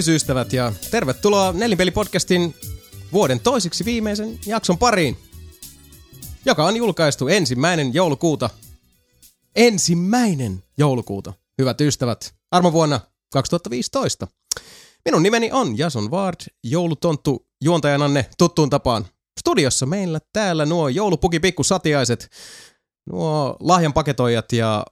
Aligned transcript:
Tervehdys 0.00 0.22
ystävät 0.22 0.52
ja 0.52 0.72
tervetuloa 0.90 1.52
Nelinpeli-podcastin 1.52 2.54
vuoden 3.12 3.40
toiseksi 3.40 3.84
viimeisen 3.84 4.38
jakson 4.46 4.78
pariin, 4.78 5.16
joka 6.44 6.64
on 6.64 6.76
julkaistu 6.76 7.28
ensimmäinen 7.28 7.94
joulukuuta. 7.94 8.50
Ensimmäinen 9.56 10.62
joulukuuta, 10.78 11.32
hyvät 11.58 11.80
ystävät, 11.80 12.34
armovuonna 12.50 13.00
2015. 13.32 14.26
Minun 15.04 15.22
nimeni 15.22 15.52
on 15.52 15.78
Jason 15.78 16.10
Ward, 16.10 16.40
joulutonttu 16.64 17.46
juontajananne 17.60 18.30
tuttuun 18.38 18.70
tapaan. 18.70 19.06
Studiossa 19.40 19.86
meillä 19.86 20.20
täällä 20.32 20.66
nuo 20.66 20.88
joulupukipikkusatiaiset, 20.88 22.30
nuo 23.06 23.56
lahjanpaketoijat 23.60 24.52
ja 24.52 24.86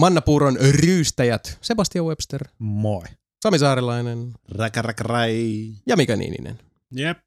mannapuuron 0.00 0.56
ryystäjät 0.60 1.58
Sebastian 1.62 2.06
Webster, 2.06 2.48
Moi. 2.58 3.02
Sami 3.42 3.58
Saarilainen 3.58 4.32
Räkä, 4.58 4.82
räkä, 4.82 5.02
räi. 5.04 5.72
ja 5.86 5.96
Mika 5.96 6.16
Niininen. 6.16 6.58
Jep. 6.90 7.18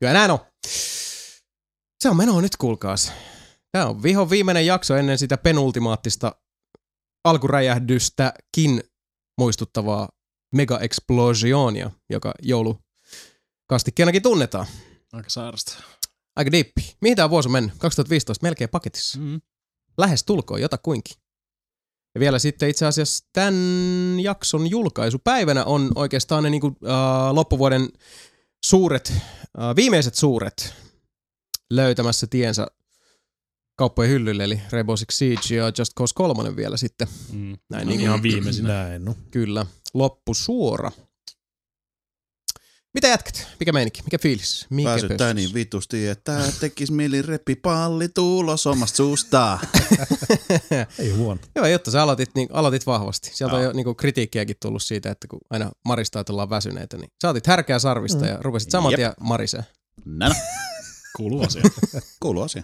Kyllä 0.00 0.12
näin 0.12 0.30
on. 0.30 0.38
Se 2.02 2.08
on 2.08 2.16
menoa 2.16 2.40
nyt, 2.40 2.56
kuulkaas. 2.56 3.12
Tämä 3.72 3.86
on 3.86 4.02
viho 4.02 4.30
viimeinen 4.30 4.66
jakso 4.66 4.96
ennen 4.96 5.18
sitä 5.18 5.36
penultimaattista 5.36 6.32
alkuräjähdystäkin 7.24 8.82
muistuttavaa 9.38 10.08
Mega 10.54 10.78
Explosionia, 10.78 11.90
joka 12.10 12.34
joulukastikkeenakin 12.42 14.22
tunnetaan. 14.22 14.66
Aika 15.12 15.30
sairasta. 15.30 15.82
Aika 16.36 16.52
dippi. 16.52 16.96
Mihin 17.00 17.16
tämä 17.16 17.30
vuosi 17.30 17.48
on 17.48 17.52
mennyt? 17.52 17.74
2015 17.78 18.46
melkein 18.46 18.70
paketissa. 18.70 19.18
Mm. 19.18 19.40
Lähes 19.98 20.24
tulkoon, 20.24 20.60
jota 20.60 20.78
kuinkin. 20.78 21.16
Ja 22.16 22.20
vielä 22.20 22.38
sitten 22.38 22.68
itse 22.68 22.86
asiassa 22.86 23.24
tämän 23.32 23.54
jakson 24.20 24.70
julkaisupäivänä 24.70 25.64
on 25.64 25.92
oikeastaan 25.94 26.42
ne 26.42 26.50
niinku, 26.50 26.66
äh, 26.66 27.34
loppuvuoden 27.34 27.88
suuret, 28.64 29.12
äh, 29.12 29.76
viimeiset 29.76 30.14
suuret 30.14 30.74
löytämässä 31.70 32.26
tiensä 32.26 32.66
kauppojen 33.78 34.10
hyllylle, 34.10 34.44
eli 34.44 34.60
Rainbow 34.70 34.96
Six 34.96 35.14
Siege 35.14 35.54
ja 35.54 35.72
Just 35.78 35.92
Cause 35.98 36.14
3 36.14 36.56
vielä 36.56 36.76
sitten. 36.76 37.08
Mm. 37.32 37.56
Näin 37.70 37.84
No, 37.84 37.90
niin 37.90 38.00
ihan 38.00 38.22
viimeisinä. 38.22 38.68
Näin, 38.68 39.04
no. 39.04 39.14
Kyllä, 39.30 39.66
loppusuora. 39.94 40.90
Mitä 42.96 43.08
jätkät? 43.08 43.46
Mikä 43.60 43.72
meininki? 43.72 44.02
Mikä 44.02 44.18
fiilis? 44.18 44.66
Mikä 44.70 44.90
pössys? 44.90 45.34
niin 45.34 45.54
vitusti, 45.54 46.08
että 46.08 46.52
tekis 46.60 46.90
mieli 46.90 47.22
repi 47.22 47.54
palli 47.54 48.08
tulos 48.08 48.66
omasta 48.66 48.96
suusta. 48.96 49.58
Ei 50.98 51.10
huono. 51.10 51.40
Hyvä 51.56 51.68
juttu, 51.68 51.90
sä 51.90 52.02
aloitit, 52.02 52.30
niin, 52.34 52.48
aloitit 52.52 52.86
vahvasti. 52.86 53.30
Sieltä 53.34 53.56
on 53.56 53.62
Joo. 53.62 53.70
jo 53.70 53.76
niin 53.76 53.84
kuin, 53.84 53.96
kritiikkiäkin 53.96 54.56
tullut 54.62 54.82
siitä, 54.82 55.10
että 55.10 55.26
kun 55.28 55.40
aina 55.50 55.70
maristaa, 55.84 56.20
että 56.20 56.32
ollaan 56.32 56.50
väsyneitä, 56.50 56.96
niin 56.96 57.10
sä 57.22 57.28
otit 57.28 57.46
härkää 57.46 57.78
sarvista 57.78 58.24
mm. 58.24 58.28
ja 58.28 58.38
rupesit 58.40 58.70
saman 58.70 58.94
tien 58.94 59.12
marisee. 59.20 59.64
Näin, 60.04 60.34
Kuuluu 61.16 61.42
asia. 61.42 61.62
kuuluu 62.20 62.42
asia. 62.42 62.62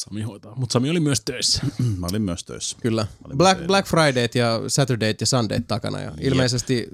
Sami 0.00 0.22
hoitaa. 0.22 0.54
Mutta 0.54 0.72
Sami 0.72 0.90
oli 0.90 1.00
myös 1.00 1.20
töissä. 1.20 1.62
Mä 1.98 2.06
olin 2.10 2.22
myös 2.22 2.44
töissä. 2.44 2.76
Kyllä. 2.82 3.06
olin 3.24 3.38
Black. 3.38 3.66
Black 3.66 3.88
Fridayt 3.88 4.34
ja 4.34 4.60
Saturdayt 4.68 5.20
ja 5.20 5.26
Sundayt 5.26 5.66
takana. 5.66 6.00
Ja 6.00 6.12
ilmeisesti 6.20 6.86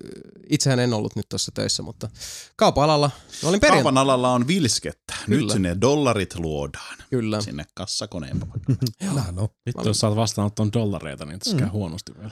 itsehän 0.51 0.79
en 0.79 0.95
ollut 0.95 1.17
nyt 1.17 1.29
tuossa 1.29 1.53
töissä, 1.55 1.83
mutta 1.83 2.09
kaupan-alalla 2.57 3.11
olin 3.45 3.61
perjantai. 3.61 3.83
Kaupan 3.83 3.99
alalla 3.99 4.33
on 4.33 4.47
vilskettä. 4.47 5.15
Nyt 5.27 5.39
Kyllä. 5.39 5.53
sinne 5.53 5.77
dollarit 5.81 6.39
luodaan. 6.39 6.97
Kyllä. 7.11 7.41
Sinne 7.41 7.65
kassakoneen. 7.75 8.41
On. 8.43 9.49
Vittu, 9.67 9.89
jos 9.89 9.99
sä 10.01 10.09
oot 10.09 10.17
vastaanottanut 10.17 10.73
dollareita, 10.73 11.25
niin 11.25 11.39
tässä 11.39 11.57
käy 11.57 11.69
huonosti 11.69 12.13
vielä. 12.19 12.31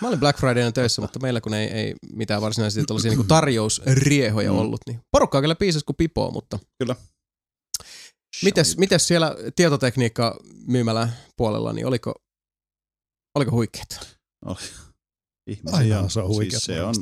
Mä 0.00 0.08
olin 0.08 0.20
Black 0.20 0.38
Fridayna 0.38 0.72
töissä, 0.72 1.02
mutta 1.02 1.18
meillä 1.18 1.40
kun 1.40 1.54
ei, 1.54 1.66
ei 1.68 1.94
mitään 2.12 2.42
varsinaisia 2.42 2.84
tällaisia 2.84 3.10
niin 3.12 3.26
tarjousriehoja 3.26 4.52
Mm. 4.52 4.58
ollut, 4.58 4.80
niin 4.86 5.00
porukkaa 5.10 5.40
kyllä 5.40 5.54
piisasi 5.54 5.84
kuin 5.84 5.96
pipoa, 5.96 6.30
mutta 6.30 6.58
Kyllä. 6.78 6.96
Mites, 8.42 8.76
mites 8.78 9.08
siellä 9.08 9.36
tietotekniikka 9.56 10.36
myymällä 10.66 11.08
puolella, 11.36 11.72
niin 11.72 11.86
oliko, 11.86 12.14
oliko 13.34 13.50
huikeet? 13.50 14.18
Ihmisiä 15.50 15.78
Ai 15.78 15.88
jaa, 15.88 16.08
se 16.08 16.20
on 16.20 16.28
huikea 16.28 16.50
Siis 16.60 16.64
se 16.64 16.82
on... 16.82 16.94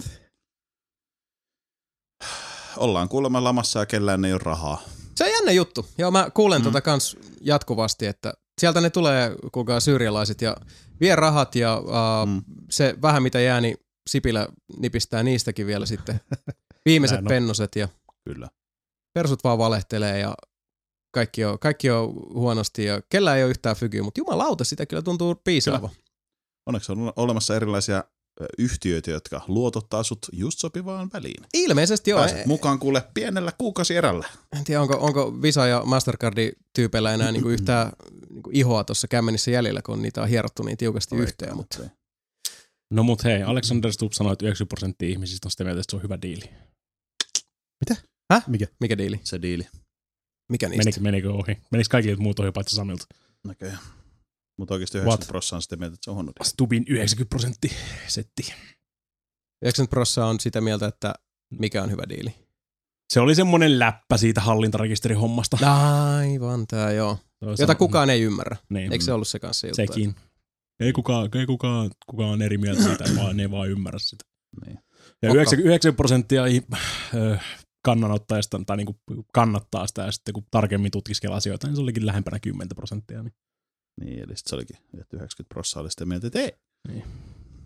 Ollaan 2.77 3.09
kuulemma 3.09 3.45
lamassa 3.45 3.79
ja 3.79 3.87
kellään 3.87 4.25
ei 4.25 4.33
ole 4.33 4.41
rahaa. 4.45 4.83
Se 5.17 5.25
on 5.25 5.31
jännä 5.31 5.53
juttu. 5.53 5.87
Joo, 5.99 6.11
mä 6.11 6.31
kuulen 6.35 6.61
Mm. 6.61 6.65
tota 6.65 6.81
kans 6.81 7.17
jatkuvasti, 7.41 8.07
että 8.07 8.35
sieltä 8.61 8.81
ne 8.81 8.91
tulee, 8.91 9.37
kuulkaa 9.53 9.81
syyrialaiset 9.81 10.43
ja 10.43 10.57
vie 11.01 11.17
rahat 11.17 11.55
ja 11.55 11.79
uh, 11.79 12.27
Mm. 12.27 12.43
se 12.71 12.95
vähän 13.03 13.23
mitä 13.23 13.41
jää, 13.41 13.61
niin 13.61 13.77
Sipilä 14.11 14.49
nipistää 14.77 15.23
niistäkin 15.23 15.67
vielä 15.67 15.87
sitten 15.87 16.21
viimeiset 16.87 17.25
pennoset 17.29 17.77
ja 17.77 17.89
Kyllä. 18.25 18.49
persut 19.15 19.45
vaan 19.45 19.59
valehtelee 19.59 20.19
ja 20.19 20.35
kaikki 21.11 21.45
on, 21.45 21.59
kaikki 21.59 21.91
on 21.91 22.15
huonosti 22.35 22.85
ja 22.85 23.03
kellä 23.09 23.37
ei 23.37 23.43
ole 23.43 23.51
yhtään 23.51 23.77
fygyä, 23.77 24.03
mutta 24.03 24.21
jumalauta 24.21 24.65
sitä 24.65 24.87
kyllä 24.87 25.03
tuntuu 25.03 25.35
piisaava. 25.45 25.91
Onneksi 26.67 26.93
on 26.93 27.13
olemassa 27.17 27.57
erilaisia 27.57 28.05
yhtiöitä, 28.59 29.11
jotka 29.11 29.41
luotottaa 29.49 30.03
sut 30.03 30.27
just 30.33 30.59
sopivaan 30.59 31.11
väliin. 31.13 31.45
Ilmeisesti 31.55 32.11
joo. 32.11 32.21
Pääset 32.21 32.47
mukaan 32.47 32.79
kuule 32.79 33.03
pienellä 33.15 33.53
kuukausierällä. 33.59 34.29
En 34.57 34.65
tiedä, 34.65 34.81
onko, 34.83 34.97
onko 35.01 35.43
Visa 35.43 35.67
ja 35.67 35.83
Mastercardin 35.85 36.53
tyypeillä 36.75 37.15
enää 37.15 37.33
niinku 37.33 37.49
yhtään 37.49 37.93
niinku 38.31 38.51
ihoa 38.53 38.85
tuossa 38.85 39.09
kämmenissä 39.09 39.51
jäljellä, 39.51 39.83
kun 39.83 40.03
niitä 40.03 40.23
on 40.23 40.29
hierottu 40.29 40.63
niin 40.63 40.79
tiukasti 40.79 41.17
yhteen. 41.17 41.57
Mutta 41.57 41.79
No 42.91 43.03
mut 43.03 43.25
hei, 43.25 43.43
Alexander 43.43 43.93
Stubb 43.93 44.13
sanoi, 44.13 44.33
että 44.33 44.45
90 44.45 44.69
prosenttia 44.69 45.09
ihmisistä 45.09 45.47
on 45.47 45.51
sitä 45.51 45.65
mieltä, 45.65 45.81
että 45.81 45.91
se 45.91 45.97
on 45.97 46.03
hyvä 46.03 46.19
diili. 46.23 46.51
Mikä? 47.81 48.67
mikä 48.81 48.99
diili? 48.99 49.21
Se 49.25 49.43
diili. 49.43 49.67
Mikä 50.49 50.69
niistä? 50.69 50.85
Menikö, 50.85 51.01
menikö 51.01 51.33
ohi? 51.33 51.59
Menikö 51.71 51.89
kaikille 51.91 52.17
muut 52.17 52.41
ohi 52.41 52.53
paitsi 52.53 52.77
Samilta? 52.77 53.05
Näköjään. 53.47 53.79
Mutta 54.59 54.75
oikeasti 54.75 54.99
What? 54.99 55.07
90 55.07 55.29
prosenttia 55.29 55.57
on 55.57 55.63
sitä 55.63 55.77
mieltä, 55.77 55.95
että 55.95 56.05
se 56.05 56.11
on 56.11 56.15
huono 56.15 56.33
diili. 56.39 56.49
Stubin 56.49 56.85
90 56.89 57.31
prosenttia 57.31 57.73
setti. 58.07 58.43
90 59.63 59.91
prosenttia 59.91 60.27
on 60.27 60.41
sitä 60.41 60.61
mieltä, 60.61 60.87
että 60.87 61.15
mikä 61.51 61.83
on 61.83 61.91
hyvä 61.91 62.03
diili. 62.09 62.35
Se 63.13 63.21
oli 63.21 63.35
semmonen 63.35 63.79
läppä 63.79 64.17
siitä 64.17 64.41
hallintarekisterihommasta. 64.41 65.59
Aivan 66.17 66.67
tää 66.67 66.93
joo. 66.93 67.19
Se 67.55 67.63
Jota 67.63 67.75
kukaan 67.75 68.11
ei 68.11 68.23
ymmärrä. 68.23 68.57
Niin, 68.69 68.93
Eikö 68.93 69.05
se 69.05 69.13
ollut 69.13 69.29
se 69.29 69.39
kanssa 69.39 69.67
juttu? 69.67 69.77
Sekin. 69.77 70.15
Ei 70.81 70.93
kukaan, 70.93 71.29
ei 71.35 71.47
kukaan, 71.47 71.91
kukaan 72.07 72.31
on 72.31 72.43
eri 72.43 72.59
mieltä 72.59 72.83
siitä, 72.83 73.05
vaan 73.17 73.37
ne 73.37 73.43
ei 73.43 73.51
vaan 73.51 73.69
ymmärrä 73.71 73.99
sitä. 73.99 74.25
Niin. 74.67 74.79
Ja 75.23 75.31
Okka. 75.31 75.35
90, 75.35 75.69
90 75.69 75.97
prosenttia 75.97 76.47
i- 76.47 76.67
kannanottajista 77.83 78.61
tai 78.67 78.77
niinku 78.77 79.01
kannattaa 79.33 79.87
sitä 79.87 80.03
ja 80.03 80.13
sitten 80.13 80.35
kun 80.35 80.47
tarkemmin 80.51 80.91
tutkiskelee 80.91 81.37
asioita, 81.37 81.67
niin 81.67 81.77
se 81.77 81.83
olikin 81.83 82.07
lähempänä 82.07 82.39
10 82.39 82.69
prosenttia. 82.77 83.23
Niin. 83.23 83.35
Niin, 84.01 84.19
eli 84.19 84.33
se 84.37 84.55
olikin, 84.55 84.77
että 85.01 85.17
90 85.17 85.55
prosenttia 85.55 85.81
oli 85.81 85.91
sitä 85.91 86.05
mieltä, 86.07 86.27
että 86.27 86.39
ei. 86.41 86.53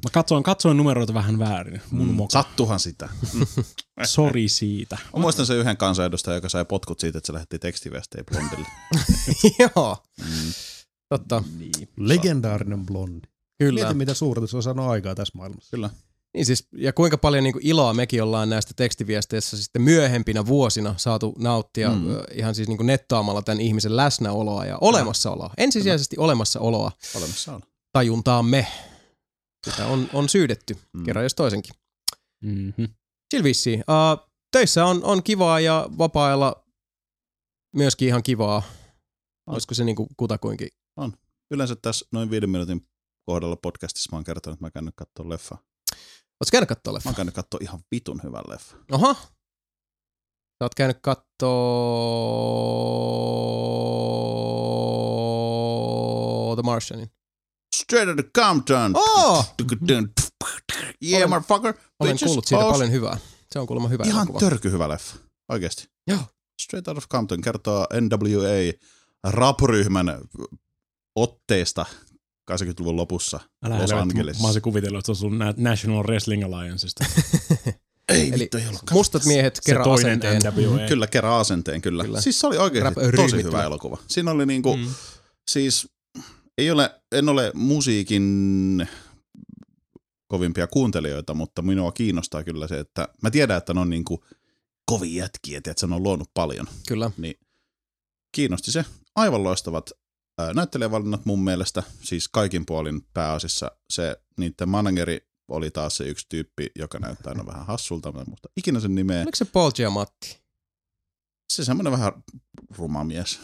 Mä 0.04 0.10
katsoin, 0.12 0.42
katsoin 0.42 0.76
numeroita 0.76 1.14
vähän 1.14 1.38
väärin. 1.38 1.80
Mun 1.90 2.08
mm, 2.08 2.14
moka. 2.14 2.32
Sattuhan 2.32 2.80
sitä. 2.80 3.08
Sori 4.04 4.48
siitä. 4.48 4.98
Mä 5.16 5.20
muistan 5.20 5.46
sen 5.46 5.56
yhden 5.56 5.76
kansanedustajan, 5.76 6.36
joka 6.36 6.48
sai 6.48 6.64
potkut 6.64 7.00
siitä, 7.00 7.18
että 7.18 7.26
se 7.26 7.32
lähetti 7.32 7.58
tekstiviestejä 7.58 8.24
blondille. 8.24 8.68
joo, 9.58 9.96
Mm. 10.18 10.52
totta. 11.08 11.44
Niin. 11.58 11.88
Legendaarinen 11.96 12.86
blondi. 12.86 13.28
Kyllä. 13.58 13.80
Mieti, 13.80 13.94
mitä 13.94 14.14
suuret 14.14 14.54
on 14.54 14.62
saanut 14.62 14.90
aikaa 14.90 15.14
tässä 15.14 15.38
maailmassa. 15.38 15.70
Kyllä. 15.70 15.90
Niin 16.34 16.46
siis, 16.46 16.68
ja 16.72 16.92
kuinka 16.92 17.18
paljon 17.18 17.44
niin 17.44 17.52
kuin 17.52 17.66
iloa 17.66 17.94
mekin 17.94 18.22
ollaan 18.22 18.48
näistä 18.50 18.72
tekstiviesteissä 18.76 19.56
sitten 19.62 19.82
myöhempinä 19.82 20.46
vuosina 20.46 20.94
saatu 20.96 21.34
nauttia 21.38 21.88
Mm. 21.90 22.04
ihan 22.34 22.54
siis 22.54 22.68
niin 22.68 22.76
kuin 22.76 22.86
nettaamalla 22.86 23.42
tämän 23.42 23.60
ihmisen 23.60 23.96
läsnäoloa 23.96 24.64
ja 24.66 24.78
olemassaoloa. 24.80 25.50
Ensisijaisesti 25.58 26.16
olemassaoloa 26.18 26.92
Olemassa 27.16 27.54
on. 27.54 27.60
tajuntaamme. 27.92 28.66
Sitä 29.70 29.86
on, 29.86 30.08
on 30.12 30.28
syydetty 30.28 30.76
Mm. 30.92 31.04
kerran 31.04 31.24
jos 31.24 31.34
toisenkin. 31.34 31.74
Mm-hmm. 32.44 32.88
Sillä 33.30 33.44
vissiin. 33.44 33.78
Uh, 33.80 34.28
töissä 34.52 34.86
on, 34.86 35.04
on 35.04 35.22
kivaa 35.22 35.60
ja 35.60 35.88
vapaa-ajalla 35.98 36.64
myöskin 37.76 38.08
ihan 38.08 38.22
kivaa. 38.22 38.62
On. 39.46 39.52
Olisiko 39.54 39.74
se 39.74 39.84
niin 39.84 39.96
kuin 39.96 40.08
kutakuinkin? 40.16 40.68
Yleensä 41.50 41.76
tässä 41.76 42.06
noin 42.12 42.30
viiden 42.30 42.50
minuutin 42.50 42.86
kohdalla 43.26 43.56
podcastissa 43.56 44.08
mä 44.12 44.16
oon 44.16 44.24
kertonut, 44.24 44.54
että 44.56 44.62
mä 44.62 44.66
oon 44.66 44.72
käynyt 44.72 44.94
katsoa 44.96 45.28
leffa. 45.28 45.58
Oletko 46.42 46.52
käynyt 46.52 46.68
katsoa 46.68 46.92
Mä 46.92 46.94
leffa? 46.94 47.08
oon 47.08 47.14
käynyt 47.16 47.34
katsoa 47.34 47.58
ihan 47.62 47.80
vitun 47.90 48.20
hyvän 48.22 48.42
leffa. 48.48 48.76
Oha. 48.92 49.14
Sä 49.14 50.64
oot 50.64 50.74
käynyt 50.74 50.98
kattoo 55.42 56.54
The 56.56 56.62
Martianin. 56.62 57.10
Straight 57.76 58.08
out 58.10 58.18
of 58.26 58.32
Compton. 58.36 58.92
Oh! 58.96 59.54
Yeah, 61.04 61.18
Olen- 61.18 61.28
motherfucker. 61.30 61.74
Olen 62.00 62.16
kuullut 62.24 62.46
siitä 62.46 62.64
oh, 62.66 62.72
paljon 62.72 62.90
hyvää. 62.92 63.16
Se 63.52 63.58
on 63.58 63.66
kuulemma 63.66 63.88
hyvä 63.88 64.04
Ihan 64.06 64.18
elokuva. 64.26 64.40
törky 64.40 64.70
hyvä 64.70 64.88
leffa. 64.88 65.16
Oikeesti. 65.48 65.88
Joo. 66.06 66.18
Straight 66.62 66.88
out 66.88 66.98
of 66.98 67.08
Compton 67.08 67.40
kertoo 67.40 67.86
NWA 68.00 68.72
rapuryhmän 69.24 70.20
otteista 71.16 71.86
80-luvun 72.56 72.96
lopussa 72.96 73.40
Älä 73.64 73.78
Los 73.82 73.92
Angelesissa. 73.92 74.42
Mä 74.42 74.48
olisin 74.48 74.62
kuvitellut, 74.62 74.98
että 74.98 75.06
se 75.06 75.10
on 75.12 75.16
sun 75.16 75.38
Na- 75.38 75.54
National 75.56 76.02
Wrestling 76.04 76.44
Allianceista. 76.44 77.04
Ei 78.08 78.28
Eli 78.32 78.38
vittu, 78.38 78.56
ei. 78.56 78.64
Mustat 78.90 79.24
miehet 79.24 79.58
kerran 79.66 79.90
asenteen. 79.90 80.42
NWA. 80.42 80.88
Kyllä, 80.88 81.06
kerran 81.06 81.40
asenteen, 81.40 81.82
kyllä. 81.82 82.04
Kyllä. 82.04 82.20
Siis 82.20 82.40
se 82.40 82.46
oli 82.46 82.56
oikeasti 82.58 83.00
Rap- 83.00 83.16
tosi 83.16 83.42
hyvä 83.42 83.62
elokuva. 83.64 83.98
Siinä 84.08 84.30
oli 84.30 84.46
niinku, 84.46 84.76
Mm. 84.76 84.86
siis 85.50 85.88
ei 86.58 86.70
ole, 86.70 86.90
en 87.12 87.28
ole 87.28 87.50
musiikin 87.54 88.86
kovimpia 90.28 90.66
kuuntelijoita, 90.66 91.34
mutta 91.34 91.62
minua 91.62 91.92
kiinnostaa 91.92 92.44
kyllä 92.44 92.68
se, 92.68 92.78
että 92.78 93.08
mä 93.22 93.30
tiedän, 93.30 93.58
että 93.58 93.74
ne 93.74 93.80
on 93.80 93.90
niinku 93.90 94.24
kovin 94.86 95.14
jätkiä, 95.14 95.58
että 95.58 95.72
se 95.76 95.86
on 95.86 96.02
luonut 96.02 96.30
paljon. 96.34 96.66
Kyllä. 96.88 97.10
Niin 97.16 97.34
kiinnosti 98.34 98.72
se. 98.72 98.84
Aivan 99.16 99.42
loistavat 99.44 99.90
näyttelijävalinnat 100.54 101.24
mun 101.24 101.44
mielestä, 101.44 101.82
siis 102.02 102.28
kaikin 102.28 102.66
puolin 102.66 103.02
pääasiassa 103.14 103.70
se 103.90 104.16
niiden 104.38 104.68
manageri 104.68 105.28
oli 105.48 105.70
taas 105.70 105.96
se 105.96 106.04
yksi 106.04 106.26
tyyppi, 106.28 106.66
joka 106.78 106.98
näyttää 106.98 107.30
aina 107.30 107.46
vähän 107.46 107.66
hassulta, 107.66 108.12
muista 108.12 108.48
ikinä 108.56 108.80
sen 108.80 108.94
nimeä. 108.94 109.22
Oliko 109.22 109.36
se 109.36 109.44
Paul 109.44 109.70
Giamatti? 109.70 110.42
Se 111.52 111.64
semmoinen 111.64 111.92
vähän 111.92 112.12
ruma 112.76 113.04
mies. 113.04 113.40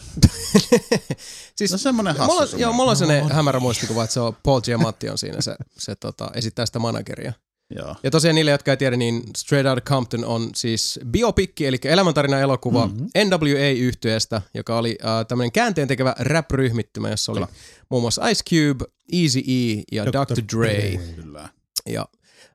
siis 1.56 1.72
No 1.72 1.78
semmoinen 1.78 2.16
hassu. 2.16 2.34
mulla, 2.34 2.46
joo, 2.56 2.72
mulla 2.72 2.90
on 2.90 2.96
sellainen 2.96 3.32
hämärä 3.32 3.60
muistikuva, 3.60 4.04
että 4.04 4.14
se 4.14 4.20
on 4.20 4.36
Paul 4.42 4.60
Giamatti 4.60 5.08
on 5.08 5.18
siinä 5.18 5.40
se, 5.40 5.56
se 5.78 5.94
tota, 5.94 6.30
esittää 6.34 6.66
sitä 6.66 6.78
manageria. 6.78 7.32
Joo. 7.76 7.96
Ja 8.02 8.10
tosiaan 8.10 8.34
niille, 8.34 8.50
jotka 8.50 8.70
ei 8.70 8.76
tiedä, 8.76 8.96
niin 8.96 9.22
Straight 9.36 9.68
Outta 9.68 9.80
Compton 9.90 10.24
on 10.24 10.50
siis 10.54 11.00
biopikki, 11.10 11.66
eli 11.66 11.76
elämäntarina 11.84 12.38
elokuva 12.40 12.86
Mhm. 12.86 13.04
NWA-yhtyeestä, 13.24 14.42
joka 14.54 14.78
oli 14.78 14.98
äh, 15.04 15.26
tämmöinen 15.26 15.52
käänteen 15.52 15.88
tekevä 15.88 16.14
rap-ryhmittimä, 16.18 17.10
jossa 17.10 17.32
oli 17.32 17.40
Kyllä. 17.40 17.52
muun 17.90 18.02
muassa 18.02 18.28
Ice 18.28 18.42
Cube, 18.50 18.84
Easy 19.12 19.38
E 19.38 19.82
ja 19.92 20.06
Dr. 20.06 20.42
Dre. 20.56 21.00
Kyllä. 21.16 21.48
Ja 21.88 22.00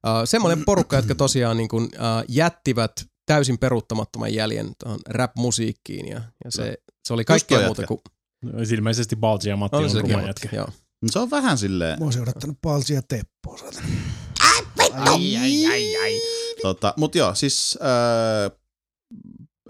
äh, 0.07 0.13
semmoinen 0.25 0.65
porukka, 0.65 0.95
jotka 0.95 1.15
tosiaan 1.15 1.57
niin 1.57 1.69
kuin, 1.69 1.89
äh, 1.95 2.23
jättivät 2.27 2.91
täysin 3.25 3.57
peruuttamattoman 3.57 4.33
jäljen 4.33 4.71
tuohon 4.83 4.99
rap-musiikkiin 5.09 6.07
ja, 6.07 6.21
ja 6.45 6.51
se, 6.51 6.77
se 7.07 7.13
oli 7.13 7.25
kaikkea 7.25 7.65
muuta 7.65 7.81
jätkä. 7.81 7.87
kuin... 7.87 7.99
Ilmeisesti 8.73 9.15
Balti 9.15 9.49
ja 9.49 9.57
Matti 9.57 9.77
on, 9.77 9.91
ruma 10.01 10.13
Matti, 10.13 10.27
jätkä. 10.27 10.49
Joo. 10.55 10.67
Se 11.11 11.19
on 11.19 11.31
vähän 11.31 11.57
silleen, 11.57 11.99
Mä 11.99 12.05
oon 12.05 12.21
odottanut 12.21 12.57
Palsia 12.61 13.01
Teppoa. 13.01 13.59
Ai, 14.95 15.37
ai, 15.37 15.65
ai, 15.67 15.95
ai. 15.97 16.19
tota, 16.61 16.93
mut 16.97 17.15
joo, 17.15 17.35
siis 17.35 17.79
äh, 17.81 18.51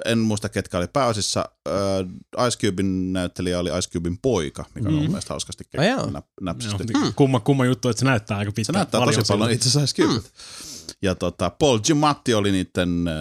en 0.06 0.20
muista 0.20 0.50
ketkä 0.50 0.78
oli 0.78 0.88
pääosissa. 0.88 1.50
Äh, 1.68 2.48
Ice 2.48 2.58
Cubein 2.68 3.14
näyttelijä 3.14 3.60
oli 3.60 3.70
Ice 3.80 3.90
Cubein 3.90 4.18
poika, 4.22 4.66
mikä 4.76 4.88
on 4.88 4.94
mun 4.94 5.08
mielestä 5.08 5.34
hauskasti 5.34 5.64
Ai 5.78 5.88
jaa. 5.88 6.12
nä- 6.12 6.22
näpsästi. 6.42 6.84
Joo, 6.94 7.12
kumma, 7.16 7.40
kumma 7.40 7.66
juttu, 7.66 7.90
että 7.90 8.00
se 8.00 8.06
näyttää 8.06 8.38
aika 8.38 8.52
Se 8.52 8.56
pitkältä. 8.56 8.78
näyttää 8.80 9.06
tosi 9.06 9.22
paljon 9.28 9.52
itse 9.52 9.70
asiassa 9.70 10.02
Ice 10.02 10.04
Cube. 10.14 10.28
Ja 11.02 11.16
tota, 11.16 11.50
Paul 11.50 11.80
Giamatti 11.80 12.34
oli 12.34 12.52
niiden 12.52 13.08
äh, 13.08 13.14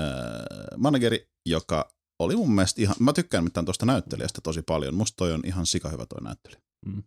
manageri, 0.78 1.28
joka 1.46 1.92
oli 2.18 2.36
mun 2.36 2.54
mielestä 2.54 2.82
ihan, 2.82 2.96
mä 2.98 3.12
tykkään 3.12 3.44
mitään 3.44 3.64
tuosta 3.66 3.86
näyttelijästä 3.86 4.40
tosi 4.40 4.62
paljon. 4.62 4.94
Musta 4.94 5.16
toi 5.16 5.32
on 5.32 5.40
ihan 5.44 5.66
sikahyvä 5.66 6.06
toi 6.06 6.22
näyttelijä. 6.22 6.60
Mm. 6.86 7.02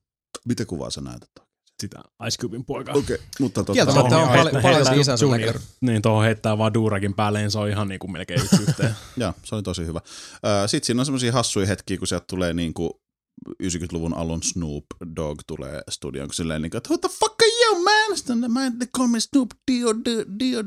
Miten 0.46 0.68
kuvaa 0.68 0.90
sä 0.90 1.02
näytät? 1.02 1.30
Sitä 1.82 2.00
Ice 2.28 2.38
Cubein 2.42 2.66
poika. 2.66 2.92
Okei, 2.92 3.16
okay. 3.16 3.28
mutta 3.40 3.62
tota, 3.64 3.74
Kieltämättä 3.74 4.18
on 4.18 4.28
paljon, 4.28 4.46
paljon 4.52 4.64
heittää 4.64 4.94
se 4.94 5.00
isänsä 5.00 5.26
Junior. 5.26 5.40
näköinen. 5.40 5.68
Niin, 5.82 6.02
tuohon 6.02 6.24
heittää 6.24 6.58
vaan 6.58 6.74
duurakin 6.74 7.14
päälle, 7.14 7.40
niin 7.40 7.52
se 7.52 7.60
on 7.60 7.70
ihan 7.70 7.88
niin 7.88 8.00
kuin 8.00 8.12
melkein 8.12 8.42
yksi 8.42 8.64
yhteen. 8.68 8.96
Joo, 9.18 9.34
se 9.44 9.56
oli 9.56 9.64
tosi 9.64 9.86
hyvä. 9.86 10.02
Sitten 10.68 10.86
siinä 10.86 11.02
on 11.02 11.06
semmoisia 11.06 11.32
hassuja 11.32 11.68
hetkiä, 11.68 11.98
kun 11.98 12.08
sieltä 12.08 12.26
tulee 12.30 12.54
niinku 12.54 13.02
90-luvun 13.64 14.14
alun 14.14 14.44
Snoop 14.44 14.86
Dogg 15.16 15.42
tulee 15.48 15.82
studioon, 15.90 16.28
kun 16.28 16.34
silleen 16.36 16.62
niinku, 16.62 16.78
että 16.78 16.90
what 16.90 17.02
the 17.02 17.10
fuck 17.20 17.36
are 17.42 17.52
you, 17.66 17.84
man? 17.84 18.18
Sitten 18.18 18.52
mä 18.52 18.72
they 18.78 18.88
call 18.98 19.08
me 19.08 19.20
Snoop 19.20 19.50
Dio, 19.72 19.88
Dio, 20.06 20.24
Dio, 20.40 20.64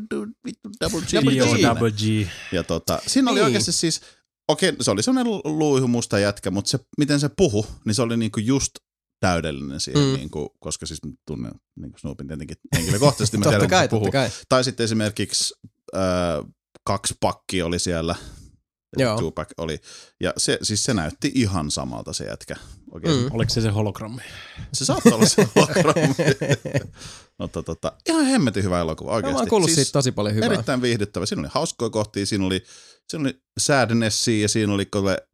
vittu, 0.46 0.70
double 0.80 1.00
G. 1.00 1.30
Dio? 1.30 1.44
Double 1.68 1.90
G. 1.90 2.28
Ja 2.52 2.62
tota, 2.62 3.00
siinä 3.06 3.30
oli 3.30 3.38
Niin. 3.38 3.44
oikeasti 3.44 3.72
siis, 3.72 4.00
okei, 4.48 4.72
se 4.80 4.90
oli 4.90 5.02
semmoinen 5.02 5.32
luihu 5.44 5.88
musta 5.88 6.18
jätkä, 6.18 6.50
mutta 6.50 6.70
se, 6.70 6.78
miten 6.98 7.20
se 7.20 7.30
puhu, 7.36 7.66
niin 7.84 7.94
se 7.94 8.02
oli 8.02 8.16
niinku 8.16 8.40
just 8.40 8.70
täydellinen 9.20 9.80
siihen, 9.80 10.02
Mm. 10.02 10.08
mm. 10.08 10.14
niinku, 10.16 10.56
koska 10.60 10.86
siis 10.86 11.00
tunnen 11.26 11.52
niinku 11.76 11.98
Snoopin 11.98 12.26
tietenkin 12.28 12.56
henkilökohtaisesti, 12.76 13.36
mä 13.38 13.42
Totta 13.44 13.58
tiedän, 13.58 13.70
kai, 13.70 13.88
puhuu. 13.88 14.04
totta 14.06 14.18
kai. 14.18 14.30
Tai 14.48 14.64
sitten 14.64 14.84
esimerkiksi 14.84 15.54
äh, 15.96 16.00
kaksi 16.84 17.14
pakki 17.20 17.62
oli 17.62 17.78
siellä. 17.78 18.14
Joo. 18.96 19.18
Tupac 19.18 19.48
oli. 19.58 19.78
Ja 20.20 20.32
se, 20.36 20.58
siis 20.62 20.84
se 20.84 20.94
näytti 20.94 21.32
ihan 21.34 21.70
samalta 21.70 22.12
se 22.12 22.24
jätkä. 22.24 22.56
Oikein. 22.90 23.16
Mm. 23.16 23.22
Mm. 23.22 23.28
Oliko 23.32 23.50
se 23.50 23.60
se 23.60 23.68
hologrammi? 23.68 24.22
Se 24.72 24.84
saattaa 24.84 25.14
olla 25.14 25.26
se 25.26 25.48
hologrammi. 25.56 26.14
Mutta 27.38 27.62
tota, 27.62 27.92
ihan 28.08 28.24
hemmetin 28.24 28.64
hyvä 28.64 28.80
elokuva 28.80 29.10
Mä 29.10 29.16
oikeasti. 29.16 29.38
oon 29.38 29.48
kuullut 29.48 29.70
siis 29.70 29.76
siitä 29.76 29.92
tosi 29.92 30.12
paljon 30.12 30.34
hyvää. 30.34 30.46
Erittäin 30.46 30.82
viihdyttävä. 30.82 31.26
Siinä 31.26 31.40
oli 31.40 31.48
hauskoja 31.52 31.90
kohtia, 31.90 32.26
siinä 32.26 32.46
oli, 32.46 32.62
siinä 33.08 33.22
oli 33.22 33.40
sadnessia 33.60 34.42
ja 34.42 34.48
siinä 34.48 34.72
oli 34.74 34.86
kole, 34.86 35.28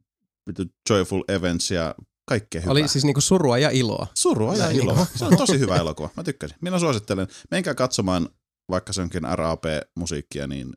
joyful 0.89 1.23
events 1.27 1.71
ja 1.71 1.95
kaikkea 2.25 2.61
hyvää. 2.61 2.71
Oli 2.71 2.87
siis 2.87 3.03
niinku 3.05 3.21
surua 3.21 3.57
ja 3.57 3.69
iloa. 3.69 4.07
Surua 4.13 4.53
ja 4.55 4.63
Näin 4.63 4.75
iloa. 4.75 4.95
niinku. 4.95 5.11
Se 5.15 5.25
on 5.25 5.37
tosi 5.37 5.59
hyvä 5.59 5.75
elokuva. 5.75 6.09
Mä 6.17 6.23
tykkäsin. 6.23 6.57
Minä 6.61 6.79
suosittelen. 6.79 7.27
Menkää 7.51 7.75
katsomaan, 7.75 8.29
vaikka 8.69 8.93
se 8.93 9.01
onkin 9.01 9.21
RAP-musiikkia, 9.33 10.47
niin 10.47 10.73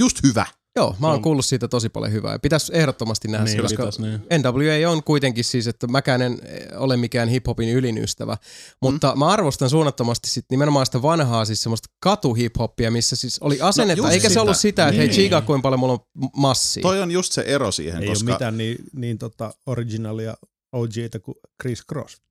just 0.00 0.18
hyvä. 0.22 0.46
Joo, 0.78 0.96
mä 0.98 1.06
oon 1.06 1.16
On. 1.16 1.22
kuullut 1.22 1.44
siitä 1.44 1.68
tosi 1.68 1.88
paljon 1.88 2.12
hyvää. 2.12 2.32
Ja 2.32 2.38
pitäisi 2.38 2.72
ehdottomasti 2.76 3.28
nähdä 3.28 3.46
se, 3.46 3.52
Niin, 3.52 3.62
koska 3.62 3.76
pitäis, 3.82 3.98
niin. 3.98 4.20
NWA 4.38 4.90
on 4.90 5.02
kuitenkin 5.02 5.44
siis, 5.44 5.66
että 5.66 5.86
mäkään 5.86 6.22
en 6.22 6.38
ole 6.76 6.96
mikään 6.96 7.28
hiphopin 7.28 7.68
ylinystävä, 7.68 8.36
mutta 8.82 9.12
mm. 9.12 9.18
mä 9.18 9.26
arvostan 9.28 9.70
suunnattomasti 9.70 10.30
sit 10.30 10.44
nimenomaan 10.50 10.86
sitä 10.86 11.02
vanhaa 11.02 11.44
siis 11.44 11.62
semmoista 11.62 11.88
katuhiphoppia, 12.00 12.90
missä 12.90 13.16
siis 13.16 13.38
oli 13.38 13.60
asennetta, 13.60 14.00
just 14.00 14.12
eikä 14.12 14.28
se 14.28 14.32
sitä. 14.32 14.42
ollut 14.42 14.56
sitä, 14.56 14.82
että 14.82 14.90
Niin. 14.90 14.98
hei 14.98 15.08
chiikaa 15.08 15.40
kuinka 15.42 15.62
paljon 15.62 15.80
mulla 15.80 15.92
on 15.92 16.28
massia. 16.36 16.82
Toi 16.82 17.02
on 17.02 17.10
just 17.10 17.32
se 17.32 17.42
ero 17.46 17.72
siihen, 17.72 18.02
Ei 18.02 18.08
koska... 18.08 18.24
ole 18.30 18.34
mitään 18.34 18.56
niin, 18.58 18.76
niin 18.92 19.18
tota 19.18 19.54
originalia 19.66 20.34
OGtä 20.72 21.18
kuin 21.18 21.34
Chris 21.62 21.82
Cross. 21.86 22.22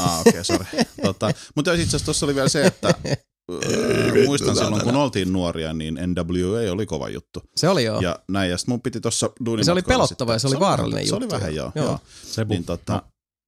Ah, 0.00 0.20
okei, 0.20 0.30
okay, 0.30 0.44
sorry. 0.44 0.66
tota, 1.02 1.30
mutta 1.56 1.72
itse 1.72 1.82
asiassa 1.86 2.04
tuossa 2.04 2.26
oli 2.26 2.34
vielä 2.34 2.48
se, 2.48 2.66
että 2.66 2.94
öö, 3.52 4.24
muistan 4.26 4.56
silloin, 4.56 4.84
kun 4.84 4.96
oltiin 4.96 5.32
nuoria, 5.32 5.72
niin 5.72 5.94
NWA 5.94 6.72
oli 6.72 6.86
kova 6.86 7.08
juttu. 7.08 7.42
Se 7.56 7.68
oli 7.68 7.84
joo. 7.84 8.00
Ja 8.00 8.18
näin, 8.28 8.50
ja 8.50 8.58
sitten 8.58 8.72
mun 8.72 8.82
piti 8.82 9.00
tuossa 9.00 9.30
Ja 9.58 9.64
se 9.64 9.72
oli 9.72 9.82
pelottava 9.82 10.32
ja 10.32 10.38
se 10.38 10.46
oli 10.48 10.60
vaarallinen 10.60 11.08
Se 11.08 11.14
oli 11.14 11.24
juttu. 11.24 11.34
vähän, 11.34 11.54
joo. 11.54 11.72
Joo. 11.74 11.86
joo. 11.86 11.98
Sebu, 12.22 12.52
Niin 12.52 12.64
tota, 12.64 12.92
no, 12.92 13.02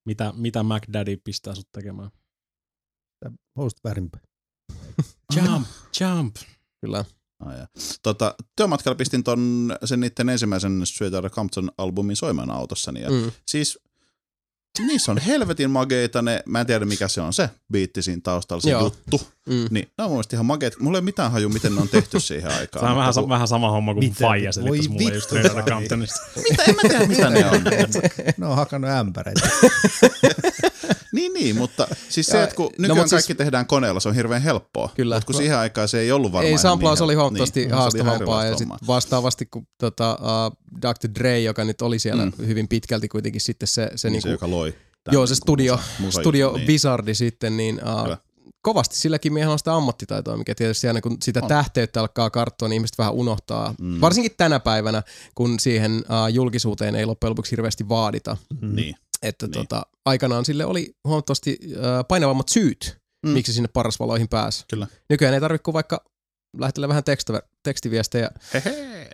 mitä, 0.07 0.33
mitä 0.37 0.63
McDaddy 0.63 1.17
pistää 1.25 1.55
sut 1.55 1.69
tekemään? 1.73 2.11
Host 3.59 3.79
väärinpäin. 3.85 4.25
Jump, 5.37 5.69
jump. 6.01 6.37
Kyllä. 6.81 7.05
Ah, 7.45 7.59
ja. 7.59 7.67
tota, 8.03 8.35
työmatkalla 8.57 8.97
pistin 8.97 9.25
ton, 9.25 9.73
sen 9.85 10.01
niiden 10.01 10.29
ensimmäisen 10.29 10.87
Straight 10.87 11.15
Outta 11.15 11.31
Compton 11.31 11.71
albumin 11.79 12.17
soimaan 12.17 12.51
autossani. 12.51 13.03
Ja 13.03 13.11
Mm. 13.11 13.33
Siis 13.47 13.79
niissä 14.83 15.13
on 15.13 15.19
helvetin 15.19 15.71
mageita 15.71 16.23
ne, 16.23 16.43
mä 16.47 16.61
en 16.61 16.67
tiedä 16.67 16.85
mikä 16.85 17.09
se 17.09 17.21
on 17.21 17.33
se 17.33 17.51
biitti 17.73 18.03
siinä 18.03 18.21
taustalla, 18.25 18.61
se 18.61 18.71
Joo. 18.71 18.83
juttu. 18.85 19.21
Mm. 19.49 19.67
Niin, 19.71 19.89
ne 19.99 20.05
on 20.05 20.11
mun 20.11 20.17
mielestä 20.17 20.37
ihan 20.37 20.47
mageet. 20.47 20.81
Mulla 20.81 20.99
ei 20.99 21.01
ole 21.01 21.05
mitään 21.05 21.33
haju, 21.33 21.49
miten 21.49 21.75
ne 21.75 21.81
on 21.81 21.89
tehty 21.89 22.21
siihen 22.31 22.51
aikaan. 22.51 22.87
Se 22.87 22.91
on 22.91 22.97
vähän, 22.97 23.15
sa- 23.15 23.29
vähän 23.29 23.49
sama 23.49 23.71
homma 23.71 23.95
kuin 23.95 24.05
Miten? 24.05 24.27
Faija 24.27 24.53
selittäisi 24.53 24.89
mulle 24.89 25.05
vittu, 25.13 25.37
just. 25.37 25.65
Comptonista. 25.69 26.21
Mitä, 26.51 26.63
en 26.65 26.75
mä 26.75 26.81
tiedä 26.89 27.07
mitä 27.07 27.31
ne 27.31 27.47
on. 27.47 27.63
Ne 28.37 28.47
on 28.47 28.57
hakannut 28.57 28.91
ämpäreitä. 28.91 29.49
niin, 31.15 31.33
niin, 31.35 31.57
mutta 31.63 31.89
siis 32.09 32.27
se, 32.27 32.43
että 32.43 32.57
kun 32.57 32.67
no, 32.67 32.83
nykyään 32.89 33.09
siis- 33.09 33.11
kaikki 33.11 33.35
tehdään 33.35 33.67
koneella, 33.67 34.01
se 34.01 34.09
on 34.09 34.15
hirveän 34.15 34.43
helppoa. 34.43 34.91
Kyllä. 34.95 35.15
Mutta 35.15 35.27
kun 35.27 35.35
siihen 35.35 35.59
aikaan 35.59 35.89
se 35.89 36.01
ei 36.01 36.13
ollut 36.13 36.33
varmaan 36.33 36.53
Ei, 36.53 36.59
samplaus 36.59 36.99
niin 36.99 37.05
oli 37.05 37.15
huomattavasti 37.15 37.61
niin, 37.61 37.71
se 37.71 37.75
oli 37.75 37.83
haastavampaa 37.83 38.45
ja 38.45 38.55
hommaa. 38.61 38.79
vastaavasti 38.87 39.47
kun 39.47 39.67
tota, 39.79 40.19
uh, 40.21 40.57
Dr. 40.83 41.09
Dre, 41.19 41.41
joka 41.41 41.65
nyt 41.65 41.83
oli 41.83 41.99
siellä 41.99 42.25
mm. 42.25 42.33
hyvin 42.47 42.69
pitkälti 42.69 43.09
kuitenkin 43.09 43.41
sitten 43.41 43.69
se, 43.69 43.91
se, 43.97 44.09
niin 44.09 44.13
niinku, 44.13 44.29
se, 44.29 44.33
joka 44.33 44.51
loi. 44.51 44.75
joo, 45.13 45.27
se 45.27 45.33
niinku 45.33 45.43
studio, 45.45 45.77
musa- 45.77 45.83
musa- 46.03 46.21
studio 46.21 46.53
niin. 46.57 46.67
Wizardi 46.69 47.15
sitten, 47.15 47.57
niin 47.57 47.81
uh, 47.85 48.03
Kyllä. 48.03 48.19
kovasti 48.63 48.97
silläkin 48.97 49.33
miehellä 49.33 49.53
on 49.53 49.59
sitä 49.59 49.75
ammattitaitoa, 49.75 50.37
mikä 50.37 50.55
tietysti 50.55 50.87
aina 50.89 51.01
kun 51.01 51.17
sitä 51.23 51.41
On. 51.43 51.49
tähteyttä 51.49 52.01
alkaa 52.01 52.31
karttua, 52.31 52.69
niin 52.69 52.75
ihmiset 52.77 52.99
vähän 52.99 53.13
unohtaa. 53.15 53.75
Mm. 53.81 54.01
Varsinkin 54.01 54.33
tänä 54.37 54.61
päivänä, 54.61 55.03
kun 55.35 55.61
siihen 55.61 55.93
uh, 55.97 56.33
julkisuuteen 56.35 56.95
ei 56.95 57.07
loppujen 57.07 57.31
lopuksi 57.31 57.51
hirveästi 57.51 57.89
vaadita. 57.89 58.37
Niin. 58.61 58.95
Että 59.25 59.47
Niin. 59.47 59.53
tota, 59.53 59.83
aikanaan 60.05 60.45
sille 60.45 60.65
oli 60.65 60.95
huomattavasti 61.05 61.59
painavammat 62.09 62.49
syyt, 62.49 62.99
Mm. 63.27 63.31
miksi 63.33 63.53
sinne 63.53 63.69
parasvaloihin 63.73 64.29
pääsi. 64.29 64.65
Kyllä. 64.71 64.87
Nykyään 65.11 65.35
ei 65.35 65.41
tarvitse 65.41 65.63
kuin 65.63 65.73
vaikka 65.73 66.05
lähetellä 66.59 66.89
vähän 66.89 67.05
tekstä, 67.05 67.43
tekstiviestejä 67.63 68.31
Hehe. 68.55 69.11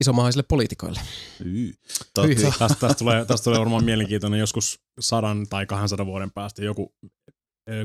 isomahaisille 0.00 0.44
poliitikoille. 0.48 1.00
Tästä, 2.58 2.94
tulee, 2.94 3.24
tästä 3.26 3.44
tulee 3.44 3.58
varmaan 3.60 3.84
mielenkiintoinen 3.84 4.40
joskus 4.40 4.80
sadan 5.00 5.46
tai 5.48 5.66
200 5.66 6.06
vuoden 6.06 6.30
päästä 6.30 6.64
joku 6.64 6.94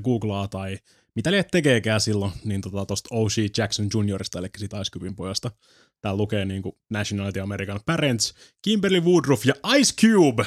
googlaa 0.04 0.48
tai 0.48 0.78
mitä 1.16 1.32
liet 1.32 1.48
tekeekään 1.52 2.02
silloin, 2.02 2.32
niin 2.44 2.62
tota 2.62 2.86
tosta 2.86 3.10
O.C. 3.16 3.58
Jackson 3.58 3.88
Juniorista, 3.94 4.40
eli 4.40 4.48
siitä 4.58 4.82
Ice 4.82 4.92
Cubein 4.92 5.16
pojasta, 5.16 5.52
täällä 6.02 6.18
lukee 6.18 6.46
niin 6.46 6.62
kuin 6.62 6.76
Nationality 6.90 7.40
American 7.40 7.80
Parents, 7.86 8.34
Kimberly 8.62 9.00
Woodruff 9.00 9.46
ja 9.46 9.54
Ice 9.78 9.94
Cube. 10.02 10.46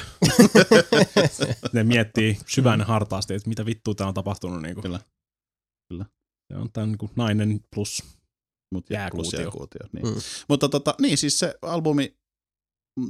ne 1.73 1.83
miettii 1.83 2.37
syvään 2.47 2.79
ja 2.79 2.85
hartaasti, 2.85 3.33
että 3.33 3.49
mitä 3.49 3.65
vittua 3.65 3.95
tää 3.95 4.07
on 4.07 4.13
tapahtunut. 4.13 4.61
Niin 4.61 4.75
kuin. 4.75 4.81
Kyllä. 4.81 4.99
Kyllä. 5.89 6.05
Se 6.47 6.57
on 6.57 6.71
tää 6.73 6.85
niin 6.85 6.97
kuin 6.97 7.11
nainen 7.15 7.59
plus 7.75 8.03
Mut 8.73 8.89
Jääkuutio. 8.89 9.39
jääkuutio. 9.41 9.87
Niin. 9.93 10.05
Mm. 10.05 10.13
Mm. 10.13 10.21
Mutta 10.49 10.69
tota, 10.69 10.95
niin 11.01 11.17
siis 11.17 11.39
se 11.39 11.55
albumi, 11.61 12.07
mm, 12.07 12.15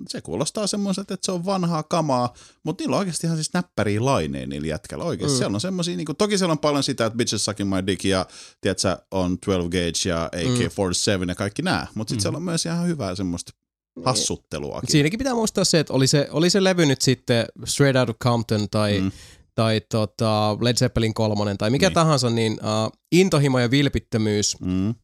se 0.09 0.21
kuulostaa 0.21 0.67
semmoiselta, 0.67 1.13
että 1.13 1.25
se 1.25 1.31
on 1.31 1.45
vanhaa 1.45 1.83
kamaa, 1.83 2.33
mutta 2.63 2.81
niillä 2.81 2.95
on 2.95 2.99
oikeasti 2.99 3.27
ihan 3.27 3.37
siis 3.37 3.53
näppäriä 3.53 4.05
laineja 4.05 4.47
niillä 4.47 4.67
jätkällä 4.67 5.03
oikeasti. 5.05 5.31
Mm. 5.33 5.35
Mm. 5.35 5.37
Siellä 5.37 5.55
on 5.55 5.61
semmosia, 5.61 5.97
niin 5.97 6.07
toki 6.17 6.37
siellä 6.37 6.51
on 6.51 6.59
paljon 6.59 6.83
sitä, 6.83 7.05
että 7.05 7.17
Bitches 7.17 7.45
Sucking 7.45 7.69
My 7.75 7.87
Dick 7.87 8.05
ja 8.05 8.25
tiedätkö, 8.61 8.97
on 9.11 9.37
12 9.45 9.69
Gauge 9.69 10.09
ja 10.09 10.25
AK-47 10.25 11.29
ja 11.29 11.35
kaikki 11.35 11.61
nämä, 11.61 11.87
mutta 11.95 12.11
sitten 12.11 12.19
Mm. 12.19 12.21
siellä 12.21 12.37
on 12.37 12.43
myös 12.43 12.65
ihan 12.65 12.87
hyvää 12.87 13.15
semmoista 13.15 13.51
hassutteluakin. 14.05 14.91
Siinäkin 14.91 15.17
pitää 15.17 15.33
muistaa 15.35 15.63
se, 15.65 15.79
että 15.79 15.93
oli 15.93 16.07
se, 16.07 16.27
oli 16.31 16.49
se 16.49 16.63
levy 16.63 16.85
nyt 16.85 17.01
sitten 17.01 17.45
Straight 17.65 17.97
Outta 17.99 18.13
Compton 18.23 18.69
tai, 18.71 18.99
mm. 18.99 19.03
Mm. 19.05 19.11
tai 19.55 19.81
tota 19.91 20.57
Led 20.61 20.75
Zeppelin 20.77 21.13
kolmonen 21.13 21.57
tai 21.57 21.69
mikä 21.69 21.85
niin. 21.85 21.89
Niin. 21.89 21.93
tahansa, 21.93 22.29
niin 22.29 22.53
uh, 22.53 22.91
intohimo 23.11 23.59
ja 23.59 23.71
vilpittömyys 23.71 24.59
Mm. 24.59 24.95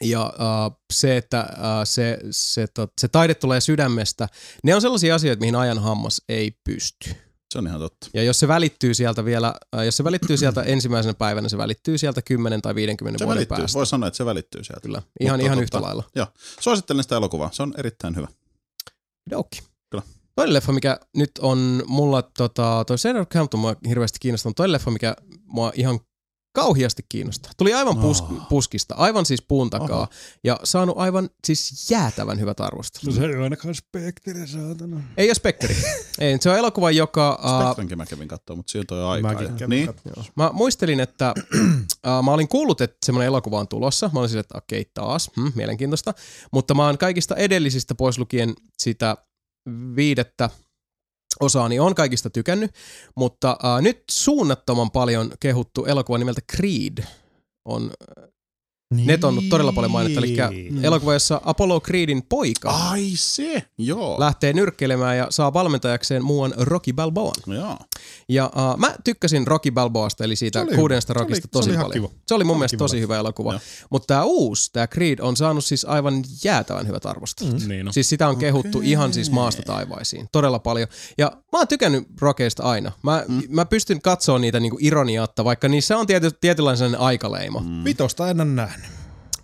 Ja 0.00 0.32
uh, 0.34 0.80
se, 0.92 1.16
että 1.16 1.46
uh, 1.50 1.64
se, 1.84 2.18
se, 2.30 2.66
tot, 2.66 2.92
se 3.00 3.08
taide 3.08 3.34
tulee 3.34 3.60
sydämestä, 3.60 4.28
ne 4.64 4.74
on 4.74 4.80
sellaisia 4.80 5.14
asioita, 5.14 5.40
mihin 5.40 5.56
ajan 5.56 5.78
hammas 5.78 6.22
ei 6.28 6.50
pysty. 6.64 7.10
Se 7.52 7.58
on 7.58 7.66
ihan 7.66 7.80
totta. 7.80 8.06
Ja 8.14 8.22
jos 8.22 8.40
se 8.40 8.48
välittyy 8.48 8.94
sieltä 8.94 9.24
vielä, 9.24 9.54
uh, 9.76 9.82
jos 9.82 9.96
se 9.96 10.04
välittyy 10.04 10.36
sieltä 10.36 10.62
ensimmäisenä 10.72 11.14
päivänä, 11.14 11.48
se 11.48 11.58
välittyy 11.58 11.98
sieltä 11.98 12.22
10 12.22 12.62
tai 12.62 12.74
50 12.74 13.18
Se 13.18 13.24
vuoden 13.24 13.36
välittyy, 13.36 13.56
päästä. 13.56 13.76
voi 13.76 13.86
sanoa, 13.86 14.06
että 14.06 14.16
se 14.16 14.24
välittyy 14.24 14.64
sieltä. 14.64 14.80
Kyllä, 14.80 15.02
ihan, 15.20 15.38
Mutta 15.38 15.46
ihan 15.46 15.62
yhtä 15.62 15.82
lailla. 15.82 16.02
Joo, 16.14 16.26
suosittelen 16.60 17.02
sitä 17.02 17.16
elokuvaa, 17.16 17.50
se 17.52 17.62
on 17.62 17.74
erittäin 17.78 18.16
hyvä. 18.16 18.28
Doki. 19.30 19.62
Kyllä. 19.90 20.02
Toinen 20.36 20.54
leffa, 20.54 20.72
mikä 20.72 21.00
nyt 21.16 21.30
on 21.38 21.82
mulla, 21.86 22.22
tota, 22.22 22.84
toi 22.86 22.98
Sarah 22.98 23.26
Campton 23.26 23.60
mua 23.60 23.76
hirveästi 23.88 24.18
kiinnostanut. 24.20 24.56
Toinen 24.56 24.72
leffa, 24.72 24.90
mikä 24.90 25.16
mua 25.44 25.72
ihan 25.74 26.00
kauhiasti 26.54 27.06
kiinnostaa. 27.08 27.52
Tuli 27.56 27.74
aivan 27.74 27.96
pus, 27.96 28.20
Oh. 28.20 28.48
puskista, 28.48 28.94
aivan 28.94 29.26
siis 29.26 29.42
puun 29.42 29.70
takaa. 29.70 29.96
Oho. 29.98 30.06
Ja 30.44 30.60
saanut 30.64 30.98
aivan 30.98 31.30
siis 31.44 31.90
jäätävän 31.90 32.40
hyvät 32.40 32.60
arvostelut. 32.60 33.06
No 33.06 33.20
se 33.20 33.26
ei 33.26 33.34
ole 33.34 33.44
ainakaan 33.44 33.74
spektri, 33.74 34.46
saatana. 34.46 35.00
Ei 35.16 35.28
ole 35.28 35.34
Spekteri. 35.34 35.76
Ei, 36.20 36.38
se 36.40 36.50
on 36.50 36.56
elokuva, 36.56 36.90
joka... 36.90 37.38
Uh, 37.44 37.62
Spectrenkin 37.62 37.98
mä 37.98 38.06
kävin 38.06 38.28
katsoa, 38.28 38.56
mutta 38.56 38.70
siinä 38.70 38.82
on 38.82 38.86
toi 38.86 39.04
aikaa. 39.04 39.32
Mäkin 39.32 39.46
jo. 39.48 39.52
kävin 39.58 39.70
Niin. 39.70 39.90
Mä 40.36 40.50
muistelin, 40.52 41.00
että 41.00 41.34
äh, 42.06 42.22
mä 42.24 42.30
olin 42.32 42.48
kuullut, 42.48 42.80
että 42.80 42.96
semmoinen 43.06 43.26
elokuva 43.26 43.60
on 43.60 43.68
tulossa. 43.68 44.10
Mä 44.12 44.20
olin 44.20 44.28
sille, 44.28 44.40
että 44.40 44.58
okei, 44.58 44.90
taas, 44.94 45.30
hmm, 45.36 45.52
mielenkiintoista. 45.54 46.14
Mutta 46.52 46.74
mä 46.74 46.86
oon 46.86 46.98
kaikista 46.98 47.36
edellisistä 47.36 47.94
pois 47.94 48.18
lukien 48.18 48.54
sitä 48.78 49.16
viidettä 49.96 50.50
osaa, 51.40 51.68
niin 51.68 51.80
on 51.80 51.94
kaikista 51.94 52.30
tykännyt. 52.30 52.70
Mutta 53.16 53.56
äh, 53.64 53.82
nyt 53.82 54.02
suunnattoman 54.10 54.90
paljon 54.90 55.32
kehuttu 55.40 55.84
elokuva 55.84 56.18
nimeltä 56.18 56.40
Creed 56.56 57.04
on 57.64 57.90
Net 58.94 59.24
on 59.24 59.42
todella 59.50 59.72
paljon 59.72 59.90
mainittu, 59.92 60.18
eli 60.18 60.36
Niin. 60.50 60.84
elokuva, 60.84 61.12
jossa 61.12 61.40
Apollo 61.44 61.80
Creedin 61.80 62.22
poika 62.28 62.70
ai 62.70 63.12
se, 63.14 63.62
joo. 63.78 64.20
lähtee 64.20 64.52
nyrkkeilemään 64.52 65.16
ja 65.18 65.26
saa 65.30 65.52
valmentajakseen 65.52 66.24
muuan 66.24 66.54
Rocky 66.56 66.92
Balboan. 66.92 67.34
joo. 67.46 67.76
Ja 68.28 68.50
uh, 68.56 68.78
mä 68.78 68.94
tykkäsin 69.04 69.46
Rocky 69.46 69.70
Balboasta, 69.70 70.24
eli 70.24 70.36
siitä 70.36 70.60
oli 70.62 70.74
kuudesta 70.76 71.12
Rockista 71.12 71.48
tosi 71.48 71.64
se 71.70 71.70
oli 71.78 71.82
paljon. 71.84 71.92
kiva. 72.10 72.20
Se 72.26 72.34
oli 72.34 72.44
mun 72.44 72.56
mielestä 72.58 72.76
tosi 72.76 73.00
hyvä 73.00 73.16
elokuva. 73.18 73.60
Mutta 73.90 74.06
tämä 74.06 74.24
uusi, 74.24 74.70
tämä 74.72 74.86
Creed, 74.86 75.18
on 75.18 75.36
saanut 75.36 75.64
siis 75.64 75.84
aivan 75.84 76.24
jäätävän 76.44 76.86
hyvät 76.86 77.06
arvostelut. 77.06 77.60
Mm. 77.62 77.68
Niin 77.68 77.86
no. 77.86 77.92
Siis 77.92 78.08
sitä 78.08 78.28
on 78.28 78.36
kehuttu 78.36 78.78
Okei. 78.78 78.90
ihan 78.90 79.12
siis 79.12 79.30
maasta 79.30 79.62
taivaisiin. 79.62 80.28
Todella 80.32 80.58
paljon. 80.58 80.88
Ja 81.18 81.32
mä 81.52 81.58
oon 81.58 81.68
tykännyt 81.68 82.06
Rockeista 82.20 82.62
aina. 82.62 82.92
Mä, 83.02 83.24
mm. 83.28 83.42
mä 83.48 83.64
pystyn 83.64 84.02
katsoa 84.02 84.38
niitä 84.38 84.60
niinku 84.60 84.78
ironiatta, 84.80 85.44
vaikka 85.44 85.68
niissä 85.68 85.98
on 85.98 86.06
tiety, 86.06 86.30
tietynlainen 86.40 87.00
aikaleima. 87.00 87.60
Mm. 87.60 87.84
Vitosta 87.84 88.30
en 88.30 88.40
ole 88.40 88.48
nähnyt. 88.50 88.83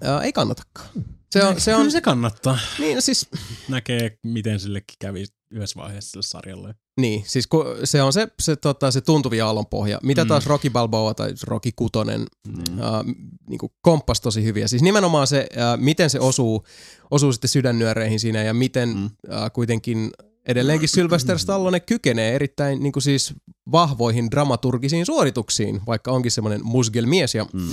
Ää, 0.02 0.22
ei 0.22 0.32
kannatakaan. 0.32 0.88
Se 1.30 1.44
on, 1.44 1.60
se 1.60 1.74
on, 1.74 1.78
Kyllä 1.80 1.90
se 1.90 2.00
kannattaa. 2.00 2.58
niin, 2.78 2.94
no 2.94 3.00
siis, 3.00 3.28
Näkee, 3.68 4.18
miten 4.24 4.60
sillekin 4.60 4.96
kävi 4.98 5.24
yhdessä 5.50 5.80
vaiheessa 5.80 6.10
sille 6.10 6.22
sarjalle. 6.22 6.74
niin, 7.00 7.24
siis 7.26 7.46
kun 7.46 7.64
se 7.84 8.02
on 8.02 8.12
se, 8.12 8.28
se, 8.42 8.56
tota, 8.56 8.90
se 8.90 9.00
tuntuvi 9.00 9.40
aallonpohja. 9.40 9.98
Mitä 10.02 10.24
Mm. 10.24 10.28
taas 10.28 10.46
Rocky 10.46 10.70
Balboa 10.70 11.14
tai 11.14 11.34
Rocky 11.46 11.70
Kutonen 11.76 12.20
Mm. 12.48 12.78
äh, 12.82 12.88
niin 13.48 13.58
kuin 13.58 13.72
komppas 13.82 14.20
tosi 14.20 14.44
hyviä. 14.44 14.68
Siis 14.68 14.82
nimenomaan 14.82 15.26
se, 15.26 15.38
äh, 15.58 15.78
miten 15.78 16.10
se 16.10 16.20
osuu, 16.20 16.64
osuu 17.10 17.32
sitten 17.32 17.48
sydännyöreihin 17.48 18.20
siinä 18.20 18.42
ja 18.42 18.54
miten 18.54 18.88
Mm. 18.88 19.04
äh, 19.04 19.50
kuitenkin 19.52 20.10
edelleenkin 20.46 20.88
Sylvester 20.88 21.38
Stallone 21.38 21.80
kykenee 21.80 22.34
erittäin 22.34 22.82
niin 22.82 22.92
kuin 22.92 23.02
siis 23.02 23.34
vahvoihin 23.72 24.30
dramaturgisiin 24.30 25.06
suorituksiin, 25.06 25.80
vaikka 25.86 26.10
onkin 26.12 26.30
semmoinen 26.32 26.64
musgelmies 26.64 27.34
ja 27.34 27.46
Mm. 27.52 27.68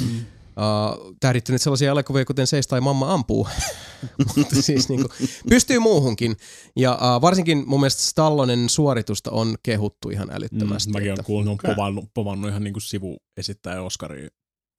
Uh, 0.57 1.15
tähdittynyt 1.19 1.61
sellaisia 1.61 1.91
elokuvia, 1.91 2.25
kuten 2.25 2.47
Seis 2.47 2.67
tai 2.67 2.81
Mamma 2.81 3.13
ampuu. 3.13 3.47
Mutta 4.37 4.61
siis 4.61 4.89
niin 4.89 5.01
kuin, 5.01 5.29
pystyy 5.49 5.79
muuhunkin. 5.79 6.37
Ja 6.75 6.93
uh, 6.93 7.21
varsinkin 7.21 7.63
mun 7.67 7.79
mielestä 7.79 8.01
Stallonen 8.01 8.69
suoritusta 8.69 9.31
on 9.31 9.55
kehuttu 9.63 10.09
ihan 10.09 10.29
älyttömästi. 10.31 10.89
Mm, 10.89 10.93
mäkin 10.93 11.09
että- 11.09 11.19
olen 11.21 11.25
kuullut, 11.25 11.51
on 11.51 11.75
povannut, 11.75 12.05
povannut 12.13 12.49
ihan 12.49 12.63
niinku 12.63 12.79
sivuesittäjä 12.79 13.81
Oscaria 13.81 14.29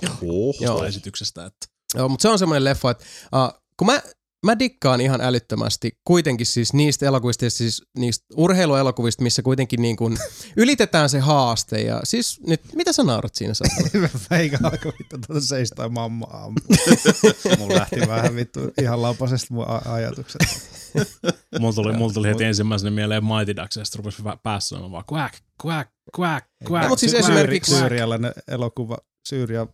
Oho. 0.08 0.54
Joo. 0.60 0.84
esityksestä. 0.84 1.44
Että 1.46 1.66
Joo, 1.94 2.08
mutta 2.08 2.22
se 2.22 2.28
on 2.28 2.38
semmoinen 2.38 2.64
leffa, 2.64 2.90
että 2.90 3.04
uh, 3.36 3.60
kun 3.76 3.86
mä, 3.86 4.02
mä 4.46 4.58
dikkaan 4.58 5.00
ihan 5.00 5.20
älyttömästi 5.20 5.98
kuitenkin 6.04 6.46
siis 6.46 6.72
niistä 6.72 7.06
elokuvista, 7.06 7.44
ja 7.44 7.50
siis 7.50 7.82
niistä 7.98 8.26
urheiluelokuvista, 8.36 9.22
missä 9.22 9.42
kuitenkin 9.42 9.82
niin 9.82 9.96
kuin 9.96 10.18
ylitetään 10.56 11.08
se 11.08 11.18
haaste. 11.18 11.80
Ja 11.80 12.00
siis 12.04 12.40
nyt, 12.46 12.60
mitä 12.74 12.92
sä 12.92 13.02
naurat 13.02 13.34
siinä 13.34 13.54
saatana? 13.54 14.08
Eikä 14.40 14.58
alkoi 14.62 14.92
vittu 14.98 15.18
tuota 15.26 15.40
seis 15.46 15.70
tai 15.70 15.88
mamma 15.88 16.26
aamu. 16.30 16.56
Mun 17.58 17.74
lähti 17.74 18.00
vähän 18.08 18.36
vittu 18.36 18.60
ihan 18.82 19.02
lapasesta 19.02 19.54
mun 19.54 19.64
a- 19.68 19.92
ajatukset. 19.92 20.40
mulla 21.58 21.72
tuli, 21.74 21.92
mulla 21.92 22.12
tuli 22.12 22.28
heti 22.28 22.44
ensimmäisenä 22.44 22.90
mieleen 22.90 23.24
Mighty 23.24 23.56
Ducks, 23.56 23.76
ja 23.76 23.84
sitten 23.84 23.98
rupesi 23.98 24.22
päässä 24.42 24.68
sanomaan 24.68 24.92
vaan 24.92 25.04
quack, 25.12 25.34
quack, 25.64 25.90
quack, 26.18 26.46
quack. 26.70 26.82
No, 26.82 26.88
mut 26.88 26.98
siis 26.98 27.14
esimerkiksi- 27.14 27.74
Syyrialainen 27.78 28.32
elokuva, 28.48 28.98
Syyria, 29.28 29.66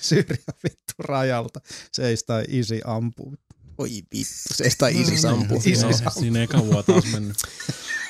Syyria 0.00 0.36
vittu 0.64 0.92
rajalta. 0.98 1.60
Seis 1.92 2.24
tai 2.24 2.44
isi 2.48 2.80
ampuu. 2.84 3.34
Oi 3.78 3.90
vittu, 3.90 4.54
se 4.54 4.70
tai 4.78 5.00
ISIS 5.00 5.24
ampuu. 5.24 5.58
ISIS. 5.58 5.80
Joo. 5.82 5.90
No, 6.04 6.10
siinä 6.10 6.40
ei 6.40 6.46
kauan 6.46 6.84
taas 6.84 7.04
mennyt. 7.12 7.36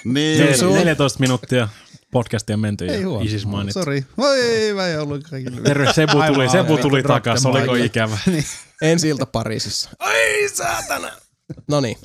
Niin, 0.04 0.46
Nel- 0.48 0.58
sun- 0.58 0.75
14 0.75 1.20
minuuttia 1.20 1.68
podcastia 2.10 2.56
menty 2.56 2.87
Ei 2.88 3.00
ja 3.00 3.08
huono. 3.08 3.25
ISIS 3.25 3.46
mainittu. 3.46 3.80
Sori. 3.80 4.06
Voi, 4.18 4.38
mä 4.75 4.87
en 4.88 5.00
ollut 5.00 5.25
kaikille. 5.30 5.60
Terve, 5.60 5.92
Sebu 5.92 6.12
tuli, 6.12 6.22
Aivan 6.22 6.50
Sebu 6.50 6.78
tuli 6.78 7.02
takas, 7.02 7.46
oliko 7.46 7.75
ikävä? 7.75 8.18
Ensi 8.82 9.08
ilta 9.08 9.26
Pariisissa. 9.26 9.90
Ai 9.98 10.48
saatana! 10.54 11.10
No 11.68 11.80
niin. 11.80 11.96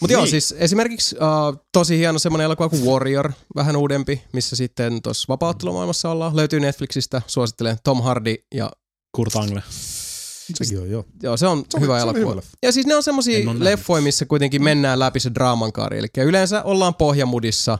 Mutta 0.00 0.12
joo, 0.12 0.22
Niin. 0.22 0.30
siis 0.30 0.54
esimerkiksi 0.58 1.16
uh, 1.16 1.66
tosi 1.72 1.98
hieno 1.98 2.18
semmoinen 2.18 2.44
elokuva 2.44 2.68
kuin 2.68 2.84
Warrior, 2.84 3.32
vähän 3.56 3.76
uudempi, 3.76 4.22
missä 4.32 4.56
sitten 4.56 5.02
tuossa 5.02 5.26
vapauttelumaailmassa 5.28 6.10
ollaan. 6.10 6.36
Löytyy 6.36 6.60
Netflixistä, 6.60 7.22
suosittelen 7.26 7.76
Tom 7.84 8.02
Hardy 8.02 8.34
ja 8.54 8.70
Kurt 9.12 9.36
Angle. 9.36 9.62
Sekin 10.56 10.80
on 10.80 10.90
joo. 10.90 11.04
joo, 11.22 11.36
se 11.36 11.46
on 11.46 11.64
Se 11.68 11.80
hyvä 11.80 11.98
se 11.98 12.02
elokuva. 12.02 12.30
hyvä. 12.30 12.42
Ja 12.62 12.72
siis 12.72 12.86
ne 12.86 12.94
on 12.94 13.02
nähnyt. 13.44 13.62
leffoja, 13.62 14.02
missä 14.02 14.24
kuitenkin 14.24 14.62
mennään 14.64 14.98
läpi 14.98 15.20
se 15.20 15.30
draaman 15.34 15.72
kaari. 15.72 15.98
Eli 15.98 16.08
yleensä 16.16 16.62
ollaan 16.62 16.94
pohjamudissa 16.94 17.78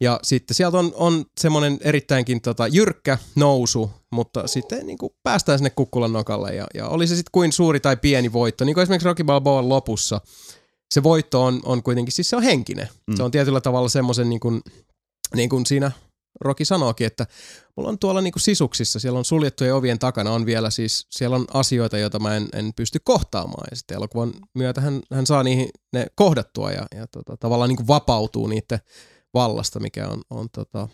ja 0.00 0.20
sitten 0.22 0.54
sieltä 0.54 0.78
on, 0.78 0.92
on 0.94 1.24
semmoinen 1.40 1.78
erittäinkin 1.80 2.40
tota, 2.40 2.66
jyrkkä 2.66 3.18
nousu, 3.36 3.90
mutta 4.12 4.46
sitten 4.46 4.86
niin 4.86 4.98
kuin 4.98 5.12
päästään 5.22 5.58
sinne 5.58 5.70
kukkulan 5.70 6.12
nokalle. 6.12 6.54
Ja, 6.54 6.66
ja 6.74 6.88
oli 6.88 7.06
se 7.06 7.16
sitten 7.16 7.30
kuin 7.32 7.52
suuri 7.52 7.80
tai 7.80 7.96
pieni 7.96 8.32
voitto, 8.32 8.64
niin 8.64 8.74
kuin 8.74 8.82
esimerkiksi 8.82 9.08
Rocky 9.08 9.24
Balboa 9.24 9.68
lopussa, 9.68 10.20
se 10.94 11.02
voitto 11.02 11.44
on, 11.44 11.60
on 11.64 11.82
kuitenkin, 11.82 12.12
siis 12.12 12.30
se 12.30 12.36
on 12.36 12.42
henkinen. 12.42 12.88
Mm. 13.06 13.16
Se 13.16 13.22
on 13.22 13.30
tietyllä 13.30 13.60
tavalla 13.60 13.88
semmoisen 13.88 14.28
niin 14.30 14.40
kuin, 14.40 14.60
niin 15.34 15.48
kuin 15.48 15.66
siinä 15.66 15.92
Roki 16.40 16.64
sanookin, 16.64 17.06
että 17.06 17.26
mulla 17.76 17.88
on 17.88 17.98
tuolla 17.98 18.20
niin 18.20 18.32
kuin 18.32 18.42
sisuksissa, 18.42 19.00
siellä 19.00 19.18
on 19.18 19.24
suljettujen 19.24 19.74
ovien 19.74 19.98
takana, 19.98 20.32
on 20.32 20.46
vielä 20.46 20.70
siis, 20.70 21.06
siellä 21.10 21.36
on 21.36 21.44
asioita, 21.54 21.98
joita 21.98 22.18
mä 22.18 22.36
en, 22.36 22.48
en 22.52 22.72
pysty 22.76 22.98
kohtaamaan. 23.04 23.66
Ja 23.70 23.76
sitten 23.76 23.96
elokuvan 23.96 24.32
myötä 24.54 24.80
hän, 24.80 25.00
hän 25.12 25.26
saa 25.26 25.42
niihin 25.42 25.68
ne 25.92 26.06
kohdattua 26.14 26.72
ja, 26.72 26.86
ja 26.94 27.06
tota, 27.06 27.36
tavallaan 27.36 27.68
niin 27.68 27.76
kuin 27.76 27.86
vapautuu 27.88 28.46
niiden 28.46 28.80
vallasta, 29.34 29.80
mikä 29.80 30.08
on, 30.08 30.22
on, 30.30 30.48
tota, 30.52 30.88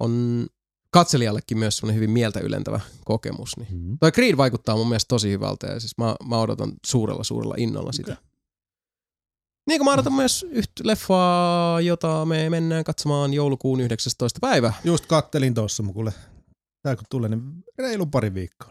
on 0.00 0.46
katselijallekin 0.90 1.58
myös 1.58 1.76
semmoinen 1.76 1.96
hyvin 1.96 2.10
mieltä 2.10 2.40
ylentävä 2.40 2.80
kokemus. 3.04 3.56
Niin. 3.56 3.68
Mm. 3.72 3.98
Toi 4.00 4.12
Creed 4.12 4.36
vaikuttaa 4.36 4.76
mun 4.76 4.88
mielestä 4.88 5.08
tosi 5.08 5.30
hyvältä 5.30 5.66
ja 5.66 5.80
siis 5.80 5.98
mä, 5.98 6.16
mä 6.28 6.38
odotan 6.38 6.72
suurella 6.86 7.24
suurella 7.24 7.54
innolla 7.58 7.92
sitä. 7.92 8.12
Okei. 8.12 8.33
Niin 9.66 9.78
kuin 9.78 9.84
mä 9.84 9.92
odotan 9.92 10.12
myös 10.12 10.46
yhtä 10.50 10.82
leffaa, 10.84 11.80
jota 11.80 12.24
me 12.24 12.50
mennään 12.50 12.84
katsomaan 12.84 13.34
joulukuun 13.34 13.80
19. 13.80 14.38
päivä. 14.40 14.72
Just 14.84 15.06
kattelin 15.06 15.54
tossa, 15.54 15.82
mun 15.82 15.94
kuule. 15.94 16.12
Tää 16.82 16.96
kun 16.96 17.04
tulee, 17.10 17.28
niin 17.28 17.42
reilu 17.78 18.06
pari 18.06 18.34
viikkoa. 18.34 18.70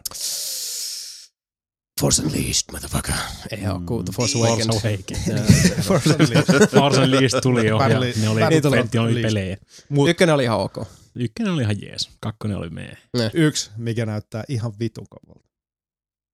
Force 2.00 2.22
Unleashed, 2.22 2.72
motherfucker. 2.72 3.14
Ei 3.50 3.66
oo 3.68 3.80
kuultu 3.86 4.12
Force 4.12 4.38
Awakens. 4.38 4.66
Force 4.66 4.88
Awakens. 4.88 5.86
Force 5.86 6.10
Unleashed. 6.10 6.66
Force 6.66 7.00
Unleashed 7.00 7.40
tuli 7.42 7.66
jo, 7.66 7.78
ne 8.20 8.28
oli 8.28 8.40
Pentiumin 8.40 8.88
Unleashed. 8.98 9.22
pelejä. 9.22 9.56
Mut 9.88 10.08
Ykkönen 10.08 10.34
oli 10.34 10.44
ihan 10.44 10.58
ok. 10.58 10.76
Ykkönen 11.14 11.52
oli 11.52 11.62
ihan 11.62 11.80
jees, 11.82 12.10
kakkonen 12.20 12.56
oli 12.56 12.70
mee. 12.70 12.96
yksi, 13.34 13.70
mikä 13.76 14.06
näyttää 14.06 14.44
ihan 14.48 14.72
vitun 14.78 15.06
kovalta, 15.08 15.48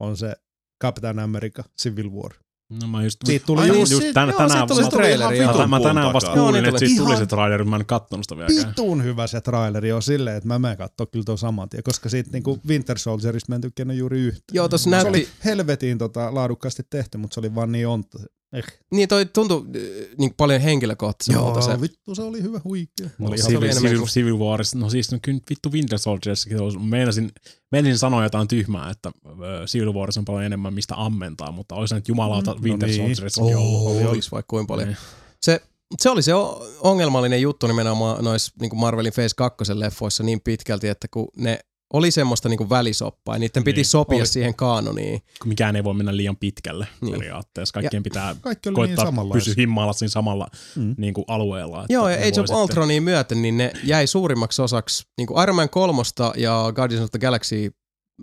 on 0.00 0.16
se 0.16 0.36
Captain 0.82 1.18
America 1.18 1.64
Civil 1.82 2.10
War. 2.10 2.32
No 2.70 2.88
mä 2.88 3.02
just, 3.04 3.18
Siitä 3.24 3.46
tuli 3.46 3.60
Ai 3.60 3.68
just, 3.68 3.78
niin, 3.78 3.90
just 3.90 4.02
siitä- 4.02 4.20
tän, 4.20 4.28
joo, 4.28 4.38
tänään, 4.38 4.68
tuli 4.68 4.84
se 4.84 4.90
traileri, 4.90 5.38
mä, 5.46 5.66
mä 5.66 5.80
tänään 5.80 6.12
vasta 6.12 6.32
kuulin, 6.32 6.52
niin 6.62 6.64
että 6.64 6.78
siitä 6.78 7.02
tuli 7.02 7.16
se 7.16 7.26
traileri, 7.26 7.64
mä 7.64 7.76
en 7.76 7.86
kattonut 7.86 8.24
sitä 8.24 8.36
vieläkään. 8.36 8.68
vitun 8.68 9.04
hyvä 9.04 9.26
se 9.26 9.40
traileri 9.40 9.92
on 9.92 10.02
silleen, 10.02 10.36
että 10.36 10.48
mä 10.48 10.58
menen 10.58 10.76
katsoa 10.78 11.06
kyllä 11.06 11.24
tuon 11.24 11.38
saman 11.38 11.68
tien, 11.68 11.82
koska 11.82 12.08
siitä 12.08 12.30
niinku 12.32 12.58
Winter 12.68 12.98
Soldierista 12.98 13.52
mä 13.52 13.54
en 13.54 13.60
tykännyt 13.60 13.96
juuri 13.96 14.20
yhtä. 14.20 14.44
Joo, 14.52 14.68
tossa 14.68 14.84
Se 14.84 14.90
näytti, 14.90 15.08
oli 15.08 15.28
helvetin 15.44 15.98
tota, 15.98 16.34
laadukkaasti 16.34 16.82
tehty, 16.90 17.18
mutta 17.18 17.34
se 17.34 17.40
oli 17.40 17.54
vaan 17.54 17.72
niin 17.72 17.88
ontta. 17.88 18.18
Eh. 18.52 18.64
niin 18.90 19.08
toi 19.08 19.26
tuntui 19.26 19.58
äh, 19.76 19.82
niin 20.18 20.34
paljon 20.36 20.60
henkilökohtaisemmalta 20.60 21.60
se. 21.60 21.80
vittu 21.80 22.14
se 22.14 22.22
oli 22.22 22.42
hyvä 22.42 22.60
huikea. 22.64 23.08
No, 23.18 23.28
Oli 23.28 23.36
ihan 23.36 23.50
se 23.50 23.56
Civil, 23.56 23.62
enemmän 23.62 23.82
Civil, 23.82 23.98
kuin- 23.98 24.08
Civil 24.10 24.38
Warissa, 24.38 24.78
no 24.78 24.90
siis 24.90 25.12
no 25.12 25.18
kyllä 25.22 25.40
vittu 25.50 25.72
Winter 25.72 25.98
Soldierssakin, 25.98 26.60
olisi- 26.60 26.78
meinasin, 26.78 27.32
meinasin 27.72 27.98
sanoa 27.98 28.22
jotain 28.22 28.48
tyhmää, 28.48 28.90
että 28.90 29.10
äh, 29.26 29.66
Civil 29.66 29.92
Warissa 29.92 30.20
on 30.20 30.24
paljon 30.24 30.44
enemmän 30.44 30.74
mistä 30.74 30.94
ammentaa, 30.96 31.52
mutta 31.52 31.74
olisi 31.74 31.94
nyt 31.94 32.08
jumalauta 32.08 32.54
Mm, 32.54 32.62
Winter 32.62 32.88
no 32.88 32.94
niin. 32.96 33.16
Soldierssakin 33.16 33.56
ollut. 33.56 33.96
Oli, 33.96 34.04
olisi 34.06 34.30
vaikka 34.30 34.50
kuinka 34.50 34.72
paljon. 34.72 34.88
Niin. 34.88 34.96
Se, 35.42 35.62
se 36.00 36.10
oli 36.10 36.22
se 36.22 36.32
ongelmallinen 36.80 37.42
juttu 37.42 37.66
nimenomaan 37.66 38.24
noissa 38.24 38.52
niin 38.60 38.70
Marvelin 38.78 39.12
Phase 39.12 39.34
2 39.36 39.64
leffoissa 39.80 40.22
niin 40.22 40.40
pitkälti, 40.40 40.88
että 40.88 41.08
kun 41.10 41.28
ne 41.36 41.58
oli 41.92 42.10
semmoista 42.10 42.48
niin 42.48 42.70
välisoppaa, 42.70 43.34
ja 43.34 43.38
niiden 43.38 43.64
piti 43.64 43.76
Niin, 43.78 43.86
sopia 43.86 44.18
oli. 44.18 44.26
siihen 44.26 44.54
kaanoniin. 44.54 45.22
Mikään 45.44 45.76
ei 45.76 45.84
voi 45.84 45.94
mennä 45.94 46.16
liian 46.16 46.36
pitkälle 46.36 46.86
Niin. 47.00 47.14
periaatteessa. 47.14 47.72
Kaikkien 47.72 48.02
pitää 48.02 48.36
Kaikki 48.40 48.68
niin 48.68 48.74
koittaa 48.74 49.04
samanlaisia. 49.04 49.40
pysyä 49.40 49.54
himmalla 49.58 49.92
siinä 49.92 50.10
samalla 50.10 50.46
Mm. 50.76 50.94
niin 50.98 51.14
kuin 51.14 51.24
alueella. 51.28 51.80
että 51.82 51.92
Joo, 51.92 52.08
ja 52.08 52.16
Age 52.16 52.28
of 52.28 52.34
sitten- 52.34 52.56
Ultroniin 52.56 53.02
myöten, 53.02 53.42
niin 53.42 53.56
ne 53.56 53.72
jäi 53.84 54.06
suurimmaksi 54.06 54.62
osaksi 54.62 55.04
niin 55.18 55.26
kuin 55.26 55.42
Iron 55.42 55.56
Man 55.56 55.68
3 55.70 56.32
ja 56.36 56.72
Guardians 56.74 57.04
of 57.04 57.10
the 57.10 57.18
Galaxy 57.18 57.70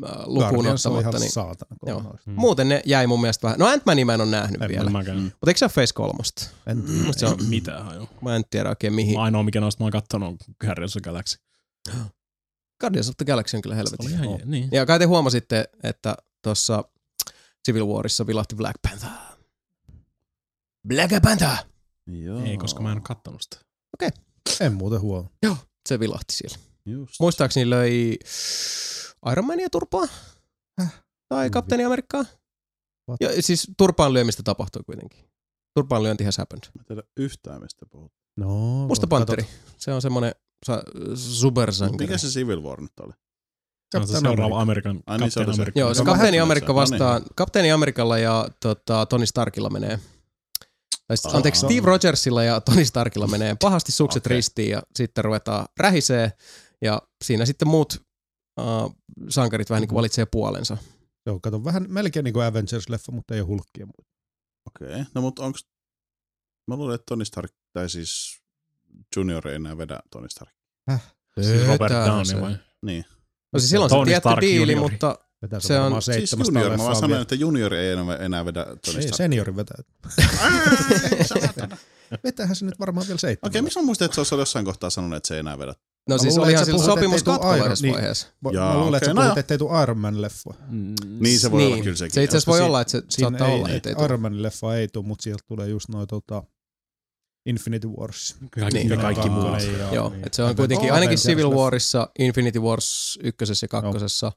äh, 0.05 0.11
lukuun 0.25 0.67
ottamatta. 0.67 1.19
Niin, 1.19 1.31
saatana 1.31 1.75
Joo. 1.85 2.01
Mm. 2.25 2.33
Muuten 2.35 2.69
ne 2.69 2.81
jäi 2.85 3.07
mun 3.07 3.21
mielestä 3.21 3.43
vähän. 3.47 3.59
No 3.59 3.65
Ant-Mania 3.65 4.05
mä 4.05 4.13
en 4.13 4.21
ole 4.21 4.29
nähnyt 4.29 4.61
En 4.61 4.69
vielä. 4.69 4.89
Mutta 4.89 5.47
eikö 5.47 5.57
se 5.57 5.65
ole 5.65 5.71
Phase 5.73 5.93
3? 5.93 6.19
En 6.67 6.83
tiedä. 6.83 7.03
Musta 7.05 7.19
se 7.19 7.25
on, 7.25 7.37
Mitään 7.49 7.85
haju. 7.85 8.09
mä 8.21 8.35
en 8.35 8.43
tiedä 8.49 8.69
oikein 8.69 8.93
mihin. 8.93 9.19
Ainoa 9.19 9.43
mikä 9.43 9.59
noista 9.59 9.83
mä 9.83 9.85
oon 9.85 9.91
kattonut 9.91 10.29
on 10.29 10.37
Guardians 10.65 10.95
of 10.95 11.01
the 11.01 11.09
Galaxy. 11.11 11.37
Guardians 12.79 13.09
of 13.09 13.17
the 13.17 13.25
Galaxy 13.25 13.57
on 13.57 13.61
kyllä 13.61 13.75
Se 13.75 13.77
helvetin. 13.77 14.05
oli 14.05 14.13
ihan 14.35 14.51
niin. 14.51 14.69
Ja 14.71 14.85
kai 14.85 14.99
te 14.99 15.05
huomasitte, 15.05 15.69
että 15.83 16.17
tuossa 16.41 16.83
Civil 17.67 17.85
Warissa 17.87 18.27
vilahti 18.27 18.55
Black 18.55 18.75
Panther. 18.81 19.09
Black 20.87 21.11
Panther! 21.21 21.57
Joo. 22.07 22.43
Ei, 22.45 22.57
koska 22.57 22.81
mä 22.83 22.91
en 22.91 22.97
ole 22.97 23.01
kattonut 23.03 23.41
sitä. 23.41 23.57
En 24.61 24.73
muuten 24.73 25.01
huono. 25.01 25.29
Se 25.89 25.99
vilahti 25.99 26.33
siellä. 26.33 26.57
Just. 26.85 27.13
Muistaakseni 27.19 27.69
löi 27.69 28.17
Iron 29.31 29.45
Mania 29.45 29.69
turpaa? 29.69 30.07
Häh? 30.79 31.03
Tai. 31.29 31.49
Kapteeni 31.49 31.83
Amerikkaa? 31.83 32.25
What? 33.09 33.21
Ja, 33.21 33.41
siis 33.41 33.67
turpaan 33.77 34.13
lyömistä 34.13 34.43
tapahtui 34.43 34.83
kuitenkin. 34.85 35.29
Turpaan 35.75 36.03
lyönti 36.03 36.23
has 36.23 36.37
happened. 36.37 36.63
Mä 36.75 36.81
en 36.81 36.85
tiedä 36.85 37.03
yhtään 37.17 37.61
mistä 37.61 37.85
puhut. 37.85 38.11
No, 38.37 38.87
Musta 38.87 39.07
Panteri. 39.07 39.47
Se 39.77 39.93
on 39.93 40.01
semmonen 40.01 40.35
sa- 40.65 40.83
supersankari. 41.15 42.05
Mikä 42.05 42.17
se 42.17 42.27
Civil 42.27 42.63
War 42.63 42.81
nyt 42.81 42.99
oli? 42.99 43.13
Se 43.91 43.97
on 43.97 44.07
se 44.07 44.13
Captain 44.13 44.31
seuraava. 44.31 44.61
Amerikan, 44.61 45.03
Ai 45.07 45.17
niin, 45.17 45.31
se. 45.31 45.45
Joo, 45.75 45.93
se 45.93 46.03
Kapteeni 46.03 46.39
Amerikka 46.39 46.73
se. 46.73 46.73
No 46.73 46.79
niin. 46.83 46.91
vastaan. 46.91 47.21
Kapteeni 47.35 47.71
Amerikalla 47.71 48.17
ja 48.17 48.49
tota, 48.61 49.05
Tony 49.05 49.25
Starkilla 49.25 49.69
menee. 49.69 49.99
Tai 51.07 51.17
sit, 51.17 51.35
anteeksi, 51.35 51.59
Steve 51.59 51.85
Rogersilla 51.85 52.43
ja 52.43 52.61
Tony 52.61 52.85
Starkilla 52.85 53.27
menee 53.27 53.55
pahasti 53.61 53.91
sukset 53.91 54.25
Okei. 54.25 54.37
ristiin 54.37 54.69
ja 54.69 54.81
sitten 54.95 55.25
ruvetaan 55.25 55.65
rähisee 55.79 56.31
ja 56.81 57.01
siinä 57.23 57.45
sitten 57.45 57.67
muut 57.67 58.01
uh, 58.59 58.95
sankarit 59.29 59.69
vähän 59.69 59.81
niin 59.81 59.87
kuin 59.87 59.95
valitsee 59.97 60.25
puolensa. 60.25 60.77
Joo, 61.25 61.39
kato 61.39 61.63
vähän 61.63 61.85
melkein 61.89 62.23
niin 62.23 62.33
kuin 62.33 62.45
Avengers-leffa, 62.45 63.11
mutta 63.11 63.35
ei 63.35 63.41
ole 63.41 63.47
hulkkia 63.47 63.85
muuta. 63.85 64.11
Okei. 64.67 64.87
Okay. 64.87 65.05
No 65.15 65.21
mutta 65.21 65.43
onks... 65.43 65.65
Mä 66.67 66.75
luulen, 66.75 66.95
että 66.95 67.05
Tony 67.07 67.25
Stark, 67.25 67.51
tai 67.73 67.89
siis 67.89 68.41
Junior 69.15 69.47
ei 69.47 69.55
enää 69.55 69.77
vedä 69.77 69.99
Tony 70.11 70.29
Stark. 70.29 70.51
Siis 71.41 71.67
Robert 71.67 71.93
Downey 71.93 72.25
se. 72.25 72.41
vai? 72.41 72.55
Niin. 72.85 73.05
No 73.53 73.59
siis 73.59 73.69
silloin 73.69 73.89
se 73.89 73.95
Tony 73.95 74.05
tietty 74.05 74.21
Stark 74.29 74.41
diili, 74.41 74.71
juniori. 74.71 74.91
mutta 74.91 75.19
Vetää 75.41 75.59
se, 75.59 75.67
Se 75.67 75.75
on- 75.77 75.83
varmaan 75.83 76.01
Siis 76.01 76.15
700 76.29 76.61
Junior, 76.61 76.77
mä 76.77 76.83
vaan 76.83 76.95
sanoin, 76.95 77.21
että 77.21 77.35
Junior 77.35 77.73
ei 77.73 77.91
enää, 77.91 78.15
enää 78.15 78.45
vedä 78.45 78.63
Tony 78.65 78.97
Ei, 78.97 79.01
Stark. 79.01 79.15
seniori 79.17 79.55
vetää. 79.55 79.77
Vetäähän 82.23 82.55
se 82.55 82.65
nyt 82.65 82.79
varmaan 82.79 83.07
vielä 83.07 83.19
seitsemän. 83.19 83.49
Okei, 83.51 83.61
miksi 83.61 83.79
mä 83.79 83.85
muistin, 83.85 84.05
että 84.05 84.15
se 84.15 84.21
olisi 84.21 84.35
jossain 84.35 84.65
kohtaa 84.65 84.89
sanonut, 84.89 85.17
että 85.17 85.27
se 85.27 85.33
ei 85.33 85.39
enää 85.39 85.59
vedä? 85.59 85.73
no 86.09 86.15
Mä 86.15 86.17
siis 86.17 86.33
luulen, 86.33 86.47
olihan 86.47 86.63
että 86.63 86.65
sillä 86.77 86.85
sopimus 86.85 87.21
yhdessä 87.65 87.81
niin. 87.85 87.93
vaiheessa. 87.93 88.27
Mä 88.41 88.49
luulen, 88.49 88.95
että 88.95 88.97
okei, 88.97 89.07
sä 89.07 89.13
no 89.13 89.21
puhut, 89.21 89.37
ettei 89.37 89.57
tuu 89.57 89.69
Iron 89.83 89.97
Man 89.97 90.21
leffa. 90.21 90.53
Niin 91.19 91.39
se 91.39 91.51
voi 91.51 91.61
Niin. 91.61 91.73
olla 91.73 91.83
kyllä 91.83 91.95
sekin. 91.97 92.13
Se 92.13 92.23
itse 92.23 92.37
asiassa 92.37 92.51
voi 92.51 92.61
olla, 92.61 92.81
että 92.81 92.91
se 92.91 93.03
Siinä 93.09 93.29
saattaa 93.29 93.47
ei, 93.47 93.55
olla, 93.55 93.69
ettei 93.69 93.95
tule. 93.95 94.05
Iron 94.05 94.21
Man 94.21 94.43
leffa 94.43 94.75
ei 94.75 94.87
tuu, 94.87 95.03
mutta 95.03 95.23
sieltä 95.23 95.43
tulee 95.47 95.67
just 95.67 95.89
noin 95.89 96.07
tota, 96.07 96.43
Infinity 97.47 97.87
Wars. 97.87 98.35
Kaikki, 98.51 98.77
Niin. 98.77 98.89
niin. 98.89 98.99
kaikki 98.99 99.29
muut. 99.29 99.45
Kakkonen 99.51 99.79
ja- 99.79 99.93
Joo, 99.93 100.09
niin. 100.09 100.23
että 100.25 100.35
se 100.35 100.43
on 100.43 100.55
kuitenkin 100.55 100.93
ainakin 100.93 101.17
Civil. 101.17 101.49
Warissa, 101.49 102.09
Infinity 102.19 102.59
Wars 102.59 103.19
ykkösessä 103.23 103.63
ja 103.63 103.67
kakkosessa. 103.67 104.31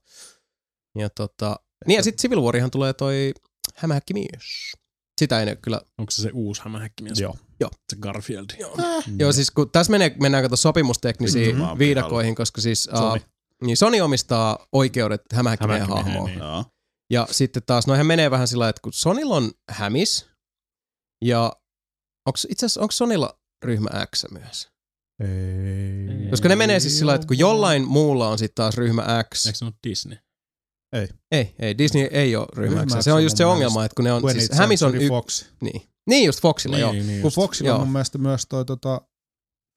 Ja 0.98 1.10
tota, 1.10 1.56
niin 1.86 1.96
ja 1.96 2.02
sitten 2.02 2.22
Civil 2.22 2.40
Warihan 2.42 2.70
tulee 2.70 2.92
toi 2.92 3.34
hämähäkki 3.76 4.14
mies. 4.14 4.72
Sitä 5.20 5.40
ei 5.40 5.46
ne 5.46 5.56
kyllä. 5.56 5.80
Onko 5.98 6.10
se 6.10 6.22
se 6.22 6.30
uusi 6.32 6.62
hämähäkkimies? 6.64 7.20
Joo. 7.20 7.36
Joo. 7.60 7.70
Se 7.90 7.96
Garfield. 8.00 8.46
Joo, 8.58 8.76
Joo 9.18 9.32
siis 9.32 9.50
kun 9.50 9.70
tässä 9.70 9.90
menee, 9.90 10.16
mennään 10.20 10.44
kato 10.44 10.56
sopimusteknisiin 10.56 11.56
Mhm. 11.56 11.78
viidakoihin, 11.78 12.34
koska 12.34 12.60
siis 12.60 12.82
Sony. 12.82 13.20
uh, 13.20 13.26
niin 13.64 13.76
Sony 13.76 14.00
omistaa 14.00 14.66
oikeudet 14.72 15.22
hämähäkkimiehen 15.32 15.88
hahmoon. 15.88 16.26
niin. 16.26 16.38
Joo. 16.38 16.64
Ja 17.10 17.26
sitten 17.30 17.62
taas, 17.66 17.86
noihän 17.86 18.06
menee 18.06 18.30
vähän 18.30 18.48
sillä 18.48 18.68
että 18.68 18.80
kun 18.82 18.92
Sonilla 18.92 19.36
on 19.36 19.50
hämis, 19.70 20.26
ja 21.24 21.52
onks, 22.30 22.46
itse 22.50 22.66
asiassa 22.66 22.80
onko 22.80 22.92
Sonilla 22.92 23.38
ryhmä 23.64 23.88
X 24.16 24.24
myös? 24.30 24.68
Ei. 25.20 26.30
Koska 26.30 26.48
ne 26.48 26.56
menee 26.56 26.80
siis 26.80 26.98
sillä 26.98 27.14
että 27.14 27.26
kun 27.26 27.38
jollain 27.38 27.88
muulla 27.88 28.28
on 28.28 28.38
sitten 28.38 28.54
taas 28.54 28.76
ryhmä 28.76 29.24
X. 29.34 29.46
Eikö 29.46 29.58
se 29.58 29.64
ole 29.64 29.72
Disney? 29.88 30.18
Ei, 31.32 31.54
ei, 31.58 31.78
Disney 31.78 32.02
ei 32.10 32.36
ole 32.36 32.46
ryhmä 32.56 32.80
Ryhmä 32.80 33.00
X. 33.00 33.04
Se 33.04 33.12
on 33.12 33.24
just 33.24 33.36
se 33.36 33.44
ongelma, 33.44 33.84
että 33.84 33.94
kun 33.94 34.04
ne 34.04 34.12
on, 34.12 34.22
20th 34.22 34.32
siis 34.32 34.50
hämis 34.52 34.82
on 34.82 34.94
y- 34.94 35.08
Fox. 35.08 35.44
niin. 35.60 35.82
niin 36.06 36.26
just 36.26 36.42
Foxilla, 36.42 36.78
joo. 36.78 36.92
niin 36.92 37.06
Kun 37.06 37.20
just. 37.22 37.34
Foxilla 37.36 37.68
Joo. 37.68 37.78
on 37.78 37.86
mun 37.86 37.92
mielestä 37.92 38.18
myös 38.18 38.46
toi 38.48 38.64
tota, 38.64 39.00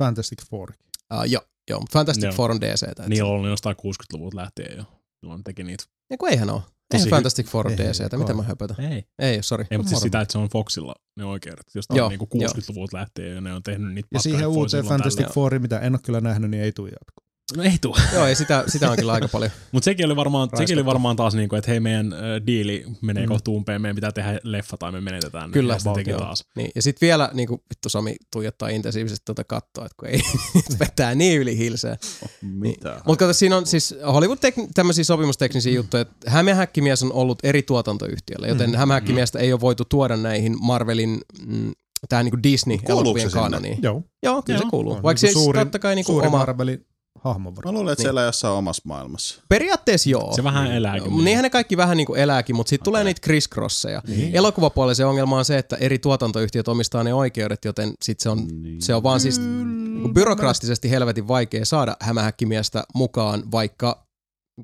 Fantastic 0.04 0.46
Four. 0.50 0.72
Uh, 1.14 1.24
joo, 1.26 1.42
joo, 1.70 1.80
mutta 1.80 1.94
Fantastic 1.94 2.24
Joo. 2.24 2.34
Four 2.34 2.52
on 2.52 2.62
DC. 2.62 3.08
Niillä 3.08 3.30
on 3.30 3.36
ollut 3.36 3.50
jostain 3.50 3.76
60-luvulta 3.76 4.38
lähtien 4.38 4.78
jo. 4.78 4.84
Silloin 5.20 5.44
teki 5.44 5.64
niitä. 5.64 5.84
Ja 6.10 6.18
kun 6.18 6.30
eihän 6.30 6.50
ole. 6.50 6.62
Tosi 6.98 7.08
hy- 7.08 7.10
Fantastic 7.10 7.48
Four 7.48 7.68
on 7.68 7.72
Ei, 7.72 7.78
DC, 7.78 8.10
kai. 8.10 8.20
mitä 8.20 8.34
mä 8.34 8.44
höpötän. 8.44 8.86
Ei. 8.92 9.04
Ei, 9.20 9.44
sori. 9.44 9.66
Ei, 9.72 9.78
mutta 9.78 9.90
siis 9.90 10.02
sitä, 10.02 10.22
että 10.22 10.32
se 10.32 10.38
on 10.38 10.50
Foxilla 10.50 10.96
ne 11.18 11.26
oikeudet. 11.26 11.66
Jostain 11.76 11.98
Joo, 11.98 12.10
niinku 12.10 12.28
60-luvulta 12.36 12.98
lähtien 12.98 13.36
ja 13.36 13.42
ne 13.42 13.54
on 13.54 13.64
tehnyt 13.64 13.94
niitä 13.94 14.08
Ja 14.14 14.20
siihen 14.20 14.48
uuteen 14.48 14.86
Fantastic. 14.86 15.28
Fouriin, 15.34 15.62
mitä 15.62 15.80
en 15.80 15.94
ole 15.94 16.00
kyllä 16.04 16.22
nähnyt, 16.22 16.52
niin 16.52 16.64
ei 16.64 16.72
tule 16.72 16.90
jatkoa. 16.90 17.23
No 17.58 17.64
ei 17.64 17.78
tuu. 17.82 17.96
Joo, 18.14 18.26
ei 18.28 18.36
sitä, 18.36 18.64
sitä 18.68 18.92
on 18.92 18.98
kyllä 18.98 19.14
aika 19.14 19.28
paljon. 19.28 19.52
Mutta 19.72 19.86
sekin 19.86 20.06
oli 20.06 20.16
varmaan, 20.16 20.50
sekin 20.58 20.78
oli 20.78 20.86
varmaan 20.86 21.16
taas 21.16 21.34
niinku, 21.36 21.56
että 21.56 21.72
hei 21.72 21.80
meidän 21.80 22.14
äh, 22.14 22.20
diili 22.48 22.86
menee 23.02 23.24
Mm. 23.24 23.28
mm. 23.28 23.34
kohta 23.34 23.52
umpeen, 23.52 23.82
meidän 23.82 23.96
pitää 23.96 24.12
tehdä 24.12 24.40
leffa 24.44 24.78
tai 24.78 24.92
me 24.92 25.02
menetetään. 25.02 25.50
ne. 25.50 25.54
Kyllä, 25.54 25.74
ja 25.74 25.80
sitten 25.80 25.94
teki 26.06 26.12
taas. 26.18 26.46
Niin. 26.56 26.72
Ja 26.76 26.82
sitten 26.82 27.08
vielä 27.08 27.30
niin 27.34 27.48
kuin, 27.48 27.62
vittu 27.70 27.90
Sami 27.90 28.16
tuijottaa 28.32 28.70
intensiivisesti 28.70 29.26
tuota 29.26 29.44
kattoa, 29.44 29.86
että 29.86 29.96
kun 30.00 30.08
ei 30.10 30.22
vetää 30.80 31.16
niin 31.16 31.42
yli 31.42 31.58
hilseä. 31.58 31.98
Mitä? 32.42 33.02
Mutta 33.06 33.26
kato, 33.26 33.34
siinä 33.34 33.58
on 33.58 33.66
siis 33.66 33.96
Hollywood 34.14 34.38
tek- 34.38 34.68
tämmöisiä 34.74 35.04
sopimusteknisiä 35.04 35.74
juttuja, 35.74 36.02
että 36.02 36.32
Hämeenhäkkimies 36.32 37.04
on 37.04 37.14
ollut 37.14 37.40
eri 37.44 37.64
tuotantoyhtiöllä, 37.64 38.48
joten 38.48 38.70
Mm. 38.70 38.74
mm. 38.74 38.78
Hämeenhäkkimiestä 38.78 39.40
ei 39.40 39.54
ole 39.54 39.62
voitu 39.62 39.84
tuoda 39.86 40.18
näihin 40.18 40.56
Marvelin, 40.62 41.22
mm, 41.48 41.72
tähän 42.10 42.26
niin 42.26 42.44
Disney-elokuvien 42.44 43.30
se 43.30 43.34
kanoniin. 43.40 43.78
Joo. 43.82 44.04
Joo, 44.24 44.42
kyllä 44.42 44.60
se 44.60 44.64
Joo. 44.64 44.70
kuuluu. 44.70 44.94
On 44.94 45.04
Vaikka 45.04 45.26
niinku 45.26 45.40
se 45.40 45.44
suurin- 45.44 45.60
totta 45.66 45.80
kai 45.80 45.96
niin 45.96 46.06
Suuri 46.06 46.28
oma... 46.28 46.38
Marvelin 46.38 46.86
hahmo 47.24 47.52
Mä 47.52 47.56
varmaan. 47.56 47.76
luulen, 47.76 47.92
että 47.92 48.02
Niin. 48.02 48.06
siellä 48.06 48.22
jossain 48.22 48.54
omassa 48.54 48.82
maailmassa. 48.86 49.42
Periaatteessa 49.50 50.10
joo. 50.10 50.34
Se 50.36 50.44
vähän 50.44 50.72
elääkin. 50.72 51.12
Joo, 51.12 51.22
Niinhän 51.22 51.44
ne 51.44 51.50
kaikki 51.50 51.78
vähän 51.78 51.98
niin 51.98 52.08
kuin 52.08 52.20
elääkin, 52.20 52.56
mutta 52.56 52.70
sitten 52.70 52.82
okay. 52.84 52.92
tulee 52.92 53.04
niitä 53.04 53.22
crisscrosseja. 53.22 54.02
Niin. 54.08 54.36
Elokuvapuolella 54.36 54.94
se 54.94 55.06
ongelma 55.06 55.38
on 55.38 55.46
se, 55.46 55.58
että 55.58 55.76
eri 55.76 56.00
tuotantoyhtiöt 56.00 56.68
omistaa 56.68 57.04
ne 57.04 57.14
oikeudet, 57.14 57.66
joten 57.66 57.94
sit 58.04 58.20
se 58.20 58.30
on, 58.30 58.48
Niin. 58.62 58.82
se 58.82 58.96
on 58.96 59.04
vaan 59.04 59.20
siis 59.20 59.40
niin 59.40 60.14
byrokraattisesti 60.14 60.90
helvetin 60.90 61.28
vaikea 61.28 61.66
saada 61.66 61.98
hämähäkkimiestä 62.00 62.84
mukaan 62.96 63.44
vaikka 63.52 64.04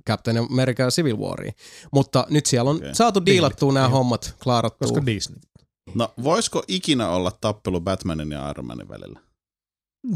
Captain 0.08 0.38
America 0.38 0.88
Civil 0.90 1.18
Wariin. 1.18 1.54
Mutta 1.94 2.28
nyt 2.30 2.46
siellä 2.46 2.70
on 2.70 2.76
Okei. 2.78 2.96
saatu 2.96 3.26
diilattua 3.26 3.74
nämä 3.74 3.86
Niin. 3.86 3.92
hommat, 3.94 4.36
klaarattua. 4.44 4.88
Koska 4.88 5.06
Disney. 5.06 5.40
No, 5.96 6.14
voisiko 6.24 6.64
ikinä 6.68 7.10
olla 7.10 7.32
tappelu 7.42 7.82
Batmanin 7.82 8.32
ja 8.32 8.50
Iron 8.50 8.66
Manin 8.66 8.90
välillä? 8.90 9.20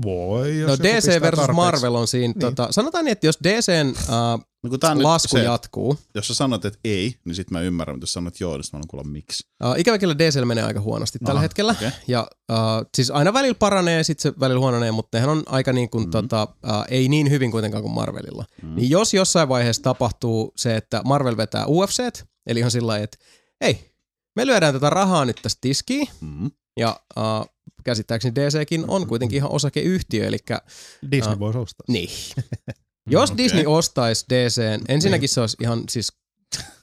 Voi, 0.05 0.59
jos 0.59 0.69
No 0.69 0.77
DC 0.83 1.07
versus 1.07 1.21
tarpeeksi. 1.21 1.51
Marvel 1.53 1.95
on 1.95 2.07
siinä, 2.07 2.27
Niin. 2.33 2.39
tota, 2.39 2.67
sanotaan 2.71 3.05
niin, 3.05 3.11
että 3.11 3.27
jos 3.27 3.37
DCn 3.43 3.89
uh, 3.89 4.43
No 4.63 4.69
kun 4.69 4.79
tää 4.79 5.03
lasku 5.03 5.27
se, 5.37 5.43
jatkuu, 5.43 5.97
jos 6.15 6.27
sä 6.27 6.33
sanot, 6.33 6.65
että 6.65 6.79
ei, 6.85 7.15
niin 7.25 7.35
sit 7.35 7.51
mä 7.51 7.61
ymmärrän, 7.61 7.95
mutta 7.95 8.03
jos 8.03 8.13
sanot 8.13 8.39
joo, 8.39 8.51
niin 8.57 8.63
mä 8.73 8.77
haluan 8.77 8.87
kuulla 8.87 9.03
miksi. 9.07 9.47
uh, 9.63 9.79
ikävä 9.79 9.97
kyllä 9.97 10.17
DCllä 10.17 10.45
menee 10.45 10.63
aika 10.63 10.79
huonosti 10.81 11.19
tällä 11.19 11.37
Aha, 11.37 11.41
hetkellä. 11.41 11.71
okei. 11.71 11.89
Ja 12.07 12.27
uh, 12.51 12.57
siis 12.95 13.11
aina 13.11 13.33
välillä 13.33 13.55
paranee, 13.55 14.03
sitten 14.03 14.31
se 14.33 14.39
välillä 14.39 14.59
huononee, 14.59 14.91
mutta 14.91 15.17
nehän 15.17 15.29
on 15.29 15.43
aika 15.45 15.73
niin 15.73 15.89
kuin, 15.89 16.05
mm. 16.05 16.11
tota, 16.11 16.43
uh, 16.43 16.71
ei 16.89 17.09
niin 17.09 17.29
hyvin 17.29 17.51
kuitenkaan 17.51 17.83
kuin 17.83 17.93
Marvelilla. 17.93 18.45
Mm. 18.61 18.75
Niin 18.75 18.89
jos 18.89 19.13
jossain 19.13 19.49
vaiheessa 19.49 19.83
tapahtuu 19.83 20.53
se, 20.55 20.75
että 20.75 21.01
Marvel 21.05 21.37
vetää 21.37 21.65
UFCt, 21.67 22.23
eli 22.47 22.59
ihan 22.59 22.71
sillä 22.71 22.87
lailla, 22.87 23.03
että 23.03 23.17
hei, 23.63 23.91
me 24.35 24.45
lyödään 24.45 24.73
tätä 24.73 24.89
rahaa 24.89 25.25
nyt 25.25 25.39
tästä 25.41 25.57
tiskiin, 25.61 26.07
Mm. 26.21 26.51
ja 26.79 26.99
uh, 27.17 27.52
käsittääkseni 27.83 28.35
DCkin 28.35 28.85
on 28.87 29.07
kuitenkin 29.07 29.37
ihan 29.37 29.51
osakeyhtiö, 29.51 30.27
eli 30.27 30.37
Disney 31.11 31.33
Ah. 31.33 31.39
voisi 31.39 31.59
ostaa. 31.59 31.85
niin. 31.87 32.09
Jos 33.09 33.31
okei. 33.31 33.43
Disney 33.45 33.65
ostaisi 33.65 34.25
DCn, 34.29 34.81
ensinnäkin 34.87 35.29
se 35.29 35.41
olisi 35.41 35.57
ihan 35.61 35.83
siis 35.89 36.11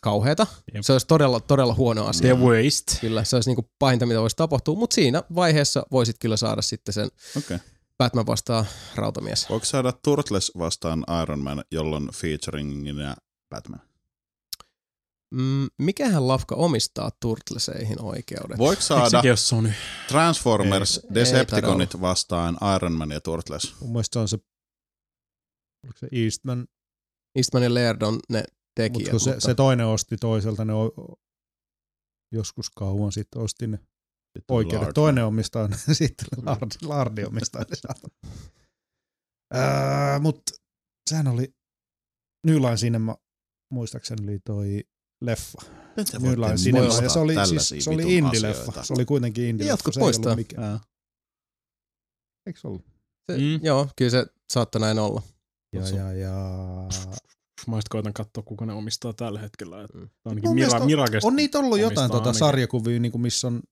kauheata. 0.00 0.46
Jep. 0.74 0.82
Se 0.84 0.92
olisi 0.92 1.06
todella, 1.06 1.40
todella 1.40 1.74
huono 1.74 2.06
asia. 2.06 2.34
The 2.34 2.44
waste. 2.44 2.96
Kyllä, 3.00 3.24
se 3.24 3.36
olisi 3.36 3.50
niinku 3.50 3.70
pahinta, 3.78 4.06
mitä 4.06 4.20
voisi 4.20 4.36
tapahtua, 4.36 4.74
mutta 4.76 4.94
siinä 4.94 5.22
vaiheessa 5.34 5.82
voisit 5.92 6.16
kyllä 6.20 6.36
saada 6.36 6.62
sitten 6.62 6.94
sen. 6.94 7.08
Okay. 7.38 7.58
Batman 7.98 8.26
vastaan 8.26 8.64
rautamies. 8.94 9.50
Voiko 9.50 9.64
saada 9.66 9.92
Turtles 9.92 10.52
vastaan 10.58 11.04
Iron 11.22 11.38
Man, 11.40 11.64
jolloin 11.70 12.08
featuringina 12.14 13.16
Batman? 13.50 13.80
Mm, 15.34 15.68
mikähän 15.78 16.28
lafka 16.28 16.54
omistaa 16.54 17.10
Turtleseihin 17.20 18.02
oikeudet? 18.02 18.58
Voiko 18.58 18.82
saada? 18.82 19.22
Transformers, 20.08 20.96
Ei- 20.98 21.02
ei 21.08 21.14
Decepticonit 21.14 22.00
vastaan 22.00 22.56
Iron 22.76 22.92
Man 22.92 23.10
ja 23.10 23.20
Turtles? 23.20 23.80
Mun 23.80 23.90
mielestä 23.90 24.12
se 24.12 24.18
on 24.18 24.28
se, 24.28 24.38
oliko 25.86 25.98
se 25.98 26.08
Eastman, 26.12 26.66
Eastman 27.38 27.62
ja 27.62 27.74
Laird 27.74 28.02
on 28.02 28.18
ne 28.28 28.38
mutta 28.38 28.54
tekijät. 28.74 29.10
kun 29.10 29.20
se, 29.20 29.30
mutta 29.30 29.46
se 29.46 29.54
toinen 29.54 29.86
osti 29.86 30.16
toiselta, 30.16 30.64
ne 30.64 30.72
o, 30.74 30.90
joskus 32.34 32.70
kauan 32.70 33.12
sitten 33.12 33.42
osti 33.42 33.66
ne 33.66 33.76
Sitten 33.76 34.56
oikeudet. 34.56 34.80
Lard. 34.82 34.92
Toinen 34.92 35.24
omistaa 35.24 35.68
ne, 35.68 35.76
sitten 35.92 36.26
Lard, 36.46 36.70
Lardi 36.82 37.24
omistaa 37.24 37.62
ne 37.70 37.76
saatana. 37.76 38.14
Ää, 39.52 40.18
mut 40.18 40.42
sehän 41.10 41.28
oli 41.28 41.54
New 42.46 42.56
Line 42.56 42.76
Cinema, 42.76 43.16
muistaakseni 43.72 44.22
oli 44.28 44.38
toi 44.44 44.84
leffa. 45.20 45.62
Cinema, 46.56 46.82
muistaa 46.84 47.02
ja 47.02 47.08
se 47.08 47.18
oli, 47.18 47.34
siis, 47.46 47.84
se 47.84 47.90
oli 47.90 48.02
indie-leffa. 48.18 48.60
asioita? 48.60 48.82
Se 48.84 48.92
oli 48.92 49.04
kuitenkin 49.04 49.44
indie-leffa. 49.44 49.68
Jotkut 49.68 49.94
se 49.94 50.00
ei 50.00 50.04
ollut. 50.06 50.38
Eikö 52.46 52.60
se 52.60 52.66
ollut? 52.68 52.84
se, 53.32 53.38
Mm. 53.38 53.60
Joo, 53.62 53.88
kyllä 53.96 54.10
se 54.10 54.26
saattaa 54.52 54.80
näin 54.80 54.98
olla. 54.98 55.22
Ja, 55.72 55.88
ja, 55.88 56.12
ja... 56.12 56.34
Mä 57.66 57.76
just 57.76 57.88
koitan 57.88 58.12
katsoa, 58.12 58.42
kuka 58.42 58.66
ne 58.66 58.72
omistaa 58.72 59.12
tällä 59.12 59.40
hetkellä. 59.40 59.82
Et 59.84 59.94
Mm. 59.94 60.08
Ainakin 60.24 60.48
Mun 60.50 60.54
Mira, 60.54 60.78
mielestä 60.80 61.26
on- 61.26 61.36
niitä 61.36 61.58
ollut 61.58 61.78
jotain 61.78 62.10
tota 62.10 62.22
ainakin. 62.22 62.38
sarjakuvia, 62.38 63.00
niin 63.00 63.12
kuin 63.12 63.22
missä 63.22 63.46
on 63.46 63.62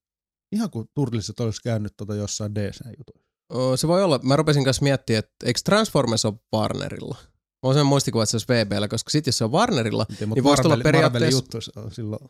ihan 0.53 0.71
kuin 0.71 0.89
Turtliset 0.95 1.41
olisi 1.41 1.63
käynyt 1.63 1.93
tota 1.97 2.15
jossain 2.15 2.55
DC-jutuissa. 2.55 3.29
Se 3.77 3.89
voi 3.89 4.05
olla. 4.05 4.21
Mä 4.23 4.37
rupesin 4.37 4.65
kanssa 4.65 4.83
miettimään, 4.83 5.19
että 5.19 5.47
eikö 5.47 5.61
Transformers 5.65 6.25
ole 6.25 6.35
Warnerilla? 6.57 7.17
Mä 7.63 7.67
oon 7.69 7.75
sen 7.75 7.87
muistikuva, 7.87 8.23
että 8.23 8.31
se 8.31 8.37
olisi 8.37 8.49
VBllä, 8.49 8.89
koska 8.89 9.11
sit 9.11 9.27
jos 9.27 9.39
se 9.39 9.45
on 9.45 9.53
Warnerilla, 9.53 10.07
Mutta 10.27 10.43
voisi 10.43 10.63
tulla 10.63 10.77
periaatteessa- 10.83 11.31
juttu 11.39 11.59
on 11.77 11.93
silloin. 11.95 12.29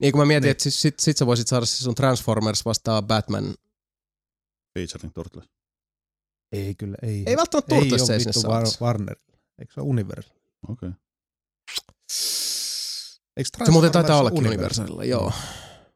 niin 0.00 0.12
kun 0.12 0.20
mä 0.20 0.24
mietin, 0.24 0.42
Niin. 0.46 0.50
että 0.50 0.62
sit, 0.62 0.74
sit, 0.74 1.00
sit 1.00 1.16
sä 1.16 1.26
voisit 1.26 1.48
saada 1.48 1.66
se 1.66 1.76
sun 1.84 1.94
Transformers 1.94 2.64
vastaan 2.64 3.04
Batman. 3.06 3.54
Featuring 4.78 5.14
Turtles. 5.14 5.44
Ei 6.52 6.74
kyllä, 6.74 6.96
ei. 7.02 7.22
Ei 7.26 7.36
välttämättä 7.36 7.74
ei 7.74 7.80
Turtles 7.80 8.02
ole 8.02 8.12
ei 8.14 8.20
sinne. 8.20 8.48
War- 8.48 8.80
Warner. 8.82 9.16
Eikö 9.58 9.72
se 9.74 9.80
ole 9.80 9.88
Universal? 9.88 10.36
Okei. 10.68 10.88
Okay. 10.88 10.92
Eikö 13.36 13.64
Se 13.64 13.70
muuten 13.70 13.92
taitaa 13.92 14.20
ollakin 14.20 14.46
Universalilla, 14.46 15.04
joo. 15.04 15.32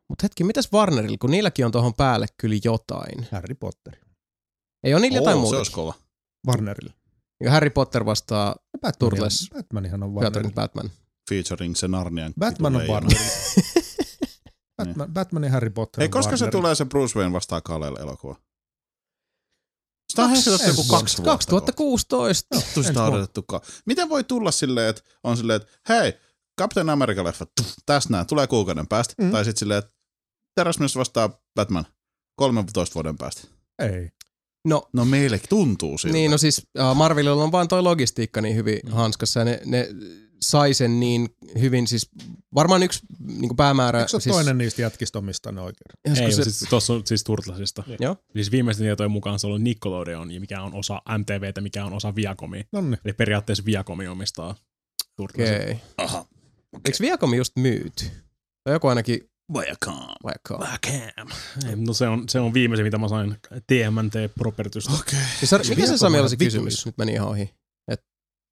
Mutta 0.09 0.23
hetki, 0.25 0.45
mitäs 0.45 0.73
Warnerilla, 0.73 1.16
kun 1.21 1.31
niilläkin 1.31 1.66
on 1.66 1.73
tuohon 1.73 1.95
päälle 1.95 2.27
kyllä 2.37 2.57
jotain. 2.64 3.27
Harry 3.33 3.55
Potter. 3.55 3.97
Ei 4.85 4.95
ole 4.95 5.01
niillä 5.01 5.19
jotain 5.19 5.37
Oo, 5.37 5.40
se 5.40 5.45
muuta. 5.45 5.57
olisi 5.57 5.73
kova. 5.73 5.95
Warnerilla. 6.47 6.93
Ja 7.44 7.50
Harry 7.50 7.70
Potter 7.70 8.05
vastaa 8.05 8.55
Batman 8.81 8.92
Turtles. 8.98 9.48
Batmanihan 9.55 10.03
on 10.03 10.09
Featuring 10.11 10.24
Warnerilla. 10.24 10.55
Batman. 10.55 10.90
Featuring 11.31 11.74
se 11.76 11.88
Narnian 11.88 12.33
Batman 12.38 12.74
on 12.76 12.79
leijona. 12.79 12.94
Warnerilla. 12.94 13.31
Batman, 14.79 15.12
Batman 15.12 15.44
ja 15.44 15.50
Harry 15.50 15.70
Potter 15.70 16.05
on 16.05 16.11
koska 16.11 16.37
se 16.37 16.44
Warnerilla. 16.44 16.61
tulee 16.61 16.74
se 16.74 16.85
Bruce 16.85 17.18
Wayne 17.18 17.33
vastaan 17.33 17.62
Kalelle 17.62 18.00
elokuva? 18.00 18.37
Sitä 20.11 20.22
on 20.22 20.29
Kaksi- 20.31 20.50
hehkutettu 20.50 20.81
joku 20.81 20.85
kaksi 20.90 21.16
vuotta. 21.16 21.31
2016. 21.31 22.48
kohta. 22.55 22.66
Vittu 22.66 22.83
sitä 22.83 23.03
on. 23.05 23.29
Miten 23.87 24.09
voi 24.09 24.24
tulla 24.24 24.50
silleen, 24.50 24.88
että 24.88 25.03
on 25.24 25.37
silleen, 25.37 25.57
että 25.62 25.79
hei, 25.88 26.12
Captain 26.61 26.87
America-leffa, 26.90 27.46
tässä 27.87 28.11
näin, 28.11 28.26
tulee 28.26 28.46
kuukauden 28.46 28.87
päästä. 28.88 29.14
Mm. 29.18 29.24
Mm. 29.24 29.33
Tai 29.33 29.44
sitten 29.44 29.59
silleen, 29.59 29.79
että 29.79 29.90
Terrasmies 30.55 30.96
vastaa 30.96 31.40
Batman 31.55 31.85
13 32.37 32.94
vuoden 32.94 33.18
päästä. 33.18 33.42
Ei. 33.79 34.11
No, 34.68 34.88
No 34.92 35.05
meille 35.05 35.40
tuntuu 35.49 35.99
siltä. 35.99 36.12
niin 36.12 36.31
no 36.31 36.38
siis 36.38 36.59
uh, 36.79 36.94
Marvelilla 36.96 37.44
on 37.44 37.53
vaan 37.53 37.68
toi 37.68 37.83
logistiikka 37.83 38.40
niin 38.40 38.57
hyvin 38.57 38.81
Mm. 38.85 38.90
hanskassa 38.92 39.40
ja 39.40 39.44
ne, 39.44 39.61
ne 39.64 39.88
sai 40.42 40.75
sen 40.75 41.01
niin 41.01 41.29
hyvin, 41.61 41.87
siis 41.87 42.09
varmaan 42.55 42.83
yksi 42.83 43.01
niin 43.27 43.57
päämäärä. 43.57 43.99
Eikö 44.01 44.09
siis, 44.20 44.25
toinen 44.35 44.59
niistä 44.59 44.83
jätkistä 44.83 45.18
omistaa 45.18 45.53
ne 45.53 45.61
oikein? 45.61 46.20
Ei, 46.25 46.33
se, 46.33 46.44
siis, 46.44 46.66
tuossa 46.70 46.92
on 46.92 47.03
siis 47.07 47.25
Turtlesista. 47.25 47.83
Joo. 48.01 48.16
Siis 48.33 48.51
viimeisten 48.51 48.85
tietojen 48.85 49.11
mukaan 49.11 49.38
se 49.38 49.46
on 49.46 49.49
ollut 49.49 49.62
Nickelodeon, 49.62 50.31
ja 50.31 50.40
mikä 50.40 50.62
on 50.62 50.75
osa 50.75 51.03
MTVtä, 51.18 51.61
mikä 51.61 51.85
on 51.85 51.92
osa 51.92 52.14
Viacomia. 52.14 52.64
No 52.73 52.81
niin. 52.81 52.99
Eli 53.05 53.12
periaatteessa 53.12 53.64
Viacomi 53.64 54.09
omistaa 54.09 54.55
Turtlesit. 55.16 55.55
Okei. 55.57 55.77
Aha. 55.99 56.27
Eikö 56.87 56.99
Viacom 57.01 57.35
just 57.35 57.53
myyty? 57.57 58.05
Tai 58.64 58.75
joku 58.75 58.88
ainakin 58.88 59.30
Viacom. 59.52 59.98
Viacom. 60.26 61.28
Ei, 61.68 61.76
No 61.76 61.92
se 61.92 62.08
on, 62.08 62.28
se 62.28 62.40
on 62.40 62.54
viimeisin, 62.54 62.86
mitä 62.86 62.98
mä 62.98 63.08
sain 63.08 63.36
TMNT 63.66 64.34
Propertystä. 64.38 64.92
Okei. 64.92 65.18
Okay. 65.18 65.28
Siis, 65.38 65.50
mikä 65.52 65.66
se 65.66 65.76
Viacom 65.76 65.98
Sami 65.98 66.16
on 66.18 66.22
oli 66.22 66.30
se 66.30 66.36
kysymys? 66.36 66.86
Nyt 66.86 66.98
meni 66.98 67.12
ihan 67.12 67.28
ohi. 67.28 67.50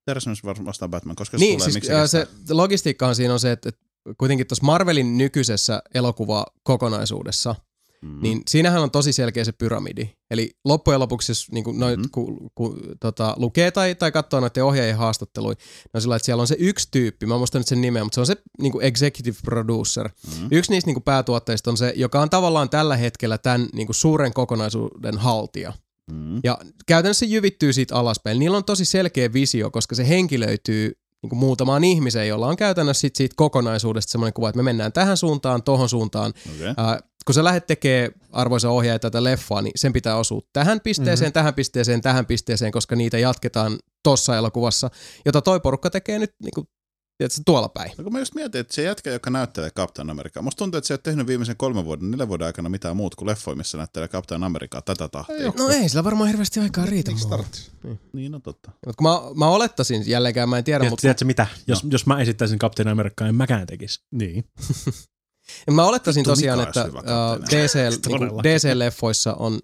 Terrasmies 0.06 0.44
vastaa 0.44 0.88
Batman, 0.88 1.16
koska 1.16 1.38
se 1.38 1.44
Niin, 1.44 1.58
tulee, 1.58 1.64
siis 1.64 1.74
miksi 1.74 1.92
äh, 1.92 2.00
kestää? 2.02 2.26
se 2.44 2.54
logistiikkahan 2.54 3.14
siinä 3.14 3.32
on 3.32 3.40
se, 3.40 3.52
että, 3.52 3.68
että 3.68 3.80
kuitenkin 4.18 4.46
tuossa 4.46 4.64
Marvelin 4.64 5.18
nykyisessä 5.18 5.82
elokuvakokonaisuudessa, 5.94 7.54
Mm. 8.02 8.18
niin 8.22 8.42
siinähän 8.48 8.82
on 8.82 8.90
tosi 8.90 9.12
selkeä 9.12 9.44
se 9.44 9.52
pyramidi. 9.52 10.10
Eli 10.30 10.50
loppujen 10.64 11.00
lopuksi, 11.00 11.30
jos 11.30 11.46
niin 11.52 11.64
kuin 11.64 11.78
noit, 11.80 11.98
Mhm. 12.00 12.08
ku, 12.12 12.50
ku, 12.54 12.76
tota, 13.00 13.34
lukee 13.38 13.70
tai, 13.70 13.94
tai 13.94 14.12
katsoo 14.12 14.40
noiden 14.40 14.64
ohjaajien 14.64 14.96
haastatteluja, 14.96 15.56
no 15.94 16.00
sillä, 16.00 16.16
että 16.16 16.26
siellä 16.26 16.40
on 16.40 16.46
se 16.46 16.56
yksi 16.58 16.88
tyyppi, 16.90 17.26
mä 17.26 17.34
en 17.34 17.40
muista 17.40 17.58
nyt 17.58 17.66
sen 17.66 17.80
nimeä, 17.80 18.04
mutta 18.04 18.14
se 18.14 18.20
on 18.20 18.26
se 18.26 18.36
niin 18.60 18.72
kuin 18.72 18.84
executive 18.84 19.36
producer. 19.44 20.08
Mm. 20.08 20.48
Yksi 20.50 20.70
niistä 20.70 20.88
niin 20.88 20.94
kuin 20.94 21.04
päätuotteista 21.04 21.70
on 21.70 21.76
se, 21.76 21.92
joka 21.96 22.20
on 22.20 22.30
tavallaan 22.30 22.70
tällä 22.70 22.96
hetkellä 22.96 23.38
tämän 23.38 23.68
niin 23.72 23.86
kuin 23.86 23.94
suuren 23.96 24.32
kokonaisuuden 24.32 25.18
haltija. 25.18 25.72
Mm. 26.12 26.40
Ja 26.44 26.58
käytännössä 26.86 27.26
se 27.26 27.32
jyvittyy 27.32 27.72
siitä 27.72 27.96
alaspäin. 27.96 28.38
Niillä 28.38 28.56
on 28.56 28.64
tosi 28.64 28.84
selkeä 28.84 29.32
visio, 29.32 29.70
koska 29.70 29.94
se 29.94 30.08
henkilöityy 30.08 30.92
niin 31.22 31.28
kuin 31.30 31.38
muutamaan 31.38 31.84
ihmiseen, 31.84 32.28
jolla 32.28 32.46
on 32.46 32.56
käytännössä 32.56 33.00
sit 33.00 33.16
siitä 33.16 33.34
kokonaisuudesta 33.36 34.10
semmoinen 34.12 34.32
kuva, 34.32 34.48
että 34.48 34.56
me 34.56 34.62
mennään 34.62 34.92
tähän 34.92 35.16
suuntaan, 35.16 35.62
tohon 35.62 35.88
suuntaan. 35.88 36.32
Okei. 36.56 36.66
Ää, 36.76 37.00
kun 37.28 37.34
sä 37.34 37.44
lähdet 37.44 37.66
tekemään, 37.66 38.12
arvoisa 38.32 38.70
ohjaaja, 38.70 38.98
tätä 38.98 39.24
leffaa, 39.24 39.62
niin 39.62 39.72
sen 39.76 39.92
pitää 39.92 40.16
osua 40.16 40.40
tähän 40.52 40.80
pisteeseen, 40.80 41.26
mm-hmm. 41.26 41.32
tähän 41.32 41.54
pisteeseen, 41.54 42.00
tähän 42.00 42.26
pisteeseen, 42.26 42.72
koska 42.72 42.96
niitä 42.96 43.18
jatketaan 43.18 43.78
tossa 44.02 44.36
elokuvassa, 44.36 44.90
jota 45.26 45.42
toi 45.42 45.60
porukka 45.60 45.90
tekee 45.90 46.18
nyt 46.18 46.34
niin 46.42 46.50
kuin, 46.54 46.66
tiedätkö, 47.18 47.40
tuolla 47.46 47.68
päin. 47.68 47.92
No 47.98 48.04
kun 48.04 48.12
mä 48.12 48.18
just 48.18 48.34
mietin, 48.34 48.60
että 48.60 48.74
se 48.74 48.82
jätkä, 48.82 49.10
joka 49.10 49.30
näyttelee 49.30 49.70
Captain 49.70 50.10
Americaa, 50.10 50.42
musta 50.42 50.58
tuntuu, 50.58 50.78
että 50.78 50.88
se 50.88 50.94
ei 50.94 50.96
ole 50.96 51.00
tehnyt 51.02 51.26
viimeisen 51.26 51.56
kolmen 51.56 51.84
vuoden, 51.84 52.10
neljän 52.10 52.28
vuoden 52.28 52.46
aikana 52.46 52.68
mitään 52.68 52.96
muuta 52.96 53.16
kuin 53.16 53.28
leffoja, 53.28 53.56
missä 53.56 53.78
näyttelee 53.78 54.08
Captain 54.08 54.44
Americaa 54.44 54.82
tätä 54.82 55.08
tahtia. 55.08 55.52
No 55.58 55.68
ei, 55.68 55.88
sillä 55.88 56.04
varmaan 56.04 56.28
hirveästi 56.28 56.60
aikaa 56.60 56.86
riitä. 56.86 57.12
Tarvitsisi? 57.28 57.70
Niin, 58.12 58.32
no 58.32 58.40
totta. 58.40 58.70
Mut 58.86 58.96
kun 58.96 59.08
mä, 59.08 59.20
mä 59.34 59.48
olettaisin, 59.48 60.02
jälleenkään 60.06 60.48
mä 60.48 60.58
en 60.58 60.64
tiedä, 60.64 60.78
Tiedätkö, 60.78 60.92
mutta 60.92 61.00
tiedätkö 61.00 61.24
mitä? 61.24 61.46
Jos, 61.66 61.84
jos 61.90 62.06
mä 62.06 62.20
esittäisin 62.20 62.58
Captain 62.58 62.88
Americaa, 62.88 63.28
en 63.28 63.34
mäkään 63.34 63.66
tekisi. 63.66 64.04
Niin. 64.12 64.44
Mä 65.70 65.84
olettaisin 65.86 66.20
Vittu, 66.20 66.30
tosiaan, 66.30 66.60
että 66.60 66.84
uh. 66.84 67.44
DC, 67.50 67.74
niinku, 67.74 68.08
Todellakin. 68.10 68.50
DC-leffoissa 68.52 69.34
on, 69.38 69.58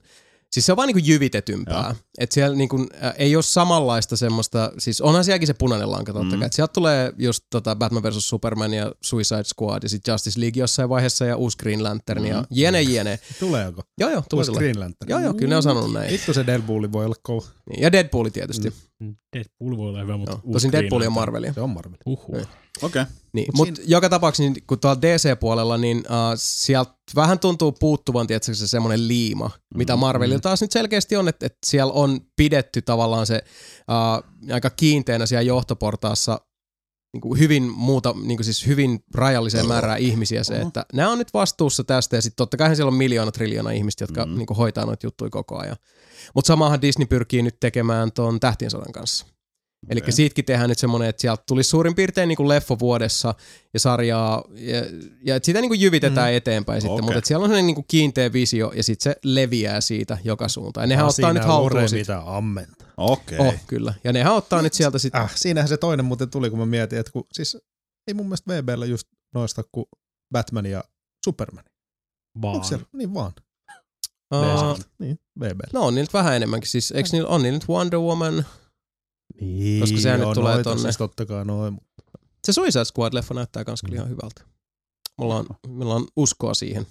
siis 0.53 0.67
se 0.67 0.73
on 0.73 0.77
vaan 0.77 0.87
niinku 0.89 1.03
jyvitetympää. 1.05 1.95
Että 2.19 2.35
siellä 2.35 2.57
niinku, 2.57 2.77
uh, 2.77 2.89
ei 3.19 3.37
ole 3.37 3.43
samanlaista 3.43 4.17
semmoista, 4.17 4.73
siis 4.79 5.01
onhan 5.01 5.25
sielläkin 5.25 5.47
se 5.47 5.55
punainen 5.55 5.91
lanka 5.91 6.13
totta 6.13 6.35
Mm. 6.35 6.39
kai. 6.41 6.47
Et 6.47 6.53
sieltä 6.53 6.73
tulee 6.73 7.13
just 7.19 7.45
tota 7.51 7.77
Batman 7.77 8.03
vs. 8.03 8.29
Superman 8.29 8.75
ja 8.75 8.93
Suicide 9.01 9.45
Squad 9.45 9.83
ja 9.83 9.89
sitten 9.89 10.13
Justice 10.13 10.41
League 10.41 10.61
jossain 10.61 10.89
vaiheessa 10.89 11.25
ja 11.25 11.37
uusi 11.37 11.59
Green 11.59 11.83
Lantern 11.85 12.27
ja 12.27 12.41
Mm. 12.41 12.47
jene 12.51 12.83
jene. 12.83 13.19
Tuleeko? 13.41 13.83
Joo 13.99 14.11
joo, 14.11 14.23
tulee. 14.31 14.45
Green 14.59 14.81
Lantern. 14.81 15.11
Joo 15.11 15.21
joo, 15.21 15.35
kyllä 15.35 15.49
ne 15.51 15.57
on 15.57 15.63
sanonut 15.63 15.93
näin. 15.93 16.11
Vittu 16.13 16.35
se 16.35 16.47
Deadpool 16.47 16.89
voi 16.93 17.05
olla 17.05 17.17
kova. 17.23 17.47
Niin, 17.71 17.83
Ja 17.83 17.93
Deadpool 17.93 18.29
tietysti. 18.29 18.73
Mm. 19.01 19.17
Deadpool 19.37 19.77
voi 19.77 19.89
olla 19.89 20.01
hyvä, 20.01 20.17
mutta 20.17 20.41
Joo. 20.45 20.53
Tosin 20.53 20.73
Deadpool 20.73 21.03
on 21.03 21.13
Marvelia. 21.13 21.53
Se 21.53 21.61
on 21.61 21.71
Marvel. 21.71 21.99
Uhuh. 22.07 22.37
Okei. 22.37 22.47
Okay. 22.83 23.05
Niin, 23.33 23.47
Mut 23.57 23.69
mutta 23.69 23.83
joka 23.87 24.09
tapauksessa, 24.09 24.43
niin 24.43 24.65
kun 24.67 24.81
tuolla 24.81 25.03
DC-puolella, 25.03 25.79
niin 25.79 25.99
uh, 25.99 26.05
sieltä 26.37 26.93
vähän 27.15 27.39
tuntuu 27.39 27.73
puuttuvan 27.73 28.27
tietysti 28.27 28.55
se 28.55 28.69
semmoinen 28.69 29.09
liima, 29.09 29.49
mm-hmm. 29.49 29.79
mitä 29.79 29.97
Marvelilla 29.97 30.41
taas 30.41 30.61
nyt 30.61 30.73
selkeästi 30.73 31.17
on, 31.17 31.29
että, 31.29 31.47
että 31.47 31.59
siellä 31.67 31.93
on 31.93 32.21
pidetty 32.37 32.83
tavallaan 32.83 33.27
se 33.27 33.43
uh, 33.91 34.53
aika 34.53 34.71
kiinteänä 34.71 35.27
siellä 35.27 35.43
johtoportaassa 35.43 36.41
niin 37.15 37.21
kuin 37.21 37.39
hyvin 37.39 37.63
muuta, 37.63 38.15
niin 38.23 38.37
kuin 38.37 38.45
siis 38.45 38.67
hyvin 38.67 39.05
rajalliseen 39.15 39.67
määrään 39.67 39.99
ihmisiä 39.99 40.45
se, 40.45 40.57
että 40.57 40.87
nämä 40.93 41.11
on 41.11 41.19
nyt 41.19 41.35
vastuussa 41.35 41.85
tästä 41.85 42.17
ja 42.17 42.23
sitten 42.23 42.37
totta 42.37 42.57
kai 42.57 42.77
siellä 42.77 42.91
on 42.91 42.95
miljoona 42.95 43.33
triljoona 43.33 43.71
ihmistä, 43.71 44.03
jotka 44.03 44.27
mm. 44.27 44.35
niin 44.35 44.47
kuin 44.47 44.57
hoitaa 44.57 44.87
noita 44.87 45.07
juttuja 45.07 45.31
koko 45.31 45.59
ajan. 45.59 45.77
Mutta 46.35 46.47
samahan 46.47 46.83
Disney 46.83 47.07
pyrkii 47.07 47.43
nyt 47.43 47.61
tekemään 47.61 48.13
ton 48.13 48.41
Tähtien 48.41 48.71
sodan 48.71 48.93
kanssa. 48.93 49.27
Eli 49.89 50.01
Okei. 50.01 50.13
siitäkin 50.13 50.45
tehdään 50.45 50.69
nyt 50.69 50.79
semmoinen, 50.79 51.09
että 51.09 51.21
sieltä 51.21 51.43
tulisi 51.47 51.71
suurin 51.71 51.95
piirtein 51.95 52.29
niin 52.29 52.37
kuin 52.37 52.49
leffo 52.49 52.79
vuodessa 52.79 53.35
ja 53.75 53.81
sarjaa, 53.81 54.45
ja, 54.55 54.83
ja 55.25 55.41
sitä 55.43 55.61
niin 55.61 55.69
kuin 55.69 55.81
jyvitetään 55.81 56.31
mm. 56.31 56.37
eteenpäin 56.37 56.81
sitten, 56.81 57.05
mutta 57.05 57.19
et 57.19 57.25
siellä 57.25 57.43
on 57.45 57.49
sellainen 57.49 57.67
niin 57.67 57.75
kuin 57.75 57.85
kiinteä 57.89 58.33
visio 58.33 58.73
ja 58.77 58.83
sitten 58.83 59.13
se 59.13 59.17
leviää 59.25 59.81
siitä 59.81 60.19
joka 60.25 60.49
suuntaan. 60.49 60.85
Ja 60.85 60.87
nehän 60.89 61.05
Ah, 61.05 61.11
ottaa 61.11 61.33
nyt 61.33 61.45
haltuun 61.45 61.75
Lore, 61.75 61.89
sit. 61.89 62.07
Okei. 62.97 63.39
Oh, 63.39 63.55
kyllä. 63.67 63.95
Ja 64.05 64.13
nehän 64.13 64.35
ottaa 64.35 64.63
nyt 64.63 64.75
sieltä 64.75 64.99
sitten. 64.99 65.21
Äh, 65.21 65.33
siinähän 65.37 65.69
se 65.69 65.77
toinen 65.77 66.05
muuten 66.05 66.31
tuli, 66.31 66.51
kun 66.51 66.59
mä 66.59 66.67
mietin, 66.67 66.99
että 66.99 67.13
kun, 67.13 67.25
siis 67.33 67.57
ei 68.09 68.15
mun 68.15 68.27
mielestä 68.27 68.53
VBllä 68.53 68.87
just 68.87 69.09
noista 69.35 69.63
kuin 69.73 69.87
Batman 70.33 70.67
ja 70.67 70.85
Superman. 71.25 71.65
Vaan. 72.43 72.55
Onko 72.55 72.67
siellä? 72.67 72.87
Niin 72.93 73.15
vaan. 73.15 73.33
Uh, 74.35 74.79
Niin, 74.99 75.19
VBllä. 75.41 75.71
no 75.73 75.87
on 75.87 75.95
niiltä 75.95 76.13
vähän 76.13 76.37
enemmänkin. 76.37 76.71
Siis, 76.71 76.93
eikö 76.93 77.09
niillä, 77.13 77.29
on 77.29 77.43
niillä 77.43 77.57
nyt 77.59 77.69
Wonder 77.69 77.99
Woman? 78.01 78.45
Niin, 79.41 79.81
Koska 79.81 79.99
sehän 79.99 80.21
nyt 80.21 80.33
tulee 80.35 80.55
noita, 80.55 80.71
tonne. 80.71 80.83
Siis 80.83 80.97
totta 80.97 81.27
kai 81.27 81.45
noin. 81.45 81.79
Se 82.47 82.53
Suicide 82.53 82.85
Squad-leffa 82.85 83.35
näyttää 83.35 83.65
kans 83.65 83.83
kyllä 83.83 83.95
ihan 83.97 84.09
hyvältä. 84.09 84.45
Mulla 85.19 85.37
on, 85.37 85.47
mulla 85.69 85.95
on 85.95 86.09
uskoa 86.17 86.55
siihen. 86.55 86.87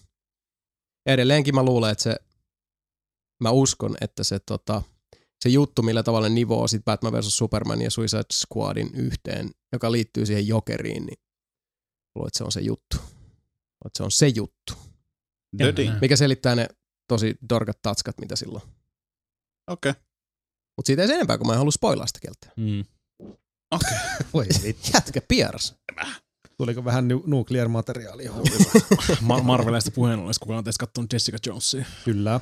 Ja 1.06 1.14
edelleenkin 1.14 1.56
mä 1.56 1.64
luulen, 1.64 1.92
että 1.92 2.04
se, 2.04 2.16
mä 3.44 3.52
uskon, 3.52 3.96
että 4.02 4.24
se, 4.24 4.40
tota, 4.40 4.82
se 5.42 5.50
juttu, 5.50 5.82
millä 5.82 6.04
tavalla 6.04 6.30
ne 6.30 6.36
nivoo 6.36 6.68
sit 6.68 6.86
Batman 6.86 7.14
vs. 7.14 7.38
Superman 7.38 7.82
ja 7.82 7.92
Suicide 7.92 8.24
Squadin 8.34 8.90
yhteen, 8.96 9.52
joka 9.74 9.92
liittyy 9.92 10.26
siihen 10.26 10.48
jokeriin, 10.48 11.06
niin 11.06 11.18
luulen, 12.16 12.28
että 12.28 12.38
se 12.38 12.44
on 12.44 12.52
se 12.52 12.62
juttu. 12.62 12.98
Luulen, 12.98 13.86
Että 13.86 13.98
se 13.98 14.04
on 14.04 14.12
se 14.12 14.28
juttu, 14.28 14.74
Dödi. 15.60 15.90
mikä 16.02 16.16
selittää 16.16 16.56
ne 16.56 16.68
tosi 17.08 17.36
dorkat 17.50 17.82
tatskat, 17.82 18.20
mitä 18.20 18.36
silloin. 18.36 18.64
Okei. 19.72 19.94
Mutta 20.78 20.88
siitä 20.88 21.02
ei 21.02 21.08
sen 21.08 21.16
enempää, 21.16 21.38
kun 21.38 21.48
mä 21.48 21.54
en 21.54 21.58
halua 21.58 21.72
spoilaa 21.72 22.08
sitä 22.08 22.20
keltä. 22.20 22.48
Mm. 22.58 22.86
Okei. 23.72 23.98
Voi 24.34 24.46
vittu. 24.64 24.90
Jätkä 24.94 25.22
pieras. 25.28 25.76
Tuliko 26.66 26.86
vähän 26.86 27.08
nu- 27.08 27.24
nuclear 27.28 27.68
materiaalia? 27.68 28.32
Ma- 29.22 29.42
Marvelista 29.44 29.92
puheen 29.92 30.20
ollen, 30.20 30.34
kukaan 30.40 30.58
on 30.58 30.64
teistä 30.64 30.80
kattonut 30.80 31.14
Jessica 31.14 31.38
Jonesia. 31.46 31.86
Kyllä. 32.06 32.36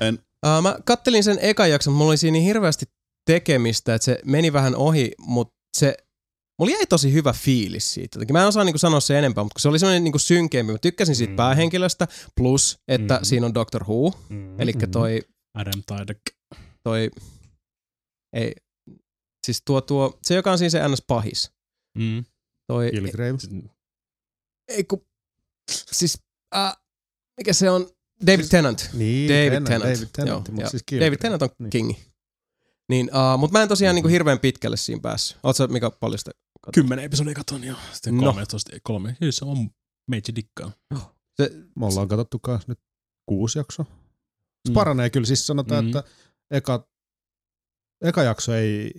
Uh, 0.46 0.62
mä 0.62 0.76
kattelin 0.84 1.24
sen 1.24 1.38
eka 1.40 1.66
jakson, 1.66 1.94
mulla 1.94 2.10
oli 2.10 2.16
siinä 2.16 2.32
niin 2.32 2.44
hirveästi 2.44 2.86
tekemistä, 3.26 3.94
että 3.94 4.04
se 4.04 4.18
meni 4.24 4.52
vähän 4.52 4.76
ohi, 4.76 5.12
mutta 5.18 5.54
se, 5.76 5.94
mulla 6.58 6.72
jäi 6.72 6.86
tosi 6.86 7.12
hyvä 7.12 7.32
fiilis 7.32 7.94
siitä. 7.94 8.16
Jotenkin 8.16 8.34
Mä 8.34 8.42
en 8.42 8.48
osaa 8.48 8.64
niinku 8.64 8.78
sanoa 8.78 9.00
se 9.00 9.18
enempää, 9.18 9.44
mutta 9.44 9.60
se 9.60 9.68
oli 9.68 9.78
semmoinen 9.78 10.04
niinku 10.04 10.18
synkeämpi. 10.18 10.72
Mä 10.72 10.78
tykkäsin 10.78 11.16
siitä 11.16 11.30
Mm. 11.30 11.32
mm. 11.32 11.36
päähenkilöstä, 11.36 12.08
plus 12.36 12.78
että 12.88 13.14
Mm. 13.14 13.20
mm. 13.20 13.24
siinä 13.24 13.46
on 13.46 13.54
Doctor 13.54 13.82
Who, 13.84 14.14
Mm. 14.28 14.60
eli 14.60 14.72
Mhm. 14.72 14.90
toi, 14.90 15.20
Adam 15.54 15.82
Tydek. 15.86 16.20
toi, 16.84 17.10
ei, 18.32 18.54
siis 19.46 19.62
tuo, 19.66 19.80
tuo, 19.80 20.18
se 20.22 20.34
joka 20.34 20.52
on 20.52 20.58
siinä 20.58 20.70
se 20.70 20.88
NS 20.88 21.02
pahis. 21.06 21.50
Mm. 21.98 22.24
Toi, 22.66 22.90
Kilgrave. 22.90 23.38
Ei 24.72 24.84
kun, 24.84 25.06
siis, 25.70 26.18
äh, 26.56 26.76
mikä 27.36 27.52
se 27.52 27.70
on, 27.70 27.90
David 28.26 28.44
Tennant. 28.50 28.90
Niin, 28.92 29.28
David 29.28 29.44
Tennant, 29.50 29.66
Tennant. 29.66 29.94
David 29.96 30.08
Tennant, 30.12 30.46
Joo, 30.48 30.54
mutta 30.54 30.62
ja 30.62 30.70
siis. 30.70 30.82
David 31.00 31.18
Tennant 31.18 31.42
on 31.42 31.48
Niin. 31.58 31.70
kingi. 31.70 32.12
Niin, 32.88 33.10
uh, 33.14 33.38
mutta 33.40 33.58
mä 33.58 33.62
en 33.62 33.68
tosiaan 33.68 33.94
niinku 33.94 34.08
hirveän 34.08 34.38
pitkälle 34.38 34.76
siinä 34.76 35.00
päässyt. 35.02 35.38
Oletko 35.42 35.66
Mika 35.66 35.90
paljon 35.90 36.18
sitä 36.18 36.30
Kymmenen 36.74 37.04
episodia 37.04 37.34
katon 37.34 37.64
jo. 37.64 37.74
Sitten 37.92 38.16
No. 38.16 38.32
13, 38.32 38.70
kolme. 38.82 39.16
Kyllä 39.18 39.32
se 39.32 39.44
on 39.44 39.70
meitsi 40.06 40.34
dikkaa. 40.34 40.72
Se, 41.36 41.50
Me 41.76 41.86
ollaan 41.86 42.08
katsottu 42.08 42.38
kanssa 42.38 42.68
nyt 42.68 42.78
kuusi 43.26 43.58
jaksoa. 43.58 43.84
Se 44.66 44.70
Mm. 44.70 44.74
paranee 44.74 45.10
kyllä. 45.10 45.26
Siis 45.26 45.46
sanotaan, 45.46 45.84
Mm. 45.84 45.88
että 45.88 46.04
eka, 46.50 46.88
eka 48.04 48.22
jakso 48.22 48.54
ei 48.54 48.92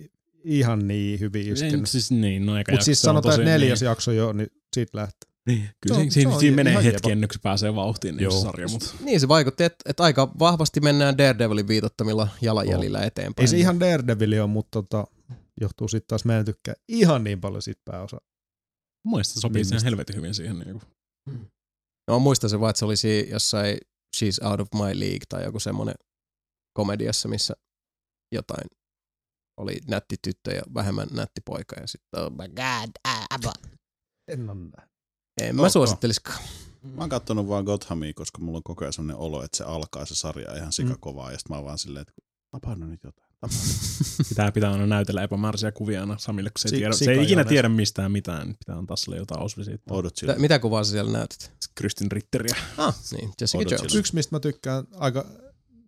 ihan 0.44 0.88
niin 0.88 1.20
hyvin 1.20 1.52
iskenyt. 1.52 1.88
siis 1.88 2.10
niin, 2.10 2.46
no 2.46 2.58
eikä 2.58 2.72
Mutta 2.72 2.84
siis 2.84 3.02
sanotaan, 3.02 3.34
että 3.34 3.44
neljäs 3.50 3.80
niin. 3.80 3.86
jakso 3.86 4.12
jo, 4.12 4.32
niin 4.32 4.48
siitä 4.74 4.98
lähtee. 4.98 5.33
Niin, 5.48 5.62
Se 5.66 5.72
kyllä 5.80 5.94
on- 5.96 6.00
siinä, 6.00 6.10
siinä, 6.12 6.30
se 6.30 6.34
on 6.34 6.40
siinä 6.40 6.56
menee 6.56 6.84
hetki 6.84 7.10
ennen 7.12 7.28
kuin 7.28 7.34
se 7.34 7.40
pääsee 7.42 7.74
vauhtiin 7.74 8.16
niin 8.16 8.32
se 8.32 8.40
sarja, 8.40 8.68
mutta 8.68 8.90
niin 9.00 9.20
se 9.20 9.28
vaikutti, 9.28 9.64
että, 9.64 9.76
että 9.90 10.02
aika 10.02 10.32
vahvasti 10.38 10.80
mennään 10.80 11.18
Daredevilin 11.18 11.68
viitottamilla 11.68 12.28
jalanjäljillä 12.42 13.02
eteenpäin. 13.02 13.44
Ei 13.44 13.48
se 13.48 13.56
ihan 13.56 13.80
Daredevil 13.80 14.32
ole, 14.32 14.46
mutta 14.46 14.82
tota, 14.82 15.06
johtuu 15.60 15.88
sitten 15.88 16.06
taas, 16.08 16.24
mä 16.24 16.38
en 16.38 16.44
tykkää 16.44 16.74
ihan 16.88 17.24
niin 17.24 17.40
paljon 17.40 17.62
siitä 17.62 17.82
pääosa. 17.84 18.16
se 19.22 19.40
sopii 19.40 19.64
siihen 19.64 19.76
mistä- 19.76 19.86
helvetin 19.86 20.16
hyvin 20.16 20.34
siihen. 20.34 20.58
Niin 20.58 20.80
kuin. 20.80 21.50
No 22.10 22.18
muistan 22.18 22.50
se 22.50 22.60
vaan, 22.60 22.70
että 22.70 22.78
se 22.78 22.84
olisi 22.84 23.30
jossain 23.30 23.78
She's 24.16 24.46
Out 24.50 24.60
of 24.60 24.68
My 24.74 25.00
League 25.00 25.26
tai 25.28 25.44
joku 25.44 25.60
semmoinen 25.60 25.94
komediassa, 26.78 27.28
missä 27.28 27.54
jotain 28.34 28.66
oli 29.60 29.76
nätti 29.88 30.16
tyttö 30.22 30.52
ja 30.54 30.62
vähemmän 30.74 31.08
nätti 31.12 31.40
poika 31.44 31.76
ja 31.80 31.86
sitten 31.86 32.20
oh 32.20 32.30
my 32.30 32.48
god, 32.48 32.90
ah, 33.04 33.26
aba. 33.30 33.52
En 34.32 34.50
ole 34.50 34.58
nähnyt. 34.58 34.93
En 35.42 35.56
mä 35.56 35.68
suosittelisikaan. 35.68 36.38
Mä 36.82 37.00
oon 37.00 37.08
kattonut 37.10 37.48
vaan 37.48 37.64
Gothamia, 37.64 38.12
koska 38.14 38.38
mulla 38.40 38.56
on 38.56 38.62
koko 38.62 38.84
ajan 38.84 38.92
sellainen 38.92 39.16
olo, 39.16 39.42
että 39.44 39.56
se 39.56 39.64
alkaa 39.64 40.06
se 40.06 40.14
sarja 40.14 40.56
ihan 40.56 40.72
sikakovaa. 40.72 41.32
Ja 41.32 41.38
sit 41.38 41.48
mä 41.48 41.56
oon 41.56 41.64
vaan 41.64 41.78
silleen, 41.78 42.00
että 42.02 42.12
tapahdu 42.50 42.84
nyt 42.86 43.00
jotain. 43.04 43.24
Pitää, 44.28 44.52
pitää 44.52 44.72
aina 44.72 44.86
näytellä 44.86 45.22
epämääräisiä 45.22 45.72
kuvia 45.72 46.00
aina 46.00 46.18
Samille, 46.18 46.50
kun 46.50 46.58
se 46.60 46.66
ei, 46.68 46.70
Si- 46.70 46.76
tiedä, 46.76 46.94
se 46.94 47.10
ei 47.12 47.22
ikinä 47.24 47.44
tiedä 47.44 47.68
mistään 47.68 48.12
mitään. 48.12 48.46
niin 48.46 48.56
Pitää 48.58 48.78
antaa 48.78 48.96
sille 48.96 49.16
jotain 49.16 49.42
osvi 49.42 49.64
siitä. 49.64 49.82
Oudot 49.94 50.16
sille. 50.16 50.32
Tä- 50.34 50.38
Mitä 50.40 50.58
kuvaa 50.58 50.84
sä 50.84 50.90
siellä 50.90 51.12
näytät? 51.12 51.52
Kristin 51.74 52.12
Ritteriä. 52.12 52.56
Ah, 52.78 52.96
niin, 53.12 53.32
Jessica 53.40 53.62
Jones. 53.70 53.94
Yksi, 53.94 54.14
mistä 54.14 54.36
mä 54.36 54.40
tykkään 54.40 54.84
aika 54.94 55.26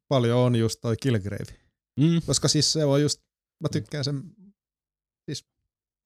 paljon, 0.09 0.39
on 0.39 0.57
just 0.57 0.81
toi 0.81 0.97
Kilgrave. 0.97 1.57
Mm. 2.01 2.23
Koska 2.27 2.49
siis 2.49 2.73
se 2.73 2.85
on 2.85 3.03
just, 3.03 3.21
mä 3.63 3.69
tykkään 3.69 4.05
sen, 4.05 4.23
siis 5.27 5.45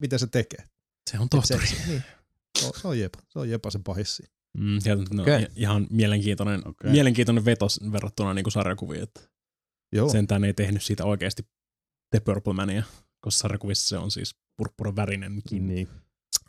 mitä 0.02 0.18
se 0.18 0.26
tekee. 0.26 0.64
Se 1.10 1.18
on 1.18 1.28
tohtori. 1.28 1.66
se, 1.66 1.76
niin. 1.86 2.02
Se, 2.58 2.66
on, 2.66 2.72
se 2.76 2.88
on 2.88 2.98
jepa, 2.98 3.18
se 3.28 3.38
on 3.38 3.50
jepa 3.50 3.70
se 3.70 3.80
pahissi. 3.84 4.22
Mm, 4.58 4.78
sieltä, 4.80 5.14
no, 5.14 5.22
okay. 5.22 5.46
ihan 5.56 5.86
mielenkiintoinen, 5.90 6.68
okay. 6.68 6.90
mielenkiintoinen 6.90 7.44
vetos 7.44 7.80
verrattuna 7.92 8.34
niin 8.34 8.44
kuin 8.44 8.52
sarjakuviin. 8.52 9.02
Että 9.02 9.20
Joo, 9.92 10.08
sentään 10.08 10.44
ei 10.44 10.54
tehnyt 10.54 10.82
siitä 10.82 11.04
oikeasti 11.04 11.42
The 12.10 12.20
Purple 12.20 12.52
Mania, 12.52 12.82
koska 13.20 13.38
sarjakuvissa 13.38 13.88
se 13.88 13.98
on 13.98 14.10
siis 14.10 14.34
purppura 14.56 14.96
värinenkin. 14.96 15.66
niin. 15.66 15.88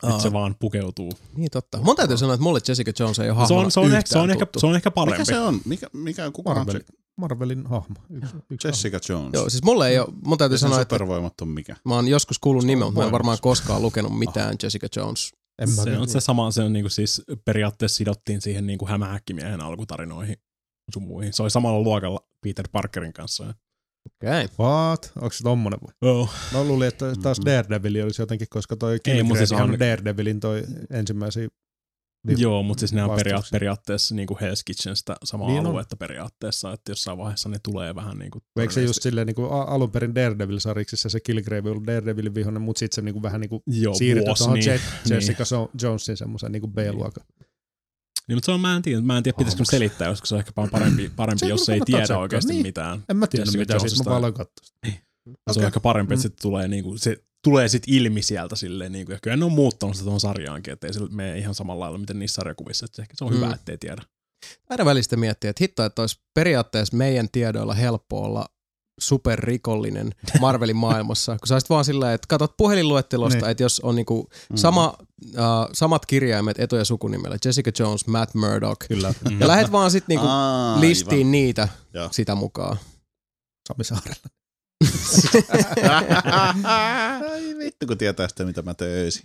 Nyt 0.02 0.20
se 0.20 0.32
vaan 0.32 0.56
pukeutuu. 0.60 1.12
Niin 1.36 1.50
totta. 1.50 1.78
Mun 1.78 1.96
täytyy 1.96 2.16
sanoa, 2.16 2.34
että 2.34 2.42
mulle 2.42 2.60
Jessica 2.68 2.92
Jones 2.98 3.18
ei 3.18 3.30
ole 3.30 3.34
Se 3.34 3.38
hahmona 3.38 3.64
on, 3.64 3.70
se, 3.70 3.80
on 3.80 3.86
ehkä, 3.94 4.08
se, 4.08 4.18
on 4.18 4.24
yhtään 4.24 4.30
ehkä, 4.30 4.46
tuttu. 4.46 4.60
se 4.60 4.66
on 4.66 4.76
ehkä 4.76 4.90
parempi. 4.90 5.18
Mikä 5.18 5.32
se 5.32 5.38
on? 5.38 5.60
Mikä, 5.64 5.86
mikä 5.92 6.30
kuka 6.30 6.50
on 6.50 6.56
Marvel, 6.56 6.74
se? 6.74 6.84
Marvelin 7.16 7.66
hahmo. 7.66 7.94
Yksi, 8.10 8.36
yksi 8.50 8.68
Jessica 8.68 9.00
Jones. 9.08 9.30
Joo, 9.32 9.50
siis 9.50 9.62
mulle 9.62 9.88
ei 9.88 9.98
ole, 9.98 10.08
mun 10.24 10.38
täytyy 10.38 10.58
sen 10.58 10.68
sanoa, 10.68 10.82
että 10.82 10.94
supervoimat 10.94 11.40
on 11.40 11.48
mikä? 11.48 11.76
mä 11.84 11.94
oon 11.94 12.08
joskus 12.08 12.38
kuullut 12.38 12.64
nimen, 12.64 12.86
mutta 12.86 13.00
mä 13.00 13.06
en 13.06 13.12
varmaan 13.12 13.38
koskaan 13.40 13.82
lukenut 13.82 14.18
mitään 14.18 14.56
Jessica 14.62 14.88
Jones. 14.96 15.32
En 15.62 15.68
mä 15.70 15.82
Se 15.84 15.98
on 15.98 16.08
se 16.08 16.20
sama, 16.20 16.50
se 16.50 16.62
on 16.62 16.72
niinku 16.72 16.88
siis 16.88 17.22
periaatteessa 17.44 17.96
sidottiin 17.96 18.40
siihen 18.40 18.66
niinku 18.66 18.86
hämähäkkimiehen 18.86 19.60
alkutarinoihin 19.60 20.36
sun 20.94 21.02
muihin. 21.02 21.32
Se 21.32 21.42
oli 21.42 21.50
samalla 21.50 21.80
luokalla 21.82 22.20
Peter 22.40 22.68
Parkerin 22.72 23.12
kanssa. 23.12 23.44
Okei. 23.44 24.44
Okay. 24.44 24.48
What? 24.66 25.12
Onko 25.16 25.30
se 25.32 25.42
tommonen 25.42 25.78
vai? 25.82 26.10
Oh. 26.10 26.30
Mä 26.52 26.64
luulin, 26.64 26.88
että 26.88 27.12
taas 27.22 27.38
Mhm. 27.38 27.46
Daredevil 27.46 28.04
olisi 28.04 28.22
jotenkin, 28.22 28.46
koska 28.50 28.76
toi 28.76 28.98
Kilgrave 29.02 29.38
siis 29.38 29.52
on 29.52 29.60
on- 29.62 29.78
Daredevilin 29.78 30.40
toi 30.40 30.62
ensimmäisiä 30.90 31.48
Vi- 32.26 32.34
Joo, 32.38 32.62
mutta 32.62 32.80
siis 32.80 32.92
ne 32.92 33.04
on 33.04 33.10
peria- 33.18 33.42
periaatteessa 33.52 34.14
niinku 34.14 34.34
Hell's 34.34 34.62
Kitchenstä 34.64 35.16
samaa 35.24 35.46
Niin 35.48 35.54
niin 35.54 35.66
on. 35.66 35.70
aluetta 35.72 35.96
periaatteessa, 35.96 36.72
että 36.72 36.92
jossain 36.92 37.18
vaiheessa 37.18 37.48
ne 37.48 37.58
tulee 37.62 37.94
vähän 37.94 38.18
niinku... 38.18 38.42
Eikö 38.60 38.72
se 38.72 38.82
just 38.82 39.02
silleen 39.02 39.26
niin 39.26 39.34
kuin 39.34 39.52
alun 39.52 39.90
perin 39.90 40.14
Daredevil-sariksissa 40.14 41.08
se 41.08 41.20
Kilgrave 41.20 41.70
oli 41.70 41.86
Daredevilin 41.86 42.34
vihollinen, 42.34 42.62
mutta 42.62 42.78
sitten 42.78 42.94
se 42.94 43.02
niin 43.02 43.12
kuin 43.12 43.22
vähän 43.22 43.40
niin 43.40 43.48
kuin 43.48 43.62
Joo, 43.66 43.92
vuosi, 44.26 44.38
tuohon 44.38 44.54
niin, 44.58 44.70
niin. 44.70 44.80
Jessica 45.14 45.44
so- 45.44 45.70
Jonesin 45.82 46.16
semmoisen 46.16 46.52
niin 46.52 46.60
kuin 46.62 46.72
B-luokan. 46.72 47.24
Niin, 48.28 48.36
mutta 48.36 48.46
se 48.46 48.52
on, 48.52 48.60
mä 48.60 48.76
en 48.76 48.82
tiedä, 48.82 49.00
mä 49.00 49.16
en 49.16 49.22
tiedä 49.22 49.36
pitäisikö 49.38 49.64
selittää, 49.64 50.08
koska 50.08 50.26
se 50.26 50.34
on 50.34 50.38
ehkä 50.38 50.52
parempi, 50.70 51.10
parempi 51.16 51.48
jos 51.48 51.68
ei 51.68 51.80
tiedä 51.86 52.02
tsekkaa, 52.04 52.22
oikeasti 52.22 52.52
niin. 52.52 52.62
mitään. 52.66 53.04
En 53.08 53.16
mä 53.16 53.26
tiedä 53.26 53.42
Jessica 53.42 53.58
mitä 53.60 53.74
Jonesista. 53.74 54.04
mä 54.04 54.08
vaan 54.08 54.18
aloin 54.18 54.34
katsoa 54.34 54.64
sitä. 54.64 54.98
Se 55.52 55.60
on 55.60 55.66
ehkä 55.66 55.80
parempi, 55.80 56.14
että 56.14 56.28
Mm. 56.28 56.30
se 56.30 56.36
tulee, 56.42 56.68
niinku, 56.68 56.98
se 56.98 57.16
tulee 57.44 57.68
sit 57.68 57.82
ilmi 57.86 58.22
sieltä 58.22 58.56
silleen, 58.56 58.92
niinku, 58.92 59.12
ja 59.12 59.18
kyllä 59.22 59.36
ne 59.36 59.44
on 59.44 59.52
muuttanut 59.52 59.96
sitä 59.96 60.04
tuohon 60.04 60.20
sarjaankin, 60.20 60.72
että 60.72 60.86
ei 60.86 60.92
se 60.92 61.00
mene 61.10 61.38
ihan 61.38 61.54
samalla 61.54 61.84
lailla, 61.84 61.98
miten 61.98 62.18
niissä 62.18 62.34
sarjakuvissa, 62.34 62.84
että 62.84 63.02
ehkä 63.02 63.14
se 63.16 63.24
on 63.24 63.30
Mm. 63.32 63.36
hyvä, 63.36 63.50
ettei 63.54 63.78
tiedä. 63.78 64.02
Aina 64.70 64.84
välistä 64.84 65.16
miettiä, 65.16 65.50
että 65.50 65.64
hitto, 65.64 65.84
että 65.84 66.02
olisi 66.02 66.20
periaatteessa 66.34 66.96
meidän 66.96 67.28
tiedoilla 67.32 67.74
helppo 67.74 68.22
olla 68.22 68.46
superrikollinen 69.00 70.10
Marvelin 70.40 70.76
maailmassa, 70.76 71.32
kun 71.38 71.48
sä 71.48 71.54
olisit 71.54 71.70
vaan 71.70 71.84
sillä, 71.84 72.12
että 72.12 72.26
katsot 72.28 72.56
puhelinluettelosta, 72.56 73.38
Niin. 73.38 73.50
että 73.50 73.62
jos 73.62 73.80
on 73.80 73.94
niinku 73.94 74.28
sama, 74.54 74.96
uh, 75.24 75.68
samat 75.72 76.06
kirjaimet 76.06 76.60
etu- 76.60 76.76
ja 76.76 76.84
sukunimellä, 76.84 77.36
Jessica 77.44 77.70
Jones, 77.78 78.06
Matt 78.06 78.34
Murdock, 78.34 78.88
Kyllä, 78.88 79.14
ja 79.40 79.48
lähet 79.48 79.72
vaan 79.72 79.90
sitten 79.90 80.14
niinku 80.14 80.26
Aa, 80.28 80.80
listiin 80.80 81.30
niitä 81.32 81.68
Joo. 81.94 82.08
sitä 82.12 82.34
mukaan. 82.34 82.76
Sami 83.68 83.84
Saarella. 83.84 84.26
Ai 87.30 87.58
vittu, 87.58 87.86
kun 87.86 87.98
tietää 87.98 88.28
sitä, 88.28 88.44
mitä 88.44 88.62
mä 88.62 88.74
töisin. 88.74 89.22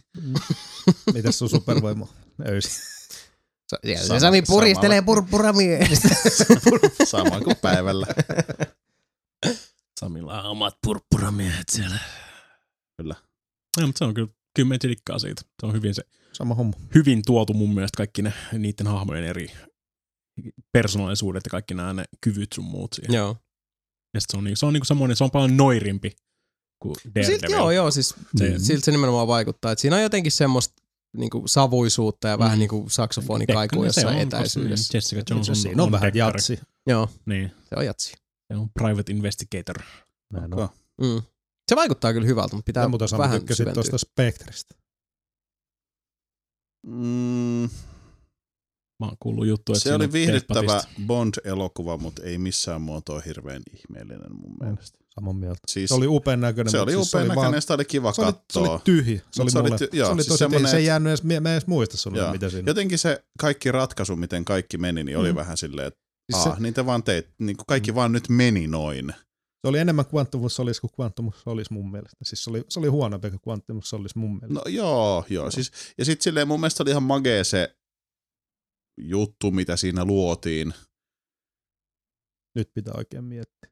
Mitäs 1.13 1.39
sun 1.39 1.49
supervoima 1.49 2.07
öisi? 2.47 2.69
Sa- 3.69 3.79
ja 3.83 3.97
se 4.01 4.07
Sama- 4.07 4.19
Sami 4.19 4.41
puristelee 4.41 5.01
purppuramiestä. 5.01 6.09
Sama 7.05 7.41
kuin 7.41 7.55
päivällä. 7.61 8.07
Samilla 9.99 10.41
on 10.43 10.49
omat 10.49 10.77
purppuramiehet 10.83 11.69
siellä. 11.71 11.99
Kyllä. 12.97 13.15
No, 13.79 13.87
mutta 13.87 13.99
se 13.99 14.05
on 14.05 14.13
kyllä, 14.13 14.29
me 14.69 14.77
dikkaa 14.83 15.19
siitä. 15.19 15.41
Se 15.59 15.65
on 15.65 15.73
hyvin, 15.73 15.95
se, 15.95 16.03
Sama 16.33 16.55
homma. 16.55 16.73
hyvin 16.95 17.21
tuotu 17.25 17.53
mun 17.53 17.73
mielestä 17.73 17.97
kaikki 17.97 18.21
ne, 18.21 18.33
niiden 18.51 18.87
hahmojen 18.87 19.23
eri 19.23 19.51
persoonallisuudet 20.71 21.43
ja 21.45 21.49
kaikki 21.49 21.73
nämä 21.73 21.93
ne 21.93 22.05
kyvyt 22.21 22.53
sun 22.53 22.65
muut 22.65 22.93
siihen. 22.93 23.13
joo. 23.15 23.37
Ja 24.17 24.21
se 24.21 24.37
on, 24.37 24.43
niin, 24.43 24.57
se 24.57 24.65
on 24.65 24.73
niin 24.73 24.85
semmoinen, 24.85 25.15
se 25.17 25.23
on 25.23 25.31
paljon 25.31 25.57
noirimpi 25.57 26.15
kuin 26.81 26.95
Daredevil. 27.15 27.39
Silti, 27.39 27.51
joo, 27.53 27.71
joo, 27.71 27.91
siis 27.91 28.15
Se- 28.37 28.59
siltä 28.59 28.85
se 28.85 28.91
nimenomaan 28.91 29.27
vaikuttaa. 29.27 29.71
Että 29.71 29.81
siinä 29.81 29.95
on 29.95 30.01
jotenkin 30.01 30.31
semmoista 30.31 30.83
niinku 31.17 31.43
savuisuutta 31.45 32.27
ja 32.27 32.39
vähän 32.39 32.57
Mm. 32.57 32.59
niinku 32.59 32.85
saksofonikaikua 32.89 33.83
Dekkanen 33.83 33.93
se 33.93 34.01
jossain 34.01 34.17
on, 34.17 34.25
koska 34.25 34.37
etäisyydessä. 34.37 34.91
niin 34.93 34.97
Jessica 34.97 35.21
Jones 35.29 35.49
on, 35.49 35.55
Siinä 35.55 35.83
on, 35.83 35.91
vähän 35.91 36.13
dekkari. 36.13 36.19
jatsi. 36.37 36.59
Joo, 36.87 37.09
Niin, 37.25 37.51
se 37.69 37.75
on 37.77 37.85
jatsi. 37.85 38.13
se 38.53 38.55
on 38.59 38.69
private 38.73 39.11
investigator. 39.11 39.75
Näin 40.33 40.53
Okay. 40.53 40.63
on. 40.63 40.69
Mm. 41.07 41.21
Se 41.69 41.75
vaikuttaa 41.75 42.13
kyllä 42.13 42.27
hyvältä, 42.27 42.55
mutta 42.55 42.65
pitää 42.65 42.83
Ja 42.83 42.89
mutta 42.89 43.17
vähän 43.17 43.39
tykkäsit 43.39 43.57
syventyä. 43.57 43.83
tuosta 43.83 43.97
Spectresta. 43.97 44.75
Mm, 46.87 47.69
Mä 48.99 49.05
oon 49.05 49.17
kuullut 49.19 49.47
juttu, 49.47 49.71
että 49.73 49.83
se 49.83 49.93
oli 49.95 50.11
viihdyttävä. 50.11 50.81
Bond-elokuva, 51.07 51.97
mutta 51.97 52.23
ei 52.23 52.37
missään 52.37 52.81
muotoa 52.81 53.19
hirveän 53.25 53.61
ihmeellinen 53.73 54.35
mun 54.41 54.55
mielestä. 54.61 54.99
Saman 55.15 55.35
mieltä. 55.35 55.59
Siis, 55.67 55.87
Se 55.87 55.93
oli 55.95 56.07
upean 56.07 56.41
näköinen. 56.41 56.71
se 56.71 56.79
oli 56.79 56.91
siis 56.91 57.07
upean 57.13 57.27
näköinen 57.27 57.51
vaan- 57.51 57.61
sitä 57.61 57.73
oli 57.73 57.85
kiva 57.85 58.13
se 58.13 58.21
oli, 58.21 58.31
se 58.53 58.59
oli 58.59 58.67
katsoa. 58.67 58.81
tyhjä. 58.83 59.21
Se 59.31 59.41
oli, 59.41 59.51
se 59.51 59.59
oli 59.59 59.69
ty- 59.69 59.89
joo, 59.93 60.07
se 60.07 60.13
oli 60.13 60.21
siis 60.21 60.27
tosi 60.27 60.37
semmonen, 60.37 60.71
se 60.71 60.77
ei 60.77 60.85
jäänyt 60.85 61.09
edes, 61.09 61.23
mä 61.23 61.33
en 61.33 61.47
edes 61.47 61.67
muista 61.67 61.97
sulle, 61.97 62.17
Joo. 62.17 62.31
mitä 62.31 62.49
siinä. 62.49 62.69
Jotenkin 62.69 62.97
se 62.99 63.23
kaikki 63.39 63.71
ratkaisu, 63.71 64.15
miten 64.15 64.45
kaikki 64.45 64.77
meni, 64.77 65.03
niin 65.03 65.17
oli 65.17 65.31
Mm. 65.31 65.35
vähän 65.35 65.57
silleen, 65.57 65.87
että 65.87 65.99
Siis 66.31 66.43
se- 66.43 66.49
ah, 66.49 66.59
niin 66.59 66.73
te 66.73 66.85
vaan 66.85 67.03
teit, 67.03 67.27
niin 67.39 67.57
kuin 67.57 67.65
kaikki 67.67 67.95
vaan 67.95 68.11
nyt 68.11 68.29
meni 68.29 68.67
noin. 68.67 69.13
Se 69.61 69.67
oli 69.69 69.79
enemmän 69.79 70.05
Quantum 70.15 70.49
Solis 70.49 70.79
kuin 70.81 70.91
Quantum 70.99 71.31
Solis 71.43 71.69
mun 71.71 71.91
mielestä. 71.91 72.17
Siis 72.23 72.43
se 72.43 72.49
oli, 72.49 72.63
se 72.69 72.79
oli 72.79 72.87
huonompi 72.87 73.29
kuin 73.29 73.39
Quantum 73.47 73.79
Solis 73.83 74.15
mun 74.15 74.29
mielestä. 74.31 74.53
No 74.53 74.61
joo, 74.67 75.25
joo. 75.29 75.51
Siis, 75.51 75.71
ja 75.97 76.05
sitten 76.05 76.23
silleen 76.23 76.47
mun 76.47 76.59
mielestä 76.59 76.83
oli 76.83 76.89
ihan 76.89 77.03
magee 77.03 77.43
se 77.43 77.75
juttu, 78.97 79.51
mitä 79.51 79.75
siinä 79.77 80.05
luotiin. 80.05 80.73
Nyt 82.55 82.73
pitää 82.73 82.93
oikein 82.97 83.23
miettiä. 83.23 83.69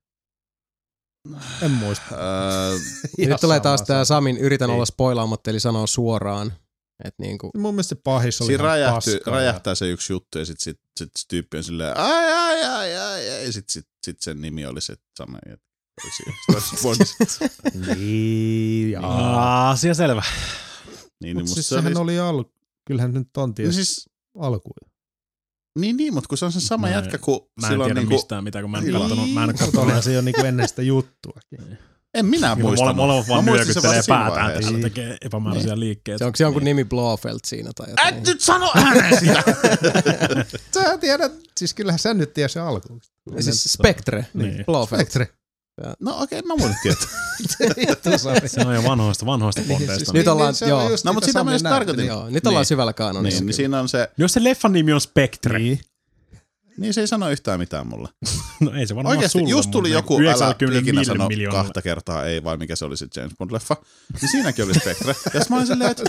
En 1.62 1.72
muista. 1.72 2.06
Öö, 2.12 2.78
Nyt 3.28 3.42
tulee 3.42 3.60
taas 3.60 3.82
tää 3.82 4.06
sama. 4.06 4.18
Samin, 4.18 4.38
yritän 4.38 4.68
Niin. 4.70 4.76
olla 4.76 4.86
spoilaamatta, 4.86 5.50
eli 5.50 5.60
sanoa 5.60 5.88
suoraan. 5.88 6.54
Että 7.04 7.24
niinku, 7.24 7.50
Mun 7.58 7.74
mielestä 7.74 7.96
se 7.96 8.02
pahis 8.04 8.42
oli 8.42 8.48
siinä 8.48 8.64
räjähty, 8.64 9.20
räjähtää 9.26 9.76
se 9.76 9.90
yksi 9.90 10.14
juttu 10.14 10.40
ja 10.40 10.46
sitten 10.46 10.64
sit, 10.64 10.80
sit, 11.00 11.10
se 11.16 11.26
tyyppi 11.28 11.58
on 11.58 11.64
silleen 11.64 11.98
ai 11.98 12.34
ai 12.34 12.64
ai 12.64 12.98
ai 12.98 13.28
ai 13.30 13.46
ja 13.46 13.52
sitten 13.54 13.74
sit, 13.74 13.88
sit 14.06 14.22
sen 14.22 14.42
nimi 14.42 14.66
oli 14.66 14.82
se 14.82 14.96
sama. 15.18 15.40
Ja. 15.50 15.58
Niin, 17.98 18.98
asia 19.70 19.94
selvä. 19.94 20.24
niin, 20.26 21.04
niin, 21.22 21.36
Mut 21.38 21.42
musta 21.44 21.54
siis 21.54 21.70
se 21.70 21.76
sehän 21.76 21.98
oli, 21.98 22.20
oli 22.20 22.20
alku. 22.20 22.52
Kyllähän 22.88 23.14
nyt 23.14 23.38
on 23.38 23.50
no 23.50 23.54
ties 23.54 23.76
siis, 23.76 24.10
alkuun. 24.40 24.92
Niin, 25.80 25.98
niin, 25.98 26.14
mutta 26.14 26.28
kun 26.28 26.38
se 26.38 26.46
on 26.46 26.52
se 26.52 26.60
sama 26.60 26.88
Mä 26.88 26.88
en- 26.88 26.94
jätkä 26.94 27.18
kuin 27.18 27.40
Mä 27.62 27.68
en 27.68 27.72
silloin 27.72 27.88
tiedä 27.90 28.00
niinku, 28.00 28.14
mistään 28.16 28.44
mitään, 28.44 28.64
kun 28.64 28.72
mä 28.72 28.78
en 28.78 28.84
Niin. 28.84 28.94
kattonut, 29.00 29.34
mä 29.34 29.44
en 29.44 29.50
kattonut 29.50 29.76
olihan 29.76 30.04
se 30.04 30.14
jo 30.14 30.22
niinku 30.22 30.42
ennen 30.46 30.68
sitä 30.68 30.82
juttuakin. 30.82 31.78
en 32.14 32.26
minä 32.26 32.56
muistanut. 32.56 32.96
Molemmat 32.96 33.28
vaan 33.28 33.46
nyökyttelee 33.46 34.02
siinä 34.02 34.18
päätään, 34.20 34.52
että 34.56 34.80
tekee 34.82 35.18
epämääräisiä 35.22 35.80
liikkeitä. 35.80 36.26
onko 36.26 36.36
se 36.36 36.44
jonkun 36.44 36.64
nimi 36.64 36.84
Blofeld 36.86 37.40
siinä 37.46 37.72
tai 37.76 37.90
jotain? 37.90 38.16
Et 38.16 38.24
nyt 38.28 38.42
sano 38.42 38.72
ääneen 38.76 39.20
sitä! 39.20 39.44
Sä 40.74 40.98
tiedät, 40.98 41.32
siis 41.58 41.74
kyllähän 41.74 42.00
sä 42.00 42.14
nyt 42.14 42.34
tiedät 42.34 42.52
se 42.52 42.60
alkuun. 42.60 43.02
Siis 43.40 43.64
Spectre, 43.64 44.26
Niin. 44.34 44.66
Blofeld. 44.66 45.00
Spectre. 45.02 45.28
No 46.00 46.22
okei, 46.22 46.40
okay, 46.40 46.48
mä 46.48 46.54
voin 46.60 46.72
nyt 46.72 46.78
tietää. 46.84 47.08
Se 48.48 48.62
on 48.68 48.76
jo 48.76 48.84
vanhoista, 48.84 49.26
vanhoista 49.26 49.62
bondeista. 49.68 49.96
siis 49.96 50.14
Nyt 50.14 50.28
ollaan- 50.28 50.56
se 50.56 50.66
on 50.66 50.70
joo. 50.70 50.90
just 50.90 51.06
No, 51.06 51.14
mut 51.14 51.24
mitä 51.24 51.28
sitä 51.32 51.44
mä 51.44 51.52
just 51.54 51.64
tarkoitin. 51.64 52.06
Joo, 52.06 52.30
nyt 52.30 52.48
ollaan 52.48 52.62
Niin. 52.62 52.66
syvällä 52.68 52.94
kaanonissa. 52.94 53.40
niin, 53.40 53.46
niin 53.46 53.54
siinä 53.56 53.80
on 53.80 53.90
se, 53.90 54.10
Jos 54.18 54.34
se 54.34 54.44
leffan 54.44 54.74
nimi 54.74 54.94
on 54.94 55.02
Spectre, 55.02 55.60
Niin. 55.60 55.80
niin 56.78 56.94
se 56.94 57.02
ei 57.02 57.08
sano 57.08 57.30
yhtään 57.30 57.60
mitään 57.60 57.88
mulle. 57.88 58.10
no 58.62 58.72
ei 58.74 58.88
se 58.88 58.96
varmaan 58.96 59.18
Oikeasti, 59.18 59.40
sulle, 59.40 59.50
just 59.50 59.72
tuli 59.72 59.88
mutta 59.90 59.98
joku, 59.98 60.18
älä 60.20 60.56
95 60.62 60.80
ikinä 60.80 61.04
sano 61.04 61.30
kahta 61.52 61.82
kertaa 61.82 62.26
ei, 62.26 62.44
vai 62.44 62.58
mikä 62.58 62.76
se 62.76 62.86
oli 62.86 62.98
se 62.98 63.08
James 63.16 63.32
Bond-leffa. 63.44 63.76
Niin 64.22 64.32
siinäkin 64.32 64.66
oli 64.66 64.74
Spectre. 64.74 65.16
Ja 65.34 65.42
mä 65.50 65.56
olin 65.56 65.68
silleen, 65.68 65.92
että 65.92 66.04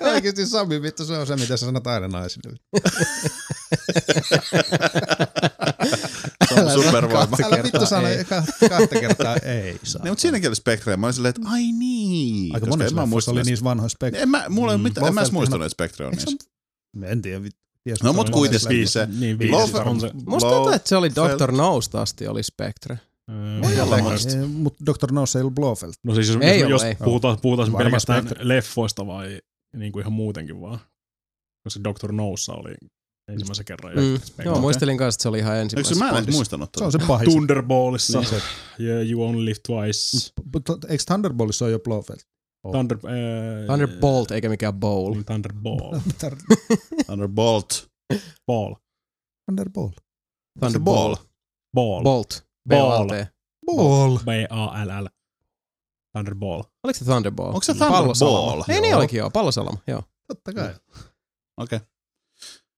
Oikeesti 0.00 0.46
Sami, 0.46 0.82
vittu, 0.82 1.04
se 1.04 1.12
on 1.18 1.26
se, 1.26 1.36
mitä 1.36 1.56
sä 1.56 1.66
sanot 1.66 1.86
aina 1.86 2.08
naisille. 2.08 2.58
se 6.54 6.60
on 6.78 6.84
supervoima. 6.84 7.26
kahta 7.26 7.46
Älä 7.46 7.56
vittu 7.56 7.70
kertaa 7.70 7.86
sano 7.86 8.08
kahta 8.68 9.00
kertaa 9.00 9.36
ei 9.36 9.78
saa. 9.82 10.02
Niin, 10.02 10.10
mutta 10.10 10.22
siinäkin 10.22 10.48
oli 10.50 10.56
Spectre. 10.56 10.92
Ja 10.92 10.96
mä 10.96 11.06
olin 11.06 11.14
silleen, 11.14 11.34
että 11.36 11.48
ai 11.48 11.62
niin. 11.72 12.54
Aika 12.54 12.66
monessa 12.66 12.88
en 12.88 12.94
mä 12.94 13.00
leffassa 13.00 13.06
muistanut 13.10 13.38
oli 13.40 13.44
niissä 13.50 13.64
vanhoissa 13.64 13.96
Spectre. 13.96 14.22
En 14.22 14.28
mä, 14.28 14.44
mulla 14.48 14.72
ei 14.72 14.78
Mm, 14.78 14.82
mitään, 14.84 15.06
en 15.06 15.14
mä 15.14 15.20
edes 15.20 15.32
muistanut, 15.32 15.64
että 15.66 15.72
Spectre 15.74 16.06
on 16.06 16.12
niissä. 16.12 16.30
En 17.02 17.22
tiedä, 17.22 17.42
vittu. 17.42 17.60
Ties, 17.84 18.02
No, 18.02 18.12
mut 18.12 18.30
kuitenkin 18.30 18.68
vanhoissa 18.68 18.92
se- 18.92 19.06
Niin, 19.20 19.36
Blofeld- 19.36 19.62
viisi 19.62 19.76
on 19.78 20.00
se. 20.00 20.10
Musta 20.26 20.48
tuntuu, 20.50 20.72
että 20.72 20.88
se 20.88 20.96
oli. 20.96 21.10
Dr. 21.10 21.52
Noust 21.52 21.94
asti 21.94 22.26
oli 22.28 22.42
Spectre. 22.42 22.98
Voi 23.62 23.80
olla. 23.80 23.98
Eh, 23.98 24.48
Mut 24.48 24.74
Dr. 24.86 25.12
No 25.12 25.26
se 25.26 25.38
ei 25.38 25.40
ollut 25.40 25.54
Blofeld. 25.54 25.92
No 26.02 26.14
siis 26.14 26.28
jos, 26.28 26.36
Ei 26.40 26.60
jos, 26.60 26.64
ole, 26.66 26.70
jos 26.70 26.82
ei. 26.82 26.94
puhutaan, 26.94 27.38
puhutaan 27.42 27.72
pelkästään 27.78 28.30
leffoista 28.38 29.06
vai 29.06 29.40
niin 29.76 29.92
kuin 29.92 30.00
ihan 30.00 30.12
muutenkin 30.12 30.60
vaan. 30.60 30.78
Koska 31.64 31.80
Dr. 31.84 32.12
Noussa 32.12 32.52
oli 32.52 32.74
ensimmäisen 33.28 33.64
kerran. 33.64 33.92
Mm. 33.96 34.44
Joo, 34.44 34.60
muistelin 34.60 34.98
kanssa, 34.98 35.16
että 35.16 35.22
se 35.22 35.28
oli 35.28 35.38
ihan 35.38 35.52
Eikö 35.52 35.62
ensimmäisessä 35.62 35.94
se 35.94 36.12
mä 36.12 36.18
en 36.18 36.24
muistanut 36.32 36.70
Se 36.78 36.84
on 36.84 36.90
tuota? 36.92 37.04
se 37.04 37.08
pahis. 37.08 37.28
Thunderballissa. 37.28 38.18
Niin 38.18 38.28
se- 38.30 38.42
Yeah, 38.80 39.10
you 39.10 39.22
only 39.22 39.44
live 39.44 39.56
twice. 39.66 40.32
Eikö 40.88 41.04
Thunderboltissa 41.06 41.64
ole 41.64 41.72
jo 41.72 41.78
Blofeld? 41.78 42.18
Thunder, 42.70 42.96
äh, 43.04 43.66
Thunderbolt 43.66 44.30
eikä 44.30 44.48
mikään 44.48 44.74
bowl. 44.74 45.14
Thunderball. 45.26 45.98
Thunderbolt. 47.06 47.88
Ball. 48.46 48.74
Thunderball. 49.46 49.88
Thunderball. 50.60 51.14
Ball. 51.74 52.02
Bolt. 52.02 52.46
Ball. 52.68 53.08
Ball. 53.66 54.18
B-A-L-L. 54.18 55.06
Thunderball. 56.12 56.62
Oliko 56.84 56.98
se 56.98 57.04
Thunderball? 57.04 57.48
Onko 57.48 57.62
se 57.62 57.74
Pallosalama. 57.74 58.40
Thunderball? 58.40 58.74
Ei 58.74 58.80
niin 58.80 58.90
Joo. 58.90 58.98
olikin 58.98 59.18
joo, 59.18 59.30
pallosalama, 59.30 59.78
joo. 59.86 60.02
Totta 60.28 60.52
kai. 60.52 60.74
Okei. 61.56 61.80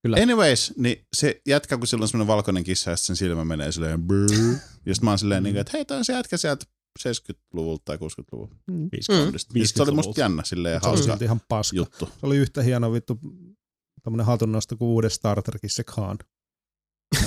Kyllä. 0.01 0.17
Anyways, 0.21 0.73
niin 0.77 1.05
se 1.15 1.41
jätkä, 1.47 1.77
kun 1.77 1.87
sillä 1.87 2.03
on 2.03 2.07
semmoinen 2.07 2.27
valkoinen 2.27 2.63
kissa 2.63 2.91
ja 2.91 2.97
sen 2.97 3.15
silmä 3.15 3.45
menee 3.45 3.71
silleen 3.71 4.03
brrr. 4.03 4.57
Ja 4.85 4.95
sit 4.95 5.03
mä 5.03 5.11
oon 5.11 5.19
silleen, 5.19 5.43
niin, 5.43 5.57
että 5.57 5.71
hei, 5.73 5.85
toi 5.85 5.97
on 5.97 6.05
se 6.05 6.13
jätkä 6.13 6.37
sieltä 6.37 6.65
70-luvulta 6.99 7.81
tai 7.85 7.97
60-luvulta. 7.97 8.55
Mm. 8.71 8.89
50. 8.91 9.39
Ja 9.55 9.67
sit 9.67 9.75
se 9.75 9.83
oli 9.83 9.91
musta 9.91 10.19
jännä 10.19 10.43
silleen 10.45 10.81
Se 10.81 10.87
oli 10.87 10.95
hauska 10.97 11.11
silti 11.11 11.25
ihan 11.25 11.41
paska. 11.49 11.77
juttu. 11.77 12.05
Se 12.05 12.25
oli 12.25 12.37
yhtä 12.37 12.63
hieno 12.63 12.93
vittu 12.93 13.19
tämmönen 14.03 14.25
hatunnosto 14.25 14.77
kuin 14.77 14.89
uudessa 14.89 15.15
Star 15.15 15.41
Trekissa 15.41 15.75
se 15.75 15.83
Khan. 15.83 16.17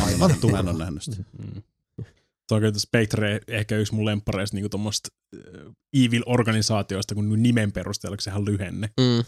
Aivan 0.00 0.34
Mä 0.50 0.58
en 0.58 0.68
ole 0.68 0.78
nähnyt 0.78 1.02
sitä. 1.02 1.16
Mm. 1.38 1.62
Se 2.48 2.54
on 2.54 2.60
kyllä 2.60 2.78
Spectre 2.78 3.40
ehkä 3.48 3.76
yksi 3.76 3.94
mun 3.94 4.04
lemppareista 4.04 4.56
niinku 4.56 4.68
tommoista 4.68 5.08
äh, 5.36 5.72
evil-organisaatioista, 5.92 7.14
kun 7.14 7.42
nimen 7.42 7.72
perusteella 7.72 8.12
onko 8.12 8.20
se 8.20 8.30
ihan 8.30 8.44
lyhenne. 8.44 8.90
Mm. 9.00 9.24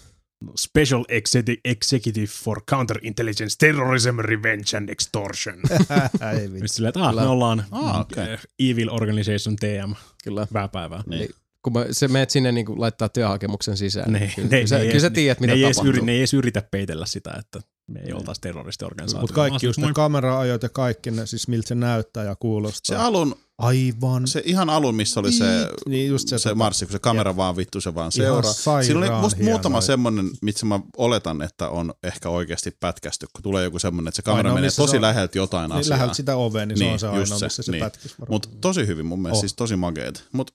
Special 0.58 1.04
Executive, 1.08 1.60
Executive 1.64 2.26
for 2.26 2.62
Counterintelligence, 2.70 3.54
Terrorism, 3.58 4.18
Revenge 4.18 4.76
and 4.76 4.88
Extortion. 4.88 5.54
Ei 6.32 6.68
silleen, 6.68 6.88
että 6.88 7.02
ah, 7.04 7.14
me 7.14 7.22
ollaan 7.26 7.64
Ah, 7.70 8.06
äh, 8.18 8.40
Evil 8.58 8.88
Organization 8.90 9.56
TM, 9.56 9.92
Kyllä. 10.24 10.46
hyvää 10.50 10.68
päivää. 10.68 11.02
Niin. 11.06 11.28
Kun 11.62 11.72
mä, 11.72 11.86
se 11.90 12.08
meet 12.08 12.30
sinne 12.30 12.52
niin 12.52 12.66
laittaa 12.80 13.08
työhakemuksen 13.08 13.76
sisään. 13.76 14.12
Ne- 14.12 14.18
niin 14.18 14.32
kyllä, 14.36 14.48
ne- 14.48 14.56
kyllä, 14.56 14.66
sä, 14.66 14.78
ne- 14.78 14.86
kyllä 14.86 15.00
sä 15.00 15.08
ne- 15.08 15.14
tiedät, 15.14 15.40
mitä 15.40 15.52
ne, 15.52 15.56
ei 15.58 15.64
edes 15.64 15.76
tapahtuu. 15.76 15.94
yri, 15.94 16.06
ne 16.06 16.12
ei 16.12 16.18
edes 16.18 16.34
yritä 16.34 16.62
peitellä 16.70 17.06
sitä, 17.06 17.34
että 17.38 17.60
me 17.86 18.00
ei 18.00 18.12
oltaisi 18.12 18.40
terroristiorganisaatio. 18.40 19.20
Mutta 19.20 19.34
kaikki 19.34 19.66
just 19.66 19.78
ne 19.78 19.92
kameraajot 19.94 20.62
ja 20.62 20.68
kaikki 20.68 21.10
ne, 21.10 21.26
siis 21.26 21.48
miltä 21.48 21.68
se 21.68 21.74
näyttää 21.74 22.24
ja 22.24 22.36
kuulostaa. 22.40 22.96
Se 22.96 23.02
alun, 23.02 23.34
Aivan. 23.62 24.28
Se 24.28 24.42
ihan 24.44 24.70
alun, 24.70 24.94
missä 24.94 25.20
oli 25.20 25.32
se, 25.32 25.68
niin 25.88 26.08
just 26.08 26.28
se, 26.28 26.38
se, 26.38 26.42
se 26.42 26.54
marssi, 26.54 26.86
kun 26.86 26.92
se 26.92 26.98
kamera 26.98 27.36
vaan 27.36 27.56
vittu 27.56 27.80
se 27.80 27.94
vaan 27.94 28.12
seuraa. 28.12 28.52
Siinä 28.82 28.98
oli 29.00 29.10
musta 29.20 29.36
hieno. 29.36 29.50
muutama 29.52 29.80
semmonen, 29.80 30.30
missä 30.42 30.66
mä 30.66 30.80
oletan, 30.96 31.42
että 31.42 31.68
on 31.68 31.94
ehkä 32.02 32.28
oikeasti 32.28 32.70
pätkästy, 32.80 33.26
kun 33.32 33.42
tulee 33.42 33.64
joku 33.64 33.78
semmonen, 33.78 34.08
että 34.08 34.16
se 34.16 34.22
kamera 34.22 34.38
Ainoa, 34.48 34.54
menee 34.54 34.70
se 34.70 34.76
tosi 34.76 34.96
on- 34.96 35.02
läheltä 35.02 35.38
jotain 35.38 35.68
niin 35.70 35.78
asiaa. 35.80 35.94
läheltä 35.96 36.14
sitä 36.14 36.36
ovea, 36.36 36.66
niin, 36.66 36.78
se 36.78 36.84
Niin, 36.84 36.92
on 36.92 36.98
se 36.98 37.06
ainoa, 37.08 37.26
se, 37.26 37.46
missä 37.46 37.62
se 37.62 37.72
niin. 37.72 37.80
varmaan. 37.82 38.26
Mutta 38.28 38.48
tosi 38.60 38.86
hyvin 38.86 39.06
mun 39.06 39.22
mielestä, 39.22 39.36
Oh. 39.38 39.40
siis 39.40 39.54
tosi 39.54 39.76
makeet. 39.76 40.24
Mut 40.32 40.50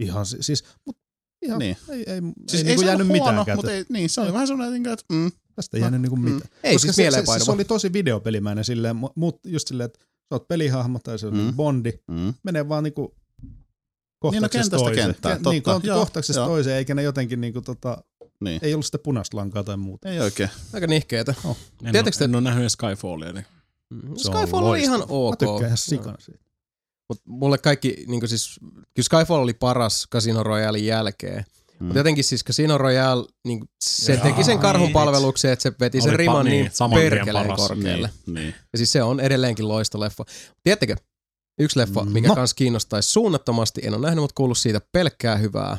Ihan 0.00 0.26
si- 0.26 0.36
siis, 0.42 0.64
mut 0.86 0.96
ihan, 1.42 1.58
Niin. 1.58 1.76
ei, 1.90 1.96
ei, 1.96 2.20
siis 2.48 2.54
ei, 2.54 2.58
ei, 2.58 2.64
niinku 2.64 2.80
se 2.80 2.86
jäänyt 2.86 3.06
mitään 3.06 3.24
huono, 3.34 3.44
käteen. 3.44 3.58
mutta 3.58 3.72
ei, 3.72 3.84
niin, 3.88 4.10
se 4.10 4.20
oli 4.20 4.32
vähän 4.32 4.46
semmoinen, 4.46 4.86
että 4.86 5.04
mm, 5.12 5.32
Tästä 5.54 5.76
ei 5.76 5.80
jäänyt 5.80 6.00
niinku 6.02 6.16
Mm. 6.16 6.22
mitään. 6.24 6.50
Ei 6.64 6.72
Koska 6.74 6.92
siis 6.92 7.14
se, 7.14 7.22
se, 7.38 7.44
se, 7.44 7.50
oli 7.50 7.64
tosi 7.64 7.92
videopelimäinen 7.92 8.64
silleen, 8.64 8.96
mu- 8.96 9.12
mut 9.14 9.38
just 9.46 9.68
silleen, 9.68 9.84
että 9.86 9.98
sä 10.28 10.34
oot 10.34 10.48
pelihahmo 10.48 10.98
tai 10.98 11.18
se 11.18 11.26
on 11.26 11.34
Mm. 11.34 11.40
mm. 11.40 11.52
bondi, 11.54 11.92
mm. 12.10 12.34
menee 12.42 12.68
vaan 12.68 12.84
niinku 12.84 13.14
Niin, 13.42 13.52
no 13.52 14.30
kohtauksesta 14.30 14.58
kentästä 14.58 14.76
toiseen. 14.84 15.06
kenttään, 15.06 15.38
Ke- 15.40 15.50
niin, 15.50 15.62
totta. 15.62 15.78
ko- 15.84 15.86
Joo, 15.88 15.98
kohtauksesta 15.98 16.40
joo. 16.40 16.48
toiseen, 16.48 16.76
eikä 16.76 16.94
ne 16.94 17.02
jotenkin 17.02 17.40
niinku 17.40 17.60
tota, 17.60 18.04
Niin. 18.40 18.58
ei 18.62 18.74
ollut 18.74 18.86
sitä 18.86 18.98
punaista 18.98 19.36
lankaa 19.36 19.64
tai 19.64 19.76
muuta. 19.76 20.08
Ei 20.08 20.20
oikein. 20.20 20.50
Aika 20.74 20.86
nihkeetä. 20.86 21.34
En, 21.44 21.54
Tiedättekö 21.78 22.16
te- 22.18 22.24
ole, 22.24 22.28
en 22.30 22.34
ole 22.34 22.40
nähnyt 22.42 22.72
Skyfallia. 22.72 23.32
Niin. 23.32 23.46
Mm. 23.90 24.00
Se 24.16 24.30
on 24.30 24.36
Skyfall 24.38 24.66
oli 24.66 24.82
ihan 24.82 25.00
loistava. 25.00 25.18
Mä 25.22 25.28
ok. 25.28 25.38
tykkään 25.38 25.64
ihan 25.66 25.78
sikana 25.78 26.16
siitä. 26.20 26.44
Mutta 27.08 27.22
mulle 27.26 27.58
kaikki, 27.58 28.04
niin 28.08 28.28
siis, 28.28 28.60
kyllä 28.94 29.02
Skyfall 29.04 29.42
oli 29.42 29.54
paras 29.54 30.06
Casino 30.12 30.42
Royalein 30.42 30.86
jälkeen. 30.86 31.44
Mm. 31.80 31.86
Mutta 31.86 31.98
jotenkin 31.98 32.24
siis 32.24 32.44
Casino 32.44 32.78
Royale, 32.78 33.26
niin 33.46 33.64
se 33.84 34.12
Jaa, 34.12 34.22
teki 34.22 34.44
sen 34.44 34.58
karhun 34.58 34.86
niin. 34.86 34.92
palveluksen, 34.92 35.52
että 35.52 35.62
se 35.62 35.72
veti 35.80 36.00
sen 36.00 36.16
riman 36.16 36.44
niin, 36.44 36.70
niin 36.80 36.90
perkeleen 36.94 37.46
paras. 37.46 37.68
korkealle. 37.68 38.10
Niin, 38.26 38.34
niin. 38.34 38.54
Ja 38.72 38.76
siis 38.78 38.92
se 38.92 39.02
on 39.02 39.20
edelleenkin 39.20 39.68
loistoleffa. 39.68 40.24
Tiedättekö, 40.62 40.96
yksi 41.60 41.78
leffa, 41.78 42.04
mikä 42.04 42.28
No. 42.28 42.34
kans 42.34 42.54
kiinnostaisi 42.54 43.10
suunnattomasti, 43.10 43.80
en 43.84 43.94
ole 43.94 44.06
nähnyt, 44.06 44.22
mutta 44.22 44.34
kuullut 44.36 44.58
siitä 44.58 44.80
pelkkää 44.92 45.36
hyvää. 45.36 45.76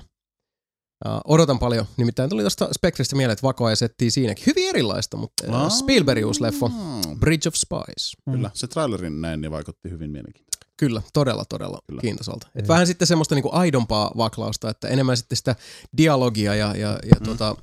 Uh, 1.06 1.12
odotan 1.26 1.60
paljon, 1.60 1.86
nimittäin 1.98 2.30
tuli 2.30 2.42
tuosta 2.42 2.70
Spectresta 2.74 3.16
mieleen, 3.16 3.34
että 3.34 3.48
vakoa 3.48 3.76
settiä 3.76 4.10
siinäkin. 4.10 4.44
Hyvin 4.46 4.70
erilaista, 4.70 5.18
mutta 5.18 5.64
uh, 5.66 5.72
Spielberg 5.72 6.26
uusi 6.26 6.42
leffa, 6.42 6.68
Mm. 6.68 7.20
Bridge 7.20 7.48
of 7.48 7.54
Spies. 7.56 8.12
Kyllä, 8.32 8.52
se 8.54 8.68
trailerin 8.68 9.22
näin 9.22 9.42
niin 9.42 9.52
vaikutti 9.52 9.90
hyvin 9.90 10.12
mielenkiintoiselta. 10.12 10.55
Kyllä, 10.78 11.02
todella, 11.14 11.46
todella 11.46 11.80
Kyllä. 11.88 12.02
kiintoisalta. 12.02 12.48
Et 12.56 12.68
vähän 12.68 12.88
sitten 12.88 13.08
semmoista 13.08 13.36
niinku 13.36 13.50
aidompaa 13.54 14.12
vaklausta, 14.18 14.70
että 14.70 14.88
enemmän 14.88 15.18
sitten 15.18 15.38
sitä 15.38 15.56
dialogia 15.98 16.56
ja, 16.56 16.76
ja, 16.76 17.00
ja 17.04 17.16
Mm. 17.20 17.26
tota, 17.26 17.56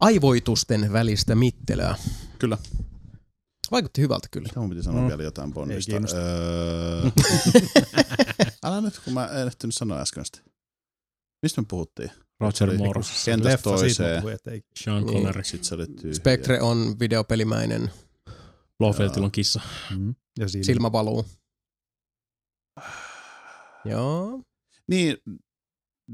aivoitusten 0.00 0.92
välistä 0.92 1.34
mittelöä. 1.34 1.94
Kyllä. 2.38 2.58
Vaikutti 3.70 4.00
hyvältä 4.02 4.28
kyllä. 4.30 4.48
Mun 4.56 4.68
piti 4.70 4.82
sanoa 4.82 5.00
Mm. 5.02 5.08
vielä 5.08 5.22
jotain 5.22 5.52
Bondista? 5.54 5.92
Öö... 6.14 7.02
Älä 8.64 8.80
nyt, 8.80 8.98
kun 9.04 9.12
mä 9.12 9.26
en 9.26 9.46
ehtinyt 9.46 9.74
sanoa 9.74 10.00
äsken 10.00 10.24
sitä. 10.24 10.40
Mistä 11.42 11.60
me 11.60 11.66
puhuttiin? 11.70 12.10
Roger 12.40 12.68
Oli 12.70 12.78
Moore, 12.78 13.00
Kentästä 13.24 13.50
Leffa 13.52 13.70
toiseen. 13.70 14.22
puhuin. 14.22 14.38
Sean 14.84 15.06
Niin. 15.06 15.14
Connery, 15.14 15.44
Sitten 15.44 15.64
se 15.64 15.74
oli 15.74 15.86
tyhjä. 15.86 16.14
Spectre 16.14 16.60
on 16.62 16.96
videopelimäinen, 17.00 17.90
Blofeldilla 18.78 19.24
on 19.24 19.30
kissa. 19.32 19.60
Mm. 19.98 20.14
Ja 20.38 20.48
siinä. 20.48 20.64
silmä 20.64 20.92
valuu. 20.92 21.24
Joo. 23.84 24.42
Niin, 24.88 25.16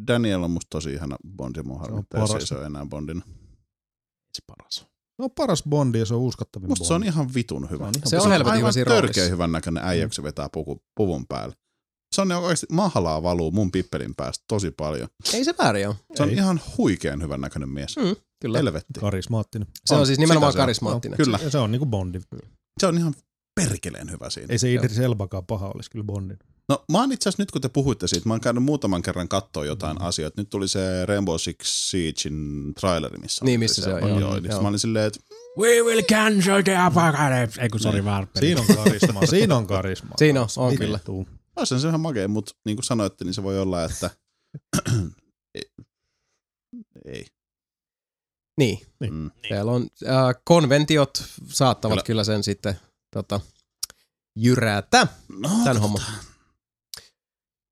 Daniel 0.07 0.43
on 0.43 0.51
musta 0.51 0.69
tosi 0.71 0.93
ihana 0.93 1.17
Bondi, 1.37 1.63
mun 1.63 1.81
harmittaa, 1.81 2.21
ei 2.21 2.27
paras. 2.29 2.49
se 2.49 2.55
ole 2.55 2.67
enää 2.67 2.87
Bondin. 2.87 3.23
Se 4.35 4.43
paras. 4.47 4.75
Se 5.17 5.23
on 5.23 5.31
paras 5.31 5.63
Bondi 5.69 5.99
ja 5.99 6.07
se 6.07 6.15
on 6.15 6.21
uskottavin 6.21 6.69
Musta 6.69 6.85
se 6.85 6.95
on 6.95 7.01
Bondi. 7.01 7.09
ihan 7.09 7.35
vitun 7.35 7.71
hyvä. 7.71 7.85
Se 7.85 7.89
on 7.89 7.93
ihan 7.97 8.09
Se 8.11 8.19
on 8.19 8.31
helvetin 8.33 8.59
hyvä 8.59 8.73
siinä 8.73 8.91
törkeä 8.91 9.29
hyvän 9.29 9.53
näköinen 9.53 9.85
äijä, 9.85 10.07
kun 10.07 10.13
se 10.15 10.23
vetää 10.23 10.49
puku, 10.53 10.83
puvun 10.97 11.27
päälle. 11.27 11.55
Se 12.15 12.21
on 12.23 12.33
oikeasti 12.33 12.67
mahalaa 12.73 13.23
valuu 13.23 13.51
mun 13.51 13.73
pippelin 13.73 14.15
päästä 14.15 14.45
tosi 14.49 14.71
paljon. 14.71 15.09
Ei 15.35 15.45
se 15.45 15.55
väärin 15.59 15.89
ole. 15.89 15.97
Se 16.15 16.23
on 16.23 16.29
Ei. 16.29 16.35
ihan 16.35 16.61
huikean 16.79 17.23
hyvän 17.23 17.41
näköinen 17.41 17.69
mies. 17.69 17.97
Mm, 17.97 18.17
kyllä. 18.43 18.59
Helvetti. 18.59 19.01
Karismaattinen. 19.01 19.69
Se 19.87 19.95
on, 19.95 20.01
On, 20.01 20.07
siis 20.07 20.19
nimenomaan 20.19 20.53
se 20.53 20.59
on. 20.59 20.63
karismaattinen. 20.63 21.17
Kyllä. 21.17 21.39
Ja 21.43 21.51
se 21.51 21.59
on 21.59 21.73
niinku 21.73 21.87
Bondi. 21.87 22.21
Se 22.81 22.87
on 22.87 22.99
ihan 22.99 23.15
perkeleen 23.55 24.11
hyvä 24.11 24.31
siinä. 24.31 24.47
Ei 24.51 24.59
se 24.59 24.73
Idris 24.73 24.99
Elbakaan 24.99 25.47
paha 25.47 25.69
olisi 25.75 25.91
kyllä 25.91 26.05
Bondin. 26.05 26.39
No 26.69 26.85
mä 26.93 26.99
oon 27.01 27.13
itse 27.13 27.29
asiassa 27.29 27.43
nyt 27.43 27.51
kun 27.51 27.61
te 27.61 27.69
puhuitte 27.69 28.09
siitä, 28.09 28.29
mä 28.29 28.35
oon 28.35 28.41
käynyt 28.41 28.63
muutaman 28.63 29.03
kerran 29.03 29.29
katsoa 29.29 29.65
jotain 29.65 29.97
Mm. 29.97 30.05
asioita. 30.07 30.41
Nyt 30.41 30.51
tuli 30.51 30.69
se 30.69 31.07
Rainbow 31.07 31.37
Six 31.39 31.57
Siegein 31.67 32.75
traileri, 32.81 33.19
missä 33.19 33.45
Niin, 33.45 33.61
missä 33.61 33.83
se 33.83 33.95
on, 33.95 34.01
Joo, 34.01 34.09
joo, 34.09 34.19
joo. 34.21 34.31
joo. 34.31 34.41
Niin 34.41 34.63
mä 34.63 34.69
olin 34.69 34.79
silleen, 34.79 35.07
että 35.07 35.21
We 35.59 35.83
will 35.83 36.03
cancel 36.03 36.63
the 36.63 36.77
apocalypse. 36.77 37.63
Ei 37.63 37.69
kun 37.69 37.81
sori, 37.81 38.05
väärä 38.05 38.27
peli. 38.35 38.47
Siinä 38.47 38.61
on 38.61 38.67
karismaa. 38.77 39.27
Siinä 39.37 39.57
on 39.57 39.67
karismaa. 39.67 40.15
Siinä 40.19 40.41
on, 40.43 40.49
on 40.57 40.77
kyllä. 40.77 40.99
vittua? 40.99 41.25
olisi 41.57 41.81
se 41.81 41.89
ihan 41.89 42.01
makea, 42.01 42.29
mutta 42.29 42.53
niin 42.65 42.77
kuin 42.77 42.85
sanoitte, 42.85 43.25
niin 43.25 43.35
se 43.35 43.43
voi 43.43 43.59
olla, 43.61 43.85
että 43.85 44.11
ei. 45.55 45.63
ei. 47.05 47.27
Niin, 48.59 48.79
Mm. 49.11 49.31
siellä 49.49 49.73
on 49.73 49.83
äh, 49.83 50.35
konventiot 50.45 51.25
saattavat 51.49 51.95
Kyllä. 51.95 52.05
kyllä, 52.07 52.25
sen 52.25 52.43
sitten 52.45 52.75
tota, 53.15 53.41
jyrätä. 54.37 55.07
No, 55.39 55.51
Tän 55.65 55.77
homman. 55.81 56.03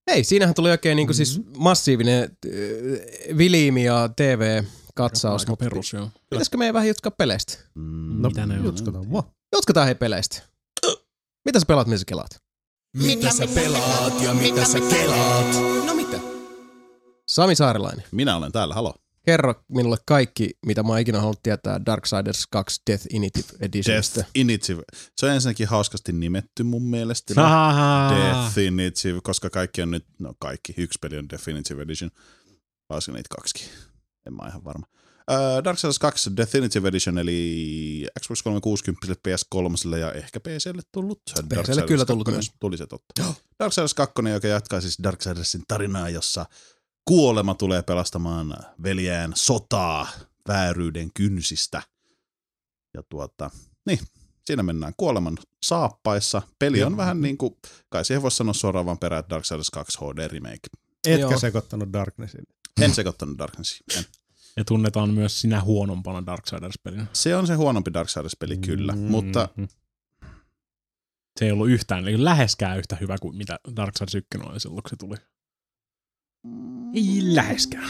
Ei, 0.07 0.25
siinähän 0.25 0.55
tuli 0.55 0.71
oikein 0.71 0.97
niinku 0.97 1.13
siis 1.13 1.39
Mm-hmm. 1.39 1.53
massiivinen 1.63 2.23
äh, 2.47 3.39
Vilimi 3.39 3.85
ja 3.85 4.09
TV-katsaus, 4.17 5.43
Aika 5.43 5.57
perus, 5.57 5.93
joo. 5.93 6.11
pitäisikö 6.31 6.57
meidän 6.57 6.75
vähän 6.75 6.89
jutkaa 6.89 7.11
peleistä? 7.19 7.59
Mm. 7.75 8.23
No, 8.23 8.29
Mitä 8.29 8.47
ne 8.47 8.59
on? 8.59 8.65
Jutkataan 9.55 9.87
hei 9.87 9.95
peleistä. 9.95 10.43
Mitä 11.45 11.61
sä 11.61 11.67
pelaat, 11.67 11.87
missä 11.87 12.01
sä 12.01 12.05
kelaat? 12.07 12.31
Mitä 12.97 13.31
sä 13.31 13.47
pelaat 13.55 14.23
ja 14.23 14.35
mitä 14.35 14.65
sä 14.65 14.79
kelaat? 14.81 15.55
No 15.87 15.95
mitä? 15.95 16.19
Sami 17.29 17.55
Saarilainen, 17.55 18.05
Minä 18.13 18.37
olen 18.37 18.53
täällä, 18.53 18.75
halo. 18.75 18.95
Kerro 19.27 19.55
minulle 19.69 19.97
kaikki, 20.07 20.51
mitä 20.67 20.83
mä 20.83 20.89
oon 20.89 20.99
ikinä 20.99 21.19
halunnut 21.19 21.43
tietää 21.43 21.81
Darksiders 21.87 22.47
2 22.51 22.83
Death 22.91 23.07
Initiative 23.11 23.59
Editionista. 23.61 24.21
Death 24.21 24.31
Initiative. 24.35 24.83
Se 25.17 25.27
on 25.27 25.33
ensinnäkin 25.33 25.69
hauskasti 25.69 26.13
nimetty 26.13 26.63
mun 26.63 26.83
mielestä. 26.83 27.35
Death 27.35 28.59
Initiative, 28.59 29.21
koska 29.23 29.51
kaikki 29.51 29.83
on 29.83 29.91
nyt, 29.91 30.05
no 30.19 30.35
kaikki, 30.39 30.75
yksi 30.77 30.99
peli 31.03 31.19
on 31.19 31.29
Definitive 31.29 31.83
Edition. 31.83 32.11
Olisiko 32.89 33.17
niitä 33.17 33.37
kaksikin? 33.37 33.69
En 34.27 34.35
mä 34.35 34.49
ihan 34.49 34.65
varma. 34.65 34.87
Uh, 35.31 35.65
Dark 35.65 35.79
Souls 35.79 35.99
2 35.99 36.31
Definitive 36.37 36.89
Edition, 36.89 37.19
eli 37.19 38.07
Xbox 38.21 38.43
360, 38.43 39.07
PS3 39.29 39.97
ja 39.97 40.13
ehkä 40.13 40.41
PClle 40.41 40.83
tullut. 40.93 41.23
Dark 41.37 41.49
PClle 41.49 41.83
kyllä 41.83 42.05
tullut 42.05 42.25
2, 42.25 42.37
myös. 42.37 42.51
Tuli 42.61 42.79
se 42.79 42.87
totta. 42.87 43.35
Dark 43.59 43.73
Souls 43.73 43.95
2, 43.95 44.15
joka 44.33 44.49
jatkaa 44.49 44.81
siis 44.81 44.99
Darksidersin 45.03 45.63
tarinaa, 45.69 46.09
jossa 46.09 46.47
kuolema 47.05 47.55
tulee 47.55 47.83
pelastamaan 47.83 48.57
veljään 48.83 49.33
sotaa 49.35 50.09
vääryyden 50.49 51.11
kynsistä. 51.15 51.83
Ja 52.95 53.03
tuota, 53.09 53.51
niin, 53.87 53.99
siinä 54.45 54.63
mennään 54.63 54.93
kuoleman 54.97 55.39
saappaissa. 55.63 56.43
Peli 56.59 56.83
on 56.83 56.97
vähän 56.97 57.21
niin 57.21 57.39
kuin, 57.39 57.57
kai 57.89 58.05
siihen 58.05 58.23
voisi 58.23 58.37
sanoa 58.37 58.55
suoraan 58.55 58.87
vaan 58.87 58.99
perään 58.99 59.25
Darksiders 59.31 59.71
2 59.71 59.99
HD 59.99 60.29
remake. 60.29 60.69
Etkä 61.07 61.21
Joo. 61.21 61.39
sekoittanut 61.39 61.93
Darknessin. 61.93 62.45
En 62.81 62.95
sekoittanut 62.95 63.39
Darknessia. 63.39 63.85
En. 63.97 64.05
Ja 64.57 64.65
tunnetaan 64.65 65.11
myös 65.11 65.41
sinä 65.41 65.61
huonompana 65.61 66.23
Darksiders-pelinä. 66.27 67.07
Se 67.13 67.37
on 67.37 67.47
se 67.47 67.55
huonompi 67.55 67.93
Darksiders-peli 67.95 68.57
kyllä, 68.59 68.93
Mm. 68.93 68.99
mutta 69.01 69.49
Se 71.39 71.45
ei 71.45 71.53
ollut 71.53 71.71
yhtään, 71.71 72.09
eli 72.09 72.25
läheskään 72.25 72.79
yhtä 72.79 72.97
hyvä 72.97 73.19
kuin 73.19 73.37
mitä 73.37 73.59
Darksiders 73.77 74.15
1 74.15 74.29
oli 74.45 74.61
silloin, 74.61 74.83
kun 74.83 74.91
se 74.91 74.97
tuli. 74.97 75.17
Ei 76.95 77.21
läheskään. 77.35 77.89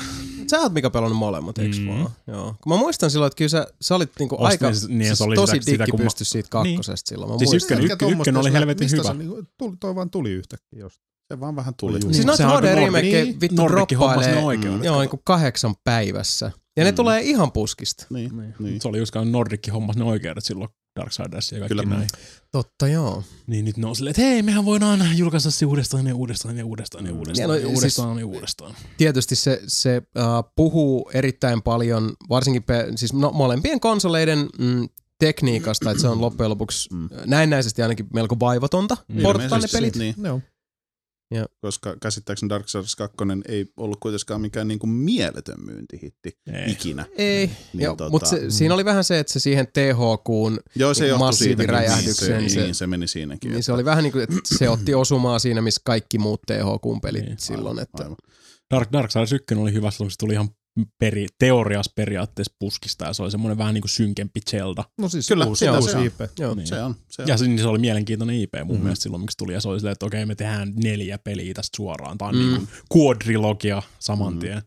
Sä 0.51 0.61
oot 0.61 0.73
Mika 0.73 0.91
pelannut 0.91 1.19
molemmat, 1.19 1.59
eiks 1.59 1.79
Mm. 1.81 1.87
vaan? 1.89 2.11
Joo. 2.27 2.55
Kun 2.63 2.73
mä 2.73 2.77
muistan 2.77 3.11
silloin, 3.11 3.27
että 3.27 3.37
kyllä 3.37 3.49
sä, 3.49 3.67
sä 3.81 3.95
olit 3.95 4.11
niinku 4.19 4.35
Ostin 4.35 4.47
aika 4.67 4.75
se- 4.79 4.89
niin, 4.89 5.07
siis 5.07 5.19
se 5.19 5.25
oli 5.25 5.35
tosi 5.37 5.59
sitä- 5.63 5.85
mä- 5.93 6.05
pysty 6.05 6.25
siitä 6.25 6.49
kakkosesta 6.51 7.09
silloin. 7.09 7.33
Mä 7.33 7.39
Siis 7.39 7.51
muistan. 7.51 7.77
ykkönen- 7.79 7.93
ykkönen 7.93 8.11
tommosta, 8.11 8.41
oli 8.41 8.49
jos 8.49 8.55
helvetin 8.55 8.91
hyvä. 8.91 9.03
Se, 9.03 9.15
niinku, 9.15 9.43
tuli, 9.59 9.77
toi 9.81 9.95
vaan 9.95 10.11
tuli 10.11 10.31
yhtäkkiä 10.31 10.81
jostain. 10.81 11.13
se 11.33 11.41
vaan 11.41 11.57
vähän 11.57 11.75
tuli. 11.81 11.93
Niin. 11.93 12.03
Siis 12.03 12.17
Niin, 12.17 12.27
noita 12.27 12.49
HD 12.61 12.75
remakeja 12.75 13.25
niin, 13.25 13.41
vittu 13.41 13.63
ne 13.63 13.69
droppailee 13.69 14.43
joo, 14.85 15.01
niinku 15.01 15.21
kahdeksan 15.25 15.75
päivässä. 15.85 16.51
Ja 16.77 16.85
ne 16.85 16.91
Mm. 16.91 16.95
tulee 16.95 17.21
ihan 17.23 17.53
puskista. 17.53 18.07
Niin, 18.11 18.37
Niin. 18.39 18.55
niin. 18.59 18.81
Se 18.81 18.89
oli 18.89 18.99
just 18.99 19.13
kun 19.13 19.33
Nordicki 19.33 19.71
hommas 19.71 19.97
ne 19.97 20.05
oikeudet 20.05 20.45
silloin 20.45 20.71
Darksiders 21.01 21.53
ja 21.53 21.59
kaikki 21.59 21.75
Kyllä. 21.75 21.97
näin. 21.97 22.09
Totta 22.53 22.89
joo. 22.89 23.23
Niin 23.47 23.65
nyt 23.65 23.77
ne 23.77 23.87
on 23.87 23.97
silleen, 23.97 24.11
että 24.11 24.23
hei, 24.23 24.43
mehän 24.43 24.65
voidaan 24.65 25.19
julkaista 25.19 25.51
se 25.51 25.67
uudestaan 25.67 26.07
ja 26.07 26.15
uudestaan 26.15 26.59
ja 26.59 26.67
uudestaan 26.67 27.07
ja 27.07 27.13
uudestaan 27.15 27.49
no 27.49 27.55
ja 27.55 27.61
siis- 27.61 27.75
uudestaan 27.75 28.19
ja 28.19 28.27
uudestaan. 28.27 28.75
Tietysti 28.97 29.37
se, 29.37 29.63
se 29.67 30.03
uh, 30.19 30.53
puhuu 30.57 31.11
erittäin 31.15 31.63
paljon, 31.63 32.13
varsinkin 32.29 32.63
pe- 32.63 32.93
siis 32.97 33.13
no, 33.13 33.31
molempien 33.33 33.81
konsoleiden 33.81 34.39
mm, 34.59 34.89
tekniikasta, 35.19 35.91
että 35.91 36.01
se 36.01 36.09
on 36.09 36.21
loppujen 36.21 36.51
lopuksi 36.51 36.89
Mm. 36.95 37.09
näennäisesti 37.27 37.83
ainakin 37.83 38.07
melko 38.15 38.37
vaivatonta 38.41 38.97
Niin, 39.09 39.23
porttaa 39.23 39.59
ne 39.59 39.67
pelit. 39.73 39.97
Niin. 39.97 40.15
Joo. 40.25 40.41
Joo. 41.35 41.47
koska 41.61 41.97
käsittääkseni 42.03 42.49
Dark 42.51 42.69
Souls 42.69 42.97
2 42.97 43.17
ei 43.49 43.67
ollut 43.77 43.99
kuitenkaan 44.01 44.41
mikään 44.41 44.69
niinku 44.69 44.87
mieletön 44.87 45.65
myyntihitti 45.65 46.39
Ei. 46.53 46.71
ikinä. 46.73 47.05
Ei, 47.17 47.47
Niin 47.73 47.85
Joo, 47.85 47.95
tota- 47.95 48.11
mutta 48.11 48.29
se, 48.29 48.51
siinä 48.51 48.75
oli 48.75 48.85
vähän 48.85 49.05
se, 49.05 49.19
että 49.19 49.33
se 49.33 49.41
siihen 49.41 49.67
THQun, 49.67 50.61
Joo, 50.75 50.95
se 50.95 51.03
Niin 51.05 51.09
johtui 51.09 51.33
siitäkin. 51.33 51.75
massiiviräjähdyksen 51.75 52.39
Niin, 52.39 52.51
se, 52.51 52.55
se- 52.55 52.63
niin, 52.63 52.75
se 52.75 52.87
meni 52.87 53.09
siinäkin. 53.09 53.49
niin 53.49 53.59
että- 53.59 53.67
se 53.67 53.73
oli 53.73 53.85
vähän 53.85 54.03
niin 54.05 54.13
kuin, 54.13 54.23
että 54.23 54.37
se 54.45 54.69
otti 54.69 54.95
osumaa 54.95 55.39
siinä, 55.39 55.61
missä 55.63 55.81
kaikki 55.85 56.19
muut 56.19 56.41
THQn 56.47 57.01
pelit 57.03 57.25
Niin, 57.25 57.39
silloin. 57.39 57.67
aivan, 57.79 57.83
Että, 57.83 58.03
aivan. 58.03 58.17
Dark, 58.75 58.93
Dark 58.93 59.11
Souls 59.11 59.33
1 59.33 59.55
oli 59.55 59.73
hyvä, 59.73 59.91
silloin 59.91 60.07
kun 60.07 60.11
se 60.11 60.19
tuli 60.19 60.33
ihan 60.33 60.49
peri, 60.99 61.27
teoriassa 61.39 61.93
periaatteessa 61.95 62.55
puskista 62.59 63.05
ja 63.05 63.13
se 63.13 63.23
oli 63.23 63.31
semmoinen 63.31 63.59
vähän 63.59 63.75
niin 63.75 63.83
kuin 63.83 63.91
synkempi 63.91 64.41
Zelda. 64.51 64.85
No 64.99 65.09
siis 65.09 65.29
Kyllä, 65.29 65.45
uusi, 65.47 65.71
uusi 65.71 65.91
se 65.91 65.97
on. 65.99 66.07
IP. 66.07 66.21
joo. 66.39 66.55
Niin. 66.55 66.67
Se 66.67 66.83
on. 66.83 66.95
Se 67.09 67.23
on. 67.23 67.29
Ja 67.29 67.37
se, 67.37 67.47
niin 67.47 67.59
se 67.59 67.67
oli 67.67 67.79
mielenkiintoinen 67.79 68.37
IP 68.37 68.55
mun 68.59 68.67
Mhm. 68.67 68.77
mm. 68.77 68.83
mielestä 68.83 69.03
silloin, 69.03 69.21
miksi 69.21 69.37
tuli. 69.39 69.53
Ja 69.53 69.61
se 69.61 69.69
oli 69.69 69.81
silleen, 69.81 69.93
että 69.93 70.07
okei, 70.07 70.27
me 70.27 70.35
tehdään 70.35 70.73
neljä 70.77 71.19
peliä 71.19 71.55
tästä 71.55 71.77
suoraan. 71.77 72.19
Tämä 72.19 72.29
on 72.29 72.35
Mm. 72.35 72.41
mm. 72.43 72.47
niin 72.53 72.69
kuin 72.89 73.05
quadrilogia 73.05 73.83
saman 73.99 74.33
Mm. 74.35 74.39
tien. 74.41 74.63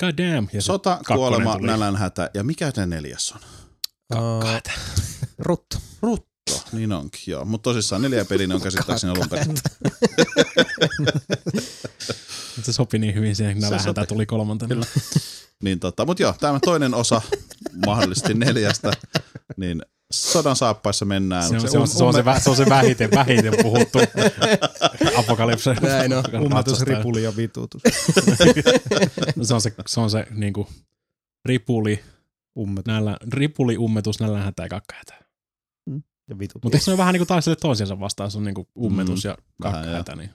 God 0.00 0.14
damn. 0.18 0.48
Ja 0.52 0.62
Sota, 0.62 1.00
kuolema, 1.06 1.58
nälänhätä. 1.58 2.30
Ja 2.34 2.44
mikä 2.44 2.70
se 2.74 2.86
neljäs 2.86 3.32
on? 3.32 3.40
Uh, 4.18 4.44
rutto. 5.38 5.76
Rutto. 6.02 6.33
Niin 6.72 6.92
onkin, 6.92 7.20
joo. 7.26 7.44
Mutta 7.44 7.62
tosissaan 7.70 8.02
neljä 8.02 8.24
peliä 8.24 8.46
ne 8.46 8.54
on 8.54 8.60
käsittääkseni 8.60 9.12
alun 9.12 9.28
perin. 9.28 9.56
Se 12.62 12.72
sopi 12.72 12.98
niin 12.98 13.14
hyvin 13.14 13.36
siihen, 13.36 13.58
nälänhätä 13.60 14.00
sopi. 14.00 14.06
tuli 14.06 14.26
kolmantena. 14.26 14.68
Kyllä. 14.68 14.86
Niin 15.62 15.80
tota, 15.80 16.06
mutta 16.06 16.22
joo, 16.22 16.34
tämä 16.40 16.58
toinen 16.64 16.94
osa 16.94 17.22
mahdollisesti 17.86 18.34
neljästä, 18.34 18.92
niin 19.56 19.82
sodan 20.12 20.56
saappaissa 20.56 21.04
mennään. 21.04 21.48
Se 21.48 21.54
on 21.54 21.60
se, 21.68 21.78
on, 21.78 21.88
se, 21.88 22.04
on 22.04 22.14
se, 22.14 22.20
vä- 22.22 22.40
se, 22.40 22.50
on 22.50 22.56
se 22.56 22.66
vähiten, 22.68 23.10
vähiten 23.10 23.54
puhuttu 23.62 23.98
apokalypse. 25.18 25.74
Näin 25.74 26.12
on. 26.12 26.24
Ummetus, 26.42 26.80
ripuli 26.80 27.22
ja 27.22 27.36
vitutus. 27.36 27.82
No 29.36 29.44
se 29.44 29.54
on 29.54 29.60
se, 29.60 29.72
se, 29.86 30.00
on 30.00 30.10
se 30.10 30.26
niin 30.30 30.52
kuin, 30.52 30.68
ripuli, 31.44 32.04
Ummetus 32.58 32.86
näillä, 32.86 33.16
ripuli, 33.32 33.78
ummetus, 33.78 34.20
nälänhätä 34.20 34.62
ja 34.62 34.68
kakkahätä. 34.68 35.23
Ja 36.30 36.38
vitutus. 36.38 36.62
Mutta 36.62 36.76
eikö 36.76 36.84
se 36.84 36.90
ole 36.90 36.98
vähän 36.98 37.12
niin 37.12 37.20
kuin 37.20 37.28
taistele 37.28 37.56
toisiansa 37.56 38.00
vastaan, 38.00 38.30
se 38.30 38.38
on 38.38 38.44
niin 38.44 38.54
kuin 38.54 38.68
ummetus 38.78 39.24
Mm, 39.24 39.28
ja 39.30 39.38
kakkahätä. 39.62 40.16
Niin. 40.16 40.30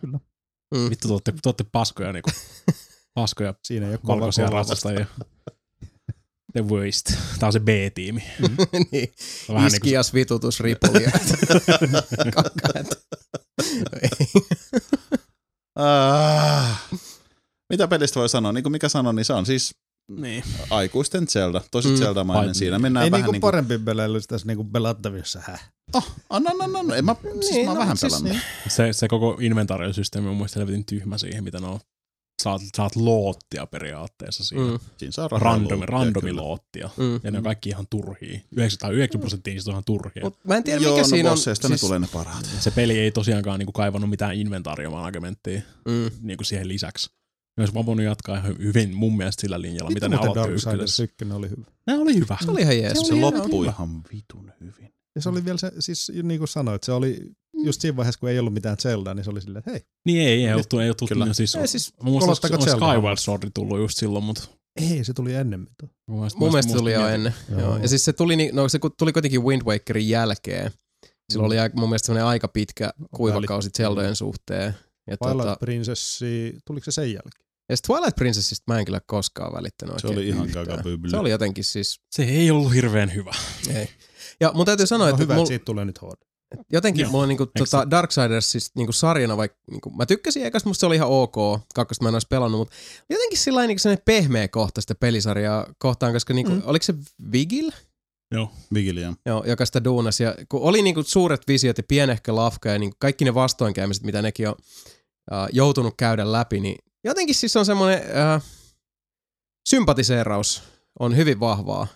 Mm. 0.76 0.90
Vittu, 0.90 1.08
te 1.08 1.14
olette, 1.14 1.32
te 1.32 1.40
olette 1.50 1.64
paskoja, 1.72 2.14
niin 2.14 2.24
kuin, 2.24 2.34
paskoja 3.14 3.54
Siinä 3.64 3.86
ei 3.86 3.92
ole 3.92 4.00
valkoisia 4.08 4.48
ratsastajia. 4.48 5.06
The 6.54 6.68
worst. 6.68 7.06
Tämä 7.40 7.48
on 7.48 7.54
se 7.54 7.60
B-tiimi. 7.60 8.24
niin. 8.92 8.92
Vähän 8.92 8.92
niin 8.92 9.14
kuin, 9.50 9.66
Iskias, 9.68 10.14
vitutus, 10.14 10.60
ripuli. 10.60 11.04
ja- 11.04 11.12
Kakkaat. 12.36 12.88
Ei. 14.02 14.10
Ah, 15.76 16.82
mitä 17.70 17.88
pelistä 17.88 18.20
voi 18.20 18.30
sanoa? 18.30 18.52
Niin 18.52 18.64
kuin 18.64 18.72
mikä 18.72 18.90
sanoi, 18.90 19.14
niin 19.14 19.26
se 19.26 19.34
on 19.34 19.46
siis 19.46 19.76
niin. 20.10 20.44
aikuisten 20.70 21.28
Zelda. 21.28 21.62
Tosi 21.72 21.90
Mm. 21.90 21.96
Zelda-mainen. 21.96 22.46
Vai- 22.48 22.56
Siinä 22.56 22.80
mennään 22.80 23.04
ei 23.04 23.12
vähän 23.12 23.20
niinku 23.22 23.32
niin 23.32 23.42
kuin... 23.42 23.48
parempi 23.48 23.78
peleily 23.78 24.22
tässä 24.22 24.48
niinku 24.48 24.64
pelattavissa. 24.64 25.42
Häh? 25.44 25.72
Oh, 25.94 26.08
anna, 26.30 26.52
anna, 26.62 26.80
anna. 26.80 26.96
En 26.96 27.06
mä, 27.06 27.16
siis 27.24 27.52
Niin, 27.52 27.66
mä 27.66 27.72
oon 27.72 27.76
no, 27.78 27.82
vähän 27.82 27.98
siis 27.98 28.14
pelannut. 28.14 28.32
niin. 28.32 28.42
Se, 28.68 28.94
se 28.94 29.08
koko 29.08 29.38
inventaariosysteemi 29.42 30.28
on 30.28 30.32
mun 30.32 30.38
mielestä 30.38 30.60
helvetin 30.60 30.86
tyhmä 30.86 31.18
siihen, 31.18 31.44
mitä 31.44 31.60
ne 31.60 31.68
on. 31.68 31.80
Saat, 32.44 32.62
saat 32.78 32.96
loottia 32.96 33.66
periaatteessa 33.66 34.46
siihen. 34.46 34.66
Mm. 34.68 34.72
Mm, 34.74 34.80
Siinä 34.98 35.12
saa 35.12 35.28
rahaa 35.28 35.60
Randomi, 35.86 36.32
loottia. 36.34 36.90
mm. 36.98 37.20
Ja 37.24 37.32
ne 37.32 37.38
on 37.38 37.44
kaikki 37.44 37.70
ihan 37.70 37.86
turhia. 37.90 38.40
99 38.52 39.20
prosenttia 39.22 39.54
niistä 39.54 39.72
on 39.72 39.74
ihan 39.74 39.84
turhia. 39.86 40.24
Mut 40.24 40.38
mä 40.44 40.56
en 40.58 40.64
tiedä, 40.64 40.82
Joo, 40.82 40.92
mikä 40.94 41.02
no 41.02 41.08
siinä 41.08 41.30
on. 41.30 41.34
bosseista 41.36 41.70
ne 41.70 41.78
tulee 41.78 42.00
ne 42.00 42.08
parhaat. 42.14 42.46
Se 42.60 42.72
peli 42.72 43.00
ei 43.00 43.12
tosiaankaan 43.12 43.60
niinku 43.60 43.72
kaivannut 43.72 44.10
mitään 44.10 44.36
inventaariomanagementtia 44.36 45.62
Mm. 45.86 46.10
niinku 46.22 46.44
siihen 46.44 46.68
lisäksi. 46.68 47.10
Ne 47.60 47.62
olisi 47.62 47.74
vaan 47.74 47.86
voinut 47.86 48.06
jatkaa 48.06 48.38
ihan 48.38 48.56
hyvin 48.60 48.96
mun 48.96 49.18
mielestä 49.18 49.42
sillä 49.42 49.62
linjalla, 49.62 49.90
mitä 49.92 50.06
Vittu 50.06 50.10
ne 50.22 50.26
muuten 50.26 50.44
aloitti 50.44 50.66
Darksiders 50.66 51.00
ykkösessä. 51.00 51.26
1 51.26 51.34
oli 51.36 51.50
hyvä. 51.50 51.66
Ne 51.88 51.98
oli 51.98 52.16
hyvä. 52.16 52.38
Se 52.46 52.52
oli 52.52 52.62
ihan 52.62 52.78
jees. 52.78 52.98
Se 53.00 53.06
Se 53.06 53.14
oli 53.14 53.22
loppui 53.22 53.62
hyvä. 53.62 53.72
ihan 53.72 54.04
vitun 54.14 54.52
hyvin. 54.62 54.94
Ja 55.16 55.22
se 55.22 55.30
oli 55.30 55.46
vielä 55.46 55.58
se, 55.58 55.72
siis 55.80 56.12
niin 56.24 56.38
kuin 56.38 56.48
sanoit, 56.48 56.84
se 56.84 56.92
oli 56.92 57.32
just 57.64 57.82
siinä 57.82 57.98
vaiheessa, 57.98 58.20
kun 58.20 58.30
ei 58.30 58.40
ollut 58.40 58.54
mitään 58.54 58.78
Zeldaa, 58.78 59.14
niin 59.14 59.24
se 59.24 59.30
oli 59.30 59.42
silleen, 59.42 59.60
että 59.60 59.72
hei, 59.72 59.82
Niin 60.06 60.28
ei, 60.28 60.46
ei, 60.46 60.54
oltu, 60.54 60.80
ei 60.80 60.90
oltu, 60.90 61.08
Kyllä. 61.08 61.26
no 61.26 61.34
siis, 61.34 61.56
Ei, 61.56 61.68
siis 61.68 61.94
mun 62.04 62.12
mielestä 62.14 62.26
kolottako 62.26 62.56
on 62.56 62.62
Zeldaa? 62.70 62.94
Skyward 62.94 63.18
Sword 63.18 63.44
tullut 63.54 63.78
just 63.80 63.98
silloin, 63.98 64.24
mutta 64.24 64.44
ei, 64.82 65.04
se 65.04 65.14
tuli 65.14 65.34
ennemmin. 65.34 65.70
tuo. 65.80 65.90
mun 66.08 66.18
mielestä, 66.20 66.40
mun 66.40 66.50
mielestä 66.52 66.72
se 66.72 66.78
tuli 66.78 66.94
jo 66.94 67.08
ennen. 67.08 67.34
Joo. 67.52 67.60
Joo. 67.60 67.78
Ja 67.78 67.88
siis 67.88 68.06
se 68.06 68.14
tuli, 68.14 68.36
ni- 68.36 68.50
no 68.54 68.70
se 68.70 68.80
tuli 68.98 69.14
kuitenkin 69.14 69.44
Wind 69.44 69.62
Wakerin 69.62 70.10
jälkeen. 70.10 70.72
Sillä 71.32 71.46
oli 71.46 71.60
aika- 71.60 71.80
mun 71.80 71.90
mielestä 71.90 72.06
semmoinen 72.06 72.26
aika 72.28 72.48
pitkä 72.48 72.94
kuivakausi 73.16 73.70
Zeldojen 73.78 74.16
suhteen. 74.16 74.74
Ja, 75.10 75.18
Twilight 75.18 75.44
tota, 75.48 75.58
Princessi, 75.60 76.58
tuliko 76.66 76.84
se 76.84 76.92
sen 76.92 77.14
jälkeen? 77.14 77.49
Ja 77.70 77.76
Twilight 77.88 78.16
Princessista 78.16 78.64
mä 78.68 78.80
en 78.80 78.86
kyllä 78.86 79.02
koskaan 79.06 79.54
välittänyt 79.54 79.96
Se 79.98 80.08
oli 80.08 80.28
ihan 80.28 80.50
kagabybly. 80.50 81.10
Se 81.10 81.18
oli 81.18 81.30
jotenkin 81.30 81.64
siis, 81.64 82.02
Se 82.12 82.24
ei 82.24 82.52
ollut 82.52 82.74
hirveän 82.74 83.14
hyvä. 83.14 83.32
ei. 83.76 83.90
Ja 84.40 84.52
mun 84.56 84.66
täytyy 84.66 84.88
sanoa, 84.88 85.08
No, 85.08 85.10
että 85.10 85.24
hyvä, 85.24 85.34
mul, 85.34 85.44
että 85.44 85.48
siitä 85.48 85.66
tulee 85.66 85.86
nyt 85.86 86.00
HD. 86.02 86.26
jotenkin 86.72 87.02
Joo. 87.02 87.12
mulla 87.12 87.24
on 87.24 87.30
niinku, 87.30 87.46
tota 87.46 87.92
Darksiders 87.92 88.52
siis 88.52 88.72
niinku 88.76 88.92
sarjana, 88.92 89.38
vaikka 89.38 89.58
niinku, 89.72 89.90
mä 89.90 90.06
tykkäsin 90.06 90.46
ekas, 90.46 90.66
musta 90.66 90.80
se 90.80 90.86
oli 90.86 90.96
ihan 90.96 91.10
ok, 91.10 91.36
kakkosta 91.76 92.04
mä 92.04 92.10
en 92.10 92.16
olisi 92.16 92.28
pelannut, 92.30 92.60
mutta 92.60 92.76
jotenkin 93.10 93.38
sillä 93.38 93.68
niinku 93.68 93.80
sellainen 93.80 94.04
pehmeä 94.06 94.48
kohta 94.48 94.82
sitä 94.82 94.96
pelisarjaa 94.96 95.74
kohtaan, 95.78 96.14
koska 96.14 96.34
niinku, 96.34 96.52
mm. 96.52 96.62
oliko 96.66 96.84
se 96.84 96.94
Vigil? 97.32 97.72
Joo. 98.32 98.52
Vigilia. 98.74 99.14
Joo, 99.26 99.44
joka 99.48 99.66
sitä 99.66 99.84
duunas. 99.84 100.20
Ja 100.20 100.36
kun 100.50 100.62
oli 100.62 100.82
niinku 100.82 101.04
suuret 101.04 101.42
visiot 101.48 101.78
ja 101.78 101.84
pienehkö 101.88 102.36
lafka 102.36 102.70
ja 102.70 102.80
niinku 102.80 102.98
kaikki 103.00 103.26
ne 103.26 103.34
vastoinkäymiset, 103.34 104.04
mitä 104.04 104.22
nekin 104.22 104.50
on 104.50 104.56
äh, 105.34 105.48
joutunut 105.52 105.94
käydä 105.98 106.32
läpi, 106.32 106.60
niin 106.60 106.78
jotenkin 107.10 107.36
siis 107.36 107.56
on 107.58 107.66
semmoinen 107.66 108.02
äh, 108.18 108.44
sympatiseeraus 109.70 110.64
on 111.00 111.16
hyvin 111.16 111.40
vahvaa 111.40 111.88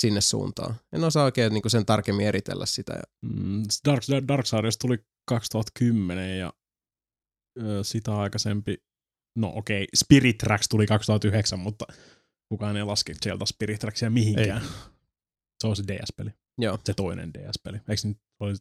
sinne 0.00 0.20
suuntaan. 0.20 0.74
En 0.92 1.04
osaa 1.04 1.24
oikein 1.24 1.52
niinku 1.52 1.68
sen 1.68 1.86
tarkemmin 1.86 2.26
eritellä 2.26 2.66
sitä. 2.66 2.92
Ja, 2.92 3.02
Mm, 3.22 3.62
Dark, 3.84 4.02
Darksiders 4.28 4.76
tuli 4.78 4.98
2010 5.28 6.38
ja 6.38 6.52
ö, 7.62 7.84
sitä 7.84 8.16
aikaisempi, 8.18 8.76
no 9.36 9.52
okei, 9.54 9.82
okay, 9.82 9.86
Spirit 9.96 10.38
Tracks 10.38 10.68
tuli 10.68 10.86
2009, 10.86 11.58
mutta 11.58 11.84
kukaan 12.48 12.76
ei 12.76 12.82
laske 12.84 13.14
Zelda 13.24 13.46
Spirit 13.46 13.80
Tracksia 13.80 14.10
mihinkään. 14.10 14.62
Se 15.60 15.66
on 15.66 15.76
se 15.76 15.82
DS-peli, 15.86 16.30
joo. 16.58 16.78
se 16.84 16.94
toinen 16.94 17.34
DS-peli. 17.34 17.76
Eikö 17.88 18.08
nyt 18.08 18.18
oli 18.40 18.54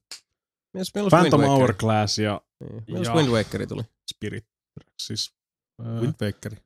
Phantom. 1.10 1.42
Hourglass 1.42 2.20
ja 2.20 2.42
Niin, 2.88 3.04
ja- 3.04 3.14
Wind 3.14 3.30
Wakeri 3.30 3.68
tuli. 3.68 3.84
Spirit 4.14 4.46
Tracks, 4.74 5.08
siis 5.08 5.37
Wind 5.84 6.14
Wakeri. 6.22 6.58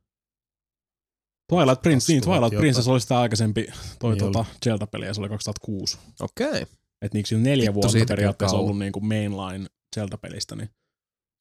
Twilight 1.49 1.81
Prince, 1.81 2.13
niin 2.13 2.21
2000 2.21 2.25
Twilight 2.25 2.53
jotain. 2.53 2.59
Princess 2.61 2.87
oli 2.87 3.01
sitä 3.01 3.19
aikaisempi 3.19 3.67
toi 3.99 4.11
Niin 4.11 4.19
tuota, 4.19 4.45
Zelda-peli 4.65 5.05
ja 5.05 5.13
se 5.13 5.21
oli 5.21 5.29
2006. 5.29 5.97
Okei. 6.19 6.47
Okay. 6.47 6.61
Että 7.01 7.17
niinku 7.17 7.29
neljä 7.37 7.73
Vittu, 7.73 7.81
vuotta 7.81 8.05
periaatteessa 8.07 8.57
ollut 8.57 8.79
niinku 8.79 8.99
mainline 8.99 9.69
Zelda-pelistä, 9.95 10.55
niin 10.55 10.69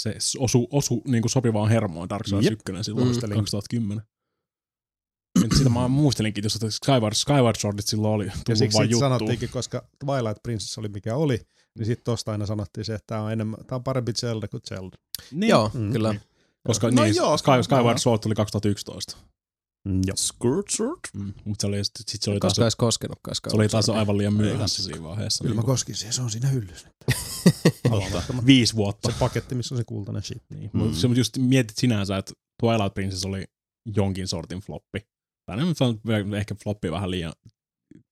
se 0.03 0.15
osu, 0.39 0.69
osu 0.71 1.03
niinku 1.07 1.29
sopivaan 1.29 1.69
hermoon 1.71 2.09
Dark 2.09 2.27
Souls 2.27 2.45
Jep. 2.45 2.53
1 2.53 2.85
silloin 2.85 3.09
Mm. 3.09 3.21
2010. 3.37 4.05
Nyt 5.43 5.53
sitä 5.57 5.71
mä 5.71 5.89
muistelinkin, 5.89 6.45
jos 6.45 6.55
että 6.55 6.71
Skyward, 6.71 7.15
Skyward 7.15 7.57
Swordit 7.59 7.87
silloin 7.87 8.15
oli 8.15 8.27
Ja 8.27 8.33
tullut 8.45 8.59
siksi 8.59 8.75
vaan 8.75 8.85
sit 8.87 8.91
juttu. 8.91 9.01
sanottiinkin, 9.05 9.49
koska 9.49 9.89
Twilight 10.05 10.43
Princess 10.43 10.79
oli 10.79 10.89
mikä 10.89 11.17
oli, 11.17 11.41
niin 11.79 11.87
sitten 11.87 12.05
tosta 12.05 12.33
aina 12.33 12.47
sanottiin 12.47 12.85
se, 12.85 12.95
että 12.95 13.07
tämä 13.07 13.23
on, 13.23 13.33
enemmän, 13.33 13.65
tää 13.67 13.77
on 13.77 13.85
parempi 13.85 14.13
Zelda 14.13 14.49
kuin 14.49 14.63
Zelda. 14.69 14.97
Niin, 15.33 15.51
Joo, 15.51 15.71
Mm, 15.75 15.93
kyllä. 15.93 16.13
niin. 16.13 16.23
Koska 16.67 16.91
No 16.91 17.03
niin, 17.03 17.15
joo, 17.17 17.39
Sky. 17.39 17.51
Skyward 17.63 17.99
Sword 17.99 18.21
tuli 18.23 18.35
2011. 18.35 19.17
Mm, 19.89 20.01
joo. 20.07 20.17
Squirt 20.17 20.69
Sword? 20.71 21.01
Mm. 21.15 21.33
Mutta 21.45 21.63
se 21.63 21.67
oli, 21.67 21.85
sit, 21.85 21.93
sit 22.09 22.23
se 22.23 22.31
oli 22.31 22.41
taas, 22.41 22.51
koskaan 22.53 22.65
edes 22.65 22.77
koskenutkaan. 22.77 23.35
se 23.35 23.57
oli 23.57 23.69
taas 23.69 23.89
aivan 23.89 24.19
liian 24.19 24.35
myöhässä 24.35 24.83
siinä 24.83 25.03
vaiheessa. 25.03 25.45
Kyllä 25.45 25.55
mä 25.55 25.61
Niin, 25.61 25.67
koskin 25.67 25.95
siihen, 25.95 26.13
se 26.13 26.23
on 26.23 26.31
siinä 26.31 26.49
hyllyssä. 26.49 26.89
Viisi 28.47 28.77
vuotta. 28.77 29.13
Se 29.13 29.19
paketti, 29.19 29.55
missä 29.55 29.75
on 29.75 29.77
se 29.77 29.85
kultainen 29.85 30.23
shit. 30.23 30.43
Niin. 30.51 30.71
Mm. 30.73 30.93
Se 30.95 31.09
just 31.17 31.39
mietit 31.39 31.79
sinänsä, 31.79 32.17
että 32.17 32.33
Twilight 32.63 32.95
Princess 32.95 33.25
oli 33.25 33.45
jonkin 33.97 34.29
sortin 34.29 34.61
floppi. 34.61 35.01
On 35.49 36.35
ehkä 36.35 36.55
floppi 36.63 36.91
vähän 36.91 37.11
liian 37.11 37.33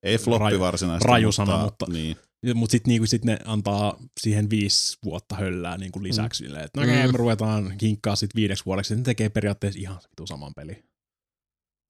Ei 0.03 0.19
floppi 0.19 0.57
Raju- 0.57 0.59
varsinaisesti. 0.61 1.09
raju 1.09 1.33
sana, 1.33 1.65
mutta- 1.65 1.87
Niin. 1.89 2.17
Mutta 2.55 2.73
sitten 2.73 2.89
niinku, 2.91 3.07
sit 3.07 3.25
ne 3.25 3.39
antaa 3.45 3.97
siihen 4.21 4.51
viisi 4.51 4.99
vuotta 5.05 5.35
höllää 5.37 5.79
niinku 5.79 6.03
lisäksi. 6.03 6.49
Mm. 6.49 6.55
Että 6.55 6.81
no 6.81 6.83
okei, 6.83 7.07
Mm. 7.07 7.13
me 7.13 7.17
ruvetaan 7.19 7.75
kinkkaa 7.79 8.17
sit 8.17 8.35
viideksi 8.35 8.65
vuodeksi. 8.67 8.97
Ne 8.97 9.03
tekee 9.03 9.29
periaatteessa 9.29 9.81
ihan 9.81 9.97
vitu 10.11 10.27
saman 10.27 10.53
peli. 10.57 10.73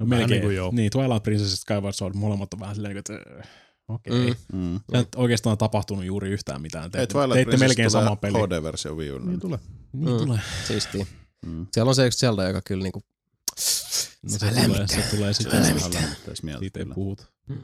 No 0.01 0.09
Vähän 0.09 0.21
melkein. 0.21 0.31
niinku 0.41 0.51
joo. 0.51 0.71
Niin, 0.75 0.91
Twilight 0.91 1.23
Princess 1.23 1.51
ja 1.51 1.57
Skyward 1.57 1.93
Sword, 1.93 2.15
molemmat 2.15 2.55
on 2.55 2.61
vähän 2.61 2.75
silleen, 2.75 2.95
niin 2.95 3.05
kuin, 3.09 3.17
että 3.17 3.33
äh, 3.41 3.49
okei. 3.89 4.23
Okay. 4.31 4.35
Mm. 4.53 4.59
Mm. 4.61 4.81
Ja 4.93 5.05
oikeastaan 5.17 5.59
tapahtunut 5.59 6.05
juuri 6.05 6.31
yhtään 6.31 6.63
mitään. 6.63 6.91
Te, 6.91 7.01
Ei, 7.01 7.07
Twilight 7.07 7.35
teitte 7.35 7.51
Princess 7.51 7.69
melkein 7.69 7.91
tulee 7.93 8.05
sama 8.05 8.17
peli. 8.17 8.39
HD-versio 8.39 8.95
Wii 8.97 9.11
Ulle. 9.13 9.27
Niin 9.27 9.41
tulee. 9.41 9.59
Niin 9.93 10.09
Mm. 10.11 10.19
tulee. 10.19 10.39
Siistiä. 10.67 11.07
Mm. 11.47 11.67
Siellä 11.73 11.89
on 11.89 11.95
se 11.95 12.07
yksi 12.07 12.19
Zelda, 12.19 12.45
joka 12.49 12.61
kyllä 12.65 12.83
niinku... 12.83 13.03
No, 14.23 14.31
se, 14.31 14.39
tulee, 14.67 14.87
se 14.89 15.17
tulee 15.17 15.33
Se 15.33 15.43
sitten. 15.43 15.63
lämmittäis 15.95 16.43
mieltä 16.43 16.61
Siitä 16.61 16.81
ei 16.81 16.87
puhuta. 16.87 17.25
Mm. 17.49 17.59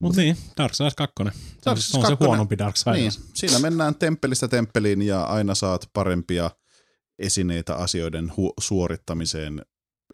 Mut 0.00 0.16
niin, 0.16 0.36
Dark 0.56 0.74
Souls 0.74 0.94
2. 0.94 1.14
Se 1.16 1.22
on, 1.22 1.32
Dark 1.64 1.78
se, 1.78 1.82
Souls 1.82 2.04
on 2.04 2.10
se 2.10 2.16
2. 2.16 2.24
huonompi 2.24 2.58
Dark 2.58 2.74
Niin, 2.94 3.12
Souls. 3.12 3.30
siinä 3.34 3.58
mennään 3.58 3.94
temppelistä 3.94 4.48
temppeliin 4.48 5.02
ja 5.02 5.24
aina 5.24 5.54
saat 5.54 5.90
parempia 5.92 6.50
esineitä 7.18 7.74
asioiden 7.76 8.28
hu- 8.30 8.54
suorittamiseen. 8.60 9.62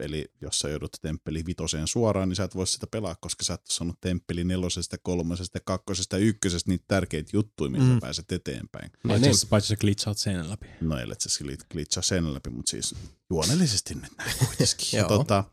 Eli 0.01 0.25
jos 0.41 0.59
sä 0.59 0.69
joudut 0.69 0.97
temppeli 1.03 1.47
vitoseen 1.47 1.87
suoraan, 1.89 2.29
niin 2.29 2.37
sä 2.37 2.45
et 2.45 2.55
voi 2.55 2.67
sitä 2.67 2.87
pelaa, 2.87 3.17
koska 3.21 3.45
sä 3.45 3.55
et 3.55 3.61
ole 3.61 3.67
saanut 3.75 4.01
temppeli 4.01 4.45
nelosesta, 4.45 4.97
kolmosesta, 5.03 5.59
kakkosesta, 5.65 6.17
ykkösestä 6.17 6.71
niitä 6.71 6.85
tärkeitä 6.89 7.31
juttuja, 7.33 7.71
millä 7.71 7.85
mm. 7.87 7.95
Sä 7.95 8.01
pääset 8.01 8.33
eteenpäin. 8.33 8.91
Paitsi, 9.09 9.29
niin. 9.29 9.37
paitsi 9.51 9.69
sä 9.69 9.77
glitchaat 9.77 10.19
seinän 10.19 10.51
läpi. 10.51 10.67
No 10.81 10.99
ellei 10.99 11.17
se 11.21 11.45
glit- 11.45 11.67
glitchaa 11.73 12.03
sen 12.03 12.35
läpi, 12.35 12.51
mutta 12.51 12.71
siis 12.71 12.95
juonellisesti 13.31 13.95
nyt 13.95 14.13
näin 14.19 14.33
kuitenkin. 14.47 15.07
Tota, 15.09 15.45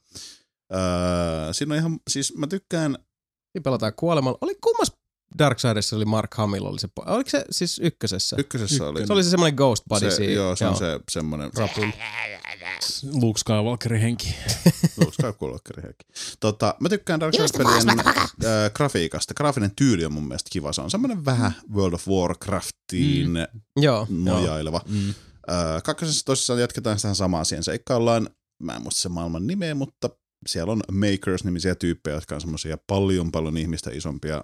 öö, 0.73 1.53
siinä 1.53 1.73
on 1.73 1.79
ihan, 1.79 1.99
siis 2.09 2.37
mä 2.37 2.47
tykkään, 2.47 2.97
Siinä 3.53 3.63
pelataan 3.63 3.93
kuolemalla. 3.95 4.37
Oli 4.41 4.55
kummas 4.63 4.91
Darksidessa 5.37 5.95
oli 5.95 6.05
Mark 6.05 6.33
Hamill, 6.33 6.65
oli 6.65 6.79
se, 6.79 6.87
po- 6.87 7.11
oliko 7.11 7.29
se 7.29 7.45
siis 7.51 7.79
ykkösessä? 7.83 8.35
ykkösessä 8.39 8.87
oli 8.87 9.07
se 9.07 9.13
oli 9.13 9.23
se 9.23 9.29
semmoinen 9.29 9.55
Ghost 9.55 9.83
Buddy 9.89 10.11
se, 10.11 10.15
siinä. 10.15 10.33
joo, 10.33 10.55
se 10.55 10.67
on 10.67 10.75
se 10.75 10.99
semmoinen 11.11 11.51
Rapul. 11.57 11.87
Luke 13.13 13.39
Skywalkerin 13.39 14.01
henki. 14.01 14.35
Luke 14.97 15.11
Skywalkerin 15.11 15.83
hetki. 15.85 16.05
Tota, 16.39 16.75
mä 16.79 16.89
tykkään 16.89 17.19
Darksiders-pelien 17.19 17.99
äh, 17.99 18.71
grafiikasta. 18.73 19.33
Graafinen 19.33 19.71
tyyli 19.75 20.05
on 20.05 20.13
mun 20.13 20.27
mielestä 20.27 20.49
kiva. 20.51 20.73
Se 20.73 20.81
on 20.81 20.91
semmoinen 20.91 21.25
vähän 21.25 21.53
World 21.73 21.93
of 21.93 22.07
Warcraftiin 22.07 23.29
mm. 23.29 23.83
Joo, 23.83 23.95
joo. 23.95 24.07
nojaileva. 24.09 24.81
Mm. 24.87 25.09
Äh, 25.09 25.83
kakkosessa 25.83 26.25
tosissaan 26.25 26.59
jatketaan 26.59 26.99
sitä 26.99 27.13
samaa 27.13 27.43
siihen 27.43 27.63
seikkaillaan. 27.63 28.29
Mä 28.63 28.75
en 28.75 28.81
muista 28.81 29.01
sen 29.01 29.11
maailman 29.11 29.47
nimeä, 29.47 29.75
mutta 29.75 30.09
siellä 30.47 30.71
on 30.71 30.81
Makers-nimisiä 30.91 31.75
tyyppejä, 31.75 32.15
jotka 32.15 32.35
on 32.35 32.41
semmoisia 32.41 32.77
paljon 32.87 33.31
paljon 33.31 33.57
ihmistä 33.57 33.91
isompia 33.93 34.43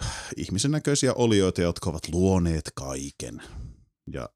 ihmisen 0.36 0.70
näköisiä 0.70 1.14
olioita, 1.14 1.62
jotka 1.62 1.90
ovat 1.90 2.08
luoneet 2.12 2.72
kaiken. 2.74 3.42
Ja 4.12 4.28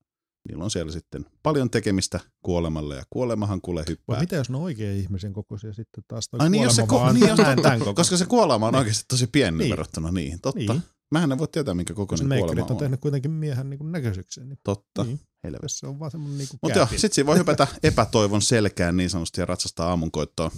niillä 0.49 0.65
on 0.65 0.71
siellä 0.71 0.93
sitten 0.93 1.27
paljon 1.43 1.71
tekemistä 1.71 2.21
kuolemalle, 2.43 2.97
ja 2.97 3.03
kuolemahan 3.11 3.61
kuule 3.61 3.85
hyppää. 3.89 4.15
Vai 4.15 4.21
mitä 4.21 4.37
jos 4.37 4.51
ne 4.51 4.57
on 4.57 4.63
oikein 4.63 5.01
ihmisen 5.01 5.33
kokoisia 5.33 5.73
sitten 5.73 6.05
taas 6.09 6.29
toi 6.29 6.41
Ai 6.41 6.51
niin, 6.51 6.63
jos 6.63 6.77
se, 6.77 6.87
kuolema 6.89 7.11
ko- 7.11 7.13
niin, 7.13 7.29
jos 7.29 7.37
totta, 7.37 7.63
tämän 7.63 7.79
kokoinen. 7.79 7.95
koska 7.95 8.17
se 8.17 8.27
kuolema 8.27 8.69
on 8.69 8.75
oikeasti 8.75 9.05
tosi 9.09 9.27
pieni 9.27 9.51
niin. 9.51 9.59
Niin. 9.59 9.71
verrattuna 9.71 10.11
niihin. 10.13 10.41
Totta. 10.41 10.59
Niin. 10.59 10.69
Niin. 10.71 10.83
Mähän 11.11 11.33
en 11.33 11.39
voi 11.39 11.49
tietää, 11.49 11.75
minkä 11.75 11.95
kokoinen 11.95 12.29
ne 12.29 12.39
kuolema 12.39 12.65
on 12.65 12.71
on. 12.71 12.77
tehnyt 12.77 13.01
kuitenkin 13.01 13.31
miehen 13.31 13.71
niin 13.71 13.93
näköiseksi. 13.93 14.45
Niin 14.45 14.59
Totta. 14.65 15.05
Niin. 15.05 15.21
Helvetti. 15.45 15.69
se 15.69 15.87
on 15.87 16.01
vaan 16.01 16.11
semmoinen 16.11 16.39
niin 16.39 16.49
Mutta 16.63 16.79
joo, 16.79 16.89
sit 16.97 17.13
siinä 17.13 17.27
voi 17.27 17.39
hypätä 17.39 17.67
epätoivon 17.83 18.43
selkään 18.43 18.97
niin 18.97 19.11
sanotusti 19.11 19.41
ja 19.41 19.47
ratsastaa 19.47 19.89
aamunkoittoa 19.89 20.51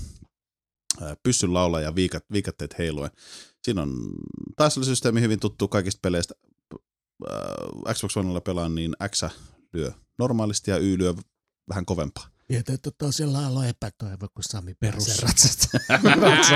pyssyn 1.23 1.55
laulaa 1.55 1.81
ja 1.81 1.95
viikat, 1.95 2.25
viikatteet 2.33 2.79
heiluen. 2.79 3.11
Siinä 3.63 3.83
on 3.83 4.13
taistelusysteemi 4.57 5.21
hyvin 5.21 5.41
tuttu 5.41 5.69
kaikista 5.69 5.99
peleistä. 6.03 6.35
Xbox 7.93 8.17
Onella 8.17 8.41
pelaan, 8.41 8.75
niin 8.75 8.97
X 9.09 9.23
lyö 9.73 9.93
normaalisti 10.19 10.71
ja 10.71 10.79
Y 10.79 10.99
lyö 10.99 11.15
vähän 11.69 11.87
kovempaa. 11.87 12.29
Mietin, 12.49 12.75
että 12.75 12.91
tosiaan 12.99 13.57
on 13.57 13.67
epätoivo, 13.67 14.29
kun 14.35 14.43
Sami 14.43 14.75
Perus. 14.75 15.07
pääsee 15.07 15.27
ratsasta. 15.27 15.69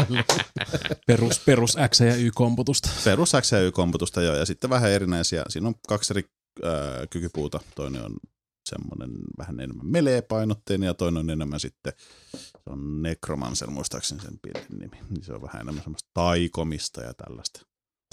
Perus, 1.07 1.39
perus 1.39 1.77
X- 1.89 2.01
ja 2.01 2.17
Y-komputusta. 2.17 2.91
Perus 3.05 3.33
X 3.41 3.53
ja 3.53 3.61
Y-komputusta 3.61 4.23
joo, 4.23 4.35
ja 4.37 4.47
sitten 4.47 4.71
vähän 4.71 4.91
erinäisiä. 4.91 5.45
Siinä 5.49 5.69
on 5.69 5.75
kaksi 5.89 6.13
eri 6.13 6.25
ää, 6.63 7.07
kykypuuta. 7.07 7.61
Toinen 7.75 8.05
on 8.05 8.17
semmoinen 8.69 9.11
vähän 9.39 9.61
enemmän 9.61 9.87
melee-painotteinen 9.87 10.87
ja 10.87 10.95
toinen 10.95 11.21
on 11.21 11.31
enemmän 11.31 11.61
sitten, 11.61 11.93
se 12.37 12.71
on 12.71 13.03
Necromancer 13.03 13.71
muistaakseni 13.71 14.21
sen 14.21 14.39
pilin 14.43 14.81
nimi. 14.81 14.97
Niin 15.11 15.25
se 15.25 15.33
on 15.33 15.43
vähän 15.43 15.61
enemmän 15.61 15.83
semmoista 15.83 16.11
taikomista 16.15 17.01
ja 17.01 17.15
tällaista 17.15 17.61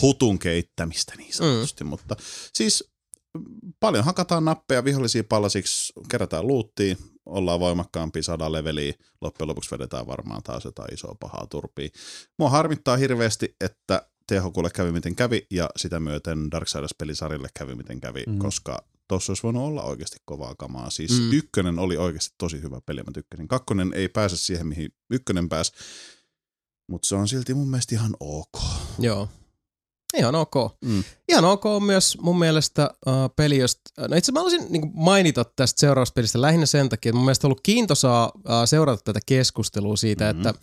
hutun 0.02 0.40
keittämistä 0.40 1.14
niin 1.18 1.34
sanotusti. 1.34 1.84
Mm. 1.84 1.90
Mutta 1.90 2.16
siis 2.54 2.94
mm, 3.38 3.74
paljon 3.80 4.06
hakataan 4.06 4.46
nappeja 4.46 4.84
vihollisia 4.84 5.24
palasiksi, 5.24 5.94
kerätään 6.10 6.48
luuttia, 6.48 6.96
ollaan 7.26 7.60
voimakkaampia, 7.60 8.24
saadaan 8.24 8.52
leveliä, 8.52 8.94
loppujen 9.22 9.48
lopuksi 9.48 9.72
vedetään 9.72 10.08
varmaan 10.08 10.44
taas 10.44 10.66
jotain 10.66 10.94
isoa 10.94 11.16
pahaa 11.20 11.48
turpia. 11.50 11.90
Mua 12.40 12.50
harmittaa 12.50 12.98
hirveästi, 12.98 13.56
että 13.62 14.10
THQlle 14.28 14.70
kävi 14.70 14.92
miten 14.92 15.16
kävi 15.16 15.48
ja 15.52 15.70
sitä 15.78 16.00
myöten 16.00 16.38
Darksiders-pelisarjalle 16.52 17.50
kävi 17.54 17.76
miten 17.76 18.02
kävi, 18.02 18.24
mm. 18.28 18.40
Koska 18.40 18.86
tossa 19.08 19.32
olisi 19.32 19.44
voinut 19.44 19.64
olla 19.64 19.84
oikeasti 19.84 20.18
kovaa 20.26 20.56
kamaa. 20.56 20.90
Siis 20.90 21.22
mm. 21.22 21.34
ykkönen 21.34 21.80
oli 21.80 21.98
oikeasti 21.98 22.36
tosi 22.38 22.62
hyvä 22.62 22.82
peli, 22.86 23.04
mä 23.04 23.12
tykkäsin. 23.14 23.48
Kakkonen 23.48 23.94
ei 23.94 24.10
pääse 24.10 24.38
siihen, 24.38 24.68
mihin 24.68 24.94
ykkönen 25.10 25.50
pääsi, 25.50 25.72
mutta 26.88 27.08
se 27.08 27.16
on 27.16 27.28
silti 27.28 27.54
mun 27.54 27.70
mielestä 27.70 27.96
ihan 27.96 28.16
ok. 28.20 28.62
Joo. 29.00 29.30
Ihan 30.18 30.36
ok. 30.36 30.54
Mm. 30.86 31.04
Ihan 31.30 31.46
ok 31.46 31.66
on 31.66 31.84
myös 31.84 32.18
mun 32.22 32.40
mielestä 32.40 32.90
uh, 33.08 33.14
peli, 33.36 33.58
josta... 33.58 33.82
No 34.10 34.16
itse 34.16 34.32
mä 34.32 34.40
haluaisin 34.40 34.66
niin 34.70 34.92
mainita 34.94 35.46
tästä 35.56 35.80
seuraavasta 35.80 36.14
pelistä 36.14 36.42
lähinnä 36.42 36.66
sen 36.66 36.90
takia, 36.90 37.10
että 37.10 37.16
mun 37.18 37.26
mielestä 37.26 37.48
on 37.48 37.50
ollut 37.50 37.62
kiintosaa 37.64 38.32
uh, 38.36 38.42
seurata 38.66 39.02
tätä 39.04 39.20
keskustelua 39.26 39.98
siitä, 39.98 40.26
Mhm. 40.26 40.38
mm-hmm. 40.38 40.50
että 40.50 40.62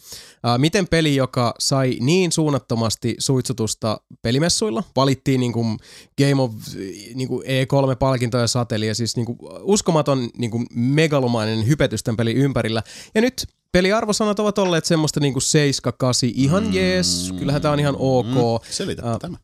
uh, 0.52 0.58
miten 0.58 0.88
peli, 0.88 1.16
joka 1.16 1.54
sai 1.58 1.96
niin 2.00 2.32
suunnattomasti 2.32 3.14
suitsutusta 3.18 4.00
pelimessuilla, 4.22 4.82
valittiin 4.96 5.40
niin 5.40 5.52
kuin 5.52 5.78
Game 6.18 6.42
of 6.42 6.52
niin 7.14 7.28
kuin 7.28 7.44
E3-palkintoja 7.46 8.46
sateli, 8.46 8.94
siis 8.94 9.16
niin 9.16 9.26
kuin 9.26 9.38
uskomaton 9.60 10.30
niin 10.38 10.50
kuin 10.50 10.66
megalomainen 10.74 11.66
hypetys 11.66 12.02
tämän 12.02 12.16
pelin 12.16 12.36
ympärillä. 12.36 12.82
Ja 13.14 13.20
nyt 13.20 13.46
peliarvosanat 13.72 14.38
ovat 14.38 14.58
olleet 14.58 14.84
semmoista 14.84 15.20
niin 15.20 15.32
kuin 15.32 15.42
7-8, 15.42 16.32
ihan 16.34 16.64
Mm. 16.64 16.72
jees, 16.72 17.34
kyllähän 17.38 17.62
tämä 17.62 17.72
on 17.72 17.80
ihan 17.80 17.96
ok. 17.98 18.64
Selitä 18.70 19.10
Ah. 19.12 19.18
tämä. 19.18 19.36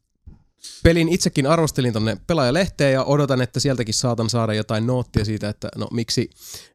Pelin 0.83 1.09
itsekin 1.09 1.47
arvostelin 1.47 1.93
tonne 1.93 2.16
pelaajalehteen 2.26 2.93
ja 2.93 3.05
odotan, 3.05 3.41
että 3.41 3.61
sieltäkin 3.61 3.95
saatan 3.95 4.31
saada 4.31 4.55
jotain 4.55 4.87
noottia 4.87 5.24
siitä, 5.24 5.49
että 5.49 5.68
no 5.76 5.89
miksi 5.93 6.31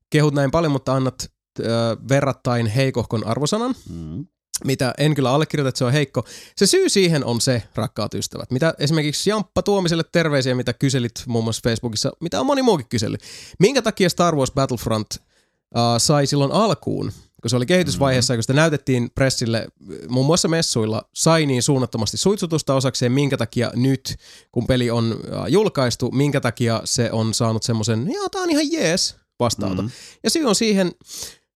kehut 0.10 0.34
näin 0.34 0.52
paljon, 0.52 0.72
mutta 0.72 0.94
annat 0.94 1.32
äh, 1.60 1.66
verrattain 2.10 2.68
heikohkon 2.68 3.28
arvosanan, 3.28 3.76
Mm. 3.90 4.26
mitä 4.66 4.94
en 4.98 5.16
kyllä 5.16 5.32
allekirjoita, 5.32 5.70
että 5.70 5.78
se 5.78 5.86
on 5.86 5.92
heikko. 5.94 6.26
Se 6.58 6.66
syy 6.68 6.90
siihen 6.90 7.26
on 7.26 7.42
se, 7.42 7.64
rakkaat 7.76 8.14
ystävät, 8.14 8.52
mitä 8.52 8.74
esimerkiksi 8.80 9.30
Jamppa 9.30 9.62
Tuomiselle 9.62 10.04
terveisiä, 10.12 10.56
mitä 10.56 10.74
kyselit 10.74 11.24
muun 11.28 11.44
muassa 11.44 11.62
Facebookissa, 11.64 12.12
mitä 12.22 12.40
on 12.40 12.46
moni 12.46 12.62
muukin 12.62 12.90
kysely. 12.90 13.18
Minkä 13.60 13.82
takia 13.82 14.10
Star 14.10 14.36
Wars 14.36 14.52
Battlefront 14.52 15.08
äh, 15.14 15.84
sai 15.98 16.28
silloin 16.28 16.52
alkuun, 16.52 17.12
kun 17.44 17.50
se 17.50 17.56
oli 17.56 17.66
kehitysvaiheessa, 17.66 18.34
mm-hmm. 18.34 18.38
kun 18.38 18.44
sitä 18.44 18.54
näytettiin 18.54 19.10
pressille 19.16 19.68
muun 20.10 20.26
muassa 20.26 20.48
messuilla, 20.48 21.10
sai 21.14 21.46
niin 21.46 21.64
suunnattomasti 21.64 22.18
suitsutusta 22.18 22.74
osakseen, 22.74 23.12
minkä 23.12 23.38
takia 23.38 23.72
nyt, 23.76 24.16
kun 24.52 24.68
peli 24.68 24.92
on 24.92 25.20
äh, 25.34 25.48
julkaistu, 25.48 26.12
minkä 26.12 26.42
takia 26.42 26.82
se 26.84 27.12
on 27.12 27.34
saanut 27.34 27.64
semmoisen, 27.64 28.12
joo, 28.14 28.30
tää 28.30 28.42
on 28.42 28.50
ihan 28.50 28.72
jees, 28.72 29.16
vastaanota. 29.40 29.82
Mm. 29.82 29.90
Ja 30.24 30.30
syy 30.30 30.46
on 30.46 30.56
siihen 30.56 30.92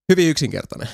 hyvin 0.10 0.30
yksinkertainen. 0.30 0.90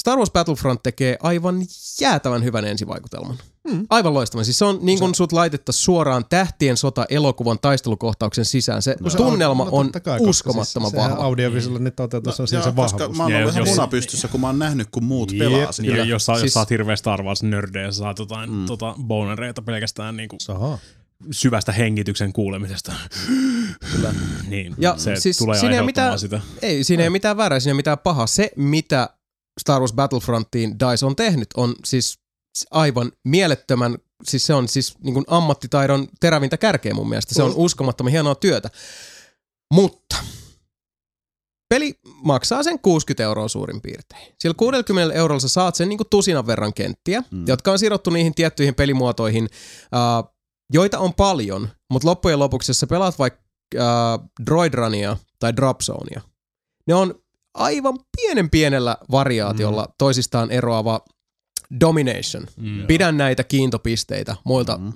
Star 0.00 0.18
Wars 0.18 0.30
Battlefront 0.30 0.82
tekee 0.82 1.16
aivan 1.22 1.56
jäätävän 2.00 2.44
hyvän 2.44 2.64
ensivaikutelman. 2.64 3.38
Mm. 3.70 3.86
Aivan 3.90 4.14
loistavan. 4.14 4.44
Siis 4.44 4.58
se 4.58 4.64
on 4.64 4.78
niin 4.82 4.98
kuin 4.98 5.14
sut 5.14 5.32
laitettaisiin 5.32 5.84
suoraan 5.84 6.24
Tähtien 6.28 6.76
sota 6.76 7.06
elokuvan 7.08 7.58
taistelukohtauksen 7.62 8.44
sisään. 8.44 8.82
Se 8.82 8.96
No. 9.00 9.10
tunnelma 9.10 9.64
No 9.64 9.70
on 9.72 9.86
totta 9.86 10.00
kai, 10.00 10.18
koska 10.18 10.30
uskomattoman 10.30 10.90
siis 10.90 11.02
vahva. 11.02 11.24
Audiovisuaalinen 11.24 11.92
toteutus 11.92 12.40
on 12.40 12.48
siinä 12.48 12.64
se 12.64 12.72
koska 12.72 12.98
vahvuus. 12.98 13.16
mä 13.18 13.22
oon 13.24 13.34
ollut 13.34 13.50
ihan 13.52 13.66
jos- 13.66 13.76
muna 13.76 13.86
pystyssä, 13.86 14.28
kun 14.28 14.40
mä 14.40 14.46
oon 14.46 14.58
nähnyt, 14.58 14.88
kun 14.90 15.04
muut 15.04 15.32
Jep, 15.32 15.38
pelaa 15.38 15.72
sitä. 15.72 15.92
Niin, 15.92 16.08
jos, 16.08 16.26
sä, 16.26 16.32
Siis- 16.32 16.42
jos 16.44 16.52
sä 16.52 16.60
oot 16.60 16.70
hirveä 16.70 16.96
Star 16.96 17.22
Wars-nördejä, 17.22 17.90
sä 17.92 17.98
saat 17.98 18.18
jotain 18.18 18.50
Mm. 18.50 18.66
tota, 18.66 18.94
bonereita 19.02 19.62
pelkästään 19.62 20.16
niin 20.16 20.28
kuin 20.28 20.40
syvästä 21.32 21.72
hengityksen 21.72 22.32
kuulemisesta. 22.32 22.92
Kyllä. 23.92 24.14
niin, 24.48 24.74
Ja 24.78 24.94
se 24.96 25.16
siis 25.16 25.38
tulee 25.38 25.58
siinä 25.58 25.74
ei 25.74 25.78
aiheuttamaan 25.78 25.86
mitään- 25.86 26.18
sitä. 26.18 26.40
Ei, 26.62 26.84
siinä 26.84 27.02
ei 27.02 27.06
ole 27.08 27.12
mitään 27.12 27.36
väärää, 27.36 27.60
siinä 27.60 27.70
ei 27.70 27.72
ole 27.72 27.76
mitään 27.78 27.98
pahaa. 27.98 28.26
Se, 28.26 28.50
mitä 28.56 29.08
Star 29.60 29.80
Wars 29.80 29.92
Battlefrontiin 29.92 30.70
DICE 30.78 31.06
on 31.06 31.16
tehnyt, 31.16 31.48
on 31.56 31.74
siis 31.84 32.18
aivan 32.70 33.12
mielettömän, 33.24 33.98
siis 34.24 34.46
se 34.46 34.54
on 34.54 34.68
siis 34.68 34.98
niin 35.02 35.14
kuin 35.14 35.24
ammattitaidon 35.28 36.08
terävintä 36.20 36.56
kärkeä 36.56 36.94
mun 36.94 37.08
mielestä. 37.08 37.34
Se 37.34 37.42
on 37.42 37.52
uskomattoman 37.54 38.10
hienoa 38.12 38.34
työtä. 38.34 38.70
Mutta 39.74 40.16
peli 41.68 41.94
maksaa 42.22 42.62
sen 42.62 42.78
60 42.78 43.22
euroa 43.22 43.48
suurin 43.48 43.80
piirtein. 43.80 44.34
Sillä 44.38 44.54
60 44.58 45.14
eurolla 45.14 45.40
sä 45.40 45.48
saat 45.48 45.74
sen 45.74 45.88
niin 45.88 45.96
kuin 45.96 46.08
tusinan 46.10 46.46
verran 46.46 46.74
kenttiä, 46.74 47.22
Mm. 47.30 47.44
jotka 47.48 47.72
on 47.72 47.78
sidottu 47.78 48.10
niihin 48.10 48.34
tiettyihin 48.34 48.74
pelimuotoihin, 48.74 49.48
joita 50.72 50.98
on 50.98 51.14
paljon, 51.14 51.68
mutta 51.90 52.08
loppujen 52.08 52.38
lopuksi, 52.38 52.70
jos 52.70 52.80
sä 52.80 52.86
pelaat 52.86 53.18
vaikka 53.18 53.40
Droid 54.46 54.74
Runia 54.74 55.16
tai 55.38 55.56
Drop 55.56 55.80
Zonea, 55.80 56.20
ne 56.86 56.94
on 56.94 57.23
aivan 57.54 57.98
pienen 58.16 58.50
pienellä 58.50 58.96
variaatiolla 59.10 59.82
mm. 59.84 59.92
toisistaan 59.98 60.50
eroava 60.50 61.00
Domination. 61.80 62.46
Mm. 62.56 62.86
Pidän 62.86 63.16
näitä 63.16 63.44
kiintopisteitä 63.44 64.36
muilta 64.44 64.76
Mm. 64.78 64.92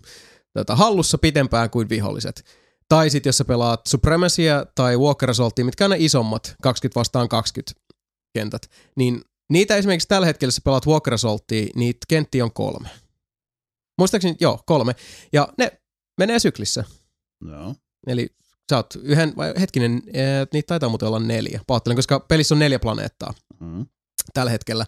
tota, 0.53 0.77
hallussa 0.77 1.19
pitempään 1.19 1.71
kuin 1.71 1.89
viholliset. 1.89 2.45
Tai 2.89 3.11
sitten 3.11 3.29
jos 3.29 3.39
sä 3.39 3.45
pelaat 3.45 3.87
Supremacia 3.87 4.67
tai 4.75 4.97
Walker 4.97 5.31
Assaultia, 5.31 5.65
mitkä 5.65 5.85
on 5.85 5.91
ne 5.91 5.97
isommat, 6.01 6.55
20 6.63 7.01
vastaan 7.01 7.29
20 7.29 7.81
kentät, 8.35 8.71
niin 8.97 9.23
niitä 9.51 9.77
esimerkiksi 9.77 10.09
tällä 10.09 10.27
hetkellä, 10.27 10.49
jos 10.49 10.57
sä 10.57 10.63
pelaat 10.65 10.87
Walker 10.87 11.15
Assaultia, 11.15 11.67
niitä 11.77 11.99
kenttiä 12.09 12.45
on 12.45 12.53
kolme. 12.53 12.89
Muistaakseni, 13.99 14.37
joo, 14.41 14.63
kolme. 14.67 14.95
Ja 15.33 15.49
ne 15.59 15.81
menee 16.19 16.39
syklissä. 16.39 16.85
Joo. 17.49 17.75
Eli 18.07 18.29
Sä 18.71 18.77
oot 18.77 18.87
yhden, 19.03 19.33
vai 19.37 19.55
hetkinen, 19.61 20.03
ee, 20.15 20.47
niitä 20.53 20.67
taitaa 20.67 20.89
muuten 20.89 21.09
olla 21.09 21.19
neljä. 21.19 21.61
Pahoittelen, 21.67 21.97
koska 21.97 22.21
pelissä 22.21 22.55
on 22.55 22.59
neljä 22.59 22.79
planeettaa 22.79 23.35
Mm. 23.61 23.87
tällä 24.35 24.51
hetkellä. 24.51 24.87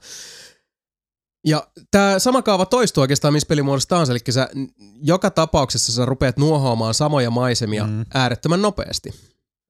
Ja 1.47 1.67
tämä 1.91 2.19
sama 2.19 2.43
kaava 2.43 2.67
toistuu 2.67 3.01
oikeastaan 3.01 3.35
missä 3.35 3.47
pelimuodossa 3.47 3.89
tahansa, 3.89 4.13
eli 4.13 4.21
sä 4.31 4.49
joka 5.03 5.31
tapauksessa 5.31 5.93
sä 5.93 6.05
rupeat 6.05 6.37
nuohoamaan 6.37 6.95
samoja 6.95 7.31
maisemia 7.31 7.87
mm. 7.87 8.05
Äärettömän 8.15 8.63
nopeasti. 8.63 9.09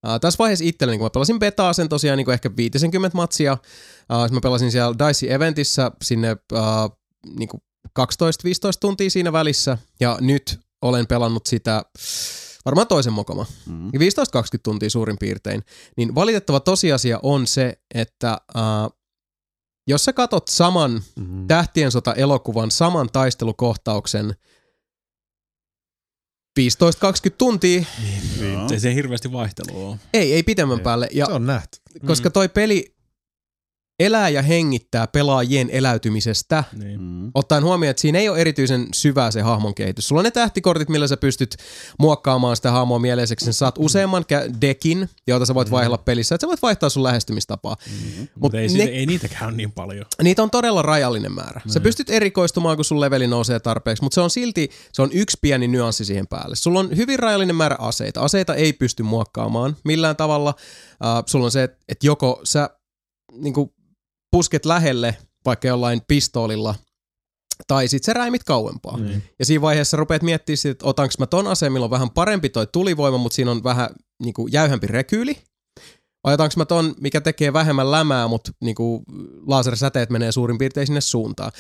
Uh, 0.07 0.21
tässä 0.21 0.39
vaiheessa 0.39 0.65
itselleni, 0.65 0.99
kun 0.99 1.05
mä 1.05 1.11
pelasin 1.11 1.39
betaa 1.39 1.73
sen 1.73 1.89
tosiaan 1.89 2.17
niin 2.17 2.31
ehkä 2.31 2.51
50 2.57 3.17
matsia, 3.17 3.53
uh, 3.53 4.31
mä 4.31 4.41
pelasin 4.43 4.71
siellä 4.73 4.95
Dice 5.09 5.35
Eventissä 5.35 5.91
sinne 6.05 6.37
uh, 6.53 6.99
niin 7.39 7.49
kuin 7.49 7.61
12-15 8.01 8.03
tuntia 8.81 9.11
siinä 9.11 9.33
välissä, 9.33 9.79
ja 10.01 10.19
nyt 10.21 10.61
olen 10.83 11.07
pelannut 11.07 11.47
sitä 11.47 11.85
varmaan 12.65 12.87
toisen 12.87 13.13
mokoma, 13.13 13.47
Mm. 13.67 13.87
15-20 13.89 13.91
tuntia 14.63 14.91
suurin 14.91 15.17
piirtein, 15.21 15.63
niin 15.97 16.15
valitettava 16.15 16.61
tosiasia 16.61 17.21
on 17.23 17.47
se, 17.47 17.81
että 17.95 18.41
uh, 18.57 18.97
jos 19.87 20.05
sä 20.05 20.13
katot 20.13 20.49
saman 20.49 21.03
Mm. 21.17 21.47
Tähtien 21.47 21.91
sota-elokuvan 21.93 22.71
saman 22.71 23.09
taistelukohtauksen 23.13 24.35
15-20 26.61 26.63
tuntia, 27.39 27.85
Joo. 28.41 28.69
Ei 28.73 28.81
se 28.81 28.95
hirveästi 28.95 29.33
vaihtelua 29.33 29.89
ole. 29.89 29.97
ei, 30.15 30.33
ei 30.35 30.43
pitemmän 30.43 30.79
Ei. 30.79 30.85
päälle, 30.85 31.09
ja 31.13 31.27
Se 31.27 31.33
on 31.33 31.47
nähty. 31.47 31.79
koska 32.07 32.31
toi 32.31 32.49
peli 32.49 32.95
elää 34.01 34.29
ja 34.29 34.43
hengittää 34.43 35.07
pelaajien 35.07 35.71
eläytymisestä, 35.71 36.65
Niin. 36.77 37.01
Mm. 37.01 37.31
ottaen 37.35 37.65
huomioon, 37.65 37.91
että 37.91 38.01
siinä 38.01 38.19
ei 38.19 38.29
ole 38.29 38.39
erityisen 38.39 38.87
syvää 38.95 39.31
se 39.31 39.41
hahmon 39.41 39.75
kehitys. 39.75 40.09
Sulla 40.09 40.21
on 40.21 40.25
ne 40.25 40.31
tähtikortit, 40.31 40.89
millä 40.89 41.09
sä 41.09 41.17
pystyt 41.17 41.57
muokkaamaan 41.99 42.57
sitä 42.57 42.71
hahmoa 42.71 42.99
mieleiseksi. 42.99 43.47
Sä 43.47 43.53
saat 43.53 43.75
useamman 43.79 44.23
kä- 44.33 44.61
dekin, 44.61 45.09
jota 45.27 45.47
sä 45.47 45.55
voit 45.55 45.71
vaihdella 45.71 45.99
pelissä, 45.99 46.35
että 46.35 46.43
sä 46.45 46.49
voit 46.49 46.63
vaihtaa 46.63 46.89
sun 46.89 47.03
lähestymistapaa. 47.03 47.77
Mutta 48.19 48.31
Mut 48.41 48.55
ei, 48.55 48.69
ne- 48.69 48.83
ei 48.85 49.07
niitäkään 49.07 49.45
ole 49.49 49.57
niin 49.57 49.73
paljon. 49.73 50.07
Niitä 50.23 50.43
on 50.43 50.51
todella 50.51 50.83
rajallinen 50.83 51.33
määrä. 51.33 51.61
Sä 51.67 51.79
Niin. 51.79 51.83
pystyt 51.83 52.11
erikoistumaan, 52.11 52.77
kun 52.77 52.85
sun 52.85 53.01
leveli 53.01 53.27
nousee 53.27 53.61
tarpeeksi, 53.61 54.03
mutta 54.03 54.15
se 54.15 54.21
on 54.21 54.31
silti, 54.31 54.71
se 54.93 55.03
on 55.03 55.11
yksi 55.13 55.39
pieni 55.41 55.69
nyanssi 55.69 56.05
siihen 56.05 56.27
päälle. 56.27 56.57
Sulla 56.57 56.81
on 56.81 56.97
hyvin 56.97 57.19
rajallinen 57.19 57.57
määrä 57.57 57.77
aseita. 57.79 58.21
Aseita 58.21 58.55
ei 58.55 58.73
pysty 58.73 59.03
muokkaamaan 59.03 59.77
millään 59.85 60.17
tavalla. 60.17 60.55
Uh, 61.05 61.23
sulla 61.27 61.45
on 61.45 61.51
se, 61.51 61.63
että 61.63 61.79
et 61.89 62.05
joko 62.05 62.41
sä 62.45 62.71
niinku, 63.33 63.75
pusket 64.31 64.65
lähelle 64.65 65.17
vaikka 65.45 65.69
jollain 65.69 66.03
pistoolilla, 66.09 66.75
tai 67.67 67.89
sit 67.89 68.05
sä 68.05 68.13
räimit 68.13 68.45
kauempaa. 68.45 68.97
Niin. 68.97 69.23
Ja 69.39 69.47
siinä 69.47 69.63
vaiheessa 69.63 69.97
rupeat 69.97 70.23
miettimään, 70.23 70.57
sit, 70.57 70.71
että 70.71 70.87
otanko 70.87 71.15
mä 71.19 71.27
ton 71.27 71.47
aseen, 71.47 71.73
millä 71.73 71.85
on 71.85 71.91
vähän 71.91 72.11
parempi 72.11 72.49
toi 72.49 72.67
tulivoima, 72.67 73.19
mutta 73.19 73.37
siinä 73.37 73.51
on 73.51 73.65
vähän 73.65 73.91
niinku, 74.23 74.47
jäyhempi 74.47 74.87
rekyyli. 74.87 75.39
Vai 76.25 76.35
otanko 76.35 76.55
mä 76.57 76.65
ton, 76.65 76.95
mikä 77.01 77.21
tekee 77.21 77.53
vähemmän 77.53 77.91
lämää, 77.91 78.29
mutta 78.29 78.53
niinku, 78.61 79.03
lasersäteet 79.47 80.11
menee 80.11 80.33
suurin 80.33 80.59
piirtein 80.59 80.87
sinne 80.87 81.01
suuntaan. 81.01 81.53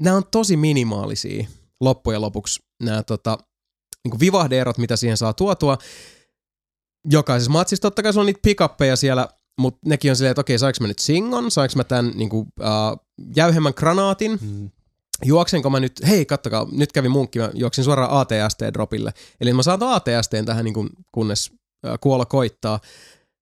Nämä 0.00 0.16
on 0.16 0.24
tosi 0.30 0.56
minimaalisia 0.56 1.46
loppujen 1.80 2.20
lopuksi 2.20 2.60
nämä 2.82 3.02
tota, 3.02 3.38
niinku 4.04 4.20
vivahdeerot, 4.20 4.78
mitä 4.78 4.96
siihen 4.96 5.16
saa 5.16 5.32
tuotua. 5.32 5.78
Jokaisessa 7.10 7.50
matsissa 7.50 7.82
totta 7.82 8.02
kai 8.02 8.12
sulla 8.12 8.22
on 8.22 8.26
niitä 8.26 8.40
pickuppeja 8.42 8.96
siellä, 8.96 9.28
mutta 9.58 9.78
nekin 9.86 10.10
on 10.10 10.16
silleen, 10.16 10.30
että 10.30 10.40
okei, 10.40 10.58
saanko 10.58 10.76
mä 10.80 10.86
nyt 10.88 10.98
singon, 10.98 11.50
saanko 11.50 11.72
mä 11.76 11.84
tämän 11.84 12.12
niinku, 12.14 12.38
uh, 12.38 12.46
jäyhemmän 13.36 13.72
granaatin, 13.76 14.38
Mm. 14.40 14.70
juoksenko 15.24 15.70
mä 15.70 15.80
nyt, 15.80 15.92
hei 16.08 16.26
kattokaa, 16.26 16.66
nyt 16.72 16.92
kävi 16.92 17.08
munkki, 17.08 17.38
mä 17.38 17.50
juoksin 17.54 17.84
suoraan 17.84 18.10
ATST-dropille. 18.10 19.10
Eli 19.40 19.52
mä 19.52 19.62
saan 19.62 19.82
ATSTn 19.82 20.44
tähän 20.44 20.64
niin 20.64 20.74
kuin, 20.74 20.88
kunnes 21.12 21.50
äh, 21.86 21.94
kuolla 22.00 22.24
koittaa. 22.24 22.80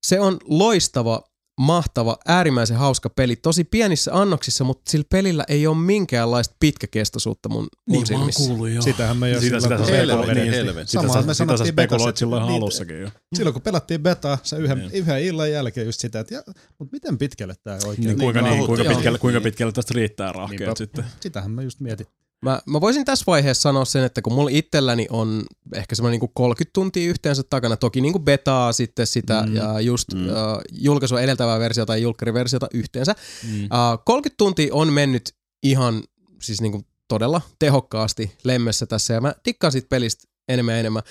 Se 0.07 0.21
on 0.21 0.39
loistava, 0.45 1.23
mahtava, 1.61 2.19
äärimmäisen 2.27 2.77
hauska 2.77 3.11
peli, 3.11 3.37
tosi 3.37 3.65
pienissä 3.65 4.11
annoksissa, 4.15 4.65
mutta 4.65 4.91
sillä 4.91 5.05
pelillä 5.11 5.45
ei 5.49 5.67
ole 5.67 5.77
minkäänlaista 5.77 6.57
pitkäkestoisuutta 6.61 7.49
mun, 7.49 7.59
mun 7.59 7.69
Niin, 7.87 7.93
mä 7.93 7.99
oon 7.99 8.07
silmissä. 8.07 8.47
kuullut 8.49 8.71
jo. 8.71 8.83
Sitähän 8.83 9.17
me 9.17 9.31
jo 9.31 9.41
Sitä, 9.41 9.61
sitä, 9.61 9.79
sitä, 9.79 9.97
Helvetti, 9.97 10.35
niin, 10.35 10.53
sitä, 10.53 10.85
sitä, 10.87 11.03
me 11.03 11.09
sitä 11.09 11.35
sanottiin 11.35 11.69
spekuloit 11.73 12.17
silloin 12.17 12.43
niitä- 12.43 12.57
alussakin 12.57 13.01
jo. 13.01 13.09
silloin 13.35 13.53
kun 13.53 13.63
pelattiin 13.63 14.03
betaa, 14.03 14.39
se 14.43 14.57
yhden, 14.57 14.79
Niin. 14.79 14.91
yhden 14.93 15.23
illan 15.23 15.51
jälkeen 15.51 15.87
just 15.87 16.01
sitä, 16.01 16.21
että 16.21 16.35
ja, 16.35 16.43
mutta 16.79 16.93
miten 16.93 17.19
pitkälle 17.19 17.55
tämä 17.63 17.77
oikein 17.87 18.07
Niin, 18.09 18.19
kuinka, 18.19 18.41
Niin, 18.43 18.51
niin, 18.51 18.61
mä 18.63 18.67
kuinka, 18.67 18.95
pitkälle, 18.95 19.19
kuinka 19.19 19.39
Niin. 19.39 19.45
pitkälle 19.45 19.73
tästä 19.73 19.95
riittää 19.95 20.33
rahkeet 20.33 20.77
sitten. 20.77 21.05
Sitähän 21.21 21.51
mä 21.51 21.63
just 21.63 21.81
mietin. 21.81 22.07
Mä, 22.43 22.61
mä 22.67 22.81
voisin 22.81 23.05
tässä 23.05 23.25
vaiheessa 23.27 23.63
sanoa 23.63 23.85
sen, 23.85 24.05
että 24.05 24.23
kun 24.23 24.33
mulla 24.33 24.51
itselläni 24.53 25.07
on 25.11 25.45
ehkä 25.75 25.95
semmoinen 25.95 26.21
niin 26.21 26.31
30 26.35 26.71
tuntia 26.73 27.11
yhteensä 27.11 27.43
takana, 27.51 27.77
toki 27.77 28.01
niin 28.01 28.13
kuin 28.13 28.25
betaa 28.25 28.73
sitten 28.73 29.07
sitä 29.07 29.43
Mm. 29.47 29.55
ja 29.57 29.81
just 29.81 30.15
Mm. 30.15 30.27
uh, 30.27 30.33
julkaisua 30.73 31.21
edeltävää 31.21 31.59
versiota 31.59 31.97
ja 31.97 32.03
julkkariversiota 32.03 32.69
yhteensä. 32.75 33.15
Mm. 33.45 33.63
Uh, 33.65 34.03
30 34.05 34.35
tuntia 34.39 34.75
on 34.75 34.93
mennyt 34.93 35.35
ihan 35.63 36.03
siis 36.43 36.61
niin 36.61 36.73
kuin 36.73 36.87
todella 37.09 37.41
tehokkaasti 37.59 38.33
lemmessä 38.45 38.87
tässä 38.87 39.15
ja 39.15 39.21
mä 39.21 39.35
tikkaan 39.43 39.73
siitä 39.73 39.89
pelistä 39.89 40.29
enemmän 40.49 40.73
ja 40.75 40.81
enemmän. 40.81 41.03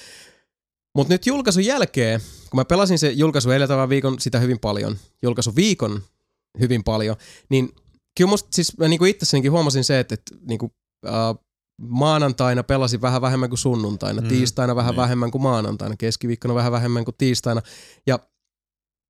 Mutta 0.95 1.13
nyt 1.13 1.25
julkaisun 1.25 1.65
jälkeen, 1.65 2.19
kun 2.49 2.59
mä 2.59 2.65
pelasin 2.65 2.99
se 2.99 3.11
julkaisu 3.11 3.51
edeltävän 3.51 3.89
viikon 3.89 4.19
sitä 4.19 4.39
hyvin 4.39 4.59
paljon, 4.59 4.97
julkaisu 5.21 5.55
viikon 5.55 6.01
hyvin 6.59 6.83
paljon, 6.83 7.15
niin 7.49 7.69
kyllä 8.17 8.29
musta 8.29 8.49
siis 8.53 8.77
mä 8.77 8.87
niinku 8.87 9.05
itsessänikin 9.05 9.51
huomasin 9.51 9.83
se, 9.83 9.99
että, 9.99 10.13
että 10.13 10.35
niinku, 10.47 10.71
uh, 11.05 11.45
maanantaina 11.81 12.63
pelasin 12.63 13.01
vähän 13.01 13.21
vähemmän 13.21 13.49
kuin 13.49 13.59
sunnuntaina, 13.59 14.21
Mm, 14.21 14.25
mm, 14.27 14.29
tiistaina 14.29 14.75
vähän 14.75 14.91
niin. 14.91 15.01
vähemmän 15.01 15.31
kuin 15.31 15.41
maanantaina, 15.41 15.95
keskiviikkona 15.97 16.55
vähän 16.55 16.71
vähemmän 16.71 17.05
kuin 17.05 17.15
tiistaina. 17.17 17.61
Ja 18.07 18.19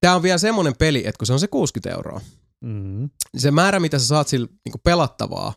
tämä 0.02 0.16
on 0.16 0.24
vielä 0.24 0.38
semmoinen 0.38 0.76
peli, 0.80 1.00
että 1.08 1.18
kun 1.20 1.28
se 1.28 1.34
on 1.34 1.40
se 1.40 1.48
60 1.48 1.90
euroa, 1.96 2.22
Mm. 2.66 3.10
se 3.38 3.52
määrä, 3.52 3.80
mitä 3.80 4.00
sä 4.00 4.08
saat 4.08 4.28
sillä 4.28 4.48
niin 4.66 4.82
pelattavaa, 4.84 5.54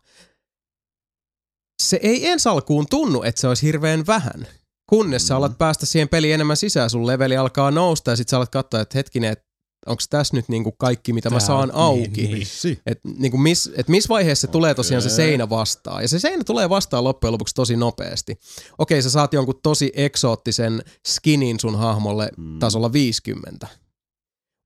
se 1.83 2.01
ei 2.03 2.27
ensi 2.27 2.49
alkuun 2.49 2.87
tunnu, 2.91 3.23
että 3.23 3.41
se 3.41 3.49
olisi 3.49 3.67
hirveän 3.67 4.07
vähän. 4.07 4.47
Kunnes 4.91 5.27
sä 5.29 5.35
Mm. 5.35 5.39
alat 5.39 5.59
päästä 5.59 5.87
siihen 5.87 6.09
peliin 6.09 6.35
enemmän 6.35 6.57
sisään, 6.57 6.91
sun 6.91 7.07
leveli 7.07 7.37
alkaa 7.37 7.71
nousta 7.71 8.11
ja 8.11 8.17
sit 8.17 8.29
sä 8.29 8.37
alat 8.37 8.49
katsoa, 8.51 8.81
että 8.81 8.99
hetkinen, 8.99 9.33
että 9.33 9.45
onko 9.89 10.03
tässä 10.11 10.37
nyt 10.37 10.49
niinku 10.49 10.73
kaikki, 10.73 11.13
mitä 11.13 11.31
mä 11.31 11.39
Tää- 11.39 11.47
saan 11.47 11.69
niin, 11.69 11.77
auki. 11.77 12.23
niin. 12.23 12.39
Vissi. 12.39 12.81
Että 12.87 13.09
niinku 13.19 13.39
miss, 13.39 13.71
et 13.77 13.89
missä 13.89 14.09
vaiheessa 14.09 14.47
se 14.47 14.51
tulee 14.53 14.75
tosiaan 14.75 15.03
se 15.03 15.09
seinä 15.09 15.51
vastaan. 15.51 16.03
Ja 16.03 16.09
se 16.09 16.19
seinä 16.19 16.45
tulee 16.45 16.69
vastaan 16.69 17.05
loppujen 17.05 17.33
lopuksi 17.33 17.55
tosi 17.55 17.77
nopeasti. 17.77 18.39
Okei, 18.79 19.03
sä 19.03 19.11
saat 19.11 19.33
jonkun 19.33 19.61
tosi 19.63 19.93
eksoottisen 19.95 20.83
skinin 21.09 21.61
sun 21.61 21.79
hahmolle 21.79 22.29
Mm. 22.37 22.59
tasolla 22.59 22.93
50. 22.93 23.67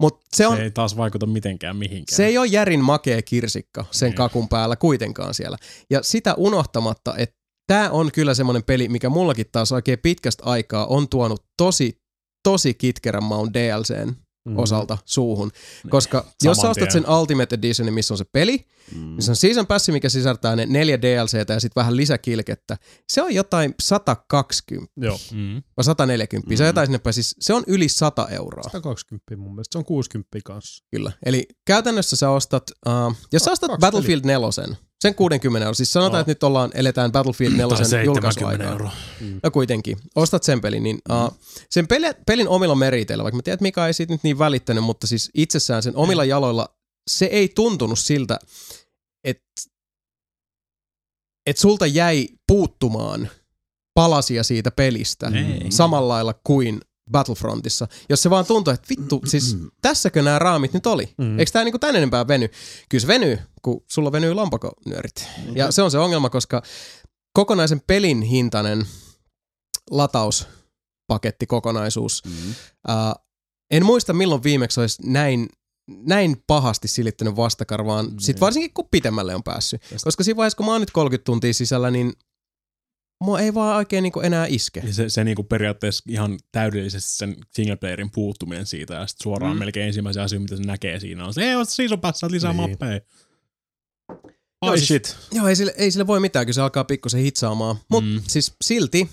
Mutta 0.03 0.21
se 0.37 0.47
on, 0.47 0.57
Se 0.57 0.63
ei 0.63 0.71
taas 0.71 0.97
vaikuta 0.97 1.27
mitenkään 1.27 1.77
mihinkään. 1.77 2.17
se 2.17 2.27
ei 2.27 2.39
ole 2.39 2.47
järin 2.47 2.81
makea 2.85 3.23
kirsikka 3.23 3.85
sen 3.91 4.07
Niin. 4.07 4.17
kakun 4.17 4.49
päällä 4.49 4.77
kuitenkaan 4.77 5.35
siellä. 5.35 5.57
Ja 5.91 6.03
sitä 6.03 6.35
unohtamatta, 6.35 7.15
että 7.17 7.37
tämä 7.67 7.91
on 7.91 8.13
kyllä 8.13 8.35
semmoinen 8.35 8.65
peli, 8.65 8.89
mikä 8.89 9.09
mullakin 9.09 9.47
taas 9.53 9.73
oikein 9.73 9.99
pitkästä 9.99 10.45
aikaa 10.45 10.87
on 10.87 11.09
tuonut 11.09 11.45
tosi, 11.57 11.99
tosi 12.43 12.75
kitkerän 12.75 13.25
maun 13.25 13.53
DLCn 13.55 14.15
Mm. 14.45 14.59
osalta 14.59 14.99
suuhun. 15.05 15.49
Niin. 15.83 15.91
Koska 15.91 16.25
jos 16.45 16.57
sä 16.57 16.61
Saman 16.61 16.71
ostat 16.71 16.91
sen 16.91 17.11
Ultimate 17.11 17.55
Editionin, 17.55 17.95
missä 17.95 18.15
on 18.15 18.19
se 18.19 18.25
peli, 18.33 18.67
Mm. 18.95 19.01
niin 19.01 19.23
se 19.23 19.31
on 19.31 19.37
Season 19.37 19.67
Pass, 19.67 19.89
mikä 19.89 20.09
sisältää 20.09 20.57
ne 20.57 20.67
neljä 20.67 21.03
DLCtä 21.03 21.53
ja 21.53 21.61
sitten 21.61 21.81
vähän 21.81 21.97
lisäkilkettä. 21.97 22.77
Se 23.13 23.23
on 23.23 23.35
jotain 23.35 23.75
120 23.83 24.93
Joo. 24.97 25.19
Mm. 25.33 25.63
vai 25.77 25.85
140, 25.85 26.57
se 26.57 26.63
on 26.63 26.67
Mm. 26.67 26.69
jotain 26.69 26.87
sinne 26.87 26.99
päin. 26.99 27.15
Siis 27.15 27.35
se 27.41 27.55
on 27.55 27.63
yli 27.67 27.89
100 27.89 28.29
euroa. 28.29 28.63
120 28.73 29.37
mun 29.37 29.55
mielestä, 29.55 29.73
se 29.73 29.79
on 29.79 29.85
60 29.85 30.39
kanssa. 30.45 30.85
Kyllä. 30.91 31.13
Eli 31.27 31.45
käytännössä 31.67 32.17
sä 32.17 32.31
ostat, 32.31 32.63
uh, 32.87 33.17
jos 33.33 33.43
sä 33.43 33.53
ostat 33.53 33.71
kaksi 33.71 33.81
Battlefield 33.81 34.21
4, 34.25 34.77
sen 35.03 35.15
60 35.15 35.65
euroa, 35.65 35.75
siis 35.75 35.93
sanotaan, 35.93 36.19
Joo. 36.19 36.21
että 36.21 36.31
nyt 36.31 36.43
ollaan, 36.43 36.71
eletään 36.75 37.13
Battlefield 37.13 37.53
4 37.53 37.69
Tai 37.69 37.77
70 37.77 38.05
julkaisuaikaa. 38.05 38.71
euroa. 38.73 38.91
No 39.43 39.51
kuitenkin, 39.51 39.99
ostat 40.15 40.43
sen 40.43 40.61
pelin, 40.61 40.83
niin 40.83 40.99
uh, 41.11 41.39
sen 41.71 41.89
peli, 41.89 42.07
pelin 42.27 42.49
omilla 42.49 42.75
meriteillä, 42.75 43.25
vaikka 43.25 43.37
mä 43.37 43.43
tiedän, 43.43 43.55
että 43.55 43.63
Mika 43.63 43.87
ei 43.87 43.93
siitä 43.95 44.13
nyt 44.13 44.23
niin 44.23 44.39
välittänyt, 44.39 44.85
mutta 44.85 45.07
siis 45.07 45.31
itsessään 45.35 45.83
sen 45.83 45.97
omilla 45.97 46.25
jaloilla, 46.25 46.69
se 47.11 47.25
ei 47.25 47.49
tuntunut 47.49 47.99
siltä, 47.99 48.39
että 49.25 49.63
et 51.47 51.57
sulta 51.57 51.87
jäi 51.87 52.29
puuttumaan 52.47 53.29
palasia 53.95 54.43
siitä 54.43 54.71
pelistä 54.71 55.27
Ei. 55.35 55.71
samalla 55.71 56.09
lailla 56.09 56.35
kuin 56.45 56.81
Battlefrontissa. 57.13 57.89
Jos 58.09 58.23
se 58.23 58.31
vaan 58.31 58.47
tuntui, 58.47 58.75
että 58.75 58.87
vittu, 58.91 59.23
siis 59.27 59.57
tässäkö 59.83 60.23
nämä 60.23 60.39
raamit 60.39 60.73
nyt 60.73 60.87
oli? 60.87 61.15
Mm. 61.19 61.25
Mm. 61.25 61.39
Eikö 61.39 61.53
tämä 61.53 61.65
niinku 61.65 61.79
tän 61.79 61.97
enempää 61.97 62.29
veny? 62.29 62.49
Kyllä 62.89 63.03
se 63.03 63.09
venyy, 63.09 63.39
kun 63.63 63.85
sulla 63.87 64.13
venyy 64.13 64.35
lompakonyörit. 64.35 65.29
Ja 65.55 65.73
se 65.73 65.83
on 65.83 65.91
se 65.91 65.99
ongelma, 65.99 66.31
koska 66.31 66.63
kokonaisen 67.33 67.81
pelin 67.87 68.23
hintainen 68.23 68.87
latauspaketti 69.91 71.47
kokonaisuus. 71.47 72.23
Mm. 72.25 72.33
Uh, 72.89 73.15
en 73.71 73.85
muista 73.87 74.13
milloin 74.13 74.43
viimeksi 74.43 74.81
olisi 74.81 75.03
näin, 75.11 75.49
näin 75.91 76.43
pahasti 76.47 76.89
silittänyt 76.89 77.37
vastakarvaan, 77.37 78.21
sit 78.21 78.41
varsinkin 78.41 78.75
kun 78.75 78.89
pitemmälle 78.91 79.35
on 79.35 79.43
päässyt. 79.43 79.83
Koska 80.05 80.25
siinä 80.25 80.37
vaiheessa, 80.37 80.57
kun 80.57 80.67
mä 80.67 80.73
oon 80.73 80.81
nyt 80.81 80.91
30 80.91 81.25
tuntia 81.25 81.55
sisällä, 81.55 81.91
niin 81.91 82.13
mua 83.23 83.41
ei 83.41 83.55
vaan 83.55 83.77
oikein 83.77 84.03
niinku 84.03 84.21
enää 84.21 84.47
iske. 84.47 84.83
Ja 84.87 84.93
se, 84.95 85.09
se 85.09 85.25
niinku 85.25 85.43
periaatteessa 85.45 86.05
ihan 86.09 86.39
täydellisesti 86.53 87.11
sen 87.13 87.37
singleplayerin 87.51 88.11
puuttuminen 88.11 88.67
siitä 88.67 88.95
ja 88.95 89.07
suoraan 89.23 89.53
Mm. 89.53 89.57
mm. 89.57 89.59
melkein 89.59 89.87
ensimmäisen 89.87 90.23
asia, 90.23 90.41
mitä 90.41 90.57
se 90.57 90.63
näkee 90.63 91.01
siinä 91.01 91.25
on 91.25 91.35
se, 91.35 91.43
ei 91.43 91.57
ole 91.57 91.65
season 91.65 92.01
passaa 92.01 92.31
lisää 92.31 92.53
Niin. 92.53 92.71
mappeja. 92.71 93.01
Joo, 94.65 94.73
Ai 94.73 94.79
siis- 94.79 94.89
shit. 94.89 95.17
Joo, 95.33 95.47
ei 95.49 95.57
sille, 95.57 95.75
ei 95.77 95.91
sille 95.91 96.07
voi 96.07 96.21
mitään, 96.21 96.47
kun 96.47 96.55
se 96.55 96.61
alkaa 96.61 96.85
pikkusen 96.85 97.21
hitsaamaan. 97.21 97.77
Mutta 97.89 98.11
mm. 98.11 98.15
Mm. 98.17 98.23
siis 98.29 98.53
silti 98.65 99.11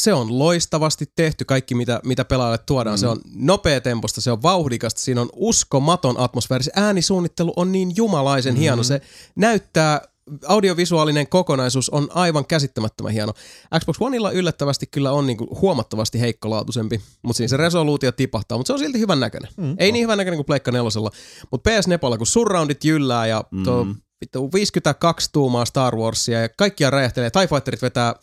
se 0.00 0.12
on 0.12 0.38
loistavasti 0.38 1.04
tehty 1.16 1.44
kaikki, 1.44 1.74
mitä, 1.74 2.00
mitä 2.04 2.24
pelaajalle 2.24 2.58
tuodaan. 2.58 2.96
Mm. 2.96 3.00
Se 3.00 3.06
on 3.06 3.20
nopea 3.34 3.80
temposta, 3.80 4.20
se 4.20 4.30
on 4.30 4.42
vauhdikasta, 4.42 5.00
siinä 5.00 5.20
on 5.20 5.28
uskomaton 5.36 6.18
atmosfääri. 6.20 6.64
Se 6.64 6.70
äänisuunnittelu 6.76 7.52
on 7.56 7.72
niin 7.72 7.92
jumalaisen 7.96 8.54
mm. 8.54 8.58
hieno. 8.60 8.82
Se 8.82 9.00
näyttää, 9.36 10.00
audiovisuaalinen 10.48 11.28
kokonaisuus 11.28 11.90
on 11.90 12.08
aivan 12.14 12.46
käsittämättömän 12.46 13.12
hieno. 13.12 13.32
Xbox 13.80 13.96
Oneilla 14.00 14.30
yllättävästi 14.30 14.86
kyllä 14.86 15.12
on 15.12 15.26
niinku 15.26 15.58
huomattavasti 15.60 16.20
heikkolaatuisempi, 16.20 17.00
mutta 17.22 17.36
siinä 17.36 17.48
se 17.48 17.56
resoluutio 17.56 18.12
tipahtaa, 18.12 18.58
mutta 18.58 18.66
se 18.66 18.72
on 18.72 18.78
silti 18.78 18.98
hyvän 18.98 19.20
näköinen. 19.20 19.50
Mm. 19.56 19.74
Ei 19.78 19.92
niin 19.92 20.02
hyvän 20.02 20.18
näköinen 20.18 20.38
kuin 20.38 20.46
Pleikka 20.46 20.72
nelosella, 20.72 21.10
mutta 21.50 21.70
PS 21.70 21.86
Nepalla 21.86 22.18
kun 22.18 22.26
surroundit 22.26 22.84
jyllää 22.84 23.26
ja 23.26 23.44
tuo 23.64 23.84
Mm. 23.84 23.94
vittu 24.20 24.52
52 24.54 25.28
tuumaa 25.32 25.64
Star 25.64 25.96
Warsia 25.96 26.40
ja 26.40 26.48
kaikkia 26.48 26.90
räjähtelee, 26.90 27.30
TIE 27.30 27.46
Fighterit 27.46 27.82
vetää 27.82 28.14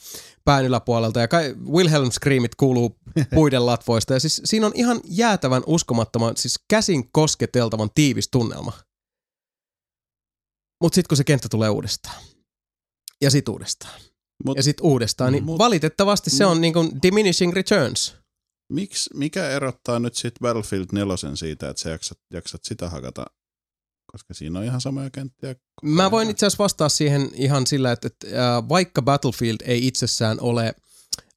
pään 0.45 0.65
yläpuolelta 0.65 1.19
ja 1.19 1.27
kai 1.27 1.55
Wilhelm 1.71 2.11
Screamit 2.11 2.55
kuuluu 2.55 2.95
puiden 3.35 3.65
latvoista 3.65 4.13
ja 4.13 4.19
siis 4.19 4.41
siinä 4.45 4.65
on 4.65 4.71
ihan 4.75 5.01
jäätävän 5.05 5.63
uskomattoman, 5.67 6.37
siis 6.37 6.59
käsin 6.69 7.11
kosketeltavan 7.11 7.89
tiivis 7.95 8.27
tunnelma. 8.31 8.71
Mutta 10.83 10.95
sitten 10.95 11.07
kun 11.09 11.17
se 11.17 11.23
kenttä 11.23 11.49
tulee 11.49 11.69
uudestaan 11.69 12.23
ja 13.21 13.31
sit 13.31 13.49
uudestaan 13.49 14.01
Mut 14.45 14.57
ja 14.57 14.63
sit 14.63 14.81
uudestaan, 14.81 15.31
niin 15.31 15.43
Mut- 15.43 15.57
valitettavasti 15.57 16.29
se 16.29 16.45
on 16.45 16.61
niin 16.61 16.73
kuin 16.73 17.01
diminishing 17.03 17.53
returns. 17.53 18.15
miksi, 18.73 19.09
mikä 19.13 19.49
erottaa 19.49 19.99
nyt 19.99 20.15
sit 20.15 20.33
Battlefield 20.41 20.85
4 20.91 21.35
siitä, 21.35 21.69
että 21.69 21.81
sä 21.81 21.89
jaksat, 21.89 22.17
jaksat 22.33 22.61
sitä 22.63 22.89
hakata? 22.89 23.25
Koska 24.11 24.33
siinä 24.33 24.59
on 24.59 24.65
ihan 24.65 24.81
samoja 24.81 25.09
kenttiä. 25.09 25.55
Mä 25.83 26.11
voin 26.11 26.29
itse 26.29 26.45
asiassa 26.45 26.63
vastaa 26.63 26.89
siihen 26.89 27.29
ihan 27.33 27.67
sillä, 27.67 27.91
että, 27.91 28.07
että 28.07 28.27
äh, 28.27 28.69
vaikka 28.69 29.01
Battlefield 29.01 29.57
ei 29.65 29.87
itsessään 29.87 30.39
ole 30.41 30.73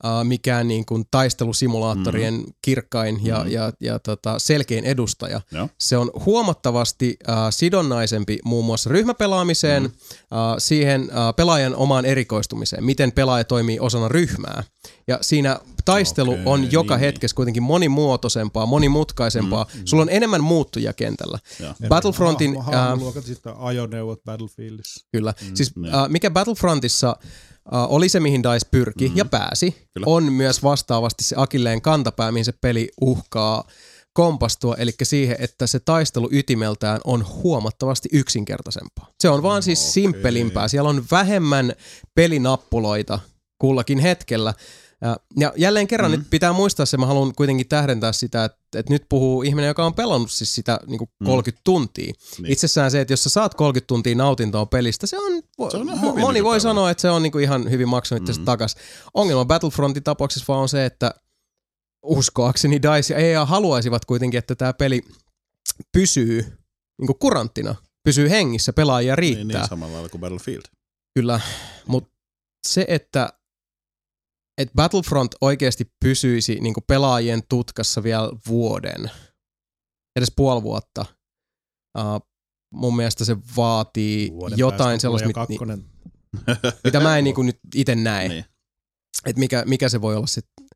äh, 0.04 0.24
mikään 0.24 0.68
niin 0.68 0.86
kuin 0.86 1.04
taistelusimulaattorien 1.10 2.34
mm. 2.34 2.44
kirkkain 2.62 3.20
ja, 3.24 3.38
Mhm. 3.38 3.48
ja, 3.48 3.72
ja 3.80 3.98
tota, 3.98 4.38
selkein 4.38 4.84
edustaja, 4.84 5.40
Joo. 5.52 5.68
se 5.80 5.96
on 5.96 6.10
huomattavasti 6.26 7.16
äh, 7.28 7.36
sidonnaisempi 7.50 8.38
muun 8.44 8.64
muassa 8.64 8.90
ryhmäpelaamiseen, 8.90 9.82
mm. 9.82 9.88
äh, 9.88 10.54
siihen 10.58 11.00
äh, 11.00 11.36
pelaajan 11.36 11.76
omaan 11.76 12.04
erikoistumiseen, 12.04 12.84
miten 12.84 13.12
pelaaja 13.12 13.44
toimii 13.44 13.80
osana 13.80 14.08
ryhmää. 14.08 14.64
Ja 15.08 15.18
siinä 15.20 15.60
taistelu 15.84 16.32
Okei, 16.32 16.42
on 16.46 16.72
joka 16.72 16.94
niin, 16.94 17.00
hetkessä 17.00 17.34
kuitenkin 17.34 17.62
monimuotoisempaa, 17.62 18.66
monimutkaisempaa. 18.66 19.66
Mm. 19.74 19.80
Sulla 19.84 20.02
on 20.02 20.08
enemmän 20.10 20.44
muuttujia 20.44 20.92
kentällä. 20.92 21.38
Joo. 21.60 21.74
Battlefrontin... 21.88 22.56
Äh, 22.58 22.66
hahmoluokat, 22.66 23.24
sitten 23.24 23.52
ajoneuvot 23.58 24.24
Battlefieldissa. 24.24 25.06
Kyllä. 25.12 25.34
Mm, 25.42 25.54
siis 25.54 25.76
niin. 25.76 25.94
äh, 25.94 26.08
mikä 26.08 26.30
Battlefrontissa 26.30 27.16
äh, 27.24 27.30
oli 27.70 28.08
se, 28.08 28.20
mihin 28.20 28.42
DICE 28.42 28.68
pyrki 28.70 29.08
mm. 29.08 29.16
ja 29.16 29.24
pääsi, 29.24 29.88
Kyllä. 29.94 30.04
on 30.06 30.32
myös 30.32 30.62
vastaavasti 30.62 31.24
se 31.24 31.34
akilleen 31.38 31.82
kantapää, 31.82 32.32
mihin 32.32 32.44
se 32.44 32.52
peli 32.60 32.88
uhkaa 33.00 33.64
kompastua, 34.12 34.74
eli 34.74 34.92
siihen, 35.02 35.36
että 35.38 35.66
se 35.66 35.80
taistelu 35.80 36.28
ytimeltään 36.32 37.00
on 37.04 37.26
huomattavasti 37.28 38.08
yksinkertaisempaa. 38.12 39.08
Se 39.20 39.28
on 39.28 39.42
vaan 39.42 39.62
siis 39.62 39.80
Okei. 39.80 39.92
simppelimpää. 39.92 40.68
Siellä 40.68 40.90
on 40.90 41.04
vähemmän 41.10 41.72
pelinappuloita 42.14 43.18
kullakin 43.58 43.98
hetkellä. 43.98 44.54
Ja, 45.00 45.16
ja 45.36 45.52
jälleen 45.56 45.86
kerran 45.86 46.10
mm. 46.10 46.18
nyt 46.18 46.30
pitää 46.30 46.52
muistaa 46.52 46.86
se, 46.86 46.96
mä 46.96 47.06
haluan 47.06 47.34
kuitenkin 47.34 47.68
tähdentää 47.68 48.12
sitä, 48.12 48.44
että, 48.44 48.58
että 48.76 48.92
nyt 48.92 49.06
puhuu 49.08 49.42
ihminen, 49.42 49.68
joka 49.68 49.86
on 49.86 49.94
pelannut 49.94 50.30
siis 50.30 50.54
sitä 50.54 50.80
niin 50.86 50.98
kuin 50.98 51.10
30 51.24 51.60
tuntia. 51.64 52.12
Niin. 52.38 52.52
Itsessään 52.52 52.90
se, 52.90 53.00
että 53.00 53.12
jos 53.12 53.22
sä 53.22 53.30
saat 53.30 53.54
30 53.54 53.86
tuntia 53.86 54.14
nautintoa 54.14 54.66
pelistä, 54.66 55.06
se 55.06 55.18
on, 55.18 55.42
Se 55.70 55.76
on 55.76 55.88
mo- 55.88 56.20
moni 56.20 56.44
voi 56.44 56.60
sanoa, 56.60 56.90
että 56.90 57.00
se 57.00 57.10
on 57.10 57.22
niinku 57.22 57.38
ihan 57.38 57.70
hyvin 57.70 57.88
maksanut 57.88 58.28
itse 58.28 58.40
Mm. 58.40 58.44
takas. 58.44 58.76
Ongelma 59.14 59.44
Battlefrontin 59.44 60.02
tapauksessa 60.02 60.44
vaan 60.48 60.60
on 60.60 60.68
se, 60.68 60.84
että 60.84 61.14
uskoakseni 62.02 62.82
DICE 62.82 63.14
ja 63.14 63.20
EA 63.20 63.44
haluaisivat 63.44 64.04
kuitenkin, 64.04 64.38
että 64.38 64.54
tämä 64.54 64.72
peli 64.72 65.02
pysyy 65.92 66.58
niinku 66.98 67.14
kuranttina, 67.14 67.74
pysyy 68.04 68.30
hengissä, 68.30 68.72
pelaajia 68.72 69.16
riittää. 69.16 69.44
Niin, 69.44 69.58
niin, 69.58 69.68
samalla 69.68 69.92
lailla 69.92 70.08
kuin 70.08 70.20
Battlefield. 70.20 70.62
Kyllä, 71.14 71.40
mutta 71.86 72.10
se, 72.66 72.84
että 72.88 73.32
et 74.58 74.70
Battlefront 74.76 75.34
oikeasti 75.40 75.92
pysyisi 76.04 76.54
niinku 76.60 76.80
pelaajien 76.86 77.42
tutkassa 77.48 78.02
vielä 78.02 78.30
vuoden, 78.48 79.10
edes 80.16 80.32
puoli 80.36 80.62
vuotta, 80.62 81.04
uh, 81.98 82.28
mun 82.74 82.96
mielestä 82.96 83.24
se 83.24 83.36
vaatii 83.56 84.30
Vuoden 84.32 84.58
jotain 84.58 85.00
sellaista, 85.00 85.28
mit, 85.28 85.36
ni, 85.48 85.58
mitä 86.84 87.00
mä 87.00 87.18
en 87.18 87.24
niinku 87.24 87.42
nyt 87.42 87.58
itse 87.74 87.94
näe, 87.94 88.28
Niin. 88.28 88.44
että 89.26 89.40
mikä, 89.40 89.62
mikä 89.66 89.88
se 89.88 90.00
voi 90.00 90.16
olla 90.16 90.26
sitten. 90.26 90.66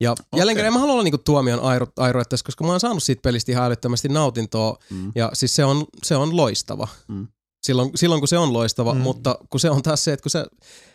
Ja 0.00 0.12
okay. 0.12 0.24
Jälleen 0.36 0.56
kerran 0.56 0.66
en 0.66 0.72
mä 0.72 0.78
halua 0.78 0.92
olla 0.94 1.02
niinku 1.02 1.18
tuomion 1.18 1.60
airu, 1.60 1.86
airu 1.96 2.24
tässä, 2.28 2.44
koska 2.44 2.64
mä 2.64 2.70
oon 2.70 2.80
saanut 2.80 3.02
siitä 3.02 3.22
pelistä 3.22 3.52
ihan 3.52 3.64
älyttömästi 3.64 4.08
nautintoa, 4.08 4.76
Mm. 4.90 5.12
ja 5.14 5.30
siis 5.32 5.56
se 5.56 5.64
on, 5.64 5.84
se 6.02 6.16
on 6.16 6.36
loistava. 6.36 6.88
Mm. 7.08 7.28
Silloin, 7.62 7.90
silloin 7.94 8.20
kun 8.20 8.28
se 8.28 8.38
on 8.38 8.52
loistava, 8.52 8.94
Mm. 8.94 9.00
mutta 9.00 9.38
kun 9.50 9.60
se 9.60 9.70
on 9.70 9.82
taas 9.82 10.04
se, 10.04 10.12
että 10.12 10.22
kun 10.22 10.30
sä 10.30 10.46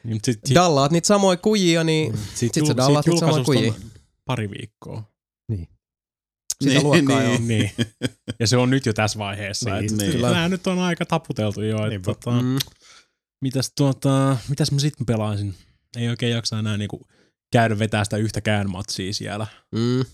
Niin, 0.03 0.19
sit, 0.23 0.39
sit, 0.45 0.55
dallaat 0.55 0.91
niitä 0.91 1.07
samoja 1.07 1.37
kujia, 1.37 1.83
niin 1.83 2.17
sit, 2.33 2.53
sit 2.53 2.65
sä 2.65 2.73
jul- 2.73 2.77
dallaat 2.77 3.05
sit 3.05 3.13
niitä 3.13 3.25
samoja 3.25 3.43
kujia. 3.43 3.73
pari 4.25 4.49
viikkoa. 4.49 5.03
Sitä 6.61 6.73
Niin, 6.73 6.83
luokkaa 6.83 7.19
niin. 7.19 7.29
joo. 7.29 7.39
Niin. 7.41 7.71
Ja 8.39 8.47
se 8.47 8.57
on 8.57 8.69
nyt 8.69 8.85
jo 8.85 8.93
tässä 8.93 9.19
vaiheessa. 9.19 9.69
Niin, 9.69 9.85
että 9.85 9.97
niin. 10.03 10.11
Kyllä. 10.11 10.31
Nämä 10.31 10.49
nyt 10.49 10.67
on 10.67 10.79
aika 10.79 11.05
taputeltu 11.05 11.61
jo. 11.61 11.75
Että, 11.77 11.89
Niinpä. 11.89 12.05
tota, 12.13 12.31
Mm. 12.41 12.57
mitäs, 13.41 13.71
tuota, 13.77 14.37
mitäs 14.49 14.71
mä 14.71 14.79
sitten 14.79 15.05
pelaisin? 15.05 15.55
Ei 15.97 16.09
oikein 16.09 16.31
jaksa 16.31 16.59
enää 16.59 16.77
niinku 16.77 17.07
käydä 17.51 17.79
vetää 17.79 18.03
sitä 18.03 18.17
yhtäkään 18.17 18.69
matsia 18.69 19.13
siellä. 19.13 19.47
Mm. 19.71 20.05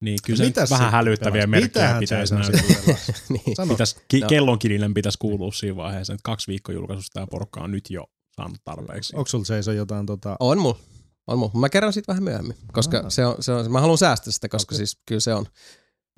Niin 0.00 0.18
kyllä 0.26 0.44
se 0.44 0.52
vähän 0.70 0.92
hälyttäviä 0.92 1.46
merkkejä 1.46 1.84
Mitähän 1.84 2.00
pitäisi 2.00 2.34
näyttää. 2.34 2.94
niin. 3.28 3.68
Pitäis, 3.68 3.96
ki- 4.08 4.20
No. 4.20 4.28
kellonkilinen 4.28 4.94
pitäisi 4.94 5.18
kuulua 5.18 5.52
siinä 5.52 5.76
vaiheessa, 5.76 6.12
että 6.12 6.22
kaksi 6.22 6.46
viikkoa 6.46 6.74
julkaisusta 6.74 7.14
tämä 7.14 7.26
porukka 7.26 7.60
on 7.60 7.70
nyt 7.70 7.90
jo 7.90 8.06
saanut 8.36 8.58
tarpeeksi. 8.64 9.16
Onko 9.16 9.28
sulla 9.28 9.44
seiso 9.44 9.72
jotain 9.72 10.06
tota... 10.06 10.36
On 10.40 10.58
mulla. 10.58 10.78
On 11.26 11.38
mulla. 11.38 11.52
Mä 11.54 11.68
kerron 11.68 11.92
siitä 11.92 12.12
vähän 12.12 12.22
myöhemmin, 12.24 12.56
koska 12.72 13.10
se 13.10 13.26
on, 13.26 13.36
se 13.40 13.52
on, 13.52 13.72
mä 13.72 13.80
haluan 13.80 13.98
säästää 13.98 14.32
sitä, 14.32 14.48
koska 14.48 14.74
Okei. 14.74 14.76
siis 14.76 14.98
kyllä 15.06 15.20
se 15.20 15.34
on. 15.34 15.46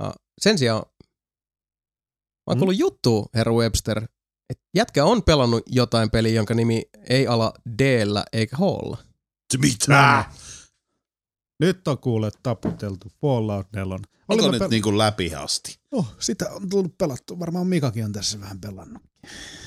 Uh, 0.03 0.13
sen 0.41 0.59
sijaan, 0.59 0.83
mä 0.83 0.85
oon 2.47 2.57
Mm. 2.57 2.59
kuullut 2.59 2.79
juttu, 2.79 3.27
herra 3.35 3.53
Webster, 3.53 3.99
että 4.51 4.65
jätkä 4.75 5.05
on 5.05 5.23
pelannut 5.23 5.63
jotain 5.67 6.11
peliä, 6.11 6.33
jonka 6.33 6.55
nimi 6.55 6.83
ei 7.09 7.27
ala 7.27 7.53
d 7.79 7.81
eikä 8.33 8.57
h 8.57 8.61
Mitä? 9.59 10.25
Nyt 11.61 11.89
on 11.89 11.99
kuule 11.99 12.31
taputeltu 12.43 13.09
Fallout 13.21 13.67
4. 13.73 13.99
Onko 14.29 14.51
nyt 14.51 14.63
pel- 14.63 14.69
niinku 14.69 14.99
läpi 14.99 15.35
asti? 15.35 15.79
oh, 15.93 16.15
sitä 16.19 16.51
on 16.51 16.69
tullut 16.69 16.99
pelattu. 16.99 17.39
Varmaan 17.41 17.67
Mikakin 17.67 18.05
on 18.05 18.13
tässä 18.13 18.41
vähän 18.41 18.61
pelannut. 18.61 19.03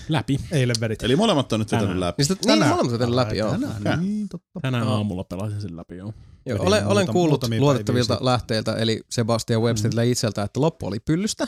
Läpi. 0.09 0.39
Eilen 0.51 0.75
vedit. 0.79 1.03
Eli 1.03 1.15
molemmat 1.15 1.53
on 1.53 1.59
nyt 1.59 1.67
vetänyt 1.67 1.83
Tänään. 1.83 1.99
läpi. 1.99 2.23
Niin, 2.23 2.27
sitä, 2.27 2.55
niin 2.55 2.67
molemmat 2.67 3.01
on 3.01 3.15
läpi, 3.15 3.37
joo. 3.37 3.51
Tänään, 3.51 4.01
niin, 4.01 4.29
totta. 4.29 4.59
Tänään 4.61 4.87
aamulla 4.87 5.23
pelasin 5.23 5.61
sen 5.61 5.77
läpi, 5.77 5.95
joo. 5.97 6.13
Joo, 6.45 6.59
olen, 6.61 6.87
olen 6.87 7.07
muutam- 7.07 7.11
kuullut 7.13 7.43
luotettavilta 7.59 8.17
lähteiltä, 8.21 8.75
eli 8.75 9.01
Sebastian 9.09 9.61
Websteriltä 9.61 10.01
itseltä, 10.03 10.43
että 10.43 10.61
loppu 10.61 10.87
oli 10.87 10.99
pyllystä. 10.99 11.47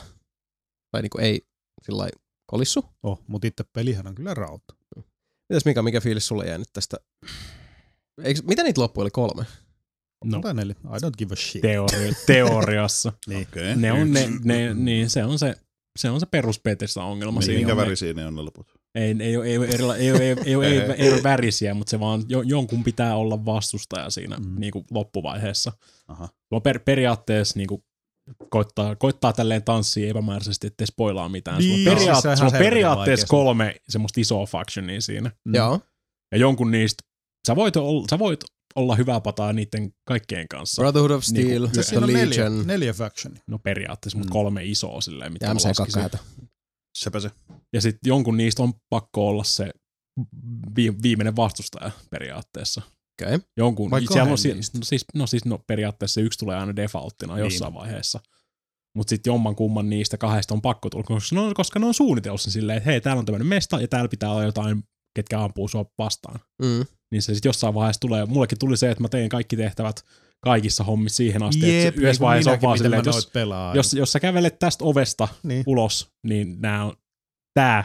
Tai 0.90 1.02
niinku 1.02 1.18
ei 1.18 1.46
sillä 1.82 1.98
lailla 1.98 2.20
kolissu. 2.46 2.84
Oh, 3.02 3.22
mutta 3.26 3.46
itse 3.46 3.64
pelihän 3.72 4.06
on 4.06 4.14
kyllä 4.14 4.34
rauta. 4.34 4.74
Mitäs 5.48 5.64
Mika, 5.64 5.82
mikä 5.82 6.00
fiilis 6.00 6.26
sulle 6.26 6.46
jäi 6.46 6.58
nyt 6.58 6.68
tästä? 6.72 6.96
Eikö, 8.22 8.40
mitä 8.48 8.62
niitä 8.62 8.80
loppuja 8.80 9.02
oli 9.02 9.10
kolme? 9.10 9.44
No, 10.24 10.40
Tai 10.40 10.54
neljä. 10.54 10.74
I 10.84 10.98
don't 11.06 11.10
give 11.18 11.32
a 11.32 11.36
shit. 11.36 11.62
teoria, 11.62 12.12
teoriassa. 12.26 13.12
Niin. 13.26 13.46
Okei. 13.52 13.76
ne 13.76 13.92
on 13.92 14.12
ne, 14.12 14.28
ne, 14.44 14.74
niin 14.74 15.10
se 15.10 15.24
on 15.24 15.38
se, 15.38 15.54
se 15.98 16.10
on 16.10 16.20
se 16.20 16.26
perus 16.26 16.60
Bethesda 16.62 17.02
ongelma. 17.02 17.40
Niin, 17.40 17.44
siinä 17.46 17.58
minkä 17.58 17.72
on 17.72 17.76
värisiä 17.78 18.12
ne 18.14 18.26
on 18.26 18.34
ne 18.34 18.42
loput? 18.42 18.66
Ei, 18.94 19.16
ei, 19.20 19.36
ole, 19.36 19.46
ei, 19.46 19.58
ole 19.58 19.66
erila, 19.66 19.96
ei, 19.96 20.12
ole, 20.12 20.18
ei, 20.18 20.32
ole, 20.32 20.42
ei, 20.44 20.56
ole, 20.56 20.66
ei, 20.66 20.78
ole, 20.84 20.94
ei 20.98 21.12
ole 21.12 21.22
värisiä, 21.22 21.74
mutta 21.74 21.90
se 21.90 22.00
vaan 22.00 22.24
jo, 22.28 22.42
jonkun 22.42 22.84
pitää 22.84 23.16
olla 23.16 23.44
vastustaja 23.44 24.10
siinä 24.10 24.36
Mm. 24.36 24.46
mm. 24.48 24.60
niin 24.60 24.72
kuin 24.72 24.84
loppuvaiheessa. 24.90 25.72
Aha. 26.08 26.28
Tuo 26.48 26.60
per, 26.60 26.78
periaatteessa 26.78 27.58
niin 27.58 27.66
kuin, 27.66 27.82
koittaa, 28.50 28.96
koittaa 28.96 29.32
tälleen 29.32 29.62
tanssia 29.62 30.10
epämääräisesti, 30.10 30.66
ettei 30.66 30.86
spoilaa 30.86 31.28
mitään. 31.28 31.58
Niin, 31.58 31.78
sulla 31.78 31.90
on, 31.90 31.96
periaat, 31.96 32.22
se 32.22 32.28
on 32.28 32.36
sulla 32.36 32.50
on 32.52 32.58
periaatteessa 32.58 33.26
kolme 33.26 33.74
semmoista 33.88 34.20
isoa 34.20 34.46
factionia 34.46 35.00
siinä. 35.00 35.30
Mm. 35.44 35.54
Joo. 35.54 35.80
Ja 36.32 36.38
jonkun 36.38 36.70
niistä, 36.70 37.02
sä 37.46 37.56
voit, 37.56 37.76
olla, 37.76 38.06
sä 38.10 38.18
voit 38.18 38.40
olla 38.76 38.94
hyvä 38.96 39.20
pataa 39.20 39.52
niiden 39.52 39.92
kaikkien 40.04 40.48
kanssa. 40.48 40.82
Brotherhood 40.82 41.10
of 41.10 41.24
Steel, 41.24 41.46
Niinku, 41.48 41.68
The 41.68 41.82
Siinä 41.82 42.06
on 42.06 42.12
neljä, 42.12 42.28
Legion 42.30 42.66
neljä 42.66 42.92
factionia. 42.92 43.42
No 43.46 43.58
periaatteessa, 43.58 44.18
mutta 44.18 44.30
Mm. 44.30 44.32
kolme 44.32 44.64
isoa 44.64 45.00
silleen, 45.00 45.32
mitä 45.32 45.46
ja 45.46 45.54
mä 45.54 45.60
laskisin. 45.64 46.02
MC2. 46.02 46.18
Sepä 46.98 47.20
se. 47.20 47.30
Ja 47.72 47.80
sitten 47.80 48.08
jonkun 48.08 48.36
niistä 48.36 48.62
on 48.62 48.72
pakko 48.90 49.28
olla 49.28 49.44
se 49.44 49.70
vi- 50.76 51.02
viimeinen 51.02 51.36
vastustaja 51.36 51.90
periaatteessa. 52.10 52.82
Okei. 53.22 53.34
Okay. 53.34 53.48
Jonkun, 53.56 53.90
Vai 53.90 54.06
siellä 54.12 54.32
on, 54.32 54.38
si- 54.38 54.54
no, 54.54 54.60
siis, 54.82 55.04
no 55.14 55.26
siis 55.26 55.44
no, 55.44 55.58
periaatteessa 55.66 56.14
se 56.14 56.20
yksi 56.20 56.38
tulee 56.38 56.56
aina 56.56 56.76
defaulttina 56.76 57.38
jossain 57.38 57.74
vaiheessa. 57.74 58.20
Mutta 58.96 59.10
sitten 59.10 59.30
jomman 59.30 59.56
kumman 59.56 59.90
niistä 59.90 60.16
kahdesta 60.18 60.54
on 60.54 60.62
pakko 60.62 60.90
tulla, 60.90 61.04
koska 61.04 61.34
ne 61.36 61.40
on, 61.40 61.54
koska 61.54 61.78
ne 61.78 61.86
on 61.86 61.94
suunnitellut 61.94 62.40
sen 62.40 62.52
silleen, 62.52 62.76
että 62.78 62.90
hei, 62.90 63.00
täällä 63.00 63.20
on 63.20 63.26
tämmöinen 63.26 63.46
mesta 63.48 63.80
ja 63.80 63.88
täällä 63.88 64.08
pitää 64.08 64.30
olla 64.30 64.42
jotain, 64.42 64.82
ketkä 65.16 65.40
ampuu 65.42 65.68
sua 65.68 65.84
vastaan. 65.98 66.40
Mm. 66.62 66.84
Niin 67.12 67.22
se 67.22 67.34
sitten 67.34 67.48
jossain 67.48 67.74
vaiheessa 67.74 68.00
tulee. 68.00 68.26
Mullekin 68.26 68.58
tuli 68.58 68.76
se, 68.76 68.90
että 68.90 69.02
mä 69.02 69.08
tein 69.08 69.28
kaikki 69.28 69.56
tehtävät 69.56 70.04
kaikissa 70.40 70.84
hommissa 70.84 71.16
siihen 71.16 71.42
asti, 71.42 71.78
Jep, 71.78 71.88
että 71.88 72.00
yhdessä 72.00 72.20
vaiheessa 72.20 72.50
on 72.50 72.58
vaan 72.62 72.78
silleen, 72.78 73.00
että 73.00 73.10
jos, 73.10 73.30
pelaa. 73.32 73.74
jos, 73.74 73.94
jos 73.94 74.12
sä 74.12 74.20
kävelet 74.20 74.58
tästä 74.58 74.84
ovesta 74.84 75.28
niin. 75.42 75.64
ulos, 75.66 76.10
niin 76.26 76.56
nää 76.60 76.84
on, 76.84 76.96
tää 77.54 77.84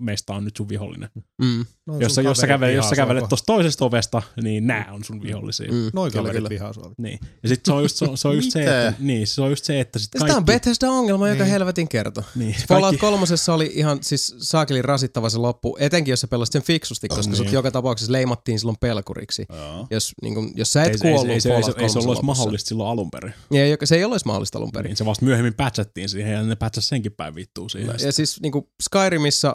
mesta 0.00 0.34
on 0.34 0.44
nyt 0.44 0.56
sun 0.56 0.68
vihollinen. 0.68 1.10
Mm. 1.42 1.66
No, 1.86 1.98
Jos, 2.00 2.14
sä, 2.14 2.22
jos, 2.22 2.38
sä 2.38 2.46
kävelet, 2.46 2.74
jos 2.74 2.88
sä 2.88 2.96
kävelet 2.96 3.28
tuosta 3.28 3.46
toisesta 3.46 3.84
ovesta, 3.84 4.22
niin 4.42 4.66
nää 4.66 4.88
on 4.92 5.04
sun 5.04 5.22
vihollisia. 5.22 5.72
Mm. 5.72 5.90
Noin 5.94 6.12
kaverit 6.12 6.36
kyllä. 6.36 6.48
vihaa 6.48 6.72
sua. 6.72 6.92
Niin. 6.98 7.18
Ja 7.42 7.48
sitten 7.48 7.72
se 7.72 7.76
on 7.76 7.82
just, 7.82 7.96
se 7.96 8.04
on, 8.04 8.18
se 8.18 8.28
on 8.28 8.36
just 8.36 8.50
se, 8.50 8.60
että, 8.60 8.92
niin, 8.98 9.26
se 9.26 9.42
on 9.42 9.50
just 9.50 9.64
se, 9.64 9.80
että 9.80 9.98
sit 9.98 10.08
Siis 10.12 10.18
kaikki... 10.18 10.28
Tämä 10.28 10.36
on 10.38 10.44
Bethesda-ongelma, 10.44 11.28
joka 11.28 11.42
Niin. 11.44 11.50
helvetin 11.52 11.88
kertoo. 11.88 12.24
Niin, 12.34 12.54
Fallout 12.68 12.90
kaikki, 12.90 13.00
kolmosessa 13.00 13.54
oli 13.54 13.70
ihan 13.74 13.98
siis 14.02 14.34
saakeli 14.38 14.82
rasittava 14.82 15.30
se 15.30 15.38
loppu, 15.38 15.76
etenkin 15.80 16.12
jos 16.12 16.20
sä 16.20 16.28
pelasit 16.28 16.52
sen 16.52 16.62
fiksusti, 16.62 17.08
koska 17.08 17.26
Niin. 17.26 17.36
sut 17.36 17.52
joka 17.52 17.70
tapauksessa 17.70 18.12
leimattiin 18.12 18.58
silloin 18.58 18.76
pelkuriksi. 18.80 19.46
Joo. 19.52 19.86
Jos, 19.90 20.12
niin 20.22 20.34
kun, 20.34 20.50
jos 20.54 20.72
sä 20.72 20.82
et 20.82 20.92
ei, 20.92 20.98
kuollut 20.98 21.26
ei, 21.26 21.32
ei, 21.32 21.40
se, 21.40 21.48
ei, 21.48 21.62
se, 21.62 21.70
Fallout 21.72 21.82
ei 21.82 21.88
se 21.88 21.98
ollut 21.98 22.04
3 22.06 22.06
edes 22.06 22.06
lopussa. 22.06 22.22
mahdollista 22.26 22.68
silloin 22.68 22.90
alun 22.90 23.10
perin. 23.10 23.32
Niin, 23.50 23.62
ei- 23.62 23.76
se 23.84 23.96
ei 23.96 24.02
edes 24.02 24.24
mahdollista 24.24 24.58
alun 24.58 24.72
perin. 24.72 24.88
Niin, 24.88 24.96
se 24.96 25.04
vasta 25.04 25.24
myöhemmin 25.24 25.54
patchattiin 25.54 26.08
siihen 26.08 26.32
ja 26.32 26.42
ne 26.42 26.56
patchas 26.56 26.88
senkin 26.88 27.12
päin 27.12 27.34
vittuun 27.34 27.70
siihen. 27.70 27.94
Ja 28.02 28.12
siis 28.12 28.40
niin 28.42 28.52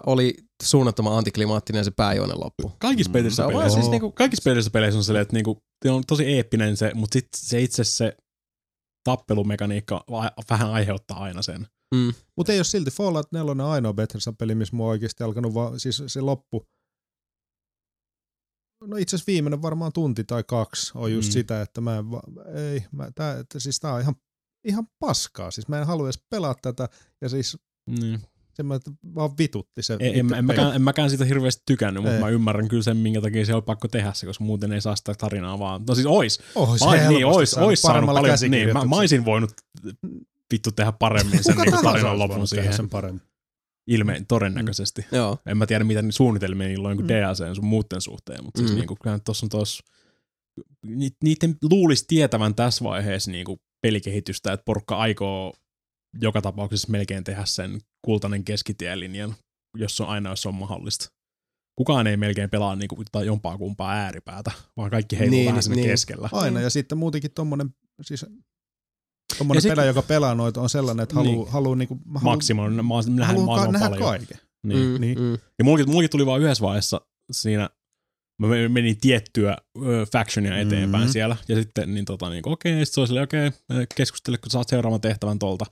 oli 0.05 0.33
suunnattoman 0.63 1.17
antiklimaattinen 1.17 1.85
se 1.85 1.91
pääjuonen 1.91 2.39
loppu. 2.39 2.71
Kaikissa 2.79 3.11
pelissä 3.11 3.43
vaan 3.43 3.53
peleissä, 3.53 3.73
siis 3.75 3.85
siis 3.85 3.91
niinku- 3.91 4.11
kaikissa 4.11 4.49
pelissä 4.49 4.71
peleissä 4.71 4.97
on 4.97 5.03
silleen, 5.03 5.21
että 5.21 5.33
niinku, 5.33 5.57
se 5.85 5.91
on 5.91 6.03
tosi 6.07 6.25
eeppinen 6.25 6.77
se, 6.77 6.91
mutta 6.95 7.13
sitten 7.13 7.39
se 7.41 7.61
itse 7.61 7.83
se 7.83 8.17
tappelumekaniikka 9.03 10.03
vähän 10.49 10.69
aiheuttaa 10.71 11.17
aina 11.23 11.41
sen. 11.41 11.67
Mm. 11.95 12.13
Mutta 12.37 12.51
ei 12.53 12.59
ole 12.59 12.63
silti 12.63 12.91
Fallout 12.91 13.31
4 13.31 13.51
on 13.51 13.61
ainoa 13.61 13.93
Bethesda-peli, 13.93 14.55
missä 14.55 14.75
mua 14.75 14.87
oikeasti 14.89 15.23
alkanut 15.23 15.53
vaan, 15.53 15.79
siis 15.79 16.03
se 16.07 16.21
loppu. 16.21 16.65
No 18.87 18.97
itse 18.97 19.15
asiassa 19.15 19.31
viimeinen 19.31 19.61
varmaan 19.61 19.93
tunti 19.93 20.23
tai 20.23 20.43
kaksi 20.47 20.91
on 20.95 21.13
just 21.13 21.27
Mm. 21.27 21.29
mm. 21.29 21.33
sitä, 21.33 21.61
että 21.61 21.81
mä 21.81 21.97
en 21.97 22.11
va- 22.11 22.23
ei, 22.71 22.83
mä, 22.91 23.11
tää, 23.15 23.39
että 23.39 23.59
siis 23.59 23.79
tää 23.79 23.93
on 23.93 24.01
ihan, 24.01 24.15
ihan 24.67 24.87
paskaa. 24.99 25.51
Siis 25.51 25.67
mä 25.67 25.79
en 25.79 25.87
halua 25.87 26.07
edes 26.07 26.23
pelaa 26.29 26.55
tätä 26.61 26.89
ja 27.21 27.29
siis 27.29 27.57
Niin. 27.89 28.21
Se 28.53 28.63
mä, 28.63 28.79
vaan 29.15 29.37
vitutti 29.37 29.81
se. 29.83 29.97
En, 29.99 30.33
en, 30.35 30.45
mäkään, 30.45 30.75
en 30.75 30.81
mäkään 30.81 31.09
siitä 31.09 31.25
hirveästi 31.25 31.63
tykännyt, 31.65 32.03
mutta 32.03 32.15
Ei. 32.15 32.21
mä 32.21 32.29
ymmärrän 32.29 32.67
kyllä 32.67 32.83
sen, 32.83 32.97
minkä 32.97 33.21
takia 33.21 33.45
se 33.45 33.55
on 33.55 33.63
pakko 33.63 33.87
tehdä 33.87 34.13
se, 34.13 34.25
koska 34.25 34.43
muuten 34.43 34.71
ei 34.73 34.81
saa 34.81 34.95
sitä 34.95 35.13
tarinaa 35.13 35.59
vaan. 35.59 35.83
No 35.87 35.95
siis 35.95 36.07
ois. 36.07 36.33
Se 36.79 36.85
Mä, 36.85 37.09
niin, 37.09 37.25
ois, 37.25 37.53
ois 37.57 37.81
saanut 37.81 37.93
paremmalla 37.93 38.21
paljon. 38.21 38.37
Niin, 38.51 38.73
mä, 38.73 38.85
mä 38.85 38.95
olisin 38.95 39.25
voinut 39.25 39.51
vittu 40.53 40.71
tehdä 40.71 40.91
paremmin 40.91 41.43
sen 41.43 41.55
niin 41.57 41.83
tarinan 41.83 42.19
lopun 42.19 42.47
siihen. 42.47 42.73
Sen 42.73 42.89
paremmin. 42.89 43.21
Ilmeen 43.87 44.25
todennäköisesti. 44.25 45.05
Joo. 45.11 45.37
En 45.45 45.57
mä 45.57 45.65
tiedä, 45.65 45.83
mitä 45.83 46.01
ni- 46.01 46.11
suunnitelmia 46.11 46.67
niillä 46.67 46.87
on 46.87 46.97
niin 46.97 47.05
Mm. 47.05 47.07
DLC 47.09 47.55
sun 47.55 47.65
muuten 47.65 48.01
suhteen, 48.01 48.43
mutta 48.45 48.57
siis 48.59 48.71
Mm. 48.71 48.75
niin 48.77 48.87
kuin, 48.87 48.97
kyllä 49.03 49.19
tuossa 49.25 49.45
on 49.45 49.49
tuossa, 49.49 49.83
ni, 50.85 51.09
niiden 51.23 51.55
luulisi 51.71 52.05
tietävän 52.07 52.55
tässä 52.55 52.83
vaiheessa 52.83 53.31
niin 53.31 53.45
kuin 53.45 53.59
pelikehitystä, 53.81 54.53
että 54.53 54.63
porukka 54.65 54.97
aikoo 54.97 55.53
joka 56.21 56.41
tapauksessa 56.41 56.87
melkein 56.91 57.23
tehdä 57.23 57.45
sen 57.45 57.79
kultainen 58.05 58.43
keskitielinjan, 58.43 59.35
jos 59.77 60.01
on 60.01 60.07
aina, 60.07 60.29
jos 60.29 60.45
on 60.45 60.55
mahdollista. 60.55 61.05
Kukaan 61.77 62.07
ei 62.07 62.17
melkein 62.17 62.49
pelaa 62.49 62.75
niin 62.75 62.87
kuin, 62.87 63.05
tai 63.11 63.25
jompaa 63.25 63.57
kumpaa 63.57 63.91
ääripäätä, 63.91 64.51
vaan 64.77 64.91
kaikki 64.91 65.19
heiluu 65.19 65.35
Niin, 65.35 65.47
vähän 65.47 65.63
sinne 65.63 65.75
niin. 65.75 65.87
keskellä. 65.89 66.29
Aina, 66.31 66.61
ja 66.61 66.69
sitten 66.69 66.97
muutenkin 66.97 67.31
tommonen, 67.31 67.69
siis 68.01 68.25
tommonen 69.37 69.63
pelaaja, 69.63 69.87
joka 69.89 70.01
pelaa 70.01 70.35
noita, 70.35 70.61
on 70.61 70.69
sellainen, 70.69 71.03
että 71.03 71.15
haluu, 71.15 71.43
Niin. 71.43 71.51
haluu 71.51 71.75
niinku, 71.75 71.99
haluu, 72.05 72.21
Maksimoi, 72.23 72.69
mä 72.69 72.83
nähdä 73.09 73.33
maailman 73.39 73.73
nähdä 73.73 73.89
paljon. 73.89 74.09
kaiken. 74.09 74.37
Niin. 74.67 74.87
Mm, 74.89 75.01
niin. 75.01 75.19
Mm. 75.19 75.31
Ja 75.31 75.63
mullakin, 75.63 75.89
mullakin 75.89 76.09
tuli 76.09 76.25
vaan 76.25 76.41
yhdessä 76.41 76.61
vaiheessa 76.63 77.01
siinä, 77.31 77.69
mä 78.41 78.47
men- 78.47 78.71
menin 78.71 78.97
tiettyä 78.99 79.57
ö, 79.77 80.05
factionia 80.11 80.57
eteenpäin 80.59 81.03
Mhm. 81.03 81.11
siellä, 81.11 81.37
ja 81.47 81.55
sitten 81.55 81.93
niin 81.93 82.05
tota 82.05 82.29
niin 82.29 82.43
okei, 82.49 82.85
sit 82.85 82.93
se 82.93 83.01
oli 83.01 83.21
okei, 83.21 83.51
keskustele, 83.95 84.37
kun 84.37 84.51
saat 84.51 84.69
seuraavan 84.69 85.01
tehtävän 85.01 85.39
tolta. 85.39 85.65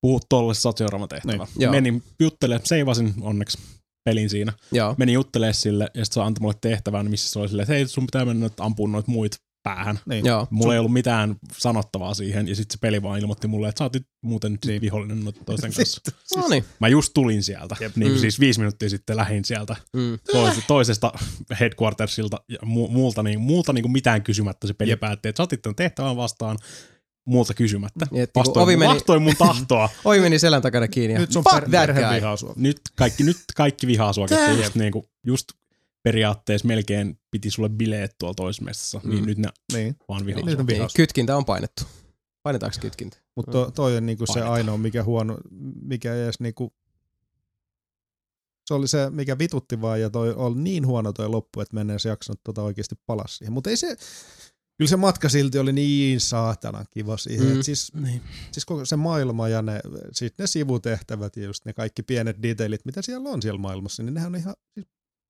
Puhut 0.00 0.22
tolle, 0.28 0.54
saat 0.54 0.78
seuraavan 0.78 1.08
tehtävän. 1.08 1.38
Niin. 1.54 1.62
Joo. 1.62 1.72
Menin 1.72 2.02
juttelemaan, 2.20 2.66
seivasin 2.66 3.14
onneksi 3.20 3.58
pelin 4.04 4.30
siinä. 4.30 4.52
Joo. 4.72 4.94
Menin 4.98 5.12
juttelemaan 5.12 5.54
sille, 5.54 5.84
ja 5.94 6.04
sitten 6.04 6.22
se 6.22 6.26
antoi 6.26 6.42
mulle 6.42 6.54
tehtävän, 6.60 7.10
missä 7.10 7.30
se 7.30 7.38
oli 7.38 7.48
silleen, 7.48 7.62
että 7.64 7.72
hei, 7.74 7.88
sun 7.88 8.06
pitää 8.06 8.24
mennä 8.24 8.46
nyt 8.46 8.60
ampumaan 8.60 8.92
noita 8.92 9.10
muita 9.10 9.36
päähän. 9.62 9.98
Niin. 10.08 10.26
Joo. 10.26 10.46
Mulla 10.50 10.72
ei 10.72 10.78
ollut 10.78 10.92
mitään 10.92 11.36
sanottavaa 11.58 12.14
siihen, 12.14 12.48
ja 12.48 12.54
sitten 12.56 12.72
se 12.74 12.78
peli 12.80 13.02
vaan 13.02 13.20
ilmoitti 13.20 13.46
mulle, 13.48 13.68
että 13.68 13.78
sä 13.78 13.84
oot 13.84 13.92
muuten 14.24 14.52
nyt 14.52 14.64
Niin. 14.64 14.80
vihollinen 14.80 15.32
toisten 15.46 15.72
kanssa. 15.76 16.00
No 16.36 16.48
niin. 16.48 16.64
Mä 16.80 16.88
just 16.88 17.10
tulin 17.14 17.42
sieltä, 17.42 17.76
Jep. 17.80 17.96
niin 17.96 18.12
Mm. 18.12 18.18
siis 18.18 18.40
viisi 18.40 18.60
minuuttia 18.60 18.90
sitten 18.90 19.16
lähin 19.16 19.44
sieltä 19.44 19.76
Mm. 19.92 20.18
tois, 20.32 20.54
toisesta 20.66 21.12
headquartersilta 21.60 22.40
ja 22.48 22.58
mu, 22.64 22.88
muulta, 22.88 23.22
niin, 23.22 23.40
muulta 23.40 23.72
niin 23.72 23.82
kuin 23.82 23.92
mitään 23.92 24.22
kysymättä 24.22 24.66
se 24.66 24.74
peli 24.74 24.90
Jep. 24.90 25.00
päätti, 25.00 25.28
että 25.28 25.36
sä 25.36 25.42
otit 25.42 25.62
tämän 25.62 25.76
tehtävän 25.76 26.16
vastaan 26.16 26.58
muulta 27.28 27.54
kysymättä. 27.54 28.06
Niin, 28.10 28.28
Vastoin, 28.34 28.64
ovi 28.64 28.76
meni- 28.76 28.94
vastoin 28.94 29.22
mun 29.22 29.36
tahtoa. 29.38 29.88
Ovi 30.04 30.20
meni 30.20 30.38
selän 30.38 30.62
takana 30.62 30.88
kiinni. 30.88 31.14
ja 31.14 31.20
Nyt 31.20 31.32
sun 31.32 31.44
per, 31.54 31.70
perhe 31.70 32.14
vihaa 32.14 32.36
sua. 32.36 32.52
nyt, 32.56 32.80
kaikki, 32.96 33.22
nyt 33.24 33.36
kaikki 33.56 33.86
vihaa 33.86 34.12
sua, 34.12 34.24
että 34.24 34.50
just, 34.50 34.74
niin 34.74 34.92
kuin, 34.92 35.04
just 35.26 35.44
periaatteessa 36.02 36.66
melkein 36.68 37.18
piti 37.30 37.50
sulle 37.50 37.68
bileet 37.68 38.14
tuolla 38.18 38.34
toismestassa, 38.34 39.00
mm. 39.04 39.10
niin 39.10 39.20
Mm. 39.22 39.26
nyt 39.26 39.38
ne 39.38 39.48
Niin. 39.72 39.96
vaan 40.08 40.26
vihaa 40.26 40.40
on 40.42 40.46
Niin, 40.46 40.66
vihaa. 40.66 40.88
kytkintä 40.96 41.36
on 41.36 41.44
painettu. 41.44 41.82
Painetaanko 42.42 42.76
kytkintä? 42.80 43.16
Mutta 43.36 43.52
to, 43.52 43.70
toi 43.70 43.96
on 43.96 44.06
niinku 44.06 44.24
se 44.32 44.40
ainoa, 44.40 44.78
mikä 44.78 45.04
huono, 45.04 45.36
mikä 45.82 46.14
ei 46.14 46.22
edes 46.22 46.40
niinku, 46.40 46.72
se 48.66 48.74
oli 48.74 48.88
se, 48.88 49.10
mikä 49.10 49.38
vitutti 49.38 49.80
vaan, 49.80 50.00
ja 50.00 50.10
toi 50.10 50.34
oli 50.34 50.58
niin 50.58 50.86
huono 50.86 51.12
toi 51.12 51.28
loppu, 51.28 51.60
että 51.60 51.76
mä 51.76 51.80
en 51.80 51.90
edes 51.90 52.04
jaksanut 52.04 52.40
tota 52.44 52.62
oikeasti 52.62 52.94
palas 53.06 53.36
siihen. 53.36 53.52
Mutta 53.52 53.70
ei 53.70 53.76
se, 53.76 53.96
kyllä 54.78 54.88
se 54.88 54.96
matka 54.96 55.28
silti 55.28 55.58
oli 55.58 55.72
niin 55.72 56.20
saatanan 56.20 56.86
kiva 56.90 57.16
siihen. 57.16 57.56
Mm. 57.56 57.62
Siis, 57.62 57.94
Niin. 57.94 58.22
siis 58.52 58.64
koko 58.64 58.84
se 58.84 58.96
maailma 58.96 59.48
ja 59.48 59.62
ne, 59.62 59.80
siis 60.12 60.32
ne 60.38 60.46
sivutehtävät 60.46 61.36
ja 61.36 61.44
just 61.44 61.64
ne 61.64 61.72
kaikki 61.72 62.02
pienet 62.02 62.42
detailit, 62.42 62.84
mitä 62.84 63.02
siellä 63.02 63.28
on 63.30 63.42
siellä 63.42 63.60
maailmassa, 63.60 64.02
niin 64.02 64.14
nehän 64.14 64.34
on 64.34 64.40
ihan 64.40 64.54
siis 64.74 64.86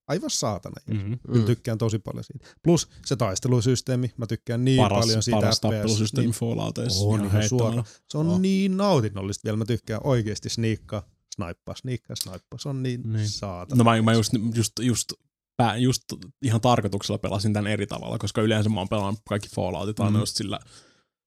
aivan 0.08 0.30
saatana. 0.30 0.74
Mm. 0.86 0.96
Mm-hmm. 0.96 1.18
Kyllä 1.32 1.46
tykkään 1.46 1.78
tosi 1.78 1.98
paljon 1.98 2.24
siitä. 2.24 2.46
Plus 2.62 2.88
se 3.06 3.16
taistelusysteemi, 3.16 4.12
mä 4.16 4.26
tykkään 4.26 4.64
niin 4.64 4.76
Paras, 4.82 5.00
paljon 5.00 5.22
siitä 5.22 5.36
paras 5.36 5.54
FPS. 5.56 5.60
tappelusysteemi 5.60 6.26
Niin, 6.26 6.34
Fallouteissa. 6.34 7.04
On 7.04 7.24
ihan 7.24 7.48
suora. 7.48 7.84
Se 8.10 8.18
on 8.18 8.28
Oh. 8.28 8.40
niin 8.40 8.76
nautinnollista 8.76 9.44
vielä. 9.44 9.56
Mä 9.56 9.64
tykkään 9.64 10.00
oikeasti 10.04 10.48
sniikkaa, 10.48 11.02
snaippaa, 11.34 11.74
sniikkaa, 11.76 12.16
snaippaa. 12.16 12.58
Se 12.58 12.68
on 12.68 12.82
niin, 12.82 13.00
Niin. 13.02 13.12
niin. 13.12 13.28
saatana. 13.28 13.78
No 13.78 13.84
mä, 13.90 14.02
mä 14.02 14.12
just, 14.12 14.32
just, 14.54 14.72
just, 14.80 15.12
pää, 15.58 15.76
just 15.76 16.02
ihan 16.42 16.60
tarkoituksella 16.60 17.18
pelasin 17.18 17.52
tämän 17.52 17.72
eri 17.72 17.86
tavalla, 17.86 18.18
koska 18.18 18.42
yleensä 18.42 18.70
mä 18.70 18.80
oon 18.80 18.88
pelannut 18.88 19.20
kaikki 19.28 19.48
Falloutit 19.48 20.00
aina 20.00 20.10
Mm. 20.18 20.20
just 20.20 20.36
sillä 20.36 20.58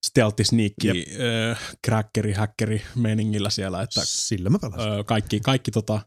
stealthy, 0.06 0.44
sneaky, 0.44 0.90
äh, 1.52 1.60
crackeri, 1.88 2.34
hackeri 2.34 2.82
meningillä 2.96 3.50
siellä, 3.50 3.82
että 3.82 4.02
Sillä 4.06 4.50
mä 4.50 4.60
pelasin. 4.60 4.92
ö, 4.92 5.04
kaikki, 5.04 5.40
kaikki 5.40 5.72
tota, 5.72 6.02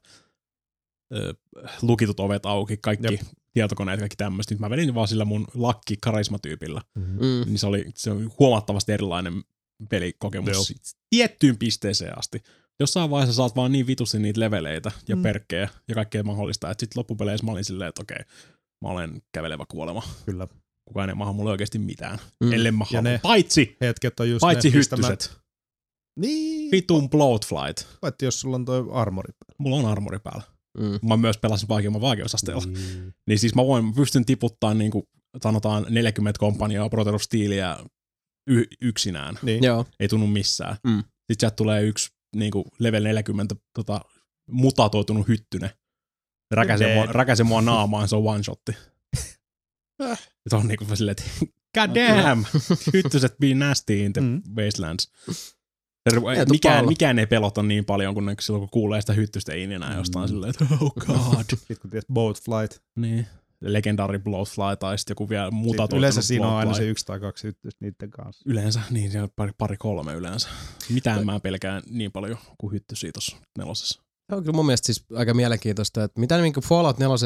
ö, 1.15 1.35
lukitut 1.83 2.21
ovet 2.21 2.47
auki, 2.47 2.77
kaikki 2.77 3.13
Jep. 3.15 3.21
tietokoneet, 3.53 4.01
kaikki 4.01 4.17
tämmöistä. 4.17 4.55
Nyt 4.55 4.61
mä 4.61 4.71
vedin 4.71 4.95
vaan 4.95 5.09
sillä 5.09 5.25
mun 5.25 5.47
lakki 5.55 5.97
karismatyypillä. 6.01 6.81
Mm-hmm. 6.95 7.15
Mm. 7.27 7.43
Niin 7.47 7.59
se 7.59 7.67
oli, 7.67 7.85
se 7.95 8.11
oli 8.11 8.25
huomattavasti 8.39 8.93
erilainen 8.93 9.45
pelikokemus 9.91 10.71
Joo. 10.71 10.79
tiettyyn 11.11 11.59
pisteeseen 11.59 12.19
asti. 12.19 12.43
Jossain 12.81 13.11
vaiheessa 13.11 13.37
saat 13.37 13.57
vaan 13.57 13.73
niin 13.73 13.87
vitusti 13.87 14.19
niitä 14.19 14.41
leveleitä 14.41 14.91
ja 15.09 15.17
mm. 15.17 15.23
Perkkejä 15.23 15.69
ja 15.89 15.95
kaikkea 15.95 16.23
mahdollista, 16.23 16.71
että 16.71 16.83
sitten 16.83 17.01
loppupeleissä 17.01 17.47
mä 17.47 17.53
olin 17.53 17.65
silleen, 17.65 17.89
että 17.89 18.03
okei, 18.03 18.19
mä 18.85 18.89
olen 18.91 19.23
kävelevä 19.33 19.65
kuolema. 19.69 20.03
Kyllä. 20.27 20.49
Kukaan 20.89 21.09
ei 21.09 21.15
maha 21.15 21.33
mulle 21.33 21.51
oikeasti 21.51 21.79
mitään. 21.79 22.19
Mm. 22.45 22.53
Ellei 22.53 22.73
mä 22.73 22.85
halua. 22.85 23.03
ne- 23.03 23.21
Paitsi, 23.23 23.77
Hetket 23.81 24.21
on 24.21 24.31
just 24.31 24.41
paitsi 24.41 24.69
ne, 24.69 24.75
hyttyset. 24.75 25.31
Mä... 25.37 25.41
Niin. 26.21 26.71
Vitun 26.73 27.11
bloatflight. 27.11 27.87
Paitsi 28.01 28.25
jos 28.25 28.41
sulla 28.41 28.57
on 28.57 28.65
toi 28.65 28.85
armori 28.93 29.33
päällä. 29.33 29.55
Mulla 29.59 29.77
on 29.77 29.87
armori 29.87 30.19
päällä. 30.19 30.43
Mm. 30.79 31.09
Mä 31.09 31.17
myös 31.17 31.39
pelasin 31.39 31.69
vaikeamman 31.69 32.01
vaikeusasteella. 32.03 32.63
Mm. 32.67 32.73
Niin. 32.75 33.15
Niin 33.27 33.39
siis 33.39 33.55
mä 33.55 33.67
voin, 33.67 33.85
mä 33.85 33.93
pystyn 33.97 34.25
tiputtaa 34.25 34.75
niin 34.75 34.91
kuin, 34.91 35.05
sanotaan 35.43 35.87
40 35.91 36.39
kompanjaa 36.39 36.89
Proterus-stiiliä 36.89 37.77
y- 38.51 38.67
yksinään. 38.81 39.39
Niin. 39.43 39.65
Joo. 39.65 39.87
Ei 40.01 40.09
tunnu 40.09 40.27
missään. 40.27 40.77
Mm. 40.87 40.99
Sitten 40.99 41.37
sieltä 41.41 41.57
tulee 41.57 41.83
yksi 41.83 42.09
niin 42.35 42.51
kuin 42.51 42.65
level 42.79 43.03
40 43.03 43.57
tota, 43.75 44.01
mutatoitunut 44.51 45.29
hyttyne. 45.29 45.71
Räkäse 46.55 46.95
mua, 46.95 47.05
Dead. 47.05 47.15
räkäse 47.15 47.45
mua 47.45 47.63
naamaan, 47.73 48.09
se 48.09 48.17
on 48.17 48.23
one 48.27 48.43
shotti. 48.43 48.73
Se 50.49 50.57
on 50.57 50.67
niinku 50.69 50.97
silleen, 50.97 51.17
että 51.19 51.25
god 51.81 51.95
damn, 51.95 52.45
hyttyset 52.93 53.35
be 53.41 53.55
nasty 53.55 53.99
in 54.05 54.13
the 54.13 54.21
Mm. 54.23 54.43
wastelands. 54.57 55.13
Mikään, 56.51 56.87
mikään 56.87 57.19
ei 57.19 57.27
pelota 57.27 57.63
niin 57.63 57.85
paljon, 57.85 58.15
kun 58.15 58.35
silloin 58.41 58.61
kun 58.61 58.71
kuulee 58.71 59.01
sitä 59.01 59.13
hyttystä 59.13 59.55
ininää 59.55 59.97
jostain 59.97 60.29
silleen, 60.29 60.51
että 60.51 60.67
oh 60.81 60.93
god. 60.95 61.45
Sitten 61.59 61.77
kun 61.81 61.91
tiedät 61.91 62.07
boat 62.13 62.41
flight. 62.43 62.83
niin. 62.99 63.27
Legendary 63.73 64.19
Blowfly 64.19 64.77
tai 64.81 64.99
sitten 64.99 65.13
joku 65.13 65.29
vielä 65.29 65.45
Sitten 65.45 65.59
mutatoitunut 65.59 65.99
yleensä 65.99 66.23
siinä 66.23 66.49
on 66.49 66.55
aina 66.57 66.75
se 66.75 66.85
yksi 66.89 67.07
tai 67.07 67.21
kaksi 67.21 67.47
hyttystä 67.47 67.85
niiden 67.85 68.11
kanssa. 68.11 68.43
Yleensä, 68.47 68.81
niin 68.91 69.11
siellä 69.11 69.25
on 69.25 69.31
pari, 69.37 69.53
pari 69.59 69.77
kolme 69.77 70.15
yleensä. 70.15 70.49
Mitään 70.91 71.27
mä 71.27 71.41
pelkään 71.41 71.83
niin 71.91 72.13
paljon 72.13 72.39
kuin 72.59 72.73
hytty 72.73 72.97
siitä 72.97 73.13
tuossa 73.13 73.37
nelosessa. 73.59 74.03
Se 74.31 74.35
on 74.37 74.43
kyllä 74.43 74.57
mun 74.57 74.67
mielestä 74.67 74.87
siis 74.87 75.05
aika 75.15 75.35
mielenkiintoista, 75.35 76.05
että 76.05 76.21
mitä 76.21 76.39
niin 76.39 76.53
kuin 76.55 76.65
Fallout 76.65 76.99
4 76.99 77.17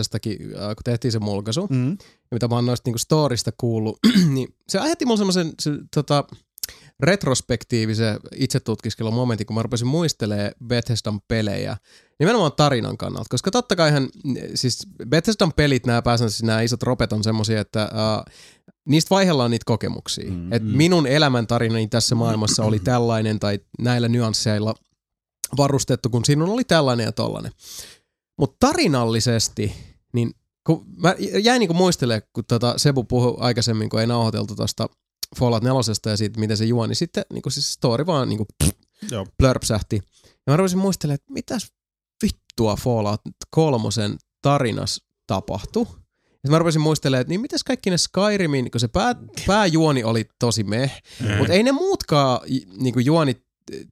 kun 0.51 0.85
tehtiin 0.85 1.13
se 1.13 1.19
mulkaisu, 1.19 1.67
Mm. 1.71 1.91
ja 1.91 1.97
mitä 2.33 2.49
mä 2.49 2.55
oon 2.55 2.67
noista 2.67 2.89
niinku 2.89 2.99
storista 2.99 3.53
kuullut, 3.59 3.99
niin 4.35 4.49
se 4.69 4.79
aiheutti 4.79 5.05
mulle 5.05 5.19
semmoisen 5.19 5.53
se, 5.61 5.71
tota, 5.95 6.25
retrospektiivisen 7.01 8.21
itsetutkiskelun 8.35 9.15
momentin, 9.15 9.47
kun 9.47 9.57
mä 9.57 9.63
rupesin 9.63 9.87
muistelemaan 9.87 10.53
Bethesdan 10.67 11.21
pelejä, 11.29 11.77
nimenomaan 12.19 12.53
tarinan 12.57 12.97
kannalta, 12.97 13.29
koska 13.31 13.51
totta 13.51 13.77
kaihan, 13.77 14.09
siis 14.55 14.87
Bethesdan 15.09 15.53
pelit, 15.53 15.87
nämä 15.87 16.03
pääsääntöisesti 16.03 16.47
nämä 16.47 16.63
isot 16.63 16.83
ropet 16.83 17.13
on 17.13 17.25
semmoisia, 17.25 17.61
että 17.61 17.91
uh, 17.93 18.33
niistä 18.89 19.11
vaihellaan 19.15 19.51
niitä 19.51 19.65
kokemuksia. 19.67 20.31
Mm, 20.31 20.37
Mm, 20.37 20.53
Et 20.53 20.63
mm. 20.63 20.77
minun 20.77 21.07
elämäntarinani 21.07 21.89
tässä 21.89 22.15
maailmassa 22.15 22.65
oli 22.65 22.79
tällainen 22.79 23.41
tai 23.41 23.61
näillä 23.79 24.09
nyansseilla 24.09 24.75
varustettu, 25.57 26.11
kun 26.11 26.25
sinun 26.25 26.49
oli 26.49 26.65
tällainen 26.65 27.05
ja 27.05 27.13
tollainen. 27.13 27.53
Mutta 28.39 28.57
tarinallisesti, 28.61 29.73
niin 30.13 30.31
kun 30.67 30.85
mä 30.97 31.15
jäin 31.43 31.61
niinku 31.61 31.75
muistelemaan, 31.75 32.23
kun 32.33 32.45
tota 32.49 32.75
Sebu 32.77 33.05
puhui 33.05 33.37
aikaisemmin, 33.39 33.89
kun 33.89 34.01
ei 34.01 34.07
nauhoiteltu 34.07 34.57
tuosta 34.57 34.89
Fallout 35.37 35.63
4 35.63 36.11
ja 36.11 36.17
siitä, 36.17 36.41
miten 36.41 36.57
se 36.57 36.65
juoni, 36.65 36.95
sitten 36.95 37.25
niinku 37.33 37.51
siis 37.51 37.73
story 37.73 38.07
vaan 38.07 38.29
niinku 38.29 38.47
Joo. 39.11 39.27
plörpsähti. 39.39 40.01
Ja 40.25 40.51
mä 40.53 40.57
rupesin 40.57 40.79
muistelemaan, 40.79 41.15
että 41.15 41.33
mitäs 41.33 41.73
vittua 42.23 42.77
Fallout 42.77 43.21
kolmosen 43.51 44.17
tarinas 44.43 45.03
tapahtui. 45.27 45.87
Ja 46.45 46.51
mä 46.51 46.59
rupesin 46.59 46.81
muistelemaan, 46.81 47.21
että 47.21 47.29
niin 47.29 47.41
mitäs 47.41 47.65
kaikki 47.65 47.91
ne 47.91 47.99
Skyrimin, 47.99 48.71
kun 48.71 48.81
se 48.81 48.89
pää, 48.89 49.15
pääjuoni 49.47 50.05
oli 50.05 50.29
tosi 50.39 50.65
meh, 50.65 51.03
mutta 51.39 51.53
ei 51.53 51.63
ne 51.63 51.73
muutkaan 51.73 52.41
niin 52.81 53.05
juonit 53.05 53.45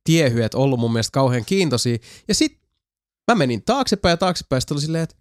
tiehyet 0.04 0.54
ollut 0.54 0.80
mun 0.80 0.92
mielestä 0.92 1.12
kauhean 1.12 1.44
kiintoisia. 1.44 1.98
Ja 2.28 2.34
sit 2.34 2.58
mä 3.30 3.34
menin 3.34 3.62
taaksepäin 3.64 4.10
ja 4.10 4.16
taaksepäin, 4.16 4.62
ja 4.70 4.74
oli 4.74 4.80
silleen, 4.80 5.04
että 5.04 5.16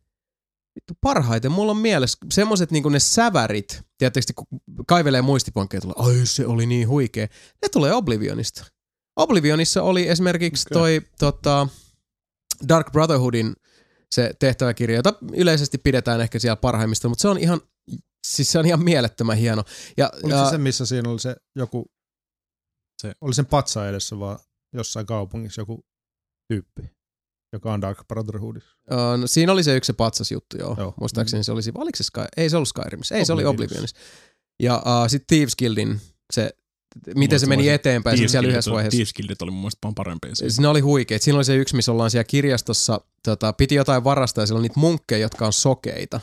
vittu 0.76 0.94
parhaiten 1.02 1.52
mulla 1.52 1.72
on 1.72 1.78
mielessä 1.78 2.18
semmoset 2.34 2.72
niinku 2.72 2.90
ne 2.90 3.00
sävärit, 3.00 3.82
tiedättekö, 3.98 4.34
kun 4.36 4.62
kaivelee 4.88 5.22
muistipankkeja, 5.22 5.82
tulee, 5.82 5.96
ai 5.98 6.26
se 6.26 6.46
oli 6.46 6.66
niin 6.66 6.88
huikea. 6.88 7.28
Ne 7.62 7.70
tulee 7.72 7.94
Oblivionista. 7.94 8.66
Oblivionissa 9.16 9.84
oli 9.84 10.08
esimerkiksi 10.08 10.68
Okei. 10.72 11.00
toi 11.00 11.10
tota, 11.20 11.68
Dark 12.68 12.92
Brotherhoodin 12.92 13.54
se 14.12 14.34
tehtäväkirja, 14.40 14.96
jota 14.96 15.14
yleisesti 15.34 15.78
pidetään 15.78 16.22
ehkä 16.22 16.40
siellä 16.40 16.56
parhaimmista, 16.56 17.10
mutta 17.10 17.22
se 17.22 17.28
on 17.28 17.38
ihan, 17.38 17.62
siis 18.28 18.52
se 18.52 18.60
on 18.60 18.66
ihan 18.66 18.84
mielettömän 18.84 19.38
hieno. 19.38 19.64
Ja, 19.98 20.10
Oliko 20.14 20.30
ja 20.30 20.46
se 20.46 20.50
se, 20.50 20.58
missä 20.58 20.86
siinä 20.86 21.10
oli 21.10 21.20
se 21.20 21.36
joku, 21.56 21.86
se. 23.02 23.14
oli 23.22 23.34
sen 23.34 23.46
patsa 23.46 23.90
edessä 23.90 24.20
vaan 24.20 24.40
jossain 24.74 25.06
kaupungissa 25.06 25.62
joku 25.62 25.86
tyyppi, 26.48 26.95
joka 27.56 27.74
on 27.74 27.82
Dark 27.82 28.08
Brotherhoodissa. 28.08 28.70
Uh, 28.92 29.20
no, 29.22 29.28
siinä 29.28 29.52
oli 29.52 29.64
se 29.64 29.76
yksi 29.76 29.88
se 29.88 29.94
patsas 29.94 30.32
juttu, 30.32 30.58
joo. 30.58 30.76
joo. 30.78 30.94
Muistaakseni 31.00 31.44
se 31.44 31.52
olisi, 31.52 31.74
vai 31.74 31.82
oliko 31.82 31.96
se 31.96 32.04
Sky, 32.04 32.22
ei 32.38 32.50
se 32.50 32.58
ollut 32.58 32.70
Skyrimissa, 32.70 33.16
ei 33.16 33.26
se 33.26 33.34
oli 33.34 33.46
Oblivionissa. 33.46 33.98
Ja 34.60 34.78
uh, 34.78 35.10
sitten 35.10 35.38
Thieves 35.38 35.56
Guildin 35.56 36.02
se, 36.34 36.50
miten 37.16 37.40
se 37.40 37.46
meni 37.46 37.70
eteenpäin 37.70 38.18
se 38.18 38.28
siellä 38.28 38.50
yhdessä 38.50 38.72
vaiheessa. 38.72 38.96
Thieves 38.96 39.14
Guildit 39.14 39.42
oli 39.42 39.52
mun 39.52 39.60
mielestä 39.60 39.78
paljon 39.82 39.96
parempia. 39.96 40.36
siinä. 40.36 40.50
Siinä 40.50 40.70
oli 40.70 40.80
huikeet. 40.80 41.22
Siinä 41.22 41.38
oli 41.38 41.46
se 41.46 41.56
yksi, 41.56 41.76
missä 41.76 41.92
ollaan 41.92 42.12
siellä 42.12 42.24
kirjastossa, 42.24 43.02
tota, 43.24 43.54
piti 43.54 43.76
jotain 43.76 44.04
varastaa 44.04 44.42
ja 44.42 44.46
siellä 44.46 44.60
on 44.60 44.64
niitä 44.64 44.80
munkkeja, 44.80 45.22
jotka 45.22 45.46
on 45.46 45.54
sokeita. 45.54 46.20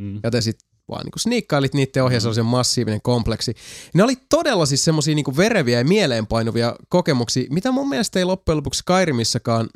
Mm. 0.00 0.20
Ja 0.22 0.30
te 0.30 0.40
sitten 0.40 0.68
vaan 0.88 1.04
niinku 1.04 1.18
sniikkailit 1.18 1.74
niiden 1.74 2.04
ohjeessa, 2.04 2.28
oli 2.28 2.34
se 2.34 2.42
massiivinen 2.42 3.02
kompleksi. 3.02 3.54
Ne 3.94 4.02
oli 4.02 4.16
todella 4.28 4.66
siis 4.66 4.84
semmosia 4.84 5.14
niinku 5.14 5.36
vereviä 5.36 5.78
ja 5.78 5.84
mieleenpainuvia 5.84 6.76
kokemuksia, 6.88 7.46
mitä 7.50 7.72
mun 7.72 7.88
mielestä 7.88 8.18
ei 8.18 8.24
loppujen 8.24 8.56
lopuksi 8.56 8.78
Skyrimissakaan 8.78 9.68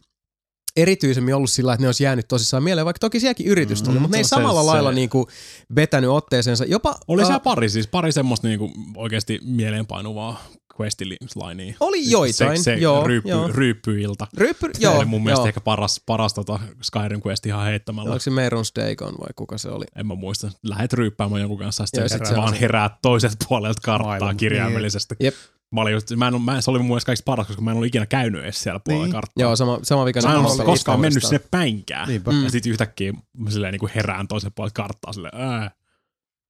erityisemmin 0.77 1.35
ollut 1.35 1.51
sillä, 1.51 1.73
että 1.73 1.83
ne 1.83 1.89
olisi 1.89 2.05
jäänyt 2.05 2.29
tosissaan 2.29 2.63
mieleen, 2.63 2.85
vaikka 2.85 2.99
toki 2.99 3.21
sielläkin 3.21 3.47
yritys 3.47 3.83
tuli, 3.83 3.95
Mm, 3.97 4.03
mutta 4.03 4.17
ne 4.17 4.21
ei 4.21 4.25
se- 4.25 4.29
samalla 4.29 4.61
se- 4.63 4.67
lailla 4.67 4.93
niinku 4.93 5.29
vetänyt 5.75 6.11
otteeseensa. 6.11 6.65
Jopa, 6.65 6.95
Oli 7.09 7.23
äh, 7.23 7.27
siellä 7.29 7.41
pari 7.41 7.69
siis, 7.69 7.87
pari 7.87 8.13
semmoista 8.13 8.49
niinku 8.49 8.71
oikeasti 8.97 9.41
mieleenpainuvaa 9.45 10.45
questilinia. 10.81 11.77
Oli 11.81 12.11
joitain, 12.11 12.59
se, 12.59 12.63
se 12.63 12.75
joo, 12.75 13.05
ryyppy, 13.07 13.29
joo. 13.31 13.49
ryyppyilta. 13.49 14.27
Ryppy, 14.37 14.71
Joo, 14.79 14.97
oli 14.97 15.05
mun 15.05 15.25
mielestä 15.25 15.41
joo. 15.41 15.49
ehkä 15.49 15.61
paras, 15.61 16.01
paras 16.07 16.35
tota 16.35 16.59
Skyrim 16.83 17.21
Quest 17.27 17.47
ihan 17.47 17.65
heittämällä. 17.65 18.11
Oliko 18.11 18.23
se 18.23 18.31
Merons 18.31 18.73
Dagon 18.77 19.15
vai 19.21 19.29
kuka 19.37 19.59
se 19.59 19.69
oli? 19.69 19.85
En 19.97 20.07
mä 20.07 20.15
muista. 20.15 20.51
Lähet 20.63 20.93
ryyppäämään 20.93 21.41
jonkun 21.41 21.59
kanssa, 21.59 21.87
sitten 21.87 22.09
sit 22.09 22.19
sit 22.19 22.27
se 22.27 22.35
on 22.35 22.41
vaan 22.41 22.55
se- 22.55 22.61
heräät 22.61 22.93
toiselta 23.03 23.37
puolelta 23.49 23.81
karttaa 23.85 24.35
kirjaimellisesti. 24.35 25.15
Jep. 25.21 25.35
Mä 25.75 25.81
olin 25.81 25.93
just, 25.93 26.11
mä 26.17 26.29
en, 26.29 26.43
mä, 26.43 26.61
se 26.61 26.71
oli 26.71 26.79
mun 26.79 26.87
mielestä 26.89 27.07
kaikista 27.07 27.25
paras, 27.25 27.47
koska 27.47 27.63
mä 27.63 27.71
en 27.71 27.75
ollut 27.77 27.87
ikinä 27.87 28.07
käynyt 28.07 28.43
edes 28.43 28.63
siellä 28.63 28.81
puolella 28.81 29.05
Niin. 29.05 29.13
karttaa. 29.13 29.43
Joo, 29.43 29.57
sama, 29.57 29.79
sama 29.83 30.05
vika. 30.05 30.21
Mä 30.21 30.33
en 30.33 30.39
on 30.39 30.45
koskaan 30.65 30.95
ollut 30.97 31.01
mennyt 31.01 31.23
sinne 31.23 31.41
päinkään. 31.51 32.09
Niinpä. 32.09 32.31
Mm. 32.33 32.45
Ja 32.45 32.51
sitten 32.51 32.73
yhtäkkiä 32.73 33.13
mä 33.39 33.51
silleen 33.51 33.73
niin 33.73 33.81
kuin 33.81 33.93
herään 33.95 34.29
toisen 34.29 34.53
puolelta 34.55 34.75
karttaa 34.75 35.13
silleen, 35.13 35.41
ää, 35.41 35.71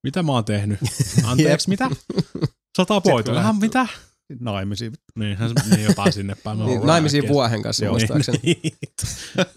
mitä 0.03 0.23
mä 0.23 0.33
oon 0.33 0.45
tehnyt? 0.45 0.79
Anteeksi, 1.25 1.69
mitä? 1.69 1.91
Sata 2.77 3.01
poitua. 3.01 3.35
lähdet- 3.35 3.61
mitä? 3.61 3.87
Naimisiin. 4.41 4.93
Niin, 5.19 5.37
hän 5.37 5.51
niin 5.71 5.85
jotain 5.85 6.13
sinne 6.13 6.35
päin. 6.45 6.59
Niin, 6.59 6.87
naimisiin 6.87 7.29
vuohen 7.29 7.63
kanssa 7.63 7.85
Joo. 7.85 7.93
muistaakseni. 7.93 8.39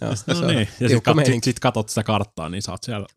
Joo, 0.01 0.15
se 0.15 0.33
No 0.33 0.47
niin, 0.47 0.67
ja 0.79 0.89
sitten 0.89 1.15
kat, 1.15 1.25
sit, 1.25 1.43
sit 1.43 1.59
katot 1.59 1.89
sitä 1.89 2.03
karttaa, 2.03 2.49
niin 2.49 2.61
sä 2.61 2.71
oot 2.71 2.83
siellä 2.83 3.07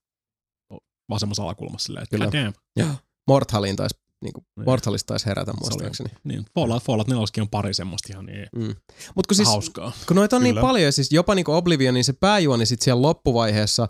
vasemmassa 1.11 1.43
alakulmassa 1.43 1.87
silleen, 1.87 2.03
että 2.03 2.17
Kyllä. 2.19 2.33
Damn. 2.45 2.55
Joo. 2.77 2.89
Morthalin 3.29 3.77
taisi, 3.77 3.97
niinku, 4.25 4.45
Niin. 4.57 4.64
Morthalista 4.64 5.07
taisi 5.07 5.27
herätä 5.27 5.53
Se 5.53 5.57
oli- 5.61 5.70
muistaakseni. 5.70 6.11
Niin, 6.25 6.45
Fallout, 6.55 6.83
Fallout 6.83 7.09
4 7.09 7.25
on 7.43 7.49
pari 7.49 7.75
semmoista 7.75 8.09
ihan 8.12 8.27
niin 8.27 8.47
Mm. 8.57 8.75
Mut 9.14 9.27
kun 9.27 9.37
siis, 9.37 9.49
hauskaa. 9.49 9.93
kun 10.09 10.16
noita 10.16 10.37
on 10.37 10.43
niin 10.43 10.55
Kyllä. 10.55 10.66
paljon, 10.66 10.85
ja 10.85 10.93
siis 10.93 11.12
jopa 11.12 11.35
niinku 11.35 11.53
Oblivion, 11.53 11.95
niin 11.95 12.05
se 12.05 12.12
pääjuoni 12.12 12.66
sit 12.66 12.83
siellä 12.83 13.03
loppuvaiheessa, 13.03 13.89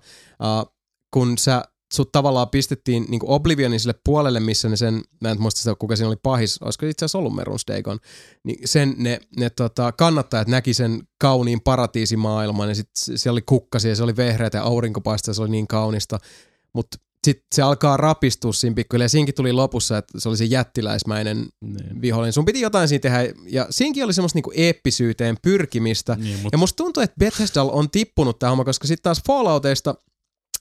uh, 0.64 0.74
kun 1.11 1.39
sä 1.39 1.64
sut 1.95 2.12
tavallaan 2.12 2.49
pistettiin 2.49 3.07
niinku 3.09 3.32
Oblivionin 3.32 3.80
sille 3.80 3.95
puolelle, 4.05 4.41
missä 4.41 4.68
ne 4.68 4.76
sen, 4.76 5.03
mä 5.20 5.30
en 5.30 5.41
muista 5.43 5.59
sitä, 5.59 5.74
kuka 5.78 5.97
siinä 5.97 6.09
oli 6.09 6.16
pahis, 6.22 6.62
olisiko 6.62 6.87
itse 6.87 7.05
asiassa 7.05 7.18
ollut 7.18 7.35
Merun 7.35 7.59
Dagon, 7.72 7.99
niin 8.45 8.68
sen 8.68 8.95
ne, 8.99 9.20
ne 9.37 9.51
tota, 9.51 9.93
kannattajat 9.93 10.49
näki 10.49 10.74
sen 10.74 11.03
kauniin 11.20 11.61
paratiisimaailman, 11.61 12.68
ja 12.68 12.74
sit 12.74 12.89
se- 12.97 13.16
siellä 13.18 13.35
oli 13.35 13.43
kukkasia, 13.43 13.97
se 13.97 14.03
oli 14.03 14.16
vehreätä, 14.16 14.59
ja 14.59 14.64
aurinko 14.64 15.01
paistoi, 15.01 15.30
ja 15.30 15.35
se 15.35 15.43
oli 15.43 15.51
niin 15.51 15.66
kaunista, 15.66 16.18
mutta 16.72 16.97
sitten 17.25 17.47
se 17.55 17.62
alkaa 17.62 17.97
rapistua 17.97 18.53
siinä 18.53 18.75
pikkuhiljaa. 18.75 19.09
Siinkin 19.09 19.35
tuli 19.35 19.53
lopussa, 19.53 19.99
että 19.99 20.20
se 20.20 20.29
oli 20.29 20.37
se 20.37 20.45
jättiläismäinen 20.45 21.47
Niin. 21.61 22.03
vihollinen. 22.03 22.33
Sun 22.33 22.45
piti 22.45 22.61
jotain 22.61 22.89
siinä 22.89 23.01
tehdä, 23.01 23.18
ja 23.47 23.66
siinkin 23.70 24.05
oli 24.05 24.12
semmoista 24.12 24.37
niinku 24.37 24.53
eeppisyyteen 24.55 25.37
pyrkimistä. 25.43 26.14
Niin, 26.20 26.39
mut, 26.41 26.53
Ja 26.53 26.59
musta 26.59 26.77
tuntuu, 26.77 27.03
että 27.03 27.16
Bethesda 27.18 27.62
on 27.62 27.91
tippunut 27.91 28.39
tämä 28.39 28.51
homma, 28.51 28.64
koska 28.64 28.87
sitten 28.87 29.03
taas 29.03 29.22
Fallouteista 29.27 29.95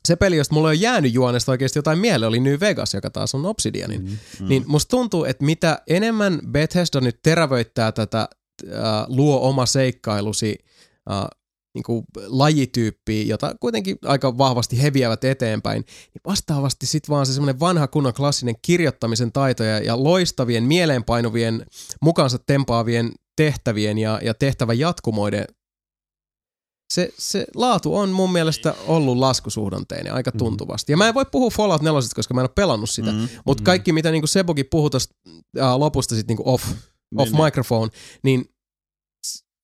se 0.08 0.16
peli, 0.16 0.38
josta 0.38 0.54
mulla 0.54 0.68
on 0.68 0.80
jäänyt 0.82 1.14
juonesta 1.14 1.52
oikeasti 1.52 1.80
jotain 1.80 2.00
mieleen, 2.00 2.28
oli 2.30 2.40
New 2.40 2.60
Vegas, 2.60 2.94
joka 2.94 3.10
taas 3.10 3.36
on 3.36 3.46
Obsidianin. 3.46 4.02
Mm. 4.02 4.18
Mm. 4.40 4.48
Niin 4.50 4.64
musta 4.68 4.90
tuntuu, 4.90 5.26
että 5.26 5.46
mitä 5.46 5.82
enemmän 5.88 6.40
Bethesda 6.52 7.02
nyt 7.02 7.20
terävöittää 7.24 7.92
tätä, 7.92 8.30
äh, 8.74 8.80
luo 9.08 9.50
oma 9.50 9.66
seikkailusi 9.66 10.56
äh, 11.12 11.26
niin 11.74 11.84
kuin 11.84 12.04
lajityyppiä, 12.28 13.24
jota 13.24 13.56
kuitenkin 13.60 13.98
aika 14.06 14.38
vahvasti 14.38 14.82
heviävät 14.82 15.24
eteenpäin, 15.24 15.82
niin 16.14 16.22
vastaavasti 16.28 16.86
sitten 16.86 17.14
vaan 17.14 17.26
se 17.26 17.34
semmoinen 17.34 17.60
vanha 17.60 17.88
kunnon 17.88 18.14
klassinen 18.14 18.56
kirjoittamisen 18.62 19.32
taito 19.32 19.64
ja, 19.64 19.80
ja 19.80 20.04
loistavien, 20.04 20.64
mieleenpainuvien, 20.64 21.66
mukaansa 22.02 22.38
tempaavien 22.46 23.12
tehtävien 23.36 23.98
ja, 23.98 24.20
ja 24.24 24.34
tehtävän 24.34 24.80
jatkumoiden 24.80 25.46
se, 26.94 27.14
se 27.18 27.46
laatu 27.56 27.96
on 27.96 28.10
mun 28.10 28.32
mielestä 28.32 28.76
ollut 28.88 29.18
laskusuhdanteinen 29.18 30.14
aika 30.14 30.32
tuntuvasti. 30.32 30.94
Ja 30.94 30.98
mä 30.98 31.08
en 31.08 31.14
voi 31.14 31.26
puhua 31.32 31.50
Fallout 31.50 31.82
4, 31.82 32.10
koska 32.16 32.34
mä 32.34 32.42
en 32.42 32.44
ole 32.44 32.50
pelannut 32.56 32.90
sitä, 32.90 33.12
Mm. 33.12 33.28
mutta 33.46 33.62
Mm. 33.62 33.66
kaikki, 33.66 33.94
mitä 33.94 34.12
niinku 34.12 34.28
Sebokin 34.28 34.66
puhui 34.72 34.90
tosta 34.90 35.16
ää, 35.60 35.80
lopusta 35.80 36.16
sit 36.16 36.28
niinku 36.28 36.44
off, 36.46 36.64
off 37.18 37.32
Niin, 37.32 37.44
microphone, 37.44 37.92
niin 38.24 38.46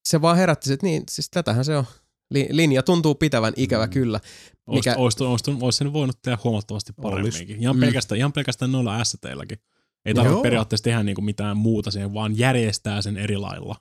se 0.10 0.22
vaan 0.22 0.38
herätti, 0.38 0.74
että 0.74 0.86
niin, 0.86 1.04
siis 1.10 1.30
tätähän 1.30 1.66
se 1.66 1.78
on. 1.78 1.86
Li- 2.32 2.48
linja 2.52 2.84
tuntuu 2.84 3.16
pitävän 3.16 3.54
ikävä 3.56 3.86
Mm. 3.86 3.92
kyllä. 3.92 4.20
Mikä... 4.72 4.96
Olisi, 4.98 5.24
olisi, 5.24 5.52
olisi, 5.62 5.78
sen 5.78 5.94
voinut 5.94 6.22
tehdä 6.22 6.38
huomattavasti 6.44 6.94
paremminkin. 7.02 7.62
Ihan, 7.62 7.76
Mm. 7.76 7.80
pelkästään, 7.80 8.20
ihan 8.20 8.34
pelkästään 8.34 8.72
noilla 8.72 8.96
asseteilläkin. 8.96 9.58
Ei 10.06 10.14
tarvitse 10.14 10.34
Joo. 10.34 10.44
periaatteessa 10.44 10.84
tehdä 10.84 11.04
niinku 11.04 11.22
mitään 11.22 11.58
muuta 11.58 11.92
siihen, 11.92 12.14
vaan 12.14 12.38
järjestää 12.38 13.02
sen 13.02 13.18
eri 13.18 13.38
lailla. 13.38 13.76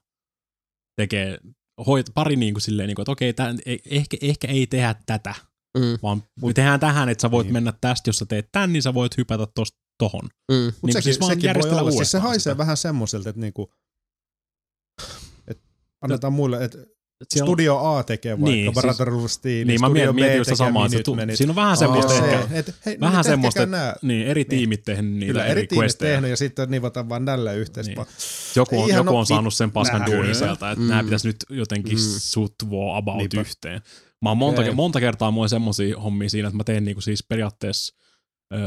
Tekee 0.97 1.39
hoit, 1.87 2.07
pari 2.15 2.37
niinku 2.37 2.61
silleen, 2.61 2.87
niinku, 2.87 3.03
että 3.03 3.13
okei, 3.13 3.33
tää, 3.33 3.55
e- 3.67 3.77
ehkä, 3.91 4.17
ehkä 4.21 4.49
ei 4.49 4.67
tehdä 4.67 4.95
tätä, 5.07 5.35
Mm, 5.79 5.99
vaan 6.03 6.23
Mut, 6.41 6.55
tehdään 6.55 6.81
tähän, 6.81 7.09
että 7.09 7.23
sä 7.23 7.31
voit 7.31 7.45
Niin. 7.47 7.53
mennä 7.53 7.73
tästä, 7.81 8.09
jos 8.09 8.19
sä 8.19 8.27
teet 8.27 8.49
tän, 8.53 8.73
niin 8.73 8.83
sä 8.83 8.95
voit 8.95 9.17
hypätä 9.17 9.47
tosta 9.55 9.79
tohon. 9.99 10.23
mm, 10.25 10.55
Niin 10.55 10.75
Mutta 10.83 10.93
sekin, 10.93 11.03
siis 11.15 11.27
sekin 11.29 11.51
voi 11.55 11.71
olla. 11.81 11.91
Siis 11.91 12.11
se 12.11 12.19
haisee 12.19 12.53
sitä. 12.53 12.59
vähän 12.59 12.77
semmoiselta, 12.77 13.29
että 13.29 13.41
niinku, 13.41 13.73
annetaan 16.01 16.33
muille, 16.33 16.65
että 16.65 16.79
Siellä 17.29 17.45
on- 17.45 17.49
Studio 17.49 17.79
A 17.79 18.03
tekee 18.03 18.33
vaikka 18.33 18.45
Niin, 18.51 18.65
niin, 18.65 18.75
siis- 18.75 18.85
Brother 18.97 19.15
of 19.15 19.31
Steel, 19.31 19.67
Niin, 19.67 19.81
mä 19.81 19.87
Studio 19.87 19.93
mietin, 20.13 20.15
B 20.15 20.19
mietin 20.19 20.37
just 20.39 20.49
tekee 20.49 20.57
samaa, 20.57 20.87
että 20.87 20.97
se 20.99 21.03
tu- 21.03 21.17
siinä 21.35 21.51
on 21.51 21.57
vähän 21.57 21.77
semmoista, 21.77 22.13
se, 22.13 22.35
että 22.35 22.49
et, 22.59 22.75
hei, 22.87 23.01
vähän 23.01 23.17
nyt 23.17 23.27
semmoista, 23.27 23.67
nää. 23.67 23.97
niin, 24.03 24.27
eri 24.27 24.45
tiimit 24.45 24.85
tehnyt 24.85 25.13
niitä 25.13 25.27
Kyllä, 25.33 25.45
eri 25.45 25.51
eri 25.61 25.67
tiimit 25.67 25.83
questeja. 25.83 26.13
tehnyt 26.13 26.31
ja 26.31 26.37
sitten 26.37 26.71
nivotaan 26.71 27.09
vaan 27.09 27.25
näillä 27.25 27.53
yhteistä. 27.53 27.91
Niin. 27.93 27.99
Niin. 27.99 28.07
Joku 28.57 28.83
on, 28.83 28.89
joku 28.89 29.03
no- 29.03 29.19
on 29.19 29.27
saanut 29.27 29.55
sen 29.55 29.71
paskan 29.71 30.07
duunin 30.07 30.35
sieltä, 30.35 30.71
että 30.71 30.83
Mm. 30.83 30.89
nämä 30.89 31.05
pitäisi 31.05 31.29
nyt 31.29 31.37
jotenkin 31.51 31.99
Mm. 31.99 32.05
sutvoa 32.19 32.97
about 32.97 33.17
Niinpä. 33.17 33.41
yhteen. 33.41 33.81
Mä 34.23 34.29
oon 34.31 34.39
monta, 34.39 34.73
monta 34.75 35.01
kertaa 35.01 35.31
mulla 35.31 35.49
semmosia 35.49 35.99
hommia 36.01 36.31
siinä, 36.31 36.49
että 36.49 36.57
mä 36.57 36.65
teen 36.65 36.85
niinku 36.85 37.01
siis 37.01 37.25
periaatteessa 37.29 37.95
ö, 38.55 38.59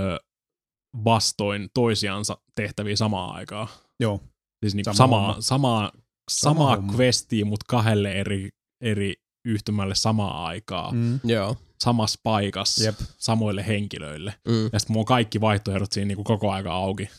vastoin 1.03 1.69
toisiansa 1.73 2.37
tehtäviä 2.55 2.95
samaan 2.95 3.35
aikaan. 3.35 3.67
Joo, 3.99 4.21
Siis 4.63 4.75
niinku 4.75 4.93
Sama 4.93 5.35
samaa, 5.39 5.81
homma. 5.81 5.91
Samaa, 6.31 6.75
Sama 6.75 6.75
samaa 6.81 6.97
questia, 6.97 7.45
mutta 7.45 7.65
kahdelle 7.69 8.11
eri, 8.11 8.49
eri 8.81 9.13
yhtymälle 9.45 9.95
samaan 9.95 10.45
aikaan, 10.45 10.95
mm. 10.95 11.19
Joo. 11.23 11.57
samassa 11.83 12.19
paikassa, 12.23 12.83
Jep. 12.83 12.95
samoille 13.17 13.67
henkilöille. 13.67 14.33
Mm. 14.47 14.63
Ja 14.73 14.79
sitten 14.79 14.93
mulla 14.93 15.01
on 15.01 15.05
kaikki 15.05 15.41
vaihtoehdot 15.41 15.91
siinä 15.91 16.07
niinku 16.07 16.23
koko 16.23 16.51
aika 16.51 16.73
auki. 16.73 17.09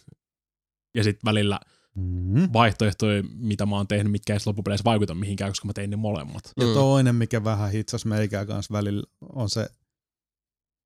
Ja 0.94 1.04
sitten 1.04 1.24
välillä 1.24 1.60
Mm. 1.94 2.48
vaihtoehtoja, 2.52 3.22
mitä 3.34 3.66
mä 3.66 3.76
oon 3.76 3.88
tehnyt, 3.88 4.10
mitkä 4.12 4.32
ei 4.32 4.38
loppupeleissä 4.46 4.84
vaikuta 4.84 5.14
mihinkään, 5.14 5.50
koska 5.50 5.66
mä 5.66 5.72
tein 5.72 5.90
ne 5.90 5.96
molemmat. 5.96 6.52
Ja 6.60 6.66
Mm. 6.66 6.74
toinen, 6.74 7.14
mikä 7.14 7.44
vähän 7.44 7.70
hitsas 7.72 8.04
meikää 8.04 8.46
kanssa 8.46 8.72
välillä, 8.72 9.02
on 9.32 9.50
se, 9.50 9.68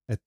että 0.08 0.26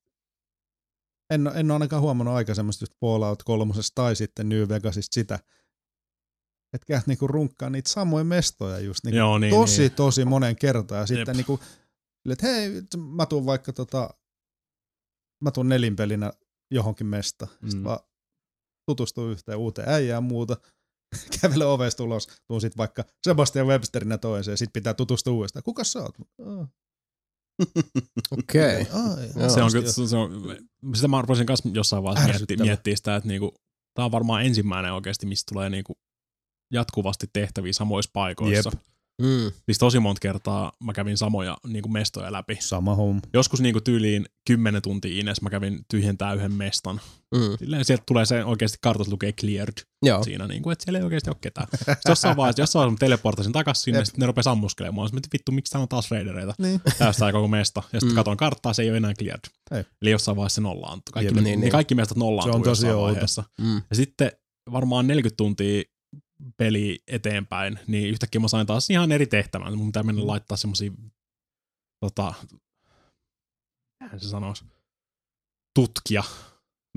en, 1.30 1.48
en 1.56 1.72
ole 1.72 1.74
ainakaan 1.74 2.02
huomannut 2.02 2.36
aikaisemmasta 2.36 2.84
just 2.84 2.94
Fallout 3.02 3.44
3 3.44 3.74
tai 3.96 4.16
sitten 4.16 4.50
New 4.50 4.70
Vegasista 4.70 5.14
sitä, 5.14 5.40
että 6.74 6.86
käyt 6.88 7.08
niinku 7.08 7.28
runkkaa 7.28 7.70
niitä 7.70 7.90
samoja 7.90 8.24
mestoja 8.24 8.80
just 8.80 9.04
niinku 9.04 9.18
Joo, 9.18 9.38
niin, 9.38 9.54
tosi, 9.54 9.82
niin. 9.82 9.92
tosi 9.92 10.26
monen 10.26 10.56
kertaan. 10.56 11.00
Ja 11.02 11.08
sitten 11.08 11.28
Jep. 11.28 11.36
niinku, 11.36 11.60
että 12.30 12.48
hei, 12.48 12.70
mä 13.16 13.26
tuun 13.26 13.46
vaikka 13.46 13.74
tota, 13.74 14.10
mä 15.44 15.52
tuun 15.52 15.70
nelinpelinä 15.70 16.32
johonkin 16.72 17.08
mesta. 17.08 17.48
Sitten 17.52 17.80
Mm. 17.80 17.84
vaan 17.84 18.00
tutustuu 18.90 19.30
yhteen 19.30 19.58
uuteen 19.58 19.90
äijään 19.90 20.18
ja 20.18 20.22
muuta. 20.22 20.58
Kävele 21.42 21.66
ovesta 21.66 22.04
ulos, 22.04 22.28
tuun 22.48 22.62
sit 22.62 22.78
vaikka 22.78 23.04
Sebastian 23.28 23.68
Websterinä 23.68 24.18
toiseen, 24.18 24.58
sit 24.58 24.74
pitää 24.74 24.94
tutustua 24.94 25.34
uudestaan. 25.34 25.64
Kuka 25.64 25.84
sä 25.84 26.00
oot? 26.00 26.16
Oh, 26.40 26.68
Okei. 28.40 28.76
ai, 28.94 29.30
Joo. 29.36 29.50
Se 29.50 29.62
on, 29.62 29.72
se, 30.08 30.16
on, 30.18 30.58
sitä 30.96 31.08
mä 31.08 31.22
rupesin 31.22 31.46
kanssa 31.46 31.70
jossain 31.74 32.04
vaiheessa 32.04 32.32
miettiä, 32.40 32.58
miettiä 32.58 32.96
sitä, 32.96 33.16
että 33.16 33.28
niinku, 33.30 33.54
tää 33.94 34.06
on 34.06 34.12
varmaan 34.12 34.46
ensimmäinen 34.46 34.94
oikeasti, 34.94 35.26
mistä 35.26 35.50
tulee 35.54 35.70
niinku 35.70 35.94
jatkuvasti 36.74 37.28
tehtäviä 37.34 37.74
samoissa 37.74 38.12
paikoissa. 38.14 38.72
Jep. 38.76 38.84
Mm. 39.22 39.52
Siis 39.66 39.78
tosi 39.78 40.00
monta 40.00 40.20
kertaa 40.20 40.72
mä 40.84 40.94
kävin 40.94 41.18
samoja 41.18 41.58
niinku 41.68 41.90
mestoja 41.90 42.32
läpi. 42.32 42.58
Sama 42.62 42.96
homma. 42.96 43.22
Joskus 43.34 43.62
niinku 43.62 43.82
tyyliin 43.82 44.26
10 44.48 44.82
tuntia 44.82 45.20
ines 45.20 45.42
mä 45.42 45.50
kävin 45.50 45.80
tyhjentää 45.92 46.34
yhden 46.34 46.52
mestan. 46.52 47.02
Mm. 47.36 47.58
Silleen 47.60 47.86
sieltä 47.86 48.04
tulee 48.08 48.26
se 48.26 48.46
oikeasti 48.46 48.78
kartasta 48.82 49.12
lukee 49.12 49.32
cleared 49.34 49.74
Joo. 50.06 50.24
siinä, 50.24 50.48
niinku, 50.48 50.70
että 50.70 50.84
siellä 50.84 51.00
ei 51.00 51.04
oikeasti 51.06 51.30
ole 51.30 51.38
ketään. 51.42 51.68
Sitten 51.78 51.96
jossain 52.08 52.38
vaiheessa, 52.38 52.62
jossain 52.62 52.80
vaiheessa 52.82 52.94
mä 53.06 53.08
teleportasin 53.08 53.52
takaisin 53.54 53.84
sinne, 53.84 54.06
sitten 54.06 54.20
ne 54.20 54.26
rupesi 54.28 54.50
ammuskelemaan. 54.50 55.08
Että 55.18 55.30
vittu, 55.34 55.52
miksi 55.52 55.72
täällä 55.72 55.84
on 55.84 55.90
taas 55.90 56.12
raidereita? 56.12 56.54
Niin. 56.58 56.82
Tästä 56.98 57.32
koko 57.32 57.48
mesta. 57.48 57.84
Ja 57.94 58.00
sitten 58.00 58.14
Mm. 58.14 58.16
katsoin 58.16 58.38
karttaa, 58.38 58.74
se 58.74 58.82
ei 58.82 58.90
ole 58.90 58.98
enää 58.98 59.14
cleared. 59.14 59.44
Ei. 59.72 59.84
Eli 60.02 60.12
jossain 60.12 60.38
vaiheessa 60.38 60.56
se 60.56 60.62
nollaantui. 60.62 61.12
Kaikki, 61.14 61.28
Jep. 61.28 61.36
niin, 61.36 61.44
Niin, 61.44 61.52
niin, 61.52 61.62
niin. 61.62 61.72
kaikki 61.72 61.96
mestat 61.96 62.18
nollaantuu 62.18 62.54
Se 62.54 62.58
on 62.58 62.64
tosi 62.64 62.86
jossain 62.86 62.96
outo. 62.96 63.14
vaiheessa. 63.14 63.44
Mm. 63.62 63.82
Ja 63.90 63.96
sitten 63.96 64.32
varmaan 64.72 65.08
40 65.08 65.38
tuntia 65.38 65.84
peli 66.58 67.04
eteenpäin, 67.08 67.80
niin 67.88 68.10
yhtäkkiä 68.10 68.42
mä 68.42 68.48
sain 68.48 68.68
taas 68.68 68.90
ihan 68.90 69.12
eri 69.12 69.28
tehtävän. 69.28 69.78
Mun 69.78 69.88
pitää 69.88 70.04
mennä 70.04 70.28
laittaa 70.28 70.58
semmosia, 70.58 70.92
tota, 72.00 72.34
se 74.18 74.30
sanoisi, 74.30 74.66
tutkia, 75.76 76.24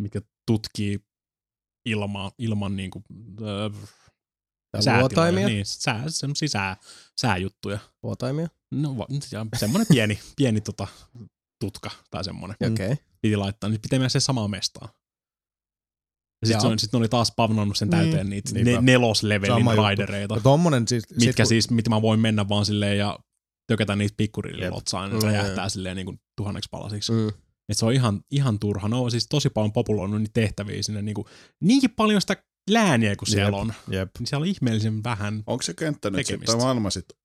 mikä 0.01 0.21
tutkii 0.47 1.01
ilmaa, 1.89 2.33
ilman 2.39 2.77
niinku, 2.77 3.03
öö, 3.41 3.71
säätiloja. 4.81 5.49
Niin, 5.49 5.67
sää, 5.67 6.05
semmosia 6.09 6.49
sää, 6.49 6.77
sääjuttuja. 7.21 7.79
Luotaimia. 8.03 8.49
No 8.71 8.99
va- 8.99 9.07
semmonen 9.57 9.87
pieni, 9.91 10.19
pieni 10.37 10.61
tota, 10.61 10.89
tutka 11.61 11.91
tai 12.11 12.25
semmonen. 12.25 12.57
Mm. 12.61 12.73
Okei. 12.73 12.97
Piti 13.21 13.37
laittaa, 13.37 13.71
niin 13.71 13.81
pitää 13.81 13.99
mennä 13.99 14.09
se 14.09 14.21
samaan 14.21 14.51
mestaan. 14.51 14.89
Ja 16.43 16.47
sitten 16.47 16.69
Joo. 16.71 16.79
sit 16.79 16.93
ne 16.93 16.99
oli 16.99 17.09
taas 17.09 17.29
spavnannut 17.29 17.77
sen 17.77 17.89
Niin. 17.91 18.01
täyteen 18.01 18.31
niitä 18.31 18.51
Niinpä. 18.55 18.71
ne, 18.71 18.79
neloslevelin 18.81 19.77
raidereita, 19.77 20.35
Ja 20.35 20.41
tommonen 20.41 20.89
siis, 20.89 21.05
mitkä 21.21 21.45
sit, 21.45 21.49
siis, 21.49 21.71
mitä 21.71 21.91
mä 21.91 22.03
voin 22.03 22.21
mennä 22.21 22.49
vaan 22.49 22.67
silleen 22.67 22.99
ja 22.99 23.19
tökätä 23.67 23.97
niitä 23.97 24.15
pikkurille 24.17 24.71
lotsaan, 24.71 25.11
Mm, 25.11 25.17
ne 25.19 25.25
räjähtää 25.25 25.69
silleen 25.69 25.97
niin 25.97 26.07
kuin 26.07 26.21
tuhanneksi 26.37 26.69
palasiksi. 26.71 27.13
Mm. 27.13 27.29
Et 27.69 27.79
se 27.79 27.87
on 27.87 27.93
ihan, 27.93 28.21
ihan 28.31 28.59
turha. 28.59 28.89
Ne 28.89 28.97
on 28.97 29.11
siis 29.11 29.27
tosi 29.29 29.51
paljon 29.51 29.73
populoinut 29.73 30.21
niitä 30.21 30.33
tehtäviä 30.35 30.83
sinne 30.83 31.03
niin 31.03 31.15
kuin, 31.15 31.27
niinkin 31.61 31.91
paljon 31.91 32.21
sitä 32.21 32.37
lääniä 32.71 33.17
kuin 33.17 33.29
siellä 33.29 33.47
Jep. 33.59 33.61
on. 33.61 33.73
Jep. 33.91 34.11
Niin 34.19 34.27
siellä 34.27 34.43
on 34.45 34.49
ihmeellisen 34.49 35.05
vähän. 35.05 35.43
Onko 35.47 35.63
se 35.63 35.75
kenttä 35.75 36.11
nyt 36.11 36.27
sitten, 36.27 36.57
maailma 36.59 36.91
sitten, 36.91 37.17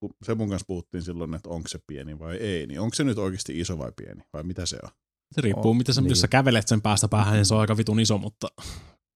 kun 0.00 0.10
se 0.22 0.34
mun 0.34 0.48
kanssa 0.48 0.66
puhuttiin 0.66 1.02
silloin, 1.02 1.34
että 1.34 1.48
onko 1.48 1.68
se 1.68 1.78
pieni 1.86 2.18
vai 2.18 2.36
ei, 2.36 2.66
niin 2.66 2.80
onko 2.80 2.94
se 2.94 3.04
nyt 3.04 3.18
oikeasti 3.18 3.60
iso 3.60 3.78
vai 3.78 3.92
pieni, 3.96 4.22
vai 4.32 4.42
mitä 4.42 4.66
se 4.66 4.78
on? 4.82 4.90
Se 5.34 5.40
riippuu, 5.40 5.70
On, 5.70 5.76
mitä 5.76 5.92
sä, 5.92 6.00
niin. 6.00 6.08
jos 6.08 6.20
sä 6.20 6.28
kävelet 6.28 6.68
sen 6.68 6.82
päästä 6.82 7.08
päähän, 7.08 7.34
niin 7.34 7.46
se 7.46 7.54
on 7.54 7.60
aika 7.60 7.76
vitun 7.76 8.00
iso, 8.00 8.18
mutta 8.18 8.48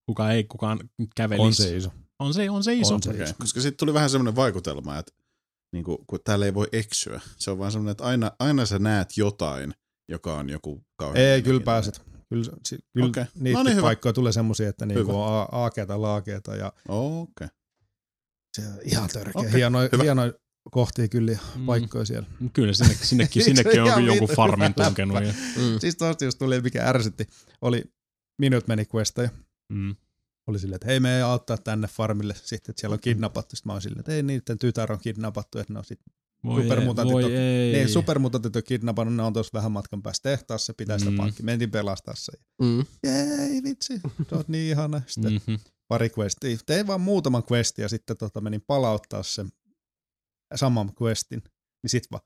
kuka 0.07 0.31
ei 0.31 0.45
kukaan 0.45 0.79
kävelisi. 1.17 1.47
On 1.47 1.55
se 1.55 1.77
iso. 1.77 1.91
On 2.19 2.35
se, 2.35 2.51
on 2.51 2.65
se 2.65 2.75
iso. 2.75 2.95
On 2.95 3.03
se. 3.03 3.11
Okay. 3.11 3.27
Koska 3.41 3.61
sitten 3.61 3.79
tuli 3.79 3.95
vähän 3.95 4.11
semmoinen 4.11 4.37
vaikutelma, 4.37 4.99
että 4.99 5.13
niin 5.73 5.85
kuin, 5.85 5.99
kun 6.07 6.19
täällä 6.25 6.47
ei 6.47 6.55
voi 6.55 6.67
eksyä. 6.73 7.21
Se 7.37 7.51
on 7.51 7.59
vaan 7.59 7.73
semmoinen, 7.73 7.91
että 7.91 8.05
aina, 8.05 8.33
aina 8.39 8.67
sä 8.67 8.79
näet 8.79 9.17
jotain, 9.17 9.75
joka 10.09 10.35
on 10.35 10.51
joku 10.51 10.85
kauhean... 10.97 11.17
Ei, 11.17 11.43
kyllä 11.43 11.61
mielenkiintoinen. 11.61 11.65
pääset. 11.65 12.03
Kyllä, 12.29 12.45
kyllä 12.93 13.09
Okei. 13.09 13.23
okay. 13.23 13.25
No 13.35 13.43
niitä 13.43 13.65
niin, 13.65 13.77
hyvä. 13.77 13.87
paikkoja 13.87 14.13
tulee 14.13 14.33
semmosia, 14.33 14.69
että 14.69 14.87
niinku 14.87 15.13
Hyvä. 15.13 15.13
on 15.13 15.33
a- 15.33 15.49
aakeeta, 15.53 16.03
laakeeta 16.03 16.57
ja 16.57 16.73
Okei. 16.89 17.23
Okay. 17.23 17.49
se 18.57 18.63
on 18.69 18.79
ihan 18.85 19.09
törkeä. 19.09 19.33
Okay. 19.41 19.53
Hienoja, 19.53 19.89
hyvä. 19.93 20.03
hienoja 20.03 20.33
kohtia 20.71 21.09
kyllä 21.09 21.39
Mm. 21.57 21.67
paikkoja 21.67 22.05
siellä. 22.05 22.29
Kyllä, 22.53 22.73
sinne, 22.73 22.95
sinnekin, 23.03 23.45
sinnekin 23.45 23.83
on 23.83 24.07
jonkun 24.07 24.29
farmin 24.37 24.75
tunkenut. 24.75 25.25
Ja, 25.25 25.33
Mm. 25.57 25.79
Siis 25.81 25.97
tosta 25.97 26.25
just 26.25 26.39
tuli, 26.39 26.61
mikä 26.61 26.89
ärsytti, 26.89 27.27
oli 27.61 27.85
minut 28.39 28.69
meni 28.69 28.87
questeja. 28.95 29.29
mm. 29.69 29.97
Oli 30.47 30.59
silleen, 30.59 30.75
että 30.77 30.87
hei 30.87 31.01
me 31.01 31.17
ei 31.17 31.23
auttaa 31.23 31.57
tänne 31.59 31.89
farmille 31.89 32.35
sitten, 32.35 32.73
että 32.73 32.81
siellä 32.81 32.95
on 32.95 33.01
kidnappattu. 33.01 33.57
Sitten 33.57 33.69
mä 33.71 33.73
oon 33.73 33.83
silleen, 33.83 34.01
että 34.01 34.13
ei 34.13 34.23
niiden 34.23 34.59
tytär 34.59 34.93
on 34.93 34.99
kidnappattu, 34.99 35.59
että 35.59 35.73
ne 35.73 35.79
on 35.79 35.85
sit, 35.85 36.01
Voi, 36.45 36.63
Supermutantit 36.63 37.13
voi 37.13 37.25
on- 37.25 37.33
ei. 37.33 37.75
ei 37.75 37.89
supermutantit 37.89 38.57
on 38.57 38.63
kidnappannut, 38.63 39.15
ne 39.17 39.23
on 39.23 39.33
tuossa 39.33 39.51
vähän 39.55 39.73
matkan 39.73 40.03
päässä 40.03 40.23
tehtaassa, 40.23 40.75
pitää 40.75 40.99
sitä 40.99 41.11
Mm. 41.11 41.17
pankki. 41.17 41.43
Mentiin 41.43 41.71
pelastaa 41.71 42.15
se. 42.17 42.33
Mm. 42.63 42.85
Jei 43.05 43.63
vitsi, 43.63 44.01
sä 44.31 44.37
oot 44.37 44.49
niin 44.49 44.71
ihana. 44.71 45.03
Sitten 45.07 45.33
Mm-hmm. 45.33 45.59
pari 45.89 46.11
questia. 46.19 46.59
Tein 46.67 46.87
vaan 46.87 47.01
muutaman 47.01 47.43
questin 47.53 47.83
ja 47.83 47.89
sitten 47.89 48.17
tota, 48.17 48.41
menin 48.41 48.63
palauttaa 48.67 49.23
sen 49.23 49.49
saman 50.55 50.93
questin. 51.03 51.43
Niin 51.83 51.91
sit 51.91 52.07
vaan. 52.11 52.23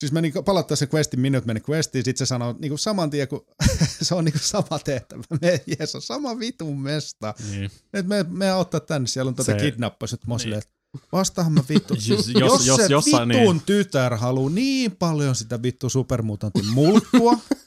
Siis 0.00 0.12
menin 0.12 0.32
palauttaa 0.44 0.76
sen 0.76 0.88
questin, 0.94 1.20
minut 1.20 1.44
meni 1.46 1.60
questiin, 1.68 2.04
sit 2.04 2.16
se 2.16 2.26
sanoo 2.26 2.54
niinku 2.58 2.76
saman 2.76 3.10
tien, 3.10 3.28
kun 3.28 3.46
se 4.02 4.14
on 4.14 4.24
niinku 4.24 4.38
sama 4.42 4.78
tehtävä. 4.84 5.22
Me 5.42 5.60
jees, 5.66 5.94
on 5.94 6.02
sama 6.02 6.38
vitun 6.38 6.80
mesta. 6.80 7.34
Niin. 7.50 7.70
Et 7.92 8.06
me, 8.06 8.22
me 8.28 8.50
auttaa 8.50 8.80
tänne, 8.80 9.06
siellä 9.08 9.28
on 9.28 9.34
tätä 9.34 9.52
Se- 9.52 9.58
kidnappus. 9.70 10.10
Sit 10.10 10.26
mä 10.26 10.32
oon 10.34 10.36
Niin. 10.38 10.42
silleen, 10.42 10.58
että 10.62 10.76
vastaahan 11.12 11.52
mä 11.52 11.62
vittu. 11.68 11.94
Jos- 11.94 12.08
jos, 12.08 12.28
jos- 12.28 12.36
jos, 12.40 12.66
jos- 12.66 12.76
se 12.76 12.86
jossain 12.90 13.28
vitun 13.28 13.56
niin. 13.56 13.66
tytär 13.66 14.16
haluu 14.16 14.48
niin 14.48 14.96
paljon 14.96 15.34
sitä 15.34 15.62
vittu 15.62 15.88
supermutantin 15.88 16.66
mulkkua, 16.66 17.38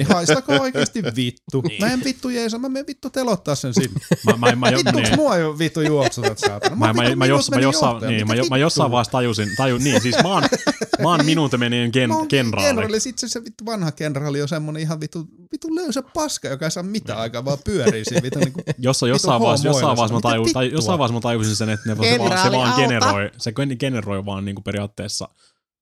niin 0.00 0.14
haistakaa 0.14 0.60
oikeesti 0.60 1.02
vittu. 1.16 1.60
Niin. 1.60 1.84
Mä 1.84 1.92
en 1.92 2.04
vittu 2.04 2.28
jeesa, 2.28 2.58
mä 2.58 2.68
menen 2.68 2.86
vittu 2.86 3.10
telottaa 3.10 3.54
sen 3.54 3.74
sinne. 3.74 4.00
Mä, 4.26 4.32
mä, 4.36 4.56
mä, 4.56 4.76
Vittuks 4.76 5.08
niin. 5.08 5.16
mua 5.16 5.36
jo 5.36 5.58
vittu 5.58 5.80
juoksutat 5.80 6.38
saatana? 6.38 6.76
Mä, 6.76 6.92
mä, 6.92 7.02
vittu 7.02 7.16
mä, 7.16 7.26
jos, 7.26 7.50
mä, 7.50 7.60
jossain, 7.60 8.02
niin, 8.08 8.28
mä, 8.28 8.34
mä 8.50 8.56
jossain 8.56 8.90
vaiheessa 8.90 9.12
tajusin, 9.12 9.48
tajun, 9.56 9.84
niin, 9.84 10.00
siis 10.00 10.16
mä 10.22 10.28
oon, 10.28 10.42
mä 11.02 11.08
oon 11.08 11.24
minuutemenien 11.24 11.90
gen, 11.92 12.08
Mä 12.08 12.16
oon 12.16 12.28
kenraali. 12.28 12.66
kenraali. 12.66 13.00
Sit 13.00 13.18
se, 13.18 13.44
vittu 13.44 13.66
vanha 13.66 13.92
kenraali 13.92 14.42
on 14.42 14.48
semmonen 14.48 14.82
ihan 14.82 15.00
vittu, 15.00 15.28
vittu 15.52 15.74
löysä 15.74 16.02
paska, 16.02 16.48
joka 16.48 16.64
ei 16.64 16.70
saa 16.70 16.82
mitään 16.82 17.18
aikaa, 17.18 17.44
vaan 17.44 17.58
pyörii 17.64 18.04
siinä 18.04 18.22
vittu 18.22 18.38
niinku. 18.38 18.60
Jossa, 18.78 19.08
jossain, 19.08 19.42
vaiheessa, 19.42 19.68
jossain, 19.68 19.96
vaiheessa 19.96 20.28
mä 20.28 20.38
mitä 20.38 20.52
tai, 20.52 20.70
jossain 20.72 20.98
vaiheessa 20.98 21.14
mä 21.14 21.20
tajusin 21.20 21.56
sen, 21.56 21.68
että 21.68 21.88
ne, 21.88 21.94
se, 21.94 21.98
vaan, 21.98 22.08
se 22.08 22.18
Kenraali, 22.18 22.56
vaan 22.56 22.80
generoi, 22.80 23.30
se 23.38 23.52
generoi 23.78 24.26
vaan 24.26 24.44
niinku 24.44 24.62
periaatteessa 24.62 25.28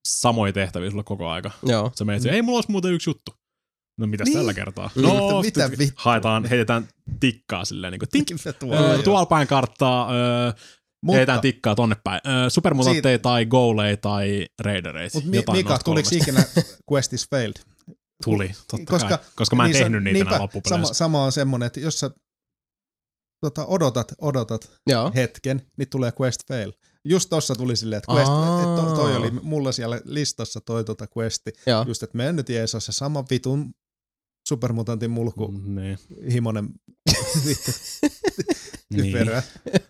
samoja 0.08 0.52
tehtäviä 0.52 0.90
sulle 0.90 1.04
koko 1.04 1.28
aika. 1.28 1.50
Joo. 1.62 1.92
Sä 1.98 2.04
menet, 2.04 2.26
ei 2.26 2.42
mulla 2.42 2.56
olisi 2.56 2.70
muuten 2.70 2.92
yksi 2.92 3.10
juttu. 3.10 3.34
No 3.98 4.06
mitäs 4.06 4.24
Niin. 4.28 4.38
tällä 4.38 4.54
kertaa? 4.54 4.90
Mm. 4.94 5.02
No, 5.02 5.42
Mitä 5.42 5.68
nyt 5.68 5.78
vittua? 5.78 6.02
haetaan, 6.04 6.44
heitetään 6.44 6.88
tikkaa 7.20 7.64
silleen 7.64 7.90
niinku 7.90 8.06
tink, 8.12 8.28
tuo 8.58 8.74
Öö, 8.74 8.94
on? 8.94 9.02
tuolla 9.04 9.26
päin 9.26 9.48
karttaa, 9.48 10.12
öö, 10.14 10.52
heitetään 11.12 11.40
tikkaa 11.40 11.74
tonne 11.74 11.96
päin. 12.04 12.20
Öö, 12.26 12.50
supermutantteja 12.50 13.18
tai 13.18 13.46
goaleja 13.46 13.96
tai 13.96 14.46
raidereita. 14.60 15.18
Mut 15.18 15.24
Mi- 15.24 15.42
Mika, 15.52 15.78
tuliko 15.84 16.08
ikinä 16.12 16.44
Quest 16.92 17.12
is 17.12 17.26
failed? 17.30 17.56
Tuli, 18.24 18.50
totta 18.70 18.90
koska, 18.92 19.08
kai. 19.08 19.18
Koska 19.36 19.56
mä 19.56 19.64
en 19.64 19.70
niin 19.70 19.82
tehnyt 19.82 20.02
niitä 20.04 20.14
niinpä, 20.14 20.30
enää 20.30 20.40
loppupeleissä. 20.42 20.94
sama, 20.94 20.94
sama 20.94 21.24
on 21.24 21.32
semmonen, 21.32 21.66
että 21.66 21.80
jos 21.80 22.00
sä 22.00 22.10
tota, 23.40 23.66
odotat, 23.66 24.12
odotat 24.20 24.70
Joo. 24.86 25.12
hetken, 25.14 25.62
niin 25.78 25.88
tulee 25.90 26.12
quest 26.20 26.40
fail. 26.48 26.72
Just 27.04 27.30
tossa 27.30 27.54
tuli 27.54 27.76
silleen, 27.76 27.98
että 27.98 28.12
quest, 28.12 28.28
Aa. 28.30 28.60
et 28.62 28.74
to, 28.84 28.94
toi 28.96 29.16
oli 29.16 29.30
mulla 29.30 29.72
siellä 29.72 30.00
listassa 30.04 30.60
toi 30.60 30.84
tota 30.84 31.06
questi. 31.18 31.50
Joo. 31.66 31.84
Just, 31.88 32.02
että 32.02 32.16
me 32.16 32.32
nyt 32.32 32.48
jees 32.48 32.74
on 32.74 32.80
se 32.80 32.92
sama 32.92 33.24
vitun 33.30 33.70
supermutantin 34.48 35.10
mulku, 35.10 35.48
mm. 35.48 35.74
Niin. 35.74 35.98
himonen 36.32 36.68
Niin. 38.94 39.12
typerä, 39.12 39.42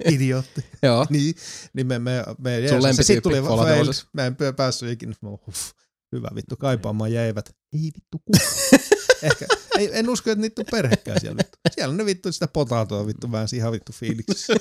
idiootti. 0.05 0.65
Joo. 0.83 1.07
niin, 1.11 1.35
niin 1.73 1.87
me, 1.87 1.99
me, 1.99 2.25
me 2.39 2.61
jees, 2.61 2.71
Sun 2.71 2.83
se 2.83 2.87
lempityyppi 2.87 3.05
sit 3.05 3.23
tuli 3.23 3.43
fail, 3.43 3.93
mä 4.13 4.27
en 4.27 4.37
päässyt 4.57 4.91
ikinä, 4.91 5.15
mä 5.23 5.29
oon, 5.29 5.39
uff, 5.49 5.73
hyvä 6.13 6.29
vittu, 6.35 6.57
kaipaamaan 6.57 7.13
jäivät. 7.13 7.57
Ei 7.73 7.81
vittu 7.83 8.19
kuka. 8.25 8.39
Ehkä, 9.23 9.47
ei, 9.79 9.91
en 9.93 10.09
usko, 10.09 10.31
että 10.31 10.41
niitä 10.41 10.63
on 10.63 10.67
perhekään 10.71 11.21
siellä 11.21 11.37
vittu. 11.39 11.59
Siellä 11.75 11.95
ne 11.95 12.05
vittu 12.05 12.33
sitä 12.33 12.49
potatoa 12.49 13.07
vittu 13.07 13.33
väänsi 13.33 13.57
ihan 13.57 13.73
vittu 13.73 13.93
fiiliksissä. 13.93 14.53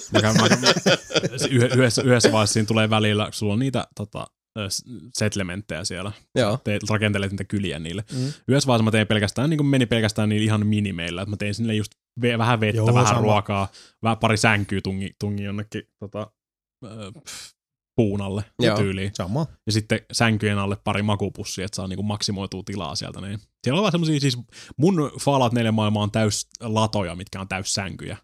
Yh- 1.52 1.78
yhdessä, 1.78 2.02
yhdessä 2.02 2.32
vaiheessa 2.32 2.54
siinä 2.54 2.68
tulee 2.68 2.90
välillä, 2.90 3.30
sulla 3.32 3.54
on 3.54 3.60
niitä 3.60 3.88
tota, 3.96 4.28
settlementtejä 5.18 5.84
siellä. 5.84 6.12
Joo. 6.36 6.58
Teet, 6.64 6.84
rakentelet 6.90 7.32
niitä 7.32 7.44
kyliä 7.44 7.80
niille. 7.80 8.04
Mm. 8.14 8.34
Yhdessä 8.48 8.68
vaiheessa 8.68 8.84
mä 8.84 8.92
tein 8.92 9.08
pelkästään, 9.08 9.50
niin 9.50 9.58
kuin 9.58 9.68
meni 9.68 9.86
pelkästään 9.86 10.30
niillä 10.30 10.46
ihan 10.46 10.68
minimeillä. 10.68 11.22
Että 11.22 11.30
mä 11.30 11.38
tein 11.38 11.54
sinne 11.56 11.74
just 11.74 11.92
ve- 12.22 12.38
vähän 12.38 12.60
vettä, 12.60 12.78
Joo, 12.78 12.94
vähän 12.94 13.08
sama. 13.08 13.22
ruokaa, 13.22 13.68
vähän 14.04 14.18
pari 14.18 14.38
sänkyä 14.38 14.82
tungi, 14.84 15.16
tungi 15.20 15.44
jonnekin 15.44 15.84
tota, 16.00 16.32
ö, 16.86 17.12
pff, 17.12 17.52
puun 17.96 18.22
alle 18.22 18.44
Joo. 18.60 18.78
tyyliin. 18.78 19.12
Sama. 19.14 19.46
Ja 19.66 19.72
sitten 19.72 20.00
sänkyjen 20.12 20.58
alle 20.58 20.78
pari 20.84 21.04
makupussia, 21.04 21.66
että 21.66 21.76
saa 21.76 21.88
niinku 21.88 22.04
maksimoitua 22.04 22.64
tilaa 22.66 22.96
sieltä. 22.96 23.22
Niin. 23.22 23.40
Siellä 23.64 23.80
on 23.80 23.82
vaan 23.82 23.92
semmosia, 23.92 24.20
siis 24.20 24.38
mun 24.78 25.12
Fallout 25.22 25.54
4 25.54 25.72
maailma 25.72 26.04
on 26.04 26.12
täys 26.12 26.48
latoja, 26.62 27.16
mitkä 27.16 27.42
on 27.42 27.48
täys 27.48 27.74
sänkyjä. 27.74 28.18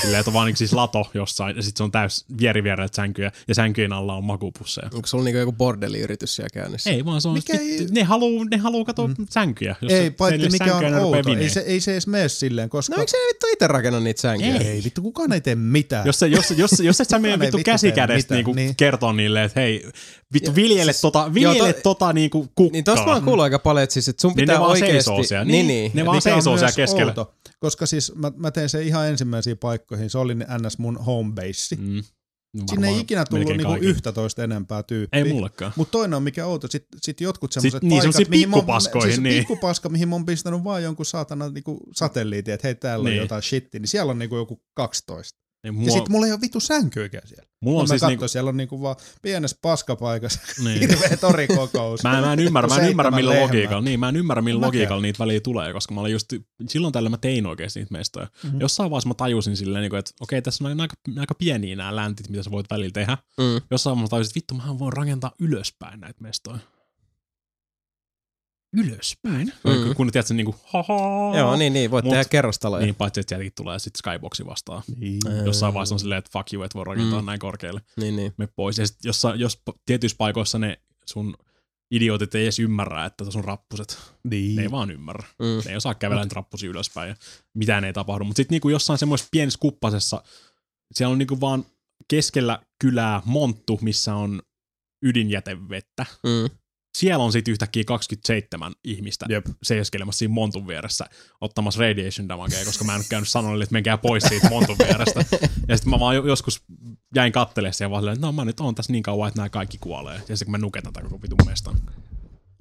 Silleen, 0.00 0.20
että 0.20 0.30
on 0.30 0.34
vaan 0.34 0.46
niinku 0.46 0.56
siis 0.58 0.72
lato 0.72 1.10
jossain, 1.14 1.56
ja 1.56 1.62
sitten 1.62 1.78
se 1.78 1.82
on 1.84 1.90
täys 1.90 2.24
vieri 2.40 2.62
vierellä 2.64 2.88
sänkyjä, 2.92 3.32
ja 3.48 3.54
sänkyjen 3.54 3.92
alla 3.92 4.14
on 4.14 4.24
makupusseja. 4.24 4.90
Onko 4.94 5.06
sulla 5.06 5.24
niinku 5.24 5.38
joku 5.38 5.52
bordelliyritys 5.52 6.36
siellä 6.36 6.48
käynnissä? 6.52 6.90
Ei 6.90 7.04
vaan 7.04 7.20
se 7.20 7.28
on, 7.28 7.34
Mikä 7.34 7.52
ei- 7.52 7.86
ne 7.90 8.02
haluu, 8.02 8.44
ne 8.44 8.56
haluu 8.56 8.84
katsoa 8.84 9.06
mm. 9.06 9.14
sänkyjä. 9.30 9.76
Jos 9.82 9.92
ei, 9.92 10.04
se- 10.04 10.10
paitsi 10.10 10.50
mikä 10.50 10.76
on 10.76 10.82
ne 10.82 11.00
outo. 11.00 11.30
Ei 11.34 11.48
se, 11.50 11.60
ei 11.60 11.80
se 11.80 11.92
edes 11.92 12.06
mene 12.06 12.28
silleen, 12.28 12.68
koska... 12.68 12.96
No 12.96 13.00
eikö 13.00 13.10
se 13.10 13.16
vittu 13.32 13.46
itse 13.52 13.66
rakenna 13.66 14.00
niitä 14.00 14.20
sänkyjä? 14.20 14.54
Ei. 14.56 14.66
ei 14.68 14.84
vittu, 14.84 15.02
kukaan 15.02 15.32
ei 15.32 15.40
tee 15.40 15.54
mitään. 15.54 16.06
Jos, 16.06 16.18
se, 16.18 16.26
jos, 16.26 16.50
jos, 16.50 16.70
jos 16.80 17.00
et 17.00 17.08
sä 17.08 17.18
mene 17.18 17.38
vittu 17.38 17.58
tee 17.64 17.74
niinku 18.30 18.52
niin. 18.52 18.76
kertoa 18.76 19.12
niille, 19.12 19.44
että 19.44 19.60
hei, 19.60 19.88
vittu 20.34 20.54
viljele 20.54 20.92
siis- 20.92 21.00
tota, 21.00 21.34
viljele 21.34 21.72
to- 21.72 21.80
tota 21.82 22.12
niinku 22.12 22.48
kukkaa. 22.54 22.72
Niin 22.72 22.84
tosta 22.84 23.06
mä 23.06 23.12
oon 23.12 23.22
kuullut 23.24 23.42
aika 23.44 23.58
paljon, 23.58 23.82
että, 23.84 23.94
siis, 23.94 24.08
että 24.08 24.20
sun 24.20 24.28
Niin 24.30 24.36
pitää 24.36 24.54
ne 24.56 24.60
vaan 24.60 24.70
oikeesti... 24.70 24.92
seisoo 24.94 25.22
siellä. 25.22 25.44
Niin, 25.44 25.66
Niin, 25.66 25.82
niin. 25.82 25.90
ne 25.94 26.06
vaan 26.06 26.22
seisoo 26.22 26.58
siellä 26.58 26.72
keskellä. 26.76 27.14
koska 27.60 27.86
siis 27.86 28.12
mä, 28.14 28.32
mä 28.36 28.50
tein 28.50 28.68
sen 28.68 28.82
ihan 28.82 29.08
ensimmäisiin 29.08 29.58
paikkoihin, 29.78 30.10
se 30.10 30.18
oli 30.18 30.34
ns. 30.34 30.78
mun 30.78 30.96
home 30.96 31.32
base. 31.32 31.76
Mm. 31.76 32.02
No 32.56 32.64
Sinne 32.70 32.88
ei 32.88 32.98
ikinä 32.98 33.24
tullut 33.24 33.48
niinku 33.48 33.68
kaikilla. 33.68 33.90
11 33.90 34.44
enempää 34.44 34.82
tyyppiä. 34.82 35.24
Ei 35.24 35.32
mullekaan. 35.32 35.72
Mutta 35.76 35.92
toinen 35.92 36.14
on 36.14 36.22
mikä 36.22 36.46
outo, 36.46 36.68
sit, 36.70 36.86
sit 36.96 37.20
jotkut 37.20 37.52
semmoiset 37.52 37.82
niin, 37.82 37.90
paikat, 37.90 38.02
semmosia 38.02 38.30
mihin 38.30 38.48
pikkupaskoihin, 38.48 39.10
siis 39.10 39.22
niin. 39.22 39.38
pikkupaska, 39.38 39.88
mihin 39.88 40.08
mä 40.08 40.14
oon 40.14 40.26
pistänyt 40.26 40.64
vaan 40.64 40.82
jonkun 40.82 41.06
saatana 41.06 41.48
niinku 41.48 41.80
satelliitin, 41.94 42.54
että 42.54 42.68
hei 42.68 42.74
täällä 42.74 43.04
niin. 43.04 43.12
Niin. 43.12 43.20
on 43.20 43.24
jotain 43.24 43.42
shitti, 43.42 43.78
niin 43.78 43.88
siellä 43.88 44.10
on 44.10 44.18
niinku 44.18 44.36
joku 44.36 44.62
12. 44.74 45.38
Ei, 45.64 45.70
Mua... 45.70 45.80
mulla, 45.80 45.92
Ja 45.96 45.98
sit 46.00 46.08
mulla 46.08 46.26
ei 46.26 46.32
ole 46.32 46.40
vittu 46.40 46.60
sänkyykään 46.60 47.28
siellä. 47.28 47.46
mulla 47.60 47.80
On 47.80 47.84
mä 47.84 47.88
siis 47.88 48.00
katsoin, 48.00 48.10
niinku, 48.10 48.28
siellä 48.28 48.48
on 48.48 48.56
niinku 48.56 48.82
vaan 48.82 48.96
pienessä 49.22 49.56
paskapaikassa 49.62 50.40
niin. 50.64 50.80
hirveä 50.80 51.16
torikokous. 51.16 52.02
Mä, 52.02 52.20
mä 52.20 52.32
en 52.32 52.38
ymmärrä, 52.38 52.68
mä 52.68 52.76
en 52.76 52.90
ymmärrä 52.90 53.10
millä 53.10 53.30
lehmää. 53.30 53.46
logiikalla, 53.46 53.82
niin 53.82 54.00
mä 54.00 54.08
en 54.08 54.16
ymmärrä 54.16 54.42
millä 54.42 54.58
Mäkään. 54.60 54.68
logiikalla 54.68 55.02
niitä 55.02 55.18
väliä 55.18 55.40
tulee, 55.40 55.72
koska 55.72 55.94
mä 55.94 56.00
olin 56.00 56.12
just, 56.12 56.32
silloin 56.68 56.92
tällä 56.92 57.08
mä 57.08 57.16
tein 57.16 57.46
oikeesti 57.46 57.80
niitä 57.80 57.92
mestoja. 57.92 58.26
Mhm. 58.26 58.46
Mm-hmm. 58.46 58.60
Jossain 58.60 58.90
vaiheessa 58.90 59.08
mä 59.08 59.14
tajusin 59.14 59.56
silleen, 59.56 59.82
niinku, 59.82 59.96
että 59.96 60.10
okei, 60.20 60.42
tässä 60.42 60.64
on 60.68 60.80
aika, 60.80 60.96
aika 61.20 61.34
pieniä 61.34 61.76
nämä 61.76 61.96
läntit, 61.96 62.28
mitä 62.28 62.42
sä 62.42 62.50
voit 62.50 62.66
välillä 62.70 62.92
tehdä. 62.92 63.18
Mm. 63.38 63.60
Jossain 63.70 63.96
vaiheessa 63.96 64.02
mä 64.02 64.08
tajusin, 64.08 64.30
että 64.30 64.34
vittu, 64.36 64.54
mä 64.54 64.78
voin 64.78 64.92
rakentaa 64.92 65.32
ylöspäin 65.40 66.00
näitä 66.00 66.20
mestoja. 66.22 66.58
Ylöspäin? 68.76 69.52
Mm. 69.64 69.70
Mm. 69.88 69.94
Kun 69.94 70.12
tiedät 70.12 70.26
sen 70.26 70.36
niinku, 70.36 70.54
haha. 70.64 71.36
Joo, 71.38 71.56
niin, 71.56 71.72
niin. 71.72 71.90
Voit 71.90 72.04
Mut- 72.04 72.10
tehdä 72.12 72.24
kerrostaloja. 72.24 72.84
Niin, 72.84 72.94
paitsi 72.94 73.20
että 73.20 73.28
sieltäkin 73.30 73.52
tulee 73.56 73.78
sitten 73.78 73.98
Skyboxi 73.98 74.46
vastaan. 74.46 74.82
Niin. 74.96 75.20
Jossain 75.44 75.74
vaiheessa 75.74 75.94
on 75.94 75.98
silleen, 75.98 76.18
että 76.18 76.30
fuck 76.32 76.52
you, 76.52 76.62
et 76.62 76.74
voi 76.74 76.84
rakentaa 76.84 77.20
Mm. 77.22 77.26
näin 77.26 77.38
korkealle. 77.38 77.80
Niin, 77.96 78.16
niin. 78.16 78.34
Me 78.36 78.46
pois. 78.56 78.78
Ja 78.78 78.86
sit 78.86 78.96
jos 79.36 79.56
p- 79.56 79.76
tietyissä 79.86 80.16
paikoissa 80.18 80.58
ne 80.58 80.78
sun 81.06 81.34
idiotit 81.90 82.34
ei 82.34 82.42
edes 82.42 82.58
ymmärrä, 82.58 83.04
että 83.04 83.24
on 83.36 83.44
rappuset. 83.44 83.98
Niin. 84.30 84.56
Ne 84.56 84.62
ei 84.62 84.70
vaan 84.70 84.90
ymmärrä. 84.90 85.26
Mm. 85.38 85.46
Ne 85.64 85.70
ei 85.70 85.76
osaa 85.76 85.94
kävellä 85.94 86.22
niitä 86.22 86.34
rappusia 86.34 86.70
ylöspäin 86.70 87.08
ja 87.08 87.16
mitään 87.54 87.84
ei 87.84 87.92
tapahdu. 87.92 88.24
Mutta 88.24 88.36
sitten 88.36 88.54
niinku 88.54 88.68
jossain 88.68 88.98
semmoisessa 88.98 89.28
pienessä 89.32 89.58
kuppasessa, 89.58 90.22
siellä 90.94 91.12
on 91.12 91.18
niinku 91.18 91.40
vaan 91.40 91.64
keskellä 92.08 92.62
kylää 92.80 93.22
monttu, 93.24 93.78
missä 93.82 94.14
on 94.14 94.42
ydinjätevettä. 95.02 96.06
Mm. 96.22 96.58
Siellä 96.98 97.24
on 97.24 97.32
sitten 97.32 97.52
yhtäkkiä 97.52 97.84
27 97.84 98.72
ihmistä 98.84 99.26
Jep. 99.28 99.46
seiskelemassa 99.62 100.18
siinä 100.18 100.34
montun 100.34 100.66
vieressä 100.66 101.04
ottamassa 101.40 101.80
radiation 101.80 102.28
damagea, 102.28 102.64
koska 102.64 102.84
mä 102.84 102.92
en 102.94 102.98
nyt 102.98 103.08
käynyt 103.08 103.28
sanoa, 103.28 103.54
että 103.62 103.72
menkää 103.72 103.98
pois 103.98 104.22
siitä 104.22 104.48
montun 104.50 104.76
vierestä. 104.78 105.24
Ja 105.68 105.76
sitten 105.76 105.90
mä 105.90 106.00
vaan 106.00 106.16
jo- 106.16 106.26
joskus 106.26 106.62
jäin 107.14 107.32
kattelemaan 107.32 107.74
siihen 107.74 107.90
vaan 107.90 108.00
silleen, 108.02 108.14
että 108.14 108.26
no 108.26 108.32
mä 108.32 108.44
nyt 108.44 108.60
oon 108.60 108.74
tässä 108.74 108.92
niin 108.92 109.02
kauan, 109.02 109.28
että 109.28 109.38
nämä 109.40 109.48
kaikki 109.48 109.78
kuolee. 109.80 110.14
Ja 110.14 110.36
sitten 110.36 110.46
kun 110.46 110.50
mä 110.52 110.58
nuken 110.58 110.82
tätä 110.82 111.02
koko 111.02 111.22
vitun 111.22 111.38
mestan. 111.46 111.76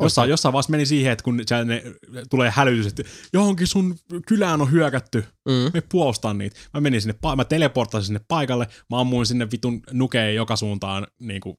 Jossain, 0.01 0.29
jossain 0.29 0.53
vaiheessa 0.53 0.71
meni 0.71 0.85
siihen, 0.85 1.11
että 1.11 1.23
kun 1.23 1.37
ne, 1.37 1.83
tulee 2.29 2.51
hälytys, 2.55 2.87
että 2.87 3.03
johonkin 3.33 3.67
sun 3.67 3.95
kylään 4.27 4.61
on 4.61 4.71
hyökätty, 4.71 5.25
Mm. 5.47 5.71
me 5.73 5.81
puolustaa 5.91 6.33
niitä. 6.33 6.55
Mä 6.73 6.81
menin 6.81 7.01
sinne, 7.01 7.15
mä 7.35 7.45
teleporttasin 7.45 8.05
sinne 8.05 8.21
paikalle, 8.27 8.67
mä 8.89 8.99
ammuin 8.99 9.25
sinne 9.25 9.47
vitun 9.51 9.81
nukeen 9.91 10.35
joka 10.35 10.55
suuntaan 10.55 11.07
niin 11.19 11.41
kuin, 11.41 11.57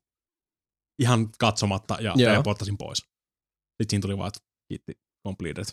ihan 0.99 1.29
katsomatta 1.39 1.99
ja 2.01 2.15
teleporttasin 2.16 2.79
pois. 2.79 2.99
Sitten 2.99 3.91
siinä 3.91 4.01
tuli 4.03 4.19
vaan, 4.19 4.29
että 4.29 4.41
kiitti, 4.69 4.99
completed. 5.27 5.65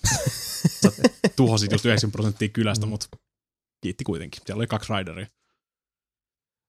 Tuhosit 1.36 1.72
just 1.72 1.86
90 1.86 2.12
prosenttia 2.16 2.50
kylästä, 2.50 2.86
Mm. 2.86 2.90
mutta 2.90 3.08
kiitti 3.84 4.04
kuitenkin. 4.04 4.42
Siellä 4.46 4.60
oli 4.60 4.68
kaksi 4.68 4.94
rideria. 4.94 5.28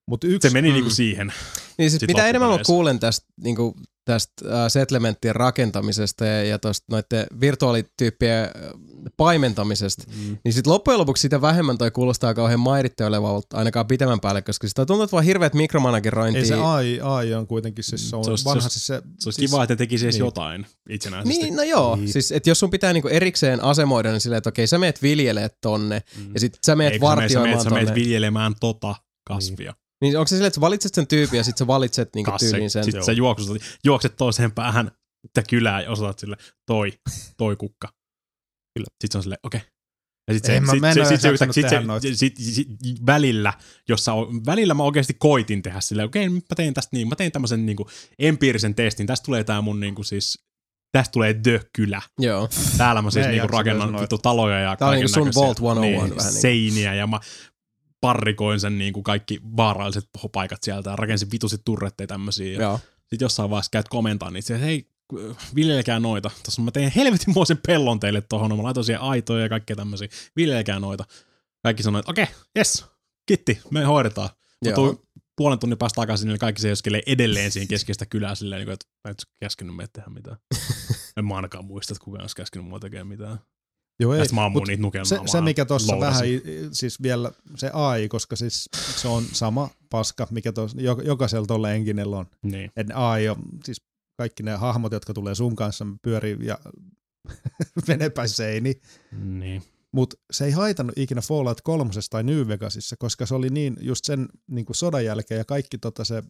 Mut 0.08 0.24
yksi, 0.24 0.48
Se 0.48 0.52
meni 0.52 0.68
Mm. 0.68 0.72
mm. 0.72 0.74
niinku 0.74 0.90
siihen. 0.90 1.32
Niin 1.78 1.90
sit 1.90 2.00
Sit 2.00 2.08
mitä 2.08 2.26
enemmän 2.26 2.50
mä 2.50 2.58
kuulen 2.66 2.98
tästä, 3.00 3.26
niinku, 3.42 3.76
tästä 4.04 4.32
uh, 4.44 4.50
settlementtien 4.68 5.36
rakentamisesta 5.36 6.24
ja, 6.26 6.44
ja 6.44 6.58
tosta 6.58 6.84
noiden 6.90 7.26
virtuaalityyppien 7.40 8.42
äh, 8.44 8.50
paimentamisesta, 9.16 10.04
Mm. 10.08 10.36
niin 10.44 10.52
sit 10.52 10.66
loppujen 10.66 10.98
lopuksi 10.98 11.20
sitä 11.20 11.40
vähemmän 11.40 11.78
toi 11.78 11.90
kuulostaa 11.90 12.34
kauhean 12.34 12.60
mairittelevältä 12.60 13.56
ainakaan 13.56 13.86
pitemmän 13.86 14.20
päälle, 14.20 14.42
koska 14.42 14.68
sitä 14.68 14.86
tuntuu, 14.86 15.02
että 15.04 15.12
vaan 15.12 15.24
hirveät 15.24 15.54
mikromanagerointia. 15.54 16.40
ei 16.40 16.46
se 16.46 16.54
AI, 16.54 17.00
AI 17.02 17.34
on 17.34 17.46
kuitenkin 17.46 17.84
siis 17.84 18.10
se 18.10 18.16
on 18.16 18.24
Se 18.24 18.30
olisi- 18.30 18.44
vanha 18.44 18.60
se 18.68 18.72
siis 18.72 18.86
se... 18.86 19.02
Se 19.18 19.28
olisi 19.28 19.36
siis, 19.40 19.50
kiva, 19.50 19.62
että 19.62 19.76
tekisi 19.76 20.04
edes 20.06 20.14
niin. 20.14 20.24
jotain 20.24 20.66
itsenäisesti. 20.90 21.42
Niin, 21.42 21.56
no 21.56 21.62
joo. 21.62 21.96
Niin. 21.96 22.08
Siis, 22.12 22.32
että 22.32 22.50
jos 22.50 22.60
sun 22.60 22.70
pitää 22.70 22.92
niinku 22.92 23.08
erikseen 23.08 23.64
asemoida, 23.64 24.10
niin 24.12 24.20
silleen, 24.20 24.38
että 24.38 24.48
okei, 24.48 24.66
sä 24.66 24.78
meet 24.78 25.02
viljelee 25.02 25.50
tonne, 25.60 26.02
Mm. 26.18 26.34
ja 26.34 26.40
sit 26.40 26.58
sä 26.66 26.76
meet 26.76 26.92
Ei, 26.92 26.98
kun 26.98 27.08
sä 27.10 27.16
meet- 27.16 27.22
vartioimaan 27.22 27.50
sä 27.50 27.54
meet, 27.56 27.64
sä 27.64 27.70
meet 27.74 27.86
tonne. 27.86 28.00
viljelemään 28.00 28.54
tota 28.60 28.94
kasvia. 29.28 29.72
Niin 29.72 29.85
onko 30.02 30.26
se 30.26 30.28
silleen, 30.28 30.46
että 30.46 30.54
sä 30.54 30.60
valitset 30.60 30.94
sen 30.94 31.06
tyypin 31.06 31.36
ja 31.36 31.44
sit 31.44 31.58
sä 31.58 31.66
valitset 31.66 32.14
niinku 32.14 32.30
Kassi. 32.30 32.50
tyyliin 32.50 32.70
sen? 32.70 32.84
Sitten 32.84 33.04
sä 33.04 33.12
juokset, 33.12 33.48
juokset 33.84 34.16
toiseen 34.16 34.52
päähän 34.52 34.90
sitä 35.26 35.42
kylää 35.48 35.80
ja 35.80 35.90
osoitat 35.90 36.18
sille, 36.18 36.36
toi, 36.66 36.92
toi 37.36 37.56
kukka. 37.56 37.88
Kyllä. 38.74 38.86
Sitten 38.86 39.12
se 39.12 39.18
on 39.18 39.22
silleen, 39.22 39.40
okei. 39.42 39.60
Ja 40.28 40.34
sit 40.34 40.44
se, 40.44 40.56
En 40.56 40.66
sit, 40.66 40.82
se, 40.94 41.04
sit 41.04 41.20
se, 41.20 41.28
jaksanut 41.28 41.54
sit, 41.54 41.66
tehdä 41.68 42.00
se, 42.00 42.14
sit, 42.14 42.36
sit, 42.36 42.68
välillä, 43.06 43.52
jossa 43.88 44.12
on, 44.12 44.46
välillä 44.46 44.74
mä 44.74 44.82
oikeasti 44.82 45.14
koitin 45.14 45.62
tehdä 45.62 45.80
silleen, 45.80 46.06
okei, 46.06 46.28
nyt 46.28 46.44
mä 46.50 46.54
tein 46.56 46.74
tästä 46.74 46.96
niin, 46.96 47.08
mä 47.08 47.16
tein 47.16 47.32
tämmöisen 47.32 47.66
niinku 47.66 47.88
empiirisen 48.18 48.74
testin, 48.74 49.06
tästä 49.06 49.24
tulee 49.24 49.44
tää 49.44 49.60
mun 49.60 49.80
niinku 49.80 50.02
siis, 50.02 50.38
tästä 50.92 51.12
tulee 51.12 51.34
The 51.34 51.60
Kylä. 51.72 52.02
Joo. 52.18 52.48
Täällä 52.78 53.02
mä 53.02 53.10
siis 53.10 53.26
niinku 53.26 53.48
rakennan 53.48 54.00
vittu 54.00 54.18
taloja 54.18 54.60
ja 54.60 54.76
Tää 54.76 54.88
on 54.88 54.94
niinku 54.94 55.08
sun 55.08 55.14
kaikennäköisiä, 55.14 55.42
Vault 55.42 55.56
101 55.56 55.80
niin, 55.80 55.96
vähän 55.96 56.10
niinku. 56.10 56.40
seiniä 56.40 56.94
ja 56.94 57.06
mä 57.06 57.20
parrikoin 58.06 58.60
sen 58.60 58.78
niinku 58.78 59.02
kaikki 59.02 59.40
vaaralliset 59.56 60.08
paikat 60.32 60.62
sieltä 60.62 60.90
ja 60.90 60.96
rakensin 60.96 61.30
vitusit 61.30 61.60
turretteja 61.64 62.06
tämmösiä. 62.06 62.52
Ja 62.52 62.62
Joo. 62.62 62.80
sit 63.06 63.20
jossain 63.20 63.50
vaiheessa 63.50 63.70
käyt 63.70 63.88
komentaa 63.88 64.30
niitä, 64.30 64.54
että 64.54 64.66
hei, 64.66 64.90
viljelkää 65.54 66.00
noita. 66.00 66.30
Tuossa 66.42 66.62
mä 66.62 66.70
tein 66.70 66.92
helvetinmoisen 66.96 67.58
pellon 67.66 68.00
teille 68.00 68.20
tohon, 68.20 68.56
mä 68.56 68.62
laitoin 68.62 68.84
siihen 68.84 69.02
aitoja 69.02 69.42
ja 69.42 69.48
kaikkea 69.48 69.76
tämmöisiä. 69.76 70.08
Viljelkää 70.36 70.78
noita. 70.78 71.04
Kaikki 71.62 71.82
sanoi, 71.82 72.00
että 72.00 72.10
okei, 72.10 72.26
jes, 72.54 72.84
kitti, 73.26 73.60
me 73.70 73.84
hoidetaan. 73.84 74.28
Tuun 74.74 75.06
puolen 75.36 75.58
tunnin 75.58 75.78
päästä 75.78 76.00
takaisin, 76.00 76.28
niin 76.28 76.38
kaikki 76.38 76.62
se 76.62 76.68
joskelee 76.68 77.02
edelleen 77.06 77.50
siinä 77.50 77.66
keskeistä 77.68 78.06
kylää 78.06 78.34
silleen, 78.34 78.58
niin 78.58 78.66
kuin, 78.66 78.74
että 78.74 79.10
et 79.10 79.18
käskenyt 79.40 79.76
meitä 79.76 79.92
tehdä 79.92 80.10
mitään. 80.10 80.36
en 81.16 81.24
mä 81.24 81.36
ainakaan 81.36 81.64
muista, 81.64 81.92
että 81.92 82.04
kukaan 82.04 82.22
olisi 82.22 82.36
käskenyt 82.36 82.68
mua 82.68 82.80
tekemään 82.80 83.06
mitään. 83.06 83.38
Joo, 84.00 84.14
ei, 84.14 84.24
mä 84.32 84.44
ammuin 84.44 84.80
mut 84.80 84.92
niitä 84.92 85.04
se, 85.04 85.20
se, 85.26 85.40
mikä 85.40 85.64
tuossa 85.64 86.00
vähän, 86.00 86.22
siis 86.72 87.02
vielä 87.02 87.32
se 87.56 87.70
AI, 87.72 88.08
koska 88.08 88.36
siis 88.36 88.68
se 88.72 89.08
on 89.08 89.24
sama 89.32 89.70
paska, 89.90 90.26
mikä 90.30 90.52
tuossa, 90.52 90.80
jo- 90.80 91.02
jokaisella 91.04 91.46
tuolla 91.46 91.72
enginellä 91.72 92.16
on. 92.16 92.26
Niin. 92.42 92.70
Et 92.76 92.86
AI 92.94 93.28
on, 93.28 93.36
siis 93.64 93.82
kaikki 94.18 94.42
ne 94.42 94.56
hahmot, 94.56 94.92
jotka 94.92 95.14
tulee 95.14 95.34
sun 95.34 95.56
kanssa, 95.56 95.86
pyörii 96.02 96.36
ja 96.40 96.58
menee 97.88 98.10
päin 98.10 98.28
seini. 98.28 98.80
Niin. 99.12 99.62
Mutta 99.92 100.16
se 100.30 100.44
ei 100.44 100.50
haitannut 100.50 100.98
ikinä 100.98 101.20
Fallout 101.20 101.60
3 101.60 101.90
tai 102.10 102.22
New 102.22 102.48
Vegasissa, 102.48 102.96
koska 102.98 103.26
se 103.26 103.34
oli 103.34 103.50
niin 103.50 103.76
just 103.80 104.04
sen 104.04 104.28
niin 104.50 104.66
kuin 104.66 104.76
sodan 104.76 105.04
jälkeen 105.04 105.38
ja 105.38 105.44
kaikki 105.44 105.78
tota 105.78 106.04
se 106.04 106.22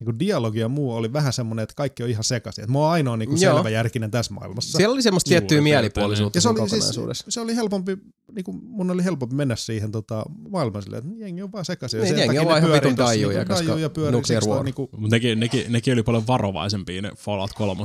niin 0.00 0.18
dialogi 0.18 0.58
ja 0.58 0.68
muu 0.68 0.94
oli 0.94 1.12
vähän 1.12 1.32
semmoinen, 1.32 1.62
että 1.62 1.74
kaikki 1.74 2.02
on 2.02 2.08
ihan 2.08 2.24
sekaisin. 2.24 2.64
Että 2.64 2.72
mä 2.72 2.78
oon 2.78 2.90
ainoa 2.90 3.16
niin 3.16 3.40
Joo. 3.40 3.54
selväjärkinen 3.54 4.10
tässä 4.10 4.34
maailmassa. 4.34 4.78
Siellä 4.78 4.92
oli 4.92 5.02
semmoista 5.02 5.28
tiettyä 5.28 5.60
mielipuolisuutta 5.60 6.36
ja 6.36 6.40
se 6.40 6.48
oli, 6.48 6.68
siis, 6.68 7.24
se 7.28 7.40
oli 7.40 7.56
helpompi, 7.56 7.98
niin 8.32 8.44
kuin 8.44 8.60
mun 8.62 8.90
oli 8.90 9.04
helpompi 9.04 9.34
mennä 9.34 9.56
siihen 9.56 9.92
tota, 9.92 10.24
maailmaan 10.50 10.82
silleen, 10.82 11.04
että 11.04 11.24
jengi 11.24 11.42
on 11.42 11.52
vaan 11.52 11.64
sekaisin. 11.64 12.00
Niin, 12.00 12.08
sen 12.08 12.18
jengi 12.18 12.38
on 12.38 12.46
takia 12.46 12.50
vaan 12.50 12.58
ihan 12.58 12.72
vitun 12.72 12.96
tossa 12.96 13.10
daijuja, 13.10 13.38
niinku 13.38 13.52
koska 13.54 14.10
Nuclear 14.10 14.42
toi 14.44 14.54
War. 14.54 14.64
Niinku, 14.64 14.88
Mutta 14.96 15.16
nekin, 15.16 15.40
nekin, 15.40 15.72
nekin 15.72 15.92
oli 15.92 16.02
paljon 16.02 16.26
varovaisempia 16.26 17.02
ne 17.02 17.10
Fallout 17.16 17.52
3 17.52 17.82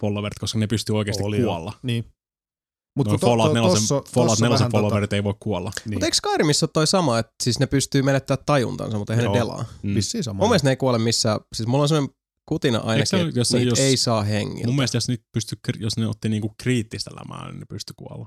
followerit, 0.00 0.38
koska 0.38 0.58
ne 0.58 0.66
pystyy 0.66 0.96
oikeasti 0.96 1.22
oli 1.22 1.40
jo. 1.40 1.46
kuolla. 1.46 1.72
Niin. 1.82 2.04
Mut 2.98 3.06
Noin 3.06 3.12
kun 3.14 3.20
to- 3.20 3.26
Fallout 3.26 3.48
to- 3.50 3.54
4, 3.54 3.68
tossa- 3.70 4.12
Fallout 4.14 4.30
tossa 4.32 4.44
4 4.44 4.58
vähän 4.58 4.70
followerit 4.72 5.12
ei 5.12 5.24
voi 5.24 5.34
kuolla. 5.40 5.70
Tota, 5.70 5.82
niin. 5.84 5.94
Mutta 5.94 6.06
eikö 6.06 6.16
Skyrimissa 6.16 6.64
ole 6.66 6.70
toi 6.72 6.86
sama, 6.86 7.18
että 7.18 7.32
siis 7.42 7.58
ne 7.58 7.66
pystyy 7.66 8.02
menettää 8.02 8.36
tajuntansa, 8.36 8.98
mutta 8.98 9.12
eihän 9.12 9.32
ne 9.32 9.38
delaa? 9.38 9.64
Mm. 9.82 9.94
Vissiin 9.94 10.24
sama. 10.24 10.38
Mun 10.42 10.48
mielestä 10.48 10.66
ne 10.68 10.72
ei 10.72 10.76
kuole 10.76 10.98
missään, 10.98 11.40
siis 11.56 11.66
mulla 11.66 11.82
on 11.82 11.88
sellainen 11.88 12.14
kutina 12.48 12.78
ainakin, 12.78 13.18
että 13.28 13.38
jos- 13.40 13.52
niitä 13.52 13.68
jos- 13.70 13.78
ei 13.78 13.96
saa 13.96 14.22
hengiltä. 14.22 14.66
Mun 14.66 14.76
mielestä 14.76 14.96
jos, 14.96 15.08
nyt 15.08 15.22
pysty, 15.32 15.56
jos 15.78 15.96
ne 15.96 16.06
otti 16.08 16.28
niinku 16.28 16.54
kriittistä 16.62 17.10
lämää, 17.14 17.50
niin 17.50 17.60
ne 17.60 17.66
pysty 17.68 17.92
kuolla. 17.96 18.26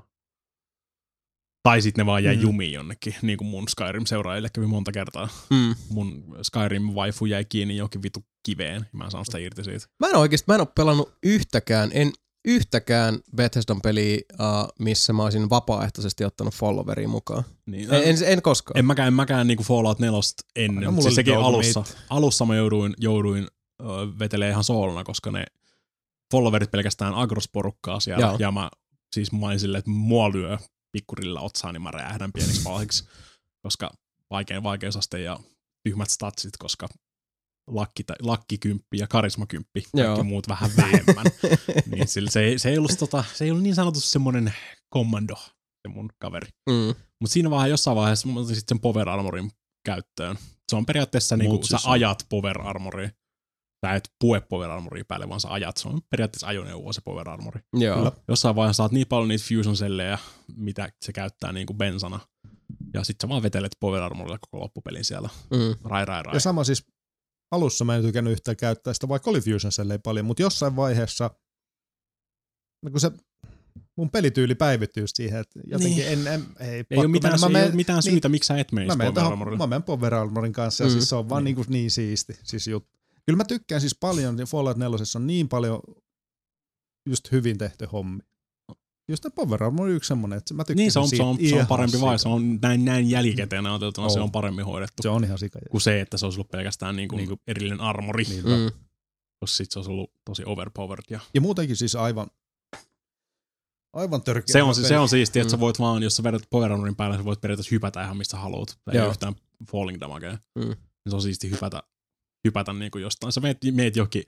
Tai 1.68 1.82
sitten 1.82 2.02
ne 2.02 2.06
vaan 2.06 2.24
jäi 2.24 2.36
Mm. 2.36 2.42
jumiin 2.42 2.72
jonnekin, 2.72 3.14
niin 3.22 3.38
kuin 3.38 3.48
mun 3.48 3.64
Skyrim-seuraajille 3.68 4.48
kävi 4.52 4.66
monta 4.66 4.92
kertaa. 4.92 5.28
Mm. 5.50 5.74
Mun 5.90 6.24
Skyrim-waifu 6.36 7.26
jäi 7.26 7.44
kiinni 7.44 7.76
johonkin 7.76 8.02
vitu 8.02 8.24
kiveen, 8.46 8.76
ja 8.92 8.98
mä 8.98 9.04
en 9.04 9.10
saanut 9.10 9.26
sitä 9.26 9.38
irti 9.38 9.64
siitä. 9.64 9.86
Mä 10.00 10.08
en 10.08 10.16
oikeesti, 10.16 10.44
mä 10.48 10.54
en 10.54 10.60
ole 10.60 10.68
pelannut 10.76 11.14
yhtäkään, 11.22 11.90
en 11.94 12.12
yhtäkään 12.44 13.18
Bethesdan 13.36 13.80
peliä, 13.80 14.18
uh, 14.32 14.68
missä 14.78 15.12
mä 15.12 15.22
olisin 15.22 15.50
vapaaehtoisesti 15.50 16.24
ottanut 16.24 16.54
followeria 16.54 17.08
mukaan. 17.08 17.44
Niin, 17.66 17.94
En, 17.94 18.02
en, 18.02 18.16
en 18.26 18.42
koskaan. 18.42 18.78
En 18.78 18.84
mäkään, 18.84 19.08
en 19.08 19.14
mäkään 19.14 19.46
niinku 19.46 19.62
Fallout 19.62 19.98
4 19.98 20.18
ennen. 20.56 20.80
No, 20.84 20.86
No, 20.86 20.90
mulla 20.90 21.02
siis 21.02 21.14
sekin 21.14 21.36
alussa. 21.38 21.84
Alussa 22.10 22.44
mä 22.46 22.56
jouduin, 22.56 22.94
jouduin 22.98 23.48
ö, 23.80 23.84
vetelee 24.18 24.50
ihan 24.50 24.64
soolona, 24.64 25.04
koska 25.04 25.30
ne 25.30 25.44
followerit 26.30 26.70
pelkästään 26.70 27.14
agrosporukkaa 27.14 28.00
siellä. 28.00 28.26
Joo. 28.26 28.36
Ja 28.38 28.52
mä 28.52 28.70
siis 29.14 29.32
mä 29.32 29.46
olin 29.46 29.60
silleen, 29.60 29.78
että 29.78 29.90
mua 29.90 30.32
lyö 30.32 30.58
pikkurilla 30.92 31.40
otsaan, 31.40 31.74
niin 31.74 31.82
mä 31.82 31.90
räjähdän 31.90 32.32
pieniksi 32.32 32.62
pahiksi. 32.62 33.04
koska 33.62 33.90
vaikein 34.30 34.62
vaikeusaste 34.62 35.20
ja 35.20 35.40
tyhmät 35.84 36.10
statsit, 36.10 36.56
koska 36.58 36.88
lakki, 37.66 38.04
lakkikymppi 38.22 38.98
ja 38.98 39.06
karismakymppi, 39.06 39.82
kaikki 39.82 40.00
Joo. 40.00 40.24
muut 40.24 40.48
vähän 40.48 40.70
vähemmän. 40.76 41.26
niin 41.90 42.08
sillä 42.08 42.30
se, 42.30 42.40
ei- 42.40 42.58
se, 42.58 42.68
ei 42.68 42.78
ollut, 42.78 42.92
tota, 42.98 43.24
se 43.34 43.44
ei 43.44 43.50
ollut 43.50 43.62
niin 43.62 43.74
sanotusti 43.74 44.08
semmoinen 44.10 44.54
kommando, 44.88 45.36
se 45.82 45.88
mun 45.88 46.10
kaveri. 46.18 46.48
Mm. 46.70 46.94
Mutta 47.20 47.32
siinä 47.32 47.50
vaiheessa 47.50 47.70
jossain 47.72 47.96
vaiheessa 47.96 48.28
mä 48.28 48.40
otin 48.40 48.56
sitten 48.56 48.76
sen 48.76 48.80
Power 48.80 49.08
Armorin 49.08 49.50
käyttöön. 49.86 50.36
Se 50.70 50.76
on 50.76 50.86
periaatteessa 50.86 51.36
niinku, 51.36 51.54
Mut 51.54 51.64
sä 51.64 51.78
siis 51.78 51.86
ajat 51.86 52.26
Power 52.28 52.60
Armoria. 52.60 53.10
Sä 53.86 53.94
et 53.94 54.10
pue 54.20 54.40
Power 54.40 54.70
Armoria 54.70 55.04
päälle, 55.08 55.28
vaan 55.28 55.40
sä 55.40 55.52
ajat. 55.52 55.76
Se 55.76 55.88
on 55.88 56.00
periaatteessa 56.10 56.46
ajoneuvo 56.46 56.92
se 56.92 57.00
Power 57.04 57.28
Armori. 57.28 57.60
Joo. 57.72 57.96
Kyllä. 57.96 58.12
Jossain 58.28 58.56
vaiheessa 58.56 58.76
saat 58.76 58.92
niin 58.92 59.06
paljon 59.06 59.28
niitä 59.28 59.44
fusion 59.48 59.76
sellejä, 59.76 60.18
mitä 60.56 60.92
se 61.04 61.12
käyttää 61.12 61.52
niinku 61.52 61.74
bensana. 61.74 62.20
Ja 62.94 63.04
sit 63.04 63.16
sä 63.22 63.28
vaan 63.28 63.42
vetelet 63.42 63.76
Power 63.80 64.02
Armorilla 64.02 64.38
koko 64.38 64.60
loppupelin 64.60 65.04
siellä. 65.04 65.28
Mm. 65.50 65.74
Rai, 65.84 66.04
rai, 66.04 66.22
rai. 66.22 66.36
Ja 66.36 66.40
sama 66.40 66.64
siis 66.64 66.86
alussa 67.52 67.84
mä 67.84 67.96
en 67.96 68.02
tykännyt 68.02 68.32
yhtään 68.32 68.56
käyttää 68.56 68.94
sitä, 68.94 69.08
vaikka 69.08 69.30
oli 69.30 69.40
Fusion 69.40 69.72
Cell 69.72 69.98
paljon, 70.02 70.26
mutta 70.26 70.42
jossain 70.42 70.76
vaiheessa, 70.76 71.30
no 72.82 72.90
kun 72.90 73.00
se 73.00 73.10
mun 73.96 74.10
pelityyli 74.10 74.54
päivittyy 74.54 75.02
just 75.02 75.16
siihen, 75.16 75.40
että 75.40 75.60
jotenkin 75.66 75.96
Niin. 75.96 76.08
en, 76.08 76.26
en, 76.26 76.46
ei, 76.60 76.84
ei 76.90 76.98
ole 76.98 77.08
mitään, 77.08 77.32
mennä. 77.32 77.46
sy- 77.46 77.52
Mä 77.52 77.58
ei 77.58 77.62
menen- 77.62 77.68
ole 77.68 77.76
mitään 77.76 77.96
niin, 78.04 78.12
syytä, 78.12 78.28
miksi 78.28 78.46
sä 78.46 78.58
et 78.58 78.72
menisi 78.72 78.96
Mä 78.96 79.04
menen, 79.04 79.14
tohon, 79.14 79.58
mä 79.58 79.66
menen 79.66 79.82
Power 79.82 80.14
Armorin 80.14 80.52
kanssa 80.52 80.84
ja 80.84 80.88
Mm. 80.88 80.92
siis 80.92 81.08
se 81.08 81.16
on 81.16 81.28
vaan 81.28 81.44
niin. 81.44 81.56
Niin, 81.56 81.66
niin 81.70 81.90
siisti. 81.90 82.36
Siis 82.42 82.66
juttu. 82.66 82.98
Kyllä 83.26 83.36
mä 83.36 83.44
tykkään 83.44 83.80
siis 83.80 83.96
paljon, 84.00 84.36
niin 84.36 84.46
Fallout 84.46 84.76
4 84.76 84.98
on 85.16 85.26
niin 85.26 85.48
paljon 85.48 85.80
just 87.08 87.32
hyvin 87.32 87.58
tehty 87.58 87.86
hommi. 87.92 88.20
Just 89.08 89.24
ne 89.24 89.30
Power 89.34 89.62
Armor 89.64 89.86
on 89.86 89.92
yksi 89.92 90.08
semmonen, 90.08 90.36
että 90.38 90.54
mä 90.54 90.64
tykkään 90.64 90.76
Niin, 90.76 90.92
se 90.92 90.98
on, 90.98 91.08
se 91.08 91.22
on, 91.22 91.38
se 91.50 91.60
on 91.60 91.66
parempi 91.66 92.00
vai, 92.00 92.18
se 92.18 92.28
on 92.28 92.58
näin, 92.62 92.84
näin 92.84 93.10
jälkikäteen 93.10 93.66
ajateltuna, 93.66 94.08
se 94.08 94.20
On. 94.20 94.30
paremmin 94.32 94.64
hoidettu 94.64 95.02
Se 95.02 95.08
on 95.08 95.24
ihan 95.24 95.38
sika. 95.38 95.58
kuin 95.70 95.80
se, 95.80 96.00
että 96.00 96.16
se 96.18 96.26
olisi 96.26 96.36
ollut 96.38 96.50
pelkästään 96.50 96.96
niin 96.96 97.08
kuin 97.08 97.16
Niinku- 97.16 97.38
erillinen 97.46 97.80
armori, 97.80 98.24
Niin. 98.24 98.44
Mm. 98.44 98.70
koska 99.40 99.56
sit 99.56 99.70
se 99.70 99.78
olisi 99.78 99.90
ollut 99.90 100.10
tosi 100.24 100.42
overpowered. 100.46 101.04
Ja 101.10 101.20
Ja 101.34 101.40
muutenkin 101.40 101.76
siis 101.76 101.94
aivan, 101.96 102.26
aivan 103.92 104.22
törkeä. 104.22 104.52
se 104.52 104.62
on, 104.62 104.76
hyvä 104.76 104.88
se 104.88 104.98
on 104.98 105.08
siistiä, 105.08 105.42
että 105.42 105.48
Mm. 105.50 105.58
sä 105.58 105.60
voit 105.60 105.78
vaan, 105.78 106.02
jos 106.02 106.16
sä 106.16 106.22
vedät 106.22 106.42
Power 106.50 106.72
Armorin 106.72 106.96
päälle, 106.96 107.16
sä 107.16 107.24
voit 107.24 107.40
periaatteessa 107.40 107.74
hypätä 107.74 108.04
ihan 108.04 108.16
mistä 108.16 108.36
haluat. 108.36 108.78
Ei 108.92 108.98
Joo. 108.98 109.10
yhtään 109.10 109.34
falling 109.70 110.00
damagea. 110.00 110.38
Mm. 110.54 110.62
Niin 110.64 110.76
Se 111.08 111.14
on 111.16 111.22
siisti 111.22 111.50
hypätä, 111.50 111.82
hypätä 112.44 112.72
niin 112.72 112.90
kuin 112.90 113.02
jostain. 113.02 113.32
Sä 113.32 113.40
meet, 113.40 113.58
meet 113.72 113.96
johonkin 113.96 114.22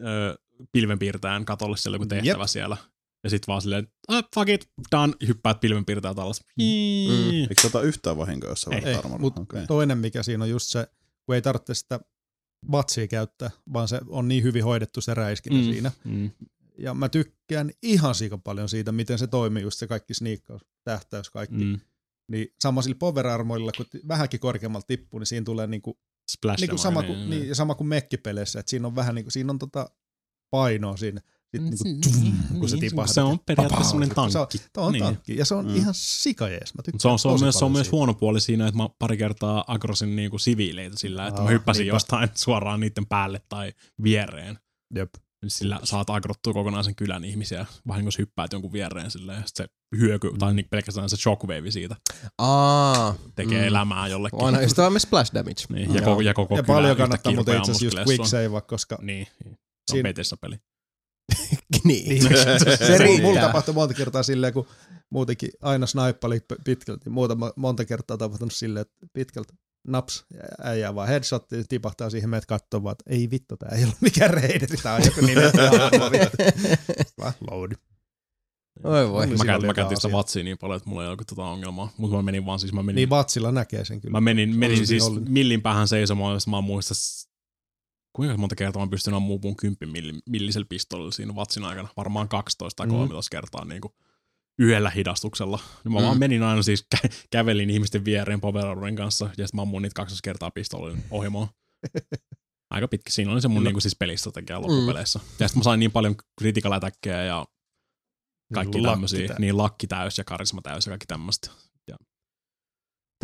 ö, 0.00 0.38
pilvenpiirtäjän 0.72 1.44
katolle 1.44 1.76
siellä 1.76 1.94
joku 1.94 2.06
tehtävä 2.06 2.42
Jep. 2.42 2.48
siellä. 2.48 2.76
Ja 3.24 3.30
sit 3.30 3.48
vaan 3.48 3.62
silleen, 3.62 3.88
ah, 4.08 4.24
fuck 4.34 4.48
it, 4.48 4.68
done, 4.92 5.12
hyppäät 5.26 5.60
pilvenpiirtäjät 5.60 6.18
alas. 6.18 6.40
Mm. 6.58 6.64
Eikö 7.40 7.54
se 7.60 7.66
ota 7.66 7.82
yhtään 7.82 8.18
vahinkoa, 8.18 8.50
jos 8.50 8.60
sä 8.60 8.70
Ei, 8.70 8.82
Ei, 8.84 8.96
mutta 9.18 9.40
Okei. 9.40 9.66
toinen 9.66 9.98
mikä 9.98 10.22
siinä 10.22 10.44
on 10.44 10.50
just 10.50 10.68
se, 10.68 10.86
kun 11.26 11.34
ei 11.34 11.42
tarvitse 11.42 11.74
sitä 11.74 12.00
vatsia 12.72 13.08
käyttää, 13.08 13.50
vaan 13.72 13.88
se 13.88 14.00
on 14.08 14.28
niin 14.28 14.42
hyvin 14.42 14.64
hoidettu 14.64 15.00
se 15.00 15.14
räiskintä 15.14 15.58
Mm. 15.58 15.72
siinä. 15.72 15.92
Mm. 16.04 16.30
Ja 16.78 16.94
mä 16.94 17.08
tykkään 17.08 17.70
ihan 17.82 18.14
sika 18.14 18.38
paljon 18.38 18.68
siitä, 18.68 18.92
miten 18.92 19.18
se 19.18 19.26
toimii, 19.26 19.62
just 19.62 19.78
se 19.78 19.86
kaikki 19.86 20.14
sniikkaus, 20.14 20.62
tähtäys, 20.84 21.30
kaikki. 21.30 21.64
Mm. 21.64 21.80
Niin 22.28 22.48
sama 22.60 22.82
sillä 22.82 22.96
power 22.98 23.26
armoilla, 23.26 23.72
kun 23.76 23.86
vähänkin 24.08 24.40
korkeammalta 24.40 24.86
tippuu, 24.86 25.18
niin 25.18 25.26
siinä 25.26 25.44
tulee 25.44 25.66
niinku, 25.66 25.98
Splash 26.30 26.60
niinku 26.60 26.78
sama, 26.78 27.00
niin, 27.02 27.06
kuin, 27.06 27.18
niin. 27.18 27.30
niin, 27.30 27.48
ja 27.48 27.54
sama 27.54 27.74
kuin 27.74 27.88
mekkipeleissä, 27.88 28.60
että 28.60 28.70
siinä 28.70 28.86
on 28.86 28.96
vähän 28.96 29.14
niinku, 29.14 29.30
siinä 29.30 29.50
on 29.50 29.58
tota 29.58 29.90
painoa 30.50 30.96
siinä. 30.96 31.20
Sit 31.56 31.84
niinku, 31.84 32.08
Mm, 32.50 32.60
kun 32.60 32.68
se 32.68 32.76
tipahtaa. 32.76 33.14
Se 33.14 33.20
on 33.22 33.38
periaatteessa 33.46 33.88
semmoinen 33.90 34.14
Se 34.14 34.20
on- 34.20 34.32
tankki. 34.32 34.58
On 34.76 34.92
Niin. 34.92 35.04
tankki, 35.04 35.36
ja 35.36 35.44
se 35.44 35.54
on 35.54 35.66
Mm. 35.68 35.76
ihan 35.76 35.94
sikajees. 35.96 36.74
Mä 36.74 36.82
se 36.98 37.08
on, 37.08 37.18
se 37.18 37.28
on, 37.28 37.40
myös, 37.40 37.58
se 37.58 37.64
on 37.64 37.72
myös 37.72 37.92
huono 37.92 38.14
puoli 38.14 38.40
siinä, 38.40 38.66
että 38.68 38.78
mä 38.78 38.88
pari 38.98 39.16
kertaa 39.16 39.64
agrosin 39.66 40.16
niinku 40.16 40.38
siviileitä 40.38 40.98
sillä, 40.98 41.26
että 41.26 41.40
mä 41.40 41.46
Aa, 41.46 41.50
hyppäsin 41.50 41.80
niinpä. 41.82 41.96
jostain 41.96 42.28
suoraan 42.44 42.80
niiden 42.80 43.06
päälle 43.06 43.40
tai 43.48 43.72
viereen. 44.02 44.58
Jep. 44.94 45.10
Sillä 45.48 45.80
saat 45.84 46.10
agrottua 46.10 46.52
kokonaisen 46.52 46.94
kylän 46.94 47.24
ihmisiä, 47.24 47.66
vahingossa 47.88 48.22
hyppäät 48.22 48.52
jonkun 48.52 48.72
viereen 48.72 49.10
sillä 49.10 49.32
ja 49.34 49.42
se 49.46 49.66
hyöky, 49.96 50.30
tai 50.38 50.54
niin 50.54 50.66
pelkästään 50.70 51.08
se 51.10 51.16
shockwave 51.16 51.70
siitä 51.70 51.96
Aa, 52.38 53.14
tekee 53.34 53.60
Mm. 53.60 53.66
elämää 53.68 54.08
jollekin. 54.08 54.42
aina 54.44 54.60
ystävämme 54.60 54.98
splash 54.98 55.34
damage. 55.34 55.62
Niin, 55.68 55.94
ja, 55.94 56.02
koko, 56.02 56.20
ja 56.20 56.34
koko 56.34 56.56
Ja 56.56 56.62
paljon 56.62 56.96
kannattaa 56.96 57.32
muuten 57.32 57.54
rupeaa 57.54 57.58
itse 57.62 57.72
asiassa 57.72 57.98
just 58.00 58.08
quick 58.08 58.26
save, 58.26 58.60
koska 58.66 58.98
Niin, 59.02 59.26
niin. 59.44 59.52
se 59.54 59.92
on 59.92 59.96
Siinä- 59.96 60.08
Bethesda-peli. 60.08 60.56
niin. 61.84 62.22
se, 62.22 62.76
se 62.76 62.98
riittää. 62.98 63.26
mulla 63.26 63.40
tapahtui 63.40 63.74
monta 63.74 63.94
kertaa 63.94 64.22
silleen, 64.22 64.52
kun 64.52 64.66
muutenkin 65.10 65.50
aina 65.62 65.86
snaippali 65.86 66.40
p- 66.40 66.64
pitkälti. 66.64 67.00
niin 67.04 67.12
Muuta 67.12 67.36
monta 67.56 67.84
kertaa 67.84 68.16
tapahtunut 68.16 68.52
silleen, 68.52 68.80
että 68.82 69.06
pitkältä 69.12 69.52
naps, 69.88 70.24
ja 70.34 70.40
äijää 70.62 70.94
vaan 70.94 71.08
headshot, 71.08 71.46
tipahtaa 71.68 72.10
siihen, 72.10 72.30
meet 72.30 72.46
kattoo 72.46 72.82
vaan, 72.82 72.92
että 72.92 73.04
ei 73.16 73.30
vittu, 73.30 73.56
tää 73.56 73.68
ei 73.76 73.82
ollut 73.84 74.00
mikään 74.00 74.30
reideri, 74.30 74.76
tää 74.76 74.94
on 74.94 75.02
joku 75.04 75.20
vittu. 75.26 76.36
Vaan 77.18 77.32
load. 77.50 77.72
Oi 78.84 79.10
voi. 79.10 79.26
Mä, 79.26 79.44
käytin, 79.44 79.66
mä 79.66 79.74
käytin 79.74 79.96
sitä 79.96 80.12
vatsia 80.12 80.44
niin 80.44 80.58
paljon, 80.58 80.76
että 80.76 80.88
mulla 80.88 81.02
ei 81.02 81.08
ollut 81.08 81.26
tota 81.26 81.42
ongelmaa. 81.44 81.92
Mutta 81.96 82.16
mä 82.16 82.22
menin 82.22 82.46
vaan 82.46 82.58
siis, 82.58 82.72
mä 82.72 82.82
menin, 82.82 82.94
Niin 82.96 83.10
vatsilla 83.10 83.52
näkee 83.52 83.84
sen 83.84 84.00
kyllä. 84.00 84.12
mä 84.12 84.20
menin, 84.20 84.56
menin 84.56 84.86
siis 84.86 85.04
millin 85.28 85.62
päähän 85.62 85.88
seisomaan, 85.88 86.34
jos 86.34 86.46
mä 86.46 86.58
en 86.58 86.64
muista, 86.64 86.94
s- 86.94 87.28
kuinka 88.12 88.36
monta 88.36 88.56
kertaa 88.56 88.86
mä 88.86 88.90
pystyn 88.90 89.14
ammumaan 89.14 89.40
mun 89.42 89.56
10 89.56 89.92
milli, 89.92 90.18
millisellä 90.28 90.66
pistollilla 90.68 91.10
siinä 91.12 91.34
vatsin 91.34 91.64
aikana. 91.64 91.88
Varmaan 91.96 92.28
12 92.28 92.76
tai 92.76 92.86
Mm. 92.86 92.90
13 92.92 93.30
kertaa 93.30 93.64
niin 93.64 93.80
kuin 93.80 93.92
yhdellä 94.58 94.90
hidastuksella. 94.90 95.58
Niin 95.84 95.92
mä 95.92 95.98
Mm. 96.00 96.04
vaan 96.06 96.18
menin 96.18 96.42
aina 96.42 96.62
siis, 96.62 96.86
kä- 96.96 97.10
kävelin 97.30 97.70
ihmisten 97.70 98.04
viereen 98.04 98.40
Power 98.40 98.66
Armorin 98.66 98.96
kanssa, 98.96 99.24
ja 99.24 99.46
sitten 99.46 99.58
mä 99.58 99.62
ammuin 99.62 99.82
niitä 99.82 99.94
12 99.94 100.24
kertaa 100.24 100.50
pistollin 100.50 101.04
ohimoon. 101.10 101.48
Aika 102.70 102.88
pitkä. 102.88 103.10
Siinä 103.10 103.32
oli 103.32 103.40
se 103.40 103.48
mun 103.48 103.56
Kyllä. 103.56 103.68
niinku 103.68 103.80
siis 103.80 103.96
pelistrategia 103.96 104.60
loppupeleissä. 104.62 105.20
Ja 105.40 105.48
sitten 105.48 105.60
mä 105.60 105.64
sain 105.64 105.80
niin 105.80 105.92
paljon 105.92 106.14
critical 106.40 106.72
attackeja 106.72 107.22
ja 107.22 107.46
kaikki 108.54 108.80
Lakki 108.80 108.92
tämmöisiä. 108.94 109.36
Niin 109.38 109.56
lakki 109.56 109.86
täys 109.86 110.18
ja 110.18 110.24
karisma 110.24 110.62
täys 110.62 110.86
ja 110.86 110.90
kaikki 110.90 111.06
tämmöistä. 111.06 111.50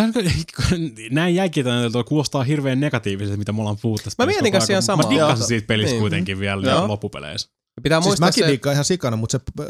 On- 0.01 0.13
Näin 1.11 1.35
jälkikäteen 1.35 1.93
kuulostaa 2.09 2.45
hirveän 2.45 2.81
negatiivisesti, 2.81 3.37
mitä 3.39 3.53
me 3.53 3.61
ollaan 3.61 3.77
puhuttu 3.83 4.05
tästä 4.05 4.23
Mä 4.23 4.27
mietin 4.27 4.53
kanssa 4.53 4.73
ihan 4.73 4.83
ajan. 4.89 4.99
Mä 4.99 5.03
samaa. 5.03 5.11
dikkasin 5.11 5.47
siitä 5.47 5.67
pelistä 5.67 5.91
Niin. 5.93 6.01
kuitenkin 6.01 6.39
vielä 6.39 6.71
Joo. 6.71 6.89
loppupeleissä. 6.89 7.49
Pitää 7.83 8.01
Siis 8.01 8.07
muistaa 8.07 8.29
mäkin 8.29 8.45
se, 8.45 8.49
diikkaan 8.49 8.73
ihan 8.73 8.85
sikana, 8.85 9.17
mutta 9.17 9.39
se 9.39 9.63
äh, 9.63 9.67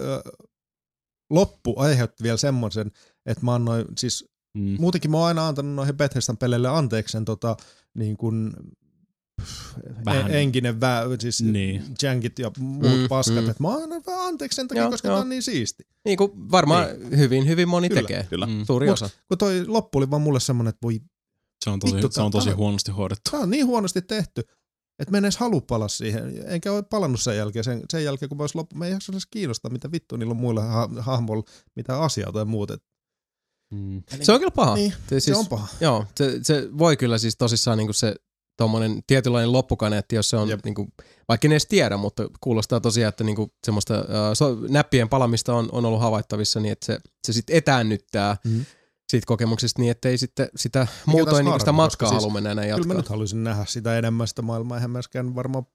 loppu 1.31 1.75
aiheutti 1.81 2.23
vielä 2.23 2.37
semmoisen, 2.37 2.91
että 3.27 3.45
mä 3.45 3.55
annoin, 3.55 3.85
siis 3.99 4.29
Mm. 4.59 4.77
muutenkin 4.81 5.11
mä 5.11 5.17
oon 5.19 5.27
aina 5.29 5.49
antanut 5.49 5.75
noihin 5.75 5.97
Bethesdan 5.97 6.37
peleille 6.37 6.69
anteeksi 6.69 7.13
sen 7.13 7.25
tota, 7.25 7.57
niin 7.95 8.17
kuin, 8.17 8.53
Vähän. 10.05 10.31
e- 10.31 10.41
enkinen 10.41 10.81
vä, 10.81 11.03
siis 11.19 11.43
Niin. 11.43 11.53
niin. 11.53 11.83
jankit 12.03 12.39
ja 12.39 12.51
muut 12.59 12.83
Mm, 12.99 13.09
paskat, 13.09 13.45
mm. 13.45 13.51
että 13.51 13.63
mä 13.63 13.75
annan 13.75 14.03
vähän 14.07 14.27
anteeksi 14.27 14.57
sen 14.57 14.69
takia, 14.69 14.83
Joo, 14.83 14.91
koska 14.91 15.09
joo. 15.09 15.15
tää 15.17 15.23
on 15.23 15.29
niin 15.29 15.43
siisti. 15.43 15.87
niin 16.05 16.19
kuin 16.19 16.51
varmaan 16.51 16.87
hyvin, 17.17 17.47
hyvin 17.47 17.69
moni 17.69 17.89
Kyllä, 17.89 18.01
tekee. 18.03 18.27
Kyllä. 18.31 18.47
Mm. 18.47 18.65
Suuri 18.67 18.87
Mut- 18.87 18.93
osa. 18.93 19.11
Kun 19.29 19.39
toi 19.39 19.67
loppu 19.67 19.99
oli 19.99 20.11
vaan 20.11 20.23
mulle 20.23 20.41
semmonen, 20.41 20.69
että 20.69 20.83
voi, 20.83 21.01
Se 21.65 21.71
on 21.71 21.81
tosi, 21.81 21.95
Vittu, 21.95 22.09
se 22.13 22.21
on 22.23 22.31
tosi 22.33 22.49
tää- 22.49 22.57
huonosti 22.57 22.91
hoidettu. 22.91 23.31
tää 23.31 23.41
on 23.41 23.51
niin 23.51 23.67
huonosti 23.67 24.03
tehty. 24.03 24.41
Että 24.99 25.11
mä 25.11 25.19
en 25.19 25.25
edes 25.25 25.37
halua 25.37 25.61
palaa 25.61 25.89
siihen, 25.89 26.43
enkä 26.47 26.73
ole 26.73 26.83
palannut 26.83 27.21
sen 27.21 27.37
jälkeen. 27.37 27.65
Sen, 27.65 27.83
sen 27.91 28.05
jälkeen, 28.05 28.29
kun 28.29 28.39
mä 28.39 28.43
olisi 28.43 28.59
loppu, 28.59 28.77
mä 28.77 28.87
en 28.87 28.93
jaksa 28.93 29.13
edes 29.13 29.27
kiinnostaa, 29.27 29.71
mitä 29.71 29.93
vittu 29.93 30.17
niillä 30.17 30.31
on 30.31 30.37
muilla 30.37 30.63
ha- 30.63 30.89
hahmoilla, 30.99 31.45
mitä 31.77 32.01
asiaa 32.03 32.33
tai 32.33 32.45
muuta. 32.45 32.77
Mm. 33.75 34.03
Se 34.23 34.33
on 34.33 34.39
kyllä 34.39 34.51
paha. 34.51 34.75
Niin, 34.75 34.93
se, 35.09 35.21
se 35.21 35.37
on 35.37 35.47
paha. 35.47 35.69
Joo, 35.81 36.05
se, 36.17 36.39
se 36.43 36.69
voi 36.79 36.97
kyllä 36.97 37.19
siis 37.19 37.37
tosissaan 37.37 37.79
niinku 37.79 37.93
se 37.93 38.17
tuommoinen 38.57 39.03
tietynlainen 39.07 39.53
loppukaneetti, 39.53 40.17
jos 40.17 40.31
se 40.31 40.37
on, 40.37 40.49
Jep. 40.49 40.65
niinku, 40.65 40.89
vaikka 41.29 41.49
en 41.49 41.53
edes 41.53 41.67
tiedä, 41.67 41.97
mutta 41.97 42.23
kuulostaa 42.41 42.81
tosiaan, 42.81 43.09
että 43.09 43.25
niinku 43.25 43.55
semmoista 43.67 43.95
äh, 43.95 44.05
so, 44.35 44.57
näppien 44.69 45.09
palamista 45.09 45.55
on, 45.55 45.69
on 45.73 45.85
ollut 45.85 46.01
havaittavissa 46.01 46.61
niin, 46.61 46.73
että 46.73 46.87
se, 46.87 46.99
se 47.27 47.33
sitten 47.33 47.57
etäännyttää 47.57 48.37
Mhm. 48.45 48.61
siitä 49.11 49.27
kokemuksesta 49.27 49.83
niin, 49.83 49.91
ettei 49.91 50.19
sitten 50.19 50.49
sitä 50.57 50.87
muutoin 51.07 51.45
niinku 51.45 51.59
sitä 51.59 51.73
matkaa 51.73 52.09
siis 52.09 52.23
halua 52.23 52.33
mennä 52.35 52.51
enää 52.51 52.65
Kyllä 52.65 52.77
mä 52.77 52.81
jatkaa. 52.81 52.97
nyt 52.97 53.09
haluaisin 53.09 53.45
nähdä 53.45 53.65
sitä 53.65 53.99
enemmän 53.99 54.29
sitä 54.29 54.43
maailmaa. 54.43 54.77
Eihän 54.77 54.91
myöskään 54.91 55.35
varmaan 55.35 55.67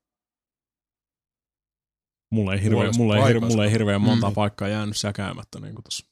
Mulla 2.33 2.53
ei, 2.53 2.61
hirveä, 2.63 2.77
Puolesta 2.77 3.01
mulla, 3.01 3.27
ei, 3.27 3.39
mulla 3.39 3.65
ei 3.65 3.71
hirveän 3.71 4.01
monta 4.01 4.29
Mm. 4.29 4.33
paikkaa 4.33 4.67
jäänyt 4.67 4.97
siellä 4.97 5.13
käymättä 5.13 5.59
niin 5.59 5.75
kuin 5.75 5.83
tuossa 5.83 6.05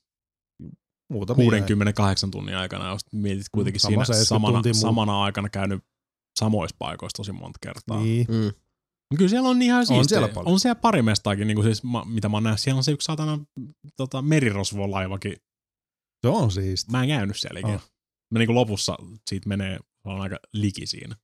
muutamia. 1.11 1.43
68 1.45 2.31
tunnin 2.31 2.55
aikana, 2.57 2.89
jos 2.91 3.01
mietit 3.13 3.45
kuitenkin 3.51 3.79
Sama 3.79 3.89
siinä 3.91 4.05
70 4.05 4.73
samana, 4.73 4.73
samana 4.81 5.23
aikana 5.23 5.49
käynyt 5.49 5.83
samoissa 6.39 6.75
paikoissa 6.79 7.17
tosi 7.17 7.31
monta 7.31 7.59
kertaa. 7.61 8.01
Niin. 8.01 8.25
Mm. 8.29 8.51
Kyllä 9.17 9.29
siellä 9.29 9.49
on 9.49 9.61
ihan 9.61 9.85
siistiä. 9.85 10.07
siellä 10.07 10.27
paljon. 10.33 10.53
On 10.53 10.59
siellä 10.59 10.75
pari 10.75 11.01
mestaakin, 11.01 11.47
niin 11.47 11.55
kuin 11.55 11.65
siis, 11.65 11.83
mitä 12.05 12.29
mä 12.29 12.37
oon 12.37 12.43
nähnyt. 12.43 12.59
Siellä 12.59 12.77
on 12.77 12.83
se 12.83 12.91
yksi 12.91 13.05
saatana 13.05 13.39
tota, 13.95 14.21
merirosvolaivakin. 14.21 15.35
Se 16.21 16.27
on 16.27 16.51
siisti. 16.51 16.91
Mä 16.91 17.03
en 17.03 17.09
käynyt 17.09 17.37
siellä 17.37 17.59
ikinä. 17.59 17.75
Oh. 17.75 17.91
Mä 18.31 18.39
niin 18.39 18.47
kuin 18.47 18.55
lopussa 18.55 18.97
siitä 19.29 19.49
menee, 19.49 19.79
on 20.05 20.21
aika 20.21 20.39
liki 20.53 20.85
siinä. 20.85 21.15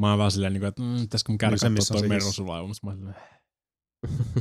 Mä 0.00 0.10
oon 0.10 0.18
vähän 0.18 0.30
silleen, 0.30 0.52
niin 0.52 0.60
kuin, 0.60 0.68
että 0.68 0.82
mm, 0.82 1.00
pitäisikö 1.00 1.32
mun 1.32 1.38
käydä 1.38 1.50
Niin 1.50 1.60
katsoa 1.60 1.70
missä 1.70 1.94
on 1.94 1.98
toi 1.98 2.04
se 2.04 2.08
merirosvolaiva, 2.08 2.66
mutta 2.66 2.86
mä 2.86 2.90
oon 2.90 2.98
silleen, 2.98 3.16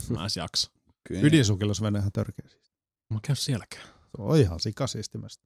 mä 0.10 0.23
en 0.23 0.30
jaksa. 0.35 0.72
Kyllä. 1.07 1.22
Ydinsukellos 1.22 1.81
menee 1.81 1.99
ihan 1.99 2.11
törkeä. 2.11 2.49
siisti. 2.49 2.69
Mä 3.10 3.15
oon 3.15 3.22
käynyt 3.22 3.39
sielläkään. 3.39 3.88
Se 3.88 4.22
on 4.22 4.38
ihan 4.38 4.60
sikasistimästä. 4.60 5.43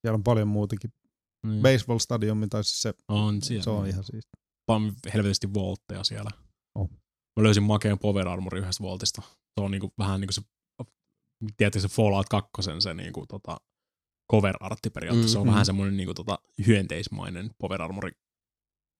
Siellä 0.00 0.16
on 0.16 0.24
paljon 0.24 0.48
muutakin. 0.48 0.92
Mm. 1.46 1.62
Baseball 1.62 1.98
stadiumi, 1.98 2.48
tai 2.48 2.64
siis 2.64 2.82
se, 2.82 2.94
On 3.08 3.42
siellä. 3.42 3.62
se 3.64 3.70
on 3.70 3.86
ihan 3.86 4.04
siisti. 4.04 4.30
Vaan 4.68 4.92
helvetisti 5.14 5.54
voltteja 5.54 6.04
siellä. 6.04 6.30
Oh. 6.74 6.90
Mä 7.36 7.42
löysin 7.42 7.62
makeen 7.62 7.98
power 7.98 8.28
armori 8.28 8.60
yhdestä 8.60 8.82
voltista. 8.84 9.22
Se 9.24 9.60
on 9.64 9.70
niinku, 9.70 9.92
vähän 9.98 10.20
niinku 10.20 10.32
se, 10.32 10.42
tiedätkö 11.56 11.80
se 11.80 11.88
Fallout 11.88 12.28
2, 12.28 12.50
se 12.78 12.94
niinku, 12.94 13.26
tota, 13.26 13.56
cover 14.32 14.54
artti 14.60 14.90
periaatteessa. 14.90 15.32
Se 15.32 15.38
on 15.38 15.46
Mm, 15.46 15.50
vähän 15.50 15.62
mm. 15.62 15.66
semmoinen 15.66 15.96
niinku, 15.96 16.14
tota, 16.14 16.38
hyönteismainen 16.66 17.50
power 17.58 17.82
armori. 17.82 18.10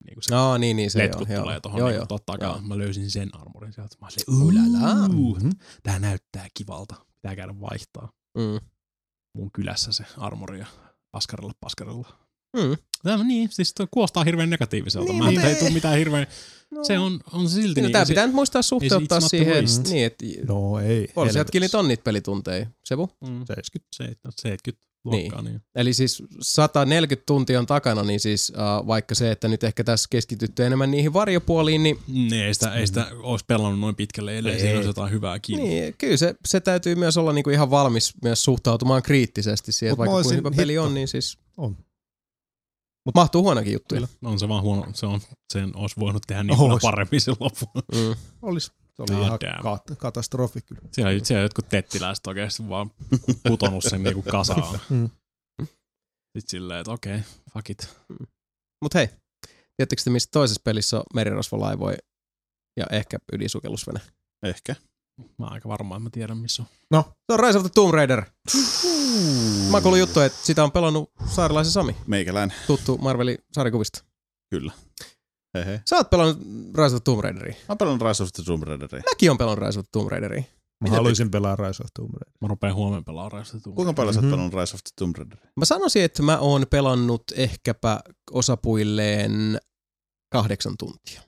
Niinku 0.04 0.20
se 0.22 0.34
No 0.34 0.58
niin, 0.58 0.76
niin 0.76 0.90
se 0.90 0.98
letkut 0.98 1.28
joo, 1.28 1.40
tulee 1.42 1.54
joo. 1.54 1.60
tohon 1.60 1.78
joo, 1.78 1.88
niinku, 1.88 2.00
joo. 2.00 2.06
totta 2.06 2.36
joo. 2.40 2.52
kai. 2.52 2.62
Mä 2.62 2.78
löysin 2.78 3.10
sen 3.10 3.34
armorin 3.34 3.72
sieltä. 3.72 3.96
Mä 4.00 4.06
olin 4.44 5.36
Mhm. 5.36 5.50
tää 5.82 5.98
näyttää 5.98 6.46
kivalta. 6.54 6.94
Pitää 7.14 7.36
käydä 7.36 7.60
vaihtaa 7.60 8.12
Mm. 8.38 8.68
mun 9.34 9.50
kylässä 9.52 9.92
se 9.92 10.04
armori 10.16 10.58
ja 10.58 10.66
paskarilla 11.10 11.52
paskarilla. 11.60 12.27
Mm. 12.56 12.76
Tämä, 13.02 13.24
niin, 13.24 13.48
siis 13.52 13.74
toi 13.74 13.86
kuulostaa 13.90 14.24
hirveän 14.24 14.50
negatiiviselta. 14.50 15.12
Niin, 15.12 15.24
mä 15.24 15.30
ei 15.30 15.38
ei- 15.48 15.54
tule 15.58 15.70
mitään 15.70 15.98
hirveän, 15.98 16.26
No. 16.70 16.84
se 16.84 16.98
on, 16.98 17.20
on 17.32 17.48
silti 17.50 17.66
Niin, 17.80 17.82
niin. 17.82 17.92
tää 17.92 18.04
se- 18.04 18.08
pitää 18.08 18.26
nyt 18.26 18.34
muistaa 18.34 18.62
suhteuttaa 18.62 19.20
siihen, 19.20 19.54
worst. 19.54 19.88
niin, 19.88 20.04
että 20.06 20.24
No 20.48 20.80
ei. 20.80 21.08
Polsiatkin 21.14 21.58
helvetissä. 21.60 21.78
on 21.78 21.88
niitä 21.88 22.02
pelitunteja, 22.04 22.66
Sebu. 22.84 23.10
Mm. 23.20 23.38
70. 23.46 23.88
Se- 23.96 24.14
70 24.42 24.88
luokkaa, 25.04 25.42
niin. 25.42 25.52
niin. 25.52 25.62
Eli 25.74 25.92
siis 25.94 26.22
140 26.40 27.26
tuntia 27.26 27.58
on 27.58 27.66
takana, 27.66 28.02
niin 28.02 28.20
siis 28.20 28.52
uh, 28.80 28.86
vaikka 28.86 29.14
se, 29.14 29.30
että 29.30 29.48
nyt 29.48 29.64
ehkä 29.64 29.84
tässä 29.84 30.06
keskitytty 30.10 30.64
enemmän 30.64 30.90
niihin 30.90 31.12
varjopuoliin, 31.12 31.82
niin, 31.82 31.98
Niin, 32.08 32.32
ei 32.34 32.54
sitä, 32.54 32.74
ei 32.74 32.86
sitä 32.86 33.06
olisi 33.22 33.44
pelannut 33.48 33.80
noin 33.80 33.96
pitkälle, 33.96 34.38
ellei 34.38 34.52
Ei. 34.54 34.60
siinä 34.60 34.74
olisi 34.76 34.88
jotain 34.88 35.10
hyvää 35.12 35.38
kiinni. 35.38 35.68
niin 35.68 35.94
kyllä 35.98 36.16
se, 36.16 36.34
se 36.46 36.60
täytyy 36.60 36.94
myös 36.94 37.16
olla 37.16 37.32
niinku 37.32 37.50
ihan 37.50 37.70
valmis 37.70 38.12
myös 38.22 38.44
suhtautumaan 38.44 39.02
kriittisesti 39.02 39.72
siihen, 39.72 39.92
Mut 39.92 39.98
vaikka 39.98 40.12
kuinka 40.12 40.28
olisin 40.28 40.38
hyvä 40.38 40.50
peli 40.56 40.78
on, 40.78 40.94
niin 40.94 41.08
siis 41.08 41.38
On. 41.56 41.76
Mut 43.08 43.14
mahtuu 43.14 43.42
huonokin 43.42 43.72
juttuja. 43.72 44.00
Kyllä. 44.00 44.30
On 44.30 44.38
se 44.38 44.48
vaan 44.48 44.62
huono, 44.62 44.86
se 44.94 45.06
on, 45.06 45.20
sen 45.52 45.76
olisi 45.76 45.96
voinut 46.00 46.22
tehdä 46.26 46.42
niin 46.42 46.56
paljon 46.56 46.72
Ois. 46.72 46.82
paremmin 46.82 47.20
sen 47.20 47.34
lopun. 47.40 47.68
Mm. 47.94 48.16
Olis. 48.42 48.64
Se 48.64 49.02
oli 49.02 49.16
God 49.16 49.24
ihan 49.24 49.38
damn. 49.40 49.64
kat- 49.64 49.96
katastrofi 49.96 50.60
kyllä. 50.60 50.80
Siellä, 50.92 51.24
siellä 51.24 51.42
jotkut 51.42 51.68
tettiläiset 51.68 52.26
oikeasti 52.26 52.68
vaan 52.68 52.90
putonut 53.48 53.84
sen 53.84 54.02
niinku 54.02 54.22
kasaan. 54.22 54.80
Mm. 54.90 55.10
Sitten 56.38 56.50
silleen, 56.50 56.80
että 56.80 56.92
okei, 56.92 57.16
okay, 57.16 57.28
fuck 57.52 57.70
it. 57.70 57.96
Mut 58.82 58.94
hei, 58.94 59.08
tiedättekö 59.76 60.02
te, 60.04 60.10
missä 60.10 60.28
toisessa 60.32 60.60
pelissä 60.64 60.96
on 60.96 61.02
merirosvolaivoja 61.14 61.98
ja 62.76 62.86
ehkä 62.90 63.18
ydinsukellusvene? 63.32 64.00
Ehkä. 64.42 64.74
Mä 65.38 65.44
oon 65.46 65.52
aika 65.52 65.68
varma, 65.68 65.94
että 65.96 66.02
mä 66.04 66.10
tiedän 66.10 66.38
missä 66.38 66.62
on. 66.62 66.68
No, 66.90 67.04
Se 67.26 67.32
on 67.32 67.40
Rise 67.40 67.58
of 67.58 67.64
the 67.64 67.70
Tomb 67.74 67.94
Raider. 67.94 68.22
Mä 69.70 69.76
oon 69.76 69.82
kuullut 69.82 69.98
juttu, 69.98 70.20
että 70.20 70.38
sitä 70.42 70.64
on 70.64 70.72
pelannut 70.72 71.10
saarilaisen 71.26 71.72
Sami, 71.72 71.96
Meikäläinen. 72.06 72.56
tuttu 72.66 72.98
Marvelin 72.98 73.38
sarjakuvista. 73.52 74.04
Kyllä. 74.50 74.72
Hei 75.54 75.64
hei. 75.66 75.78
Sä 75.88 75.96
oot 75.96 76.10
pelannut 76.10 76.38
Rise 76.76 76.86
of 76.86 76.92
the 76.92 77.00
Tomb 77.04 77.20
Raideria. 77.20 77.52
Mä 77.54 77.64
oon 77.68 77.78
pelannut 77.78 78.02
Rise 78.08 78.22
of 78.22 78.28
the 78.32 78.42
Tomb 78.42 78.62
Raideria. 78.62 79.02
Mäkin 79.10 79.30
on 79.30 79.38
pelannut 79.38 79.66
Rise 79.66 79.78
of 79.78 79.84
the 79.84 79.88
Tomb 79.92 80.08
Raideria. 80.10 80.40
mä 80.40 80.46
Mitä 80.84 80.96
haluaisin 80.96 81.30
pelaa 81.30 81.56
Rise 81.56 81.82
of 81.82 81.88
Tomb 81.94 82.14
Raider. 82.14 82.32
Mä 82.40 82.48
rupean 82.48 82.74
huomenna 82.74 83.02
pelaamaan 83.02 83.32
Raistetun. 83.32 83.74
Kuinka 83.74 83.92
paljon 83.92 84.14
sä 84.14 84.20
Mhm. 84.20 84.26
oot 84.26 84.32
pelannut 84.36 84.60
Rise 84.60 84.74
of 84.74 84.80
the 84.84 84.90
Tomb 84.98 85.16
Raideria? 85.16 85.50
Mä 85.56 85.64
sanoisin, 85.64 86.02
että 86.04 86.22
mä 86.22 86.38
oon 86.38 86.66
pelannut 86.70 87.22
ehkäpä 87.34 88.00
osapuilleen 88.32 89.58
kahdeksan 90.32 90.74
tuntia. 90.78 91.22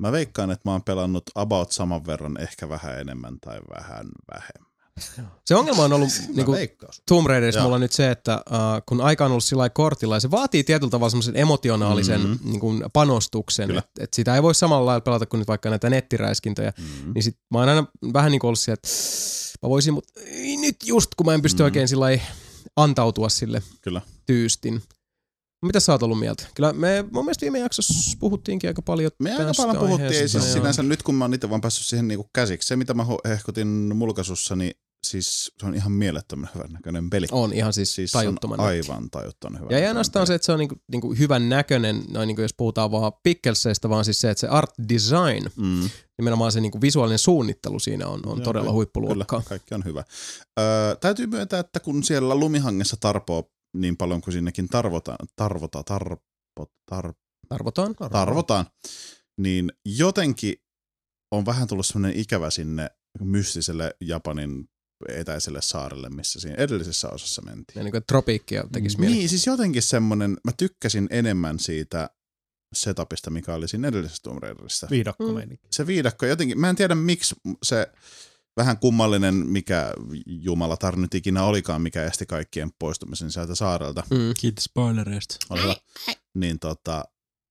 Mä 0.00 0.12
veikkaan, 0.12 0.50
että 0.50 0.68
mä 0.68 0.72
oon 0.72 0.82
pelannut 0.82 1.24
about 1.34 1.72
saman 1.72 2.06
verran, 2.06 2.40
ehkä 2.40 2.68
vähän 2.68 3.00
enemmän 3.00 3.40
tai 3.40 3.58
vähän 3.74 4.06
vähemmän. 4.34 4.70
Se 5.46 5.54
ongelma 5.54 5.84
on 5.84 5.92
ollut 5.92 6.08
Niin 6.34 6.52
veikkaus. 6.52 7.02
Tomb 7.08 7.26
Raiderissa 7.26 7.62
mulla 7.62 7.78
nyt 7.78 7.92
se, 7.92 8.10
että 8.10 8.42
uh, 8.50 8.56
kun 8.86 9.00
aika 9.00 9.24
on 9.24 9.30
ollut 9.30 9.44
sillä 9.44 9.68
kortilla, 9.70 10.16
ja 10.16 10.20
se 10.20 10.30
vaatii 10.30 10.64
tietyllä 10.64 10.90
tavalla 10.90 11.10
semmoisen 11.10 11.36
emotionaalisen 11.36 12.20
Mhm. 12.20 12.28
mm-hmm. 12.30 12.50
niin 12.50 12.82
panostuksen, 12.92 13.66
Kyllä. 13.66 13.78
että 13.78 14.04
et 14.04 14.14
sitä 14.14 14.34
ei 14.34 14.42
voi 14.42 14.54
samalla 14.54 14.86
lailla 14.86 15.00
pelata 15.00 15.26
kuin 15.26 15.38
nyt 15.38 15.48
vaikka 15.48 15.70
näitä 15.70 15.90
nettiräiskintöjä, 15.90 16.72
Mm. 16.78 17.12
niin 17.14 17.22
sit 17.22 17.36
mä 17.50 17.58
oon 17.58 17.68
aina 17.68 17.86
vähän 18.12 18.30
niin 18.32 18.40
kuin 18.40 18.48
ollut 18.48 18.58
siellä, 18.58 18.74
että 18.74 18.88
mä 19.62 19.68
voisin, 19.68 19.94
mutta 19.94 20.12
nyt 20.60 20.76
just 20.86 21.14
kun 21.14 21.26
mä 21.26 21.34
en 21.34 21.42
pysty 21.42 21.56
Mhm. 21.62 21.64
oikein 21.64 21.88
sillä 21.88 22.06
antautua 22.76 23.28
sille 23.28 23.62
Kyllä. 23.80 24.00
tyystin. 24.26 24.82
Mitä 25.66 25.80
sä 25.80 25.92
oot 25.92 26.02
ollut 26.02 26.18
mieltä? 26.18 26.46
Kyllä 26.54 26.72
me 26.72 27.04
mun 27.12 27.24
mielestä 27.24 27.40
viime 27.42 27.58
jaksossa 27.58 28.16
puhuttiinkin 28.20 28.70
aika 28.70 28.82
paljon 28.82 29.10
Me 29.18 29.32
aika 29.36 29.52
paljon 29.56 29.76
puhuttiin, 29.76 30.12
ei 30.12 30.28
siis 30.28 30.44
joo. 30.44 30.52
sinänsä 30.54 30.82
nyt 30.82 31.02
kun 31.02 31.14
mä 31.14 31.24
oon 31.24 31.34
itse 31.34 31.50
vaan 31.50 31.60
päässyt 31.60 31.86
siihen 31.86 32.08
niinku 32.08 32.26
käsiksi. 32.34 32.68
Se 32.68 32.76
mitä 32.76 32.94
mä 32.94 33.06
hehkutin 33.28 33.68
mulkaisussa, 33.96 34.56
niin 34.56 34.72
siis 35.06 35.52
se 35.60 35.66
on 35.66 35.74
ihan 35.74 35.92
mielettömän 35.92 36.50
hyvän 36.54 36.70
näköinen 36.72 37.10
peli. 37.10 37.26
On 37.32 37.52
ihan 37.52 37.72
siis, 37.72 37.94
Siis 37.94 38.14
on 38.14 38.20
tajuttoman 38.20 38.58
näköinen. 38.58 38.84
aivan 38.84 39.10
tajuttoman 39.10 39.60
hyvä. 39.60 39.68
Ja 39.70 39.78
ei 39.78 39.86
ainoastaan 39.86 40.26
se, 40.26 40.34
että 40.34 40.46
se 40.46 40.52
on 40.52 40.58
niinku, 40.58 40.76
niinku 40.92 41.14
hyvän 41.14 41.48
näköinen, 41.48 42.02
noin 42.10 42.26
niinku 42.26 42.42
jos 42.42 42.54
puhutaan 42.56 42.90
vaan 42.90 43.12
pikkelseistä, 43.22 43.88
vaan 43.88 44.04
siis 44.04 44.20
se, 44.20 44.30
että 44.30 44.40
se 44.40 44.48
art 44.48 44.70
design, 44.88 45.50
Mm, 45.56 45.90
nimenomaan 46.18 46.52
se 46.52 46.60
niinku 46.60 46.80
visuaalinen 46.80 47.18
suunnittelu 47.18 47.78
siinä 47.78 48.06
on, 48.06 48.20
on 48.26 48.38
Joo, 48.38 48.44
todella 48.44 48.64
kyllä, 48.64 48.72
huippuluokkaa. 48.72 49.38
Kyllä, 49.40 49.48
kaikki 49.48 49.74
on 49.74 49.84
hyvä. 49.84 50.04
Öö, 50.60 50.96
täytyy 50.96 51.26
myöntää, 51.26 51.60
että 51.60 51.80
kun 51.80 52.02
siellä 52.02 52.34
lumihangessa 52.34 52.96
tarpoo 53.00 53.50
niin 53.76 53.96
paljon 53.96 54.20
kuin 54.20 54.34
sinnekin 54.34 54.68
tarvotaan, 54.68 55.18
tarvota, 55.36 55.82
tarpo, 55.82 56.72
tar, 56.90 57.12
Arvotaan. 57.50 57.94
tarvotaan, 58.12 58.66
niin 59.38 59.72
jotenkin 59.84 60.54
on 61.30 61.46
vähän 61.46 61.68
tullut 61.68 61.86
semmoinen 61.86 62.20
ikävä 62.20 62.50
sinne 62.50 62.90
mystiselle 63.20 63.96
Japanin 64.00 64.68
etäiselle 65.08 65.62
saarelle, 65.62 66.08
missä 66.08 66.40
siinä 66.40 66.56
edellisessä 66.56 67.08
osassa 67.08 67.42
mentiin. 67.42 67.78
Ja 67.78 67.82
niinku, 67.82 67.96
että 67.96 68.06
tropiikkia 68.06 68.64
tekisi 68.72 69.00
mieli. 69.00 69.14
Niin, 69.14 69.28
siis 69.28 69.46
jotenkin 69.46 69.82
semmoinen, 69.82 70.36
mä 70.44 70.52
tykkäsin 70.56 71.06
enemmän 71.10 71.58
siitä 71.58 72.10
setupista, 72.74 73.30
mikä 73.30 73.54
oli 73.54 73.68
siinä 73.68 73.88
edellisessä 73.88 74.22
Tomb 74.22 74.42
Raiderissa. 74.42 74.86
Viidakko 74.90 75.24
Mm. 75.32 75.58
Se 75.70 75.86
viidakko 75.86 76.26
jotenkin, 76.26 76.60
mä 76.60 76.70
en 76.70 76.76
tiedä 76.76 76.94
miksi 76.94 77.34
se 77.62 77.92
vähän 78.56 78.78
kummallinen, 78.78 79.34
mikä 79.34 79.92
jumalatar 80.26 80.96
nyt 80.96 81.14
ikinä 81.14 81.42
olikaan, 81.44 81.82
mikä 81.82 82.04
esti 82.04 82.26
kaikkien 82.26 82.70
poistumisen 82.78 83.30
sieltä 83.32 83.54
saarelta. 83.54 84.02
Mm. 84.10 84.18
Kiitos 84.40 84.64
spoilereista. 84.64 85.36
Ole 85.50 85.62
hyvä. 85.62 85.76
Niin 86.34 86.58
tota, 86.58 87.04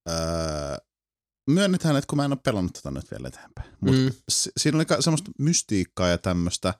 öö, 0.08 0.76
myönnetään, 1.50 1.96
että 1.96 2.06
kun 2.08 2.16
mä 2.16 2.24
en 2.24 2.32
ole 2.32 2.40
pelannut 2.44 2.72
tätä 2.72 2.90
nyt 2.90 3.10
vielä 3.10 3.28
eteenpäin. 3.28 3.70
Mutta 3.80 4.00
Mm. 4.00 4.10
si- 4.28 4.50
siinä 4.56 4.78
oli 4.78 4.84
ka- 4.84 5.02
semmoista 5.02 5.30
mystiikkaa 5.38 6.08
ja 6.08 6.18
tämmöistä, 6.18 6.74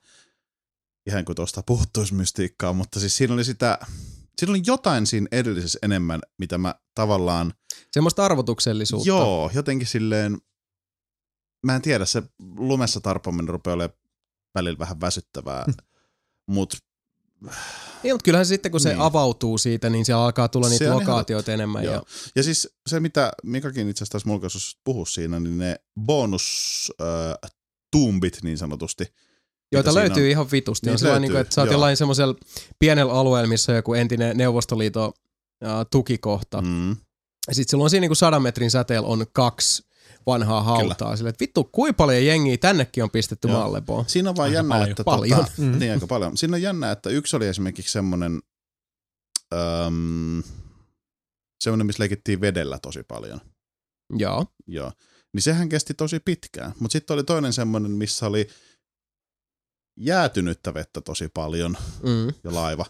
ihan 1.07 1.25
kuin 1.25 1.35
tuosta 1.35 1.63
puuttuisi 1.63 2.13
mystiikkaa, 2.13 2.73
mutta 2.73 2.99
siis 2.99 3.17
siinä 3.17 3.33
oli 3.33 3.43
sitä, 3.43 3.79
siinä 4.37 4.51
oli 4.51 4.61
jotain 4.65 5.07
siinä 5.07 5.27
edellisessä 5.31 5.79
enemmän, 5.81 6.21
mitä 6.37 6.57
mä 6.57 6.75
tavallaan, 6.95 7.53
Semmoista 7.91 8.25
arvotuksellisuutta. 8.25 9.07
joo, 9.07 9.51
jotenkin 9.53 9.87
silleen, 9.87 10.37
mä 11.65 11.75
en 11.75 11.81
tiedä, 11.81 12.05
se 12.05 12.23
lumessa 12.57 13.01
tarpominen 13.01 13.49
rupeaa 13.49 13.73
olemaan 13.73 13.97
välillä 14.55 14.79
vähän 14.79 15.01
väsyttävää, 15.01 15.65
mutta 16.47 16.77
Niin, 18.03 18.13
mutta 18.15 18.23
kyllähän 18.23 18.45
se 18.45 18.49
sitten 18.49 18.71
kun 18.71 18.81
se 18.81 18.89
Niin. 18.89 19.01
avautuu 19.01 19.57
siitä, 19.57 19.89
niin 19.89 20.05
siellä 20.05 20.23
alkaa 20.23 20.47
tulla 20.47 20.69
niitä 20.69 20.85
Se 20.85 20.91
on 20.91 21.01
ihan 21.01 21.09
lokaatioita 21.09 21.51
enemmän. 21.51 21.83
Joo. 21.83 21.93
Ja, 21.93 22.01
Ja 22.35 22.43
siis 22.43 22.69
se, 22.87 22.99
mitä 22.99 23.31
Mikakin 23.43 23.89
itse 23.89 24.03
asiassa 24.03 24.11
tässä 24.11 24.27
mulkaisussa 24.27 24.77
puhuu 24.83 25.05
siinä, 25.05 25.39
niin 25.39 25.57
ne 25.57 25.75
bonus 26.05 26.91
äh, 27.01 27.51
tuumbit 27.91 28.37
niin 28.43 28.57
sanotusti. 28.57 29.13
joita 29.71 29.93
löytyy 29.93 30.23
on. 30.23 30.29
ihan 30.29 30.51
vitusti. 30.51 30.85
Niitä 30.85 30.93
on 30.95 30.99
sellainen, 30.99 31.21
löytyy, 31.21 31.27
niin 31.29 31.31
kuin, 31.31 31.41
että 31.41 31.55
sä 31.55 31.61
oot 31.61 31.71
jollain 31.71 31.97
semmoisella 31.97 32.35
pienellä 32.79 33.13
alueella, 33.13 33.49
missä 33.49 33.71
on 33.71 33.75
joku 33.75 33.93
entinen 33.93 34.37
Neuvostoliiton 34.37 35.07
uh, 35.07 35.69
tukikohta. 35.91 36.61
Mm. 36.61 36.67
Mm. 36.67 36.95
Ja 37.47 37.55
sitten 37.55 37.71
silloin 37.71 37.89
siinä 37.89 38.01
niin 38.01 38.09
kuin 38.09 38.17
sadan 38.17 38.41
metrin 38.41 38.71
säteellä 38.71 39.07
on 39.07 39.25
kaksi 39.33 39.83
vanhaa 40.27 40.63
hautaa. 40.63 41.15
Sille, 41.15 41.29
että 41.29 41.41
vittu, 41.41 41.63
kuinka 41.63 41.93
paljon 41.97 42.25
jengiä 42.25 42.57
tännekin 42.57 43.03
on 43.03 43.09
pistetty 43.11 43.47
Joo. 43.47 43.57
maallepoon. 43.59 44.05
Siinä 44.07 44.29
on 44.29 44.35
vaan 44.35 44.45
Aika 44.45 44.55
jännä, 44.55 44.73
paljon. 44.75 44.89
että 44.91 45.03
Paljon. 45.03 45.39
Tota, 45.39 45.51
Mm. 45.61 45.79
niin 45.79 45.91
aika 45.91 46.07
paljon. 46.07 46.37
Siinä 46.37 46.55
on 46.55 46.61
jännä, 46.61 46.91
että 46.91 47.09
yksi 47.09 47.35
oli 47.35 47.47
esimerkiksi 47.47 47.91
semmoinen, 47.91 48.41
äm, 49.53 50.43
semmoinen, 51.63 51.85
missä 51.87 52.01
leikittiin 52.01 52.41
vedellä 52.41 52.79
tosi 52.81 53.03
paljon. 53.03 53.41
Joo. 54.17 54.45
Joo. 54.67 54.91
Niin 55.33 55.41
sehän 55.41 55.69
kesti 55.69 55.93
tosi 55.93 56.19
pitkään. 56.19 56.71
Mutta 56.79 56.93
sitten 56.93 57.13
oli 57.13 57.23
toinen 57.23 57.53
semmoinen, 57.53 57.91
missä 57.91 58.27
oli 58.27 58.47
jäätynyttä 59.99 60.73
vettä 60.73 61.01
tosi 61.01 61.27
paljon 61.33 61.77
Mm. 62.03 62.27
ja 62.43 62.55
laiva. 62.55 62.85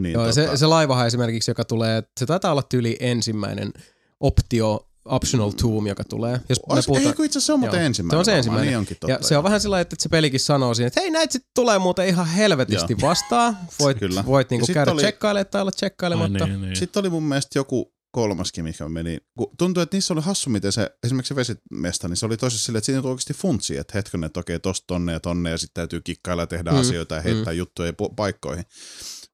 Niin 0.00 0.12
Joo, 0.12 0.22
tota, 0.22 0.34
se, 0.34 0.56
se 0.56 0.66
laivahan 0.66 1.06
esimerkiksi, 1.06 1.50
joka 1.50 1.64
tulee, 1.64 2.02
se 2.20 2.26
taitaa 2.26 2.50
olla 2.52 2.62
tyyli 2.62 2.96
ensimmäinen 3.00 3.72
optio 4.20 4.88
optional 5.06 5.50
tomb, 5.50 5.86
joka 5.86 6.04
tulee. 6.04 6.40
Jos 6.48 6.58
me 6.68 6.74
Ois, 6.74 6.86
puhutaan, 6.86 7.08
ei, 7.08 7.14
kun 7.16 7.24
itse 7.24 7.38
asiassa 7.38 7.46
se 7.46 7.52
on 7.52 7.60
muuten 7.60 7.78
Joo. 7.80 7.86
ensimmäinen. 7.86 8.16
Se 8.16 8.18
on 8.18 8.24
se 8.24 8.30
varmaan, 8.30 8.38
ensimmäinen. 8.38 8.68
Niin 8.68 8.78
onkin 8.78 8.96
totta. 9.00 9.12
ja 9.12 9.18
se 9.28 9.36
on 9.36 9.44
vähän 9.44 9.60
sillä 9.60 9.80
että 9.80 9.96
se 9.98 10.08
pelikin 10.08 10.40
sanoo 10.40 10.74
siinä, 10.74 10.86
että 10.86 11.00
hei 11.00 11.10
näitä 11.10 11.32
sitten 11.32 11.50
tulee 11.54 11.78
muuten 11.78 12.08
ihan 12.08 12.26
helvetisti 12.26 12.96
vastaan. 13.02 13.58
Voit, 13.80 13.98
Kyllä. 13.98 14.24
voit 14.26 14.50
niinku 14.50 14.66
käydä 14.74 14.92
oli- 14.92 15.02
tsekkailemaan 15.02 15.46
tai 15.50 15.60
olla 15.60 15.68
Ai, 15.68 15.76
tsekkailematta. 15.76 16.46
niin, 16.46 16.60
niin. 16.62 16.76
Sitten 16.76 17.00
oli 17.00 17.10
mun 17.10 17.22
mielestä 17.22 17.58
joku 17.58 17.92
kolmaskin, 18.12 18.64
mikä 18.64 18.88
meni. 18.88 19.18
Kun 19.38 19.50
tuntuu, 19.58 19.82
että 19.82 19.96
niissä 19.96 20.14
oli 20.14 20.20
hassu, 20.22 20.50
miten 20.50 20.72
se, 20.72 20.90
esimerkiksi 21.04 21.28
se 21.28 21.36
vesimesta, 21.36 22.08
niin 22.08 22.16
se 22.16 22.26
oli 22.26 22.36
tosi 22.36 22.58
silleen, 22.58 22.78
että 22.78 22.86
siinä 22.86 23.02
oikeasti 23.02 23.34
funtsi, 23.34 23.76
että 23.76 23.92
hetken, 23.94 24.24
että 24.24 24.40
okei, 24.40 24.60
tosta 24.60 24.84
tonne 24.86 25.12
ja 25.12 25.20
tonne, 25.20 25.50
ja 25.50 25.58
sitten 25.58 25.74
täytyy 25.74 26.00
kikkailla 26.00 26.42
ja 26.42 26.46
tehdä 26.46 26.70
Mm, 26.70 26.74
mm. 26.76 26.80
asioita 26.80 27.14
ja 27.14 27.20
heittää 27.20 27.52
mm. 27.52 27.58
juttuja 27.58 27.92
paikkoihin. 28.16 28.64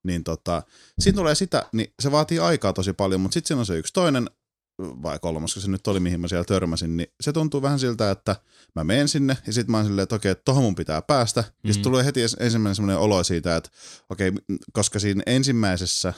Niin 0.03 0.23
tota, 0.23 0.63
siinä 0.99 1.15
tulee 1.15 1.35
sitä, 1.35 1.65
niin 1.73 1.93
se 2.01 2.11
vaatii 2.11 2.39
aikaa 2.39 2.73
tosi 2.73 2.93
paljon, 2.93 3.21
mutta 3.21 3.33
sitten 3.33 3.47
siinä 3.47 3.59
on 3.59 3.65
se 3.65 3.77
yksi 3.77 3.93
toinen, 3.93 4.29
vai 4.79 5.19
kolmas, 5.19 5.53
kun 5.53 5.61
se 5.63 5.67
nyt 5.71 5.87
oli, 5.87 5.99
mihin 5.99 6.19
mä 6.21 6.27
siellä 6.27 6.43
törmäsin, 6.45 6.97
niin 6.97 7.07
se 7.21 7.33
tuntuu 7.33 7.61
vähän 7.61 7.79
siltä, 7.79 8.11
että 8.11 8.35
mä 8.75 8.83
menen 8.83 9.07
sinne, 9.07 9.37
ja 9.47 9.53
sitten 9.53 9.71
mä 9.71 9.77
oon 9.77 9.85
silleen, 9.85 10.03
että 10.03 10.15
okei, 10.15 10.35
tohon 10.35 10.63
mun 10.63 10.75
pitää 10.75 11.01
päästä. 11.01 11.41
Mm. 11.41 11.47
Ja 11.47 11.53
Mm. 11.63 11.73
sitten 11.73 11.83
tulee 11.83 12.05
heti 12.05 12.25
ens- 12.25 12.37
ensimmäinen 12.43 12.75
semmoinen 12.75 12.97
olo 13.01 13.23
siitä, 13.23 13.55
että 13.55 13.69
okei, 14.09 14.31
koska 14.73 14.99
siinä 14.99 15.23
ensimmäisessä 15.25 16.13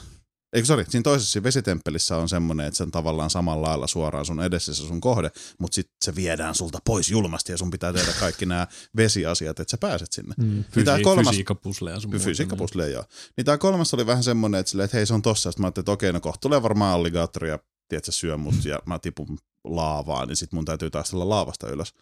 Eikö 0.52 0.66
sori, 0.66 0.84
siinä 0.88 1.02
toisessa 1.02 1.32
siinä 1.32 1.42
vesitemppelissä 1.42 2.16
on 2.16 2.28
semmoinen, 2.28 2.66
että 2.66 2.76
se 2.76 2.82
on 2.82 2.90
tavallaan 2.90 3.30
samalla 3.30 3.68
lailla 3.68 3.86
suoraan 3.86 4.24
sun 4.26 4.42
edessä 4.42 4.74
sun 4.74 5.00
kohde, 5.00 5.30
mutta 5.58 5.74
sitten 5.74 5.94
se 6.04 6.14
viedään 6.14 6.54
sulta 6.54 6.78
pois 6.86 7.10
julmasti 7.10 7.52
ja 7.52 7.58
sun 7.58 7.70
pitää 7.70 7.92
tehdä 7.92 8.12
kaikki 8.20 8.46
nämä 8.46 8.66
vesiasiat, 8.96 9.60
että 9.60 9.70
sä 9.70 9.78
pääset 9.78 10.12
sinne. 10.12 10.34
Mm. 10.38 10.44
Niin 10.50 10.64
Fysi- 10.86 11.02
kolmas- 11.02 11.28
Fysiikkapusleja 11.30 12.00
sun 12.00 12.10
muuta. 12.10 12.24
Fysiikkapusle, 12.24 12.90
joo. 12.90 13.04
Niin 13.36 13.44
tää 13.44 13.58
kolmas 13.58 13.94
oli 13.94 14.06
vähän 14.06 14.22
semmoinen, 14.24 14.58
että, 14.60 14.70
silleen, 14.70 14.84
että 14.84 14.96
hei 14.96 15.06
se 15.06 15.14
on 15.14 15.22
tossa, 15.22 15.50
sitten 15.50 15.62
mä 15.62 15.66
ajattelin, 15.66 15.82
että 15.82 15.92
okei, 15.92 16.12
no 16.12 16.20
kohta 16.20 16.40
tulee 16.40 16.62
varmaan 16.62 16.94
alligaattori 16.94 17.48
ja 17.48 17.58
tiedätkö, 17.88 18.12
syö 18.12 18.36
mut 18.36 18.64
ja 18.64 18.78
mä 18.86 18.98
tipun 18.98 19.38
laavaan, 19.64 20.28
niin 20.28 20.36
sit 20.36 20.52
mun 20.52 20.64
täytyy 20.64 20.90
taistella 20.90 21.28
laavasta 21.28 21.68
ylös. 21.68 21.94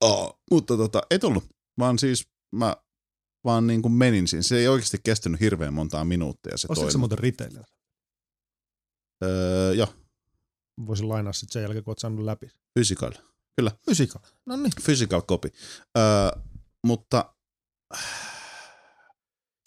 Oh, 0.00 0.40
mutta 0.50 0.76
tota, 0.76 1.02
ei 1.10 1.18
tullut, 1.18 1.44
vaan 1.78 1.98
siis 1.98 2.28
mä 2.52 2.76
vaan 3.44 3.66
niin 3.66 3.82
kuin 3.82 3.92
menin 3.92 4.28
siinä. 4.28 4.42
Se 4.42 4.58
ei 4.58 4.68
oikeasti 4.68 4.98
kestänyt 5.04 5.40
hirveän 5.40 5.74
montaa 5.74 6.04
minuuttia 6.04 6.56
se 6.56 6.66
Ostitko 6.70 6.90
se 6.90 6.98
muuten 6.98 7.18
retailer? 7.18 7.64
Öö, 9.24 9.72
joo, 9.74 9.88
Voisin 10.86 11.08
lainaa 11.08 11.32
sitten 11.32 11.52
sen 11.52 11.62
jälkeen, 11.62 11.84
kun 11.84 11.90
oot 11.90 11.98
saanut 11.98 12.24
läpi. 12.24 12.50
physical. 12.74 13.12
Physical. 13.84 14.22
No 14.46 14.56
niin. 14.56 14.72
Physical 14.84 15.22
copy. 15.22 15.52
Öö, 15.98 16.30
mutta 16.86 17.34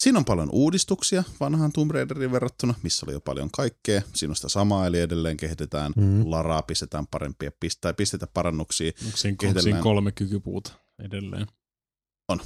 siinä 0.00 0.18
on 0.18 0.24
paljon 0.24 0.48
uudistuksia 0.52 1.24
vanhaan 1.40 1.72
Tomb 1.72 1.90
Raideriin 1.90 2.32
verrattuna, 2.32 2.74
missä 2.82 3.06
oli 3.06 3.12
jo 3.12 3.20
paljon 3.20 3.50
kaikkea. 3.50 4.02
Siinä 4.14 4.32
on 4.32 4.36
sitä 4.36 4.48
samaa, 4.48 4.86
eli 4.86 5.00
edelleen 5.00 5.36
kehitetään 5.36 5.92
Mm. 5.96 6.30
laraa, 6.30 6.62
pistetään 6.62 7.06
parempia, 7.06 7.50
pistää, 7.60 7.92
pistetä 7.94 8.26
parannuksia. 8.34 8.92
Onko 9.04 9.16
siinä, 9.16 9.32
onko 9.32 9.40
Kehitellään. 9.40 9.62
siinä 9.62 9.82
kolme 9.82 10.12
kykypuuta 10.12 10.72
edelleen? 11.04 11.46
On. 12.28 12.40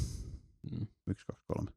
Mm. 0.71 0.87
Yksi, 1.07 1.27
kaksi, 1.27 1.43
kolme. 1.47 1.71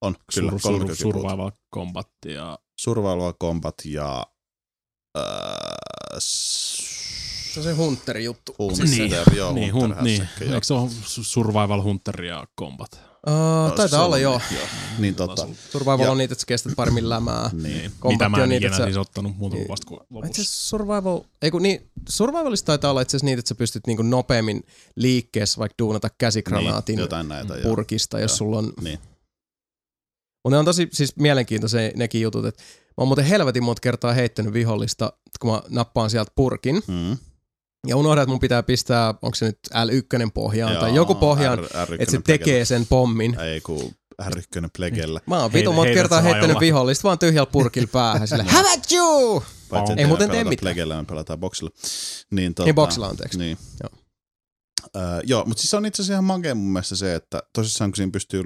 On, 0.00 0.16
kyllä, 0.34 0.50
Sur, 0.50 0.60
kolme 0.62 0.78
sur, 0.78 0.88
kykypuuta. 0.90 1.18
survival 1.28 1.52
combat 1.74 2.08
ja 2.26 2.58
Survival 2.80 3.32
Combat 3.32 3.74
ja... 3.84 4.26
Öö, 5.18 5.24
Se 6.18 7.60
on 7.60 7.64
se 7.64 7.72
Hunterin 7.72 8.24
juttu. 8.24 8.54
Hunter, 8.58 8.86
Niin. 8.86 9.12
joo, 9.36 9.52
niin, 9.52 9.74
Hunter 9.74 9.96
hun, 9.96 10.04
niin. 10.04 10.28
Eikö 10.40 10.60
se 10.62 10.74
ole 10.74 10.88
su- 10.90 11.24
survival 11.24 11.82
hunter 11.82 12.22
ja 12.22 12.46
combat? 12.60 13.09
Uh, 13.26 13.72
taitaa 13.76 14.04
olla 14.04 14.18
joo. 14.18 14.40
joo. 14.54 14.62
Niin 14.98 15.14
tota, 15.14 15.48
Survival 15.70 16.00
Ja- 16.00 16.10
on 16.10 16.18
niitä, 16.18 16.32
että 16.32 16.40
sä 16.40 16.46
kestät 16.46 16.72
paremmin 16.76 17.08
lämää. 17.08 17.50
niin. 17.52 17.92
Mitä 18.08 18.28
mä 18.28 18.36
en 18.42 18.48
niitä, 18.48 18.66
ikinä 18.66 18.76
sä- 18.78 18.84
siis 18.84 18.96
ottanut 18.96 19.36
muuta 19.36 19.52
kuin 19.54 19.60
Niin. 19.60 19.68
vasta 19.68 19.86
kuin 19.86 20.00
Itse 20.00 20.14
lopussa. 20.14 20.30
asiassa 20.42 20.68
survival, 20.68 21.20
ei 21.42 21.50
kun 21.50 21.62
niin, 21.62 21.90
survivalista 22.08 22.66
taitaa 22.66 22.90
olla 22.90 23.00
itse 23.00 23.10
asiassa 23.16 23.24
niitä, 23.26 23.38
että 23.40 23.48
sä 23.48 23.54
pystyt 23.54 23.86
niinku 23.86 24.02
nopeammin 24.02 24.62
liikkeessä 24.96 25.58
vaikka 25.58 25.74
duunata 25.78 26.08
käsikranaatin 26.18 26.96
Niin, 26.96 27.28
näitä, 27.28 27.54
joo. 27.54 27.62
purkista, 27.62 28.20
jos 28.20 28.30
Joo. 28.30 28.36
sulla 28.36 28.58
on... 28.58 28.72
Niin. 28.82 28.98
Mutta 30.44 30.54
ne 30.54 30.58
on 30.58 30.64
tosi 30.64 30.88
siis 30.92 31.16
mielenkiintoisia 31.16 31.90
nekin 31.96 32.20
jutut, 32.20 32.46
että 32.46 32.62
mä 32.62 32.94
oon 32.96 33.08
muuten 33.08 33.24
helvetin 33.24 33.64
monta 33.64 33.80
kertaa 33.80 34.12
heittänyt 34.12 34.52
vihollista, 34.52 35.12
kun 35.40 35.50
mä 35.52 35.62
nappaan 35.68 36.10
sieltä 36.10 36.32
purkin, 36.34 36.82
Mm. 36.88 37.16
Ja 37.86 37.96
unohdan, 37.96 38.22
että 38.22 38.30
mun 38.30 38.40
pitää 38.40 38.62
pistää, 38.62 39.08
onko 39.22 39.34
se 39.34 39.46
nyt 39.46 39.58
L1 39.74 40.30
pohjaan 40.34 40.76
tai 40.76 40.88
Joo, 40.88 40.96
joku 40.96 41.14
pohjaan, 41.14 41.58
R- 41.58 41.62
R1 41.62 41.68
että 41.72 41.86
se 41.88 41.94
plegellä. 41.96 42.22
tekee 42.24 42.64
sen 42.64 42.86
pommin. 42.86 43.40
Ei 43.40 43.60
kun 43.60 43.90
R1 44.22 44.68
plegellä. 44.76 45.20
Mä 45.26 45.42
oon 45.42 45.52
vitun 45.52 45.74
monta 45.74 45.94
kertaa 45.94 46.20
heittänyt 46.20 46.60
vihollista 46.60 47.02
vaan 47.02 47.18
tyhjällä 47.18 47.50
purkilla 47.50 47.88
päähän. 47.92 48.28
Sille, 48.28 48.42
have 48.44 48.68
at 48.72 48.92
you! 48.92 49.42
Paitsi, 49.70 49.92
Ei 49.96 50.06
muuten 50.06 50.30
tee 50.30 50.44
mitään. 50.44 50.60
Plegellä, 50.60 50.96
me 50.96 51.04
pelataan 51.04 51.38
boksilla. 51.38 51.70
Niin, 52.30 52.54
tota, 52.54 52.66
Ei 52.66 52.72
boksilla, 52.72 53.06
anteeksi. 53.06 53.38
Niin. 53.38 53.58
Joo. 53.82 53.90
Öö, 54.96 55.20
joo, 55.24 55.44
mutta 55.44 55.60
siis 55.60 55.70
se 55.70 55.76
on 55.76 55.86
itse 55.86 56.02
asiassa 56.02 56.12
ihan 56.14 56.24
makea 56.24 56.54
mun 56.54 56.72
mielestä 56.72 56.96
se, 56.96 57.14
että 57.14 57.42
tosissaan 57.54 57.90
kun 57.90 57.96
siinä 57.96 58.12
pystyy 58.12 58.42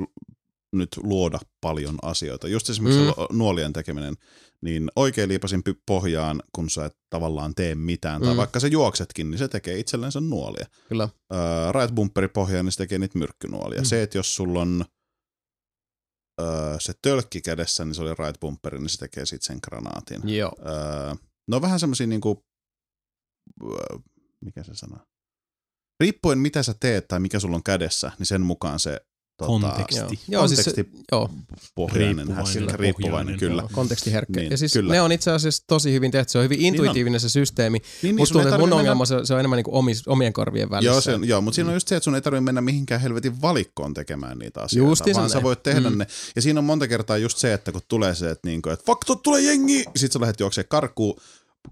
nyt 0.78 0.88
luoda 1.02 1.38
paljon 1.60 1.98
asioita. 2.02 2.48
Just 2.48 2.70
esimerkiksi 2.70 3.02
Mm. 3.05 3.38
nuolien 3.38 3.72
tekeminen, 3.72 4.14
niin 4.60 4.90
oikein 4.96 5.28
liipasin 5.28 5.62
pohjaan, 5.86 6.42
kun 6.52 6.70
sä 6.70 6.84
et 6.84 6.96
tavallaan 7.10 7.55
tee 7.55 7.74
mitään. 7.74 8.22
Tai 8.22 8.30
Mm. 8.32 8.36
vaikka 8.36 8.60
sä 8.60 8.66
juoksetkin, 8.66 9.30
niin 9.30 9.38
se 9.38 9.48
tekee 9.48 9.78
itsellensä 9.78 10.20
nuolia. 10.20 10.66
Kyllä. 10.88 11.09
Öö, 11.32 11.72
right 11.72 11.94
bumperi 11.94 12.28
pohjaan, 12.28 12.64
niin 12.64 12.72
se 12.72 12.78
tekee 12.78 12.98
niitä 12.98 13.18
myrkkynuolia. 13.18 13.80
Mm. 13.80 13.84
Se, 13.84 14.02
että 14.02 14.18
jos 14.18 14.36
sulla 14.36 14.60
on 14.60 14.84
öö, 16.40 16.76
se 16.80 16.92
tölkki 17.02 17.40
kädessä, 17.40 17.84
niin 17.84 17.94
se 17.94 18.02
oli 18.02 18.14
right 18.18 18.40
bumperi, 18.40 18.78
niin 18.78 18.88
se 18.88 18.98
tekee 18.98 19.26
sitten 19.26 19.46
sen 19.46 19.59
granaatin. 19.64 20.36
Joo. 20.36 20.52
Öö, 20.66 21.14
no 21.48 21.60
vähän 21.62 21.80
semmosia 21.80 22.06
niinku, 22.06 22.44
öö, 23.64 23.98
mikä 24.40 24.62
se 24.62 24.74
sana? 24.74 25.06
Riippuen 26.01 26.38
mitä 26.38 26.62
sä 26.62 26.74
teet 26.80 27.09
tai 27.09 27.20
mikä 27.20 27.40
sulla 27.40 27.56
on 27.56 27.62
kädessä, 27.62 28.12
niin 28.18 28.26
sen 28.26 28.40
mukaan 28.40 28.80
se 28.80 29.01
tota, 29.36 29.47
Konteksti. 29.47 29.97
Joo, 29.98 30.09
joo 30.28 30.48
siis 30.48 30.65
konteksti 30.65 30.90
joo, 31.12 31.31
pohjainen, 31.74 32.16
Riippuvainen, 32.16 32.36
hässäkkä, 32.36 32.61
pohjainen, 32.73 32.81
riippuvainen, 32.81 33.39
kyllä. 33.39 33.62
joo, 33.62 33.70
kontekstiherkkä. 33.73 34.40
Niin, 34.40 34.51
ja 34.51 34.56
siis 34.59 34.73
kyllä. 34.73 34.93
ne 34.94 35.01
on 35.01 35.12
itse 35.12 35.31
asiassa 35.31 35.65
tosi 35.66 35.93
hyvin 35.93 36.11
tehty. 36.11 36.32
Se 36.32 36.39
on 36.39 36.44
hyvin 36.44 36.61
intuitiivinen 36.61 37.20
se 37.20 37.28
systeemi. 37.28 37.78
Niin, 37.78 37.89
niin, 38.02 38.16
Musta 38.16 38.32
tuntuu, 38.32 38.48
että 38.48 38.59
mun 38.59 38.73
ongelma 38.73 39.05
se, 39.06 39.15
se 39.24 39.35
on 39.35 39.40
enemmän 39.40 39.56
niinku 39.56 39.77
omis, 39.78 40.09
omien 40.09 40.32
korvien 40.32 40.70
välissä. 40.70 40.90
Joo, 40.93 41.01
se, 41.01 41.15
on- 41.15 41.28
joo 41.28 41.40
mutta 41.40 41.55
siinä 41.55 41.69
on 41.70 41.74
just 41.74 41.89
se, 41.89 41.97
että 41.97 42.05
sun 42.05 42.15
ei 42.15 42.20
tarvitse 42.23 42.40
mennä 42.44 42.61
mihinkään 42.61 43.01
helvetin 43.01 43.43
valikkoon 43.43 43.94
tekemään 43.94 44.39
niitä 44.39 44.61
asioita, 44.61 44.90
Justiinsa 44.90 45.20
vaan 45.20 45.31
sä 45.31 45.43
voit 45.43 45.62
tehdä 45.62 45.90
Mm. 45.90 45.98
ne. 45.98 46.06
Ja 46.36 46.43
siinä 46.43 46.61
on 46.61 46.65
monta 46.65 46.89
kertaa 46.89 47.19
just 47.19 47.39
se, 47.39 47.52
että 47.52 47.73
kun 47.73 47.81
tulee 47.89 48.15
se, 48.15 48.31
että, 48.31 48.48
niinku, 48.48 48.69
että 48.70 48.85
fuck, 48.86 49.20
tulee 49.23 49.40
jengi, 49.43 49.85
sit 49.97 50.12
sä 50.12 50.20
lähdet 50.20 50.40
juokseen 50.40 50.66
karkuun, 50.69 51.20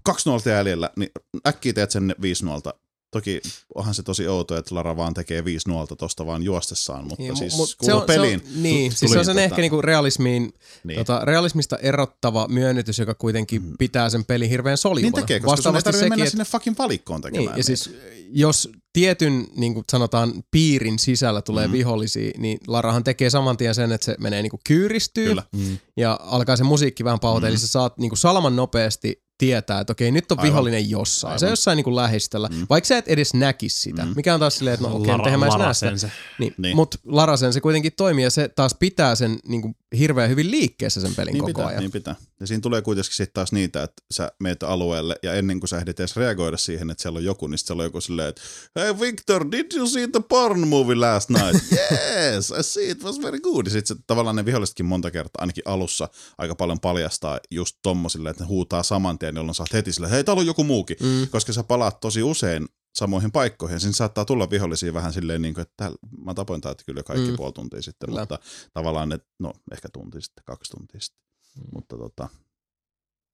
kaksi 0.03 0.29
nuolta 0.29 0.49
jäljellä, 0.49 0.89
niin 0.95 1.09
äkkiä 1.47 1.73
teet 1.73 1.91
sen 1.91 2.15
viisi 2.21 2.45
nuolta. 2.45 2.73
Toki 3.13 3.41
onhan 3.75 3.93
se 3.95 4.03
tosi 4.03 4.27
outo, 4.27 4.57
että 4.57 4.75
Lara 4.75 4.97
vaan 4.97 5.13
tekee 5.13 5.45
viisi 5.45 5.69
nuolta 5.69 5.95
tosta 5.95 6.25
vaan 6.25 6.43
juostessaan, 6.43 7.03
mutta 7.07 7.15
Niin, 7.23 7.37
siis 7.37 7.55
mut 7.57 7.75
se 7.81 7.93
on, 7.93 8.01
peliin. 8.01 8.39
Se 8.39 8.45
on, 8.57 8.63
niin, 8.63 8.91
siis 8.91 9.11
se 9.11 9.19
on 9.19 9.25
sen 9.25 9.35
tota- 9.35 9.39
ehkä 9.39 9.61
niinku 9.61 9.81
realismiin, 9.81 10.53
Niin. 10.83 10.97
tota, 10.97 11.19
realismista 11.25 11.77
erottava 11.77 12.47
myönnytys, 12.47 12.99
joka 12.99 13.13
kuitenkin 13.13 13.61
Mm. 13.61 13.73
pitää 13.79 14.09
sen 14.09 14.25
pelin 14.25 14.49
hirveän 14.49 14.77
soljuvana. 14.77 15.17
Niin 15.17 15.25
tekee, 15.27 15.39
koska 15.39 15.61
sun 15.61 15.75
ei 15.75 15.81
tarvitse 15.81 16.09
mennä 16.09 16.15
sekin, 16.25 16.31
sinne 16.31 16.45
fucking 16.45 16.77
valikkoon 16.77 17.17
Niin, 17.21 17.23
tekemään. 17.33 17.45
ja 17.45 17.55
niitä. 17.55 17.65
siis 17.67 17.89
jos 18.31 18.69
tietyn, 18.93 19.47
niin 19.55 19.73
kuin 19.73 19.83
sanotaan, 19.91 20.33
piirin 20.51 20.99
sisällä 20.99 21.41
tulee 21.41 21.67
Mm. 21.67 21.73
vihollisia, 21.73 22.31
niin 22.37 22.57
Larahan 22.67 23.03
tekee 23.03 23.29
saman 23.29 23.57
tien 23.57 23.75
sen, 23.75 23.91
että 23.91 24.05
se 24.05 24.15
menee 24.19 24.41
niin 24.41 24.49
kuin 24.49 24.61
kyyristyy 24.63 25.27
Kyllä. 25.27 25.43
Mm. 25.51 25.77
ja 25.97 26.19
alkaa 26.23 26.55
se 26.57 26.63
musiikki 26.63 27.03
vähän 27.03 27.19
pauta, 27.19 27.45
Mm. 27.45 27.49
eli 27.49 27.57
sä 27.57 27.67
saat 27.67 27.97
niin 27.97 28.09
kuin 28.09 28.17
salaman 28.19 28.55
nopeasti 28.55 29.22
tietää, 29.37 29.79
että 29.79 29.91
okei, 29.93 30.11
nyt 30.11 30.31
on 30.31 30.39
Aivan. 30.39 30.51
vihollinen 30.51 30.89
jossain. 30.89 31.29
Aivan. 31.29 31.39
Se 31.39 31.45
on 31.45 31.51
jossain 31.51 31.75
niin 31.75 31.83
kuin 31.83 31.95
lähistöllä, 31.95 32.47
Mm. 32.51 32.67
vaikka 32.69 32.87
sä 32.87 32.97
et 32.97 33.07
edes 33.07 33.33
näkisi 33.33 33.79
sitä, 33.81 34.05
Mm. 34.05 34.13
mikä 34.15 34.33
on 34.33 34.39
taas 34.39 34.57
silleen, 34.57 34.73
että 34.73 34.87
no 34.87 34.95
okei, 34.95 35.13
okay, 35.15 35.25
Lara, 35.25 35.37
mä 35.37 35.47
Lara 35.47 35.63
näe 35.65 35.73
sitä. 35.73 35.89
sen 35.89 35.99
se. 35.99 36.11
Niin. 36.39 36.53
niin. 36.57 36.75
Mutta 36.75 36.97
Larasen 37.05 37.53
se 37.53 37.61
kuitenkin 37.61 37.91
toimii 37.97 38.23
ja 38.23 38.29
se 38.31 38.47
taas 38.49 38.75
pitää 38.79 39.15
sen 39.15 39.39
niin 39.47 39.61
kuin 39.61 39.75
hirveän 39.97 40.29
hyvin 40.29 40.51
liikkeessä 40.51 41.01
sen 41.01 41.15
pelin 41.15 41.33
Niin 41.33 41.39
koko 41.41 41.47
pitää, 41.53 41.65
ajan. 41.67 41.79
niin 41.79 41.91
pitää. 41.91 42.15
Ja 42.39 42.47
siinä 42.47 42.61
tulee 42.61 42.81
kuitenkin 42.81 43.13
sitten 43.13 43.33
taas 43.33 43.51
niitä, 43.51 43.83
että 43.83 44.03
sä 44.11 44.31
meet 44.39 44.63
alueelle 44.63 45.15
ja 45.23 45.33
ennen 45.33 45.59
kuin 45.59 45.67
sä 45.69 45.77
ehdit 45.77 45.99
edes 45.99 46.15
reagoida 46.15 46.57
siihen, 46.57 46.89
että 46.89 47.01
siellä 47.01 47.17
on 47.17 47.23
joku, 47.23 47.47
niin 47.47 47.57
siellä 47.57 47.81
on 47.81 47.85
joku 47.85 48.01
silleen, 48.01 48.29
että 48.29 48.41
Hey 48.79 48.99
Victor, 48.99 49.51
did 49.51 49.65
you 49.75 49.87
see 49.87 50.07
the 50.07 50.19
porn 50.29 50.67
movie 50.67 50.95
last 50.95 51.29
night? 51.29 51.71
yes, 51.71 52.51
I 52.59 52.63
see, 52.63 52.89
it 52.89 53.03
was 53.03 53.21
very 53.21 53.39
good. 53.39 53.65
Ja 53.67 53.71
sitten 53.71 53.97
se, 53.97 54.03
tavallaan 54.07 54.35
ne 54.35 54.45
vihollisetkin 54.45 54.85
monta 54.85 55.11
kertaa, 55.11 55.41
ainakin 55.41 55.63
alussa, 55.67 56.09
aika 56.37 56.55
paljon 56.55 56.79
paljastaa 56.79 57.39
just 57.51 57.77
tommosille, 57.81 58.29
että 58.29 58.43
ne 58.43 58.47
huutaa 58.47 58.83
saman 58.83 59.19
tien, 59.19 59.35
jolloin 59.35 59.55
sä 59.55 59.63
oot 59.63 59.73
heti 59.73 59.93
silleen, 59.93 60.13
hei 60.13 60.23
täällä 60.23 60.39
on 60.39 60.45
joku 60.47 60.63
muukin. 60.63 60.97
Mm. 60.99 61.27
Koska 61.29 61.53
sä 61.53 61.63
palaat 61.63 61.99
tosi 61.99 62.23
usein 62.23 62.67
samoihin 62.95 63.31
paikkoihin. 63.31 63.79
Siinä 63.79 63.93
saattaa 63.93 64.25
tulla 64.25 64.49
vihollisia 64.49 64.93
vähän 64.93 65.13
silleen, 65.13 65.41
niin 65.41 65.53
kuin, 65.53 65.61
että 65.61 65.91
mä 66.25 66.33
tapoin 66.33 66.61
täältä 66.61 66.83
kyllä 66.85 67.03
kaikki 67.03 67.29
Mm. 67.31 67.35
puoli 67.35 67.53
tuntia 67.53 67.81
sitten, 67.81 68.07
Kyllä. 68.09 68.19
mutta 68.21 68.39
tavallaan 68.73 69.09
ne, 69.09 69.19
no 69.39 69.53
ehkä 69.71 69.89
tunti 69.89 70.21
sitten, 70.21 70.43
kaksi 70.45 70.71
tuntia 70.71 70.99
sitten. 71.01 71.23
Mm. 71.57 71.63
Mutta 71.73 71.97
tota, 71.97 72.29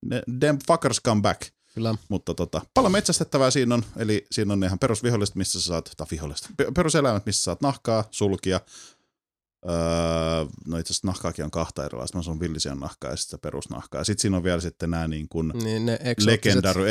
ne, 0.05 0.21
them 0.39 0.57
fuckers 0.67 1.01
come 1.05 1.21
back. 1.21 1.41
Kyllä. 1.73 1.95
Mutta 2.09 2.33
tota, 2.33 2.61
paljon 2.73 2.91
metsästettävää 2.91 3.51
siinä 3.51 3.75
on, 3.75 3.83
eli 3.97 4.27
siinä 4.31 4.53
on 4.53 4.59
ne 4.59 4.65
ihan 4.65 4.79
perusviholliset, 4.79 5.35
missä 5.35 5.61
sä 5.61 5.65
saat, 5.67 5.91
tai 5.97 6.07
viholliset, 6.11 6.47
pe- 6.57 6.71
peruseläimet, 6.75 7.25
missä 7.25 7.43
saat 7.43 7.61
nahkaa, 7.61 8.03
sulkia. 8.11 8.61
Öö, 9.69 9.73
no 10.67 10.77
itse 10.77 10.91
asiassa 10.93 11.07
nahkaakin 11.07 11.45
on 11.45 11.51
kahta 11.51 11.85
erilaista, 11.85 12.17
mä 12.17 12.23
sanon 12.23 12.39
villisian 12.39 12.79
nahkaa 12.79 13.11
ja 13.11 13.15
sitten 13.17 13.37
se 13.37 13.41
perusnahkaa. 13.41 14.03
Sitten 14.03 14.21
siinä 14.21 14.37
on 14.37 14.43
vielä 14.43 14.61
sitten 14.61 14.89
nämä 14.91 15.07
niin 15.07 15.29
kuin 15.29 15.47
Niin 15.63 15.85
ne 15.85 15.99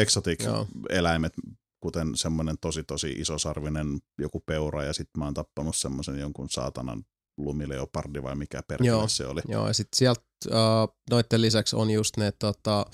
exotic 0.00 0.44
Joo. 0.44 0.66
eläimet, 0.88 1.32
kuten 1.80 2.16
semmoinen 2.16 2.56
tosi 2.60 2.84
tosi 2.84 3.10
isosarvinen 3.10 3.98
joku 4.18 4.40
peura 4.46 4.84
ja 4.84 4.92
sitten 4.92 5.18
mä 5.18 5.24
oon 5.24 5.34
tappanut 5.34 5.76
semmoisen 5.76 6.18
jonkun 6.18 6.50
saatanan 6.50 7.02
lumileopardi 7.36 8.22
vai 8.22 8.34
mikä 8.34 8.62
perkele 8.68 9.08
se 9.08 9.26
oli. 9.26 9.40
Joo, 9.48 9.66
ja 9.66 9.72
sitten 9.72 9.96
sieltä 9.96 10.20
uh, 10.46 10.96
noiden 11.10 11.42
lisäksi 11.42 11.76
on 11.76 11.90
just 11.90 12.16
ne 12.16 12.32
tota, 12.32 12.86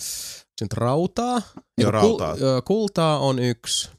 nyt 0.61 0.73
rautaa. 0.73 1.43
Joo, 1.79 1.91
rautaa. 1.91 2.37
Kul, 2.37 2.61
kultaa 2.65 3.19
on 3.19 3.39
yksi, 3.39 3.91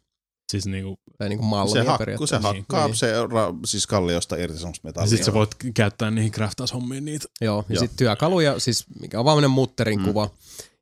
Siis 0.52 0.66
niinku, 0.66 1.00
tai 1.18 1.30
niinku 1.30 1.46
malmia 1.46 1.74
Se, 1.84 1.90
hakku, 1.90 2.28
se 2.28 2.38
hakkaa 2.38 2.86
Niin. 2.88 2.96
se 2.96 3.14
ra, 3.32 3.54
siis 3.66 3.88
kalliosta 3.88 4.36
irti 4.36 4.58
semmoista 4.58 4.88
ja 4.88 4.90
metallia. 4.90 5.10
sit 5.10 5.24
sä 5.24 5.34
voit 5.34 5.56
käyttää 5.74 6.12
niihin 6.12 6.32
craftaushommiin 6.32 7.06
niitä. 7.06 7.28
Joo, 7.42 7.66
ja 7.70 7.80
sitten 7.80 7.98
työkaluja, 7.98 8.60
siis 8.60 8.86
mikä 9.02 9.20
on 9.20 9.26
vaan 9.26 9.52
mutterin 9.52 10.00
Mm. 10.00 10.06
kuva. 10.06 10.30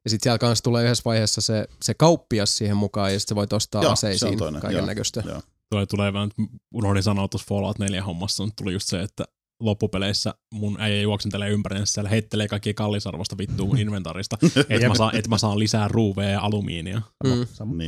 Ja 0.05 0.09
sitten 0.09 0.23
siellä 0.23 0.38
kanssa 0.38 0.63
tulee 0.63 0.84
yhdessä 0.84 1.01
vaiheessa 1.05 1.41
se, 1.41 1.67
se 1.81 1.93
kauppias 1.93 2.57
siihen 2.57 2.77
mukaan, 2.77 3.13
ja 3.13 3.19
sitten 3.19 3.35
voit 3.35 3.53
ostaa 3.53 3.84
Joo, 3.84 3.91
aseisiin 3.91 4.39
kaiken 4.61 4.85
näköistä. 4.85 5.23
Joo. 5.25 5.41
Tulee, 5.69 5.85
tulee 5.85 6.13
vähän, 6.13 6.30
unohdin 6.73 7.03
sanoa 7.03 7.27
tuossa 7.27 7.47
Fallout 7.49 7.80
4 7.80 8.03
hommassa, 8.03 8.43
mutta 8.45 8.63
tuli 8.63 8.73
just 8.73 8.89
se, 8.89 9.01
että 9.01 9.23
loppupeleissä 9.59 10.34
mun 10.53 10.75
äijä 10.80 11.01
juoksentelee 11.01 11.49
ympäriinsä 11.49 11.93
siellä, 11.93 12.09
heittelee 12.09 12.47
kaikkia 12.47 12.73
kallisarvosta 12.73 13.38
vittua 13.38 13.65
mun 13.65 13.80
inventaarista, 13.85 14.38
että 14.69 14.88
mä, 14.88 14.95
saan, 14.95 15.15
et 15.15 15.27
mä 15.27 15.38
saan 15.38 15.59
lisää 15.59 15.88
ruuveja 15.88 16.30
ja 16.30 16.41
alumiinia. 16.41 17.01
Mm. 17.23 17.45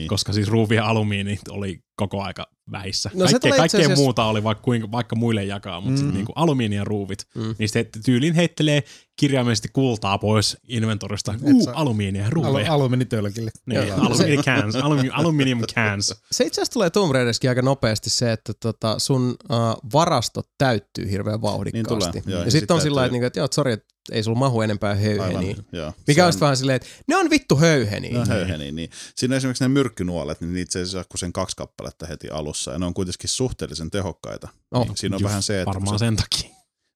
Koska 0.07 0.33
siis 0.33 0.47
ruuvi 0.47 0.75
ja 0.75 0.85
alumiini 0.85 1.39
oli 1.49 1.79
koko 1.95 2.22
aika 2.22 2.47
vähissä. 2.72 3.09
No 3.13 3.27
se 3.27 3.39
Kaikkea, 3.39 3.63
asiassa- 3.63 3.95
muuta 3.95 4.26
oli 4.26 4.43
vaikka, 4.43 4.61
kuinka, 4.63 4.91
vaikka 4.91 5.15
muille 5.15 5.43
jakaa, 5.45 5.81
mutta 5.81 5.89
mm. 5.89 5.93
Mm. 5.93 5.97
sitten 5.97 6.13
niinku 6.13 6.31
alumiini 6.35 6.76
ja 6.76 6.84
ruuvit, 6.84 7.27
Mm. 7.35 7.55
niin 7.59 7.69
sitten 7.69 8.03
tyyliin 8.03 8.34
heittelee 8.34 8.84
kirjaimellisesti 9.15 9.67
kultaa 9.73 10.17
pois 10.17 10.57
inventorista. 10.67 11.34
Et 11.34 11.41
Uh, 11.55 11.63
sä- 11.63 11.72
alumiinia 11.73 12.22
ja 12.22 12.26
Alu, 12.27 12.34
ruuveja. 12.43 12.73
alumiinitölkille. 12.73 13.51
niin, 13.65 13.93
alumiini 13.93 14.43
cans, 14.43 14.76
alumi, 14.76 15.09
aluminium 15.13 15.61
cans. 15.76 16.07
Se 16.31 16.43
itse 16.45 16.61
asiassa 16.61 16.73
tulee 16.73 16.89
Tomb 16.89 17.13
Raiderskin 17.13 17.49
aika 17.49 17.61
nopeasti 17.61 18.09
se, 18.09 18.31
että 18.31 18.53
tota 18.59 18.99
sun 18.99 19.30
uh, 19.49 19.91
varastot 19.93 20.47
täyttyy 20.57 21.11
hirveän 21.11 21.41
vauhdikkaasti. 21.41 22.11
Niin 22.11 22.23
tulee, 22.23 22.35
joo, 22.35 22.45
ja 22.45 22.51
sitten 22.51 22.61
sit 22.61 22.72
on 22.72 22.81
sillä 22.81 22.95
lailla, 22.95 23.05
että, 23.05 23.11
niinku, 23.13 23.26
että 23.26 23.39
joo, 23.39 23.47
sori, 23.51 23.72
että 23.72 23.94
ei 24.11 24.23
sulla 24.23 24.40
mahu 24.40 24.61
enempää 24.61 24.95
höyheniä. 24.95 25.49
Aivan, 25.49 25.65
joo. 25.72 25.94
Mikä 26.07 26.27
on 26.27 26.34
vähän 26.41 26.57
silleen, 26.57 26.76
että 26.76 26.88
ne 27.07 27.15
on 27.15 27.30
vittu 27.30 27.56
höyheniä. 27.56 28.19
No 28.19 28.26
höyheni, 28.26 28.72
niin. 28.72 28.90
Siinä 29.15 29.34
on 29.34 29.38
esimerkiksi 29.38 29.64
ne 29.64 29.68
myrkkynuolet, 29.68 30.41
niin 30.41 30.53
niitä 30.53 30.80
ei 30.80 30.86
saa 30.86 31.03
kuin 31.03 31.19
sen 31.19 31.34
kaksi 31.34 31.56
kappaletta 31.56 32.06
heti 32.06 32.30
alussa, 32.30 32.72
ja 32.72 32.80
ne 32.80 32.86
on 32.86 32.94
kuitenkin 32.94 33.30
suhteellisen 33.30 33.91
tehokkaita. 33.91 34.48
Oh. 34.72 34.91
Siinä 34.95 35.15
on 35.15 35.19
Just 35.22 35.30
vähän 35.30 35.44
se, 35.44 35.61
että... 35.61 35.65
Varmaan 35.65 35.99
se, 35.99 36.06
sen 36.06 36.15
takia. 36.15 36.49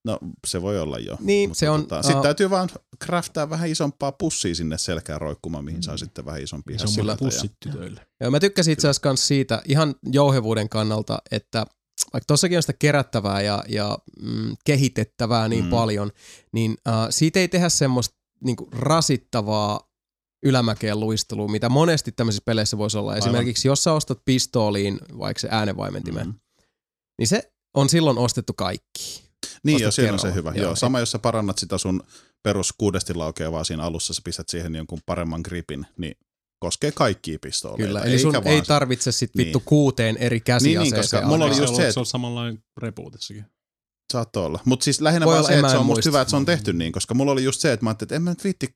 no, 0.05 0.19
se 0.47 0.61
voi 0.61 0.79
olla 0.79 0.99
jo. 0.99 1.17
Niin, 1.19 1.55
se 1.55 1.69
on, 1.69 1.81
Tota, 1.81 2.01
Sitten 2.01 2.17
uh, 2.17 2.23
täytyy 2.23 2.49
vaan 2.49 2.69
craftaa 3.05 3.49
vähän 3.49 3.69
isompaa 3.69 4.11
pussia 4.11 4.55
sinne 4.55 4.77
selkään 4.77 5.21
roikkumaan, 5.21 5.65
mihin 5.65 5.83
saa 5.83 5.97
sitten 5.97 6.25
vähän 6.25 6.41
isompia 6.43 6.77
Se 6.77 6.83
on 6.83 6.87
hässäköitä 6.89 7.01
mulle 7.03 7.11
ja- 7.11 7.17
pussit 7.17 7.51
tytöille. 7.59 8.07
Joo, 8.21 8.31
mä 8.31 8.39
tykkäsin 8.39 8.73
itse 8.73 8.87
asiassa 8.87 9.01
kans 9.01 9.27
siitä 9.27 9.61
ihan 9.67 9.95
jouhevuuden 10.11 10.69
kannalta, 10.69 11.19
että 11.31 11.65
vaikka 12.13 12.25
tossakin 12.27 12.57
on 12.57 12.63
sitä 12.63 12.73
kerättävää 12.73 13.41
ja, 13.41 13.63
ja 13.67 13.97
mm, 14.21 14.55
kehitettävää 14.65 15.47
niin 15.47 15.63
Mm. 15.63 15.69
paljon, 15.69 16.11
niin 16.51 16.71
uh, 16.71 16.93
siitä 17.09 17.39
ei 17.39 17.47
tehdä 17.47 17.69
semmoista 17.69 18.15
niinku 18.43 18.69
rasittavaa 18.71 19.89
ylämäkeen 20.43 20.99
luistelua, 20.99 21.47
mitä 21.47 21.69
monesti 21.69 22.11
tämmöisissä 22.11 22.43
peleissä 22.45 22.77
voisi 22.77 22.97
olla. 22.97 23.11
Aivan. 23.11 23.27
Esimerkiksi 23.27 23.67
jos 23.67 23.83
sä 23.83 23.93
ostat 23.93 24.21
pistooliin 24.25 24.99
vaikka 25.17 25.41
se 25.41 25.47
äänenvaimentimen, 25.51 26.27
Mm. 26.27 26.33
niin 27.19 27.27
se 27.27 27.51
on 27.73 27.89
silloin 27.89 28.17
ostettu 28.17 28.53
kaikki. 28.53 29.23
Niin, 29.63 29.79
joo, 29.81 29.91
siinä 29.91 30.13
on 30.13 30.19
se 30.19 30.33
hyvä. 30.33 30.51
Joo. 30.55 30.63
Joo, 30.63 30.75
sama, 30.75 30.99
jos 30.99 31.11
sä 31.11 31.19
parannat 31.19 31.57
sitä 31.57 31.77
sun 31.77 32.03
perus 32.43 32.73
kuudesti 32.77 33.13
laukeavaa 33.13 33.63
siinä 33.63 33.83
alussa, 33.83 34.13
sä 34.13 34.21
pistät 34.23 34.49
siihen 34.49 34.75
jonkun 34.75 34.99
paremman 35.05 35.41
gripin, 35.43 35.85
niin 35.97 36.15
koskee 36.59 36.91
kaikkia 36.91 37.39
pistooleita. 37.41 37.83
Kyllä, 37.87 38.01
eli 38.01 38.19
sun 38.19 38.35
eikä 38.35 38.49
ei 38.49 38.61
tarvitse 38.61 39.11
sit 39.11 39.31
vittu 39.37 39.57
Niin. 39.59 39.65
kuuteen 39.65 40.17
eri 40.17 40.39
käsiaseeseen. 40.39 41.01
koska 41.01 41.17
alkaa. 41.17 41.29
mulla 41.31 41.45
oli 41.45 41.55
se 41.55 41.61
just 41.61 41.69
on, 41.71 41.75
se, 41.75 41.81
että- 41.81 41.93
se 41.93 41.99
on 41.99 42.05
samanlainen 42.05 42.63
rebootissakin. 42.77 43.45
Saattoi 44.13 44.45
olla. 44.45 44.59
Mutta 44.65 44.83
siis 44.83 45.01
lähinnä 45.01 45.25
Voi 45.25 45.33
vaan 45.33 45.45
se, 45.45 45.53
että 45.55 45.69
se 45.69 45.77
on 45.77 45.85
musta 45.85 46.09
hyvä, 46.09 46.21
että 46.21 46.29
se 46.29 46.35
on 46.35 46.45
tehty 46.45 46.73
niin, 46.73 46.91
koska 46.91 47.13
mulla 47.13 47.31
oli 47.31 47.43
just 47.43 47.61
se, 47.61 47.71
että 47.73 47.83
mä 47.83 47.89
ajattelin, 47.89 48.07
että 48.07 48.15
en 48.15 48.21
mä 48.21 48.31
nyt 48.31 48.43
viitti 48.43 48.67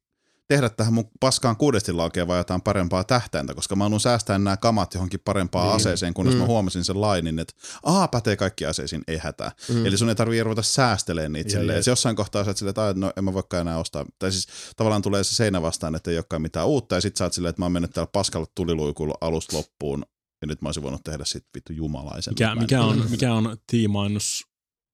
tehdä 0.47 0.69
tähän 0.69 0.93
mun 0.93 1.09
paskaan 1.19 1.57
kuudesti 1.57 1.93
laukea 1.93 2.25
jotain 2.37 2.61
parempaa 2.61 3.03
tähtäintä, 3.03 3.53
koska 3.53 3.75
mä 3.75 3.83
haluan 3.83 3.99
säästää 3.99 4.39
nämä 4.39 4.57
kamat 4.57 4.93
johonkin 4.93 5.19
parempaan 5.25 5.67
niin. 5.67 5.75
aseeseen, 5.75 6.13
kunnes 6.13 6.35
mm. 6.35 6.39
mä 6.41 6.45
huomasin 6.47 6.83
sen 6.83 7.01
lainin, 7.01 7.39
että 7.39 7.53
aa, 7.83 8.07
pätee 8.07 8.35
kaikki 8.35 8.65
aseisiin, 8.65 9.03
ei 9.07 9.17
hätää. 9.17 9.51
Mm. 9.69 9.85
Eli 9.85 9.97
sun 9.97 10.09
ei 10.09 10.15
tarvii 10.15 10.43
ruveta 10.43 10.61
säästelemään 10.61 11.33
niitä 11.33 11.49
silleen. 11.49 11.79
Et 11.79 11.87
jossain 11.87 12.15
kohtaa 12.15 12.43
sä 12.43 12.49
oot 12.49 12.57
silleen, 12.57 12.69
että 12.69 12.85
"Ai, 12.85 12.93
no 12.93 13.13
en 13.17 13.23
mä 13.23 13.33
voikaan 13.33 13.61
enää 13.61 13.77
ostaa. 13.79 14.05
Tai 14.19 14.31
siis 14.31 14.47
tavallaan 14.75 15.01
tulee 15.01 15.23
se 15.23 15.35
seinä 15.35 15.61
vastaan, 15.61 15.95
että 15.95 16.11
ei 16.11 16.17
olekaan 16.17 16.41
mitään 16.41 16.67
uutta, 16.67 16.95
ja 16.95 17.01
sit 17.01 17.15
sä 17.15 17.23
oot 17.23 17.33
silleen, 17.33 17.49
että 17.49 17.61
mä 17.61 17.65
oon 17.65 17.71
mennyt 17.71 17.91
täällä 17.91 18.09
paskalla 18.13 18.47
tuliluikulla 18.55 19.15
alusta 19.21 19.57
loppuun, 19.57 20.05
ja 20.41 20.47
nyt 20.47 20.61
mä 20.61 20.67
olisin 20.67 20.83
voinut 20.83 21.03
tehdä 21.03 21.25
sit 21.25 21.45
vittu 21.55 21.73
jumalaisen. 21.73 22.31
Mikä, 22.33 22.55
mikä, 22.55 22.81
on, 22.83 22.97
Mm. 22.97 23.09
mikä 23.11 23.33
on 23.33 23.57
tiimaannus 23.67 24.43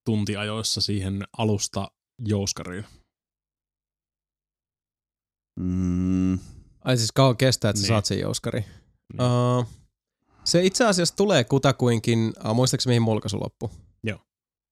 tuntiajoissa 0.05 0.81
siihen 0.81 1.23
alusta 1.37 1.91
jouskariin? 2.25 2.85
Mm, 5.59 6.39
Ai 6.83 6.97
siis 6.97 7.11
kauan 7.11 7.37
kestää, 7.37 7.69
että 7.69 7.79
sä 7.79 7.83
Niin. 7.83 7.87
saat 7.87 8.05
sen 8.05 8.19
jouskari. 8.19 8.59
Niin. 9.13 9.21
Uh, 9.59 9.65
se 10.43 10.63
itse 10.65 10.85
asiassa 10.85 11.15
tulee 11.15 11.43
kutakuinkin, 11.43 12.33
uh, 12.49 12.53
muistaakseni 12.55 12.91
mihin 12.91 13.01
mulkaisu 13.01 13.39
loppu? 13.39 13.71
Joo. 14.03 14.19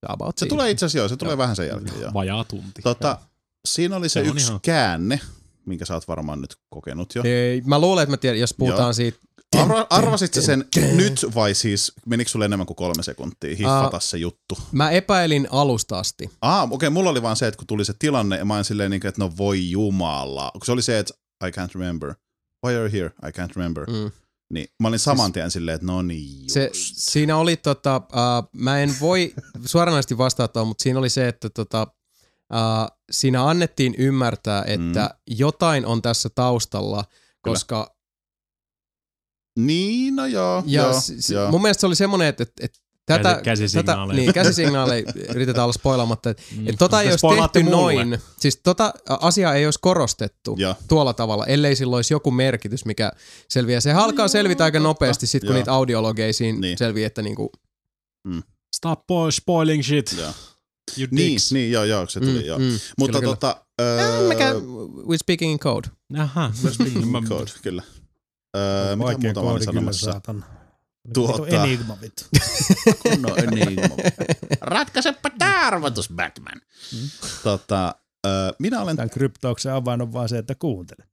About 0.07 0.38
se 0.38 0.39
siinä. 0.39 0.49
tulee 0.49 0.72
itse 0.72 0.85
asiassa 0.85 0.97
joo, 0.97 1.07
se 1.07 1.18
tulee 1.18 1.31
Joo. 1.31 1.38
vähän 1.38 1.55
sen 1.55 1.68
jälkeen 1.68 2.01
joo. 2.01 2.14
Vajaa 2.14 2.43
tunti. 2.43 2.81
Tota, 2.81 3.19
siinä 3.68 3.95
oli 3.95 4.09
se, 4.09 4.23
Se 4.23 4.30
yksi 4.30 4.47
ihan- 4.47 4.59
käänne, 4.61 5.19
minkä 5.65 5.85
sä 5.85 5.93
oot 5.93 6.07
varmaan 6.07 6.41
nyt 6.41 6.55
kokenut 6.69 7.15
jo. 7.15 7.22
Ei, 7.26 7.61
mä 7.65 7.80
luulen, 7.80 8.03
että 8.03 8.14
mä 8.14 8.18
tiedän, 8.18 8.39
jos 8.39 8.53
puhutaan 8.53 8.81
Joo. 8.88 8.93
siitä. 8.93 9.19
Arva, 9.56 9.88
arvasit 9.90 10.34
sä 10.34 10.41
sen 10.41 10.65
nyt 10.95 11.26
vai 11.36 11.53
siis, 11.53 11.91
menikö 12.06 12.32
sulle 12.32 12.45
enemmän 12.45 12.68
kuin 12.68 12.78
kolme 12.78 13.03
sekuntia 13.03 13.56
hiffata 13.56 13.98
Ah. 13.98 14.02
se 14.02 14.18
juttu? 14.18 14.57
Mä 14.72 14.91
epäilin 14.91 15.48
alusta 15.52 15.99
asti. 15.99 16.30
Ah, 16.41 16.64
okei, 16.64 16.76
okay, 16.76 16.90
mulla 16.90 17.10
oli 17.10 17.22
vaan 17.22 17.36
se, 17.36 17.48
että 17.48 17.57
kun 17.57 17.68
tuli 17.68 17.86
se 17.86 17.94
tilanne, 17.99 18.38
ja 18.38 18.45
mä 18.45 18.53
olin 18.53 18.65
silleen, 18.65 18.91
niin 18.91 19.02
kuin, 19.02 19.10
että 19.10 19.22
no 19.22 19.32
voi 19.38 19.72
jumala. 19.72 20.52
Kun 20.53 20.65
se 20.65 20.72
oli 20.72 20.82
se, 20.82 20.99
että 20.99 21.14
I 21.48 21.49
can't 21.49 21.72
remember. 21.74 22.14
Why 22.65 22.76
are 22.76 22.84
you 22.84 22.91
here? 22.91 23.11
I 23.28 23.41
can't 23.41 23.53
remember. 23.56 23.86
Mm. 23.90 24.11
Niin 24.53 24.68
mä 24.80 24.88
olin 24.88 24.99
saman 24.99 25.34
tien 25.34 25.52
silleen, 25.52 25.76
että 25.76 25.88
no 25.88 26.02
niin 26.02 26.41
just. 26.41 26.53
Se, 26.53 26.69
siinä 26.74 27.38
oli 27.38 27.57
tota, 27.57 27.98
uh, 27.98 28.49
mä 28.53 28.80
en 28.80 28.95
voi 29.02 29.34
suoranaisesti 29.65 30.18
vastata, 30.18 30.65
mutta 30.65 30.84
siinä 30.84 30.99
oli 30.99 31.10
se, 31.10 31.28
että 31.28 31.49
tota, 31.49 31.88
uh, 32.53 32.98
siinä 33.11 33.49
annettiin 33.49 33.95
ymmärtää, 33.98 34.64
että 34.68 35.02
mm. 35.06 35.36
jotain 35.38 35.86
on 35.86 36.02
tässä 36.02 36.30
taustalla, 36.30 37.06
koska 37.41 37.97
Niin, 39.57 40.15
no 40.15 40.25
joo, 40.25 40.63
ja 40.65 40.81
joo, 40.81 41.01
s- 41.01 41.29
joo. 41.29 41.51
mun 41.51 41.61
mielestä 41.61 41.81
se 41.81 41.88
oli 41.88 41.95
semmoinen, 41.95 42.27
että, 42.27 42.43
että, 42.43 42.65
että 42.65 42.77
tätä, 43.05 43.34
Käsi- 43.34 43.43
käsisignaaleja. 43.43 44.07
Tätä, 44.07 44.13
niin, 44.21 44.34
käsisignaaleja 44.34 45.03
yritetään 45.29 45.63
olla 45.63 45.73
spoilaamatta. 45.73 46.29
Että, 46.29 46.43
Mm. 46.57 46.59
että 46.67 46.77
tota 46.79 47.01
ei 47.01 47.09
olisi 47.09 47.27
tehty 47.27 47.63
mulle. 47.63 47.77
noin, 47.77 48.17
siis 48.39 48.59
tota 48.63 48.93
asiaa 49.07 49.55
ei 49.55 49.65
olisi 49.65 49.79
korostettu 49.81 50.55
Joo. 50.57 50.75
tuolla 50.88 51.13
tavalla, 51.13 51.45
ellei 51.45 51.75
sillä 51.75 51.95
olisi 51.95 52.13
joku 52.13 52.31
merkitys, 52.31 52.85
mikä 52.85 53.11
selviää. 53.49 53.79
Se 53.81 53.91
alkaa 53.93 54.27
selvitä 54.27 54.63
aika 54.63 54.79
nopeasti, 54.79 55.27
sit 55.27 55.41
kun 55.43 55.49
Joo. 55.49 55.57
niitä 55.57 55.73
audiologeisiin 55.73 56.53
Niin. 56.55 56.61
niin. 56.61 56.77
selviää, 56.77 57.07
että 57.07 57.21
niinku, 57.21 57.51
Stop 58.75 59.07
boy 59.07 59.31
spoiling 59.31 59.84
shit. 59.84 60.15
joo. 60.17 60.31
You 60.97 61.07
Niin, 61.11 61.31
dicks. 61.31 61.51
niin, 61.51 61.71
joo, 61.71 61.84
joo, 61.84 62.07
se 62.07 62.19
tuli, 62.19 62.39
mm, 62.39 62.45
joo. 62.45 62.59
mm, 62.59 62.79
Mutta 62.97 63.19
kyllä, 63.19 63.31
tota... 63.35 63.61
kyllä. 63.77 64.01
Öö, 64.01 64.27
Mikä, 64.27 64.53
we're 64.53 65.17
speaking 65.17 65.51
in 65.51 65.59
code. 65.59 65.88
Aha. 66.19 66.51
Mä- 67.05 67.21
code, 67.29 67.51
kyllä. 67.61 67.84
Öö, 68.57 68.95
mitä 68.95 69.17
muuta 69.17 69.43
mä 69.43 69.49
olin 69.49 69.63
sanomassa? 69.63 70.11
saatan. 70.11 70.45
Tuota-. 71.13 71.47
Enigma 71.63 71.97
vittu. 72.01 72.23
No 73.19 73.35
enigma. 73.35 73.95
Ratkaisepa 74.61 75.29
tämä 75.38 75.67
arvotus, 75.67 76.09
Batman. 76.09 76.61
Tota, 77.43 77.95
Öö, 78.27 78.51
minä 78.59 78.81
olen... 78.81 78.95
Tämän 78.95 79.09
kryptauksen 79.09 79.73
avain 79.73 80.01
on 80.01 80.13
vaan 80.13 80.29
se, 80.29 80.38
että 80.38 80.55
kuuntele. 80.55 81.07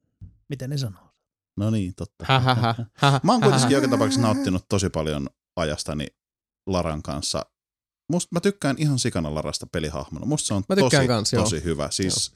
Miten 0.49 0.71
ne 0.71 0.79
sanoo? 0.79 1.11
No 1.57 1.71
niin, 1.71 1.95
totta. 1.95 2.25
Hähähä, 2.29 2.75
hähä, 2.95 3.21
Mä 3.23 3.33
oon 3.33 3.41
kuitenkin 3.41 3.71
joka 3.71 3.89
tapauksessa 3.89 4.23
nauttinut 4.23 4.65
tosi 4.69 4.91
paljon 4.91 5.29
ajastani 5.57 6.07
Laran 6.67 7.03
kanssa. 7.03 7.47
Musta 8.13 8.29
mä 8.33 8.41
tykkään 8.41 8.77
ihan 8.79 8.99
sikana 8.99 9.35
Larasta 9.35 9.67
pelihahmona. 9.67 10.27
Musta 10.27 10.47
se 10.47 10.55
on 10.55 10.63
Mä 10.69 10.77
tykkään 10.77 11.01
tosi, 11.03 11.09
kans, 11.09 11.33
joo. 11.33 11.45
tosi 11.45 11.65
hyvä. 11.65 11.89
Siis 11.91 12.25
se 12.25 12.33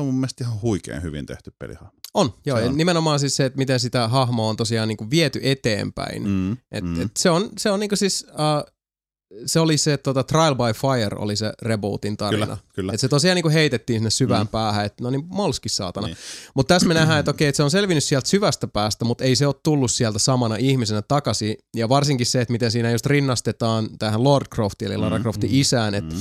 on 0.00 0.06
mun 0.06 0.14
mielestä 0.14 0.44
ihan 0.44 0.60
huikean 0.62 1.02
hyvin 1.02 1.26
tehty 1.26 1.52
pelihahmo. 1.58 1.92
On, 2.14 2.34
joo. 2.46 2.56
Se 2.58 2.64
ja 2.64 2.70
on. 2.70 2.76
nimenomaan 2.76 3.20
siis 3.20 3.36
se, 3.36 3.44
että 3.44 3.58
miten 3.58 3.80
sitä 3.80 4.08
hahmoa 4.08 4.48
on 4.50 4.56
tosiaan 4.56 4.88
niin 4.88 4.96
kuin 4.96 5.10
viety 5.10 5.40
eteenpäin. 5.42 6.22
Mm, 6.28 6.52
Et, 6.52 6.84
mm. 6.84 7.00
et 7.02 7.16
se 7.18 7.30
on, 7.30 7.48
se 7.58 7.70
on 7.70 7.80
niinku 7.80 7.96
siis, 7.96 8.26
uh, 8.30 8.72
se 9.46 9.60
oli 9.60 9.76
se 9.78 9.96
tota, 9.96 10.22
Trial 10.22 10.54
by 10.54 10.72
Fire 10.80 11.16
oli 11.16 11.36
se 11.36 11.52
rebootin 11.62 12.16
tarina. 12.16 12.46
Kyllä, 12.46 12.58
kyllä. 12.74 12.92
Et 12.92 13.00
se 13.00 13.08
tosiaan 13.08 13.34
niinku 13.34 13.50
heitettiin 13.50 13.96
sinne 13.98 14.10
syvään 14.10 14.46
Mm. 14.46 14.48
päähän, 14.48 14.86
että 14.86 15.04
no 15.04 15.10
niin 15.10 15.24
molski 15.28 15.68
saatana. 15.68 16.06
Niin. 16.06 16.14
Niin. 16.14 16.50
Mutta 16.54 16.74
tässä 16.74 16.88
me 16.88 16.94
nähdään, 16.94 17.18
että 17.20 17.30
okei, 17.30 17.48
että 17.48 17.56
se 17.56 17.62
on 17.62 17.70
selvinnyt 17.70 18.04
sieltä 18.04 18.28
syvästä 18.28 18.66
päästä, 18.66 19.04
mutta 19.04 19.24
ei 19.24 19.36
se 19.36 19.46
ole 19.46 19.54
tullut 19.62 19.90
sieltä 19.90 20.18
samana 20.18 20.56
ihmisenä 20.56 21.02
takaisin. 21.02 21.56
Ja 21.76 21.88
varsinkin 21.88 22.26
se, 22.26 22.40
että 22.40 22.52
miten 22.52 22.70
siinä 22.70 22.90
just 22.90 23.06
rinnastetaan 23.06 23.88
tähän 23.98 24.24
Lord 24.24 24.46
Croftiin, 24.54 24.90
eli 24.92 24.96
Lara 25.00 25.18
Mm, 25.18 25.22
Croftin 25.22 25.50
mm, 25.50 25.56
isään, 25.60 25.94
että 25.94 26.14
Mm. 26.14 26.20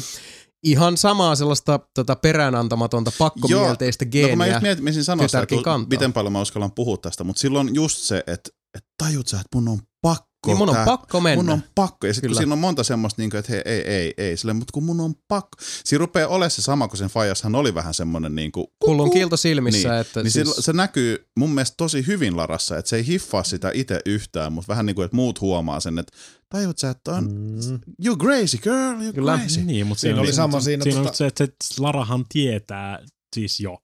Ihan 0.63 0.97
samaa 0.97 1.35
sellaista 1.35 1.79
tota, 1.95 2.15
peräänantamatonta 2.15 3.11
pakkomielteistä 3.17 4.05
No, 4.05 4.09
kun 4.11 4.19
mä 4.19 4.27
geeniä. 4.27 4.47
just 4.55 4.61
mietin, 4.61 4.83
mietin 4.83 5.03
sanoa 5.03 5.27
sitä, 5.27 5.41
että 5.41 5.55
kantaa. 5.63 5.89
miten 5.89 6.13
paljon 6.13 6.31
mä 6.33 6.41
uskallan 6.41 6.71
puhua 6.71 6.97
tästä, 6.97 7.23
mutta 7.23 7.39
silloin 7.39 7.75
just 7.75 7.97
se, 7.97 8.17
että, 8.27 8.49
että 8.77 8.89
tajut 8.97 9.27
sä, 9.27 9.37
että 9.37 9.49
mun 9.57 9.67
on 9.67 9.79
pakko. 10.01 10.28
Niin 10.47 10.57
mun 10.57 10.69
on 10.69 10.75
tää- 10.75 10.85
pakko 10.85 11.21
mennä. 11.21 11.43
Mun 11.43 11.49
on 11.53 11.63
pakko. 11.75 12.07
Ja 12.07 12.13
sitten 12.13 12.35
siinä 12.35 12.53
on 12.53 12.59
monta 12.59 12.83
semmoista, 12.83 13.21
niin 13.21 13.29
kuin, 13.29 13.39
että 13.39 13.51
hei, 13.51 13.61
ei, 13.65 13.81
ei, 13.81 14.13
ei, 14.17 14.37
sille, 14.37 14.53
mutta 14.53 14.71
kun 14.73 14.83
mun 14.83 14.99
on 14.99 15.13
pakko. 15.27 15.57
Siinä 15.83 15.99
rupeaa 15.99 16.27
olemaan 16.27 16.51
se 16.51 16.61
sama, 16.61 16.87
kun 16.87 16.97
sen 16.97 17.09
Fajashan 17.09 17.55
oli 17.55 17.73
vähän 17.75 17.93
semmoinen 17.93 18.35
niin 18.35 18.51
kuin, 18.51 18.67
Hullun 18.85 19.11
kiilto 19.11 19.37
silmissä. 19.37 19.89
Niin, 19.89 19.99
että 20.01 20.23
niin 20.23 20.31
siis, 20.31 20.55
se 20.59 20.73
näkyy 20.73 21.27
mun 21.37 21.49
mielestä 21.53 21.73
tosi 21.77 22.07
hyvin 22.07 22.37
Larassa, 22.37 22.77
että 22.77 22.89
se 22.89 22.95
ei 22.95 23.07
hiffaa 23.07 23.43
sitä 23.43 23.71
itse 23.73 23.99
yhtään, 24.05 24.53
mutta 24.53 24.67
vähän 24.67 24.85
niin 24.85 24.95
kuin, 24.95 25.05
että 25.05 25.15
muut 25.15 25.41
huomaa 25.41 25.79
sen, 25.79 25.99
että 25.99 26.13
tajut 26.49 26.77
sä, 26.77 26.89
että 26.89 27.11
on, 27.11 27.23
Mm. 27.31 27.79
you 28.05 28.17
crazy 28.17 28.57
girl, 28.57 29.01
you 29.01 29.13
Kyllä. 29.13 29.37
crazy. 29.37 29.61
Niin, 29.61 29.87
mutta 29.87 30.01
Siinä 30.01 30.13
siinä, 30.15 30.21
oli 30.21 30.33
sama 30.33 30.59
siinä 30.59 30.83
Siinä 30.83 30.99
on 30.99 31.05
tota- 31.05 31.09
just 31.09 31.15
se, 31.17 31.25
että 31.27 31.47
Larahan 31.79 32.25
tietää 32.29 32.99
siis 33.35 33.59
jo. 33.59 33.77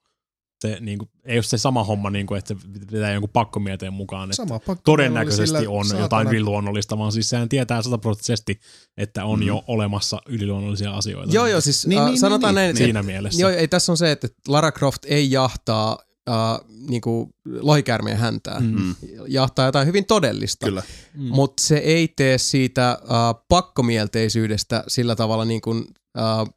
Se, 0.62 0.78
niin 0.82 0.98
kuin, 1.00 1.10
ei 1.26 1.38
ole 1.38 1.44
se 1.44 1.58
sama 1.58 1.84
homma, 1.84 2.10
niin 2.10 2.28
kuin, 2.28 2.38
että 2.38 2.54
se 2.64 2.70
pitää 2.92 3.12
jonkun 3.14 3.30
pakkomieteen 3.30 3.94
mukaan. 3.94 4.30
Että 4.30 4.36
Sama 4.36 4.60
pakko. 4.60 4.82
todennäköisesti 4.86 5.68
on 5.68 5.86
saatana- 5.86 6.00
jotain 6.04 6.28
yliluonnollista, 6.28 6.98
vaan 6.98 7.12
siis 7.12 7.30
sehän 7.30 7.50
tietää 7.50 7.82
sataprosenttisesti, 7.82 8.60
että 8.98 9.26
on 9.26 9.40
Mm. 9.40 9.48
jo 9.48 9.64
olemassa 9.68 10.22
yliluonnollisia 10.30 10.92
asioita. 10.92 11.34
Joo, 11.34 11.48
joo, 11.48 11.62
siis 11.62 11.88
Niin, 11.88 11.90
niin, 11.90 12.06
niin, 12.06 12.12
niin, 12.12 12.20
sanotaan 12.20 12.52
niin, 12.52 12.56
näin, 12.56 12.70
että 12.70 12.84
Siinä 12.84 13.04
mielessä. 13.04 13.42
Joo, 13.42 13.50
ei 13.52 13.68
tässä 13.68 13.92
on 13.92 13.98
se, 13.98 14.12
että 14.12 14.28
Lara 14.48 14.72
Croft 14.72 15.06
ei 15.06 15.32
jahtaa 15.32 15.98
uh, 16.30 16.70
niinku 16.90 17.30
lohikäärmeen 17.60 18.18
häntää. 18.18 18.60
Mm. 18.60 18.80
Mm. 18.82 18.96
Jahtaa 19.28 19.66
jotain 19.66 19.88
hyvin 19.88 20.06
todellista. 20.06 20.66
Kyllä. 20.66 20.84
Mm. 21.14 21.24
Mutta 21.24 21.64
se 21.64 21.78
ei 21.78 22.08
tee 22.08 22.38
siitä 22.38 22.98
uh, 23.04 23.46
pakkomielteisyydestä 23.50 24.84
sillä 24.88 25.16
tavalla 25.16 25.46
niin 25.46 25.62
kuin, 25.62 25.78
uh, 26.18 26.50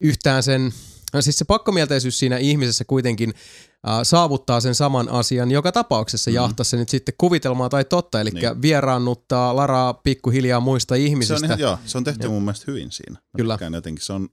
yhtään 0.00 0.42
sen, 0.42 0.72
no 1.12 1.22
siis 1.22 1.36
se 1.38 1.44
pakkomielteisyys 1.44 2.18
siinä 2.18 2.36
ihmisessä 2.36 2.84
kuitenkin 2.84 3.30
uh, 3.30 3.90
saavuttaa 4.02 4.60
sen 4.60 4.74
saman 4.74 5.08
asian 5.08 5.50
joka 5.50 5.72
tapauksessa, 5.72 6.30
mm. 6.30 6.34
jahtaa 6.34 6.64
se 6.64 6.76
nyt 6.76 6.88
sitten 6.88 7.14
kuvitelmaa 7.18 7.68
tai 7.68 7.84
totta, 7.84 8.20
eli 8.20 8.30
Niin. 8.30 8.62
vieraannuttaa 8.62 9.56
Laraa 9.56 9.94
pikkuhiljaa 9.94 10.60
muista 10.60 10.94
Se 10.94 11.00
ihmisistä. 11.00 11.34
on, 11.34 11.44
ihan, 11.44 11.58
joo, 11.58 11.78
se 11.84 11.98
on 11.98 12.04
tehty 12.04 12.22
Joo. 12.22 12.32
mun 12.32 12.42
mielestä 12.42 12.64
hyvin 12.66 12.92
siinä. 12.92 13.14
Mä 13.14 13.36
Kyllä. 13.36 13.58
Jotenkin, 13.74 14.04
se 14.04 14.12
on, 14.12 14.28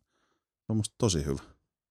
se 0.55 0.65
on 0.69 0.77
musta 0.77 0.95
tosi 0.97 1.25
hyvä. 1.25 1.41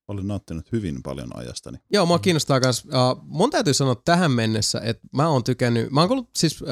Olen 0.08 0.26
nauttinut 0.26 0.72
hyvin 0.72 1.02
paljon 1.02 1.36
ajastani. 1.36 1.78
Joo, 1.92 2.06
mua 2.06 2.18
kiinnostaa 2.18 2.60
myös. 2.60 2.84
Uh, 2.84 2.90
mun 3.22 3.50
täytyy 3.50 3.74
sanoa 3.74 3.94
tähän 4.04 4.30
mennessä, 4.30 4.80
että 4.84 5.02
mä 5.12 5.28
oon 5.28 5.44
tykännyt, 5.44 5.90
mä 5.90 6.00
oon 6.00 6.08
kuullut 6.08 6.30
siis 6.38 6.62
uh, 6.62 6.68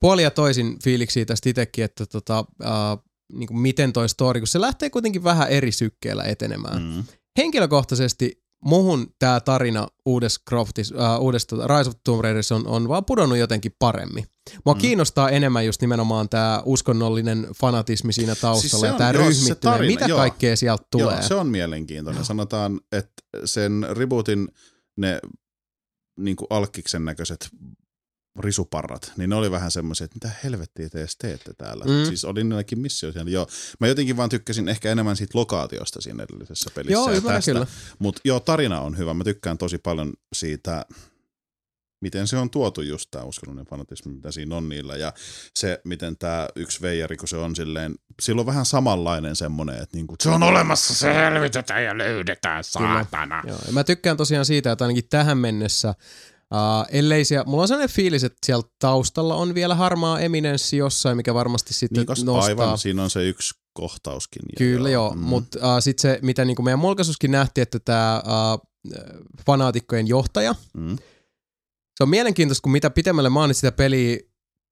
puoli 0.00 0.22
ja 0.22 0.30
toisin 0.30 0.78
fiiliksiä 0.84 1.24
tästä 1.24 1.48
itsekin, 1.48 1.84
että 1.84 2.06
tota, 2.06 2.40
uh, 2.40 3.04
niin 3.32 3.46
kuin 3.46 3.58
miten 3.58 3.92
toi 3.92 4.08
story, 4.08 4.40
kun 4.40 4.46
se 4.46 4.60
lähtee 4.60 4.90
kuitenkin 4.90 5.24
vähän 5.24 5.48
eri 5.48 5.72
sykkeellä 5.72 6.24
etenemään. 6.24 6.82
Mm. 6.82 7.04
Henkilökohtaisesti 7.38 8.42
muhun 8.64 9.14
tämä 9.18 9.40
tarina 9.40 9.88
uudessa 10.06 10.40
Croftis, 10.48 10.90
uh, 10.92 10.96
uudesta 11.20 11.56
Rise 11.56 11.90
of 11.90 11.96
Tomb 12.04 12.20
Raiders 12.20 12.52
on, 12.52 12.66
on 12.66 12.88
vaan 12.88 13.04
pudonnut 13.04 13.38
jotenkin 13.38 13.72
paremmin. 13.78 14.24
Mua 14.64 14.74
Mm. 14.74 14.80
kiinnostaa 14.80 15.30
enemmän 15.30 15.66
just 15.66 15.80
nimenomaan 15.80 16.28
tämä 16.28 16.62
uskonnollinen 16.64 17.46
fanatismi 17.60 18.12
siinä 18.12 18.34
taustalla 18.34 18.60
Siis 18.60 18.80
se 18.80 18.86
ja 18.86 18.92
on- 18.92 18.98
tämä 18.98 19.12
ryhmittyminen. 19.12 19.86
Mitä 19.86 20.04
joo. 20.04 20.18
kaikkea 20.18 20.56
sieltä 20.56 20.84
tulee? 20.90 21.14
Joo, 21.14 21.22
se 21.28 21.34
on 21.34 21.46
mielenkiintoinen. 21.46 22.24
Sanotaan, 22.24 22.80
että 22.92 23.22
sen 23.44 23.86
rebootin 23.90 24.48
ne 24.96 25.20
niin 26.20 26.36
kuin 26.36 26.46
alkkiksen 26.50 27.04
näköiset 27.04 27.48
risuparrat, 28.38 29.12
niin 29.16 29.30
ne 29.30 29.36
oli 29.36 29.50
vähän 29.50 29.70
semmoisia, 29.70 30.04
että 30.04 30.16
mitä 30.16 30.30
helvettiä 30.44 30.88
te 30.88 30.98
edes 30.98 31.16
teette 31.16 31.54
täällä. 31.58 31.84
Mm. 31.84 32.04
Siis 32.04 32.24
oli 32.24 32.44
niilläkin 32.44 32.78
missio 32.78 33.12
siellä. 33.12 33.30
Joo. 33.30 33.46
Mä 33.80 33.86
jotenkin 33.86 34.16
vaan 34.16 34.28
tykkäsin 34.28 34.68
ehkä 34.68 34.92
enemmän 34.92 35.16
siitä 35.16 35.38
lokaatiosta 35.38 36.00
siinä 36.00 36.22
edellisessä 36.22 36.70
pelissä. 36.74 36.92
Joo, 36.92 37.10
ja 37.10 37.16
ymmärrän 37.16 37.42
kyllä. 37.44 37.66
Mutta 37.98 38.20
joo, 38.24 38.40
tarina 38.40 38.80
on 38.80 38.98
hyvä. 38.98 39.14
Mä 39.14 39.24
tykkään 39.24 39.58
tosi 39.58 39.78
paljon 39.78 40.12
siitä, 40.32 40.86
miten 42.00 42.28
se 42.28 42.36
on 42.36 42.50
tuotu 42.50 42.82
just 42.82 43.10
tämä 43.10 43.24
uskonnollinen 43.24 43.66
fanatismi, 43.66 44.12
mitä 44.12 44.32
siinä 44.32 44.56
on 44.56 44.68
niillä. 44.68 44.96
Ja 44.96 45.12
se, 45.54 45.80
miten 45.84 46.16
tämä 46.16 46.48
yksi 46.56 46.82
veijari, 46.82 47.16
kun 47.16 47.28
se 47.28 47.36
on 47.36 47.56
silleen, 47.56 47.94
sillä 48.22 48.40
on 48.40 48.46
vähän 48.46 48.66
samanlainen 48.66 49.36
semmoinen, 49.36 49.82
että 49.82 49.96
niinku, 49.96 50.16
se 50.20 50.28
on 50.28 50.42
olemassa, 50.42 50.94
se 50.94 51.14
helvitetään 51.14 51.84
ja 51.84 51.98
löydetään, 51.98 52.64
saatana. 52.64 53.42
Joo, 53.46 53.58
ja 53.66 53.72
mä 53.72 53.84
tykkään 53.84 54.16
tosiaan 54.16 54.44
siitä, 54.44 54.72
että 54.72 54.84
ainakin 54.84 55.08
tähän 55.10 55.38
mennessä, 55.38 55.94
uh, 56.54 56.86
ellei 56.90 57.24
siellä, 57.24 57.44
mulla 57.44 57.62
on 57.62 57.68
sellainen 57.68 57.94
fiilis, 57.94 58.24
että 58.24 58.38
siellä 58.46 58.68
taustalla 58.78 59.34
on 59.34 59.54
vielä 59.54 59.74
harmaa 59.74 60.20
eminenssi 60.20 60.76
jossain, 60.76 61.16
mikä 61.16 61.34
varmasti 61.34 61.74
sitten 61.74 62.06
Niin, 62.16 62.26
nostaa. 62.26 62.44
aivan, 62.44 62.78
siinä 62.78 63.02
on 63.02 63.10
se 63.10 63.28
yksi 63.28 63.54
kohtauskin. 63.72 64.42
Kyllä 64.58 64.90
joo, 64.90 65.10
mm. 65.10 65.18
mm. 65.18 65.24
mutta 65.24 65.58
uh, 65.58 65.82
sitten 65.82 66.02
se, 66.02 66.18
mitä 66.22 66.44
niinku 66.44 66.62
meidän 66.62 66.78
mulkaisuskin 66.78 67.30
nähtiin, 67.30 67.62
että 67.62 67.78
tämä 67.78 68.22
uh, 68.26 68.68
fanaatikkojen 69.46 70.06
johtaja, 70.06 70.54
Mm. 70.76 70.96
se 71.96 72.02
on 72.02 72.08
mielenkiintoista, 72.08 72.62
kun 72.62 72.72
mitä 72.72 72.90
pitemmälle 72.90 73.30
mä 73.30 73.40
oon 73.40 73.54
sitä 73.54 73.72
peliä 73.72 74.18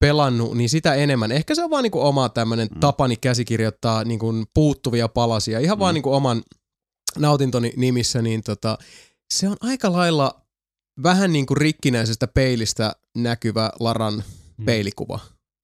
pelannut, 0.00 0.56
niin 0.56 0.68
sitä 0.68 0.94
enemmän. 0.94 1.32
Ehkä 1.32 1.54
se 1.54 1.64
on 1.64 1.70
vaan 1.70 1.82
niinku 1.82 2.00
oma 2.00 2.28
tämmöinen 2.28 2.68
Mm. 2.74 2.80
tapani 2.80 3.16
käsikirjoittaa 3.16 4.04
niinku 4.04 4.32
puuttuvia 4.54 5.08
palasia, 5.08 5.58
ihan 5.60 5.78
mm. 5.78 5.80
vaan 5.80 5.94
niinku 5.94 6.12
oman 6.12 6.42
nautintoni 7.18 7.72
nimissä, 7.76 8.22
niin 8.22 8.42
tota, 8.42 8.78
se 9.34 9.48
on 9.48 9.56
aika 9.60 9.92
lailla 9.92 10.45
vähän 11.02 11.32
niinku 11.32 11.54
rikkinäisestä 11.54 12.26
peilistä 12.26 12.92
näkyvä 13.16 13.70
Laran 13.80 14.24
Mm. 14.58 14.64
peilikuva 14.64 15.18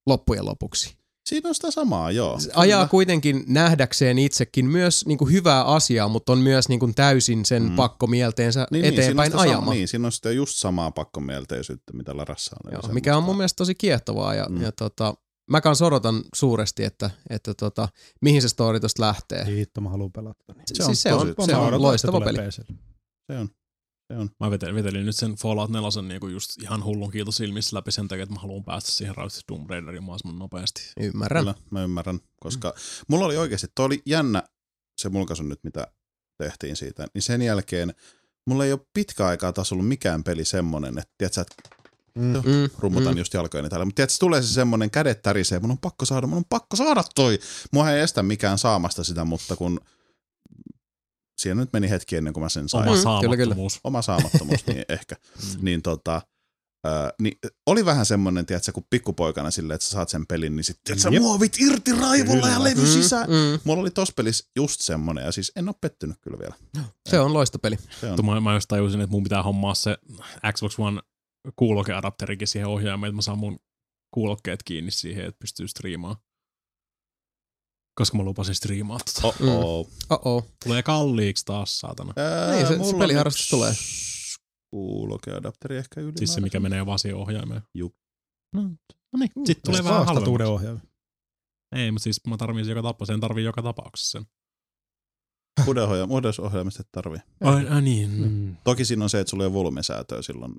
loppujen 0.07 0.45
lopuksi. 0.45 0.95
Siinä 1.29 1.49
on 1.49 1.55
sitä 1.55 1.71
samaa, 1.71 2.11
joo. 2.11 2.39
Se 2.39 2.51
ajaa 2.55 2.79
Kyllä. 2.79 2.89
kuitenkin 2.89 3.43
nähdäkseen 3.47 4.19
itsekin 4.19 4.65
myös 4.65 5.05
niinku 5.05 5.25
hyvää 5.25 5.63
asiaa, 5.63 6.07
mutta 6.07 6.31
on 6.31 6.37
myös 6.39 6.69
niinku 6.69 6.89
täysin 6.95 7.45
sen 7.45 7.63
Mm. 7.63 7.75
pakkomielteensä 7.75 8.59
niin, 8.71 8.81
niin, 8.81 8.91
niin, 8.91 8.99
eteenpäin 9.03 9.31
sitä 9.31 9.41
ajama. 9.41 9.59
Sama, 9.61 9.73
niin, 9.73 9.87
siinä 9.87 10.05
on 10.07 10.11
sitä 10.11 10.31
just 10.31 10.55
samaa 10.57 10.91
pakkomielteisyyttä, 10.91 11.93
mitä 11.93 12.17
Larassa 12.17 12.55
on. 12.65 12.71
Joo, 12.71 12.93
mikä 12.93 13.17
on 13.17 13.23
mun 13.23 13.37
mielestä 13.37 13.57
tosi 13.57 13.75
kiehtovaa 13.75 14.33
ja, 14.35 14.45
Mm. 14.49 14.61
ja 14.61 14.71
tota, 14.71 15.13
mä 15.49 15.61
kans 15.61 15.81
odotan 15.81 16.21
suuresti, 16.35 16.83
että, 16.83 17.09
että 17.29 17.53
tota, 17.53 17.87
mihin 18.21 18.41
se 18.41 18.49
story 18.49 18.79
tosta 18.79 19.01
lähtee. 19.03 19.45
Hitto, 19.45 19.81
mä 19.81 19.89
haluan 19.89 20.11
pelata. 20.11 20.43
Niin. 20.53 20.63
Se, 20.67 20.75
Se 20.75 20.83
on 20.83 20.87
siis 20.87 21.01
se 21.01 21.13
on, 21.13 21.27
se 21.27 21.33
se 21.45 21.55
on 21.55 21.73
on 21.73 21.81
loistava 21.81 22.21
peli. 22.21 22.51
Se 22.51 22.61
on. 23.39 23.49
Se 24.13 24.19
on. 24.19 24.29
Mä 24.39 24.51
vetelin, 24.51 24.75
vetelin 24.75 25.05
nyt 25.05 25.15
sen 25.15 25.35
Fallout 25.35 25.71
4 25.71 26.01
niinku 26.01 26.27
just 26.27 26.61
ihan 26.61 26.83
hullun 26.83 27.11
kiitos 27.11 27.37
silmissä 27.37 27.75
läpi 27.75 27.91
sen 27.91 28.07
takia, 28.07 28.23
että 28.23 28.35
mä 28.35 28.41
haluan 28.41 28.63
päästä 28.63 28.91
siihen 28.91 29.15
Rise 29.15 29.37
of 29.37 29.45
Tomb 29.47 29.69
Raideriin 29.69 30.03
mahdollisimman 30.03 30.39
nopeasti. 30.39 30.81
Ymmärrän. 30.99 31.43
Kyllä, 31.43 31.55
mä 31.71 31.83
ymmärrän, 31.83 32.19
koska 32.39 32.73
mulla 33.07 33.25
oli 33.25 33.37
oikeasti, 33.37 33.67
toi 33.75 33.85
oli 33.85 34.01
jännä 34.05 34.43
se 34.97 35.09
mulkaisu 35.09 35.43
nyt, 35.43 35.59
mitä 35.63 35.87
tehtiin 36.37 36.75
siitä, 36.75 37.07
niin 37.13 37.21
sen 37.21 37.41
jälkeen 37.41 37.93
mulla 38.45 38.65
ei 38.65 38.71
ole 38.71 38.85
pitkä 38.93 39.25
aikaa 39.25 39.53
taas 39.53 39.71
ollut 39.71 39.87
mikään 39.87 40.23
peli 40.23 40.45
semmonen, 40.45 40.97
että 40.97 41.13
tiedätkö, 41.17 41.41
että 41.41 41.83
Mm. 42.15 42.33
Mm, 42.33 42.69
rummutan 42.79 43.13
mm. 43.13 43.17
just 43.17 43.33
jalkojeni 43.33 43.69
täällä, 43.69 43.85
mutta 43.85 43.95
tiedätkö, 43.95 44.17
tulee 44.19 44.41
se 44.41 44.47
semmonen 44.47 44.91
kädet 44.91 45.21
tärisee, 45.21 45.59
mun 45.59 45.71
on 45.71 45.77
pakko 45.77 46.05
saada, 46.05 46.27
mun 46.27 46.37
on 46.37 46.45
pakko 46.49 46.75
saada 46.75 47.03
toi. 47.15 47.39
Mua 47.71 47.91
ei 47.91 48.01
estä 48.01 48.23
mikään 48.23 48.57
saamasta 48.57 49.03
sitä, 49.03 49.25
mutta 49.25 49.55
kun 49.55 49.79
siinä 51.43 51.61
nyt 51.61 51.73
meni 51.73 51.89
hetki 51.89 52.15
ennen 52.15 52.33
kuin 52.33 52.43
mä 52.43 52.49
sen 52.49 52.69
sain. 52.69 52.89
Oma 52.89 52.95
Mm, 52.95 53.21
kyllä, 53.21 53.35
kyllä. 53.37 53.55
saamattomuus. 53.55 53.79
oma 53.83 54.01
saamattomuus, 54.01 54.67
niin 54.67 54.85
ehkä. 54.89 55.15
niin 55.61 55.81
tota, 55.81 56.21
ää, 56.85 57.11
niin 57.21 57.37
oli 57.65 57.85
vähän 57.85 58.05
semmoinen, 58.05 58.45
tiedätkö, 58.45 58.71
kun 58.71 58.85
pikkupoikana 58.89 59.51
silleen, 59.51 59.75
että 59.75 59.85
sä 59.85 59.91
saat 59.91 60.09
sen 60.09 60.27
pelin, 60.27 60.55
niin 60.55 60.63
sitten 60.63 60.99
sä 60.99 61.11
muovit 61.11 61.59
irti 61.59 61.91
raivolla 61.91 62.47
ja 62.47 62.53
Kyllä. 62.55 62.63
levy 62.69 62.87
sisään. 62.87 63.29
Mm, 63.29 63.59
Mulla 63.63 63.81
oli 63.81 63.91
tossa 63.91 64.13
pelissä 64.17 64.49
just 64.55 64.81
semmonen, 64.81 65.25
ja 65.25 65.31
siis 65.31 65.51
en 65.55 65.67
ole 65.69 65.75
pettynyt 65.81 66.17
kyllä 66.21 66.39
vielä. 66.39 66.55
se 67.09 67.19
on 67.19 67.33
loistopeli. 67.33 67.77
Se 67.99 68.11
on. 68.11 68.25
Mä, 68.25 68.39
mä 68.41 68.53
just 68.53 68.67
tajusin, 68.67 69.01
että 69.01 69.11
mun 69.11 69.23
pitää 69.23 69.43
hommaa 69.43 69.75
se 69.75 69.97
Xbox 70.53 70.79
One 70.79 71.01
kuulokkeadapterikin 71.55 72.47
siihen 72.47 72.67
ohjaamaan, 72.69 73.07
että 73.09 73.15
mä 73.15 73.21
saan 73.21 73.37
mun 73.39 73.59
kuulokkeet 74.13 74.63
kiinni 74.63 74.91
siihen, 74.91 75.25
että 75.25 75.39
pystyy 75.39 75.67
striimaamaan. 75.67 76.21
Koska 77.95 78.17
mä 78.17 78.23
lupasin 78.23 78.55
striimaa 78.55 78.97
tota. 79.15 79.27
Oh-oh. 79.27 79.89
Oh-oh. 80.09 80.45
Tulee 80.63 80.83
kalliiksi 80.83 81.45
taas, 81.45 81.79
saatana. 81.79 82.13
Ää, 82.15 82.51
Niin, 82.55 82.67
se- 82.67 82.91
se 82.91 82.97
peliharrastus 82.97 83.49
tulee. 83.49 83.73
Kuulokeadapteri 84.71 85.77
ehkä 85.77 86.01
yli. 86.01 86.13
Siis 86.17 86.33
se, 86.33 86.41
mikä 86.41 86.59
menee 86.59 86.85
vasiohjaimeen. 86.85 87.61
Jup. 87.73 87.95
No, 88.55 88.61
no 88.63 89.19
niin, 89.19 89.31
sitten 89.45 89.71
tulee 89.71 89.83
vähän 89.83 90.05
halvemmaksi. 90.05 90.43
ohjaajan. 90.43 90.81
Ei, 91.75 91.91
mutta 91.91 92.03
siis 92.03 92.21
mä 92.27 92.37
tarvitsen 92.37 92.71
joka 92.71 92.81
tapauksessa, 92.81 93.13
sen 93.13 93.19
tarvii 93.19 93.43
joka 93.45 93.61
tapauksessa 93.61 94.11
sen. 94.19 94.27
Uuden 95.67 95.83
ohja- 95.83 96.07
uuden 96.09 96.33
ohjaamista 96.41 96.81
et 96.81 96.89
tarvii. 96.91 97.19
Ai, 97.41 97.67
ai 97.67 97.81
niin. 97.81 98.09
Mm. 98.09 98.57
Toki 98.63 98.85
siinä 98.85 99.03
on 99.03 99.09
se, 99.09 99.19
että 99.19 99.31
sulla 99.31 99.43
ei 99.43 99.47
ole 99.47 99.53
volumesäätöä 99.53 100.21
silloin 100.21 100.55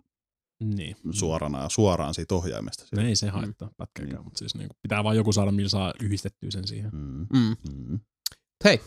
Niin. 0.61 0.97
suorana, 1.11 1.69
suoraan 1.69 2.15
siitä 2.15 2.35
ohjaimesta. 2.35 2.85
No 2.97 3.03
ei 3.03 3.17
se 3.17 3.29
haittaa 3.29 3.71
pätkääkään, 3.77 4.15
Niin. 4.17 4.25
mutta 4.25 4.39
siis 4.39 4.55
niinku, 4.55 4.75
pitää 4.83 5.05
vaan 5.05 5.17
joku 5.17 5.33
saada, 5.33 5.53
millä 5.53 5.69
saa 5.69 5.93
yhdistettyä 6.03 6.51
sen 6.51 6.67
siihen. 6.69 6.91
Mm. 6.93 7.27
Mm. 7.33 7.57
Mm. 7.89 8.01
Hei, 8.65 8.81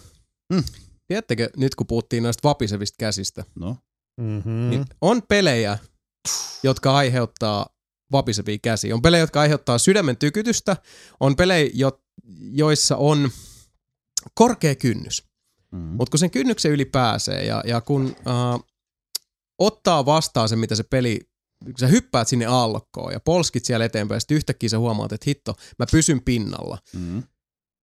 Mm. 0.54 0.64
tiedättekö 1.08 1.50
nyt 1.58 1.76
kun 1.76 1.88
puhuttiin 1.88 2.24
noista 2.24 2.48
vapisevista 2.50 2.96
käsistä, 3.00 3.44
No, 3.56 3.78
Mm-hmm. 4.22 4.70
niin 4.70 4.86
on 5.02 5.22
pelejä, 5.28 5.78
jotka 6.64 6.96
aiheuttaa 6.96 7.66
vapisevia 8.12 8.58
käsiä. 8.62 8.96
On 8.96 9.02
pelejä, 9.02 9.24
jotka 9.24 9.42
aiheuttaa 9.42 9.78
sydämen 9.78 10.18
tykytystä. 10.18 10.78
On 11.20 11.36
pelejä, 11.36 11.72
jo, 11.74 12.02
joissa 12.52 12.98
on 12.98 13.30
korkea 14.34 14.76
kynnys. 14.76 15.24
mm. 15.72 15.80
Mutta 15.80 16.12
kun 16.12 16.20
sen 16.20 16.32
kynnyksen 16.32 16.72
yli 16.72 16.86
pääsee 16.86 17.46
ja, 17.46 17.64
ja 17.66 17.82
kun 17.82 18.16
äh, 18.28 18.64
ottaa 19.60 20.06
vastaan 20.06 20.50
sen, 20.50 20.60
mitä 20.60 20.76
se 20.76 20.84
peli, 20.84 21.20
kun 21.66 21.74
sä 21.80 21.88
hyppäät 21.88 22.28
sinne 22.28 22.46
aallokkoon 22.46 23.14
ja 23.14 23.20
polskit 23.20 23.66
siellä 23.66 23.86
eteenpäin, 23.86 24.22
sitten 24.22 24.38
yhtäkkiä 24.38 24.70
sä 24.70 24.80
huomaat, 24.80 25.12
että 25.12 25.24
hitto, 25.28 25.56
mä 25.80 25.86
pysyn 25.92 26.22
pinnalla. 26.22 26.78
Mm. 26.94 27.24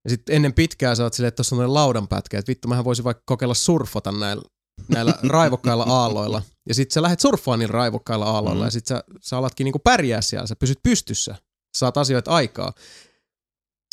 Ja 0.03 0.09
sitten 0.09 0.35
ennen 0.35 0.53
pitkää 0.53 0.95
sä 0.95 1.03
oot 1.03 1.13
silleen, 1.13 1.27
että 1.27 1.35
tuossa 1.35 1.55
on 1.55 1.73
laudanpätkä, 1.73 2.39
että 2.39 2.49
vittu, 2.49 2.67
mähän 2.67 2.85
voisin 2.85 3.05
vaikka 3.05 3.23
kokeilla 3.25 3.53
surfata 3.53 4.11
näillä, 4.11 4.43
näillä 4.87 5.13
raivokkailla 5.37 5.83
aalloilla. 5.83 6.41
Ja 6.69 6.75
sitten 6.75 6.93
sä 6.93 7.01
lähdet 7.01 7.19
surffaan 7.19 7.59
niillä 7.59 7.71
raivokkailla 7.71 8.25
aalloilla 8.25 8.63
Mm. 8.63 8.67
ja 8.67 8.71
sitten 8.71 8.97
sä, 8.97 9.03
sä 9.21 9.37
alatkin 9.37 9.65
niinku 9.65 9.79
pärjää 9.79 10.21
siellä, 10.21 10.47
sä 10.47 10.55
pysyt 10.55 10.79
pystyssä, 10.83 11.35
sä 11.35 11.39
saat 11.77 11.97
asioita 11.97 12.31
aikaa. 12.31 12.73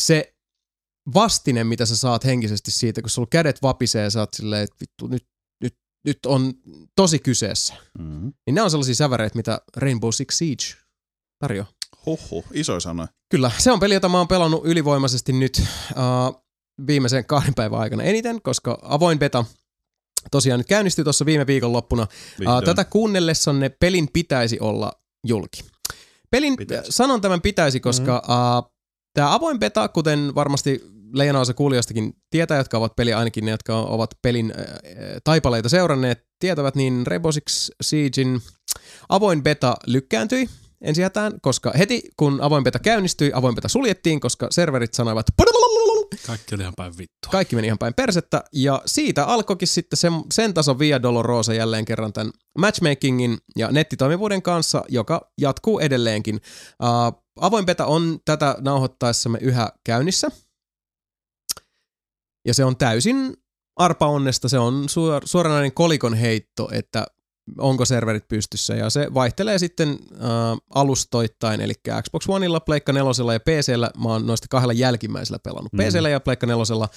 Se 0.03 0.35
vastine, 1.15 1.65
mitä 1.65 1.87
sä 1.87 1.97
saat 1.97 2.25
henkisesti 2.25 2.71
siitä, 2.71 3.01
kun 3.03 3.11
sulla 3.11 3.29
kädet 3.31 3.63
vapisee 3.63 4.03
ja 4.03 4.11
sä 4.11 4.21
oot 4.21 4.35
silleen, 4.35 4.63
että 4.63 4.77
vittu, 4.81 5.07
nyt, 5.07 5.27
nyt, 6.05 6.27
on 6.27 6.55
tosi 6.97 7.19
kyseessä. 7.19 7.75
Mm. 7.99 8.33
Niin 8.47 8.55
ne 8.55 8.63
on 8.63 8.71
sellaisia 8.71 8.95
säväreitä, 8.95 9.37
mitä 9.37 9.61
Rainbow 9.77 10.11
Six 10.13 10.35
Siege 10.35 10.65
tarjoaa. 11.39 11.69
Huhhuh, 12.07 12.45
isoja 12.53 12.81
sanoja. 12.81 13.09
Kyllä, 13.31 13.51
se 13.59 13.73
on 13.73 13.81
peli, 13.81 13.95
jota 13.95 14.09
mä 14.09 14.19
oon 14.19 14.29
pelannut 14.29 14.67
ylivoimaisesti 14.67 15.33
nyt 15.33 15.63
uh, 15.63 16.43
viimeisen 16.87 17.25
kahden 17.25 17.55
päivän 17.55 17.81
aikana 17.81 18.03
eniten, 18.03 18.43
koska 18.43 18.79
avoin 18.83 19.19
beta 19.19 19.45
tosiaan 20.31 20.61
nyt 20.61 20.67
käynnistyi 20.67 21.05
tuossa 21.05 21.27
viime 21.27 21.47
viikon 21.47 21.73
loppuna. 21.73 22.07
Uh, 22.41 22.63
tätä 22.65 22.85
kuunnellessanne 22.85 23.69
pelin 23.69 24.09
pitäisi 24.13 24.61
olla 24.61 24.93
julki. 25.27 25.65
Pelin, 26.31 26.57
Pitäisi. 26.57 26.93
sanon 26.93 27.21
tämän 27.21 27.41
pitäisi, 27.41 27.81
koska 27.81 28.23
uh, 28.25 28.73
tämä 29.15 29.35
avoin 29.35 29.59
beta, 29.59 29.89
kuten 29.89 30.35
varmasti 30.35 30.83
leijona 31.13 31.41
osa 31.41 31.55
kuulijoistakin 31.55 32.13
tietää, 32.31 32.59
jotka 32.59 32.79
ovat 32.79 32.97
peli, 32.97 33.13
ainakin 33.13 33.45
ne, 33.45 33.51
jotka 33.51 33.79
ovat 33.79 34.11
pelin 34.23 34.53
äh, 34.59 34.65
taipaleita 35.25 35.69
seuranneet, 35.69 36.25
tietävät, 36.39 36.75
niin 36.75 37.07
Rainbow 37.07 37.33
Six 37.33 37.71
Siegein 37.83 38.43
avoin 39.09 39.43
beta 39.43 39.77
lykkääntyi 39.87 40.49
ensi 40.83 41.03
hätään, 41.03 41.33
koska 41.43 41.73
heti 41.79 42.03
kun 42.17 42.41
avoin 42.41 42.65
beta 42.65 42.79
käynnistyi, 42.79 43.31
avoin 43.35 43.55
beta 43.55 43.69
suljettiin, 43.69 44.21
koska 44.21 44.47
serverit 44.51 44.95
sanoivat 44.95 45.27
Kaikki 46.27 46.55
oli 46.55 46.63
ihan 46.63 46.75
päin 46.77 46.93
vittua. 46.99 47.31
kaikki 47.31 47.57
meni 47.57 47.67
ihan 47.67 47.79
päin 47.79 47.95
persettä, 47.95 48.45
ja 48.53 48.83
siitä 48.87 49.25
alkoikin 49.25 49.69
sitten 49.69 49.97
sen, 49.97 50.13
sen 50.33 50.55
tason 50.55 50.79
Via 50.79 51.03
Dolorosa 51.03 51.55
jälleen 51.55 51.85
kerran 51.85 52.13
tämän 52.13 52.33
matchmakingin 52.59 53.39
ja 53.57 53.69
nettitoimivuuden 53.73 54.43
kanssa, 54.43 54.85
joka 54.89 55.33
jatkuu 55.41 55.79
edelleenkin. 55.79 56.41
Uh, 56.83 57.23
avoin 57.41 57.67
beta 57.67 57.87
on 57.87 58.19
tätä 58.25 58.57
nauhoittaessamme 58.61 59.39
yhä 59.43 59.73
käynnissä, 59.85 60.31
ja 62.47 62.55
se 62.55 62.65
on 62.65 62.77
täysin 62.77 63.37
arpaonnesta, 63.77 64.49
se 64.49 64.59
on 64.59 64.85
suor- 64.89 65.23
suoranainen 65.25 65.73
kolikon 65.73 66.15
heitto, 66.15 66.69
että 66.73 67.07
onko 67.59 67.85
serverit 67.85 68.29
pystyssä, 68.29 68.75
ja 68.75 68.91
se 68.91 69.15
vaihtelee 69.15 69.59
sitten 69.59 69.89
äh, 69.89 70.29
alustoittain, 70.75 71.61
eli 71.61 71.73
Xbox 72.03 72.25
Oneilla, 72.29 72.61
Pleikka 72.61 72.93
nelosella 72.93 73.33
ja 73.33 73.41
PCllä, 73.41 73.91
mä 73.99 74.09
oon 74.09 74.27
noista 74.27 74.47
kahdella 74.51 74.73
jälkimmäisellä 74.73 75.39
pelannut, 75.39 75.73
Mm. 75.73 75.79
PCllä 75.85 76.09
ja 76.09 76.21
Pleikka 76.21 76.47
nelosella, 76.47 76.89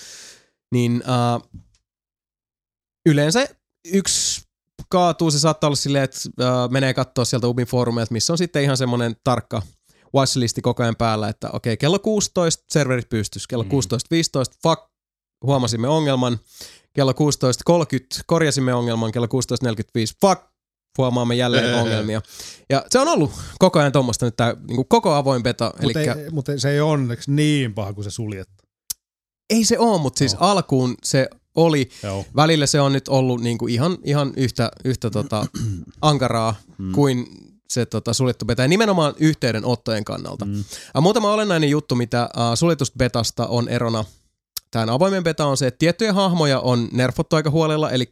niin 0.74 1.04
äh, 1.10 1.50
yleensä 3.06 3.48
yksi 3.94 4.42
kaatuu, 4.90 5.32
se 5.32 5.40
saattaa 5.40 5.68
olla 5.68 5.76
silleen, 5.76 6.04
että 6.04 6.20
äh, 6.42 6.70
menee 6.70 6.94
katsoa 6.94 7.26
sieltä 7.26 7.48
Ubin 7.48 7.68
foorumeilta, 7.68 8.12
missä 8.14 8.34
on 8.34 8.38
sitten 8.38 8.64
ihan 8.64 8.78
semmoinen 8.78 9.16
tarkka 9.24 9.62
watchlisti 10.16 10.62
koko 10.62 10.84
ajan 10.84 10.96
päällä, 10.96 11.30
että 11.30 11.50
okei, 11.54 11.78
kello 11.78 12.00
16 12.00 12.64
serverit 12.70 13.10
pystys, 13.10 13.48
kello 13.48 13.64
Mm. 13.64 13.70
16.15, 13.70 14.58
fuck, 14.64 14.95
huomasimme 15.44 15.88
ongelman, 15.88 16.40
kello 16.94 17.12
16.30 17.12 17.18
korjasimme 18.26 18.74
ongelman, 18.74 19.12
kello 19.12 19.28
16.45, 19.28 19.32
fuck, 20.22 20.42
huomaamme 20.98 21.36
jälleen 21.36 21.76
ongelmia. 21.76 22.22
Ja 22.70 22.86
se 22.90 23.00
on 23.00 23.08
ollut 23.08 23.32
koko 23.60 23.80
ajan 23.80 23.92
tuommoista 23.92 24.26
nyt 24.26 24.36
tämä 24.36 24.56
niin 24.68 24.88
koko 24.88 25.14
avoin 25.14 25.44
beta, 25.44 25.72
Mutta 25.82 26.00
ei, 26.00 26.08
mut 26.32 26.46
se 26.58 26.70
ei 26.70 26.82
onneksi 26.82 27.32
niin 27.32 27.74
paha 27.74 27.94
kuin 27.94 28.04
se 28.04 28.12
suljettu. 28.12 28.64
ei 29.50 29.66
se 29.66 29.80
ole, 29.80 30.02
mutta 30.02 30.18
siis 30.20 30.34
Joo. 30.34 30.42
alkuun 30.42 30.96
se 31.04 31.30
oli, 31.56 31.90
Joo. 32.04 32.26
välillä 32.36 32.66
se 32.66 32.82
on 32.82 32.94
nyt 32.94 33.08
ollut 33.08 33.42
niin 33.42 33.58
kuin 33.58 33.74
ihan, 33.74 33.98
ihan 34.04 34.34
yhtä, 34.38 34.72
yhtä 34.86 35.10
tota, 35.10 35.46
ankaraa 36.02 36.56
Mm. 36.78 36.92
kuin 36.92 37.28
se 37.70 37.86
tota, 37.86 38.14
suljettu 38.14 38.46
beta, 38.46 38.62
ja 38.62 38.68
nimenomaan 38.68 39.14
yhteydenottojen 39.20 40.06
kannalta. 40.06 40.46
Mm. 40.46 40.52
Mm. 40.52 40.64
Muutama 41.02 41.34
olennainen 41.34 41.70
juttu, 41.70 41.96
mitä 41.96 42.30
uh, 42.38 42.42
suljetusta 42.56 42.98
betasta 42.98 43.48
on 43.48 43.70
erona 43.70 44.06
tähän 44.76 44.90
avoimen 44.90 45.24
beta 45.24 45.46
on 45.46 45.58
se, 45.58 45.68
että 45.68 45.78
tiettyjä 45.78 46.14
hahmoja 46.14 46.60
on 46.60 46.90
nerfottu 46.92 47.36
aika 47.36 47.50
huolella, 47.50 47.92
eli 47.92 48.06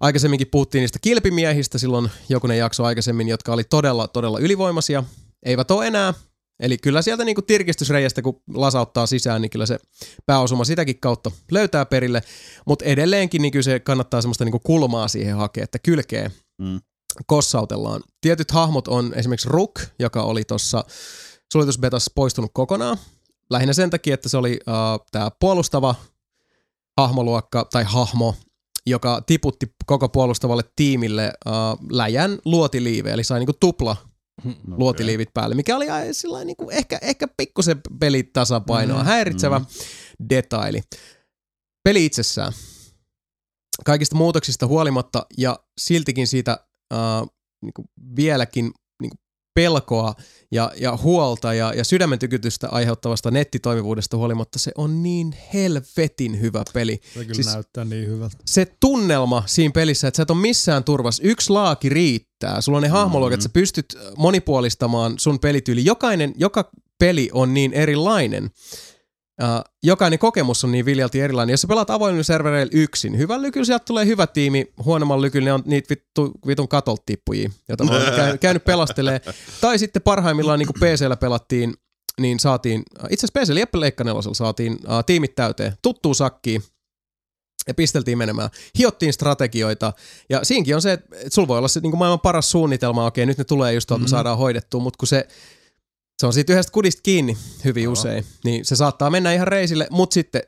aikaisemminkin 0.00 0.48
puhuttiin 0.50 0.80
niistä 0.80 0.98
kilpimiehistä 1.02 1.78
silloin 1.78 2.10
jokunen 2.28 2.58
jakso 2.58 2.84
aikaisemmin, 2.84 3.28
jotka 3.28 3.52
oli 3.52 3.64
todella, 3.64 4.08
todella 4.08 4.38
ylivoimaisia, 4.38 5.04
eivät 5.46 5.70
ole 5.70 5.86
enää, 5.86 6.14
Eli 6.60 6.78
kyllä 6.78 7.02
sieltä 7.02 7.24
niinku 7.24 7.42
tirkistysreiästä, 7.42 8.22
kun 8.22 8.42
lasauttaa 8.54 9.06
sisään, 9.06 9.42
niin 9.42 9.50
kyllä 9.50 9.66
se 9.66 9.78
pääosuma 10.26 10.64
sitäkin 10.64 11.00
kautta 11.00 11.30
löytää 11.50 11.86
perille. 11.86 12.22
Mutta 12.66 12.84
edelleenkin 12.84 13.42
niin 13.42 13.52
kyllä 13.52 13.62
se 13.62 13.80
kannattaa 13.80 14.20
semmoista 14.20 14.44
niinku 14.44 14.58
kulmaa 14.58 15.08
siihen 15.08 15.36
hakea, 15.36 15.64
että 15.64 15.78
kylkee 15.78 16.30
Mm. 16.58 16.80
kossautellaan. 17.26 18.02
Tietyt 18.20 18.50
hahmot 18.50 18.88
on 18.88 19.14
esimerkiksi 19.14 19.48
Rook, 19.48 19.80
joka 19.98 20.22
oli 20.22 20.44
tuossa 20.44 20.84
suljetusbetassa 21.52 22.12
poistunut 22.14 22.50
kokonaan. 22.54 22.98
Lähinnä 23.50 23.72
sen 23.72 23.90
takia, 23.90 24.14
että 24.14 24.28
se 24.28 24.36
oli 24.36 24.60
uh, 24.66 25.06
tämä 25.12 25.30
puolustava 25.40 25.94
hahmoluokka 26.96 27.66
tai 27.72 27.84
hahmo, 27.84 28.34
joka 28.86 29.20
tiputti 29.26 29.66
koko 29.86 30.08
puolustavalle 30.08 30.62
tiimille 30.76 31.32
uh, 31.46 31.52
läjän 31.90 32.38
luotiliive, 32.44 33.12
eli 33.12 33.24
sai 33.24 33.38
niinku 33.38 33.56
tupla 33.60 33.96
Okay. 34.38 34.54
luotiliivit 34.66 35.34
päälle, 35.34 35.54
mikä 35.54 35.76
oli 35.76 35.86
sillä 36.12 36.44
niinku 36.44 36.70
ehkä, 36.70 36.98
ehkä 37.02 37.28
pikkusen 37.36 37.80
pelitasapainoa 38.00 38.98
Mm, 38.98 39.04
häiritsevä 39.04 39.58
mm. 39.58 39.66
detaili. 40.30 40.82
Peli 41.84 42.04
itsessään. 42.04 42.52
Kaikista 43.84 44.16
muutoksista 44.16 44.66
huolimatta 44.66 45.26
ja 45.38 45.58
siltikin 45.78 46.26
siitä 46.26 46.66
uh, 46.94 47.28
niinku 47.62 47.84
vieläkin 48.16 48.72
pelkoa 49.56 50.14
ja, 50.50 50.72
ja 50.76 50.96
huolta 51.02 51.54
ja, 51.54 51.72
ja 51.76 51.84
sydämen 51.84 52.18
tykytystä 52.18 52.68
aiheuttavasta 52.70 53.30
nettitoimivuudesta 53.30 54.16
huolimatta 54.16 54.58
se 54.58 54.72
on 54.78 55.02
niin 55.02 55.34
helvetin 55.54 56.40
hyvä 56.40 56.62
peli 56.72 57.00
Se 57.14 57.20
kyllä 57.20 57.34
Siis- 57.34 57.46
näyttää 57.46 57.84
niin 57.84 58.06
hyvältä. 58.08 58.36
se 58.46 58.66
tunnelma 58.80 59.42
siinä 59.46 59.72
pelissä, 59.74 60.08
että 60.08 60.16
sä 60.16 60.22
et 60.22 60.30
ole 60.30 60.38
missään 60.40 60.84
turvassa. 60.84 61.22
Yksi 61.26 61.50
laaki 61.50 61.88
riittää. 61.88 62.60
Sulla 62.60 62.78
on 62.78 62.82
ne 62.82 62.88
hahmoluokat, 62.88 63.38
Mhm. 63.40 63.42
sä 63.42 63.48
pystyt 63.48 63.98
monipuolistamaan 64.16 65.14
sun 65.18 65.38
pelityyli. 65.38 65.84
Jokainen, 65.84 66.32
joka 66.36 66.70
peli 66.98 67.30
on 67.32 67.54
niin 67.54 67.72
erilainen. 67.72 68.50
Uh, 69.42 69.74
jokainen 69.82 70.18
kokemus 70.18 70.64
on 70.64 70.72
niin 70.72 70.84
viljalti 70.84 71.20
erilainen. 71.20 71.52
Jos 71.52 71.60
sä 71.60 71.68
pelaat 71.68 71.90
avoimilla 71.90 72.22
servereillä 72.22 72.70
yksin, 72.74 73.18
hyvän 73.18 73.42
lykyllä 73.42 73.64
sieltä 73.64 73.84
tulee 73.84 74.06
hyvä 74.06 74.26
tiimi, 74.26 74.72
huonomman 74.84 75.22
lykyllä 75.22 75.44
ne 75.44 75.52
on 75.52 75.62
niitä 75.64 75.90
vittu, 75.90 76.32
vitun 76.46 76.68
katolta 76.68 77.02
tippujia, 77.06 77.50
joita 77.68 77.84
mä 77.84 77.90
oon 77.90 78.02
käy, 78.16 78.38
käynyt 78.38 78.64
pelastelee. 78.64 79.20
Tai 79.60 79.78
sitten 79.78 80.02
parhaimmillaan 80.02 80.58
niin 80.58 80.66
kuin 80.66 80.80
PCllä 80.80 81.16
pelattiin, 81.16 81.74
niin 82.20 82.40
saatiin, 82.40 82.82
itse 83.10 83.26
asiassa 83.26 83.40
PCllä 83.40 83.60
Jeppe 83.60 83.80
Leikka 83.80 84.04
nelosella 84.04 84.34
saatiin 84.34 84.72
uh, 84.72 85.04
tiimit 85.06 85.34
täyteen, 85.34 85.72
tuttuu 85.82 86.14
sakkiin, 86.14 86.62
ja 87.66 87.74
pisteltiin 87.74 88.18
menemään. 88.18 88.50
Hiottiin 88.78 89.12
strategioita, 89.12 89.92
ja 90.30 90.40
siinkin 90.44 90.74
on 90.74 90.82
se, 90.82 90.92
että 90.92 91.16
että 91.16 91.34
sulla 91.34 91.48
voi 91.48 91.58
olla 91.58 91.68
se 91.68 91.80
niin 91.80 91.90
kuin 91.90 91.98
maailman 91.98 92.20
paras 92.20 92.50
suunnitelma, 92.50 93.06
okei, 93.06 93.26
nyt 93.26 93.38
ne 93.38 93.44
tulee 93.44 93.72
just 93.72 93.86
tuolta, 93.86 94.00
mm-hmm. 94.00 94.10
saadaan 94.10 94.38
hoidettua, 94.38 94.80
mutta 94.80 94.98
kun 94.98 95.08
se, 95.08 95.28
se 96.18 96.26
on 96.26 96.32
siitä 96.32 96.52
yhdestä 96.52 96.72
kudista 96.72 97.02
kiinni 97.02 97.36
hyvin 97.64 97.84
Joo. 97.84 97.92
usein, 97.92 98.24
niin 98.44 98.64
se 98.64 98.76
saattaa 98.76 99.10
mennä 99.10 99.32
ihan 99.32 99.48
reisille, 99.48 99.88
mutta 99.90 100.14
sitten 100.14 100.42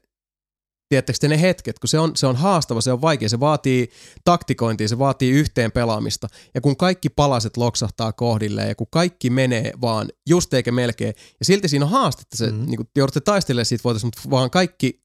tiedättekö 0.89 1.19
te 1.21 1.29
ne 1.29 1.41
hetket, 1.41 1.79
kun 1.79 1.89
se 1.89 1.99
on, 1.99 2.17
se 2.17 2.27
on 2.27 2.37
haastava, 2.37 2.81
se 2.81 2.93
on 2.93 3.01
vaikea, 3.01 3.29
se 3.29 3.41
vaatii 3.41 3.91
taktikointia, 4.25 4.89
se 4.89 4.99
vaatii 4.99 5.31
yhteen 5.31 5.73
pelaamista. 5.73 6.29
Ja 6.55 6.61
kun 6.61 6.77
kaikki 6.77 7.09
palaset 7.09 7.57
loksahtaa 7.57 8.13
kohdilleen 8.13 8.69
ja 8.69 8.75
kun 8.75 8.87
kaikki 8.91 9.31
menee 9.31 9.73
vaan 9.81 10.09
just 10.29 10.55
eikä 10.55 10.73
melkein, 10.73 11.15
ja 11.41 11.45
silti 11.45 11.69
siinä 11.69 11.85
on 11.85 11.91
haastetta, 11.91 12.37
se, 12.37 12.47
mm-hmm. 12.47 12.67
niin 12.67 12.77
kuin, 12.77 12.89
joudutte 12.97 13.21
taistelemaan 13.21 13.67
siitä 13.67 13.85
voitaisiin, 13.85 14.07
mutta 14.07 14.31
vaan 14.31 14.51
kaikki, 14.51 15.03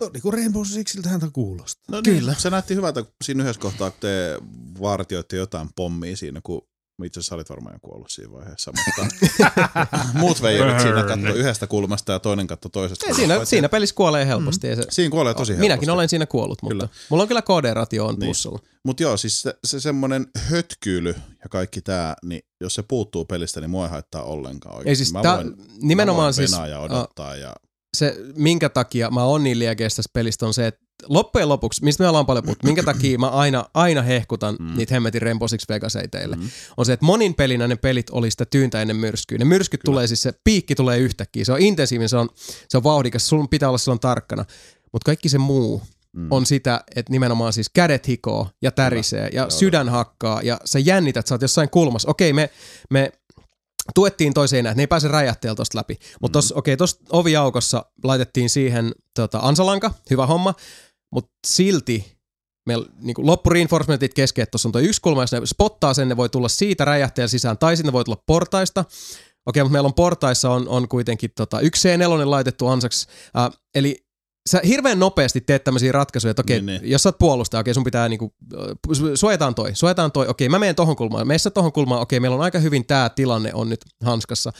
No, 0.00 0.10
niin 0.12 0.22
kuin 0.22 0.34
Rainbow 0.34 0.64
Sixiltä 0.64 1.08
häntä 1.08 1.26
kuulostaa. 1.32 1.96
No 1.96 2.02
Kyllä. 2.02 2.32
Niin, 2.32 2.40
se 2.40 2.50
näytti 2.50 2.74
hyvältä 2.74 3.02
kun 3.02 3.12
siinä 3.24 3.42
yhdessä 3.42 3.60
kohtaa, 3.60 3.90
kun 3.90 4.00
te 4.00 4.38
vartioitte 4.80 5.36
jotain 5.36 5.68
pommia 5.76 6.16
siinä, 6.16 6.40
kun 6.42 6.62
itse 7.04 7.20
asiassa 7.20 7.34
olit 7.34 7.50
varmaan 7.50 7.74
jo 7.74 7.78
kuollut 7.82 8.10
siinä 8.10 8.32
vaiheessa, 8.32 8.72
mutta 8.86 9.06
muut 10.18 10.42
veijarit 10.42 10.80
siinä 10.80 11.02
katsoi 11.02 11.38
yhdestä 11.38 11.66
kulmasta 11.66 12.12
ja 12.12 12.18
toinen 12.18 12.46
katsoi 12.46 12.70
toisesta 12.70 13.06
ei, 13.06 13.14
siinä, 13.14 13.44
siinä 13.44 13.68
pelissä 13.68 13.94
kuolee 13.94 14.26
helposti. 14.26 14.66
Mm-hmm. 14.66 14.82
Se, 14.82 14.88
Siinä 14.90 15.10
kuolee 15.10 15.34
tosi 15.34 15.52
helposti. 15.52 15.60
minäkin 15.68 15.90
olen 15.90 16.08
siinä 16.08 16.26
kuollut, 16.26 16.62
mutta 16.62 16.74
Kyllä. 16.74 16.88
mulla 17.10 17.22
on 17.22 17.28
kyllä 17.28 17.42
KD-ratio 17.42 18.06
on 18.06 18.14
Niin. 18.14 18.24
plussalla. 18.26 18.58
Mutta 18.84 19.02
joo, 19.02 19.16
siis 19.16 19.42
se, 19.42 19.54
se 19.66 19.80
semmoinen 19.80 20.26
hötkyily 20.38 21.14
ja 21.42 21.48
kaikki 21.50 21.80
tää, 21.80 22.14
niin 22.24 22.42
jos 22.60 22.74
se 22.74 22.82
puuttuu 22.82 23.24
pelistä, 23.24 23.60
niin 23.60 23.70
mua 23.70 23.84
ei 23.84 23.90
haittaa 23.90 24.22
ollenkaan 24.22 24.74
oikein. 24.76 24.88
Ei 24.88 24.96
siis 24.96 25.12
tää- 25.22 25.44
nimenomaan 25.82 26.34
siis, 26.34 26.52
Venää 26.52 26.66
ja 26.66 26.80
odottaa 26.80 27.36
ja 27.36 27.54
se, 27.96 28.16
minkä 28.36 28.68
takia 28.68 29.10
mä 29.10 29.24
oon 29.24 29.44
niin 29.44 29.58
liekeistä 29.58 30.02
pelistä 30.12 30.46
on 30.46 30.54
se, 30.54 30.66
että 30.66 30.85
loppujen 31.08 31.48
lopuksi, 31.48 31.84
mistä 31.84 32.02
me 32.02 32.08
ollaan 32.08 32.26
paljon 32.26 32.44
puhuttu, 32.44 32.66
minkä 32.66 32.82
takia 32.82 33.18
mä 33.18 33.28
aina, 33.28 33.64
aina 33.74 34.02
hehkutan 34.02 34.56
mm. 34.60 34.76
niitä 34.76 34.94
hemmetin 34.94 35.22
Rainbow 35.22 35.48
Six 35.48 35.68
Vegasia 35.68 36.08
teille, 36.08 36.36
mm. 36.36 36.48
on 36.76 36.86
se, 36.86 36.92
että 36.92 37.06
monin 37.06 37.34
pelinä 37.34 37.68
ne 37.68 37.76
pelit 37.76 38.10
oli 38.10 38.30
sitä 38.30 38.44
tyyntä 38.44 38.82
ennen 38.82 38.96
myrskyä. 38.96 39.38
Ne 39.38 39.44
myrskyt 39.44 39.80
Kyllä. 39.80 39.92
tulee 39.92 40.06
siis, 40.06 40.22
se 40.22 40.32
piikki 40.44 40.74
tulee 40.74 40.98
yhtäkkiä, 40.98 41.44
se 41.44 41.52
on 41.52 41.60
intensiivinen, 41.60 42.08
se 42.08 42.16
on, 42.16 42.28
se 42.68 42.76
on 42.76 42.84
vauhdikas, 42.84 43.28
sun 43.28 43.48
pitää 43.48 43.68
olla 43.68 43.78
silloin 43.78 44.00
tarkkana. 44.00 44.44
Mutta 44.92 45.06
kaikki 45.06 45.28
se 45.28 45.38
muu 45.38 45.82
mm. 46.12 46.32
on 46.32 46.46
sitä, 46.46 46.84
että 46.96 47.12
nimenomaan 47.12 47.52
siis 47.52 47.68
kädet 47.68 48.08
hikoo 48.08 48.48
ja 48.62 48.70
tärisee 48.70 49.28
ja 49.32 49.42
Joo, 49.42 49.50
sydän 49.50 49.88
hakkaa 49.88 50.42
ja 50.42 50.60
sä 50.64 50.78
jännität, 50.78 51.26
sä 51.26 51.34
oot 51.34 51.42
jossain 51.42 51.70
kulmassa. 51.70 52.10
Okei, 52.10 52.32
me, 52.32 52.50
me 52.90 53.12
tuettiin 53.94 54.34
toiseen 54.34 54.64
näin, 54.64 54.72
että 54.72 54.78
ne 54.78 54.82
ei 54.82 54.86
pääse 54.86 55.08
räjähteellä 55.08 55.56
tosta 55.56 55.78
läpi. 55.78 55.98
Mutta 56.20 56.38
mm. 56.40 56.44
okei, 56.54 56.76
tuossa 56.76 57.00
oviaukossa 57.10 57.84
laitettiin 58.04 58.50
siihen 58.50 58.92
tota, 59.14 59.38
ansalanka, 59.42 59.90
hyvä 60.10 60.26
homma, 60.26 60.54
mutta 61.16 61.30
silti 61.46 62.16
meillä 62.66 62.86
niin 63.00 63.14
loppureinforcementit 63.18 64.14
kesken, 64.14 64.42
että 64.42 64.50
tuossa 64.50 64.68
on 64.68 64.72
tuo 64.72 64.80
yksi 64.80 65.00
kulma, 65.00 65.22
jos 65.22 65.32
ne 65.32 65.40
spottaa 65.44 65.94
sen, 65.94 66.08
ne 66.08 66.16
voi 66.16 66.28
tulla 66.28 66.48
siitä 66.48 66.84
räjähteellä 66.84 67.28
sisään, 67.28 67.58
tai 67.58 67.76
sitten 67.76 67.88
ne 67.88 67.92
voi 67.92 68.04
tulla 68.04 68.22
portaista. 68.26 68.84
Okei, 69.46 69.62
mutta 69.62 69.72
meillä 69.72 69.86
on 69.86 69.94
portaissa 69.94 70.50
on, 70.50 70.68
on 70.68 70.88
kuitenkin 70.88 71.30
tota, 71.36 71.60
yksi 71.60 71.88
C4 71.88 72.30
laitettu 72.30 72.66
ansaksi, 72.66 73.06
äh, 73.38 73.50
eli 73.74 74.06
sä 74.50 74.60
hirveän 74.66 74.98
nopeasti 74.98 75.40
teet 75.40 75.64
tämmöisiä 75.64 75.92
ratkaisuja, 75.92 76.30
että 76.30 76.42
okei, 76.42 76.60
Niin, 76.62 76.80
niin, 76.80 76.90
jos 76.90 77.02
sä 77.02 77.08
oot 77.08 77.18
puolustaja, 77.18 77.60
okei, 77.60 77.74
sun 77.74 77.84
pitää 77.84 78.08
niinku, 78.08 78.34
suojataan 79.14 79.54
toi, 79.54 79.70
suojataan 79.74 80.12
toi, 80.12 80.28
okei, 80.28 80.48
mä 80.48 80.58
menen 80.58 80.74
tohon 80.74 80.96
kulmaan, 80.96 81.26
meissä 81.26 81.50
tohon 81.50 81.72
kulmaan, 81.72 82.00
okei, 82.02 82.20
meillä 82.20 82.34
on 82.34 82.42
aika 82.42 82.58
hyvin 82.58 82.86
tää 82.86 83.08
tilanne 83.08 83.50
on 83.54 83.68
nyt 83.68 83.80
hanskassa. 84.04 84.52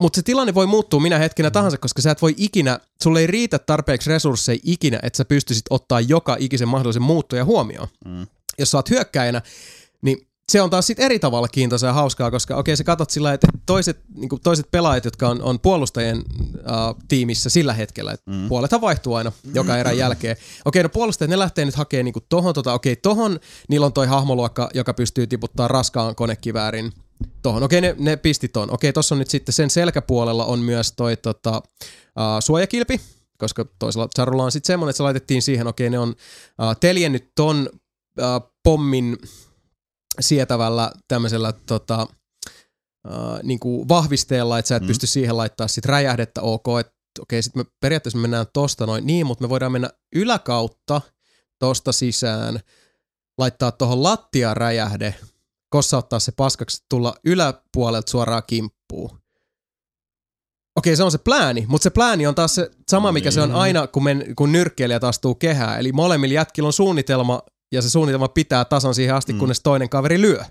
Mutta 0.00 0.16
se 0.16 0.22
tilanne 0.22 0.54
voi 0.54 0.66
muuttua 0.66 1.00
minä 1.00 1.18
hetkenä 1.18 1.50
tahansa, 1.50 1.78
koska 1.78 2.02
sä 2.02 2.10
et 2.10 2.22
voi 2.22 2.34
ikinä, 2.36 2.80
sulle 3.02 3.20
ei 3.20 3.26
riitä 3.26 3.58
tarpeeksi 3.58 4.10
resursseja 4.10 4.58
ikinä, 4.64 4.98
että 5.02 5.16
sä 5.16 5.24
pystyisit 5.24 5.64
ottaa 5.70 6.00
joka 6.00 6.36
ikisen 6.40 6.68
mahdollisen 6.68 7.02
muuttuja 7.02 7.44
huomioon. 7.44 7.88
Mm. 8.04 8.26
Jos 8.58 8.70
sä 8.70 8.78
oot 8.78 8.90
hyökkäjänä, 8.90 9.42
niin 10.02 10.28
se 10.52 10.62
on 10.62 10.70
taas 10.70 10.86
sitten 10.86 11.04
eri 11.04 11.18
tavalla 11.18 11.48
kiintoisaa 11.48 11.88
ja 11.88 11.94
hauskaa, 11.94 12.30
koska 12.30 12.56
okei, 12.56 12.76
sä 12.76 12.84
katsot 12.84 13.10
sillä, 13.10 13.32
että 13.32 13.46
toiset, 13.66 14.00
niin 14.14 14.28
toiset 14.42 14.70
pelaajat, 14.70 15.04
jotka 15.04 15.28
on, 15.28 15.42
on 15.42 15.60
puolustajien 15.60 16.16
äh, 16.16 16.94
tiimissä 17.08 17.50
sillä 17.50 17.72
hetkellä, 17.72 18.12
että 18.12 18.30
mm. 18.30 18.48
puolethan 18.48 18.80
vaihtuu 18.80 19.14
aina 19.14 19.32
joka 19.54 19.76
erän 19.76 19.98
jälkeen. 19.98 20.36
Okei, 20.64 20.82
no 20.82 20.88
puolustajat, 20.88 21.30
ne 21.30 21.38
lähtee 21.38 21.64
nyt 21.64 21.74
hakemaan 21.74 22.04
niin 22.04 22.14
tohon, 22.28 22.54
tota, 22.54 22.72
okei, 22.72 22.96
tohon 22.96 23.40
niillä 23.68 23.86
on 23.86 23.92
toi 23.92 24.06
hahmoluokka, 24.06 24.70
joka 24.74 24.94
pystyy 24.94 25.26
tiputtaa 25.26 25.68
raskaan 25.68 26.14
konekiväärin 26.14 26.92
tohon. 27.42 27.62
Okei, 27.62 27.80
ne, 27.80 27.94
ne 27.98 28.16
pisti 28.16 28.48
ton. 28.48 28.70
Okei, 28.70 28.92
tossa 28.92 29.14
on 29.14 29.18
nyt 29.18 29.30
sitten 29.30 29.52
sen 29.52 29.70
selkäpuolella 29.70 30.44
on 30.44 30.58
myös 30.58 30.92
toi 30.92 31.16
tota, 31.16 31.62
äh, 32.20 32.24
suojakilpi, 32.40 33.00
koska 33.38 33.66
toisella 33.78 34.08
charulla 34.14 34.44
on 34.44 34.52
sitten 34.52 34.66
semmoinen, 34.66 34.90
että 34.90 34.96
se 34.96 35.02
laitettiin 35.02 35.42
siihen, 35.42 35.66
okei, 35.66 35.90
ne 35.90 35.98
on 35.98 36.14
äh, 36.62 36.76
teljennyt 36.80 37.32
ton 37.34 37.70
äh, 38.20 38.50
pommin 38.62 39.18
sietävällä 40.20 40.92
tämmöisellä 41.08 41.52
tota, 41.66 42.06
äh, 43.06 43.42
niin 43.42 43.60
kuin 43.60 43.88
vahvisteella, 43.88 44.58
että 44.58 44.68
sä 44.68 44.76
et 44.76 44.82
mm. 44.82 44.86
pysty 44.86 45.06
siihen 45.06 45.36
laittaa 45.36 45.68
sit 45.68 45.84
räjähdettä 45.84 46.42
ok, 46.42 46.66
että 46.80 46.92
okei, 47.20 47.42
sitten 47.42 47.62
me 47.62 47.70
periaatteessa 47.80 48.18
me 48.18 48.22
mennään 48.22 48.46
tosta 48.52 48.86
noin, 48.86 49.06
niin, 49.06 49.26
mutta 49.26 49.44
me 49.44 49.48
voidaan 49.48 49.72
mennä 49.72 49.90
yläkautta 50.14 51.00
tosta 51.58 51.92
sisään, 51.92 52.60
laittaa 53.38 53.72
tuohon 53.72 54.02
lattia 54.02 54.54
räjähde, 54.54 55.14
kossauttaa 55.70 56.18
se 56.18 56.32
paskaksi, 56.32 56.84
tulla 56.90 57.14
yläpuolelta 57.24 58.10
suoraan 58.10 58.42
kimppuun. 58.46 59.18
Okei, 60.76 60.96
se 60.96 61.02
on 61.02 61.10
se 61.10 61.18
plääni, 61.18 61.64
mutta 61.68 61.82
se 61.82 61.90
plääni 61.90 62.26
on 62.26 62.34
taas 62.34 62.54
se 62.54 62.70
sama, 62.90 63.12
mikä 63.12 63.30
se 63.30 63.40
on 63.40 63.52
aina, 63.52 63.86
kun, 63.86 64.04
men, 64.04 64.36
kun 64.36 64.52
nyrkkeilijät 64.52 65.04
astuu 65.04 65.34
kehään. 65.34 65.80
Eli 65.80 65.92
molemmilla 65.92 66.34
jätkillä 66.34 66.66
on 66.66 66.72
suunnitelma, 66.72 67.42
ja 67.72 67.82
se 67.82 67.90
suunnitelma 67.90 68.28
pitää 68.28 68.64
tasan 68.64 68.94
siihen 68.94 69.14
asti, 69.14 69.32
mm. 69.32 69.38
kunnes 69.38 69.60
toinen 69.60 69.88
kaveri 69.88 70.20
lyö. 70.20 70.44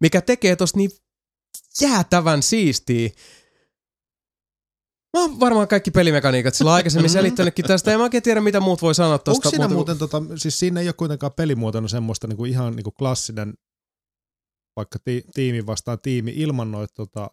Mikä 0.00 0.20
tekee 0.20 0.56
tosta 0.56 0.76
niin 0.76 0.90
jäätävän 1.80 2.42
siistiä. 2.42 3.10
Mä 5.16 5.20
oon 5.20 5.40
varmaan 5.40 5.68
kaikki 5.68 5.90
pelimekaniikat 5.90 6.54
sillä 6.54 6.72
aikaisemmin 6.72 7.10
selittänytkin 7.18 7.64
tästä, 7.64 7.90
ja 7.90 7.98
mä 7.98 8.04
oikein 8.04 8.22
tiedä, 8.22 8.40
mitä 8.40 8.60
muut 8.60 8.82
voi 8.82 8.94
sanoa 8.94 9.18
tosta. 9.18 9.48
Onko 9.48 9.50
siinä 9.50 9.68
muuten, 9.68 9.98
tota, 9.98 10.22
siis 10.36 10.58
siinä 10.58 10.80
ei 10.80 10.88
ole 10.88 10.92
kuitenkaan 10.92 11.32
pelimuotona 11.32 11.88
semmoista 11.88 12.26
niinku 12.26 12.44
ihan 12.44 12.76
niinku 12.76 12.90
klassinen, 12.90 13.54
vaikka 14.78 14.98
ti, 15.04 15.24
tiimi 15.34 15.66
vastaan 15.66 15.98
tiimi 16.02 16.32
ilman 16.36 16.70
noita 16.72 16.94
tota, 16.94 17.30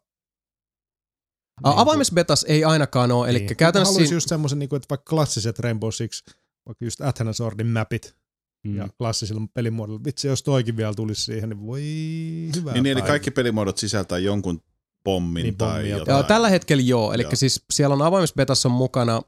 A- 1.64 1.82
Avoimessa 1.82 2.14
betas 2.14 2.44
ei 2.48 2.64
ainakaan 2.64 3.12
ole, 3.12 3.30
eli 3.30 3.40
niin. 3.40 3.56
käytännössä... 3.58 3.90
Haluaisin 3.92 4.08
siinä- 4.08 4.16
just 4.16 4.30
semmoisen, 4.30 4.60
niinku, 4.60 4.76
että 4.76 4.86
vaikka 4.90 5.10
klassiset 5.10 5.60
Rainbow 5.60 5.90
Six, 5.92 6.24
vaikka 6.66 6.86
just 6.86 7.02
Athena 7.02 7.34
Swordin 7.34 7.68
mapit 7.68 8.16
mm. 8.68 8.78
ja 8.78 8.88
klassisilla 8.98 9.42
pelimuodolla, 9.54 10.04
vitsi 10.06 10.28
jos 10.28 10.44
toikin 10.44 10.78
vielä 10.78 10.94
tulisi 10.94 11.22
siihen, 11.22 11.50
niin 11.50 11.66
voi 11.66 11.82
hyvää 12.56 12.74
Niin, 12.74 12.84
niin, 12.84 12.92
eli 12.92 13.02
päivää. 13.02 13.08
kaikki 13.08 13.32
pelimuodot 13.32 13.78
sisältää 13.78 14.18
jonkun 14.18 14.62
pommin 15.04 15.44
Niin, 15.44 15.58
tai 15.58 15.74
pommia 15.76 15.98
jotain. 15.98 16.16
Joo, 16.16 16.24
tällä 16.24 16.50
hetkellä 16.50 16.84
joo. 16.84 17.14
Eli 17.14 17.24
Joo. 17.24 17.32
siis 17.34 17.66
siellä 17.74 17.94
on 17.94 18.02
avoimessa 18.02 18.36
betassa 18.36 18.70
on 18.70 18.74
mukana, 18.76 19.22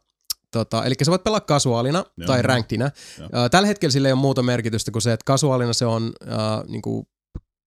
tota, 0.52 0.86
eli 0.86 0.96
sä 1.04 1.12
voit 1.12 1.24
pelaa 1.24 1.40
kasuaalina 1.40 2.06
Joo. 2.18 2.28
tai. 2.28 2.44
Joo. 3.20 3.30
Ää, 3.34 3.50
Tällä 3.50 3.68
hetkellä 3.68 3.92
sillä 3.92 4.08
ei 4.08 4.12
ole 4.12 4.22
muuta 4.22 4.44
merkitystä 4.44 4.92
kuin 4.92 5.02
se, 5.02 5.14
että 5.14 5.24
kasuaalina 5.26 5.74
se 5.74 5.86
on 5.86 6.14
äh, 6.32 6.38
niinku 6.68 7.08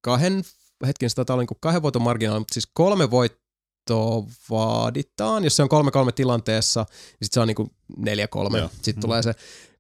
kahden, 0.01 0.43
hetken 0.87 1.11
sitä 1.11 1.25
on 1.29 1.39
niinku 1.39 1.57
kahden 1.61 1.83
voiton 1.83 2.03
marginaali, 2.03 2.41
mutta 2.41 2.55
siis 2.55 2.69
kolme 2.75 3.11
voittoa 3.11 4.25
vaaditaan. 4.51 5.45
Jos 5.45 5.57
se 5.57 5.63
on 5.63 5.69
kolme 5.69 5.91
kolme 5.91 6.13
tilanteessa, 6.13 6.87
niin 6.91 7.19
sit 7.23 7.33
se 7.33 7.41
on 7.41 7.49
niinku 7.49 7.71
neljä 7.97 8.29
kolme. 8.29 8.59
Joo. 8.59 8.69
Sitten 8.69 8.95
mm. 8.95 9.01
tulee 9.01 9.23
se, 9.23 9.33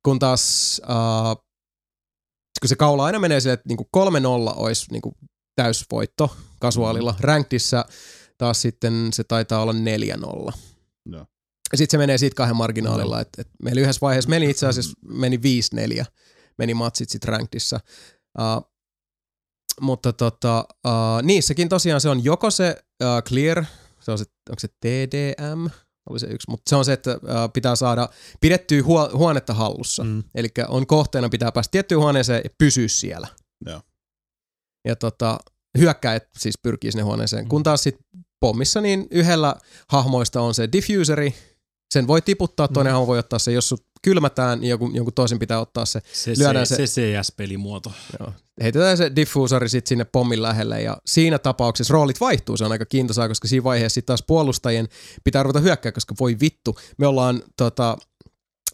kun 0.02 0.18
taas 0.18 0.80
äh, 0.90 1.36
kun 2.60 2.68
se 2.68 2.76
kaula 2.76 3.05
aina 3.05 3.18
menee 3.18 3.40
sille, 3.40 3.52
että 3.52 3.68
niinku 3.68 3.88
kolme 3.90 4.20
nolla 4.20 4.55
olisi 4.55 4.86
niinku 4.90 5.14
täysvoitto 5.56 6.36
kasuaalilla. 6.60 7.10
Mm-hmm. 7.10 7.24
Rankedissa 7.24 7.84
taas 8.38 8.62
sitten 8.62 9.09
se 9.12 9.24
taitaa 9.24 9.62
olla 9.62 9.72
4-0. 9.72 9.76
Joo. 11.06 11.26
Ja 11.72 11.78
sitten 11.78 11.90
se 11.90 11.98
menee 11.98 12.18
siitä 12.18 12.34
kahden 12.34 12.56
marginaalilla. 12.56 13.20
Et, 13.20 13.28
et 13.38 13.48
meillä 13.62 13.80
yhdessä 13.80 14.01
vaiheessa 14.02 14.30
meni 14.30 14.51
itse 14.51 14.66
asiassa 14.66 14.92
meni 15.09 15.36
5-4, 15.36 16.05
meni 16.59 16.74
matsit 16.74 17.10
sitten 17.10 17.28
rankedissa. 17.28 17.80
Uh, 18.38 18.69
mutta 19.81 20.12
tota, 20.12 20.65
uh, 20.86 21.23
niissäkin 21.23 21.69
tosiaan 21.69 22.01
se 22.01 22.09
on 22.09 22.24
joko 22.24 22.51
se 22.51 22.77
uh, 23.02 23.23
clear, 23.23 23.65
se 24.01 24.11
on 24.11 24.19
se, 24.19 24.24
onko 24.51 24.61
se 24.61 24.69
TDM, 24.69 25.66
oli 26.11 26.20
se 26.20 26.27
yksi, 26.27 26.51
mutta 26.51 26.70
se 26.70 26.77
on 26.77 26.85
se, 26.85 26.93
että 26.93 27.16
uh, 27.16 27.52
pitää 27.52 27.77
saada 27.77 28.09
pidettyä 28.40 28.82
huo, 28.82 29.11
huonetta 29.15 29.55
hallussa. 29.55 30.05
Mm. 30.05 30.23
Eli 30.35 30.48
on 30.69 30.86
kohteena, 30.86 31.28
pitää 31.28 31.52
päästä 31.52 31.70
tiettyyn 31.70 32.01
huoneeseen 32.01 32.40
ja 32.44 32.51
pysyä 32.59 32.89
siellä. 32.89 33.28
Joo. 33.66 33.81
Ja 34.85 34.97
tota, 34.97 35.39
hyökkäjät 35.78 36.28
siis 36.39 36.59
pyrkii 36.62 36.93
sinne 36.93 37.02
huoneeseen. 37.02 37.48
Kun 37.48 37.62
taas 37.62 37.82
sitten 37.82 38.05
pommissa, 38.40 38.81
niin 38.81 39.07
yhdellä 39.11 39.57
hahmoista 39.89 40.40
on 40.40 40.55
se 40.55 40.69
diffuseri, 40.73 41.35
sen 41.94 42.07
voi 42.07 42.23
tiputtaa, 42.23 42.69
toinen 42.69 42.93
hahmo 42.93 43.07
voi 43.07 43.19
ottaa 43.19 43.39
se, 43.39 43.52
jos 43.52 43.69
sut 43.69 43.86
kylmätään, 44.02 44.60
niin 44.60 44.70
jonkun, 44.70 44.94
jonkun 44.94 45.14
toisen 45.14 45.39
pitää 45.39 45.60
ottaa 45.60 45.85
se. 45.85 46.01
Se, 46.12 46.32
Lyödään 46.39 46.66
se, 46.66 46.77
se- 46.77 46.86
se 46.86 47.02
CS-pelimuoto. 47.02 47.93
Joo. 48.20 48.32
Heitetään 48.62 48.97
se 48.97 49.12
diffusori 49.16 49.68
sitten 49.68 49.89
sinne 49.89 50.05
pommin 50.05 50.43
lähelle 50.43 50.82
ja 50.82 50.97
siinä 51.06 51.39
tapauksessa 51.39 51.93
roolit 51.93 52.20
vaihtuu, 52.20 52.56
se 52.56 52.64
on 52.64 52.72
aika 52.72 52.86
kiintoisaa, 52.86 53.28
koska 53.28 53.48
siinä 53.48 53.64
vaiheessa 53.64 53.94
sitten 53.94 54.06
taas 54.06 54.24
puolustajien 54.27 54.89
pitää 55.24 55.43
ruveta 55.43 55.60
hyökkää, 55.60 55.93
koska 55.93 56.14
voi 56.20 56.36
vittu, 56.40 56.77
me 56.98 57.06
ollaan 57.06 57.43
tota, 57.56 57.97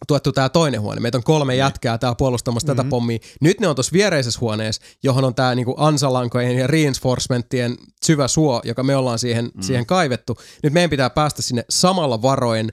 tuettu 0.09 0.33
tämä 0.33 0.49
toinen 0.49 0.81
huone. 0.81 1.01
Meitä 1.01 1.19
on 1.19 1.25
kolme 1.25 1.57
jätkää 1.57 1.99
täällä 1.99 2.17
puolustamassa 2.17 2.67
mm-hmm. 2.69 2.77
tätä 2.77 2.91
pommia. 2.91 3.19
Nyt 3.41 3.61
ne 3.61 3.69
on 3.69 3.75
tuossa 3.75 3.93
viereisessä 3.93 4.41
huoneessa, 4.41 4.83
johon 5.03 5.25
on 5.25 5.35
tämä 5.35 5.55
niinku 5.55 5.75
ansalankojen 5.79 6.57
ja 6.57 6.67
reinforcementtien 6.67 7.77
syvä 8.05 8.29
suo, 8.29 8.61
joka 8.65 8.83
me 8.83 8.97
ollaan 8.97 9.19
siihen, 9.19 9.45
mm. 9.45 9.63
siihen 9.63 9.87
kaivettu. 9.87 10.39
Nyt 10.63 10.73
meidän 10.73 10.91
pitää 10.91 11.11
päästä 11.11 11.43
sinne 11.43 11.65
samalla 11.71 12.23
varoen 12.23 12.73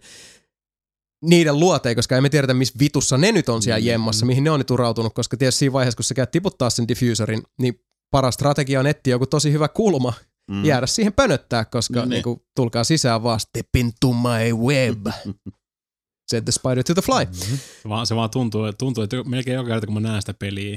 niiden 1.23 1.59
luoteen, 1.59 1.95
koska 1.95 2.17
emme 2.17 2.29
tiedetä, 2.29 2.53
missä 2.53 2.73
vitussa 2.79 3.17
ne 3.17 3.31
nyt 3.31 3.49
on 3.49 3.61
siellä 3.61 3.79
Mm. 3.79 3.85
jemmassa, 3.85 4.25
mihin 4.25 4.43
ne 4.43 4.51
on 4.51 4.59
nyt 4.59 4.67
turautunut, 4.67 5.13
koska 5.13 5.37
tietysti 5.37 5.59
siinä 5.59 5.73
vaiheessa, 5.73 5.95
kun 5.95 6.03
sä 6.03 6.13
käyt 6.13 6.31
tiputtaa 6.31 6.69
sen 6.69 6.87
diffuserin, 6.87 7.43
niin 7.61 7.79
paras 8.11 8.33
strategia 8.33 8.79
on 8.79 8.87
etsiä 8.87 9.11
joku 9.11 9.25
tosi 9.27 9.51
hyvä 9.51 9.67
kulma, 9.67 10.13
Mm. 10.51 10.65
jäädä 10.65 10.87
siihen 10.87 11.13
pönöttää, 11.13 11.65
koska 11.65 11.93
No 11.99 12.01
niin. 12.01 12.09
niin. 12.09 12.15
Niin 12.15 12.23
kuin, 12.23 12.39
tulkaa 12.55 12.83
sisään 12.83 13.23
vaan 13.23 13.39
step 13.39 13.75
into 13.77 14.13
my 14.13 14.53
web. 14.67 15.07
Set 16.31 16.45
the 16.45 16.51
spider 16.51 16.83
to 16.83 16.93
the 16.93 17.01
fly. 17.01 17.25
Mm-hmm. 17.25 17.57
Se 17.81 17.89
vaan, 17.89 18.07
se 18.07 18.15
vaan 18.15 18.29
tuntuu, 18.29 18.73
tuntuu, 18.73 19.03
että 19.03 19.23
melkein 19.23 19.55
joka 19.55 19.67
kerta 19.69 19.87
kun 19.87 19.93
mä 19.93 19.99
näen 19.99 20.21
sitä 20.21 20.33
peliä, 20.33 20.71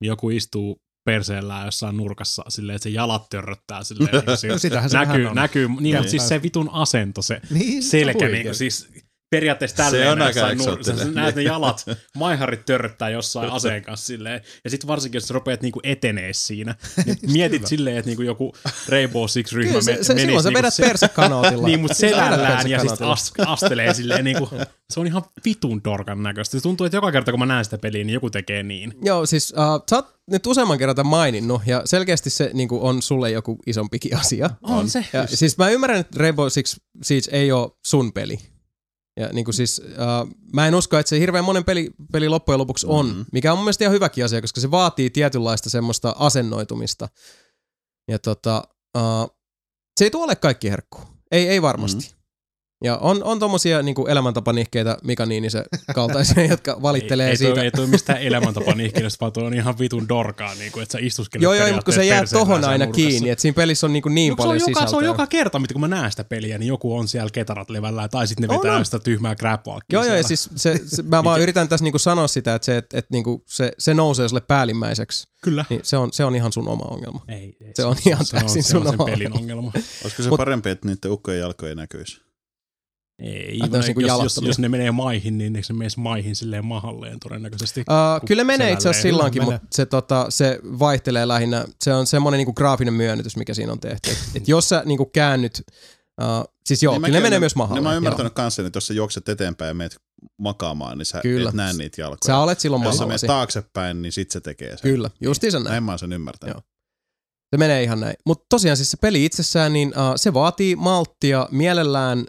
niin 0.00 0.08
joku 0.08 0.30
istuu 0.30 0.76
perseellään 1.04 1.64
jossain 1.66 1.96
nurkassa 1.96 2.44
silleen, 2.48 2.76
että 2.76 2.82
se 2.82 2.90
jalat 2.90 3.28
törröttää 3.30 3.84
silleen. 3.84 4.10
niin 4.42 4.50
No 4.52 4.58
sitähän 4.58 4.90
se 4.90 4.98
näkyy, 4.98 5.34
näkyy, 5.34 5.68
niin, 5.68 5.82
Niin. 5.82 5.96
mutta 5.96 6.10
siis 6.10 6.28
se 6.28 6.42
vitun 6.42 6.70
asento, 6.72 7.22
se 7.22 7.40
Niin, 7.50 7.82
selkä, 7.82 8.28
niin 8.28 8.54
siis 8.54 8.88
periaatteessa 9.30 9.76
Se 9.76 9.82
tälleen 9.82 10.10
on 10.12 10.22
aika 10.22 10.40
jossain 10.40 10.58
nur- 10.58 10.60
eksoottinen. 10.62 10.98
sä 10.98 11.04
näet 11.20 11.36
ne 11.36 11.42
jalat, 11.42 11.84
maiharit 12.16 12.64
törröttää 12.64 13.10
jossain 13.10 13.50
aseen 13.50 13.82
kanssa 13.82 14.06
silleen, 14.06 14.40
ja 14.64 14.70
sitten 14.70 14.88
varsinkin, 14.88 15.16
jos 15.16 15.28
sä 15.28 15.34
rupeat 15.34 15.62
niinku 15.62 15.80
etenee 15.82 16.32
siinä, 16.32 16.74
niin 17.06 17.16
mietit 17.32 17.66
silleen, 17.66 17.96
että 17.96 18.08
niinku 18.08 18.22
joku 18.22 18.52
Rainbow 18.88 19.24
Six-ryhmä 19.28 19.68
Kyllä 19.70 19.82
se, 19.82 19.96
me, 19.96 20.04
se, 20.04 20.14
menisi 20.14 20.26
silloin 20.26 20.42
sä 20.42 20.48
niinku 20.48 20.58
vedät 20.58 20.74
se- 20.74 20.82
persekanootilla. 20.86 21.66
niin, 21.68 21.80
mutta 21.80 21.94
sä 21.94 22.00
selällään 22.00 22.70
ja 22.70 22.78
sitten 22.80 23.06
as, 23.06 23.32
astelee 23.46 23.94
silleen 23.94 24.24
niinku, 24.24 24.48
se 24.90 25.00
on 25.00 25.06
ihan 25.06 25.22
vitun 25.44 25.80
dorkan 25.84 26.22
näköistä. 26.22 26.58
Se 26.58 26.62
tuntuu, 26.62 26.84
että 26.86 26.96
joka 26.96 27.12
kerta 27.12 27.30
kun 27.32 27.38
mä 27.40 27.46
näen 27.46 27.64
sitä 27.64 27.78
peliä, 27.78 28.04
niin 28.04 28.14
joku 28.14 28.30
tekee 28.30 28.62
niin. 28.62 28.94
Joo, 29.02 29.26
siis 29.26 29.52
uh, 29.56 29.82
sä 29.90 29.96
oot 29.96 30.06
nyt 30.30 30.46
useamman 30.46 30.78
kerran 30.78 30.96
tämän 30.96 31.10
maininnut, 31.10 31.62
ja 31.66 31.82
selkeästi 31.84 32.30
se 32.30 32.50
niin 32.54 32.68
kuin, 32.68 32.82
on 32.82 33.02
sulle 33.02 33.30
joku 33.30 33.58
isompikin 33.66 34.16
asia. 34.16 34.50
On 34.62 34.88
se. 34.90 35.04
Ja, 35.12 35.26
siis 35.26 35.58
mä 35.58 35.68
ymmärrän, 35.68 36.00
että 36.00 36.18
Rainbow 36.20 36.46
Six 36.48 36.76
Siege 37.02 37.28
ei 37.32 37.52
ole 37.52 37.70
sun 37.86 38.12
peli. 38.12 38.38
Ja 39.20 39.28
niin 39.32 39.44
kuin 39.44 39.54
siis, 39.54 39.82
uh, 39.84 40.34
mä 40.52 40.66
en 40.66 40.74
usko, 40.74 40.98
että 40.98 41.10
se 41.10 41.18
hirveän 41.20 41.44
monen 41.44 41.64
peli, 41.64 41.90
peli 42.12 42.28
loppujen 42.28 42.58
lopuksi 42.58 42.86
on, 42.86 43.06
Mhm. 43.06 43.14
mm-hmm. 43.14 43.26
mikä 43.32 43.52
on 43.52 43.58
mun 43.58 43.64
mielestä 43.64 43.84
ihan 43.84 43.94
hyväkin 43.94 44.24
asia, 44.24 44.40
koska 44.40 44.60
se 44.60 44.70
vaatii 44.70 45.10
tietynlaista 45.10 45.70
semmoista 45.70 46.14
asennoitumista. 46.18 47.08
Ja 48.08 48.18
tota, 48.18 48.62
uh, 48.96 49.36
se 49.98 50.04
ei 50.04 50.10
tule 50.10 50.36
kaikki 50.36 50.70
herkku. 50.70 51.00
Ei, 51.32 51.48
ei 51.48 51.62
varmasti. 51.62 51.98
Mhm. 52.00 52.06
Mm-hmm. 52.06 52.19
Ja 52.84 52.96
on, 52.96 53.24
on 53.24 53.38
tommosia 53.38 53.82
niin 53.82 53.94
elämäntapanihkeitä 54.08 54.96
Mika 55.04 55.26
Niinisen 55.26 55.64
kaltaisia, 55.94 56.44
jotka 56.50 56.82
valittelee 56.82 57.26
ei, 57.26 57.30
ei 57.30 57.36
siitä. 57.36 57.54
Toi, 57.54 57.64
ei 57.64 57.70
toi 57.70 57.86
mistään 57.86 58.18
elämäntapa 58.22 58.74
nihkeistä, 58.74 59.20
vaan 59.20 59.32
toi 59.32 59.44
on 59.44 59.54
ihan 59.54 59.78
vitun 59.78 60.08
dorkaa, 60.08 60.54
niin 60.54 60.72
kuin, 60.72 60.82
että 60.82 60.92
sä 60.92 60.98
istuskelet 61.02 61.42
Joo, 61.42 61.54
joo, 61.54 61.66
mutta 61.68 61.82
kun 61.84 61.94
se 61.94 62.04
jää 62.04 62.24
tohon 62.32 62.54
aina 62.54 62.66
siellä 62.68 62.86
nurkassa. 62.86 63.08
kiinni, 63.08 63.30
että 63.30 63.42
siinä 63.42 63.54
pelissä 63.54 63.86
on 63.86 63.92
niin, 63.92 64.02
kuin 64.02 64.14
niin 64.14 64.30
No, 64.30 64.34
se 64.34 64.36
paljon 64.36 64.54
on 64.54 64.60
joka, 64.60 64.68
sisältöä. 64.70 64.90
se 64.90 64.96
on 64.96 65.04
joka 65.04 65.26
kerta, 65.26 65.58
mitä 65.58 65.74
kun 65.74 65.80
mä 65.80 65.88
näen 65.88 66.10
sitä 66.10 66.24
peliä, 66.24 66.58
niin 66.58 66.68
joku 66.68 66.96
on 66.98 67.08
siellä 67.08 67.30
ketarat 67.32 67.70
levällään, 67.70 68.10
tai 68.10 68.26
sitten 68.26 68.48
ne 68.48 68.56
vetää 68.56 68.76
on. 68.76 68.84
sitä 68.84 68.98
tyhmää 68.98 69.34
crap 69.34 69.60
Joo, 69.92 70.04
joo, 70.04 70.14
ja 70.16 70.22
siis 70.22 70.50
se, 70.56 70.80
se, 70.86 71.02
mä 71.02 71.24
vaan 71.24 71.40
yritän 71.42 71.68
tässä 71.68 71.84
niinku 71.84 71.98
sanoa 71.98 72.28
sitä, 72.28 72.54
että 72.54 72.66
se, 72.66 72.76
et, 72.76 72.94
et 72.94 73.06
niinku 73.10 73.44
se, 73.46 73.72
se 73.78 73.94
nousee 73.94 74.28
sulle 74.28 74.40
päällimmäiseksi, 74.40 75.28
Kyllä. 75.42 75.64
niin 75.70 75.80
se 75.84 75.96
on, 75.96 76.12
se 76.12 76.24
on 76.24 76.36
ihan 76.36 76.52
sun 76.52 76.68
oma 76.68 76.84
ongelma. 76.84 77.24
Ei, 77.28 77.56
ei, 77.60 77.72
Se 77.74 77.84
on 77.84 77.96
ihan 78.06 78.24
se 78.26 78.36
on, 78.36 78.40
täysin 78.42 78.62
se 78.62 78.76
on 78.76 78.82
sun 78.82 78.90
sen 78.92 79.00
oma 79.00 79.10
pelin 79.10 79.32
ongelma. 79.32 79.66
ongelma. 79.66 79.86
Olisiko 80.04 80.22
se 80.22 80.28
parempi, 80.36 80.70
että 80.70 80.88
niiden 80.88 81.10
ukkojen 81.10 81.40
jalkoja 81.40 81.68
ei 81.70 81.76
näkyisi? 81.76 82.29
Ei, 83.20 83.58
ne, 83.58 83.94
kuin 83.94 84.06
jos, 84.06 84.22
jos, 84.22 84.40
jos, 84.42 84.58
ne 84.58 84.68
menee 84.68 84.90
maihin, 84.90 85.38
niin 85.38 85.56
eikö 85.56 85.66
se 85.66 85.72
menisi 85.72 86.00
maihin 86.00 86.36
silleen 86.36 86.64
mahalleen 86.64 87.20
todennäköisesti. 87.20 87.80
Uh, 87.80 88.26
kyllä 88.26 88.44
menee 88.44 88.72
itse 88.72 88.88
asiassa 88.88 89.02
silloinkin, 89.02 89.42
Menee. 89.42 89.54
mutta 89.54 89.68
se, 89.76 89.86
tota, 89.86 90.26
se 90.28 90.58
vaihtelee 90.78 91.28
lähinnä. 91.28 91.64
Se 91.84 91.94
on 91.94 92.06
semmoinen 92.06 92.38
niinku 92.38 92.52
graafinen 92.52 92.94
myönnytys, 92.94 93.36
mikä 93.36 93.54
siinä 93.54 93.72
on 93.72 93.80
tehty. 93.80 94.10
Et, 94.10 94.18
et 94.34 94.48
jos 94.48 94.68
sä 94.68 94.82
niinku 94.86 95.04
käännyt, 95.06 95.62
uh, 96.22 96.54
siis 96.66 96.82
joo, 96.82 96.94
Niin 96.94 97.04
kyllä 97.04 97.18
ne 97.18 97.22
menee 97.22 97.38
myös 97.40 97.52
Niin 97.54 97.58
mahalle. 97.58 97.80
mä 97.80 97.88
oon 97.88 97.94
joo. 97.94 97.98
ymmärtänyt 97.98 98.34
kanssa, 98.34 98.62
että 98.66 98.76
jos 98.76 98.86
sä 98.86 98.94
juokset 98.94 99.28
eteenpäin 99.28 99.68
ja 99.68 99.74
meet 99.74 99.96
makaamaan, 100.38 100.98
niin 100.98 101.06
sä 101.06 101.20
Kyllä. 101.22 101.48
et 101.48 101.54
näe 101.54 101.72
niitä 101.72 102.00
jalkoja. 102.00 102.26
Sä 102.26 102.38
olet 102.38 102.60
silloin 102.60 102.82
jos 102.82 102.96
sä 102.98 103.06
menet 103.06 103.20
taaksepäin, 103.26 104.02
niin 104.02 104.12
sit 104.12 104.30
se 104.30 104.40
tekee 104.40 104.76
sen. 104.76 104.90
Kyllä, 104.90 105.10
justiinsa 105.20 105.58
näin. 105.58 105.70
Näin 105.70 105.82
mä 105.82 105.92
oon 105.92 105.98
sen 105.98 106.12
ymmärtänyt. 106.12 106.54
Joo. 106.54 106.62
Se 107.50 107.56
menee 107.58 107.82
ihan 107.82 108.00
näin. 108.00 108.14
Mutta 108.26 108.46
tosiaan 108.50 108.76
siis 108.76 108.90
se 108.90 108.96
peli 108.96 109.24
itsessään, 109.24 109.72
niin 109.72 109.88
uh, 109.88 109.94
se 110.16 110.34
vaatii 110.34 110.76
malttia 110.76 111.48
mielellään 111.50 112.24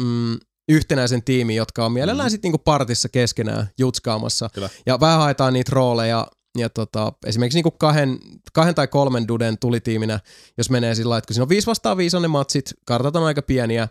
mm, 0.00 0.38
yhtenäisen 0.68 1.22
tiimin, 1.22 1.56
jotka 1.56 1.84
on 1.86 1.92
mielellään 1.92 2.28
mm. 2.28 2.30
sitten 2.30 2.48
niinku 2.48 2.62
partissa 2.64 3.08
keskenään 3.08 3.68
jutskaamassa. 3.78 4.50
Kyllä. 4.54 4.68
Ja 4.86 5.00
vähän 5.00 5.18
haetaan 5.18 5.52
niitä 5.52 5.70
rooleja, 5.74 6.26
ja 6.58 6.70
tota, 6.70 7.12
esimerkiksi 7.26 7.56
niinku 7.56 7.70
kahden, 7.70 8.18
kahden 8.52 8.74
tai 8.74 8.88
kolmen 8.88 9.28
duden 9.28 9.58
tulitiiminä, 9.58 10.20
jos 10.58 10.70
menee 10.70 10.94
sillä 10.94 11.18
että 11.18 11.26
kun 11.26 11.34
siinä 11.34 11.42
on 11.42 11.48
viisi 11.48 11.66
vastaan 11.66 11.96
viisi 11.96 12.16
on 12.16 12.22
ne 12.22 12.28
matsit, 12.28 12.74
kartat 12.86 13.16
on 13.16 13.24
aika 13.24 13.42
pieniä, 13.42 13.88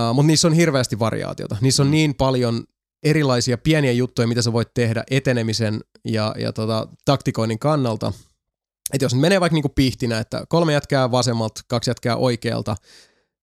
uh, 0.00 0.14
mutta 0.14 0.26
niissä 0.26 0.48
on 0.48 0.54
hirveästi 0.54 0.98
variaatiota. 0.98 1.56
Niissä 1.60 1.82
on 1.82 1.86
Mm. 1.86 1.90
niin 1.92 2.14
paljon 2.14 2.64
erilaisia 3.02 3.58
pieniä 3.58 3.92
juttuja, 3.92 4.28
mitä 4.28 4.42
sä 4.42 4.52
voit 4.52 4.74
tehdä 4.74 5.04
etenemisen 5.10 5.80
ja, 6.04 6.34
ja 6.38 6.52
tota, 6.52 6.88
taktikoinnin 7.04 7.58
kannalta. 7.58 8.12
Että 8.92 9.04
jos 9.04 9.14
menee 9.14 9.40
vaikka 9.40 9.54
niinku 9.54 9.68
pihtinä, 9.68 10.18
että 10.18 10.44
kolme 10.48 10.72
jätkää 10.72 11.10
vasemmalta, 11.10 11.60
kaksi 11.68 11.90
jätkää 11.90 12.16
oikealta, 12.16 12.76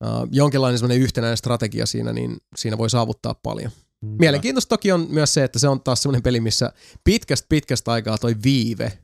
uh, 0.03 0.28
jonkinlainen 0.32 0.80
semmoinen 0.80 1.03
yhtenäinen 1.03 1.38
strategia 1.38 1.86
siinä, 1.86 2.14
niin 2.14 2.38
siinä 2.56 2.78
voi 2.78 2.90
saavuttaa 2.90 3.34
paljon. 3.34 3.72
Mm. 4.02 4.15
Mielenkiintoista 4.19 4.69
toki 4.69 4.91
on 4.91 5.07
myös 5.10 5.34
se, 5.34 5.44
että 5.44 5.60
se 5.60 5.68
on 5.68 5.82
taas 5.82 6.02
semmoinen 6.02 6.23
peli, 6.23 6.40
missä 6.40 6.73
pitkästä 7.03 7.45
pitkästä 7.49 7.91
aikaa 7.91 8.18
toi 8.18 8.36
viive 8.44 8.99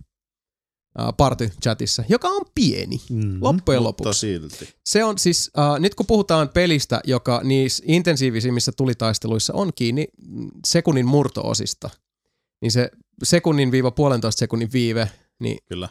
uh, 0.99 1.13
party-chatissa, 1.17 2.03
joka 2.09 2.27
on 2.29 2.45
pieni 2.55 3.01
Mm. 3.09 3.37
loppujen 3.41 3.81
Mutta 3.83 4.03
lopuksi. 4.03 4.19
silti. 4.19 4.69
Se 4.85 5.03
on 5.03 5.17
siis, 5.17 5.51
uh, 5.57 5.79
nyt 5.79 5.95
kun 5.95 6.05
puhutaan 6.05 6.49
pelistä, 6.49 7.01
joka 7.03 7.41
niissä 7.43 7.83
intensiivisimmissä 7.87 8.71
tulitaisteluissa 8.71 9.53
on 9.53 9.71
kiinni 9.75 10.07
mm, 10.27 10.49
sekunnin 10.67 11.05
murtoosista, 11.05 11.89
niin 12.61 12.71
se 12.71 12.91
sekunnin 13.23 13.71
viiva 13.71 13.91
puolentoista 13.91 14.39
sekunnin 14.39 14.69
viive, 14.73 15.11
niin 15.39 15.57
Kyllä. 15.69 15.89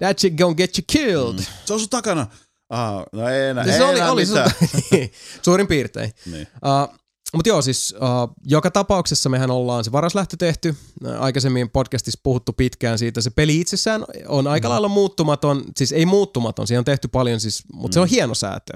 that 0.00 0.18
shit 0.18 0.34
gonna 0.34 0.54
get 0.54 0.78
you 0.78 0.84
killed. 0.92 1.38
Mm. 1.38 1.44
Se 1.64 1.72
on 1.72 1.80
sun 1.80 1.88
takana. 1.88 2.26
Ah, 2.70 3.02
no 3.12 3.28
ei 3.28 3.48
enää, 3.48 3.64
ei 3.64 3.72
se 3.72 3.84
oli, 3.84 3.98
enää 3.98 4.12
oli 4.12 4.26
mitään. 4.26 4.50
sun, 4.60 4.98
suurin 5.44 5.66
piirtein. 5.66 6.12
Niin. 6.26 6.46
Uh, 6.64 6.98
mutta 7.34 7.48
joo, 7.48 7.62
siis 7.62 7.94
uh, 7.96 8.34
joka 8.46 8.70
tapauksessa 8.70 9.28
mehän 9.28 9.50
ollaan 9.50 9.84
se 9.84 9.92
varaslähtö 9.92 10.36
tehty. 10.38 10.76
Uh, 11.04 11.22
aikaisemmin 11.22 11.70
podcastissa 11.70 12.20
puhuttu 12.22 12.52
pitkään 12.52 12.98
siitä. 12.98 13.20
Se 13.20 13.30
peli 13.30 13.60
itsessään 13.60 14.04
on 14.28 14.46
aika 14.46 14.68
lailla 14.68 14.88
muuttumaton, 14.88 15.64
siis 15.76 15.92
ei 15.92 16.06
muuttumaton, 16.06 16.66
siihen 16.66 16.78
on 16.78 16.84
tehty 16.84 17.08
paljon, 17.08 17.40
siis, 17.40 17.62
mutta 17.72 17.94
se 17.94 18.00
on 18.00 18.06
Mm. 18.06 18.10
hieno 18.10 18.34
säätö. 18.34 18.72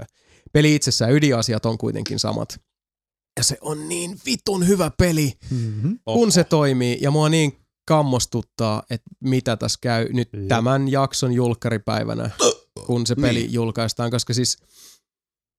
Peli 0.52 0.74
itsessään, 0.74 1.12
ydinasiat 1.12 1.66
on 1.66 1.78
kuitenkin 1.78 2.18
samat. 2.18 2.60
Ja 3.38 3.44
se 3.44 3.58
on 3.60 3.88
niin 3.88 4.18
vitun 4.26 4.68
hyvä 4.68 4.90
peli, 4.98 5.32
Mm-hmm. 5.50 5.98
kun 6.04 6.32
se 6.32 6.44
toimii. 6.44 6.98
Ja 7.00 7.10
mua 7.10 7.28
niin 7.28 7.58
kammostuttaa, 7.88 8.82
että 8.90 9.10
mitä 9.20 9.56
tässä 9.56 9.78
käy 9.82 10.08
nyt 10.12 10.28
Jep. 10.32 10.48
tämän 10.48 10.88
jakson 10.92 11.32
julkkaripäivänä, 11.32 12.30
kun 12.86 13.06
se 13.06 13.14
peli 13.16 13.38
Niin. 13.38 13.52
julkaistaan, 13.52 14.10
koska 14.10 14.34
siis 14.34 14.58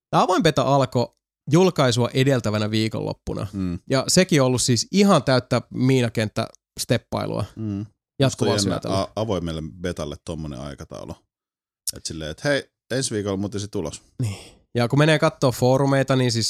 tämä 0.10 0.24
avoin 0.24 0.44
beta 0.44 0.62
alkoi 0.62 1.08
julkaisua 1.52 2.10
edeltävänä 2.14 2.72
viikonloppuna. 2.72 3.48
Mm. 3.54 3.80
Ja 3.90 4.04
sekin 4.08 4.42
on 4.42 4.48
ollut 4.48 4.62
siis 4.62 4.88
ihan 4.92 5.24
täyttä 5.24 5.62
miinakenttä 5.74 6.48
steppailua, 6.80 7.46
Mm. 7.56 7.86
jatkuvaa 8.20 8.58
syötelyä. 8.60 8.98
a- 8.98 9.08
avoimelle 9.16 9.62
betalle 9.82 10.16
tommonen 10.26 10.60
aikataulu. 10.60 11.16
Et 11.98 12.06
silleen, 12.06 12.32
että 12.32 12.50
hei, 12.50 12.64
ensi 12.92 13.12
viikolla 13.16 13.38
muuten 13.38 13.62
se 13.62 13.68
tulos. 13.68 14.02
Ja 14.76 14.88
kun 14.88 15.00
menee 15.00 15.20
katsoa 15.20 15.52
foorumeita, 15.52 16.16
niin 16.16 16.32
siis 16.32 16.50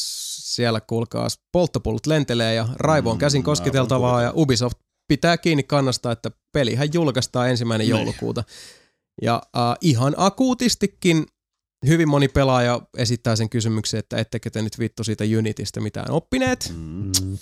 siellä 0.56 0.82
kuulkaa 0.82 1.28
polttopullut 1.52 2.06
lentelee 2.06 2.54
ja 2.56 2.70
raivo 2.76 3.10
on 3.10 3.16
Mm, 3.16 3.20
käsin 3.20 3.40
aivan 3.40 3.46
kosketeltavaa 3.46 4.22
ja. 4.22 4.34
Ubisoft 4.36 4.78
pitää 5.08 5.38
kiinni 5.38 5.64
kannasta, 5.64 6.12
että 6.12 6.32
pelihän 6.54 6.90
julkaistaan 6.94 7.50
ensimmäinen 7.50 7.86
Niin. 7.88 7.90
joulukuuta. 7.98 8.44
Ja 9.22 9.42
äh, 9.58 9.62
ihan 9.82 10.14
akuutistikin 10.18 11.26
hyvin 11.88 12.10
moni 12.10 12.28
pelaaja 12.28 12.82
esittää 12.98 13.36
sen 13.36 13.50
kysymyksen, 13.50 14.00
että 14.00 14.18
ettekö 14.18 14.50
te 14.50 14.62
nyt 14.62 14.80
vittu 14.80 15.04
siitä 15.04 15.24
Unitista 15.38 15.82
mitään 15.82 16.12
oppineet. 16.12 16.74
Mm. 16.76 17.12
Mm. 17.24 17.38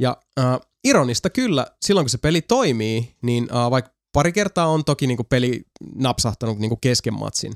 Ja 0.00 0.16
äh, 0.40 0.58
ironista 0.84 1.30
kyllä, 1.30 1.66
silloin 1.84 2.04
kun 2.04 2.10
se 2.10 2.18
peli 2.18 2.42
toimii, 2.42 3.14
niin 3.22 3.48
äh, 3.54 3.70
vaikka 3.70 3.96
pari 4.12 4.32
kertaa 4.32 4.66
on 4.66 4.84
toki 4.84 5.06
niinku 5.06 5.24
peli 5.24 5.62
napsahtanut 5.94 6.58
niinku 6.58 6.76
kesken 6.76 7.14
matsin, 7.14 7.52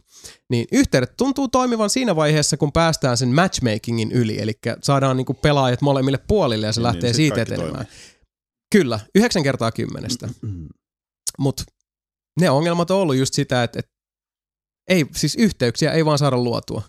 niin 0.50 0.66
yhteydet 0.72 1.16
tuntuu 1.16 1.48
toimivan 1.48 1.90
siinä 1.90 2.16
vaiheessa, 2.16 2.56
kun 2.56 2.72
päästään 2.72 3.16
sen 3.16 3.28
matchmakingin 3.34 4.12
yli, 4.12 4.40
eli 4.42 4.52
saadaan 4.82 5.16
niinku 5.16 5.34
pelaajat 5.34 5.80
molemmille 5.80 6.18
puolille 6.28 6.66
ja 6.66 6.72
se 6.72 6.80
Niin, 6.80 6.86
lähtee 6.86 7.08
niin, 7.10 7.14
siitä 7.14 7.42
etenemään. 7.42 7.72
toimii. 7.72 7.92
Kyllä, 8.72 9.00
yhdeksän 9.14 9.42
kertaa 9.42 9.72
kymmenestä. 9.72 10.28
Mm. 10.42 10.68
Mutta 11.38 11.62
ne 12.40 12.50
ongelmat 12.50 12.90
on 12.90 12.98
ollut 12.98 13.16
just 13.16 13.34
sitä, 13.34 13.62
että, 13.62 13.78
että 13.78 13.92
ei, 14.90 15.06
siis 15.14 15.34
yhteyksiä 15.34 15.92
ei 15.92 16.04
vaan 16.04 16.18
saada 16.18 16.36
luotua. 16.36 16.82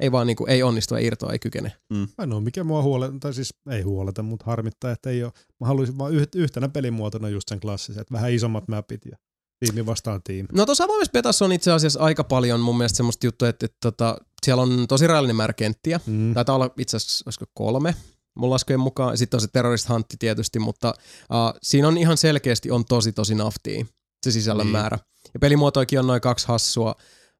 Ei 0.00 0.12
vaan 0.12 0.26
niinku, 0.26 0.46
ei 0.46 0.62
onnistu, 0.62 0.94
ei 0.94 1.06
irtoa, 1.06 1.32
ei 1.32 1.38
kykene. 1.38 1.72
Ainoa 2.18 2.40
mikä 2.40 2.64
mua 2.64 2.82
huoleta, 2.82 3.14
tai 3.20 3.34
siis 3.34 3.54
ei 3.70 3.82
huoleta, 3.82 4.22
mutta 4.22 4.46
harmittaa, 4.46 4.90
että 4.90 5.10
ei 5.10 5.24
ole. 5.24 5.32
Mä 5.60 5.66
haluaisin 5.66 5.98
vaan 5.98 6.12
yht- 6.12 6.36
yhtenä 6.38 6.68
pelimuotona 6.68 7.28
just 7.28 7.48
sen 7.48 7.60
klassisen, 7.60 8.00
että 8.00 8.14
vähän 8.14 8.32
isommat 8.32 8.68
mapit 8.68 9.00
ja 9.06 9.16
tiimi 9.58 9.86
vastaan 9.86 10.20
tiimi. 10.24 10.48
No 10.52 10.66
tuossa 10.66 10.84
avoimessa 10.84 11.12
betassa 11.12 11.44
on 11.44 11.52
itse 11.52 11.72
asiassa 11.72 12.00
aika 12.00 12.24
paljon 12.24 12.60
mun 12.60 12.76
mielestä 12.76 12.96
semmoista 12.96 13.26
juttua, 13.26 13.48
että, 13.48 13.66
että, 13.66 13.88
että 13.88 14.16
siellä 14.44 14.62
on 14.62 14.86
tosi 14.88 15.06
rajallinen 15.06 15.36
määrä 15.36 15.52
kenttiä. 15.52 16.00
Mm. 16.06 16.34
Taitaa 16.34 16.54
olla 16.54 16.70
itse 16.78 16.96
asiassa, 16.96 17.22
olisiko 17.26 17.44
kolme. 17.54 17.94
mun 18.36 18.50
laskujen 18.50 18.80
mukaan. 18.80 19.18
Sitten 19.18 19.36
on 19.38 19.40
se 19.40 19.48
terrorist 19.52 19.88
huntti 19.88 20.16
tietysti, 20.18 20.58
mutta 20.58 20.94
uh, 20.98 21.58
siinä 21.62 21.88
on 21.88 21.98
ihan 21.98 22.16
selkeästi 22.16 22.70
on 22.70 22.84
tosi 22.84 23.12
tosi 23.12 23.34
naftia 23.34 23.86
se 24.22 24.30
sisällön 24.30 24.66
Niin. 24.66 24.72
määrä. 24.72 24.98
Ja 25.34 25.40
pelimuotoikin 25.40 25.98
on 25.98 26.06
noin 26.06 26.20
kaksi 26.20 26.48
hassua. 26.48 26.94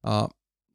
Uh, 0.07 0.29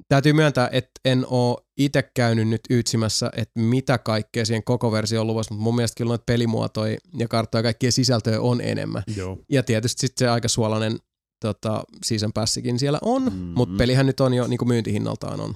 täytyy 0.08 0.32
myöntää, 0.32 0.68
että 0.72 0.90
en 1.04 1.26
oo 1.30 1.60
itse 1.76 2.02
käynyt 2.14 2.48
nyt 2.48 2.60
ytsimässä, 2.70 3.30
että 3.36 3.60
mitä 3.60 3.98
kaikkea 3.98 4.44
siihen 4.46 4.64
koko 4.64 4.92
versio 4.92 5.20
on 5.20 5.26
luvassa, 5.26 5.54
mutta 5.54 5.62
mun 5.64 5.76
mielestä 5.76 5.94
kyllä 5.98 6.08
noita 6.08 6.24
pelimuotoja 6.26 6.96
ja 7.18 7.28
karttoja 7.28 7.58
ja 7.58 7.62
kaikkia 7.62 7.92
sisältöjä 7.92 8.40
on 8.40 8.60
enemmän. 8.60 9.02
Joo. 9.16 9.38
Ja 9.50 9.62
tietysti 9.62 10.00
sitten 10.00 10.24
se 10.26 10.28
aika 10.30 10.48
suolainen 10.48 10.98
tota, 11.40 11.84
season 12.04 12.32
passikin 12.32 12.78
siellä 12.78 12.98
on, 13.02 13.22
Mhm. 13.22 13.32
mm-hmm. 13.32 13.52
mutta 13.56 13.74
pelihän 13.78 14.06
nyt 14.06 14.20
on 14.20 14.34
jo 14.34 14.46
niin 14.46 14.58
kuin 14.58 14.68
myyntihinnaltaan 14.68 15.40
on 15.40 15.54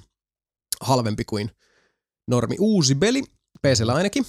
halvempi 0.81 1.25
kuin 1.25 1.51
normi 2.27 2.55
uusi 2.59 2.95
peli, 2.95 3.23
PCllä 3.61 3.93
ainakin, 3.93 4.25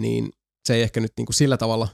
niin 0.00 0.30
se 0.68 0.74
ei 0.74 0.82
ehkä 0.82 1.00
nyt 1.00 1.12
niin 1.16 1.26
kuin 1.26 1.34
sillä 1.34 1.56
tavalla 1.56 1.88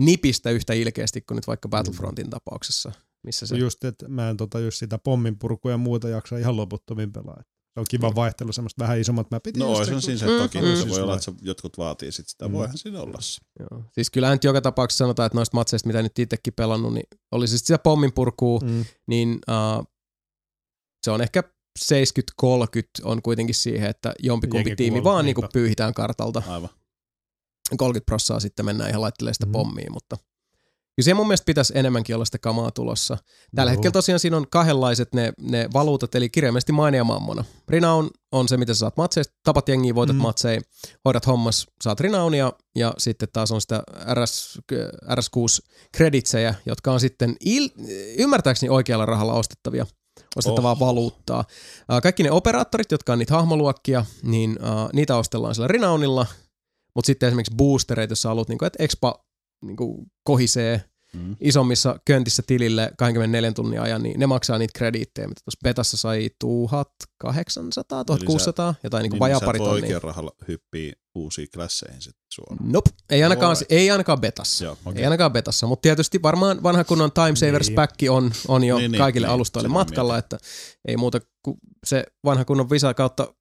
nipistä 0.00 0.50
yhtä 0.50 0.72
ilkeästi 0.72 1.20
kuin 1.20 1.36
nyt 1.36 1.46
vaikka 1.46 1.68
Battlefrontin 1.68 2.30
tapauksessa, 2.30 2.92
missä 3.26 3.46
se... 3.46 3.56
Just, 3.56 3.84
että 3.84 4.08
mä 4.08 4.30
en 4.30 4.36
tota, 4.36 4.60
just 4.60 4.78
sitä 4.78 4.98
pomminpurkua 4.98 5.70
ja 5.70 5.76
muuta 5.78 6.08
jaksa 6.08 6.38
ihan 6.38 6.56
loputtomin 6.56 7.12
pelaa. 7.12 7.42
Se 7.74 7.80
on 7.80 7.86
kiva 7.90 8.14
vaihtelu, 8.14 8.52
semmoista 8.52 8.82
vähän 8.82 9.00
isommat 9.00 9.30
mäpit. 9.30 9.56
No 9.56 9.72
on 9.72 9.86
siinä 9.86 10.00
se 10.18 10.26
Mm, 10.26 10.38
toki, 10.42 10.58
mm. 10.60 10.76
se 10.82 10.88
voi 10.88 11.00
olla, 11.02 11.14
että 11.14 11.24
se 11.24 11.32
jotkut 11.42 11.78
vaatii 11.78 12.12
sit 12.12 12.28
sitä. 12.28 12.48
Mm. 12.48 12.52
Voihan 12.54 12.78
siinä 12.78 13.00
olla 13.00 13.20
se. 13.20 13.40
Joo. 13.60 13.84
Siis 13.92 14.10
kyllähän 14.10 14.34
nyt 14.34 14.44
joka 14.44 14.60
tapauksessa 14.60 15.04
sanotaan, 15.04 15.26
että 15.26 15.36
noista 15.38 15.56
matseista, 15.56 15.86
mitä 15.86 16.02
nyt 16.02 16.18
itsekin 16.18 16.52
pelannut, 16.56 16.94
niin 16.94 17.06
oli 17.32 17.48
se 17.48 17.58
sit 17.58 17.66
sitä 17.66 17.78
pomminpurkua, 17.78 18.60
Mm. 18.60 18.84
niin 19.06 19.30
uh, 19.78 19.86
se 21.04 21.10
on 21.10 21.20
ehkä 21.22 21.42
70-30 21.78 21.86
on 23.02 23.22
kuitenkin 23.22 23.54
siihen, 23.54 23.90
että 23.90 24.14
jompikumpi 24.22 24.68
Jengi 24.70 24.76
tiimi 24.76 25.00
kuolee, 25.00 25.14
vaan 25.14 25.24
niinku 25.24 25.40
niinpä. 25.40 25.52
pyyhitään 25.52 25.94
kartalta. 25.94 26.42
Aivan. 26.48 26.70
30 27.76 28.06
prossaa 28.06 28.40
sitten 28.40 28.64
mennään 28.66 28.90
ihan 28.90 29.02
laittelemaan 29.02 29.34
sitä 29.34 29.46
Mhm. 29.46 29.52
pommia, 29.52 29.90
mutta 29.90 30.16
kyllä 30.96 31.04
siihen 31.04 31.16
mun 31.16 31.26
mielestä 31.26 31.44
pitäisi 31.44 31.72
enemmänkin 31.76 32.14
olla 32.14 32.24
sitä 32.24 32.38
kamaa 32.38 32.70
tulossa. 32.70 33.18
Tällä 33.54 33.70
Joo. 33.70 33.76
hetkellä 33.76 33.92
tosiaan 33.92 34.18
siinä 34.18 34.36
on 34.36 34.46
kahdenlaiset 34.50 35.14
ne, 35.14 35.32
ne 35.40 35.68
valuutat, 35.72 36.14
eli 36.14 36.28
kirjaimellisesti 36.30 36.72
maine 36.72 36.96
ja 36.96 37.04
mammona. 37.04 37.44
Rinaun 37.68 38.10
on 38.32 38.48
se, 38.48 38.56
mitä 38.56 38.74
sä 38.74 38.78
saat 38.78 38.96
matseista, 38.96 39.34
tapat 39.44 39.68
jengiä, 39.68 39.94
voitat 39.94 40.16
Mm. 40.16 40.20
mm. 40.20 40.22
matseja, 40.22 40.60
hoidat 41.04 41.26
hommas, 41.26 41.66
saat 41.82 42.00
rinaunia, 42.00 42.52
ja 42.76 42.94
sitten 42.98 43.28
taas 43.32 43.52
on 43.52 43.60
sitä 43.60 43.82
RS, 44.14 44.58
RS6 45.12 45.60
kreditsejä, 45.92 46.54
jotka 46.66 46.92
on 46.92 47.00
sitten 47.00 47.36
il, 47.44 47.68
ymmärtääkseni 48.18 48.70
oikealla 48.70 49.06
rahalla 49.06 49.32
ostettavia 49.34 49.86
ostettavaa 50.36 50.72
Oho. 50.72 50.86
valuuttaa. 50.86 51.44
Kaikki 52.02 52.22
ne 52.22 52.30
operaattorit, 52.30 52.90
jotka 52.92 53.12
on 53.12 53.18
niitä 53.18 53.34
hahmoluokkia, 53.34 54.04
niin 54.22 54.50
uh, 54.50 54.88
niitä 54.92 55.16
ostellaan 55.16 55.54
sillä 55.54 55.68
rinaunilla, 55.68 56.26
mutta 56.94 57.06
sitten 57.06 57.26
esimerkiksi 57.26 57.56
boostereita, 57.56 58.12
jos 58.12 58.22
sä 58.22 58.28
haluat, 58.28 58.48
niin 58.48 58.58
kuin, 58.58 58.66
että 58.66 58.82
expa 58.84 59.24
niin 59.64 59.76
kuin, 59.76 60.06
kohisee 60.24 60.84
Mm. 61.14 61.36
isommissa 61.40 61.98
köntissä 62.06 62.42
tilille 62.46 62.92
24 62.98 63.52
tunnin 63.52 63.80
ajan, 63.80 64.02
niin 64.02 64.20
ne 64.20 64.26
maksaa 64.26 64.58
niitä 64.58 64.78
krediittejä, 64.78 65.28
mitä 65.28 65.40
tuossa 65.44 65.58
betassa 65.64 65.96
sai 65.96 66.30
1800, 66.38 68.04
1600, 68.04 68.74
jotain 68.82 69.02
niin 69.02 69.10
kuin 69.10 69.20
vajaa 69.20 69.40
sä 69.40 69.46
pari 69.46 69.58
tonnia. 69.58 69.72
oikein 69.74 70.02
rahalla 70.02 70.32
hyppii 70.48 70.92
uusiin 71.14 71.48
klasseihin 71.54 72.02
sit 72.02 72.16
suoraan. 72.32 72.72
Nope, 72.72 72.90
ei 73.10 73.22
ainakaan, 73.22 73.50
Alright. 73.50 73.72
ei 73.72 73.90
ainakaan 73.90 74.20
betassa. 74.20 74.64
Joo, 74.64 74.76
Okay. 74.84 74.98
Ei 74.98 75.04
ainakaan 75.04 75.32
betassa, 75.32 75.66
mutta 75.66 75.82
tietysti 75.82 76.22
varmaan 76.22 76.62
vanha 76.62 76.84
kunnon 76.84 77.12
Time 77.12 77.36
Savers 77.36 77.68
Niin. 77.68 77.76
Pack 77.76 77.94
on, 78.10 78.32
on 78.48 78.64
jo 78.64 78.76
Niin, 78.76 78.82
niin, 78.82 78.92
niin, 78.92 78.98
kaikille 78.98 79.26
niin, 79.26 79.34
alustoille 79.34 79.68
mä 79.68 79.72
matkalla, 79.72 80.18
että 80.18 80.38
ei 80.88 80.96
muuta 80.96 81.20
kuin 81.42 81.56
se 81.84 82.04
vanha 82.24 82.44
kunnon 82.44 82.70
Visa 82.70 82.94
kautta 82.94 83.34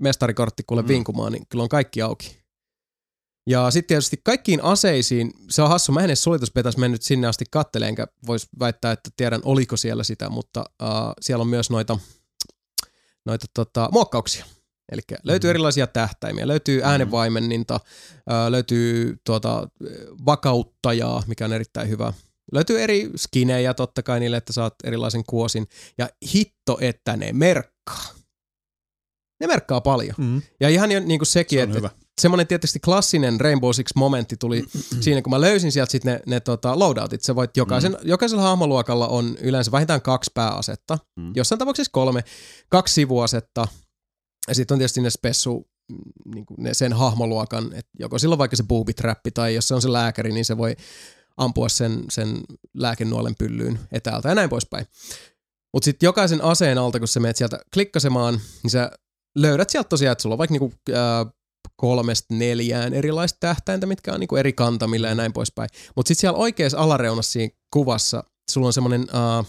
mestarikortti 0.00 0.62
kuule 0.66 0.82
mm. 0.82 0.88
vinkumaan, 0.88 1.32
niin 1.32 1.46
kyllä 1.48 1.62
on 1.62 1.68
kaikki 1.68 2.02
auki. 2.02 2.38
Ja 3.48 3.70
sitten 3.70 3.88
tietysti 3.88 4.20
kaikkiin 4.24 4.64
aseisiin, 4.64 5.30
se 5.50 5.62
on 5.62 5.68
hassu, 5.68 5.92
mä 5.92 6.00
en 6.00 6.04
edes 6.04 6.76
mennyt 6.76 7.02
sinne 7.02 7.26
asti 7.26 7.44
katteleen, 7.50 7.88
enkä 7.88 8.06
vois 8.26 8.48
väittää, 8.60 8.92
että 8.92 9.10
tiedän 9.16 9.40
oliko 9.44 9.76
siellä 9.76 10.04
sitä, 10.04 10.30
mutta 10.30 10.64
uh, 10.82 10.88
siellä 11.20 11.42
on 11.42 11.48
myös 11.48 11.70
noita, 11.70 11.98
noita 13.26 13.46
tota, 13.54 13.88
muokkauksia. 13.92 14.44
Eli 14.92 15.00
löytyy 15.22 15.48
Mhm. 15.48 15.50
erilaisia 15.50 15.86
tähtäimiä, 15.86 16.48
löytyy 16.48 16.82
äänenvaimenninta, 16.84 17.80
ää, 18.26 18.50
löytyy 18.52 19.16
tuota, 19.26 19.68
vakauttajaa, 20.26 21.22
mikä 21.26 21.44
on 21.44 21.52
erittäin 21.52 21.88
hyvä. 21.88 22.12
Löytyy 22.52 22.80
eri 22.82 23.10
skinejä 23.16 23.74
totta 23.74 24.02
kai 24.02 24.20
niille, 24.20 24.36
että 24.36 24.52
saat 24.52 24.74
erilaisen 24.84 25.24
kuosin. 25.26 25.66
Ja 25.98 26.08
hitto, 26.34 26.78
että 26.80 27.16
ne 27.16 27.32
merkkaa. 27.32 28.04
Ne 29.40 29.46
merkkaa 29.46 29.80
paljon. 29.80 30.14
Mm. 30.18 30.42
Ja 30.60 30.68
ihan 30.68 30.88
niin 30.88 31.18
kuin 31.18 31.26
sekin, 31.26 31.58
Se 31.58 31.62
että 31.62 31.76
hyvä. 31.76 31.90
Semmoinen 32.18 32.46
tietysti 32.46 32.80
klassinen 32.80 33.40
Rainbow 33.40 33.70
Six-momentti 33.70 34.36
tuli 34.36 34.64
siinä, 35.00 35.22
kun 35.22 35.30
mä 35.30 35.40
löysin 35.40 35.72
sieltä 35.72 35.92
sitten 35.92 36.12
ne, 36.12 36.20
ne 36.26 36.40
tota, 36.40 36.78
loadoutit. 36.78 37.22
Sä 37.22 37.34
voit 37.34 37.56
jokaisen, 37.56 37.92
mm. 37.92 38.08
jokaisella 38.08 38.42
hahmoluokalla 38.42 39.08
on 39.08 39.36
yleensä 39.40 39.72
vähintään 39.72 40.02
kaksi 40.02 40.30
pääasetta. 40.34 40.98
Mm. 41.16 41.32
Jossain 41.36 41.58
tapauksessa 41.58 41.92
kolme, 41.92 42.24
kaksi 42.68 42.94
sivuasetta. 42.94 43.68
Ja 44.48 44.54
sitten 44.54 44.74
on 44.74 44.78
tietysti 44.78 45.00
ne 45.00 45.10
spessu, 45.10 45.68
niin 46.34 46.44
ne 46.58 46.74
sen 46.74 46.92
hahmoluokan, 46.92 47.64
että 47.64 47.90
joko 47.98 48.18
sillä 48.18 48.32
on 48.32 48.38
vaikka 48.38 48.56
se 48.56 48.62
booby-trappi 48.62 49.30
tai 49.34 49.54
jos 49.54 49.68
se 49.68 49.74
on 49.74 49.82
se 49.82 49.92
lääkäri, 49.92 50.32
niin 50.32 50.44
se 50.44 50.58
voi 50.58 50.76
ampua 51.36 51.68
sen, 51.68 52.04
sen 52.10 52.40
lääkenuolen 52.74 53.34
pyllyyn 53.38 53.78
etäältä 53.92 54.28
ja 54.28 54.34
näin 54.34 54.50
poispäin. 54.50 54.86
Mutta 55.74 55.84
sitten 55.84 56.06
jokaisen 56.06 56.44
aseen 56.44 56.78
alta, 56.78 56.98
kun 56.98 57.08
sä 57.08 57.20
menet 57.20 57.36
sieltä 57.36 57.60
klikkasemaan, 57.74 58.40
niin 58.62 58.70
sä 58.70 58.90
löydät 59.36 59.70
sieltä 59.70 59.88
tosiaan, 59.88 60.12
että 60.12 60.22
sulla 60.22 60.34
on 60.34 60.38
vaikka 60.38 60.52
niinku, 60.52 60.72
ää, 60.94 61.26
kolmesta 61.80 62.34
neljään 62.34 62.94
erilaista 62.94 63.36
tähtäintä, 63.40 63.86
mitkä 63.86 64.12
on 64.12 64.20
niinku 64.20 64.36
eri 64.36 64.52
kantamilla 64.52 65.08
ja 65.08 65.14
näin 65.14 65.32
poispäin. 65.32 65.68
Mutta 65.96 66.08
sitten 66.08 66.20
siellä 66.20 66.38
oikeassa 66.38 66.78
alareunassa 66.78 67.32
siinä 67.32 67.54
kuvassa 67.72 68.24
sulla 68.50 68.66
on 68.66 68.72
semmoinen 68.72 69.02
uh, 69.02 69.46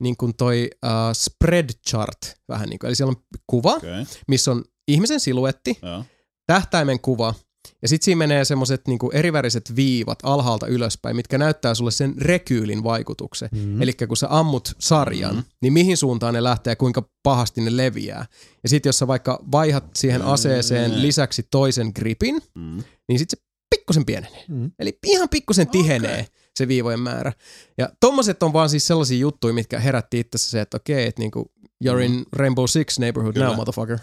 niin 0.00 0.16
kuin 0.16 0.36
toi 0.36 0.70
uh, 0.84 0.90
spread 1.12 1.70
chart 1.88 2.18
vähän 2.48 2.68
niin 2.68 2.78
kuin, 2.78 2.88
eli 2.88 2.94
siellä 2.94 3.10
on 3.10 3.40
kuva, 3.46 3.72
okay. 3.72 4.04
Missä 4.28 4.50
on 4.50 4.64
ihmisen 4.88 5.20
siluetti, 5.20 5.78
joo. 5.82 6.04
tähtäimen 6.46 7.00
kuva, 7.00 7.34
ja 7.82 7.88
sitten 7.88 8.04
siinä 8.04 8.18
menee 8.18 8.44
semmoiset 8.44 8.86
niinku 8.88 9.10
eriväriset 9.14 9.76
viivat 9.76 10.18
alhaalta 10.22 10.66
ylöspäin, 10.66 11.16
mitkä 11.16 11.38
näyttää 11.38 11.74
sulle 11.74 11.90
sen 11.90 12.14
rekyylin 12.18 12.84
vaikutuksen. 12.84 13.48
Mm. 13.52 13.58
Mm. 13.60 13.82
Eli 13.82 13.92
kun 13.92 14.16
sä 14.16 14.26
ammut 14.30 14.72
sarjan, 14.78 15.34
Mhm. 15.34 15.38
mm. 15.44 15.50
niin 15.62 15.72
mihin 15.72 15.96
suuntaan 15.96 16.34
ne 16.34 16.42
lähtee 16.42 16.70
ja 16.70 16.76
kuinka 16.76 17.08
pahasti 17.22 17.60
ne 17.60 17.76
leviää. 17.76 18.26
Ja 18.62 18.68
sitten 18.68 18.88
jos 18.88 18.98
sä 18.98 19.06
vaikka 19.06 19.44
vaihat 19.52 19.84
siihen 19.96 20.22
aseeseen 20.22 20.90
Mm. 20.90 20.96
lisäksi 21.02 21.42
toisen 21.50 21.92
gripin, 21.96 22.42
Mm. 22.54 22.82
niin 23.08 23.18
sitten 23.18 23.38
se 23.40 23.44
pikkusen 23.70 24.04
pienenee. 24.06 24.44
Mm. 24.48 24.70
Eli 24.78 24.98
ihan 25.06 25.28
pikkusen 25.28 25.68
tihenee 25.68 26.12
okay. 26.20 26.24
se 26.58 26.68
viivojen 26.68 27.00
määrä. 27.00 27.32
Ja 27.78 27.88
tommoset 28.00 28.42
on 28.42 28.52
vaan 28.52 28.68
siis 28.68 28.86
sellaisia 28.86 29.18
juttuja, 29.18 29.54
mitkä 29.54 29.80
herätti 29.80 30.20
itsessä 30.20 30.50
se, 30.50 30.60
että 30.60 30.76
okei, 30.76 31.06
että 31.06 31.20
niinku, 31.22 31.52
you're 31.84 32.00
in 32.00 32.24
Rainbow 32.32 32.64
Six 32.66 32.98
neighborhood 32.98 33.34
Kyllä. 33.34 33.46
now, 33.46 33.56
motherfucker. 33.56 33.98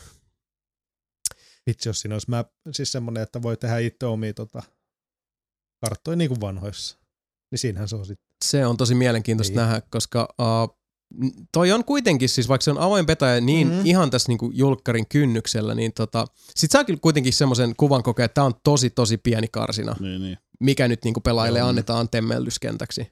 Vitsi, 1.69 1.89
jos 1.89 1.99
siinä 2.01 2.15
olisi 2.15 2.29
map, 2.29 2.49
siis 2.71 2.91
semmoinen, 2.91 3.23
että 3.23 3.41
voi 3.41 3.57
tehdä 3.57 3.77
itse 3.77 4.05
omia 4.05 4.33
tota, 4.33 4.63
karttoja 5.85 6.15
niin 6.17 6.27
kuin 6.29 6.41
vanhoissa. 6.41 6.97
Niin 7.51 7.59
siinähän 7.59 7.87
se 7.87 7.95
on 7.95 8.05
sitten. 8.05 8.25
Se 8.45 8.65
on 8.65 8.77
tosi 8.77 8.95
mielenkiintoista 8.95 9.51
Niin. 9.51 9.57
nähdä, 9.57 9.81
koska 9.91 10.35
uh, 10.39 10.79
toi 11.51 11.71
on 11.71 11.85
kuitenkin, 11.85 12.29
siis 12.29 12.47
vaikka 12.49 12.63
se 12.63 12.71
on 12.71 12.77
avoin 12.77 13.05
beta 13.05 13.41
niin 13.41 13.67
Mhm. 13.67 13.77
mm. 13.77 13.85
ihan 13.85 14.09
tässä 14.09 14.29
niinku 14.29 14.51
julkkarin 14.53 15.07
kynnyksellä, 15.07 15.75
niin 15.75 15.93
tota, 15.93 16.25
sit 16.55 16.71
saa 16.71 16.83
kyllä 16.83 16.99
kuitenkin 17.01 17.33
semmoisen 17.33 17.73
kuvan 17.77 18.03
kokea, 18.03 18.25
että 18.25 18.33
tää 18.35 18.43
on 18.43 18.53
tosi 18.63 18.89
tosi 18.89 19.17
pieni 19.17 19.47
karsina, 19.47 19.95
Niin, 19.99 20.21
niin. 20.21 20.37
mikä 20.59 20.87
nyt 20.87 21.03
niinku 21.03 21.21
pelaajille 21.21 21.59
Joo. 21.59 21.67
annetaan 21.67 22.09
temmellyskentäksi. 22.09 23.11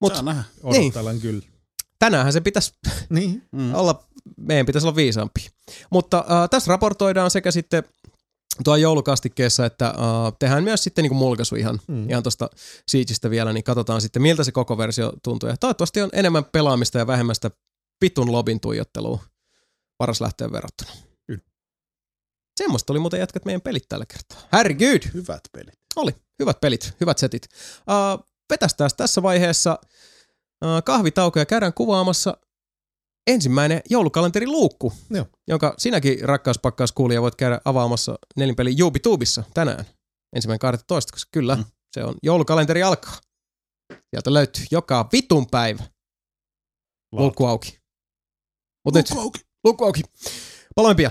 Mut 0.00 0.12
Saa 0.12 0.22
nähdä. 0.22 0.44
Odottelen 0.62 1.14
niin. 1.14 1.20
kyllä. 1.22 1.42
tänäänhän 1.98 2.32
se 2.32 2.40
pitäisi 2.40 2.72
Niin. 3.10 3.42
Mm. 3.52 3.74
olla, 3.74 4.04
meidän 4.36 4.66
pitäisi 4.66 4.86
olla 4.86 4.96
viisaampi. 4.96 5.48
Mutta 5.90 6.20
uh, 6.20 6.48
tässä 6.50 6.68
raportoidaan 6.68 7.30
sekä 7.30 7.50
sitten 7.50 7.84
tuo 8.64 8.76
joulukastikkeessa, 8.76 9.66
että 9.66 9.90
uh, 9.90 10.36
tehdään 10.38 10.64
myös 10.64 10.84
sitten 10.84 11.02
niinku 11.02 11.14
mulkaisu 11.16 11.56
ihan, 11.56 11.80
Mm. 11.88 12.10
ihan 12.10 12.22
tuosta 12.22 12.50
Siegeistä 12.88 13.30
vielä, 13.30 13.52
niin 13.52 13.64
katsotaan 13.64 14.00
sitten 14.00 14.22
miltä 14.22 14.44
se 14.44 14.52
koko 14.52 14.78
versio 14.78 15.12
tuntuu. 15.22 15.48
Ja 15.48 15.56
toivottavasti 15.56 16.02
on 16.02 16.10
enemmän 16.12 16.44
pelaamista 16.44 16.98
ja 16.98 17.06
vähemmästä 17.06 17.50
pitun 18.00 18.32
lobin 18.32 18.60
tuijottelua 18.60 19.18
paras 19.98 20.20
lähteen 20.20 20.52
verrattuna. 20.52 20.90
Kyllä. 21.26 21.40
Semmoista 22.56 22.92
oli 22.92 23.00
muuten 23.00 23.20
jätkät 23.20 23.44
meidän 23.44 23.60
pelit 23.60 23.84
tällä 23.88 24.06
kertaa. 24.06 24.48
Herregud! 24.52 25.02
Hyvät 25.14 25.40
pelit. 25.52 25.74
Oli. 25.96 26.14
Hyvät 26.38 26.60
pelit, 26.60 26.92
hyvät 27.00 27.18
setit. 27.18 27.48
Uh, 27.78 28.26
vetästään 28.50 28.90
tässä 28.96 29.22
vaiheessa 29.22 29.78
uh, 30.64 30.82
kahvitauko 30.84 31.38
ja 31.38 31.46
käydään 31.46 31.74
kuvaamassa 31.74 32.36
ensimmäinen 33.28 33.80
joulukalenteriluukku, 33.90 34.92
Joo. 35.10 35.26
jonka 35.48 35.74
sinäkin 35.78 36.20
rakkauspakkaus 36.22 36.92
kuulija 36.92 37.22
voit 37.22 37.34
käydä 37.34 37.60
avaamassa 37.64 38.18
nelinpeli 38.36 38.74
YouTubessa 38.80 39.42
tänään. 39.54 39.84
Ensimmäinen 40.36 40.58
12, 40.58 41.12
koska 41.12 41.28
kyllä, 41.32 41.56
Mm. 41.56 41.64
se 41.94 42.04
on 42.04 42.14
joulukalenteri 42.22 42.82
alkaa. 42.82 43.16
Sieltä 44.10 44.34
löytyy 44.34 44.64
joka 44.70 45.08
vitun 45.12 45.46
päivä 45.50 45.84
luukku 47.12 47.46
auki. 47.46 47.78
Nyt, 48.94 49.10
Luukku 49.10 49.20
auki. 49.20 49.40
luukku 49.64 49.84
auki. 49.84 50.02
Paloimpia. 50.74 51.10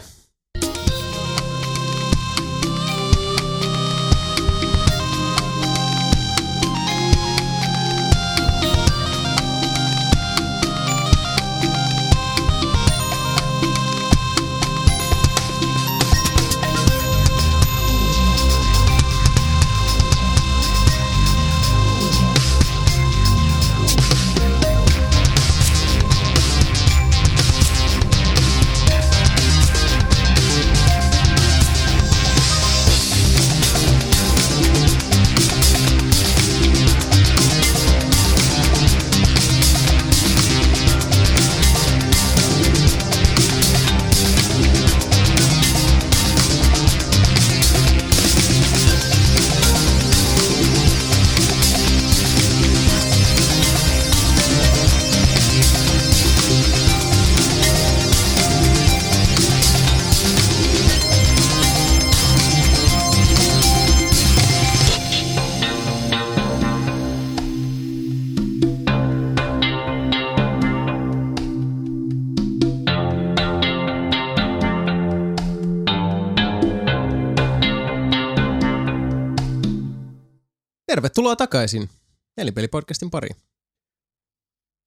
Tervetuloa 81.28 81.48
takaisin 81.48 81.90
Nelinpelipodcastin 82.38 83.10
pariin. 83.10 83.36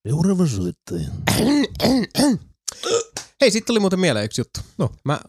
Seuraava 0.09 0.47
soittaja. 0.47 1.09
Hei, 3.41 3.51
sitten 3.51 3.67
tuli 3.67 3.81
muuten 3.81 4.01
mieleen 4.01 4.25
yksi 4.25 4.41
juttu. 4.41 4.61
No. 4.79 4.91
Mä 5.05 5.13
äh, 5.13 5.21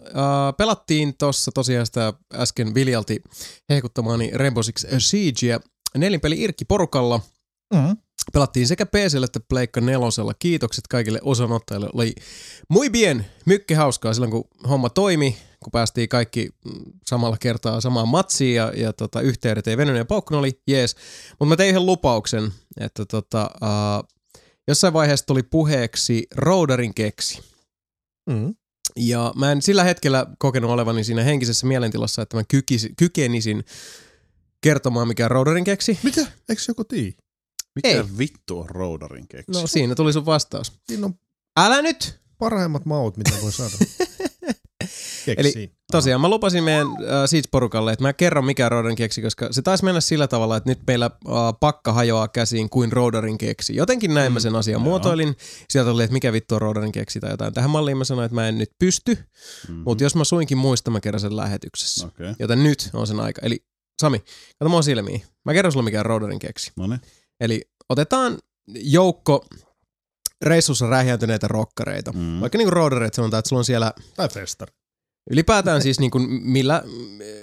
pelattiin 0.58 1.18
tuossa 1.18 1.52
tosiaan 1.52 1.86
sitä 1.86 2.14
äsken 2.34 2.74
Viljalti 2.74 3.22
hehkuttamaani 3.70 4.32
Rainbow 4.34 4.64
Six 4.64 4.86
Siegea 4.98 5.60
nelinpeli 5.98 6.42
Irkki 6.42 6.66
porukalla. 6.66 7.20
Mm. 7.74 7.98
Pelattiin 8.34 8.68
sekä 8.68 8.86
PCllä 8.86 9.26
että 9.26 9.40
Pleikka 9.50 9.82
nelosella. 9.82 10.34
Kiitokset 10.34 10.88
kaikille 10.88 11.20
osanottajille. 11.22 11.90
Oli 11.94 12.16
muy 12.70 12.90
bien, 12.90 13.26
mykki 13.46 13.74
hauskaa 13.74 14.14
silloin 14.14 14.32
kun 14.32 14.44
homma 14.70 14.90
toimi, 14.90 15.38
kun 15.64 15.72
päästiin 15.72 16.10
kaikki 16.10 16.50
mm, 16.66 16.94
samalla 17.06 17.38
kertaa 17.38 17.82
samaan 17.82 18.08
matsiin 18.08 18.56
ja, 18.56 18.74
ja 18.76 18.94
tota, 18.94 19.22
yhteydet 19.22 19.68
ei 19.68 19.78
venynyt 19.78 20.00
ja 20.00 20.06
paukkuna 20.06 20.40
oli 20.40 20.62
jees. 20.68 20.96
Mutta 21.30 21.46
mä 21.46 21.56
tein 21.56 21.70
yhden 21.70 21.86
lupauksen, 21.86 22.52
että 22.80 23.06
tota, 23.06 23.50
uh, 23.62 24.08
jossain 24.68 24.94
vaiheessa 24.94 25.26
tuli 25.26 25.44
puheeksi 25.44 26.28
Roudarin 26.36 26.94
keksi. 26.94 27.42
Mm. 28.30 28.56
Ja 28.96 29.34
mä 29.36 29.52
en 29.52 29.62
sillä 29.62 29.84
hetkellä 29.84 30.28
kokenut 30.40 30.72
olevani 30.72 31.04
siinä 31.04 31.24
henkisessä 31.24 31.68
mielentilassa, 31.68 32.22
että 32.22 32.38
mä 32.38 32.44
kykisi, 32.48 32.94
kykenisin 32.98 33.66
kertomaan, 34.62 35.08
mikä 35.08 35.28
Roudarin 35.28 35.64
keksi. 35.64 36.00
Mitä? 36.04 36.22
Eikö 36.50 36.62
joku 36.68 36.84
tii? 36.84 37.16
Mikä 37.76 37.88
Ei. 37.88 38.04
vittu 38.18 38.60
on 38.60 38.70
roudarin 38.70 39.28
keksi? 39.28 39.52
No 39.52 39.68
siinä 39.68 39.96
tuli 39.96 40.14
sun 40.14 40.26
vastaus. 40.26 40.72
Siinä 40.88 41.06
on 41.06 41.14
Älä 41.58 41.82
nyt! 41.82 42.20
parhaimmat 42.38 42.86
maut, 42.86 43.18
mitä 43.18 43.32
voi 43.42 43.52
saada. 43.52 43.72
Eli 45.38 45.72
tosiaan 45.92 46.22
mä 46.22 46.30
lupasin 46.30 46.64
meidän 46.64 46.88
äh, 46.88 46.94
Siege-porukalle, 47.26 47.92
että 47.94 48.04
mä 48.04 48.14
kerron 48.14 48.46
mikä 48.46 48.66
on 48.66 48.72
Roudarin 48.72 48.96
keksi, 48.96 49.22
koska 49.22 49.48
se 49.52 49.62
taisi 49.62 49.84
mennä 49.84 50.02
sillä 50.02 50.28
tavalla, 50.28 50.58
että 50.58 50.70
nyt 50.70 50.80
meillä 50.88 51.06
äh, 51.06 51.32
pakka 51.60 51.94
hajoaa 51.94 52.28
käsiin 52.28 52.70
kuin 52.70 52.92
Roudarin 52.92 53.38
keksi. 53.38 53.76
Jotenkin 53.76 54.14
näin 54.14 54.34
mä 54.34 54.40
sen 54.40 54.56
asian 54.56 54.74
joo. 54.74 54.80
muotoilin. 54.84 55.36
Sieltä 55.70 55.92
oli, 55.92 56.04
että 56.04 56.14
mikä 56.14 56.34
vittu 56.34 56.56
on 56.56 56.62
Roudarin 56.62 56.92
keksi 56.92 57.20
tai 57.20 57.32
jotain. 57.32 57.54
Tähän 57.54 57.70
malliin 57.70 57.98
mä 57.98 58.04
sanoin, 58.04 58.26
että 58.26 58.36
mä 58.36 58.48
en 58.48 58.58
nyt 58.58 58.72
pysty, 58.80 59.18
Mhm. 59.70 59.80
mutta 59.86 60.04
jos 60.04 60.16
mä 60.16 60.24
suinkin 60.24 60.58
muistan, 60.58 60.94
mä 60.94 61.00
kerron 61.02 61.20
sen 61.22 61.38
lähetyksessä. 61.38 62.08
Okay. 62.08 62.34
Joten 62.40 62.64
nyt 62.64 62.90
on 62.94 63.08
sen 63.08 63.20
aika. 63.20 63.42
Eli 63.46 63.64
Sami, 64.02 64.20
kato 64.60 64.70
mua 64.70 64.82
silmiin. 64.82 65.24
Mä 65.46 65.54
kerron 65.54 65.72
sulle 65.72 65.84
mikä 65.86 66.00
on 66.00 66.06
Roudarin 66.06 66.40
keksi. 66.40 66.72
no 66.76 66.88
niin. 66.88 67.02
Eli 67.42 67.62
otetaan 67.90 68.38
joukko 68.68 69.46
reissussa 70.42 70.88
räjäytyneitä 70.90 71.48
rokkareita. 71.48 72.12
Mm. 72.12 72.40
Vaikka 72.42 72.58
niinku 72.58 72.72
roadareita 72.72 73.16
sanotaan, 73.16 73.40
että 73.40 73.50
sulla 73.50 73.60
on 73.60 73.66
siellä 73.66 73.94
Tai 74.16 74.30
festari. 74.30 74.72
ylipäätään 75.32 75.82
siis 75.82 76.00
niinku 76.00 76.20
millä, 76.42 76.84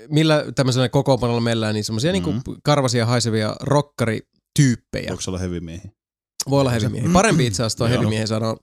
millä 0.08 0.44
tämmöisellä 0.54 0.88
kokoonpanolla 0.88 1.40
meillä 1.40 1.72
niin 1.72 1.84
semmoisia 1.84 2.12
niinku 2.12 2.32
Mm. 2.32 2.42
karvasia 2.64 3.06
haisevia 3.06 3.56
rokkarityyppejä. 3.60 5.10
Onko 5.10 5.20
sulla 5.20 5.38
hevimiehiä? 5.38 5.90
Voi 6.50 6.60
olla 6.60 6.70
hevimiehiä. 6.70 7.10
Parempi 7.12 7.46
itse 7.46 7.62
asiassa 7.62 7.78
tuo 7.78 7.86
Joo. 7.86 7.96
hevimiehiä 7.98 8.26
saada 8.26 8.56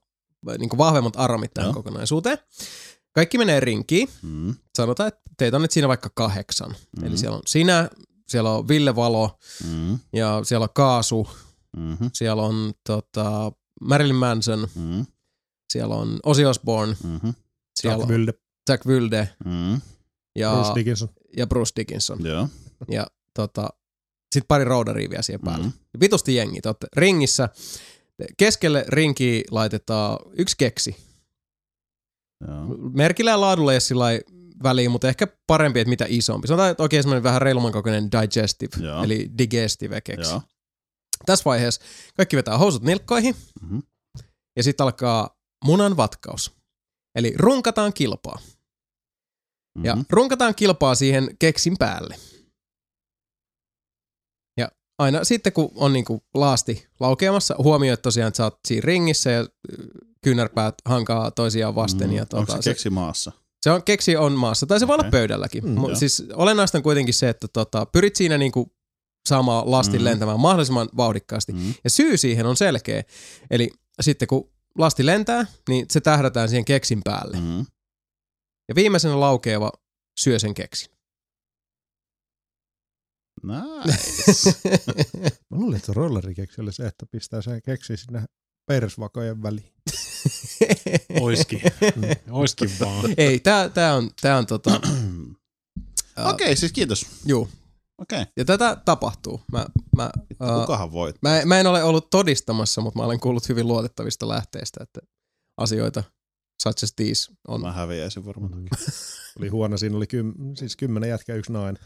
niinku 0.59 0.77
vahvemmat 0.77 1.13
armit 1.17 1.51
tähän 1.53 1.67
Joo. 1.67 1.73
kokonaisuuteen. 1.73 2.37
Kaikki 3.11 3.37
menee 3.37 3.59
rinkiin. 3.59 4.09
Mm. 4.21 4.55
Sanotaan, 4.77 5.07
että 5.07 5.21
teitä 5.37 5.57
on 5.57 5.61
nyt 5.61 5.71
siinä 5.71 5.87
vaikka 5.87 6.09
kahdeksan. 6.15 6.75
Mm. 6.99 7.07
Eli 7.07 7.17
siellä 7.17 7.35
on 7.37 7.41
sinä, 7.47 7.89
siellä 8.27 8.51
on 8.51 8.67
Ville 8.67 8.95
Valo 8.95 9.37
Mm. 9.71 9.99
ja 10.13 10.41
siellä 10.43 10.63
on 10.63 10.69
Kaasu, 10.73 11.27
Mm-hmm. 11.77 12.09
siellä 12.13 12.41
on 12.43 12.73
tota, 12.87 13.51
Marilyn 13.81 14.15
Manson, 14.15 14.67
Mm. 14.75 15.05
siellä 15.73 15.95
on 15.95 16.19
Ozzy 16.25 16.45
Osbourne, 16.45 16.95
Mm-hmm. 17.03 17.33
siellä 17.79 17.97
Jack 17.97 18.03
on 18.03 18.15
Wilde, 18.17 18.33
Jack 18.69 18.85
Wilde 18.85 19.29
Mm. 19.45 19.81
ja 20.35 20.51
Bruce 20.53 20.75
Dickinson. 20.75 21.09
ja 21.37 21.47
Bruce 21.47 21.71
Dickinson. 21.75 22.25
Joo. 22.25 22.47
Ja 22.91 23.07
tota, 23.33 23.69
sitten 24.33 24.47
pari 24.47 24.63
roudaria 24.63 25.09
vielä 25.09 25.21
siihen 25.21 25.41
päälle. 25.41 25.65
Mm. 25.65 25.71
Mm. 25.93 25.99
Vitusti 25.99 26.35
jengi, 26.35 26.61
te 26.61 26.69
ootte 26.69 26.87
ringissä. 26.95 27.49
Keskelle 28.37 28.85
rinkiä 28.87 29.41
laitetaan 29.51 30.17
yksi 30.37 30.55
keksi. 30.57 30.95
Joo. 32.47 32.65
Merkillä 32.93 33.31
ja 33.31 33.41
laadulla 33.41 33.73
ei 33.73 33.79
ole 33.93 34.21
väliä, 34.63 34.89
mutta 34.89 35.07
ehkä 35.09 35.27
parempi, 35.47 35.79
että 35.79 35.89
mitä 35.89 36.05
isompi. 36.09 36.47
Sanotaan, 36.47 36.71
että 36.71 36.83
oikein 36.83 37.03
semmoinen 37.03 37.23
vähän 37.23 37.41
reilumman 37.41 37.71
kokoinen 37.71 38.09
digestive, 38.11 38.85
Joo. 38.85 39.03
eli 39.03 39.31
digestive 39.37 40.01
keksi. 40.01 40.31
Joo. 40.31 40.41
Tässä 41.25 41.45
vaiheessa 41.45 41.81
kaikki 42.17 42.35
vetää 42.35 42.57
housut 42.57 42.83
nilkkoihin 42.83 43.35
Mhm. 43.61 43.79
ja 44.57 44.63
sitten 44.63 44.83
alkaa 44.83 45.29
munan 45.65 45.97
vatkaus. 45.97 46.51
Eli 47.15 47.33
runkataan 47.37 47.93
kilpaa. 47.93 48.39
Ja 49.83 49.95
Mhm. 49.95 50.05
runkataan 50.09 50.55
kilpaa 50.55 50.95
siihen 50.95 51.35
keksin 51.39 51.75
päälle. 51.79 52.15
Ja 54.57 54.71
aina 54.99 55.23
sitten 55.23 55.53
kun 55.53 55.71
on 55.75 55.93
niinku 55.93 56.23
laasti 56.33 56.87
laukeamassa, 56.99 57.55
huomioit 57.57 58.01
tosiaan, 58.01 58.27
että 58.27 58.37
sä 58.37 58.43
oot 58.43 58.59
siinä 58.67 58.85
ringissä 58.85 59.29
ja 59.31 59.39
ö, 59.41 59.47
kyynärpäät 60.23 60.75
hankaa 60.85 61.31
toisiaan 61.31 61.75
vasten. 61.75 62.07
Mhm. 62.07 62.15
Ja 62.17 62.25
Onko 62.33 62.45
tota, 62.51 62.61
se 62.61 62.69
keksi 62.69 62.89
maassa? 62.89 63.31
Se 63.65 63.71
on 63.71 63.83
keksi 63.83 64.17
on 64.17 64.33
maassa, 64.33 64.65
tai 64.65 64.79
se 64.79 64.87
voi 64.87 64.95
olla 64.95 65.11
pöydälläkin. 65.11 65.65
Mm, 65.65 65.75
joo. 65.75 65.95
siis 65.95 66.23
olennaista 66.33 66.77
on 66.77 66.83
kuitenkin 66.83 67.13
se, 67.13 67.29
että 67.29 67.47
tota, 67.47 67.85
pyrit 67.85 68.15
siinä 68.15 68.37
niinku 68.37 68.75
saamaan 69.29 69.71
lastin 69.71 70.01
Mm. 70.01 70.05
lentämään 70.05 70.39
mahdollisimman 70.39 70.89
vauhdikkaasti. 70.97 71.53
Mm. 71.53 71.73
Ja 71.83 71.89
syy 71.89 72.17
siihen 72.17 72.45
on 72.45 72.57
selkeä. 72.57 73.03
Eli 73.51 73.69
sitten 74.01 74.27
kun 74.27 74.51
lasti 74.77 75.05
lentää, 75.05 75.45
niin 75.69 75.85
se 75.91 76.01
tähdätään 76.01 76.49
siihen 76.49 76.65
keksin 76.65 77.01
päälle. 77.03 77.37
Mm. 77.39 77.65
Ja 78.69 78.75
viimeisenä 78.75 79.19
laukeava 79.19 79.71
syö 80.19 80.39
sen 80.39 80.53
keksin. 80.53 80.91
Nice. 83.43 84.53
Mä 85.49 85.57
luulin, 85.57 85.77
että 85.77 85.93
rollerikeksi 85.93 86.61
oli 86.61 86.73
se, 86.73 86.85
että 86.87 87.05
pistää 87.11 87.41
sen 87.41 87.61
keksi 87.61 87.97
sinne 87.97 88.25
persvakojen 88.67 89.43
väliin. 89.43 89.73
Oiskin. 91.21 91.61
Oiskin 92.31 92.71
vaan. 92.79 93.05
Ei, 93.17 93.39
tää, 93.39 93.69
tää 93.69 93.95
on, 93.95 94.09
tää 94.21 94.37
on 94.37 94.45
tota, 94.45 94.71
Okei, 96.17 96.45
okay, 96.45 96.55
siis 96.55 96.71
kiitos. 96.71 97.05
juu. 97.25 97.49
Okei. 97.97 98.21
Okay. 98.21 98.33
Ja 98.37 98.45
tätä 98.45 98.77
tapahtuu. 98.85 99.41
Mä, 99.51 99.65
mä, 99.97 100.09
uh, 100.41 100.61
Kukahan 100.61 100.91
voit? 100.91 101.15
mä, 101.21 101.41
mä 101.45 101.59
en 101.59 101.67
ole 101.67 101.83
ollut 101.83 102.09
todistamassa, 102.09 102.81
mutta 102.81 102.99
mä 102.99 103.05
olen 103.05 103.19
kuullut 103.19 103.49
hyvin 103.49 103.67
luotettavista 103.67 104.27
lähteistä, 104.27 104.83
että 104.83 105.01
asioita 105.57 106.03
such 106.63 106.83
as 106.83 106.93
these 106.95 107.31
on. 107.47 107.61
Mä 107.61 107.71
häviäisin 107.71 108.25
varmaan. 108.25 108.53
Mm. 108.53 108.67
Oli 109.39 109.47
huono, 109.47 109.77
siinä 109.77 109.97
oli 109.97 110.07
kym, 110.07 110.33
siis 110.57 110.75
kymmenen 110.75 111.09
jätkää 111.09 111.35
yksi 111.35 111.51
nainen. 111.51 111.83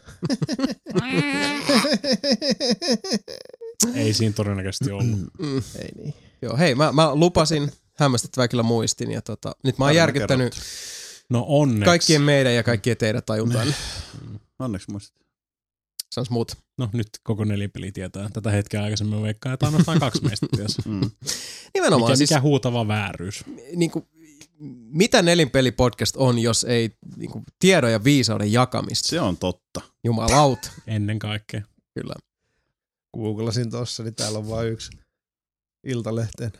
Ei 3.94 4.14
siinä 4.14 4.32
todennäköisesti 4.32 4.90
ollut. 4.90 5.18
Mm. 5.38 5.62
Ei 5.78 5.88
niin. 5.96 6.14
Joo, 6.42 6.56
hei, 6.56 6.74
mä, 6.74 6.92
mä 6.92 7.14
lupasin, 7.14 7.72
hämmästyttävää 8.00 8.48
kyllä 8.48 8.62
muistin, 8.62 9.10
ja 9.10 9.22
tota, 9.22 9.52
nyt 9.64 9.78
mä 9.78 9.84
oon 9.84 9.88
Tarina 9.88 10.00
järkyttänyt 10.02 10.54
No 11.30 11.44
onneksi. 11.48 11.84
kaikkien 11.84 12.22
meidän 12.22 12.54
ja 12.54 12.62
kaikkien 12.62 12.96
teidän 12.96 13.22
tajuntaan. 13.26 13.74
Onneksi 14.58 14.90
muistat. 14.90 15.20
Sans 16.14 16.30
muut. 16.30 16.52
No 16.78 16.88
nyt 16.92 17.08
koko 17.22 17.44
nelipeli 17.44 17.92
tietää. 17.92 18.28
Tätä 18.32 18.50
hetkeä 18.50 18.82
aikaisemmin 18.82 19.22
veikkaa, 19.22 19.52
että 19.52 19.66
ainoastaan 19.66 20.00
kaksi 20.06 20.22
meistä 20.24 20.46
ties. 20.56 20.76
Mm. 20.86 21.10
Nimenomaan 21.74 22.10
Mikä, 22.10 22.16
siis, 22.16 22.30
mikä 22.30 22.40
huutava 22.40 22.88
vääryys. 22.88 23.44
niin 23.76 23.90
kuin, 23.90 24.08
mitä 24.92 25.22
nelinpelipodcast 25.22 26.16
on, 26.16 26.38
jos 26.38 26.64
ei 26.64 26.90
niin 27.16 27.30
kuin, 27.30 27.44
tiedon 27.58 27.92
ja 27.92 28.04
viisauden 28.04 28.52
jakamista? 28.52 29.08
Se 29.08 29.20
on 29.20 29.36
totta. 29.36 29.80
Jumalauta, 30.04 30.70
Ennen 30.86 31.18
kaikkea. 31.18 31.62
kyllä. 31.94 32.14
Googlasin 33.16 33.70
tossa, 33.70 34.02
niin 34.02 34.14
täällä 34.14 34.38
on 34.38 34.48
vain 34.48 34.68
yksi 34.72 34.90
Iltalehteen 35.84 36.52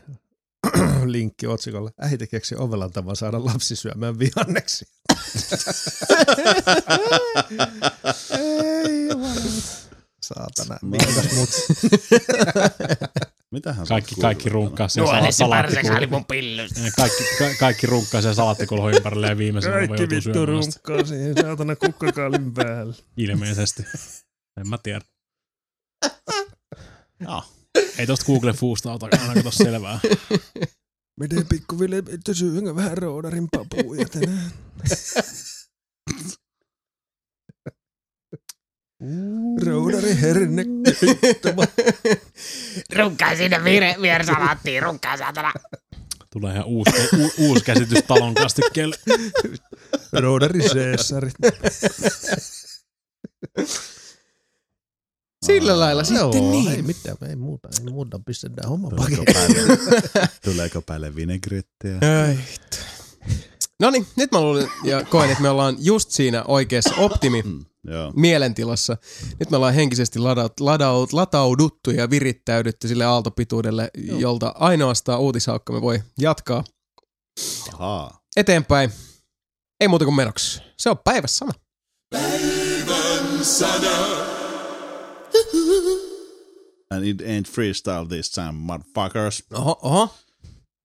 linkki 1.05 1.47
otsikolle. 1.47 1.91
Äiti 2.01 2.27
keksi 2.27 2.55
ovelan 2.55 2.91
tavan 2.91 3.15
saada 3.15 3.45
lapsi 3.45 3.75
syömään 3.75 4.19
vihanneksi. 4.19 4.85
Ei. 8.39 9.09
Saatana. 10.21 10.77
Mikäs 10.81 11.35
mut? 11.35 11.49
Mitähän 13.51 13.87
Kaikki, 13.87 14.15
kaikki 14.15 14.49
runkkaa 14.49 14.87
sen 14.87 15.03
sala- 15.03 15.31
salaattikulla. 15.31 16.25
kaikki, 16.95 17.23
ka, 17.37 17.45
kaikki 17.59 17.87
runkkaa 17.87 18.21
sen 18.21 18.35
salaattikulho 18.35 18.89
ympärille 18.89 19.27
ja 19.27 19.37
viimeisenä 19.37 19.75
voi 19.75 19.87
Kaikki 19.87 20.01
joutua 20.03 20.15
vittu 20.15 20.33
syömään 20.33 20.63
sitä. 20.63 20.79
runkkaa 20.85 21.05
siihen 21.07 21.35
saatana 21.41 21.75
kukkakaalin 21.75 22.53
päälle. 22.53 22.95
Ilmeisesti. 23.17 23.83
En 24.59 24.69
mä 24.69 24.77
tiedä. 24.83 25.01
Joo. 27.19 27.43
Ei 27.97 28.07
tosta 28.07 28.25
Google 28.25 28.53
Foosta 28.53 28.93
ota 28.93 29.07
aina 29.11 29.33
kato 29.33 29.51
selvää. 29.51 29.99
Miten 31.19 31.47
pikkuville 31.47 32.05
vittu 32.05 32.33
syöngä 32.33 32.75
vähän 32.75 32.97
roodarin 32.97 33.47
papuja 33.51 34.05
tänään? 34.05 34.51
Roodari 39.65 40.21
herne. 40.21 40.65
Runkkaa 42.97 43.35
sinne 43.35 43.63
vire, 43.63 43.95
viersalaattiin, 44.01 44.83
runkkaa 44.83 45.17
saatana. 45.17 45.53
Tulee 46.29 46.53
ihan 46.53 46.65
uusi, 46.65 46.91
u, 47.17 47.31
uusi 47.37 47.63
käsitys 47.63 48.03
talon 48.07 48.35
kastikkeelle. 48.35 48.95
Roodari 50.13 50.59
Caesarit. 50.59 51.33
Sillä 55.45 55.79
lailla 55.79 56.03
sitten 56.03 56.21
Joo, 56.21 56.51
niin. 56.51 56.71
ei 56.71 56.81
mitään, 56.81 57.17
ei 57.29 57.35
muuta, 57.35 57.69
ei 57.79 57.91
muuta, 57.93 58.19
pistetään 58.25 58.69
homma 58.69 58.89
Tuleeko 58.89 59.15
pakettiin. 59.25 59.65
päälle, 59.67 60.27
tuleeko 60.45 60.81
päälle 60.81 61.15
vinegrettiä? 61.15 61.93
Vittu. 62.51 62.77
No 63.79 63.89
niin, 63.89 64.07
nyt 64.15 64.31
mä 64.31 64.41
luulen 64.41 64.67
ja 64.83 65.03
koen, 65.05 65.29
että 65.29 65.41
me 65.43 65.49
ollaan 65.49 65.75
just 65.79 66.11
siinä 66.11 66.43
oikeassa 66.47 66.95
optimi 66.95 67.41
Mm, 67.41 67.65
joo. 67.83 68.13
mielentilassa. 68.15 68.97
Nyt 69.39 69.49
me 69.49 69.57
ollaan 69.57 69.73
henkisesti 69.73 70.19
ladaut, 70.19 70.59
ladaut, 70.59 71.13
latauduttu 71.13 71.91
ja 71.91 72.09
virittäydytty 72.09 72.87
sille 72.87 73.05
aaltopituudelle, 73.05 73.91
jolta 73.97 74.53
ainoastaan 74.55 75.19
uutishaukkamme 75.19 75.81
voi 75.81 75.99
jatkaa 76.19 76.63
Ahaa. 77.73 78.21
eteenpäin. 78.35 78.91
Ei 79.79 79.87
muuta 79.87 80.05
kuin 80.05 80.15
menoksi. 80.15 80.61
Se 80.77 80.89
on 80.89 80.97
päivässä 80.97 81.37
sana. 81.45 81.51
And 86.91 87.05
it 87.05 87.21
ain't 87.21 87.47
freestyle 87.47 88.07
this 88.07 88.29
time, 88.29 88.53
motherfuckers. 88.53 89.43
Oho, 89.53 89.79
oho. 89.81 90.15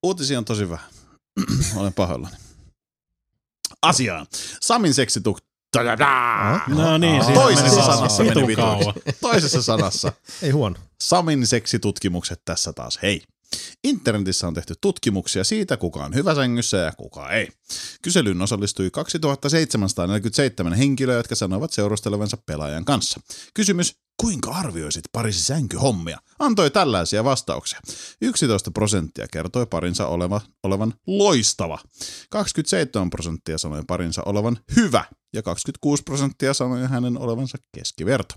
Uutisia 0.02 0.38
on 0.38 0.44
tosi 0.44 0.70
vähän. 0.70 0.90
Olen 1.76 1.92
pahoillani. 1.92 2.36
Asiaan. 3.82 4.26
Samin 4.60 4.94
seksituk... 4.94 5.38
No 6.68 6.98
niin, 6.98 7.24
siinä 7.24 7.40
Toisessa 7.40 7.86
sanassa 7.86 8.24
meni 8.24 8.46
vituiksi. 8.46 9.20
Toisessa 9.20 9.62
sanassa. 9.62 10.12
Ei 10.42 10.50
huono. 10.50 10.76
Samin 11.00 11.46
seksitutkimukset 11.46 12.42
tässä 12.44 12.72
taas. 12.72 12.98
Hei. 13.02 13.22
Internetissä 13.84 14.46
on 14.46 14.54
tehty 14.54 14.74
tutkimuksia 14.80 15.44
siitä, 15.44 15.76
kuka 15.76 16.04
on 16.04 16.14
hyvä 16.14 16.34
sängyssä 16.34 16.76
ja 16.76 16.92
kuka 16.92 17.30
ei. 17.30 17.48
Kyselyyn 18.02 18.42
osallistui 18.42 18.90
2747 18.90 20.72
henkilöä, 20.72 21.16
jotka 21.16 21.34
sanoivat 21.34 21.72
seurustelevansa 21.72 22.36
pelaajan 22.46 22.84
kanssa. 22.84 23.20
Kysymys, 23.54 23.96
kuinka 24.20 24.50
arvioisit 24.50 25.04
parisi 25.12 25.42
sänkyhommia? 25.42 26.18
Antoi 26.38 26.70
tällaisia 26.70 27.24
vastauksia. 27.24 27.80
11 28.20 28.70
prosenttia 28.70 29.26
kertoi 29.32 29.66
parinsa 29.66 30.06
oleva, 30.06 30.40
olevan 30.62 30.94
loistava. 31.06 31.78
27 32.30 33.10
prosenttia 33.10 33.58
sanoi 33.58 33.82
parinsa 33.86 34.22
olevan 34.26 34.58
hyvä 34.76 35.04
ja 35.32 35.42
26 35.42 36.02
prosenttia 36.02 36.54
sanoi 36.54 36.86
hänen 36.86 37.18
olevansa 37.18 37.58
keskiverto. 37.72 38.34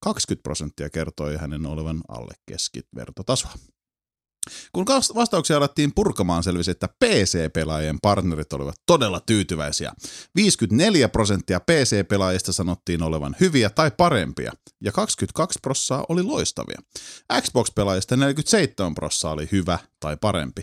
20 0.00 0.42
prosenttia 0.42 0.90
kertoi 0.90 1.36
hänen 1.36 1.66
olevan 1.66 2.00
alle 2.08 2.34
keskivertotasoa. 2.46 3.52
Kun 4.72 4.86
vastauksia 5.14 5.56
alettiin 5.56 5.92
purkamaan, 5.94 6.42
selvisi, 6.42 6.70
että 6.70 6.88
PC-pelaajien 7.04 7.98
partnerit 8.02 8.52
olivat 8.52 8.74
todella 8.86 9.20
tyytyväisiä. 9.20 9.92
54 10.34 11.08
prosenttia 11.08 11.60
PC-pelaajista 11.60 12.52
sanottiin 12.52 13.02
olevan 13.02 13.36
hyviä 13.40 13.70
tai 13.70 13.90
parempia, 13.96 14.52
ja 14.80 14.92
22 14.92 15.58
prossaa 15.62 16.04
oli 16.08 16.22
loistavia. 16.22 16.78
Xbox-pelaajista 17.40 18.16
47 18.16 18.94
prossaa 18.94 19.32
oli 19.32 19.48
hyvä 19.52 19.78
tai 20.00 20.16
parempi. 20.16 20.62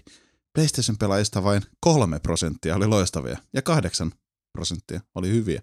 PlayStation-pelaajista 0.53 1.43
vain 1.43 1.61
3 1.79 2.19
prosenttia 2.19 2.75
oli 2.75 2.87
loistavia, 2.87 3.37
ja 3.53 3.61
8 3.61 4.11
prosenttia 4.51 5.01
oli 5.15 5.29
hyviä. 5.29 5.61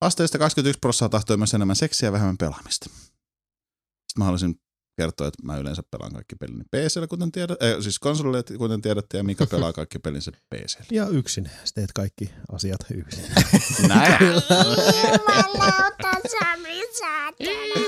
Vastaajista 0.00 0.38
21 0.38 0.78
prossaa 0.80 1.08
tahtoi 1.08 1.36
myös 1.36 1.54
enemmän 1.54 1.76
seksiä 1.76 2.06
ja 2.06 2.12
vähemmän 2.12 2.38
pelaamista. 2.38 2.90
Sitten 2.90 4.18
mä 4.18 4.24
haluaisin 4.24 4.60
kertoa, 4.96 5.26
että 5.26 5.42
mä 5.42 5.56
yleensä 5.56 5.82
pelaan 5.90 6.12
kaikki 6.12 6.36
pelini 6.36 6.64
PCllä, 6.64 7.06
kuten 7.06 7.32
tiedät, 7.32 7.62
äh, 7.62 7.82
siis 7.82 7.98
konsolille, 7.98 8.42
kuten 8.58 8.82
tiedätte, 8.82 9.16
ja 9.16 9.24
Mika 9.24 9.46
pelaa 9.46 9.72
kaikki 9.72 9.98
pelinsä 9.98 10.32
PCllä. 10.32 10.86
Ja 10.90 11.08
yksin. 11.08 11.50
Sä 11.64 11.74
teet 11.74 11.92
kaikki 11.92 12.30
asiat 12.52 12.80
yksin. 12.94 13.24
Näin. 13.88 14.18
Jumalauta, 14.22 16.10
Sami, 16.30 16.82
saatana. 16.98 17.84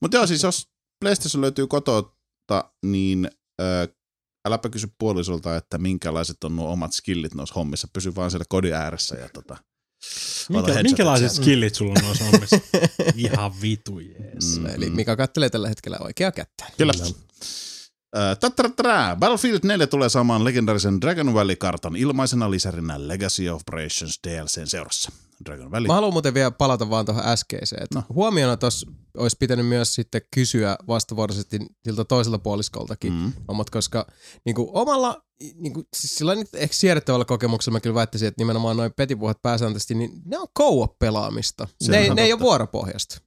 Mutta 0.00 0.16
joo, 0.16 0.26
siis 0.26 0.42
jos 0.42 0.68
PlayStation 1.00 1.40
löytyy 1.40 1.66
kotota, 1.66 2.72
niin 2.86 3.30
äh, 3.60 3.88
äläpä 4.48 4.68
kysy 4.68 4.88
puolisolta, 4.98 5.56
että 5.56 5.78
minkälaiset 5.78 6.44
on 6.44 6.56
nuo 6.56 6.72
omat 6.72 6.92
skillit 6.92 7.34
noissa 7.34 7.54
hommissa. 7.54 7.88
Pysy 7.92 8.14
vaan 8.14 8.30
siellä 8.30 8.44
kodin 8.48 8.74
ääressä 8.74 9.16
ja 9.16 9.28
tota, 9.28 9.54
ota 9.54 9.71
Minkä, 10.48 10.82
minkälaiset 10.82 11.30
sieltä. 11.30 11.44
skillit 11.44 11.74
sulla 11.74 11.94
on 11.96 12.04
noissa 12.04 12.24
hommissa? 12.24 12.58
Ihan 13.16 13.52
vitu 13.62 13.98
jees. 13.98 14.58
Mm. 14.58 14.66
Eli 14.66 14.90
Mika 14.90 15.16
kattelee 15.16 15.50
tällä 15.50 15.68
hetkellä 15.68 15.98
oikeaa 16.00 16.32
kättä. 16.32 16.64
Kyllä. 16.78 16.92
Tattarattara. 18.40 19.16
Battlefield 19.16 19.60
4 19.64 19.86
tulee 19.86 20.08
saamaan 20.08 20.44
legendarisen 20.44 21.00
Dragon 21.00 21.34
Valley-kartan 21.34 21.96
ilmaisena 21.96 22.50
lisärinä 22.50 23.08
Legacy 23.08 23.48
Operations 23.48 24.20
DLCn 24.28 24.66
seurassa. 24.66 25.12
Dragon 25.44 25.70
Valley. 25.70 25.86
Mä 25.86 25.94
haluan 25.94 26.12
muuten 26.12 26.34
vielä 26.34 26.50
palata 26.50 26.90
vaan 26.90 27.06
tuohon 27.06 27.24
äskeiseen. 27.26 27.82
Että 27.82 27.98
No. 27.98 28.04
Huomiona 28.14 28.56
tuossa 28.56 28.90
olisi 29.16 29.36
pitänyt 29.40 29.66
myös 29.66 29.94
sitten 29.94 30.22
kysyä 30.34 30.76
vastavuoroisesti 30.88 31.58
siltä 31.84 32.04
toiselta 32.04 32.38
puoliskoltakin 32.38 33.12
Mm. 33.12 33.32
hommat, 33.48 33.70
koska 33.70 34.06
niin 34.44 34.54
kuin 34.54 34.68
omalla, 34.72 35.24
niin 35.54 35.72
kuin, 35.72 35.86
siis 35.96 36.16
sillä 36.16 36.34
nyt 36.34 36.54
ehkä 36.54 36.74
siedettävällä 36.76 37.24
kokemuksella 37.24 37.76
mä 37.76 37.80
kyllä 37.80 37.94
väittäisin, 37.94 38.28
että 38.28 38.40
nimenomaan 38.40 38.76
noin 38.76 38.92
petipuhat 38.96 39.42
pääsääntöisesti, 39.42 39.94
niin 39.94 40.10
ne 40.24 40.38
on 40.38 40.46
co-op-pelaamista. 40.58 41.68
Se 41.80 41.92
Ne, 41.92 42.14
ne 42.14 42.22
ei 42.22 42.32
ole 42.32 42.40
vuoropohjasta. 42.40 43.20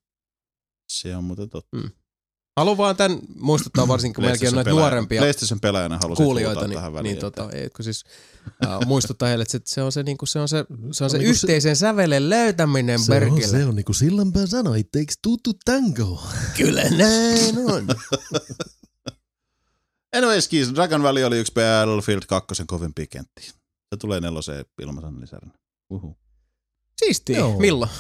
Se 0.90 1.16
on 1.16 1.24
muuten 1.24 1.50
totta. 1.50 1.78
Haluan 2.56 2.78
vaan 2.78 2.96
tämän 2.96 3.20
muistuttaa 3.40 3.88
varsinkin, 3.88 4.16
kun 4.16 4.24
meilläkin 4.24 4.48
on 4.48 4.54
noita 4.56 4.70
PlayStation-pelaaja- 4.70 4.74
nuorempia 4.80 5.22
PlayStation 5.22 5.60
pelaajana 5.60 5.98
halusin 6.02 6.24
kuulijoita, 6.26 6.68
niin, 6.68 6.76
tähän 6.76 6.94
väliin. 6.94 7.12
niin 7.14 7.22
tota, 7.22 7.50
ei, 7.52 7.70
kun 7.70 7.86
siis 7.86 8.04
äh, 8.66 8.80
muistuttaa 8.86 9.28
heille, 9.28 9.42
että 9.42 9.52
se, 9.52 9.60
se 9.66 9.82
on 9.82 9.92
se, 9.92 10.04
niin 10.04 10.18
kuin, 10.18 10.30
se, 10.30 10.40
on 10.40 10.48
se, 10.50 10.66
se, 10.92 11.04
on 11.04 11.10
se 11.10 11.18
se- 11.18 11.24
yhteisen 11.24 11.76
sävelen 11.76 12.30
löytäminen 12.30 13.00
Se 13.00 13.14
on, 13.14 13.20
perkele. 13.20 13.48
se 13.48 13.66
on 13.66 13.76
niin 13.76 13.86
kuin 13.86 13.96
Sillanpää 13.96 14.46
sanoi, 14.46 14.80
it 14.80 14.92
takes 14.92 15.18
two 15.22 15.38
to 15.44 15.52
tango. 15.66 16.24
Kyllä 16.58 16.84
näin 16.90 17.58
on. 17.58 17.88
Anyways, 20.16 20.48
kiis, 20.48 20.74
Dragon 20.76 21.04
Valley 21.04 21.24
oli 21.24 21.40
yksi 21.40 21.54
Battlefield 21.54 22.22
2 22.28 22.64
kovimpia 22.68 23.06
kenttiä. 23.10 23.46
Se 23.90 23.98
tulee 24.00 24.20
neloseen 24.22 24.66
ilmaisen 24.82 25.22
lisäränä. 25.22 25.54
Uhu. 25.90 26.18
Siistiä. 27.00 27.38
Joo. 27.38 27.60
Milloin? 27.60 27.92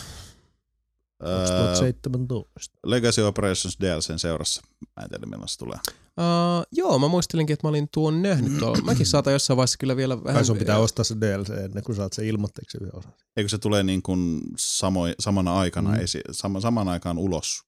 Öö, 1.23 1.37
2017. 1.37 2.77
Legacy 2.85 3.21
Operations 3.21 3.77
DLCn 3.81 4.19
seurassa. 4.19 4.61
Mä 4.95 5.03
en 5.03 5.09
tiedä 5.09 5.25
milloin 5.25 5.49
se 5.49 5.57
tulee. 5.57 5.77
Uh, 6.17 6.65
joo, 6.71 6.99
mä 6.99 7.07
muistelinkin, 7.07 7.53
että 7.53 7.67
mä 7.67 7.69
olin 7.69 7.87
tuon 7.93 8.21
nähnyt 8.21 8.59
tuolla. 8.59 8.77
Mäkin 8.91 9.05
saatan 9.05 9.33
jossain 9.33 9.57
vaiheessa 9.57 9.77
kyllä 9.79 9.95
vielä 9.95 10.23
vähän... 10.23 10.35
Kai 10.35 10.45
sun 10.45 10.57
pitää 10.57 10.77
ostaa 10.79 11.03
se 11.05 11.15
DLC 11.21 11.49
ennen 11.49 11.83
kuin 11.83 11.95
saat 11.95 12.13
sen 12.13 12.25
ilmoitteeksi 12.25 12.77
yhden 12.81 12.95
osan. 12.95 13.13
Eikö 13.37 13.49
se 13.49 13.57
tulee 13.57 13.83
niin 13.83 14.01
kuin 14.01 14.41
samoi, 14.57 15.15
samana 15.19 15.59
aikana, 15.59 15.89
Mm. 15.89 15.99
esi, 15.99 16.21
sama, 16.31 16.59
saman 16.59 16.87
aikaan 16.87 17.17
ulos? 17.17 17.61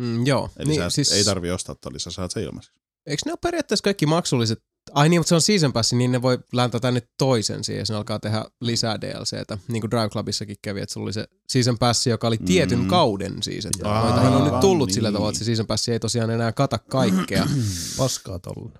Mm, 0.00 0.26
joo. 0.26 0.50
Eli 0.56 0.68
niin, 0.68 0.80
sä 0.82 0.90
siis, 0.90 1.12
ei 1.12 1.24
tarvi 1.24 1.50
ostaa 1.50 1.74
tätä 1.74 1.92
lisää, 1.94 2.12
saat 2.12 2.30
se 2.30 2.42
ilmaiseksi. 2.42 2.80
Eikö 3.06 3.22
ne 3.26 3.32
ole 3.32 3.38
periaatteessa 3.42 3.82
kaikki 3.84 4.06
maksulliset? 4.06 4.58
Ai 4.94 5.08
niin, 5.08 5.20
mutta 5.20 5.28
se 5.28 5.34
on 5.34 5.40
season 5.40 5.72
pass, 5.72 5.92
niin 5.92 6.12
ne 6.12 6.22
voi 6.22 6.38
lääntää 6.52 6.80
tänne 6.80 7.02
toisen 7.18 7.64
siihen, 7.64 7.80
ja 7.80 7.86
se 7.86 7.94
alkaa 7.94 8.18
tehdä 8.18 8.44
lisää 8.60 9.00
DLCtä. 9.00 9.58
Niin 9.68 9.80
kuin 9.80 9.90
Drive 9.90 10.08
Clubissakin 10.08 10.56
kävi, 10.62 10.80
että 10.80 10.92
sulla 10.92 11.04
oli 11.04 11.12
se 11.12 11.28
season 11.48 11.78
pass, 11.78 12.06
joka 12.06 12.26
oli 12.26 12.38
tietyn 12.38 12.78
Mm. 12.78 12.86
kauden 12.88 13.42
siis. 13.42 13.66
Että 13.66 13.88
Jaa, 13.88 14.02
noitahan 14.02 14.34
on 14.34 14.44
nyt 14.52 14.60
tullut 14.60 14.86
niin. 14.88 14.94
sillä 14.94 15.12
tavalla, 15.12 15.28
että 15.30 15.38
se 15.38 15.44
season 15.44 15.66
pass 15.66 15.88
ei 15.88 16.00
tosiaan 16.00 16.30
enää 16.30 16.52
kata 16.52 16.78
kaikkea. 16.78 17.46
Paskaa 17.98 18.38
tollanen. 18.38 18.78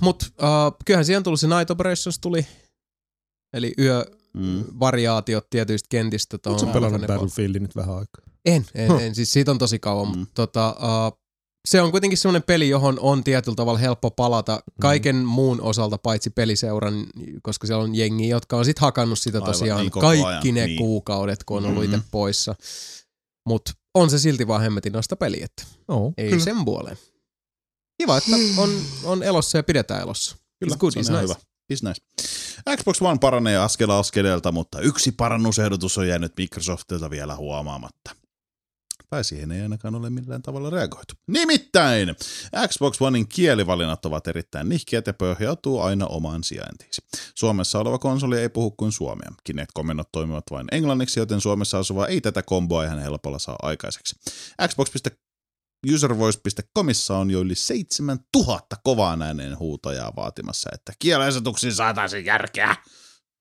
Mutta 0.00 0.26
uh, 0.26 0.76
kyllähän 0.84 1.04
siihen 1.04 1.16
on 1.18 1.22
tullut 1.22 1.40
se 1.40 1.46
Night 1.46 1.70
Operations 1.70 2.18
tuli, 2.18 2.46
eli 3.52 3.74
Mm. 4.34 4.60
yövariaatiot 4.60 5.50
tietyistä 5.50 5.86
kentistä. 5.90 6.36
Oletko 6.46 6.66
pelannut 6.66 7.00
Battlefield 7.00 7.18
Battlefieldin 7.20 7.62
nyt 7.62 7.76
vähän 7.76 7.94
aikaa? 7.98 8.24
En, 8.44 8.66
en, 8.74 8.90
en. 9.00 9.14
Siis 9.14 9.32
siitä 9.32 9.50
on 9.50 9.58
tosi 9.58 9.78
kauan. 9.78 10.12
Mm. 10.12 10.18
Mm. 10.18 10.26
Tota, 10.34 10.76
uh, 10.78 11.18
se 11.68 11.82
on 11.82 11.90
kuitenkin 11.90 12.18
semmoinen 12.18 12.42
peli, 12.42 12.68
johon 12.68 12.98
on 13.00 13.24
tietyllä 13.24 13.56
tavalla 13.56 13.78
helppo 13.78 14.10
palata 14.10 14.62
kaiken 14.80 15.16
mm. 15.16 15.24
muun 15.24 15.60
osalta 15.60 15.98
paitsi 15.98 16.30
peliseuran, 16.30 17.06
koska 17.42 17.66
siellä 17.66 17.84
on 17.84 17.94
jengi, 17.94 18.28
jotka 18.28 18.56
on 18.56 18.64
sitten 18.64 18.80
hakannut 18.80 19.18
sitä 19.18 19.38
Aivan, 19.38 19.46
tosiaan 19.52 19.80
niin 19.80 19.90
koko 19.90 20.06
kaikki 20.06 20.26
ajan, 20.48 20.54
ne 20.54 20.66
niin. 20.66 20.78
kuukaudet, 20.78 21.44
kun 21.44 21.56
on 21.56 21.64
ollut 21.70 21.84
Mhm. 21.84 21.94
itse 21.94 22.06
poissa. 22.10 22.54
Mutta 23.48 23.72
on 23.94 24.10
se 24.10 24.18
silti 24.18 24.48
vaan 24.48 24.62
hemmetin 24.62 24.92
noista 24.92 25.16
peliä, 25.16 25.44
että 25.44 25.62
Joo. 25.88 26.12
ei 26.18 26.30
Kyllä. 26.30 26.44
sen 26.44 26.64
puoleen. 26.64 26.96
Kiva, 28.02 28.16
että 28.18 28.30
on, 28.58 28.70
on 29.04 29.22
elossa 29.22 29.58
ja 29.58 29.62
pidetään 29.62 30.00
elossa. 30.02 30.36
Kyllä, 30.60 30.74
It's 30.74 30.78
good, 30.78 30.92
se 30.92 30.98
on 30.98 31.04
it's 31.04 31.10
nice. 31.10 31.22
hyvä. 31.22 31.34
Is 31.70 31.82
nice. 31.82 32.00
Xbox 32.76 33.02
One 33.02 33.18
paranee 33.18 33.56
askel 33.58 33.90
askeleelta, 33.90 34.52
mutta 34.52 34.80
yksi 34.80 35.12
parannusehdotus 35.12 35.98
on 35.98 36.08
jäänyt 36.08 36.32
Microsoftilta 36.36 37.10
vielä 37.10 37.36
huomaamatta. 37.36 38.16
Tai 39.10 39.24
siihen 39.24 39.52
ei 39.52 39.62
ainakaan 39.62 39.94
ole 39.94 40.10
millään 40.10 40.42
tavalla 40.42 40.70
reagoitu. 40.70 41.14
Nimittäin 41.28 42.08
Xbox 42.68 43.00
Onein 43.02 43.28
kielivalinnat 43.28 44.06
ovat 44.06 44.28
erittäin 44.28 44.68
nihkeät 44.68 45.06
ja 45.06 45.14
pohjautuu 45.14 45.80
aina 45.80 46.06
omaan 46.06 46.44
sijaintiinsa. 46.44 47.02
Suomessa 47.34 47.78
oleva 47.78 47.98
konsoli 47.98 48.38
ei 48.38 48.48
puhu 48.48 48.70
kuin 48.70 48.92
suomea. 48.92 49.30
Kinect-komennot 49.44 50.08
toimivat 50.12 50.44
vain 50.50 50.66
englanniksi, 50.72 51.20
joten 51.20 51.40
Suomessa 51.40 51.78
asuva 51.78 52.06
ei 52.06 52.20
tätä 52.20 52.42
komboa 52.42 52.84
ihan 52.84 52.98
helpolla 52.98 53.38
saa 53.38 53.56
aikaiseksi. 53.62 54.16
Xbox.uservoice.comissa 54.68 57.16
on 57.16 57.30
jo 57.30 57.40
yli 57.40 57.54
7000 57.54 58.76
kovaan 58.84 59.22
ääneen 59.22 59.58
huutajaa 59.58 60.12
vaatimassa, 60.16 60.70
että 60.74 60.92
kieleasetuksiin 60.98 61.74
saataisiin 61.74 62.24
järkeä. 62.24 62.76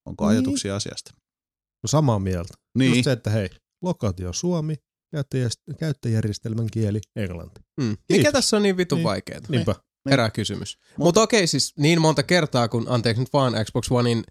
Onko 0.05 0.27
Niin. 0.27 0.31
ajatuksia 0.37 0.75
asiasta? 0.75 1.11
No 1.83 1.87
samaa 1.87 2.19
mieltä. 2.19 2.53
Niin. 2.77 2.91
Just 2.91 3.03
se, 3.03 3.11
että 3.11 3.29
hei, 3.29 3.49
lokaatio 3.81 4.33
Suomi, 4.33 4.75
käyttöjärjestelmän 5.79 6.67
kieli 6.71 6.99
englanti. 7.15 7.61
Mm. 7.77 7.85
Mikä 7.89 7.97
Kiitos. 8.07 8.31
tässä 8.31 8.57
on 8.57 8.63
niin 8.63 8.77
vitun 8.77 8.97
Niin. 8.97 9.03
vaikeaa? 9.03 9.39
Niinpä. 9.49 9.75
Herää 10.09 10.29
kysymys. 10.29 10.77
Mutta 10.97 11.21
okei, 11.21 11.47
siis 11.47 11.73
niin 11.77 12.01
monta 12.01 12.23
kertaa, 12.23 12.67
kun 12.67 12.85
anteeksi 12.89 13.21
nyt 13.21 13.33
vaan 13.33 13.53
Xbox 13.65 13.91
Onein 13.91 14.23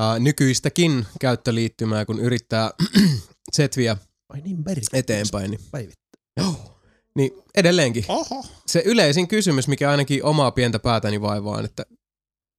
äh, 0.00 0.20
nykyistäkin 0.20 1.06
käyttöliittymää, 1.20 2.04
kun 2.04 2.20
yrittää 2.20 2.70
setviä 3.52 3.96
Ai 4.28 4.40
niin, 4.40 4.58
eteenpäin, 4.92 5.50
niin, 5.50 5.60
Päivittää. 5.70 6.52
niin 7.16 7.30
edelleenkin 7.54 8.04
Oho. 8.08 8.44
se 8.66 8.82
yleisin 8.86 9.28
kysymys, 9.28 9.68
mikä 9.68 9.90
ainakin 9.90 10.24
omaa 10.24 10.50
pientä 10.50 10.78
päätäni 10.78 11.20
vaivaa, 11.20 11.58
on, 11.58 11.64
että 11.64 11.86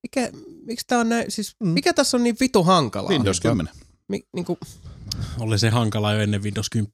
mikä, 0.04 0.30
miksi 0.66 0.88
tää 0.88 1.00
on 1.00 1.10
näin, 1.10 1.32
siis 1.32 1.56
Mm. 1.60 1.68
mikä 1.70 1.94
tässä 1.94 2.18
on 2.18 2.24
niin 2.24 2.36
vitu 2.40 2.64
hankalaa? 2.64 3.10
Windows 3.12 3.40
10. 3.42 3.74
Mi, 4.08 4.22
niinku, 4.36 4.58
Oli 5.40 5.60
se 5.60 5.70
hankala 5.70 6.14
jo 6.14 6.20
ennen 6.22 6.44
Windows 6.44 6.70
10 6.70 6.92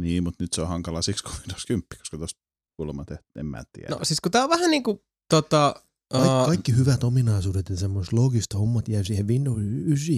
Niin, 0.00 0.22
mutta 0.22 0.44
nyt 0.44 0.52
se 0.52 0.62
on 0.62 0.68
hankala 0.68 1.02
siksi, 1.02 1.24
kun 1.24 1.32
Windows 1.40 1.66
10, 1.66 1.86
koska 1.98 2.16
tuosta 2.18 2.40
kuulemma 2.76 3.04
tehty, 3.04 3.24
en 3.38 3.46
mä 3.46 3.62
tiedä. 3.72 3.94
no 3.94 3.98
siis 4.04 4.20
kun 4.20 4.32
tää 4.32 4.44
on 4.44 4.50
vähän 4.50 4.70
niinku 4.70 5.04
tota... 5.30 5.74
Kaik, 6.12 6.24
Uh, 6.24 6.46
kaikki 6.46 6.76
hyvät 6.76 7.04
ominaisuudet 7.04 7.68
ja 7.68 7.76
semmoiset 7.76 8.12
loogista 8.12 8.58
hommat 8.58 8.88
jää 8.88 9.02
siihen 9.02 9.28
Windows 9.28 9.58
9. 9.62 10.14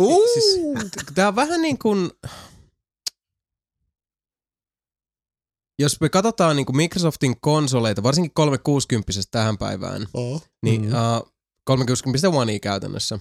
uh, 0.00 0.22
siis, 0.34 0.60
tää 1.14 1.28
on 1.28 1.36
vähän 1.36 1.62
niin 1.62 1.78
kuin... 1.78 2.10
Jos 5.78 6.00
me 6.00 6.08
katsotaan 6.08 6.56
niin 6.56 6.66
kuin 6.66 6.76
Microsoftin 6.76 7.40
konsoleita, 7.40 8.02
varsinkin 8.02 8.30
360 8.34 9.12
tähän 9.30 9.58
päivään, 9.58 10.06
Oh. 10.14 10.44
niin 10.62 10.82
Mm. 10.82 10.88
mm. 10.88 10.94
uh, 11.18 11.32
360 11.64 12.28
One 12.28 12.58
käytännössä. 12.58 13.18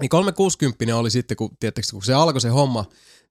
Niin 0.00 0.08
360 0.08 0.96
oli 0.96 1.10
sitten, 1.10 1.36
kun, 1.36 1.50
tiedättekö, 1.60 1.88
kun 1.92 2.04
se 2.04 2.14
alkoi 2.14 2.40
se 2.40 2.48
homma 2.48 2.84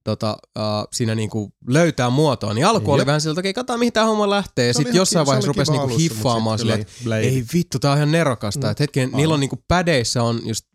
tota, 0.04 0.38
uh, 0.58 0.64
siinä 0.94 1.16
niinku 1.16 1.54
löytää 1.68 2.10
muotoa, 2.10 2.54
niin 2.54 2.66
alku 2.66 2.92
oli 2.92 3.02
Jep. 3.02 3.08
vähän 3.08 3.22
siltä, 3.22 3.40
että 3.40 3.54
katsotaan 3.54 3.80
mihin 3.80 3.94
tämä 3.94 4.06
homma 4.06 4.30
lähtee. 4.30 4.66
Ja 4.66 4.70
oli 4.70 4.74
sitten 4.74 4.96
jossain 4.96 5.24
kiva- 5.24 5.28
vaiheessa 5.28 5.48
rupesi 5.48 5.72
niinku 5.72 5.88
alussa, 5.88 6.02
hiffaamaan 6.02 6.60
silleen, 6.60 6.82
että 6.82 7.18
ei 7.18 7.46
vittu, 7.54 7.80
tää 7.80 7.92
on 7.92 7.98
ihan 7.98 8.12
nerokasta. 8.12 8.68
Mm. 8.68 8.72
Mm. 8.72 8.76
Hetken, 8.80 9.10
niillä 9.14 9.34
on 9.34 9.40
niinku 9.40 9.64
pädeissä 9.68 10.24
on 10.24 10.42
just 10.46 10.66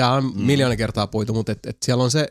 Tämä 0.00 0.12
on 0.12 0.24
mm. 0.24 0.42
miljoona 0.42 0.76
kertaa 0.76 1.06
puitu, 1.06 1.34
mutta 1.34 1.52
et, 1.52 1.66
et 1.66 1.76
siellä 1.82 2.04
on 2.04 2.10
se 2.10 2.28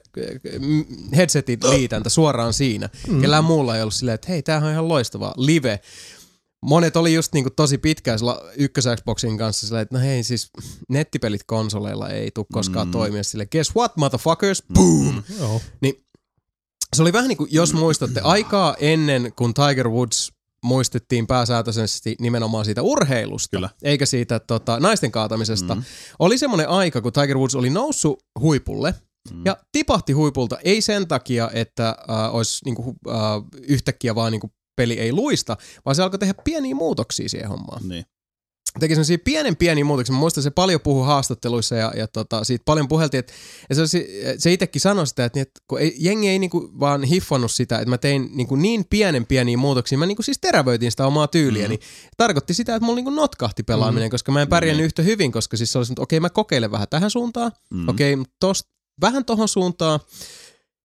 mm, 0.59 0.85
headsetin 1.15 1.59
liitäntä 1.69 2.09
suoraan 2.09 2.53
siinä. 2.53 2.89
Mm. 3.07 3.21
Kellään 3.21 3.43
muulla 3.43 3.75
ei 3.75 3.81
ollut 3.81 3.93
silleen, 3.93 4.15
että 4.15 4.27
hei, 4.31 4.41
tämähän 4.41 4.67
on 4.67 4.71
ihan 4.71 4.87
loistava 4.87 5.33
live. 5.37 5.79
Monet 6.65 6.95
oli 6.95 7.13
just 7.13 7.33
niinku 7.33 7.49
tosi 7.49 7.77
pitkäisellä 7.77 8.41
ykkös 8.57 8.85
Xboxin 8.95 9.37
kanssa 9.37 9.67
silleen, 9.67 9.81
että 9.81 9.95
no 9.97 10.01
hei 10.03 10.23
siis 10.23 10.49
nettipelit 10.89 11.41
konsoleilla 11.47 12.09
ei 12.09 12.31
tule 12.31 12.45
koskaan 12.53 12.87
Mm. 12.87 12.89
mm. 12.89 12.91
toimia 12.91 13.23
sille. 13.23 13.45
Guess 13.45 13.75
what, 13.75 13.97
motherfuckers? 13.97 14.63
Boom! 14.73 15.23
Joo. 15.39 15.61
Se 16.95 17.01
oli 17.01 17.13
vähän 17.13 17.27
niin 17.27 17.37
kuin, 17.37 17.49
jos 17.53 17.73
muistatte, 17.73 18.21
aikaa 18.23 18.75
ennen 18.79 19.33
kun 19.35 19.53
Tiger 19.53 19.89
Woods 19.89 20.31
muistettiin 20.63 21.27
pääsääntöisesti 21.27 22.15
nimenomaan 22.19 22.65
siitä 22.65 22.81
urheilusta, 22.81 23.57
Kyllä. 23.57 23.69
eikä 23.83 24.05
siitä 24.05 24.39
tota, 24.39 24.79
naisten 24.79 25.11
kaatamisesta. 25.11 25.75
Mm. 25.75 25.81
Mm. 25.81 25.85
Oli 26.19 26.37
semmoinen 26.37 26.69
aika, 26.69 27.01
kun 27.01 27.13
Tiger 27.13 27.37
Woods 27.37 27.55
oli 27.55 27.69
noussut 27.69 28.23
huipulle 28.39 28.93
Mm. 29.31 29.41
ja 29.45 29.57
tipahti 29.71 30.13
huipulta, 30.13 30.57
ei 30.63 30.81
sen 30.81 31.07
takia, 31.07 31.49
että 31.53 31.89
äh, 31.89 32.35
olisi 32.35 32.65
niinku, 32.65 32.95
äh, 33.09 33.15
yhtäkkiä 33.67 34.15
vaan 34.15 34.31
niinku, 34.31 34.51
peli 34.79 34.99
ei 34.99 35.13
luista, 35.13 35.57
vaan 35.85 35.95
se 35.95 36.03
alkoi 36.03 36.19
tehdä 36.19 36.33
pieniä 36.43 36.75
muutoksia 36.75 37.29
siihen 37.29 37.49
hommaan 37.49 37.89
Niin. 37.89 38.05
teki 38.79 38.93
sellaisia 38.95 39.17
pienen 39.23 39.55
pieniä 39.55 39.85
muutoksia. 39.85 40.13
Mä 40.13 40.19
muistan, 40.19 40.43
se 40.43 40.49
paljon 40.49 40.81
puhui 40.81 41.05
haastatteluissa 41.05 41.75
ja, 41.75 41.93
ja 41.95 42.07
tota, 42.07 42.43
siitä 42.43 42.63
paljon 42.65 42.87
puheltiin. 42.87 43.19
Että, 43.19 43.33
ja 43.69 43.75
se, 43.75 43.87
se, 43.87 44.07
se 44.37 44.53
itsekin 44.53 44.81
sanoi 44.81 45.07
sitä, 45.07 45.25
että, 45.25 45.37
niin, 45.37 45.41
että 45.41 45.61
kun 45.67 45.79
ei, 45.79 45.95
jengi 45.99 46.29
ei 46.29 46.39
niinku 46.39 46.69
vaan 46.79 47.03
hiffannut 47.03 47.51
sitä, 47.51 47.75
että 47.79 47.89
mä 47.89 47.97
tein 47.97 48.29
niinku 48.33 48.55
niin 48.55 48.85
pienen 48.89 49.25
pieniä 49.25 49.57
muutoksia. 49.57 49.97
Mä 49.97 50.05
niinku 50.05 50.23
siis 50.23 50.39
terävöitin 50.41 50.91
sitä 50.91 51.07
omaa 51.07 51.27
tyyliä. 51.27 51.67
Mm. 51.67 51.73
Mm. 51.73 51.79
Tarkoitti 52.17 52.53
sitä, 52.53 52.75
että 52.75 52.85
mulla 52.85 52.95
niinku 52.95 53.11
notkahti 53.11 53.63
pelaaminen, 53.63 54.07
mm. 54.07 54.11
koska 54.11 54.31
mä 54.31 54.41
en 54.41 54.47
pärjännyt 54.47 54.77
Niin. 54.77 54.85
yhtä 54.85 55.01
hyvin, 55.01 55.31
koska 55.31 55.57
siis 55.57 55.71
se 55.71 55.77
olisi, 55.77 55.93
että 55.93 56.01
okei 56.01 56.19
mä 56.19 56.29
kokeilen 56.29 56.71
vähän 56.71 56.87
tähän 56.89 57.09
suuntaan. 57.11 57.51
Mm. 57.69 57.89
Okei, 57.89 58.13
okay, 58.13 58.25
tosta 58.39 58.69
vähän 59.01 59.25
tohon 59.25 59.47
suuntaan. 59.47 59.99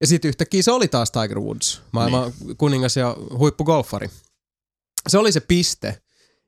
Ja 0.04 0.08
sitten 0.08 0.28
yhtäkkiä 0.28 0.62
se 0.62 0.72
oli 0.72 0.88
taas 0.88 1.10
Tiger 1.10 1.40
Woods, 1.40 1.82
maailman 1.92 2.32
niin. 2.40 2.56
kuningas 2.56 2.96
ja 2.96 3.16
huippugolfari. 3.38 4.10
Se 5.08 5.18
oli 5.18 5.32
se 5.32 5.40
piste, 5.40 6.02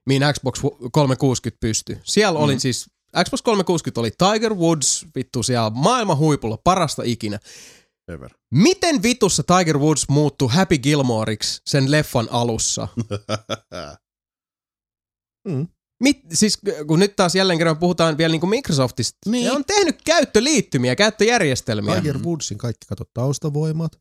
mihin 0.06 0.22
Xbox 0.32 0.60
360 0.92 1.60
pystyi. 1.60 1.98
Siellä 2.04 2.46
mm. 2.46 2.58
siis, 2.58 2.90
Xbox 3.24 3.42
360 3.42 4.00
oli 4.00 4.10
Tiger 4.10 4.54
Woods, 4.54 5.06
vittu 5.14 5.42
siellä 5.42 5.70
maailman 5.70 6.18
huipulla, 6.18 6.58
parasta 6.64 7.02
ikinä. 7.04 7.38
Ever. 8.08 8.30
Miten 8.50 9.02
vitussa 9.02 9.42
Tiger 9.42 9.78
Woods 9.78 10.08
muuttui 10.08 10.48
Happy 10.52 10.78
Gilmoreiksi 10.78 11.62
sen 11.66 11.90
leffan 11.90 12.28
alussa? 12.30 12.88
Mm. 15.48 15.68
Mit, 16.00 16.20
siis 16.32 16.58
kun 16.86 16.98
nyt 16.98 17.16
taas 17.16 17.34
jälleen 17.34 17.58
kerran 17.58 17.76
puhutaan 17.78 18.18
vielä 18.18 18.32
niinku 18.32 18.46
Microsoftista, 18.46 19.18
Niin. 19.30 19.44
ne 19.44 19.52
on 19.52 19.64
tehnyt 19.64 19.96
käyttöliittymiä, 20.04 20.96
käyttöjärjestelmiä. 20.96 21.94
Tiger 21.94 22.18
Woodsin 22.18 22.58
kaikki 22.58 22.86
kato 22.88 23.04
taustavoimat, 23.14 23.92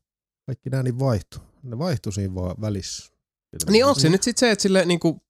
kaikki 0.46 0.70
nämä 0.70 0.82
niin 0.82 0.98
vaihtu. 0.98 1.38
Ne 1.62 1.78
vaihtui 1.78 2.12
siinä 2.12 2.34
vaan 2.34 2.56
välissä. 2.60 3.12
Niin 3.70 3.84
onko 3.84 4.00
se 4.00 4.08
nyt 4.08 4.22
sitten 4.22 4.40
se, 4.40 4.50
että 4.50 4.62
sille 4.62 4.84
niinku, 4.84 5.22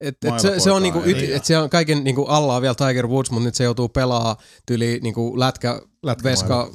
et, 0.00 0.16
et 0.24 0.38
se, 0.40 0.60
se 0.60 0.70
on 0.70 0.82
niinku, 0.82 1.00
ei. 1.00 1.32
et 1.34 1.44
se 1.44 1.58
on 1.58 1.70
kaiken 1.70 2.04
niinku 2.04 2.24
alla 2.24 2.56
on 2.56 2.62
vielä 2.62 2.74
Tiger 2.74 3.06
Woods, 3.06 3.30
mutta 3.30 3.44
nyt 3.44 3.54
se 3.54 3.64
joutuu 3.64 3.88
pelaa 3.88 4.36
tyyli 4.66 5.00
niinku 5.02 5.38
lätkä, 5.38 5.82
Lätkämaailma. 6.02 6.30
veska, 6.30 6.72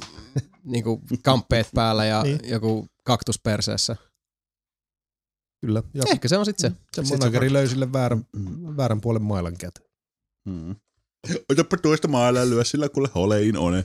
niinku 0.64 1.00
kamppeet 1.24 1.68
päällä 1.74 2.04
ja 2.04 2.22
Niin. 2.22 2.38
joku 2.44 2.86
kaktus 3.04 3.40
perseessä. 3.40 3.96
Kyllä. 5.66 5.82
Joku, 5.94 6.10
Ehkä 6.12 6.28
se 6.28 6.38
on 6.38 6.44
sitten 6.44 6.70
se. 6.70 6.76
se 7.02 7.08
Sit 7.08 7.18
manageri 7.18 7.48
se- 7.48 7.52
löi 7.52 7.68
sille 7.68 7.92
väärän, 7.92 8.26
Mm. 8.36 8.76
väärän 8.76 9.00
puolen 9.00 9.22
mailan 9.22 9.56
käteen. 9.56 9.90
Mm. 10.48 10.76
Otapa 11.52 11.76
toista 11.76 12.08
mailla 12.08 12.50
lyö 12.50 12.64
sillä 12.64 12.88
kuule 12.88 13.08
holein 13.14 13.56
one. 13.56 13.84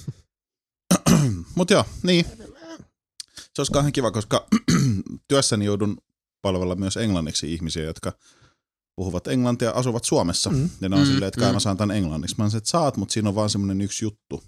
Mut 1.56 1.70
joo, 1.70 1.84
niin. 2.02 2.24
Se 3.38 3.60
olisi 3.60 3.72
kauhean 3.72 3.92
kiva, 3.92 4.10
koska 4.10 4.46
työssäni 5.28 5.64
joudun 5.64 5.96
palvella 6.42 6.74
myös 6.74 6.96
englanniksi 6.96 7.54
ihmisiä, 7.54 7.82
jotka 7.84 8.12
puhuvat 8.96 9.26
englantia, 9.26 9.70
asuvat 9.70 10.04
Suomessa. 10.04 10.50
Mm. 10.50 10.70
Ja 10.80 10.88
ne 10.88 10.96
on 10.96 11.02
Mm, 11.02 11.06
silleen, 11.06 11.28
että 11.28 11.40
kai 11.40 11.50
mm. 11.50 11.54
mä 11.54 11.60
saan 11.60 11.76
tän 11.76 11.90
englanniksi. 11.90 12.34
Mä 12.38 12.50
se, 12.50 12.56
että 12.56 12.70
saat, 12.70 12.96
mutta 12.96 13.12
siinä 13.12 13.28
on 13.28 13.34
vaan 13.34 13.50
semmonen 13.50 13.80
yksi 13.80 14.04
juttu. 14.04 14.42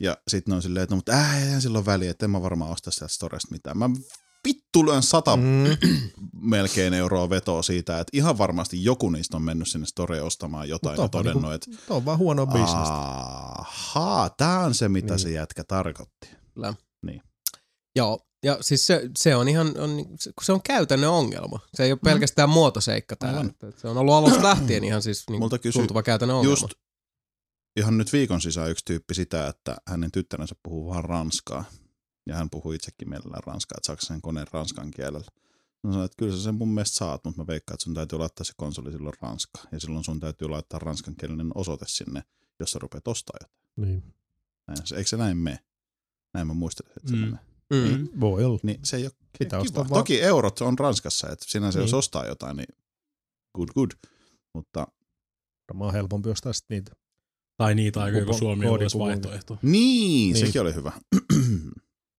Ja 0.00 0.16
sitten 0.28 0.52
ne 0.52 0.56
on 0.56 0.62
silleen, 0.62 0.82
että 0.82 0.92
no, 0.94 0.96
mutta 0.96 1.12
äh, 1.12 1.42
eihän 1.42 1.62
sillä 1.62 1.78
ole 1.78 1.86
väliä, 1.86 2.10
että 2.10 2.26
en 2.26 2.30
mä 2.30 2.42
varmaan 2.42 2.70
osta 2.70 2.90
sieltä 2.90 3.14
storesta 3.14 3.48
mitään. 3.54 3.78
Mä 3.78 3.90
vittu 4.46 4.86
lyön 4.86 5.02
sata 5.02 5.36
Mm. 5.36 5.64
melkein 6.50 6.94
euroa 6.94 7.30
vetoa 7.30 7.62
siitä, 7.62 8.00
että 8.00 8.10
ihan 8.16 8.38
varmasti 8.38 8.84
joku 8.84 9.10
niistä 9.10 9.36
on 9.36 9.42
mennyt 9.42 9.68
sinne 9.68 9.86
storeen 9.86 10.24
ostamaan 10.24 10.68
jotain 10.68 11.00
ja 11.00 11.08
todennut, 11.08 11.42
niinku- 11.42 11.54
että 11.54 11.86
Tuo 11.86 11.96
on 11.96 12.04
vaan 12.04 12.18
huono 12.18 12.46
bisnestä. 12.46 12.92
ahaa, 13.58 14.30
tää 14.30 14.60
on 14.60 14.74
se, 14.74 14.88
mitä 14.88 15.12
Niin. 15.14 15.18
se 15.20 15.30
jätkä 15.30 15.64
tarkoitti. 15.64 16.28
Joo, 17.96 18.26
ja 18.44 18.58
siis 18.60 18.86
se, 18.86 19.10
se 19.18 19.36
on 19.36 19.48
ihan, 19.48 19.66
on, 19.78 20.04
se- 20.20 20.32
kun 20.32 20.44
se 20.44 20.52
on 20.52 20.62
käytännön 20.62 21.10
ongelma. 21.10 21.60
Se 21.74 21.84
ei 21.84 21.92
ole 21.92 21.98
pelkästään 22.04 22.48
muotoseikka 22.48 23.16
täällä. 23.16 23.38
Aivan. 23.38 23.50
Että 23.50 23.80
Se 23.80 23.88
on 23.88 23.96
ollut 23.98 24.14
alusta 24.14 24.42
lähtien 24.42 24.84
ihan 24.84 25.02
siis 25.02 25.24
niin 25.30 25.38
Multa 25.40 25.58
kysy- 25.58 25.78
tuntuva 25.78 26.02
käytännön 26.02 26.36
ongelma. 26.36 26.52
Just 26.52 26.66
ihan 27.76 27.98
nyt 27.98 28.12
viikon 28.12 28.40
sisään 28.40 28.70
yksi 28.70 28.84
tyyppi 28.84 29.14
sitä, 29.14 29.46
että 29.48 29.76
hänen 29.88 30.12
tyttärensä 30.12 30.54
puhuu 30.62 30.88
vaan 30.90 31.04
ranskaa. 31.04 31.64
Ja 32.26 32.36
hän 32.36 32.50
puhuu 32.50 32.72
itsekin 32.72 33.08
mielellään 33.08 33.42
ranskaa, 33.46 33.76
että 33.78 33.86
saako 33.86 34.02
sen 34.02 34.20
koneen 34.22 34.46
ranskan 34.52 34.90
kielellä. 34.90 35.26
Mä 35.82 35.90
sanoin, 35.92 36.04
että 36.04 36.16
kyllä 36.18 36.36
sä 36.36 36.42
sen 36.42 36.54
mun 36.54 36.68
mielestä 36.74 36.96
saat, 36.96 37.24
mutta 37.24 37.40
mä 37.42 37.46
veikkaan, 37.46 37.74
että 37.74 37.84
sun 37.84 37.94
täytyy 37.94 38.18
laittaa 38.18 38.44
se 38.44 38.52
konsoli 38.56 38.92
silloin 38.92 39.14
ranskaa. 39.22 39.64
Ja 39.72 39.80
silloin 39.80 40.04
sun 40.04 40.20
täytyy 40.20 40.48
laittaa 40.48 40.78
ranskankielinen 40.78 41.50
osoite 41.54 41.84
sinne, 41.88 42.22
jos 42.60 42.70
sä 42.70 42.78
rupeat 42.78 43.08
ostaa 43.08 43.36
jotain. 43.42 43.60
Niin. 43.76 44.14
Näin, 44.66 44.86
se- 44.86 44.96
eikö 44.96 45.08
se 45.08 45.16
näin 45.16 45.36
mene? 45.36 45.58
Näin 46.34 46.46
mä 46.46 46.54
muistelin, 46.54 46.92
että 46.96 47.08
se 47.10 47.16
Mm. 47.16 47.20
menee. 47.20 47.38
Mm. 47.98 48.08
Voi 48.20 48.44
olla. 48.44 48.58
Niin 48.62 48.80
se 48.84 48.96
ei 48.96 49.04
ole 49.04 49.12
Pitää 49.38 49.58
kiva. 49.58 49.62
ostaa 49.62 49.88
vaan- 49.88 50.00
Toki 50.00 50.22
eurot 50.22 50.60
on 50.60 50.78
Ranskassa, 50.78 51.28
että 51.30 51.44
sinänsä 51.48 51.78
jos 51.78 51.90
Niin. 51.90 51.98
ostaa 51.98 52.26
jotain, 52.26 52.56
niin 52.56 52.68
good 53.54 53.68
good. 53.74 53.90
Mutta 54.54 54.86
Varmaan 55.68 55.92
helpompi 55.92 56.30
ostaa 56.30 56.52
sit 56.52 56.64
niitä. 56.68 56.92
Tai 57.56 57.74
niitä 57.74 58.00
aikoja, 58.02 58.24
kun 58.24 58.38
Suomi 58.38 58.66
olisi 58.66 58.98
koodipuvun. 58.98 59.06
vaihtoehto. 59.06 59.58
niin, 59.62 59.72
niin. 59.72 60.32
Niin. 60.34 60.46
sekin 60.46 60.60
oli 60.60 60.74
hyvä. 60.74 60.92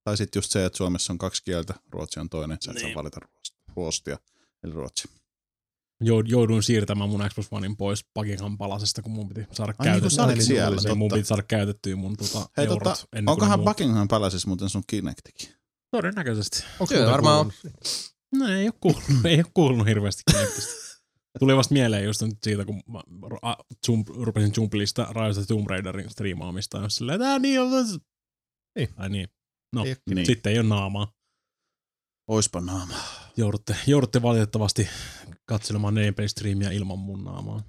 Tai 0.07 0.17
sitten 0.17 0.37
just 0.39 0.51
se, 0.51 0.65
että 0.65 0.77
Suomessa 0.77 1.13
on 1.13 1.17
kaksi 1.17 1.43
kieltä, 1.43 1.73
Ruotsi 1.91 2.19
on 2.19 2.29
toinen, 2.29 2.57
sä 2.61 2.71
et 2.71 2.77
saa 2.77 2.87
Niin. 2.87 2.95
valita 2.95 3.19
ruos- 3.25 3.53
ruostia, 3.75 4.17
eli 4.63 4.73
ruotsi. 4.73 5.07
Joud- 6.03 6.27
Jouduin 6.27 6.63
siirtämään 6.63 7.09
mun 7.09 7.21
Xbox 7.29 7.47
Onein 7.51 7.77
pois 7.77 8.05
Buckingham 8.15 8.57
palasesta, 8.57 9.01
kun 9.01 9.11
mun 9.11 9.27
piti 9.29 9.47
saada 9.51 9.73
Ai 9.79 9.85
niin, 9.87 10.01
käytettyä. 10.01 10.45
siellä, 10.45 10.81
Se 10.81 10.93
mun 10.95 11.09
totta. 11.09 11.15
piti 11.19 11.27
saada 11.27 11.43
käytettyä 11.43 11.95
mun 11.95 12.17
tota, 12.17 12.49
Hei, 12.57 12.65
eurot 12.65 12.83
tota, 12.83 12.95
ennen 13.13 13.25
kuin 13.25 13.31
onkohan 13.33 13.61
Buckingham 13.61 14.07
Palaceissa 14.07 14.47
muuten 14.47 14.69
sun 14.69 14.83
Kinectikin? 14.87 15.49
Todennäköisesti. 15.91 16.63
Onko 16.79 16.93
Kyllä, 16.93 17.11
varmaan 17.11 17.39
on. 17.39 17.51
No 18.35 18.47
ei 18.47 18.65
ole 18.65 18.73
kuulunut, 18.79 19.25
ei 19.25 19.35
ole 19.37 19.45
kuulunut 19.53 19.87
hirveästi 19.87 20.23
Kinectistä. 20.31 20.73
Tuli 21.39 21.55
vasta 21.55 21.73
mieleen 21.73 22.03
just 22.05 22.21
nyt 22.21 22.37
siitä, 22.43 22.65
kun 22.65 22.81
mä 22.87 22.99
a, 23.41 23.55
jump, 23.87 24.07
rupesin 24.09 24.51
Jumplista 24.57 25.03
Rise 25.13 25.39
of 25.39 25.47
Tomb 25.47 25.67
Raiderin 25.67 26.09
striimaamista. 26.09 26.77
Ja 26.77 26.89
silleen, 26.89 27.15
että 27.21 27.31
"Ää, 27.31 27.39
niin 27.39 27.61
on. 27.61 27.69
Niin. 28.77 28.89
Ai 28.97 29.09
niin. 29.09 29.27
No, 29.75 29.83
Niin. 30.09 30.25
sitten 30.25 30.51
ei 30.53 30.59
ole 30.59 30.67
naamaa. 30.67 31.13
Oispa 32.27 32.61
naama. 32.61 32.93
Joudutte, 33.37 33.75
joudutte 33.87 34.21
valitettavasti 34.21 34.87
katselemaan 35.45 35.95
Nameplay-striimiä 35.95 36.71
ilman 36.71 36.99
mun 36.99 37.23
naamaa. 37.23 37.63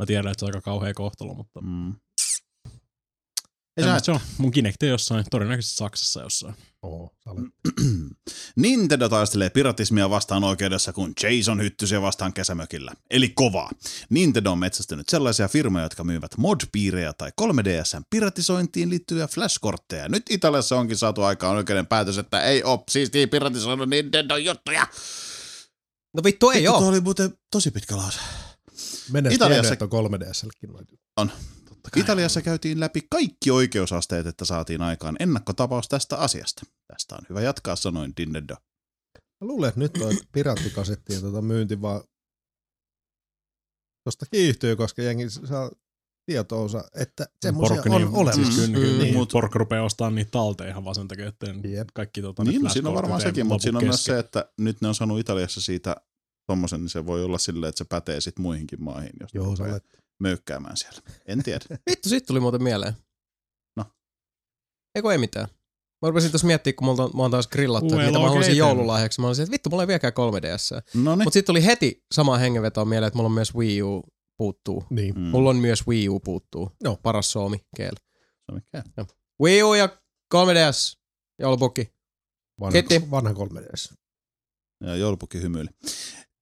Mä 0.00 0.06
tiedän, 0.06 0.30
että 0.32 0.40
se 0.40 0.44
on 0.44 0.48
aika 0.48 0.60
kauhea 0.60 0.94
kohtalo, 0.94 1.34
mutta 1.34 1.60
Mm. 1.60 1.94
Ei 3.76 3.84
sä, 3.84 3.98
se 4.02 4.12
on. 4.12 4.20
Mun 4.38 4.50
Kinect 4.50 4.82
on 4.82 4.88
jossain, 4.88 5.24
todennäköisesti 5.30 5.76
Saksassa 5.76 6.22
jossain. 6.22 6.54
Oo, 6.82 7.10
olet 7.26 7.44
Nintendo 8.56 9.08
taistelee 9.08 9.50
piratismia 9.50 10.10
vastaan 10.10 10.44
oikeudessa 10.44 10.92
kuin 10.92 11.12
Jason 11.22 11.60
Hyttysiä 11.62 12.02
vastaan 12.02 12.32
kesämökillä. 12.32 12.92
Eli 13.10 13.28
kovaa. 13.28 13.70
Nintendo 14.10 14.52
on 14.52 14.58
metsästänyt 14.58 15.08
sellaisia 15.08 15.48
firmoja, 15.48 15.84
jotka 15.84 16.04
myyvät 16.04 16.30
mod-piirejä 16.36 17.12
tai 17.12 17.30
3DSn 17.42 18.02
piratisointiin 18.10 18.90
liittyviä 18.90 19.26
flashkortteja. 19.26 20.08
Nyt 20.08 20.22
Italiassa 20.30 20.76
onkin 20.76 20.96
saatu 20.96 21.22
aikaan 21.22 21.56
oikeuden 21.56 21.86
päätös, 21.86 22.18
että 22.18 22.42
ei 22.42 22.62
ole 22.64 22.80
siistiä 22.90 23.26
piratisoinut 23.28 23.88
Nintendo 23.88 24.36
juttuja. 24.36 24.86
No 26.14 26.22
vittu 26.24 26.50
ei 26.50 26.56
Vittu, 26.60 26.72
oo. 26.72 26.78
Tuo 26.80 26.88
oli 26.88 27.00
muuten 27.00 27.34
tosi 27.50 27.70
pitkä 27.70 27.96
lause. 27.96 28.18
Mennessä 29.12 29.34
Italiassa- 29.36 29.72
Italiassa... 29.74 29.96
on 29.98 30.50
3DSlläkin 30.50 30.72
noita. 30.72 30.92
Italiassa 31.96 32.42
käytiin 32.42 32.80
läpi 32.80 33.00
kaikki 33.10 33.50
oikeusasteet, 33.50 34.26
että 34.26 34.44
saatiin 34.44 34.82
aikaan 34.82 35.16
ennakkotapaus 35.20 35.88
tästä 35.88 36.16
asiasta. 36.16 36.62
Tästä 36.92 37.14
on 37.14 37.20
hyvä 37.28 37.40
jatkaa, 37.40 37.76
sanoin 37.76 38.12
Nintendo. 38.18 38.54
Mä 39.40 39.46
luulen, 39.46 39.68
että 39.68 39.80
nyt 39.80 39.96
on 39.96 40.16
piraattikasettien 40.32 41.20
tota 41.20 41.42
myynti 41.42 41.80
vaan 41.82 42.00
tosta 44.04 44.26
kiihtyy, 44.30 44.76
koska 44.76 45.02
jengi 45.02 45.30
saa 45.30 45.70
tietoonsa, 46.26 46.84
että 46.94 47.26
semmoisia 47.42 47.82
on 47.90 48.00
niin- 48.00 48.08
olemassa. 48.14 48.44
Siis 48.44 48.54
kyllä, 48.56 48.66
Mm. 48.68 48.74
kyllä, 48.74 49.02
niin, 49.02 49.14
Mut- 49.14 49.32
porukka 49.32 49.58
rupeaa 49.58 49.84
ostamaan 49.84 50.14
niitä 50.14 50.30
talteen 50.30 50.70
ihan 50.70 50.84
vaan 50.84 50.94
sen 50.94 51.08
takia, 51.08 51.26
että 51.28 51.46
Jep. 51.68 51.88
kaikki 51.94 52.22
tota, 52.22 52.44
ne 52.44 52.50
Niin, 52.50 52.70
siinä 52.70 52.88
on 52.88 52.94
varmaan 52.94 53.20
sekin, 53.20 53.46
mutta 53.46 53.62
siinä 53.62 53.78
on 53.78 53.84
myös 53.84 54.04
se, 54.04 54.18
että 54.18 54.52
nyt 54.58 54.80
ne 54.80 54.88
on 54.88 54.94
saanut 54.94 55.20
Italiassa 55.20 55.60
siitä 55.60 55.96
tommosen, 56.46 56.80
niin 56.80 56.88
se 56.90 57.06
voi 57.06 57.24
olla 57.24 57.38
silleen, 57.38 57.68
että 57.68 57.78
se 57.78 57.84
pätee 57.84 58.20
sit 58.20 58.38
muihinkin 58.38 58.82
maihin, 58.82 59.12
jos 59.20 59.34
Joo, 59.34 59.56
sä 59.56 59.64
olet. 59.64 60.01
Möykkäämään 60.22 60.76
siellä. 60.76 61.00
En 61.26 61.42
tiedä. 61.42 61.64
Vittu, 61.90 62.08
sit 62.08 62.26
tuli 62.26 62.40
muuten 62.40 62.62
mieleen. 62.62 62.94
No. 63.76 63.84
Eikö 64.94 65.12
ei 65.12 65.18
mitään. 65.18 65.48
Mä 66.02 66.08
rupesin 66.08 66.30
tuossa 66.30 66.46
miettimään, 66.46 66.76
kun 66.76 66.86
mulla 66.86 67.04
on, 67.04 67.10
mä 67.14 67.22
oon 67.22 67.30
taas 67.30 67.48
grillattu, 67.48 67.94
että 67.94 68.06
mitä 68.06 68.18
mä 68.18 68.24
haluaisin 68.24 68.52
okay, 68.52 68.58
joululahjaksi. 68.58 69.20
Mä 69.20 69.26
olisin, 69.26 69.42
että 69.42 69.52
vittu, 69.52 69.70
mulla 69.70 69.82
ei 69.82 69.86
vieläkään 69.86 70.12
3DS. 70.12 70.82
No 70.94 71.16
niin. 71.16 71.24
Mutta 71.24 71.34
sitten 71.34 71.46
tuli 71.46 71.64
heti 71.64 72.04
sama 72.14 72.38
hengenvetoon 72.38 72.88
mieleen, 72.88 73.06
että 73.06 73.16
mulla 73.16 73.26
on 73.26 73.32
myös 73.32 73.54
Wii 73.54 73.82
U 73.82 74.02
puuttuu. 74.36 74.84
Niin. 74.90 75.14
Mm. 75.14 75.20
Mulla 75.20 75.50
on 75.50 75.56
myös 75.56 75.86
Wii 75.86 76.08
U 76.08 76.20
puuttuu. 76.20 76.70
No. 76.84 76.98
Paras 77.02 77.32
suomi 77.32 77.58
keel. 77.76 77.94
Se 78.20 78.52
on 78.52 78.54
mikä. 78.54 78.84
Wii 79.42 79.62
U 79.62 79.74
ja 79.74 79.88
3DS. 80.34 80.98
Joulupukki. 81.38 81.92
Vanha, 82.60 82.72
Kiitti. 82.72 83.10
vanha 83.10 83.32
3DS. 83.32 83.94
Ja 84.84 84.96
joulupukki 84.96 85.42
hymyili. 85.42 85.68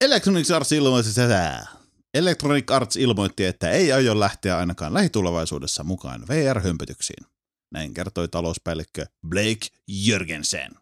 Electronic 0.00 0.50
Arts 0.50 0.73
ilmoitti 0.73 1.15
tätä. 1.15 1.67
Electronic 2.14 2.70
Arts 2.70 2.97
ilmoitti, 2.97 3.44
että 3.44 3.70
ei 3.70 3.92
aio 3.92 4.20
lähteä 4.20 4.58
ainakaan 4.58 4.94
lähitulevaisuudessa 4.94 5.84
mukaan 5.84 6.28
VR-hömpötyksiin. 6.28 7.26
Näin 7.70 7.94
kertoi 7.94 8.28
talouspäällikkö 8.28 9.06
Blake 9.28 9.66
Jörgensen. 9.89 10.72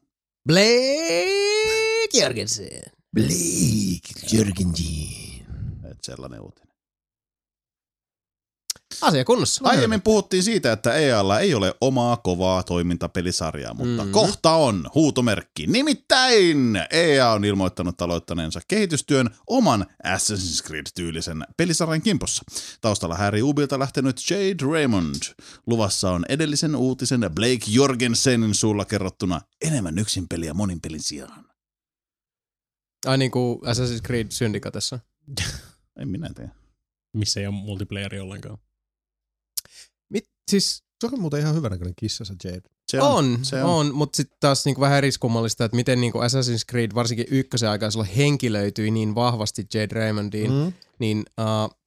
Blake 0.46 2.18
Jörgensen. 2.18 2.82
Blake 3.14 4.36
Jörgensen. 4.36 5.46
Et 5.90 5.98
sellainen 6.02 6.40
uutinen. 6.40 6.67
Asia 9.00 9.24
kunnossa. 9.24 9.60
Aiemmin 9.64 10.02
puhuttiin 10.02 10.42
siitä, 10.42 10.72
että 10.72 10.94
EAlla 10.94 11.40
ei 11.40 11.54
ole 11.54 11.74
omaa 11.80 12.16
kovaa 12.16 12.62
toimintapelisarjaa, 12.62 13.74
mutta 13.74 14.04
Mm. 14.04 14.10
kohta 14.12 14.52
on 14.52 14.90
huutomerkki. 14.94 15.66
Nimittäin 15.66 16.76
EA 16.90 17.32
on 17.32 17.44
ilmoittanut 17.44 18.02
aloittaneensa 18.02 18.60
kehitystyön 18.68 19.30
oman 19.46 19.86
Assassin's 20.06 20.66
Creed-tyylisen 20.66 21.44
pelisarjan 21.56 22.02
kimpossa. 22.02 22.42
Taustalla 22.80 23.14
Harry 23.14 23.42
Ubilta 23.42 23.78
lähtenyt 23.78 24.20
Jade 24.30 24.72
Raymond. 24.72 25.14
Luvassa 25.66 26.10
on 26.10 26.24
edellisen 26.28 26.76
uutisen 26.76 27.20
Blake 27.34 27.64
Jorgensenin 27.68 28.54
suulla 28.54 28.84
kerrottuna 28.84 29.40
enemmän 29.64 29.98
yksin 29.98 30.28
peliä 30.28 30.54
monin 30.54 30.80
pelin 30.80 31.02
sijaan. 31.02 31.44
Ai 33.06 33.18
niin 33.18 33.30
kuin 33.30 33.58
Assassin's 33.58 34.02
Creed 34.06 34.26
Syndicatessa. 34.30 34.98
En 36.00 36.08
minä 36.08 36.30
tiedä. 36.34 36.50
Missä 37.16 37.40
ei 37.40 37.46
ole 37.46 37.54
multiplayeri 37.54 38.20
ollenkaan. 38.20 38.58
Siis 40.48 40.82
Se 41.00 41.06
on 41.12 41.20
muuten 41.20 41.40
ihan 41.40 41.54
hyvän 41.54 41.70
näköinen 41.70 41.94
kissa 41.96 42.24
se 42.24 42.34
Jade. 42.44 42.62
Se 42.88 43.00
on, 43.00 43.38
se 43.42 43.62
on, 43.62 43.70
on 43.70 43.94
mutta 43.94 44.16
sitten 44.16 44.36
taas 44.40 44.64
niinku 44.64 44.80
vähän 44.80 44.98
eriskummallista, 44.98 45.64
että 45.64 45.76
miten 45.76 46.00
niinku 46.00 46.18
Assassin's 46.18 46.64
Creed 46.70 46.90
varsinkin 46.94 47.26
ykkösen 47.30 47.70
aikaa 47.70 47.90
silloin 47.90 48.10
henkilöityi 48.16 48.90
niin 48.90 49.14
vahvasti 49.14 49.66
Jade 49.74 49.94
Raymondiin. 49.94 50.50
Mm. 50.50 50.72
niin 50.98 51.24
uh, 51.40 51.77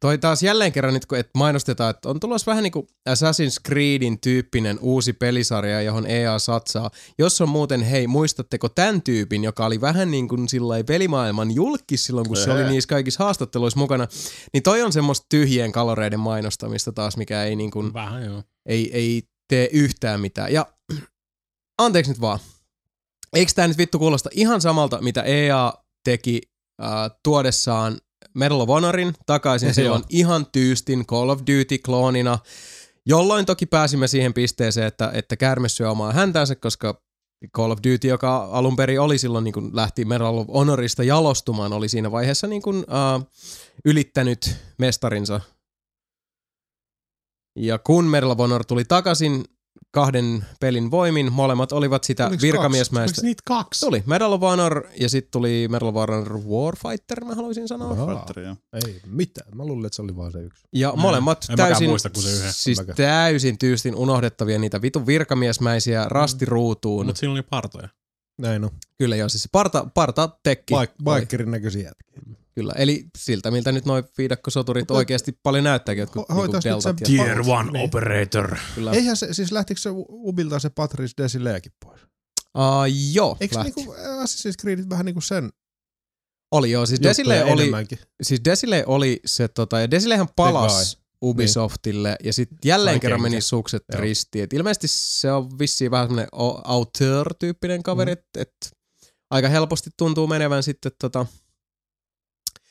toi 0.00 0.18
taas 0.18 0.42
jälleen 0.42 0.72
kerran 0.72 0.94
nyt, 0.94 1.06
kun 1.06 1.18
et 1.18 1.30
mainostetaan, 1.34 1.90
että 1.90 2.08
on 2.08 2.20
tulossa 2.20 2.50
vähän 2.50 2.62
niinku 2.62 2.86
Assassin's 3.10 3.60
Creedin 3.68 4.20
tyyppinen 4.20 4.78
uusi 4.80 5.12
pelisarja, 5.12 5.82
johon 5.82 6.06
EA 6.06 6.38
satsaa. 6.38 6.90
Jos 7.18 7.40
on 7.40 7.48
muuten, 7.48 7.82
hei, 7.82 8.06
muistatteko 8.06 8.68
tämän 8.68 9.02
tyypin, 9.02 9.44
joka 9.44 9.66
oli 9.66 9.80
vähän 9.80 10.10
niin 10.10 10.28
kuin 10.28 10.48
sillai 10.48 10.84
pelimaailman 10.84 11.50
julkis 11.50 12.06
silloin, 12.06 12.26
kun 12.26 12.36
se 12.36 12.52
oli 12.52 12.64
niissä 12.64 12.88
kaikissa 12.88 13.24
haastatteluissa 13.24 13.80
mukana, 13.80 14.08
niin 14.52 14.62
toi 14.62 14.82
on 14.82 14.92
semmoista 14.92 15.26
tyhjien 15.28 15.72
kaloreiden 15.72 16.20
mainostamista 16.20 16.92
taas, 16.92 17.16
mikä 17.16 17.44
ei 17.44 17.56
niin 17.56 17.70
kuin, 17.70 17.92
Vähän 17.92 18.24
joo. 18.24 18.42
ei, 18.66 18.90
ei 18.92 19.22
tee 19.48 19.68
yhtään 19.72 20.20
mitään. 20.20 20.52
Ja 20.52 20.66
anteeksi 21.82 22.12
nyt 22.12 22.20
vaan. 22.20 22.38
Eikö 23.32 23.52
tämä 23.54 23.68
nyt 23.68 23.78
vittu 23.78 23.98
kuulosta 23.98 24.30
ihan 24.32 24.60
samalta, 24.60 25.02
mitä 25.02 25.22
EA 25.22 25.72
teki 26.04 26.40
äh, 26.82 26.88
tuodessaan 27.22 27.98
Medal 28.34 28.60
of 28.60 28.68
Honorin 28.68 29.14
takaisin 29.26 29.74
silloin 29.74 30.04
ihan 30.08 30.46
tyystin 30.52 31.06
Call 31.06 31.28
of 31.28 31.40
Duty-kloonina, 31.40 32.38
jolloin 33.06 33.46
toki 33.46 33.66
pääsimme 33.66 34.08
siihen 34.08 34.34
pisteeseen, 34.34 34.86
että, 34.86 35.10
että 35.14 35.36
käärme 35.36 35.68
syö 35.68 35.90
omaa 35.90 36.12
häntänsä, 36.12 36.54
koska 36.54 37.02
Call 37.56 37.70
of 37.70 37.78
Duty, 37.78 38.08
joka 38.08 38.48
alun 38.52 38.76
perin 38.76 39.00
oli 39.00 39.18
silloin, 39.18 39.44
niin 39.44 39.54
kun 39.54 39.76
lähti 39.76 40.04
Medal 40.04 40.38
of 40.38 40.48
Honorista 40.48 41.02
jalostumaan, 41.02 41.72
oli 41.72 41.88
siinä 41.88 42.12
vaiheessa 42.12 42.46
niin 42.46 42.62
kun, 42.62 42.76
äh, 42.76 43.26
ylittänyt 43.84 44.56
mestarinsa. 44.78 45.40
Ja 47.58 47.78
kun 47.78 48.04
Medal 48.04 48.30
of 48.30 48.38
Honor 48.38 48.64
tuli 48.64 48.84
takaisin 48.84 49.44
kahden 49.90 50.44
pelin 50.60 50.90
voimin, 50.90 51.32
molemmat 51.32 51.72
olivat 51.72 52.04
sitä 52.04 52.26
Oliks 52.26 52.42
virkamiesmäistä. 52.42 53.20
Oliko 53.20 53.26
niitä 53.26 53.42
kaksi? 53.46 53.86
Tuli 53.86 54.02
Medal 54.06 54.32
of 54.32 54.40
Honor 54.40 54.86
ja 55.00 55.08
sitten 55.08 55.30
tuli 55.30 55.66
Medal 55.70 55.88
of 55.88 55.94
Honor 55.94 56.38
Warfighter, 56.38 57.24
mä 57.24 57.34
haluaisin 57.34 57.68
sanoa. 57.68 57.90
Ahaa. 57.90 58.16
Fighter, 58.16 58.40
joo. 58.44 58.56
Ei 58.86 59.00
mitään. 59.06 59.56
Mä 59.56 59.64
luulen, 59.64 59.86
että 59.86 59.96
se 59.96 60.02
oli 60.02 60.16
vaan 60.16 60.32
se 60.32 60.38
yksi. 60.42 60.62
Ja 60.72 60.92
Mm. 60.92 61.00
molemmat 61.00 61.46
En 61.50 61.56
täysin, 61.56 61.88
muista 61.90 62.10
kuin 62.10 62.22
se 62.22 62.32
yhden. 62.32 62.52
siis 62.52 62.78
Mäkään. 62.78 62.96
täysin 62.96 63.58
tyystin 63.58 63.94
unohdettavia 63.94 64.58
niitä 64.58 64.82
vitun 64.82 65.06
virkamiesmäisiä 65.06 66.04
rastiruutuun. 66.08 67.06
Mutta 67.06 67.18
siinä 67.18 67.32
oli 67.32 67.42
partoja. 67.42 67.88
Näin 68.38 68.64
on. 68.64 68.70
Kyllä 68.98 69.16
joo, 69.16 69.28
siis 69.28 69.48
parta, 69.52 69.86
parta 69.94 70.28
tekki. 70.42 70.74
Bikerin 71.20 71.50
näköisiä 71.50 71.82
jätkiä. 71.82 72.36
Kyllä, 72.60 72.72
eli 72.76 73.04
siltä 73.18 73.50
miltä 73.50 73.72
nyt 73.72 73.84
noin 73.84 74.04
viidakkosoturit 74.18 74.82
Mutta- 74.82 74.94
oikeasti 74.94 75.38
paljon 75.42 75.64
näyttääkin, 75.64 76.00
jotkut 76.00 76.26
Ho- 76.30 76.34
niinku 76.36 76.56
deltat 76.64 77.00
ja 77.00 77.06
Tier 77.06 77.40
one 77.46 77.70
Niin. 77.72 77.84
operator. 77.84 78.56
kyllä. 78.74 78.92
Eihän 78.92 79.16
se, 79.16 79.34
siis 79.34 79.52
lähtikö 79.52 79.80
se 79.80 79.88
Ubilta 80.08 80.58
se 80.58 80.70
Patrice 80.70 81.14
Desileekin 81.22 81.72
pois? 81.84 82.00
Uh, 82.58 82.62
joo, 83.12 83.36
Eikö 83.40 83.56
lähti. 83.58 83.72
niinku 83.76 83.92
Assassin's 83.94 84.54
Creed 84.60 84.78
vähän 84.90 85.06
niinku 85.06 85.20
sen 85.20 85.50
Oli 86.52 86.70
joo, 86.70 86.86
siis 86.86 87.02
Desile 87.02 87.44
oli, 87.44 87.70
siis 88.22 88.40
Desile 88.44 88.84
oli 88.86 89.20
se 89.26 89.48
tota, 89.48 89.80
ja 89.80 89.90
Desilehän 89.90 90.26
palasi 90.36 90.98
Ubisoftille 91.24 92.16
ja 92.24 92.32
sitten 92.32 92.58
jälleen 92.64 93.00
kerran 93.00 93.22
meni 93.22 93.40
sukset 93.40 93.82
Joo. 93.92 94.00
ristiin. 94.00 94.44
Et 94.44 94.52
ilmeisesti 94.52 94.86
se 94.90 95.32
on 95.32 95.58
vissiin 95.58 95.90
vähän 95.90 96.06
semmoinen 96.06 96.28
auteur-tyyppinen 96.64 97.82
kaveri, 97.82 98.12
Mm. 98.14 98.18
mm. 98.18 98.20
että 98.20 98.40
et 98.42 98.76
aika 99.30 99.48
helposti 99.48 99.90
tuntuu 99.96 100.26
menevän 100.26 100.62
sitten 100.62 100.92
tota, 101.00 101.26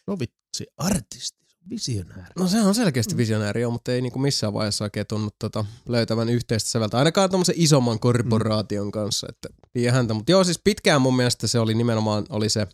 No 0.08 0.20
vitsi, 0.20 0.68
artisti, 0.78 1.46
visionääri. 1.70 2.34
No 2.40 2.48
se 2.48 2.62
on 2.62 2.76
selkeästi 2.76 3.18
visionääri, 3.18 3.62
joo, 3.62 3.72
mutta 3.72 3.92
ei 3.92 4.02
niinku 4.02 4.20
missään 4.20 4.54
vaiheessa 4.54 4.84
oikein 4.84 5.08
tunnu 5.08 5.30
tota, 5.40 5.66
löytävän 5.88 6.30
yhteistä 6.30 6.70
säveltä, 6.70 6.98
ainakaan 6.98 7.30
tuommoisen 7.30 7.56
isomman 7.58 8.00
korporaation 8.00 8.92
kanssa, 8.92 9.28
että 9.30 9.50
tiedä 9.74 9.92
häntä. 9.92 10.14
Mutta 10.14 10.32
joo, 10.32 10.44
siis 10.44 10.60
pitkään 10.64 11.02
mun 11.02 11.16
mielestä 11.16 11.48
se 11.48 11.60
oli 11.60 11.74
nimenomaan 11.74 12.26
oli 12.30 12.50
se 12.50 12.68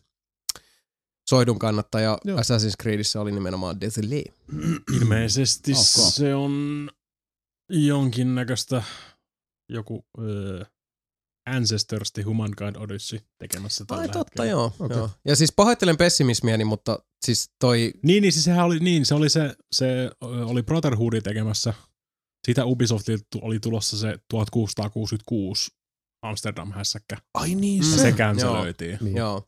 soidun 1.30 1.60
kannattaja 1.60 2.18
Joo. 2.26 2.40
Assassin's 2.40 2.74
Creedissä 2.82 3.22
oli 3.22 3.32
nimenomaan 3.32 3.82
Desile. 3.82 4.24
Ilmeisesti 4.98 5.72
Ok. 5.72 6.12
se 6.14 6.36
on 6.36 6.90
jonkinnäköistä 7.70 8.84
joku 9.70 10.06
öö, 10.20 10.64
Ancestors 11.46 12.12
the 12.12 12.22
Humankind 12.22 12.76
Odyssey 12.76 13.20
tekemässä 13.38 13.86
tällä 13.86 14.02
Ai 14.02 14.08
totta, 14.08 14.20
hetkellä. 14.20 14.50
joo, 14.50 14.66
Okei. 14.66 14.86
okay. 14.86 14.98
joo. 14.98 15.10
Ja 15.26 15.36
siis 15.36 15.52
pahoittelen 15.56 15.98
pessimismiäni, 15.98 16.66
mutta 16.66 17.00
siis 17.26 17.50
toi, 17.60 17.94
Niin, 18.04 18.22
niin 18.22 18.34
siis 18.34 18.46
sehän 18.46 18.66
oli 18.66 18.80
niin, 18.80 19.06
se 19.06 19.16
oli 19.16 19.30
se, 19.30 19.56
se 19.72 20.12
oli 20.22 20.64
Brotherhoodi 20.64 21.22
tekemässä 21.22 21.74
Sitä 22.48 22.66
Ubisoftilta 22.66 23.26
oli 23.42 23.60
tulossa 23.60 23.98
se 23.98 24.18
1666 24.30 25.72
Amsterdam-hässäkkä. 26.26 27.18
Ai 27.34 27.56
niin, 27.56 27.78
Ja 27.84 27.86
Mm. 27.86 27.92
se. 27.92 28.02
se 28.02 28.12
canceloitiin. 28.12 28.98
Niin. 29.02 29.18
Joo. 29.18 29.42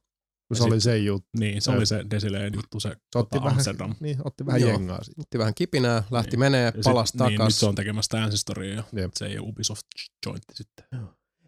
Kun 0.47 0.57
se 0.57 0.63
oli 0.63 0.81
se 0.81 0.97
juttu. 0.97 1.29
Niin, 1.39 1.61
se 1.61 1.71
Joo. 1.71 1.77
oli 1.77 1.85
se 1.85 2.05
Desileen 2.11 2.53
juttu, 2.55 2.79
se 2.79 2.89
Se 2.89 2.95
otti 2.95 3.29
tota, 3.29 3.43
vähän, 3.43 3.53
Amsterdam. 3.57 3.95
niin, 3.99 4.17
otti 4.23 4.45
vähän 4.45 4.61
Joo. 4.61 4.71
jengaa 4.71 5.03
siitä. 5.03 5.21
Otti 5.21 5.37
vähän 5.39 5.53
kipinää, 5.53 6.03
lähti 6.11 6.29
Niin. 6.31 6.39
menee, 6.39 6.65
Ja 6.65 6.71
sit- 6.71 6.83
palasi 6.83 7.17
Niin, 7.17 7.39
nyt 7.41 7.55
se 7.55 7.65
on 7.65 7.75
tekemässä 7.75 8.23
Ancestoria 8.23 8.73
ja 8.75 8.83
Jep. 8.93 9.11
se 9.15 9.25
ei 9.25 9.39
ole 9.39 9.47
Ubisoft 9.49 9.85
jointti 10.25 10.53
sitten. 10.55 10.85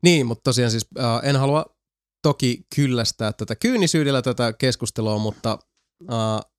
Niin, 0.05 0.25
mutta 0.25 0.41
tosiaan 0.43 0.71
siis 0.71 0.87
äh, 0.99 1.19
en 1.23 1.35
halua 1.35 1.65
toki 2.21 2.65
kyllästää 2.75 3.33
tätä 3.33 3.55
kyynisyydellä 3.55 4.21
tätä 4.21 4.53
keskustelua, 4.53 5.17
mutta 5.17 5.59
äh, 6.11 6.51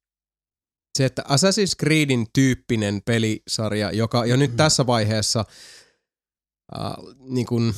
se, 0.98 1.04
että 1.04 1.22
Assassin's 1.22 1.76
Creedin 1.80 2.26
tyyppinen 2.32 3.02
pelisarja, 3.04 3.90
joka 3.92 4.26
jo 4.26 4.36
nyt 4.36 4.50
Mm. 4.50 4.56
tässä 4.56 4.86
vaiheessa 4.86 5.44
äh, 6.76 6.92
niin 7.18 7.46
kun 7.46 7.74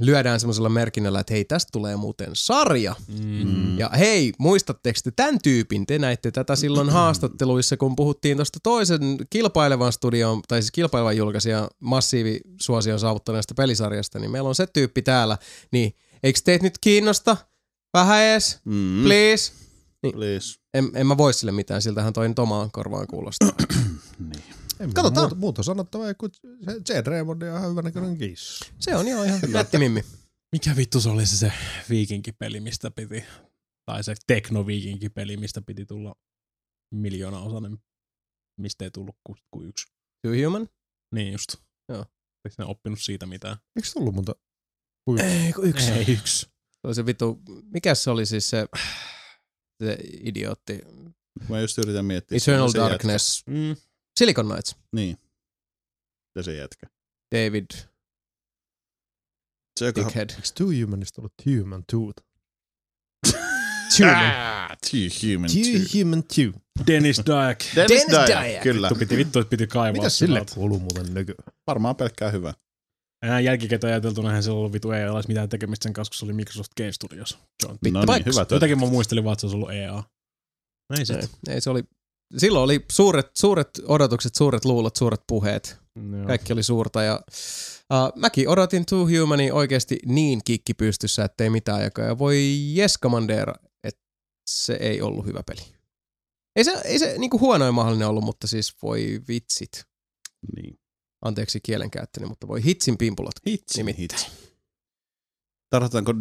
lyödään 0.00 0.40
semmoisella 0.40 0.68
merkinnällä, 0.68 1.20
että 1.20 1.34
hei, 1.34 1.44
tästä 1.44 1.68
tulee 1.72 1.96
muuten 1.96 2.28
sarja. 2.32 2.94
Mm. 3.08 3.78
Ja 3.78 3.88
hei, 3.98 4.32
muistatteko 4.38 5.00
te 5.04 5.10
tämän 5.10 5.38
tyypin? 5.42 5.86
Te 5.86 5.98
näitte 5.98 6.30
tätä 6.30 6.56
silloin 6.56 6.90
haastatteluissa, 6.90 7.76
kun 7.76 7.96
puhuttiin 7.96 8.36
tuosta 8.38 8.58
toisen 8.62 9.16
kilpailevan 9.30 9.92
studion, 9.92 10.42
tai 10.48 10.62
siis 10.62 10.70
kilpailevan 10.70 11.16
julkaisijan 11.16 11.68
massiivisuosion 11.80 13.00
saavuttaneesta 13.00 13.54
pelisarjasta, 13.54 14.18
niin 14.18 14.30
meillä 14.30 14.48
on 14.48 14.54
se 14.54 14.66
tyyppi 14.66 15.02
täällä. 15.02 15.38
Niin, 15.72 15.94
eikö 16.22 16.40
teitä 16.44 16.62
nyt 16.64 16.78
kiinnosta? 16.80 17.36
Vähän 17.94 18.20
ees, 18.20 18.58
Mm. 18.64 19.02
please. 19.04 19.52
Please. 20.12 20.58
En, 20.74 20.90
en 20.94 21.06
mä 21.06 21.16
voi 21.16 21.34
sille 21.34 21.52
mitään, 21.52 21.82
siltähän 21.82 22.12
toi 22.12 22.28
nyt 22.28 22.38
omaan 22.38 22.70
korvaan 22.72 23.06
kuulostaa. 23.06 23.52
Niin. 24.18 24.44
En 24.80 24.92
Katsotaan. 24.94 25.24
Muuta, 25.24 25.34
muuta 25.34 25.62
sanottavaa, 25.62 26.14
kun 26.14 26.30
se 26.34 26.94
J. 26.94 27.00
Raymond 27.06 27.42
on 27.42 27.48
ihan 27.48 27.70
hyvänäköinen 27.70 28.18
kissa. 28.18 28.66
Se 28.78 28.96
on 28.96 29.08
jo 29.08 29.22
ihan 29.22 29.40
nätti 29.52 29.78
mimmi. 29.78 30.04
Mikä 30.52 30.76
vittu 30.76 31.00
se 31.00 31.08
oli 31.08 31.26
se, 31.26 31.36
se 31.36 31.52
viikinkipeli, 31.90 32.60
mistä 32.60 32.90
piti, 32.90 33.24
tai 33.86 34.04
se 34.04 34.14
teknoviikinkipeli, 34.26 35.36
mistä 35.36 35.62
piti 35.62 35.86
tulla 35.86 36.14
miljoona 36.94 37.40
osainen, 37.40 37.78
mistä 38.60 38.84
ei 38.84 38.90
tullut 38.90 39.16
kuin, 39.26 39.38
kuin 39.50 39.68
yksi. 39.68 39.86
Too 40.22 40.32
human? 40.44 40.68
Niin 41.14 41.32
just. 41.32 41.56
Joo. 41.88 42.04
Eikö 42.44 42.54
ne 42.58 42.64
oppinut 42.64 43.00
siitä 43.00 43.26
mitään? 43.26 43.56
Eikö 43.76 43.88
tullut 43.92 44.14
muuta? 44.14 44.34
Kuin 45.04 45.20
Ei, 45.20 45.52
kun 45.52 45.66
yksi. 45.68 45.90
Ei 45.90 46.12
yksi. 46.12 46.40
Se 46.72 46.80
oli 46.84 46.94
se 46.94 47.06
vitu, 47.06 47.42
mikä 47.74 47.94
se 47.94 48.10
oli 48.10 48.26
siis 48.26 48.50
se, 48.50 48.66
se 49.82 49.98
idiootti? 50.20 50.80
Mä 51.48 51.60
just 51.60 51.78
yritän 51.78 52.04
miettiä. 52.04 52.36
Eternal 52.36 52.66
jätkä. 52.66 52.80
Darkness. 52.80 53.46
Mm. 53.46 53.76
Silicon 54.20 54.46
Knights. 54.46 54.76
Niin. 54.92 55.16
Ja 56.36 56.42
se 56.42 56.56
jätkä. 56.56 56.86
David 57.34 57.64
Se, 59.78 59.86
joka... 59.86 60.00
Dickhead. 60.00 60.30
Eikö 60.30 60.42
Two 60.54 60.66
Humanista 60.84 61.20
ollut 61.20 61.32
Human 61.46 61.84
Tooth? 61.90 62.22
Ah, 64.04 64.76
too 64.90 65.08
human 65.22 65.50
Two 65.50 65.62
too. 65.62 66.00
Human 66.00 66.22
Two. 66.22 66.60
Dennis 66.86 67.20
Dyack. 67.26 67.60
Dennis 67.76 67.90
Dennis 67.90 68.06
Dyack, 68.08 68.28
Dyack. 68.28 68.62
Kyllä. 68.62 68.88
Vittu 68.88 68.98
piti, 68.98 69.16
vittu, 69.16 69.38
että 69.38 69.50
piti 69.50 69.66
kaivaa. 69.66 69.92
Mitä 69.92 70.08
sille 70.08 70.44
kuuluu 70.54 70.78
muuten 70.78 71.14
nykyään? 71.14 71.44
Varmaan 71.66 71.96
pelkkää 71.96 72.30
hyvää. 72.30 72.54
Enää 73.24 73.40
jälkikäteen 73.40 73.92
ajateltuna 73.92 74.28
eihän 74.28 74.42
se 74.42 74.50
ollut 74.50 74.72
vitu 74.72 74.92
EA, 74.92 75.12
olisi 75.12 75.28
mitään 75.28 75.48
tekemistä 75.48 75.82
sen 75.82 75.92
kanssa, 75.92 76.10
kun 76.10 76.18
se 76.18 76.24
oli 76.24 76.32
Microsoft 76.32 76.70
Game 76.76 76.92
Studios. 76.92 77.38
John. 77.62 77.72
No 77.72 77.78
niin, 77.82 78.06
vaikka. 78.06 78.30
hyvä 78.30 78.44
työ. 78.44 78.56
Jotenkin 78.56 78.80
mä 78.80 78.86
muistelin 78.86 79.24
vaan, 79.24 79.32
että 79.32 79.40
se 79.40 79.46
olisi 79.46 79.56
ollut 79.56 79.70
EA. 79.70 80.02
Ei 80.90 81.16
Ei, 81.16 81.54
ei, 81.54 81.60
se 81.60 81.70
oli, 81.70 81.84
silloin 82.36 82.64
oli 82.64 82.84
suuret, 82.92 83.30
suuret 83.34 83.70
odotukset, 83.86 84.34
suuret 84.34 84.64
luulot, 84.64 84.96
suuret 84.96 85.20
puheet. 85.26 85.78
Joo. 86.16 86.26
Kaikki 86.26 86.52
oli 86.52 86.62
suurta 86.62 87.02
ja 87.02 87.20
uh, 87.30 88.20
mäkin 88.20 88.48
odotin 88.48 88.86
Too 88.86 89.06
Humani 89.06 89.50
oikeasti 89.50 89.98
niin 90.06 90.40
kikki 90.44 90.74
pystyssä, 90.74 91.24
ettei 91.24 91.50
mitään 91.50 91.80
aikaa. 91.80 92.04
Ja 92.04 92.18
voi 92.18 92.58
jes 92.74 92.98
Commander, 93.02 93.52
että 93.84 94.02
se 94.46 94.72
ei 94.72 95.02
ollut 95.02 95.26
hyvä 95.26 95.42
peli. 95.46 95.60
Ei 96.56 96.64
se, 96.64 96.72
ei 96.84 96.98
se 96.98 97.18
niinku 97.18 97.38
huonoin 97.38 97.74
mahdollinen 97.74 98.08
ollut, 98.08 98.24
mutta 98.24 98.46
siis 98.46 98.82
voi 98.82 99.20
vitsit. 99.28 99.84
Niin. 100.56 100.80
Anteeksi 101.24 101.60
kielenkäyttöni, 101.62 102.26
mutta 102.26 102.48
voi 102.48 102.64
hitsin 102.64 102.98
pimpulot. 102.98 103.34
Hitsi, 103.46 103.78
Nimittäin. 103.78 104.20
hitsi. 104.20 104.50
Tarvitaanko 105.70 106.12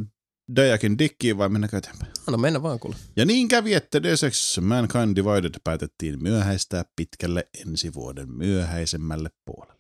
Dayakin 0.56 0.98
dikkiin 0.98 1.38
vai 1.38 1.50
mennäänkö 1.50 1.78
eteenpäin? 1.78 2.12
Anna 2.28 2.38
mennä 2.38 2.62
vaan 2.64 2.80
kuule. 2.80 2.96
Ja 3.16 3.26
niin 3.26 3.48
kävi, 3.48 3.74
että 3.74 4.04
Deus 4.04 4.24
Ex 4.24 4.60
Mankind 4.62 5.16
Divided 5.16 5.56
päätettiin 5.64 6.24
myöhäistää 6.24 6.86
pitkälle 6.96 7.48
ensi 7.68 7.94
vuoden 7.94 8.32
myöhäisemmälle 8.32 9.30
puolelle. 9.46 9.80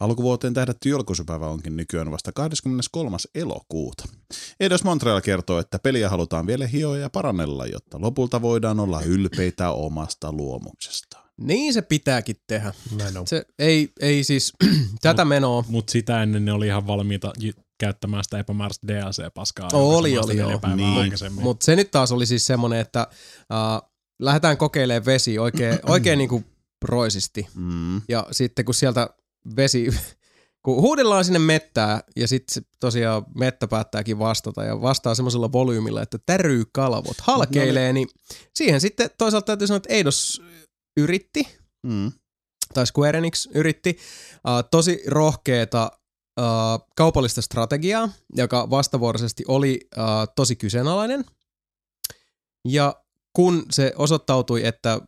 Alkuvuoteen 0.00 0.54
tähdätty 0.54 0.88
julkaisupäivä 0.88 1.46
onkin 1.46 1.76
nykyään 1.76 2.10
vasta 2.10 2.32
23. 2.32 3.16
elokuuta. 3.34 4.04
Eidos 4.60 4.84
Montreal 4.84 5.20
kertoo, 5.20 5.58
että 5.58 5.78
peliä 5.78 6.08
halutaan 6.08 6.46
vielä 6.46 6.66
hioa 6.66 6.96
ja 6.96 7.10
parannella, 7.10 7.66
jotta 7.66 8.00
lopulta 8.00 8.42
voidaan 8.42 8.80
olla 8.80 9.02
ylpeitä 9.02 9.70
omasta 9.70 10.32
luomuksestaan. 10.32 11.30
Niin 11.40 11.74
se 11.74 11.82
pitääkin 11.82 12.36
tehdä. 12.46 12.72
Näin 12.98 13.16
on. 13.18 13.26
Se 13.26 13.44
ei, 13.58 13.88
ei 14.00 14.24
siis 14.24 14.52
tätä 15.02 15.24
menoa. 15.24 15.64
Mutta 15.68 15.90
sitä 15.90 16.22
ennen 16.22 16.44
ne 16.44 16.52
oli 16.52 16.66
ihan 16.66 16.86
valmiita 16.86 17.32
j- 17.38 17.50
käyttämään 17.80 18.24
sitä 18.24 18.38
epämääräistä 18.38 18.86
DLC-paskaa. 18.86 19.68
Oli, 19.72 20.18
oli, 20.18 20.36
joo. 20.36 20.60
Niin. 20.76 21.12
Mutta 21.32 21.64
se 21.64 21.76
nyt 21.76 21.90
taas 21.90 22.12
oli 22.12 22.26
siis 22.26 22.46
semmoinen, 22.46 22.80
että 22.80 23.06
uh, 23.10 23.90
lähdetään 24.22 24.56
kokeilemaan 24.56 25.04
vesi 25.04 25.38
oikein, 25.38 25.78
oikein 25.94 26.18
niinku 26.18 26.44
roisisti. 26.84 27.46
Mm. 27.54 28.02
Ja 28.08 28.26
sitten 28.30 28.64
kun 28.64 28.74
sieltä 28.74 29.10
vesi, 29.56 29.88
kun 30.64 30.82
huudellaan 30.82 31.24
sinne 31.24 31.38
mettää 31.38 32.00
ja 32.16 32.28
sitten 32.28 32.64
tosiaan 32.80 33.24
mettä 33.34 33.68
päättääkin 33.68 34.18
vastata 34.18 34.64
ja 34.64 34.80
vastaa 34.80 35.14
semmoisella 35.14 35.52
volyymilla, 35.52 36.02
että 36.02 36.18
täryy 36.26 36.64
kalvot, 36.72 37.20
halkeilee, 37.20 37.92
niin 37.92 38.08
siihen 38.54 38.80
sitten 38.80 39.10
toisaalta 39.18 39.46
täytyy 39.46 39.66
sanoa, 39.66 39.76
että 39.76 39.94
Eidos 39.94 40.42
yritti, 40.96 41.60
Mm. 41.86 42.12
tai 42.74 42.86
Square 42.86 43.18
Enix 43.18 43.46
yritti, 43.54 43.98
uh, 44.34 44.68
tosi 44.70 45.02
rohkeeta 45.06 45.90
kaupallista 46.96 47.42
strategiaa, 47.42 48.08
joka 48.36 48.70
vastavuoroisesti 48.70 49.44
oli 49.48 49.80
uh, 49.96 50.02
tosi 50.36 50.56
kyseenalainen. 50.56 51.24
Ja 52.68 52.94
kun 53.32 53.66
se 53.70 53.92
osoittautui, 53.96 54.66
että 54.66 55.00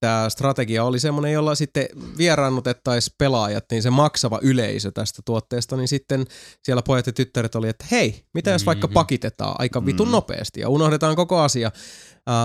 tämä 0.00 0.28
strategia 0.28 0.84
oli 0.84 1.00
semmoinen, 1.00 1.32
jolla 1.32 1.54
sitten 1.54 1.86
vieraannutettaisiin 2.18 3.14
pelaajat, 3.18 3.64
niin 3.70 3.82
se 3.82 3.90
maksava 3.90 4.38
yleisö 4.42 4.90
tästä 4.92 5.22
tuotteesta, 5.24 5.76
niin 5.76 5.88
sitten 5.88 6.26
siellä 6.62 6.82
pojat 6.82 7.06
ja 7.06 7.12
tyttäret 7.12 7.54
oli, 7.54 7.68
että 7.68 7.84
hei, 7.90 8.24
mitä 8.34 8.50
jos 8.50 8.66
vaikka 8.66 8.86
Mhm. 8.86 8.94
pakitetaan 8.94 9.56
aika 9.58 9.86
vitun 9.86 10.08
Mm. 10.08 10.12
nopeasti 10.12 10.60
ja 10.60 10.68
unohdetaan 10.68 11.16
koko 11.16 11.40
asia. 11.40 11.70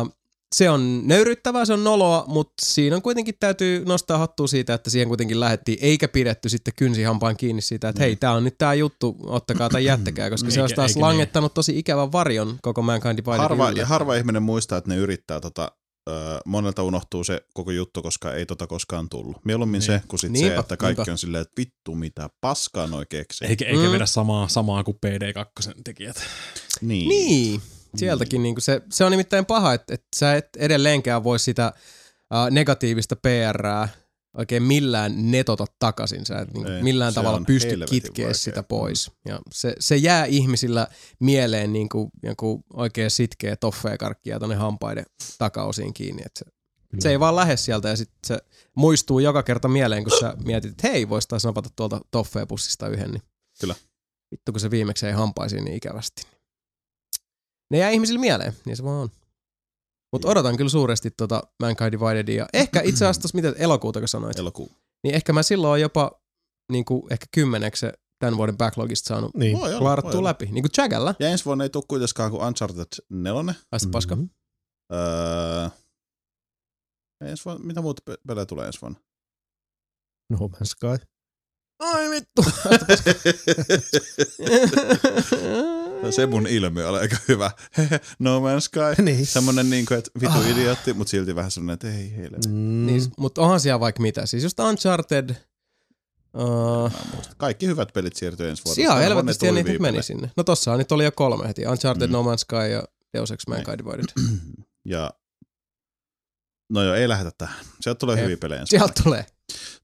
Uh, 0.03 0.18
se 0.55 0.69
on 0.69 1.01
nöyryttävää, 1.07 1.65
se 1.65 1.73
on 1.73 1.83
noloa, 1.83 2.23
mutta 2.27 2.53
siinä 2.65 2.95
on 2.95 3.01
kuitenkin 3.01 3.35
täytyy 3.39 3.85
nostaa 3.85 4.17
hattua 4.17 4.47
siitä, 4.47 4.73
että 4.73 4.89
siihen 4.89 5.07
kuitenkin 5.07 5.39
lähettiin, 5.39 5.77
eikä 5.81 6.07
pidetty 6.07 6.49
sitten 6.49 6.73
kynsihampaan 6.77 7.37
kiinni 7.37 7.61
siitä, 7.61 7.89
että 7.89 8.01
hei, 8.03 8.15
tämä 8.15 8.33
on 8.33 8.43
nyt 8.43 8.57
tämä 8.57 8.73
juttu, 8.73 9.17
ottakaa 9.23 9.69
tai 9.69 9.85
jättäkää, 9.85 10.29
koska 10.29 10.49
se 10.49 10.53
Eikä- 10.53 10.63
olisi 10.63 10.75
taas 10.75 10.95
niin. 10.95 11.01
langettanut 11.01 11.53
tosi 11.53 11.79
ikävän 11.79 12.11
varjon 12.11 12.57
koko 12.61 12.81
Mankind 12.81 13.17
Dividedin 13.17 13.41
Harva, 13.41 13.71
ja 13.71 13.85
harva 13.85 14.15
ihminen 14.15 14.43
muistaa, 14.43 14.77
että 14.77 14.89
ne 14.89 14.95
yrittää 14.95 15.39
tota, 15.39 15.71
ö, 16.09 16.11
monelta 16.45 16.83
unohtuu 16.83 17.23
se 17.23 17.41
koko 17.53 17.71
juttu, 17.71 18.01
koska 18.01 18.33
ei 18.33 18.45
tota 18.45 18.67
koskaan 18.67 19.09
tullut. 19.09 19.45
Mieluummin 19.45 19.79
Niin. 19.79 19.85
se, 19.85 20.01
kuin 20.07 20.19
sit 20.19 20.27
se, 20.35 20.41
Niinpä, 20.41 20.59
että 20.59 20.77
kaikki 20.77 20.99
niinpä. 20.99 21.11
on 21.11 21.17
silleen, 21.17 21.41
että 21.41 21.53
vittu 21.57 21.95
mitä 21.95 22.29
paskaa 22.41 22.87
noi 22.87 23.05
keksii. 23.09 23.47
Eikä, 23.47 23.65
eikä 23.65 23.83
Mm. 23.87 23.91
vedä 23.91 24.05
samaa, 24.05 24.47
samaa 24.47 24.83
kuin 24.83 24.97
PD2 25.05 25.71
tekijät. 25.83 26.15
Niin. 26.81 27.09
Niin, 27.09 27.61
sieltäkin 27.95 28.43
niin 28.43 28.55
se, 28.59 28.81
se 28.91 29.05
on 29.05 29.11
nimittäin 29.11 29.45
paha, 29.45 29.73
että, 29.73 29.93
että 29.93 30.07
sä 30.15 30.35
et 30.35 30.49
edelleenkään 30.57 31.23
voi 31.23 31.39
sitä 31.39 31.73
uh, 32.33 32.51
negatiivista 32.51 33.15
PRää 33.15 33.89
oikein 34.37 34.63
millään 34.63 35.31
netota 35.31 35.65
takaisin. 35.79 36.25
Sä 36.25 36.39
et 36.39 36.53
niin 36.53 36.67
Ei, 36.67 36.83
millään 36.83 37.13
tavalla 37.13 37.41
pysty 37.47 37.77
kitkeä 37.89 38.25
vaikea. 38.25 38.33
sitä 38.33 38.63
pois. 38.63 39.11
Ja 39.25 39.39
se, 39.51 39.75
se 39.79 39.95
jää 39.95 40.25
ihmisillä 40.25 40.87
mieleen 41.19 41.73
niin 41.73 41.89
kuin 41.89 42.09
joku 42.23 42.63
oikein 42.73 43.11
sitkeä 43.11 43.55
toffeekarkkia 43.55 44.39
tonne 44.39 44.55
hampaiden 44.55 45.05
takaosiin 45.37 45.93
kiinni. 45.93 46.21
Et 46.25 46.31
se, 46.39 46.45
se 46.99 47.09
ei 47.09 47.19
vaan 47.19 47.35
lähde 47.35 47.57
sieltä 47.57 47.89
ja 47.89 47.95
sitten 47.95 48.19
se 48.25 48.39
muistuu 48.75 49.19
joka 49.19 49.43
kerta 49.43 49.67
mieleen, 49.67 50.03
kun 50.03 50.19
sä 50.19 50.33
mietit, 50.45 50.71
että 50.71 50.87
hei, 50.87 51.09
vois 51.09 51.27
taas 51.27 51.43
napata 51.43 51.69
tuolta 51.75 52.01
toffeepussista 52.11 52.87
yhden. 52.87 53.11
Niin 53.11 53.23
Kyllä. 53.61 53.75
Vittu, 54.31 54.51
kun 54.51 54.61
se 54.61 54.71
viimeksi 54.71 55.07
ei 55.07 55.13
hampaisiin 55.13 55.65
niin 55.65 55.77
ikävästi. 55.77 56.21
Ne 57.71 57.77
jää 57.77 57.89
ihmisille 57.89 58.19
mieleen, 58.19 58.53
niin 58.65 58.77
se 58.77 58.83
vaan 58.83 58.97
on. 59.01 59.09
Mutta 60.13 60.27
odotan 60.27 60.57
kyllä 60.57 60.69
suuresti 60.69 61.11
tota 61.11 61.43
Mankind 61.59 61.91
Dividedia. 61.91 62.43
Ja 62.43 62.47
ehkä 62.53 62.81
itse 62.81 63.05
asiassa 63.07 63.29
mitä 63.33 63.53
elokuuta 63.57 63.99
kun 63.99 64.07
sanoit, 64.07 64.39
Elokuu. 64.39 64.71
niin 65.03 65.15
ehkä 65.15 65.33
mä 65.33 65.43
silloin 65.43 65.71
on 65.71 65.81
jopa 65.81 66.21
niin 66.71 66.85
kuin 66.85 67.03
ehkä 67.13 67.25
kymmeneksi 67.31 67.85
tämän 68.19 68.37
vuoden 68.37 68.57
backlogista 68.57 69.07
saanut 69.07 69.35
Niin. 69.35 69.57
Voi 69.57 69.61
olla, 69.63 69.71
voi 69.71 69.79
klaarattua 69.79 70.11
olla. 70.11 70.23
läpi. 70.29 70.45
Niin 70.45 70.63
kuin 70.63 70.71
Jagalla. 70.77 71.15
Ja 71.19 71.29
ensi 71.29 71.45
vuonna 71.45 71.63
ei 71.63 71.69
tule 71.69 71.83
kuitenkaan 71.87 72.31
kuin 72.31 72.43
Uncharted 72.43 72.85
4. 73.09 73.53
Aista 73.71 73.89
paska. 73.91 74.15
Mhm. 74.15 74.25
Öö, 74.93 75.69
ensi 77.25 77.45
vuonna, 77.45 77.65
mitä 77.65 77.81
muuta 77.81 78.01
pe- 78.05 78.17
pelejä 78.27 78.45
tulee 78.45 78.67
ensi 78.67 78.81
vuonna? 78.81 78.99
No 80.29 80.37
Man's 80.37 80.65
Sky. 80.65 81.05
Ai 81.79 82.09
vittu. 82.09 82.41
Se 86.09 86.25
mun 86.25 86.47
ilme 86.47 86.85
oli 86.85 86.99
aika 86.99 87.17
hyvä. 87.27 87.51
no 88.19 88.39
Man's 88.39 88.59
Sky. 88.61 89.01
Niin. 89.01 89.25
Semmonen 89.25 89.69
niin 89.69 89.85
kuin, 89.85 89.97
että 89.97 90.11
vitu 90.21 90.33
idiootti, 90.51 90.93
mutta 90.93 91.11
silti 91.11 91.35
vähän 91.35 91.51
semmonen, 91.51 91.73
että 91.73 91.87
ei 91.91 92.15
heille. 92.17 92.37
Mm. 92.47 92.85
niin, 92.85 93.01
mutta 93.17 93.41
onhan 93.41 93.59
siellä 93.59 93.79
vaikka 93.79 94.01
mitä. 94.01 94.25
Siis 94.25 94.43
just 94.43 94.59
Uncharted. 94.59 95.29
Uh, 96.33 96.91
Kaikki 97.37 97.67
hyvät 97.67 97.89
pelit 97.93 98.15
siirtyy 98.15 98.49
ensi 98.49 98.65
vuodesta. 98.65 98.81
ihan 98.81 98.99
helvetisti 99.01 99.45
ja 99.45 99.51
niitä 99.51 99.69
nyt 99.71 99.81
meni 99.81 100.03
sinne. 100.03 100.31
No 100.37 100.43
tossahan 100.43 100.77
nyt 100.77 100.91
oli 100.91 101.03
jo 101.03 101.11
kolme 101.11 101.47
heti. 101.47 101.67
Uncharted, 101.67 102.07
Mm. 102.07 102.13
No 102.13 102.23
Man's 102.23 102.37
Sky 102.37 102.55
ja 102.71 102.83
Deus 103.13 103.31
Ex 103.31 103.47
Mankind 103.47 103.77
Divided. 103.79 104.05
Ja 104.85 105.11
No 106.69 106.83
joo, 106.83 106.93
ei 106.95 107.09
lähetä 107.09 107.31
tähän. 107.37 107.65
Sieltä 107.81 107.99
tulee 107.99 108.17
Ei. 108.17 108.23
hyviä 108.23 108.37
pelejä. 108.37 108.61
ensi 108.61 108.69
Sieltä 108.69 109.03
tulee. 109.03 109.25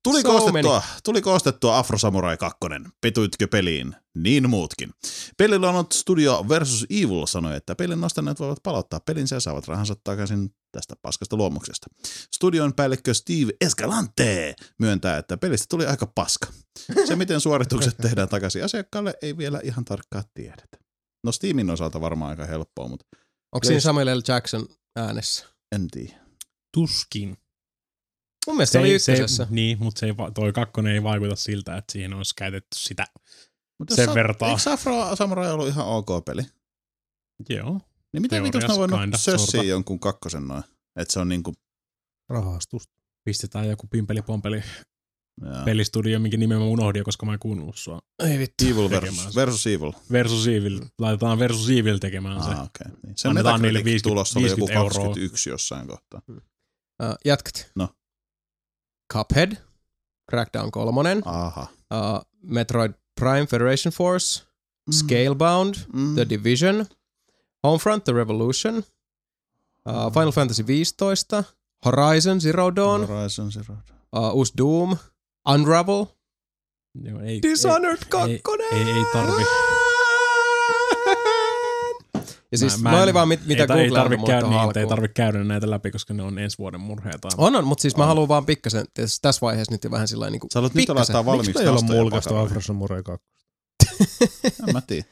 Tuli, 0.03 0.21
So 0.21 0.27
koostettua, 0.27 0.83
tuli 1.03 1.21
koostettua 1.21 1.77
Afro 1.77 1.97
Samurai 1.97 2.37
2. 2.37 2.57
Petuitkö 3.01 3.47
peliin? 3.47 3.95
Niin 4.15 4.49
muutkin. 4.49 4.89
Pelillä 5.37 5.69
on 5.69 5.85
Studio 5.93 6.45
versus 6.49 6.85
Evil 6.89 7.25
sanoi, 7.25 7.55
että 7.55 7.75
pelin 7.75 8.01
nostaneet 8.01 8.39
voivat 8.39 8.63
palauttaa 8.63 8.99
pelinsä 8.99 9.35
ja 9.35 9.39
saavat 9.39 9.67
rahansa 9.67 9.95
takaisin 10.03 10.49
tästä 10.71 10.95
paskasta 11.01 11.35
luomuksesta. 11.35 11.87
Studion 12.35 12.73
päällikkö 12.73 13.13
Steve 13.13 13.51
Escalante 13.61 14.55
myöntää, 14.79 15.17
että 15.17 15.37
pelistä 15.37 15.65
tuli 15.69 15.85
aika 15.85 16.05
paska. 16.15 16.47
Se, 17.07 17.15
miten 17.15 17.41
suoritukset 17.41 17.97
tehdään 17.97 18.29
takaisin 18.29 18.63
asiakkaalle, 18.63 19.13
ei 19.21 19.37
vielä 19.37 19.59
ihan 19.63 19.85
tarkkaan 19.85 20.23
tiedetä. 20.33 20.77
No 21.23 21.31
Steamin 21.31 21.69
osalta 21.69 22.01
varmaan 22.01 22.29
aika 22.29 22.45
helppoa, 22.45 22.87
mutta 22.87 23.05
Onko 23.51 23.65
siinä 23.65 23.79
Samuel 23.79 24.17
L. 24.17 24.21
Jackson 24.27 24.67
äänessä? 24.95 25.45
en 25.75 25.87
tiedä. 25.87 26.25
Tuskin. 26.73 27.37
Mun 28.47 28.55
mielestä 28.55 28.71
se 28.71 28.79
oli 28.79 28.89
ykkösessä. 28.93 29.45
Se, 29.45 29.51
niin, 29.51 29.77
mutta 29.79 29.99
se 29.99 30.05
ei, 30.05 30.17
va- 30.17 30.31
toi 30.31 30.53
kakkonen 30.53 30.93
ei 30.93 31.03
vaikuta 31.03 31.35
siltä, 31.35 31.77
että 31.77 31.91
siihen 31.91 32.13
olisi 32.13 32.35
käytetty 32.35 32.79
sitä. 32.79 33.05
Mut 33.79 33.89
Sen 33.89 34.05
sa- 34.05 34.15
vertaa. 34.15 34.49
Eikö 34.49 34.71
Afro 34.71 35.15
Samurai 35.15 35.51
ollut 35.51 35.67
ihan 35.67 35.87
ok 35.87 36.25
peli? 36.25 36.41
Joo. 37.49 37.81
Niin 38.13 38.21
miten 38.21 38.43
vitus 38.43 38.63
ne 38.63 38.73
on 38.73 38.89
voinut 38.89 39.19
sössiä 39.19 39.51
sorta. 39.51 39.63
jonkun 39.63 39.99
kakkosen 39.99 40.47
noin? 40.47 40.63
Että 40.95 41.13
se 41.13 41.19
on 41.19 41.29
niinku... 41.29 41.53
Rahastus. 42.29 42.83
Pistetään 43.25 43.69
joku 43.69 43.87
pimpeli 43.87 44.21
pompeli 44.21 44.63
Jaa. 45.41 45.63
pelistudio, 45.65 46.19
minkä 46.19 46.37
nimen 46.37 46.57
mä 46.57 46.63
unohdin, 46.63 47.03
koska 47.03 47.25
mä 47.25 47.33
en 47.33 47.39
kuunnellut 47.39 47.77
sua. 47.77 47.99
Ei 48.23 48.39
vittu. 48.39 48.65
Evil 48.65 48.89
versus, 48.89 49.23
se. 49.23 49.35
versus 49.35 49.67
Evil. 49.67 49.91
Versus 50.11 50.47
Evil. 50.47 50.81
Laitetaan 50.99 51.39
Versus 51.39 51.69
Evil 51.69 51.97
tekemään 51.97 52.43
se. 52.43 52.49
Ah, 52.49 52.53
okei. 52.53 52.65
Okay. 52.85 52.99
Niin. 53.05 53.17
Sen 53.17 53.29
Annetaan 53.29 53.61
niille 53.61 53.79
Metacritic 53.79 54.03
50 54.03 54.09
tulos 54.09 54.37
oli 54.37 54.49
joku 54.49 54.67
50 54.67 54.79
euroa. 54.79 55.07
21 55.07 55.49
jossain 55.49 55.87
kohtaa. 55.87 56.21
Uh, 56.29 57.15
jatkat. 57.25 57.71
No. 57.75 57.89
Cuphead. 59.13 59.57
Crackdown 60.31 60.71
3. 60.71 61.21
Aha. 61.25 61.69
Uh, 61.91 62.19
Metroid 62.43 62.93
Prime 63.15 63.45
Federation 63.47 63.91
Force. 63.91 64.43
Mm. 64.89 64.93
Scalebound. 64.93 65.75
Mm. 65.93 66.15
The 66.15 66.25
Division. 66.25 66.87
Homefront 67.63 68.03
The 68.05 68.13
Revolution. 68.13 68.83
Uh, 69.85 70.09
Final 70.11 70.31
Fantasy 70.31 70.63
15. 70.63 71.45
Horizon 71.83 72.39
Zero 72.39 72.71
Dawn. 72.71 73.07
Horizon 73.07 73.51
Zero 73.51 73.77
Dawn. 73.85 73.99
Uh, 74.11 74.35
uusi 74.35 74.53
Doom. 74.57 74.97
Unravel. 75.45 76.07
Joo, 77.03 77.19
ei, 77.19 77.39
Dishonored 77.41 78.05
2. 78.09 78.31
ei, 78.31 78.41
ei, 78.71 78.89
ei 78.89 79.05
tarvi. 79.13 79.43
Ja 82.63 82.69
siis 82.69 82.77
mä, 82.77 82.83
Mä- 82.83 82.89
mä 82.89 82.91
mä 82.91 82.97
en- 82.97 83.03
oli 83.03 83.13
vaan 83.13 83.27
mit, 83.27 83.45
mitä 83.45 83.63
ei, 83.63 83.67
ta- 83.67 83.73
ei 83.75 83.79
googlailin 83.87 83.93
tarvi 84.03 84.17
muuta 84.17 84.31
käydä, 84.31 84.47
niin, 84.47 84.59
alkuun. 84.59 84.77
ei 84.77 84.87
tarvi 84.87 85.07
käydä 85.07 85.43
näitä 85.43 85.69
läpi, 85.69 85.91
koska 85.91 86.13
ne 86.13 86.23
on 86.23 86.39
ensi 86.39 86.57
vuoden 86.57 86.79
murheita. 86.81 87.27
On, 87.37 87.55
on, 87.55 87.67
mutta 87.67 87.81
siis 87.81 87.97
mä 87.97 88.03
On. 88.03 88.07
haluan 88.07 88.27
vaan 88.27 88.45
pikkasen, 88.45 88.85
tässä 88.93 89.19
tässä 89.21 89.41
vaiheessa 89.41 89.71
nyt 89.71 89.91
vähän 89.91 90.07
sillä 90.07 90.29
niin 90.29 90.39
kuin 90.39 90.51
Sä 90.53 90.59
haluat 90.59 90.73
nyt 90.73 90.89
laittaa 90.89 91.23
Miksi 91.23 91.25
valmiiksi 91.25 91.53
me 91.53 91.61
ei 91.61 91.67
olla 91.67 91.81
mulkaistu 91.81 92.29
pakaroihin? 92.29 92.51
Afro 92.51 92.61
Samurai 92.61 93.03
2? 93.03 93.27
En 94.67 94.73
mä 94.73 94.81
tiedä. 94.81 95.03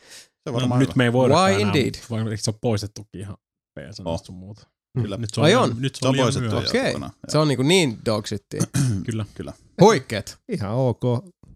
Se 0.44 0.50
on 0.50 0.54
No, 0.54 0.60
varmaan 0.60 0.80
nyt 0.80 0.96
me 0.96 1.04
ei 1.04 1.14
voida 1.14 1.36
Why 1.36 1.48
enää, 1.54 1.60
indeed? 1.60 1.94
vai- 2.10 2.22
eikö 2.22 2.38
se 2.38 2.50
on 2.52 2.58
poistettukin 2.62 3.22
ihan 3.22 3.38
PSN 3.80 4.08
Oh. 4.08 4.24
sun 4.24 4.36
muuta. 4.36 4.68
Kyllä. 5.02 5.18
Nyt 5.18 5.30
se 5.34 5.42
Ai 5.42 5.50
liian- 5.50 5.64
on? 5.64 5.76
Nyt 5.80 5.96
se 5.96 6.00
Se 6.00 6.08
on 6.08 6.10
on 6.10 6.18
poistettu 6.24 6.50
myöhäistä. 6.50 6.78
jo 6.78 6.84
Okei. 6.98 7.10
Se 7.30 7.38
on 7.38 7.48
niinku 7.48 7.64
niin 7.64 7.98
dog. 8.06 8.26
Kyllä. 9.06 9.26
Kyllä. 9.36 9.54
Huikeet. 9.82 10.38
Ihan 10.50 10.72
ok 10.72 11.02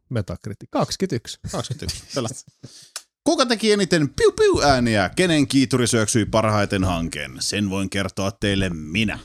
Metacritic. 0.10 0.70
21. 0.72 1.40
21. 1.52 2.04
Kyllä. 2.14 2.30
Kuka 3.28 3.46
teki 3.46 3.72
eniten 3.72 4.10
piu-piu-ääniä? 4.10 5.10
Kenen 5.16 5.48
kiituri 5.48 5.88
syöksyi 5.88 6.26
parhaiten 6.26 6.84
hankkeen? 6.84 7.32
Sen 7.40 7.70
voin 7.70 7.90
kertoa 7.90 8.32
teille 8.32 8.70
minä. 8.70 9.20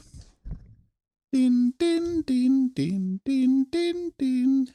Din, 1.37 1.53
din, 1.81 2.03
din, 2.29 2.71
din, 2.77 3.21
din, 3.27 3.67
din, 3.73 4.13
din. 4.19 4.67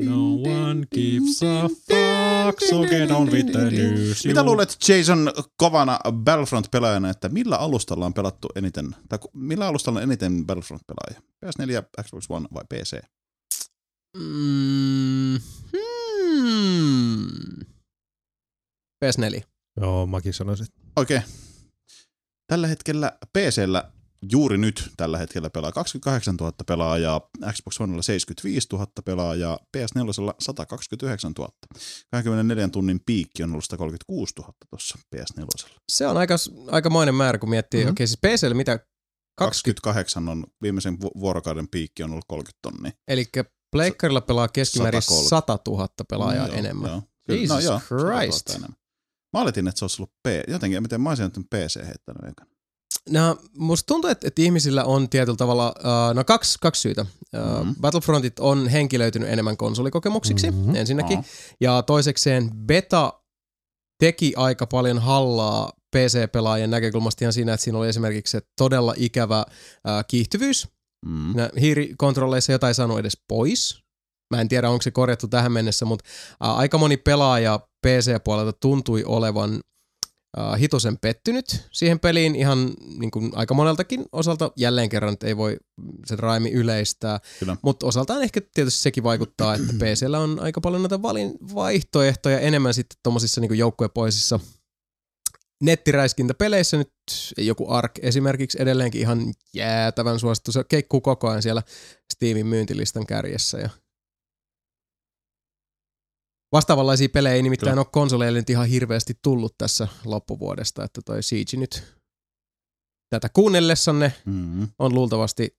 No 0.00 0.32
one 0.34 0.86
gives 0.94 1.42
a 1.42 1.68
fuck, 1.68 2.60
so 2.68 2.82
get 2.82 3.10
on 3.10 3.30
with 3.30 3.52
the 3.52 3.70
news. 3.70 4.26
Mitä 4.26 4.42
luulet 4.42 4.76
Jason 4.88 5.32
kovana 5.56 5.98
Battlefront-pelaajana, 6.12 7.10
että 7.10 7.28
millä 7.28 7.56
alustalla 7.56 8.06
on 8.06 8.14
pelattu 8.14 8.48
eniten, 8.54 8.96
tai 9.08 9.18
millä 9.34 9.66
alustalla 9.66 9.98
on 9.98 10.02
eniten 10.02 10.46
Battlefront-pelaajia? 10.46 11.22
PS4, 11.46 12.02
Xbox 12.02 12.24
One 12.30 12.48
vai 12.54 12.64
PC? 12.68 13.00
Mm, 14.16 15.38
hmm. 15.72 17.11
PS4. 19.04 19.42
Joo, 19.80 20.06
mäkin 20.06 20.34
sanoisin. 20.34 20.66
Oikein. 20.96 21.22
Tällä 22.46 22.66
hetkellä 22.66 23.18
PCllä 23.32 23.92
juuri 24.32 24.58
nyt 24.58 24.90
tällä 24.96 25.18
hetkellä 25.18 25.50
pelaa 25.50 25.72
28 25.72 26.36
000 26.36 26.52
pelaajaa, 26.66 27.20
Xbox 27.52 27.80
Onella 27.80 28.02
75 28.02 28.68
000 28.72 28.86
pelaajaa, 29.04 29.58
PS4 29.76 30.34
129 30.40 31.32
000. 31.38 31.52
24 32.10 32.68
tunnin 32.68 33.00
piikki 33.06 33.42
on 33.42 33.50
ollut 33.50 33.64
136 33.64 34.34
000 34.38 34.52
tuossa 34.70 34.98
PS4. 35.16 35.68
Se 35.92 36.06
on 36.06 36.16
aika, 36.16 36.34
aikamoinen 36.70 37.14
määrä, 37.14 37.38
kun 37.38 37.50
miettii. 37.50 37.80
Mhm. 37.80 37.84
Mm-hmm. 37.86 37.92
Okei, 37.92 38.06
siis 38.06 38.18
PClle 38.20 38.54
mitä 38.54 38.78
20, 39.38 39.80
28 39.82 40.28
on 40.28 40.44
viimeisen 40.62 41.00
vu- 41.00 41.20
vuorokauden 41.20 41.68
piikki 41.68 42.02
on 42.02 42.10
ollut 42.10 42.24
30 42.28 42.58
tonnia. 42.62 42.92
eli 43.08 43.24
pleikkarilla 43.70 44.20
pelaa 44.20 44.48
keskimäärin 44.48 45.02
130. 45.02 45.28
100 45.30 45.58
000 45.70 45.88
pelaajaa 46.10 46.46
Joo, 46.46 46.56
enemmän. 46.56 46.90
Joo. 46.90 47.02
Kyllä, 47.26 47.40
Jesus 47.40 47.56
no 47.56 47.60
joo, 47.60 47.78
100 47.80 47.94
000 47.94 48.20
Christ. 48.20 48.50
Mä 49.32 49.40
oletin, 49.40 49.68
että 49.68 49.78
se 49.78 49.84
olisi 49.84 50.02
ollut 50.02 50.12
P. 50.22 50.26
Jotenkin, 50.48 50.82
miten 50.82 51.00
mä 51.00 51.08
olisin 51.08 51.24
nyt 51.24 51.46
PC 51.54 51.74
heittänyt 51.86 52.22
ekana. 52.32 52.50
No, 53.10 53.36
musta 53.58 53.86
tuntuu, 53.86 54.10
että, 54.10 54.28
että 54.28 54.42
ihmisillä 54.42 54.84
on 54.84 55.08
tietyllä 55.08 55.36
tavalla, 55.36 55.74
uh, 55.78 56.14
no 56.14 56.24
kaksi, 56.24 56.58
kaksi 56.60 56.80
syytä. 56.80 57.06
Uh, 57.36 57.64
Mhm. 57.64 57.70
Battlefrontit 57.80 58.38
on 58.38 58.68
henkilöitynyt 58.68 59.28
enemmän 59.28 59.56
konsolikokemuksiksi, 59.56 60.50
Mhm. 60.50 60.58
mm-hmm. 60.60 60.74
ensinnäkin. 60.74 61.18
Aa. 61.18 61.24
Ja 61.60 61.82
toisekseen 61.82 62.50
beta 62.66 63.12
teki 63.98 64.32
aika 64.36 64.66
paljon 64.66 64.98
hallaa 64.98 65.72
PC-pelaajien 65.96 66.70
näkökulmasta 66.70 67.24
ihan 67.24 67.32
siinä, 67.32 67.52
että 67.54 67.64
siinä 67.64 67.78
oli 67.78 67.88
esimerkiksi 67.88 68.30
se 68.30 68.40
todella 68.58 68.94
ikävä 68.96 69.38
äh, 69.38 70.04
kiihtyvyys. 70.08 70.68
Mm. 71.06 71.36
Nä, 71.36 71.50
hiirikontrolleissa 71.60 72.52
jotain 72.52 72.74
saanut 72.74 72.98
edes 72.98 73.18
pois. 73.28 73.81
Mä 74.32 74.40
en 74.40 74.48
tiedä, 74.48 74.70
onko 74.70 74.82
se 74.82 74.90
korjattu 74.90 75.28
tähän 75.28 75.52
mennessä, 75.52 75.84
mutta 75.84 76.04
äh, 76.44 76.58
aika 76.58 76.78
moni 76.78 76.96
pelaaja 76.96 77.60
PC-puolelta 77.86 78.52
tuntui 78.52 79.04
olevan 79.04 79.60
äh, 80.38 80.60
hitosen 80.60 80.98
pettynyt 80.98 81.68
siihen 81.72 82.00
peliin 82.00 82.36
ihan 82.36 82.70
niin 82.98 83.10
kuin 83.10 83.32
aika 83.34 83.54
moneltakin 83.54 84.04
osalta. 84.12 84.52
Jälleen 84.56 84.88
kerran 84.88 85.12
että 85.12 85.26
ei 85.26 85.36
voi 85.36 85.56
sen 86.06 86.18
raimi 86.18 86.50
yleistää, 86.50 87.20
mutta 87.62 87.86
osaltaan 87.86 88.22
ehkä 88.22 88.40
tietysti 88.54 88.80
sekin 88.80 89.04
vaikuttaa, 89.04 89.54
että 89.54 89.72
PCllä 89.80 90.18
on 90.18 90.40
aika 90.40 90.60
paljon 90.60 90.82
näitä 90.82 91.02
valin 91.02 91.32
vaihtoehtoja 91.54 92.40
enemmän 92.40 92.74
sitten 92.74 92.98
tuommoisissa 93.02 93.40
niin 93.40 93.58
joukkuepoisissa 93.58 94.40
nettiräiskintäpeleissä 95.62 96.76
nyt 96.76 96.92
joku 97.38 97.70
Ark 97.70 97.92
esimerkiksi 98.02 98.62
edelleenkin 98.62 99.00
ihan 99.00 99.34
jäätävän 99.54 100.18
suosittu. 100.18 100.52
Se 100.52 100.64
keikkuu 100.64 101.00
koko 101.00 101.28
ajan 101.28 101.42
siellä 101.42 101.62
Steamin 102.12 102.46
myyntilistan 102.46 103.06
kärjessä. 103.06 103.58
Ja 103.58 103.70
Vastaavanlaisia 106.52 107.08
pelejä 107.08 107.34
ei 107.34 107.42
nimittäin 107.42 107.70
Kyllä. 107.72 107.80
ole 107.80 107.88
konsoleille 107.92 108.38
nyt 108.38 108.50
ihan 108.50 108.66
hirveästi 108.68 109.18
tullut 109.22 109.54
tässä 109.58 109.88
loppuvuodesta, 110.04 110.84
että 110.84 111.00
toi 111.04 111.22
Siege 111.22 111.56
nyt 111.56 111.84
tätä 113.10 113.28
kuunnellessanne 113.28 114.12
Mm. 114.26 114.68
on 114.78 114.94
luultavasti 114.94 115.58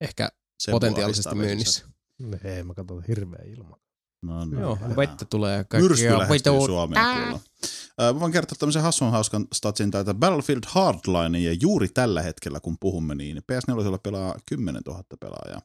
ehkä 0.00 0.28
Sen 0.58 0.72
potentiaalisesti 0.72 1.34
myynnissä. 1.34 1.86
Ei, 2.44 2.62
mä 2.62 2.74
katson 2.74 3.04
hirveä 3.08 3.44
ilma. 3.46 3.76
No, 4.22 4.44
no, 4.44 4.60
Joo, 4.60 4.76
hyvä. 4.76 4.96
vettä 4.96 5.24
tulee 5.24 5.56
Myrsky 5.72 6.06
kaikkia. 6.08 6.18
lähestyy 6.18 6.52
Suomea 6.66 7.14
kuulla. 7.14 7.40
Mä 8.14 8.20
voin 8.20 8.32
kertoa 8.32 8.56
tämmöisen 8.58 8.82
hassun 8.82 9.10
hauskan 9.10 9.46
statsin 9.52 9.90
täältä 9.90 10.14
Battlefield 10.14 10.62
Hardline, 10.66 11.38
ja 11.38 11.52
juuri 11.60 11.88
tällä 11.88 12.22
hetkellä, 12.22 12.60
kun 12.60 12.76
puhumme, 12.80 13.14
niin 13.14 13.36
PS4 13.38 13.98
pelaa 14.02 14.34
10 14.46 14.82
000 14.86 15.02
pelaajaa. 15.20 15.62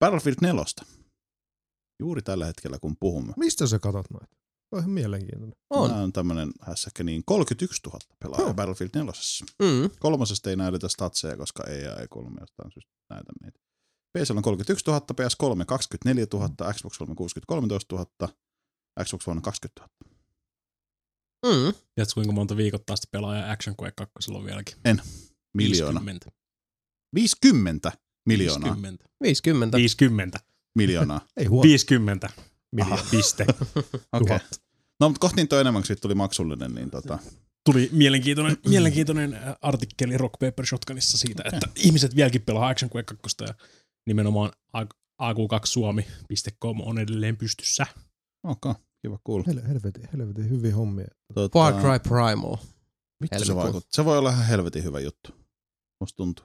Battlefield 0.00 0.36
4. 0.40 0.64
Juuri 2.00 2.22
tällä 2.22 2.46
hetkellä, 2.46 2.78
kun 2.78 2.96
puhumme. 3.00 3.32
Mistä 3.36 3.66
sä 3.66 3.78
katot 3.78 4.10
noita? 4.10 4.36
Se 4.36 4.76
on 4.76 4.78
ihan 4.78 4.90
mielenkiintoinen. 4.90 5.56
On. 5.70 5.90
Tämä 5.90 6.02
on 6.02 6.12
tämmöinen 6.12 6.50
hässäkkä, 6.60 7.04
niin 7.04 7.22
31 7.26 7.80
000 7.86 7.98
pelaajaa 8.18 8.46
Huh. 8.46 8.54
Battlefield 8.54 8.90
4. 8.94 9.12
Mm. 9.62 9.90
Kolmosesta 10.00 10.50
ei 10.50 10.56
näytetä 10.56 10.88
statseja, 10.88 11.36
koska 11.36 11.64
ei 11.64 11.84
ei 12.00 12.08
kuulemma 12.10 12.40
jostain 12.40 12.72
syystä 12.72 12.92
näytä 13.10 13.32
niitä. 13.42 13.58
PC 14.18 14.30
on 14.30 14.42
31 14.42 14.84
000, 14.86 15.00
PS3 15.00 15.64
24 15.64 16.26
000, 16.32 16.48
Xbox 16.72 16.98
360 16.98 17.46
13 17.46 17.96
000, 17.96 18.34
Xbox 19.04 19.28
One 19.28 19.40
20 19.40 19.80
000. 19.80 20.10
Mm. 21.46 21.74
Tiedätkö 21.94 22.14
kuinka 22.14 22.32
monta 22.32 22.56
viikoittaista 22.56 23.08
pelaajaa 23.10 23.50
Action 23.50 23.76
Quake 23.82 23.94
2 23.96 24.32
on 24.32 24.44
vieläkin? 24.44 24.74
Miljoona. 25.54 26.00
50. 26.00 26.30
50 27.14 27.92
miljoonaa. 28.26 28.74
50. 28.82 29.04
50. 29.22 29.76
50. 29.76 30.40
Miljoonaa. 30.74 31.20
Ei 31.36 31.46
huono. 31.46 31.62
50. 31.62 32.28
Miljoona. 32.72 33.02
Piste. 33.10 33.46
Okei. 34.12 34.36
Okay. 34.36 34.38
No, 35.00 35.08
mutta 35.08 35.20
kohta 35.20 35.36
niitä 35.36 35.56
on 35.56 35.60
enemmän, 35.60 35.82
kun 35.82 35.86
siitä 35.86 36.00
tuli 36.00 36.14
maksullinen, 36.14 36.74
niin 36.74 36.90
tota... 36.90 37.18
Tuli 37.64 37.88
mielenkiintoinen, 37.92 38.56
mielenkiintoinen 38.68 39.34
äh, 39.34 39.56
artikkeli 39.62 40.18
Rock 40.18 40.32
Paper 40.32 40.66
Shotgunissa 40.66 41.18
siitä, 41.18 41.42
Okei. 41.46 41.56
että 41.56 41.70
ihmiset 41.76 42.16
vieläkin 42.16 42.42
pelaa 42.42 42.68
Action 42.68 42.90
Quake 42.94 43.14
2 43.22 43.36
ja 43.40 43.54
nimenomaan 44.06 44.50
AQ2suomi.com 45.22 46.80
on 46.80 46.98
edelleen 46.98 47.36
pystyssä. 47.36 47.86
Okay. 48.44 48.74
Kiva 49.02 49.18
kuulla. 49.24 49.44
Hel- 49.46 49.68
helvetin, 49.68 50.08
helvetin 50.12 50.50
hyviä 50.50 50.74
hommia. 50.74 51.08
Tota, 51.34 51.58
Far 51.58 51.74
Cry 51.74 51.98
Primal. 52.08 52.56
Vittu 53.22 53.44
se 53.44 53.54
vaikuttaa. 53.54 53.90
Se 53.92 54.04
voi 54.04 54.18
olla 54.18 54.30
ihan 54.30 54.46
helvetin 54.46 54.84
hyvä 54.84 55.00
juttu. 55.00 55.34
Musta 56.00 56.16
tuntuu. 56.16 56.44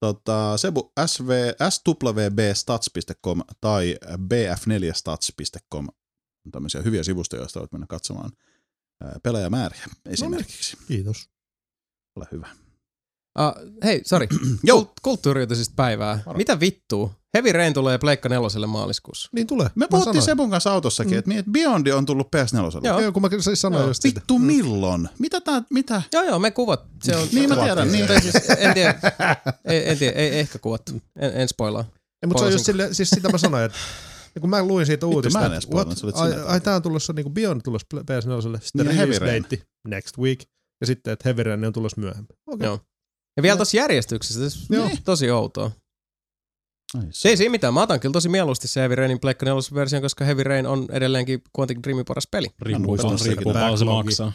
Tota, 0.00 0.56
Sebu 0.56 0.92
SV, 1.06 1.30
swbstats.com 1.70 3.40
tai 3.60 3.96
bf4stats.com 4.16 5.88
on 6.46 6.52
tämmöisiä 6.52 6.82
hyviä 6.82 7.02
sivustoja, 7.02 7.42
joista 7.42 7.60
voit 7.60 7.72
mennä 7.72 7.86
katsomaan 7.86 8.32
ää, 9.00 9.16
pelaajamääriä 9.22 9.84
esimerkiksi. 10.06 10.76
Kiitos. 10.88 11.30
Ole 12.16 12.26
hyvä. 12.32 12.48
Uh, 13.38 13.74
hei, 13.84 14.02
sorry. 14.04 14.26
Joo. 14.64 14.82
Kult- 14.82 14.92
kulttuuriutisista 15.02 15.74
päivää. 15.76 16.22
Varo. 16.26 16.36
Mitä 16.36 16.60
vittua? 16.60 17.21
Heavy 17.34 17.52
Rain 17.52 17.74
tulee 17.74 17.98
Pleikka 17.98 18.28
neloselle 18.28 18.66
maaliskuussa. 18.66 19.28
Niin 19.32 19.46
tulee. 19.46 19.66
Me 19.66 19.70
Mä 19.74 19.88
puhuttiin 19.88 20.12
sanoin. 20.14 20.24
Sebun 20.24 20.50
kanssa 20.50 20.72
autossakin, 20.72 21.12
Mm. 21.12 21.18
että 21.18 21.30
mm. 21.46 21.52
Beyond 21.52 21.86
on 21.86 22.06
tullut 22.06 22.28
PS4. 22.36 22.80
Joo. 22.86 23.00
Joo, 23.00 23.12
kun 23.12 23.22
mä 23.22 23.28
siis 23.40 23.60
sanoin 23.60 23.80
Joo. 23.80 23.88
just 23.90 24.02
sitä. 24.02 24.20
Vittu 24.20 24.38
milloin? 24.38 25.08
Mitä 25.18 25.40
tää, 25.40 25.62
mitä? 25.70 26.02
Joo, 26.12 26.22
joo, 26.22 26.38
me 26.38 26.50
kuvat. 26.50 26.84
Se 27.04 27.16
on, 27.16 27.28
Niin 27.32 27.48
mä 27.48 27.56
tiedän, 27.56 27.92
niin. 27.92 28.06
Tai 28.06 28.20
Siis, 28.22 28.34
en 28.58 28.74
tiedä, 28.74 28.94
ei, 29.64 29.88
en 29.90 29.98
tiedä, 29.98 30.18
ei 30.18 30.38
ehkä 30.38 30.58
kuvattu. 30.58 30.92
En, 31.18 31.32
en 31.34 31.48
spoilaa. 31.48 31.84
Ei, 32.22 32.26
mutta 32.26 32.40
se 32.40 32.46
on 32.46 32.52
just 32.52 32.64
sille, 32.66 32.94
siis 32.94 33.10
sitä 33.10 33.28
mä 33.28 33.38
sanoin, 33.38 33.64
että 33.64 33.78
ja 34.34 34.40
kun 34.40 34.50
mä 34.50 34.62
luin 34.62 34.86
siitä 34.86 35.06
Vittu, 35.06 35.16
uutista, 35.16 35.48
mä 35.48 35.54
en 35.54 35.62
spoilannut, 35.62 36.04
olit 36.04 36.16
ai, 36.16 36.32
ai, 36.46 36.60
tää 36.60 36.76
on 36.76 36.82
tulossa 36.82 37.12
niinku 37.12 37.30
Beyond 37.30 37.60
tulossa 37.64 37.86
PS4, 37.96 38.60
sitten 38.62 38.86
Niin, 38.86 38.96
Heavy 38.96 39.12
release 39.12 39.24
Rain. 39.26 39.42
date 39.42 39.62
next 39.88 40.18
week, 40.18 40.40
ja 40.80 40.86
sitten, 40.86 41.12
että 41.12 41.22
Heavy 41.28 41.42
Rain 41.42 41.64
on 41.64 41.72
tulossa 41.72 42.00
myöhemmin. 42.00 42.28
Okei. 42.46 42.66
Joo. 42.66 42.80
Ja 43.36 43.42
vielä 43.42 43.56
tuossa 43.56 43.76
järjestyksessä, 43.76 44.58
tosi 45.04 45.30
outoa. 45.30 45.70
Se 47.10 47.28
ei 47.28 47.36
siinä 47.36 47.50
mitään. 47.50 47.74
Mä 47.74 47.82
otan 47.82 48.00
kyllä 48.00 48.12
tosi 48.12 48.28
mieluusti 48.28 48.68
se 48.68 48.80
Heavy 48.80 48.94
Rainin 48.94 49.20
Pleikka 49.20 49.46
4 49.46 49.60
version, 49.74 50.02
koska 50.02 50.24
Heavy 50.24 50.42
Rain 50.42 50.66
on 50.66 50.86
edelleenkin 50.90 51.42
Quantic 51.58 51.78
Dreamin 51.82 52.04
paras 52.04 52.26
peli. 52.30 52.46
Riippuu, 52.62 52.96
paljon 53.52 53.78
se 53.78 53.84
maksaa. 53.84 54.32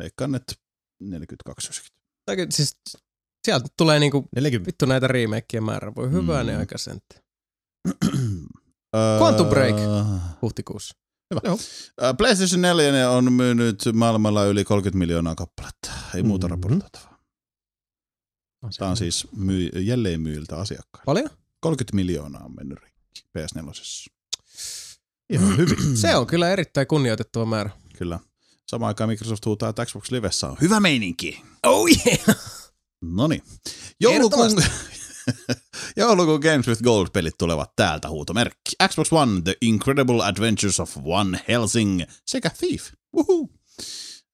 Veikkaan, 0.00 0.34
että 0.34 0.52
42 1.02 1.82
Tai 2.26 2.36
kyllä 2.36 2.48
Siis, 2.50 2.76
sieltä 3.46 3.66
tulee 3.76 3.98
niinku 3.98 4.28
40. 4.34 4.66
vittu 4.66 4.86
näitä 4.86 5.06
remakeja 5.08 5.62
määrä. 5.62 5.92
Voi 5.96 6.10
hyvää 6.10 6.42
Mm. 6.42 6.46
ne 6.46 6.56
aika 6.56 6.78
sentti. 6.78 7.16
Quantum 9.20 9.46
Break. 9.46 9.76
Huhtikuussa. 10.42 10.94
Ö, 12.02 12.14
PlayStation 12.18 12.62
4 12.62 13.10
on 13.10 13.32
myynyt 13.32 13.82
maailmalla 13.92 14.44
yli 14.44 14.64
30 14.64 14.98
miljoonaa 14.98 15.34
kappaletta. 15.34 15.90
Ei 16.14 16.22
muuta 16.22 16.46
Mhm. 16.46 16.50
raportoitavaa. 16.50 17.18
Tämä 18.78 18.90
on 18.90 18.96
siis 18.96 19.26
myy- 19.36 19.70
jälleen 19.80 20.20
myyltä 20.20 20.56
asiakkaille. 20.56 21.04
Paljon? 21.04 21.30
30 21.60 21.96
miljoonaa 21.96 22.44
on 22.44 22.54
mennyt 22.54 22.78
rikki 22.78 23.22
PS4. 23.38 24.10
Ihan 25.30 25.56
hyvin. 25.56 25.96
Se 25.96 26.16
on 26.16 26.26
kyllä 26.26 26.50
erittäin 26.50 26.86
kunnioitettava 26.86 27.46
määrä. 27.46 27.70
Kyllä. 27.98 28.18
Samaan 28.66 28.88
aikaan 28.88 29.10
Microsoft 29.10 29.46
huutaa, 29.46 29.68
että 29.68 29.86
Xbox 29.86 30.10
Livessä 30.10 30.48
on 30.48 30.56
hyvä 30.60 30.80
meininki. 30.80 31.42
Oh 31.62 31.88
yeah! 31.88 32.38
Noni. 33.02 33.42
Joulukuun, 34.00 34.50
Joulukuun 35.96 36.40
Games 36.40 36.68
with 36.68 36.82
Gold-pelit 36.82 37.38
tulevat 37.38 37.72
täältä 37.76 38.08
huutomerkki. 38.08 38.72
Xbox 38.88 39.12
One, 39.12 39.42
The 39.42 39.56
Incredible 39.60 40.24
Adventures 40.24 40.80
of 40.80 40.96
One 41.04 41.40
Helsing 41.48 42.02
sekä 42.26 42.50
Thief. 42.50 42.92
Woohoo. 43.16 43.48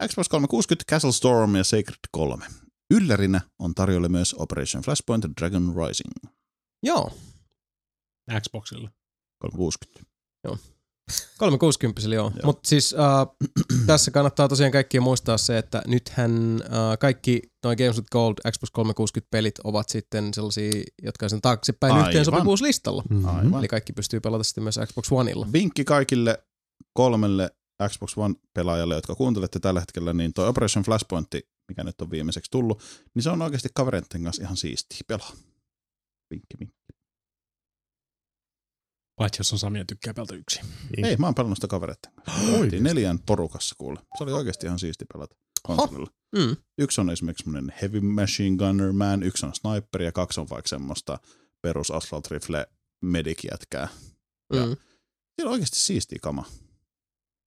Xbox 0.09 0.29
360, 0.29 0.85
Castle 0.91 1.13
Storm 1.13 1.57
ja 1.57 1.65
Sacred 1.65 1.99
3. 2.11 2.47
Yllärinä 2.91 3.41
on 3.59 3.75
tarjolla 3.75 4.09
myös 4.09 4.35
Operation 4.39 4.83
Flashpoint 4.83 5.25
ja 5.25 5.31
Dragon 5.41 5.75
Rising. 5.77 6.33
Joo. 6.87 7.11
Xboxilla. 8.41 8.91
360. 9.39 10.07
360 11.39 12.15
joo. 12.15 12.33
Joo. 12.37 12.41
Mutta 12.45 12.69
siis 12.69 12.95
äh, 12.95 13.27
tässä 13.87 14.11
kannattaa 14.11 14.49
tosiaan 14.49 14.73
kaikkien 14.73 15.03
muistaa 15.03 15.39
se, 15.39 15.59
että 15.59 15.83
nythän 15.87 16.61
äh, 16.63 16.99
kaikki 16.99 17.43
noin 17.65 17.79
Games 17.79 17.97
with 17.97 18.11
Gold 18.11 18.35
Xbox 18.51 18.71
360 18.73 19.31
pelit 19.31 19.55
ovat 19.65 19.89
sitten 19.89 20.35
sellaisia, 20.35 20.71
jotka 21.03 21.27
on 21.27 21.31
sen 21.31 21.41
taaksepäin 21.41 21.93
Aivan. 21.93 22.09
yhteensopivuuslistalla. 22.09 23.03
Mhm. 23.11 23.29
Aivan. 23.29 23.59
Eli 23.59 23.69
kaikki 23.69 23.93
pystyy 23.93 24.21
pelata 24.21 24.45
sitten 24.45 24.65
myös 24.65 24.79
Xbox 24.87 25.13
Oneilla. 25.13 25.47
Vinkki 25.53 25.85
kaikille 25.85 26.45
kolmelle 26.93 27.51
Xbox 27.89 28.17
One-pelaajalle, 28.17 28.95
jotka 28.95 29.15
kuuntelette 29.15 29.59
tällä 29.61 29.81
hetkellä, 29.81 30.13
niin 30.13 30.33
toi 30.33 30.49
Operation 30.49 30.85
Flashpoint, 30.85 31.29
mikä 31.69 31.85
nyt 31.85 32.01
on 32.01 32.11
viimeiseksi 32.11 32.51
tullut, 32.51 32.83
niin 33.15 33.23
se 33.23 33.31
on 33.31 33.43
oikeasti 33.43 33.69
kavereiden 33.75 34.25
kanssa 34.25 34.43
ihan 34.43 34.57
siistiä 34.57 35.01
pelaa. 35.07 35.33
Vinkki, 36.31 36.59
vinkki. 36.61 36.76
Paitsi 39.17 39.41
jos 39.41 39.53
on 39.53 39.59
Sami 39.59 39.79
ja 39.79 39.85
tykkää 39.85 40.15
pelata 40.15 40.35
yksin. 40.35 40.65
Ei, 41.03 41.17
mä 41.17 41.27
oon 41.27 41.35
pelannut 41.35 41.57
sitä 41.59 41.67
kavereiden 41.67 42.13
kanssa. 42.27 42.43
Neljän 42.81 43.19
porukassa 43.19 43.75
kuule. 43.79 44.01
Se 44.19 44.25
oli 44.25 44.33
oikeasti 44.33 44.67
ihan 44.67 44.79
siisti 44.79 45.05
pelata 45.13 45.37
konsolilla. 45.63 46.11
Mm. 46.37 46.57
Yksi 46.79 47.01
on 47.01 47.11
esimerkiksi 47.11 47.45
semmonen 47.45 47.75
heavy 47.83 48.01
machine 48.01 48.57
gunner 48.57 48.93
man, 48.93 49.23
yksi 49.23 49.47
on 49.47 49.55
sniper 49.55 50.03
ja 50.03 50.13
kaksi 50.13 50.41
on 50.41 50.49
vaikka 50.51 50.69
semmoista 50.69 51.19
perus 51.63 51.91
assault 51.91 52.27
rifle 52.31 52.67
medic 53.03 53.45
jätkää. 53.51 53.89
Ja- 54.53 54.67
Mm. 54.67 54.77
Siinä 55.37 55.49
on 55.49 55.53
oikeasti 55.53 55.79
siistiä 55.79 56.19
kama. 56.23 56.45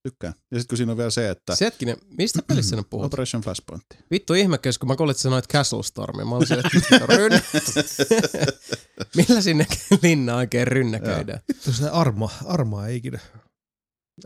Tykkään. 0.03 0.33
Ja 0.51 0.59
sitten 0.59 0.67
kun 0.69 0.77
siinä 0.77 0.91
on 0.91 0.97
vielä 0.97 1.09
se, 1.09 1.29
että 1.29 1.55
Se 1.55 1.65
hetkinen, 1.65 1.97
mistä 2.17 2.41
pelissä 2.47 2.75
ne 2.75 2.83
puhut? 2.89 3.05
Operation 3.05 3.41
Flashpoint. 3.41 3.83
Vittu 4.11 4.33
ihmekäs, 4.33 4.77
kun 4.77 4.87
mä 4.87 4.95
kuulin, 4.95 5.11
että 5.11 5.23
sanoit 5.23 5.47
Castle 5.47 5.83
Stormia. 5.83 6.25
Mä 6.25 6.35
olin 6.35 6.47
siellä, 6.47 6.69
että 6.91 7.05
rynnä. 7.15 7.41
Millä 9.15 9.41
sinne 9.41 9.67
linna 10.03 10.35
oikein 10.35 10.67
rynnäköidään? 10.67 11.39
Vittu 11.53 11.73
se 11.73 11.89
arma, 11.89 12.29
arma 12.45 12.87
ei 12.87 12.95
ikinä. 12.95 13.19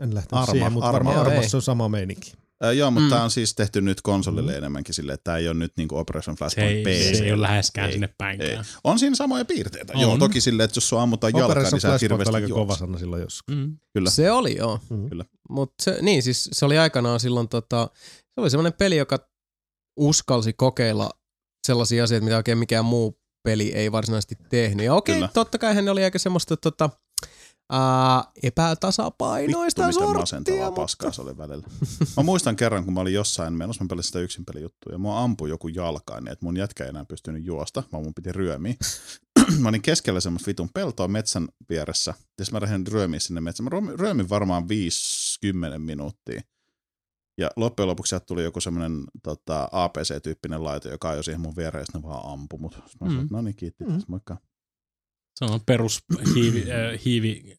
En 0.00 0.14
lähtenyt 0.14 0.42
Arma, 0.42 0.52
siihen, 0.52 0.72
mutta 0.72 0.88
arma. 0.88 0.94
varmaan 1.10 1.30
ei. 1.30 1.36
armassa 1.36 1.56
on 1.56 1.62
sama 1.62 1.88
meininki. 1.88 2.32
Ää, 2.62 2.72
joo, 2.72 2.90
mutta 2.90 3.00
Mm. 3.00 3.06
mm. 3.06 3.10
tämä 3.10 3.22
on 3.24 3.30
siis 3.30 3.54
tehty 3.54 3.80
nyt 3.80 4.00
konsolille 4.02 4.52
Mm. 4.52 4.58
enemmänkin 4.58 4.94
silleen, 4.94 5.14
että 5.14 5.24
tämä 5.24 5.36
ei 5.36 5.48
ole 5.48 5.54
nyt 5.58 5.72
niinku 5.76 5.96
Operation 5.96 6.36
Se 6.36 6.38
Flashpoint 6.38 6.70
ei, 6.70 6.84
PC. 7.12 7.18
se 7.18 7.24
ei 7.24 7.32
ole 7.32 7.40
läheskään 7.42 7.86
Ei, 7.86 7.92
sinne 7.92 8.06
Ei. 8.06 8.14
päinkään. 8.18 8.64
On 8.84 8.98
siinä 8.98 9.16
samoja 9.16 9.44
piirteitä. 9.44 9.92
On. 9.96 10.00
Joo, 10.00 10.18
toki 10.18 10.40
silleen, 10.40 10.64
että 10.64 10.76
jos 10.76 10.88
sua 10.88 11.02
ammutaan 11.02 11.32
jalkaan, 11.36 11.62
niin 11.62 11.70
sä 11.70 11.76
et 11.76 11.80
Flashpoint 12.00 12.12
oli 12.12 12.22
hirveästi 12.24 12.44
aika 12.44 12.54
kova 12.54 12.76
sana 12.76 12.98
silloin 12.98 13.22
joskus. 13.22 13.56
Mm. 13.56 13.76
Kyllä. 13.92 14.10
Se 14.10 14.30
oli 14.32 14.56
joo. 14.56 14.80
Mhm. 14.90 15.06
Kyllä. 15.08 15.24
Mutta 15.48 15.84
se, 15.84 15.98
niin, 16.02 16.22
siis 16.22 16.48
se 16.52 16.64
oli 16.64 16.78
aikanaan 16.78 17.20
silloin, 17.20 17.48
tota, 17.48 17.88
se 18.34 18.40
oli 18.40 18.50
semmoinen 18.50 18.72
peli, 18.72 18.96
joka 18.96 19.18
uskalsi 19.96 20.52
kokeilla 20.52 21.10
sellaisia 21.66 22.04
asioita, 22.04 22.24
mitä 22.24 22.36
oikein 22.36 22.58
mikään 22.58 22.84
muu 22.84 23.18
peli 23.48 23.72
ei 23.72 23.92
varsinaisesti 23.92 24.36
tehnyt. 24.50 24.86
Ja 24.86 24.94
okei, 24.94 25.14
Kyllä. 25.14 25.28
totta 25.34 25.58
kai 25.58 25.74
hän 25.74 25.88
oli 25.88 26.04
aika 26.04 26.18
semmoista 26.18 26.56
tota, 26.56 26.90
ää, 27.72 28.24
epätasapainoista 28.42 29.86
Vittu, 29.86 30.00
miten 30.00 30.16
masentavaa 30.20 30.64
mutta- 30.64 30.80
paskaa 30.80 31.12
se 31.12 31.22
oli 31.22 31.38
välillä. 31.38 31.66
Mä 32.16 32.22
muistan 32.22 32.56
kerran, 32.56 32.84
kun 32.84 32.94
mä 32.94 33.00
olin 33.00 33.14
jossain 33.14 33.52
menossa, 33.52 33.84
mä 33.84 33.88
pelasin 33.88 34.06
sitä 34.06 34.18
yksin 34.18 34.44
pelijuttua, 34.44 34.92
ja 34.92 34.98
mua 34.98 35.22
ampui 35.22 35.48
joku 35.48 35.68
jalkaan, 35.68 36.24
niin 36.24 36.32
että 36.32 36.44
mun 36.46 36.56
jätkä 36.56 36.84
ei 36.84 36.88
enää 36.88 37.04
pystynyt 37.04 37.44
juosta, 37.44 37.82
vaan 37.92 38.04
mun 38.04 38.14
piti 38.14 38.32
ryömiä. 38.32 38.74
mä 39.62 39.68
olin 39.68 39.82
keskellä 39.82 40.20
semmoista 40.20 40.46
vitun 40.46 40.68
peltoa 40.74 41.08
metsän 41.08 41.48
vieressä, 41.68 42.14
ja 42.38 42.44
sit 42.44 42.52
mä 42.52 42.60
lähdin 42.60 42.86
ryömiä 42.86 43.20
sinne 43.20 43.40
metsään. 43.40 43.64
Mä 43.64 43.70
ryömin- 43.96 44.28
varmaan 44.28 44.64
5-10 44.64 45.78
minuuttia. 45.78 46.40
Ja 47.38 47.50
loppujen 47.56 47.88
lopuksi 47.88 48.10
sieltä 48.10 48.26
tuli 48.26 48.44
joku 48.44 48.60
semmoinen 48.60 49.04
tota, 49.22 49.68
APC-tyyppinen 49.72 50.64
laite, 50.64 50.88
joka 50.90 51.10
ajoi 51.10 51.24
siihen 51.24 51.40
mun 51.40 51.56
viereen, 51.56 51.84
ja 51.94 52.02
vaan 52.02 52.32
ampui 52.32 52.58
mut. 52.58 52.76
Mä 52.76 52.82
sanoin, 53.08 53.20
Mm. 53.26 53.28
no 53.30 53.42
niin, 53.42 53.56
kiitti, 53.56 53.84
Mm. 53.84 54.02
moikka. 54.08 54.36
Se 55.38 55.44
on 55.44 55.60
perus 55.66 56.00
hiivi, 56.34 56.60
äh, 56.72 57.00
hiivi 57.04 57.56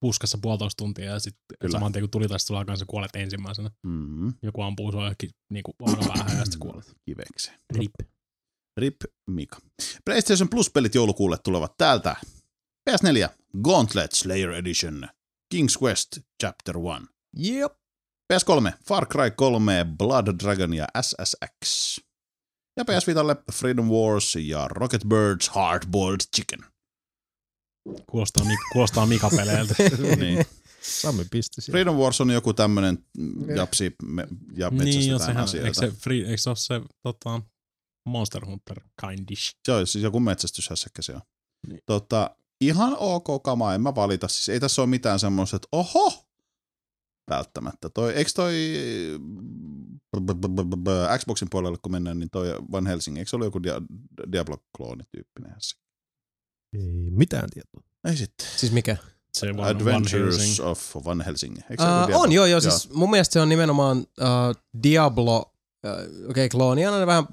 puskassa 0.00 0.38
puolitoista 0.42 0.76
tuntia 0.84 1.04
ja 1.04 1.18
sitten 1.18 1.70
saman 1.72 1.92
tien 1.92 2.02
kun 2.02 2.10
tuli 2.10 2.28
taas 2.28 2.44
tulee 2.46 2.76
sä 2.76 2.84
kuolet 2.88 3.16
ensimmäisenä. 3.16 3.70
Mm, 3.82 4.32
Joku 4.42 4.62
ampuu 4.62 4.92
sua 4.92 5.00
johonkin 5.02 5.30
niinku 5.50 5.74
olkapäähän 5.80 6.38
ja 6.38 6.44
sitten 6.44 6.60
kuolet. 6.60 6.92
kiveksi. 7.04 7.52
Rip. 7.76 7.92
Rip 8.80 8.96
Mika. 9.30 9.56
PlayStation 10.04 10.48
Plus-pelit 10.48 10.94
joulukuulle 10.94 11.36
tulevat 11.44 11.74
täältä. 11.78 12.16
PS4, 12.90 13.28
Gauntlet 13.62 14.12
Slayer 14.12 14.50
Edition, 14.50 15.08
King's 15.54 15.82
Quest 15.82 16.08
Chapter 16.42 16.76
1. 16.76 17.08
Jep. 17.36 17.72
PS3, 18.32 18.72
Far 18.88 19.06
Cry 19.06 19.30
3, 19.30 19.86
Blood 19.98 20.26
Dragon 20.26 20.74
ja 20.74 20.86
SSX. 21.02 21.98
Ja 22.76 22.84
PS 22.84 23.06
Vitalle 23.06 23.36
Freedom 23.52 23.88
Wars 23.88 24.36
ja 24.40 24.68
Rocket 24.68 25.04
Birds 25.04 25.48
Hardboiled 25.48 26.20
Chicken. 26.36 26.60
Kuulostaa, 28.10 28.44
Mi- 28.44 28.56
kuulostaa 28.72 29.06
Mika-peleiltä. 29.06 29.74
niin. 30.16 30.46
Sami 30.80 31.24
pisti 31.30 31.60
siihen. 31.60 31.72
Freedom 31.72 31.96
Wars 31.96 32.20
on 32.20 32.30
joku 32.30 32.52
tämmönen 32.52 32.98
japsi 33.56 33.94
me, 34.02 34.22
ja 34.22 34.28
niin, 34.28 34.56
jo, 34.56 34.70
metsästetään 34.70 35.20
sehän, 35.20 35.36
eikö 35.36 35.70
asioita. 35.70 35.80
se, 35.80 36.02
free, 36.02 36.20
eikö 36.20 36.36
se 36.36 36.50
ole 36.50 36.56
se 36.56 36.80
tota, 37.02 37.42
Monster 38.06 38.46
Hunter 38.46 38.80
kindish? 39.00 39.54
Se 39.66 39.72
on 39.72 39.86
siis 39.86 40.04
joku 40.04 40.20
metsästyshässäkkä 40.20 41.02
se 41.02 41.12
on. 41.14 41.20
Niin. 41.66 41.80
Tota, 41.86 42.36
ihan 42.60 42.96
ok 42.98 43.42
kama, 43.42 43.74
en 43.74 43.80
mä 43.82 43.94
valita. 43.94 44.28
Siis 44.28 44.48
ei 44.48 44.60
tässä 44.60 44.82
ole 44.82 44.90
mitään 44.90 45.18
semmoista, 45.20 45.56
että 45.56 45.68
oho, 45.72 46.24
välttämättä. 47.30 47.90
Toi, 47.90 48.12
eikö 48.14 48.30
toi 48.34 48.54
Xboxin 51.18 51.48
puolelle 51.50 51.78
kun 51.82 51.92
mennään, 51.92 52.18
niin 52.18 52.30
toi 52.30 52.54
Van 52.72 52.86
Helsing, 52.86 53.18
eikö 53.18 53.28
se 53.30 53.36
ole 53.36 53.44
joku 53.44 53.58
Dia- 53.58 54.32
Diablo-klooni 54.32 55.02
tyyppinen 55.12 55.50
hässäkkä? 55.54 55.84
Ei 56.72 57.10
mitään 57.10 57.50
tietoa. 57.50 57.82
Ei 58.04 58.16
sitten. 58.16 58.46
Siis 58.56 58.72
mikä? 58.72 58.96
Se 59.32 59.46
Van, 59.46 59.56
Van 59.56 59.66
Adventures 59.76 60.38
Helsing. 60.38 60.66
of 60.66 60.96
Van 61.04 61.20
Helsing. 61.20 61.56
Eikö 61.70 61.82
se 61.82 62.14
Uh, 62.14 62.20
on, 62.20 62.32
joo, 62.32 62.46
joo, 62.46 62.60
siis 62.60 62.90
mun 62.92 63.10
mielestä 63.10 63.32
se 63.32 63.40
on 63.40 63.48
nimenomaan 63.48 63.98
uh, 63.98 64.04
Diablo, 64.82 65.54
okei, 65.88 66.26
okay, 66.28 66.48
klooni 66.48 66.86
on 66.86 67.06
vähän, 67.06 67.24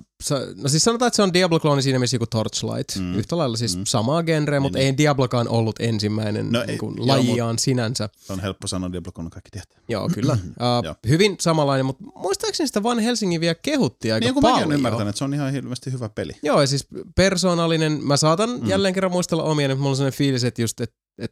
no 0.56 0.70
siis 0.70 0.84
sanotaan, 0.84 1.08
että 1.08 1.16
se 1.16 1.22
on 1.22 1.34
Diablo-klooni 1.34 1.82
siinä 1.82 2.00
missä 2.00 2.16
joku 2.16 2.26
Torchlight, 2.28 2.96
Mm. 3.00 3.16
yhtä 3.16 3.38
lailla 3.38 3.58
siis 3.58 3.78
Mm. 3.78 3.86
samaa 3.86 4.24
genreä, 4.24 4.60
mutta 4.60 4.78
niin. 4.78 4.86
ei 4.86 4.98
Diablokaan 4.98 5.48
ollut 5.48 5.76
ensimmäinen 5.80 6.52
No 6.52 6.62
ei- 6.62 6.68
niin 6.68 6.78
kuin, 6.78 6.98
joo, 6.98 7.08
lajiaan 7.08 7.60
sinänsä. 7.60 8.10
Se 8.18 8.34
on 8.34 8.40
helppo 8.40 8.68
sanoa 8.68 8.92
Diablo, 8.92 9.12
kun 9.12 9.30
kaikki 9.30 9.50
tietää. 9.52 9.82
Joo, 9.90 10.10
kyllä. 10.14 10.38
Joo. 10.60 10.80
Uh, 10.92 10.98
hyvin 11.10 11.36
samanlainen, 11.40 11.86
mutta 11.86 12.04
muistaakseni 12.16 12.68
sitä 12.68 12.84
Van 12.84 13.00
Helsingin 13.00 13.42
vielä 13.42 13.56
kehuttiin 13.56 14.14
aika 14.14 14.26
Niin 14.26 14.34
kun 14.34 14.42
paljon. 14.42 14.64
olen 14.68 14.76
ymmärtänyt, 14.76 15.08
että 15.08 15.18
se 15.18 15.24
on 15.24 15.34
ihan 15.34 15.52
hirveästi 15.52 15.92
hyvä 15.92 16.10
peli. 16.10 16.32
Joo, 16.44 16.62
ja 16.62 16.68
siis 16.68 16.88
persoonallinen, 17.16 18.04
mä 18.04 18.18
saatan 18.18 18.50
Mm. 18.62 18.68
jälleen 18.70 18.94
kerran 18.94 19.12
muistella 19.12 19.44
omia, 19.44 19.68
niin 19.68 19.78
mulla 19.78 19.90
on 19.90 19.96
sellainen 19.96 20.18
fiilis, 20.18 20.44
että 20.44 20.62
just, 20.62 20.82
että 20.82 20.96
et... 21.18 21.32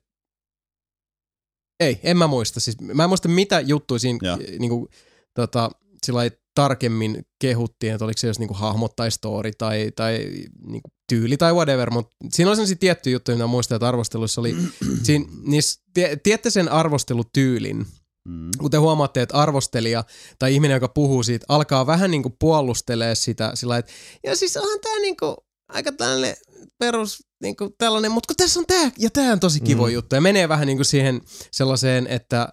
ei, 1.80 2.00
en 2.04 2.18
mä 2.18 2.28
muista. 2.28 2.60
Siis 2.60 2.82
mä 2.82 3.04
en 3.04 3.10
muista 3.10 3.28
mitä 3.30 3.60
juttuja 3.60 4.00
siinä 4.00 4.20
Joo. 4.22 4.38
niinku, 4.60 4.90
tota, 5.34 5.72
sillä 6.06 6.18
lailla 6.18 6.36
tarkemmin 6.56 7.26
kehuttiin, 7.42 7.94
että 7.94 8.06
oliko 8.06 8.18
se 8.18 8.28
jos 8.28 8.40
niinku 8.40 8.54
hahmot 8.54 8.96
tai 8.96 9.12
story 9.12 9.52
tai, 9.58 9.92
tai 9.96 10.32
niinku 10.68 10.90
tyyli 11.10 11.38
tai 11.38 11.54
whatever, 11.54 11.92
mutta 11.92 12.16
siinä 12.30 12.50
oli 12.50 12.56
sellaisia 12.56 12.78
tiettyjä 12.80 13.16
juttuja, 13.16 13.38
mitä 13.38 13.48
muistan, 13.48 13.76
että 13.76 13.88
arvosteluissa 13.88 14.42
oli, 14.42 14.56
siinä, 15.04 15.26
niissä, 15.44 15.82
tie, 15.94 16.16
tiedätte 16.16 16.50
sen 16.50 16.72
arvostelutyylin, 16.72 17.86
Mm. 18.28 18.50
kun 18.58 18.72
te 18.72 18.78
huomaatte, 18.78 19.22
että 19.22 19.38
arvostelija 19.38 20.04
tai 20.40 20.54
ihminen, 20.54 20.76
joka 20.76 20.88
puhuu 20.88 21.24
siitä, 21.24 21.46
alkaa 21.50 21.88
vähän 21.88 22.12
niin 22.12 22.24
kuin 22.24 22.36
puolustelee 22.40 23.16
sitä 23.16 23.52
sillä 23.54 23.78
että 23.78 23.92
ja 24.24 24.36
siis 24.36 24.58
onhan 24.58 24.80
tämä 24.82 25.00
niin 25.00 25.18
kuin 25.18 25.36
aika 25.70 25.92
tällainen 25.92 26.36
perus 26.80 27.24
niin 27.42 27.56
kuin 27.56 27.74
tällainen, 27.78 28.12
mutta 28.12 28.28
kun 28.28 28.36
tässä 28.38 28.60
on 28.60 28.66
tämä 28.66 28.92
ja 28.98 29.10
tämä 29.10 29.32
on 29.32 29.40
tosi 29.40 29.60
kivo 29.60 29.86
mm. 29.88 29.94
juttu 29.94 30.16
ja 30.16 30.22
menee 30.22 30.50
vähän 30.50 30.68
niin 30.68 30.78
kuin 30.78 30.86
siihen 30.86 31.22
sellaiseen, 31.52 32.08
että 32.08 32.50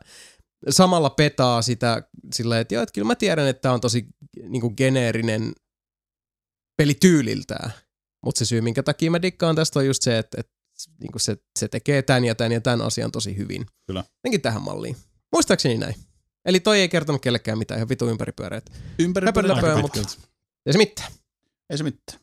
samalla 0.71 1.11
petaa 1.11 1.63
sitä 1.63 2.03
sillä 2.35 2.61
että 2.61 2.75
joo, 2.75 2.83
että 2.83 2.93
kyllä 2.93 3.07
mä 3.07 3.15
tiedän, 3.15 3.49
että 3.49 3.61
tämä 3.61 3.75
on 3.75 3.81
tosi 3.81 4.07
niin 4.49 4.61
kuin 4.61 4.75
geneerinen 4.77 5.53
peli 6.77 6.95
tyyliltään, 6.95 7.73
mutta 8.25 8.39
se 8.39 8.45
syy, 8.45 8.61
minkä 8.61 8.83
takia 8.83 9.11
mä 9.11 9.23
dikkaan 9.23 9.57
tästä 9.57 9.79
on 9.79 9.87
just 9.87 10.03
se, 10.03 10.19
että, 10.19 10.41
että 10.41 10.53
niin 11.01 11.13
kuin 11.13 11.21
se, 11.21 11.37
se 11.59 11.69
tekee 11.69 12.03
tämän 12.03 12.25
ja 12.25 12.35
tämän 12.35 12.53
ja 12.53 12.61
tämän 12.61 12.83
asian 12.83 13.13
tosi 13.13 13.37
hyvin. 13.37 13.67
Kyllä. 13.87 14.05
Jotenkin 14.17 14.41
tähän 14.41 14.63
malliin. 14.63 14.97
Muistaakseni 15.33 15.79
näin. 15.79 15.95
Eli 16.45 16.61
toi 16.61 16.81
ei 16.81 16.89
kertonut 16.89 17.23
kellekään 17.23 17.59
mitään, 17.59 17.79
ihan 17.79 17.89
vitu 17.89 18.09
ympäripyöreät. 18.09 18.73
Ympäri 18.99 19.27
Höpöllä 19.27 19.55
aika 19.55 19.67
pöö, 19.67 19.83
pitkä. 19.83 20.01
mutta- 20.01 20.29
Ei 20.67 20.73
se 20.73 20.79
mitään. 20.79 21.13
Ei 21.71 21.79
se 21.79 21.85
mitään. 21.85 22.19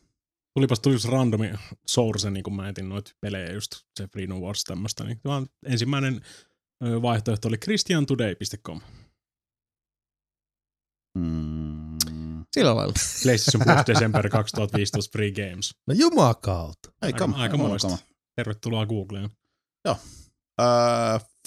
Tulipas 0.54 0.80
tulipas 0.80 1.04
randomi 1.04 1.50
source, 1.86 2.30
niin 2.30 2.42
kun 2.42 2.56
mä 2.56 2.68
etin 2.68 2.88
noita 2.88 3.12
pelejä, 3.20 3.52
just 3.52 3.70
se 3.96 4.08
Freedom 4.12 4.40
Wars 4.40 4.64
tämmöstä, 4.64 5.04
niin 5.04 5.20
vaan 5.24 5.46
ensimmäinen 5.66 6.20
vaihtoehto 7.02 7.48
oli 7.48 7.58
christiantoday.com. 7.58 8.80
Mm. 11.18 11.98
Sillä 12.54 12.76
lailla. 12.76 12.92
PlayStation 13.22 13.62
Plus 13.64 13.86
December 13.94 14.28
2015 14.28 15.12
Free 15.12 15.32
Games. 15.32 15.74
No 15.86 15.94
jumakautta. 15.94 16.88
Ei 16.88 16.94
Aika, 17.06 17.18
kama, 17.18 17.36
aika 17.36 17.56
huono 17.56 17.68
moista. 17.68 17.88
kama. 17.88 17.98
Tervetuloa 18.36 18.86
Googleen. 18.86 19.30
Uh, 19.88 19.96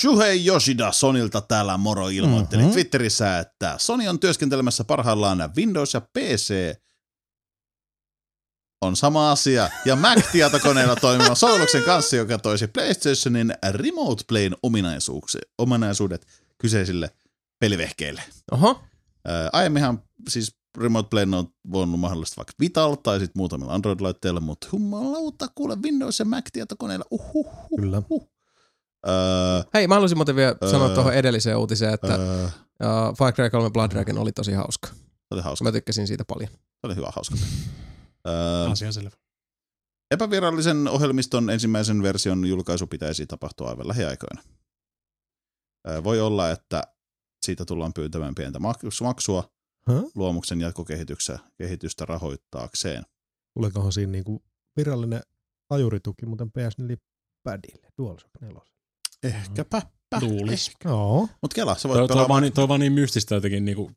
Shuhei 0.00 0.46
Yoshida 0.46 0.92
Sonilta 0.92 1.40
täällä 1.40 1.76
moro 1.76 2.08
ilmoitteli 2.08 2.62
Mhm. 2.62 2.66
mm-hmm. 2.66 2.72
Twitterissä, 2.74 3.38
että 3.38 3.74
Sony 3.78 4.08
on 4.08 4.20
työskentelemässä 4.20 4.84
parhaillaan 4.84 5.50
Windows 5.56 5.94
ja 5.94 6.00
PC 6.00 6.54
on 8.80 8.96
sama 8.96 9.30
asia, 9.30 9.68
ja 9.84 9.96
Mac-tietokoneella 9.96 10.96
toimivan 10.96 11.36
sovelluksen 11.36 11.82
kanssa, 11.82 12.16
joka 12.16 12.38
toisi 12.38 12.66
PlayStationin 12.66 13.54
Remote 13.70 14.24
Playn 14.28 14.56
ominaisuudet 15.58 16.26
kyseisille 16.58 17.10
pelivehkeille. 17.58 18.22
Oho. 18.52 18.80
Ää, 19.24 19.50
aiemminhan 19.52 20.02
siis 20.28 20.56
Remote 20.78 21.08
Play 21.08 21.26
on 21.38 21.48
voinut 21.72 22.00
mahdollista 22.00 22.36
vaikka 22.36 22.52
Vital 22.60 22.94
tai 22.94 23.18
sitten 23.20 23.40
muutamilla 23.40 23.74
Android-laitteilla, 23.74 24.40
mutta 24.40 24.68
jumalauta, 24.72 25.48
kuule 25.54 25.76
Windows 25.82 26.18
ja 26.18 26.24
Mac-tietokoneilla, 26.24 27.04
uhuh. 27.10 27.46
Kyllä. 27.76 28.02
Öö, 29.08 29.14
Hei, 29.74 29.88
mä 29.88 29.94
haluaisin 29.94 30.18
muuten 30.18 30.36
vielä 30.36 30.54
Öö. 30.62 30.70
sanoa 30.70 30.88
tuohon 30.88 31.14
edelliseen 31.14 31.56
uutiseen, 31.56 31.94
että 31.94 32.14
öö, 32.14 32.44
uh, 32.44 33.16
Far 33.18 33.32
Cry 33.32 33.50
3 33.50 33.70
Blood 33.70 33.90
Dragon 33.90 34.18
oli 34.18 34.32
tosi 34.32 34.52
hauska. 34.52 34.88
oli 35.30 35.42
hauska. 35.42 35.64
Mä 35.64 35.72
tykkäsin 35.72 36.06
siitä 36.06 36.24
paljon. 36.24 36.50
Se 36.50 36.86
oli 36.86 36.96
hyvä 36.96 37.10
hauska. 37.16 37.36
Öö, 38.28 38.70
Asia 38.70 38.92
selvä. 38.92 39.16
epävirallisen 40.10 40.88
ohjelmiston 40.88 41.50
ensimmäisen 41.50 42.02
version 42.02 42.46
julkaisu 42.46 42.86
pitäisi 42.86 43.26
tapahtua 43.26 43.68
aivan 43.68 43.88
lähiaikoina. 43.88 44.42
Öö, 45.88 46.04
voi 46.04 46.20
olla, 46.20 46.50
että 46.50 46.82
siitä 47.42 47.64
tullaan 47.64 47.92
pyytämään 47.92 48.34
pientä 48.34 48.58
maks- 48.58 49.00
maksua 49.02 49.50
Huh? 49.86 50.10
luomuksen 50.14 50.60
jatkokehitystä 50.60 51.38
kehitystä 51.58 52.04
rahoittaakseen. 52.04 53.02
Olikohan 53.56 53.92
siinä 53.92 54.12
niinku 54.12 54.42
virallinen 54.76 55.20
ajurituki 55.70 56.26
muuten 56.26 56.48
PS4 56.48 56.96
padille, 57.42 57.88
DualShock 57.98 58.30
4? 58.40 58.60
Ehkäpä. 59.22 59.82
Luulis. 60.20 60.70
Joo. 60.84 61.28
Mutta 61.42 61.54
kela, 61.54 61.74
sä 61.74 61.88
voit 61.88 61.96
Toi, 61.98 62.08
toi, 62.08 62.14
pelaa 62.14 62.24
on 62.24 62.28
vaan, 62.28 62.42
niin- 62.42 62.52
toi 62.52 62.62
on 62.62 62.68
vaan 62.68 62.80
niin 62.80 62.92
mystistä 62.92 63.34
jotenkin 63.34 63.64
niinku, 63.64 63.90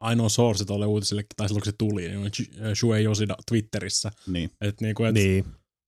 ainoa 0.00 0.28
source 0.28 0.64
tuolle 0.64 0.86
uutiselle, 0.86 1.24
tai 1.36 1.48
silloin 1.48 1.62
kun 1.62 1.72
se 1.72 1.76
tuli, 1.78 2.08
niin 2.08 2.18
on 2.68 2.76
Shuei 2.76 3.04
Yoshida 3.04 3.36
Twitterissä. 3.48 4.10
Niin. 4.26 4.50
Et 4.60 4.80
niinku, 4.80 5.04
et, 5.04 5.14
Niin. 5.14 5.44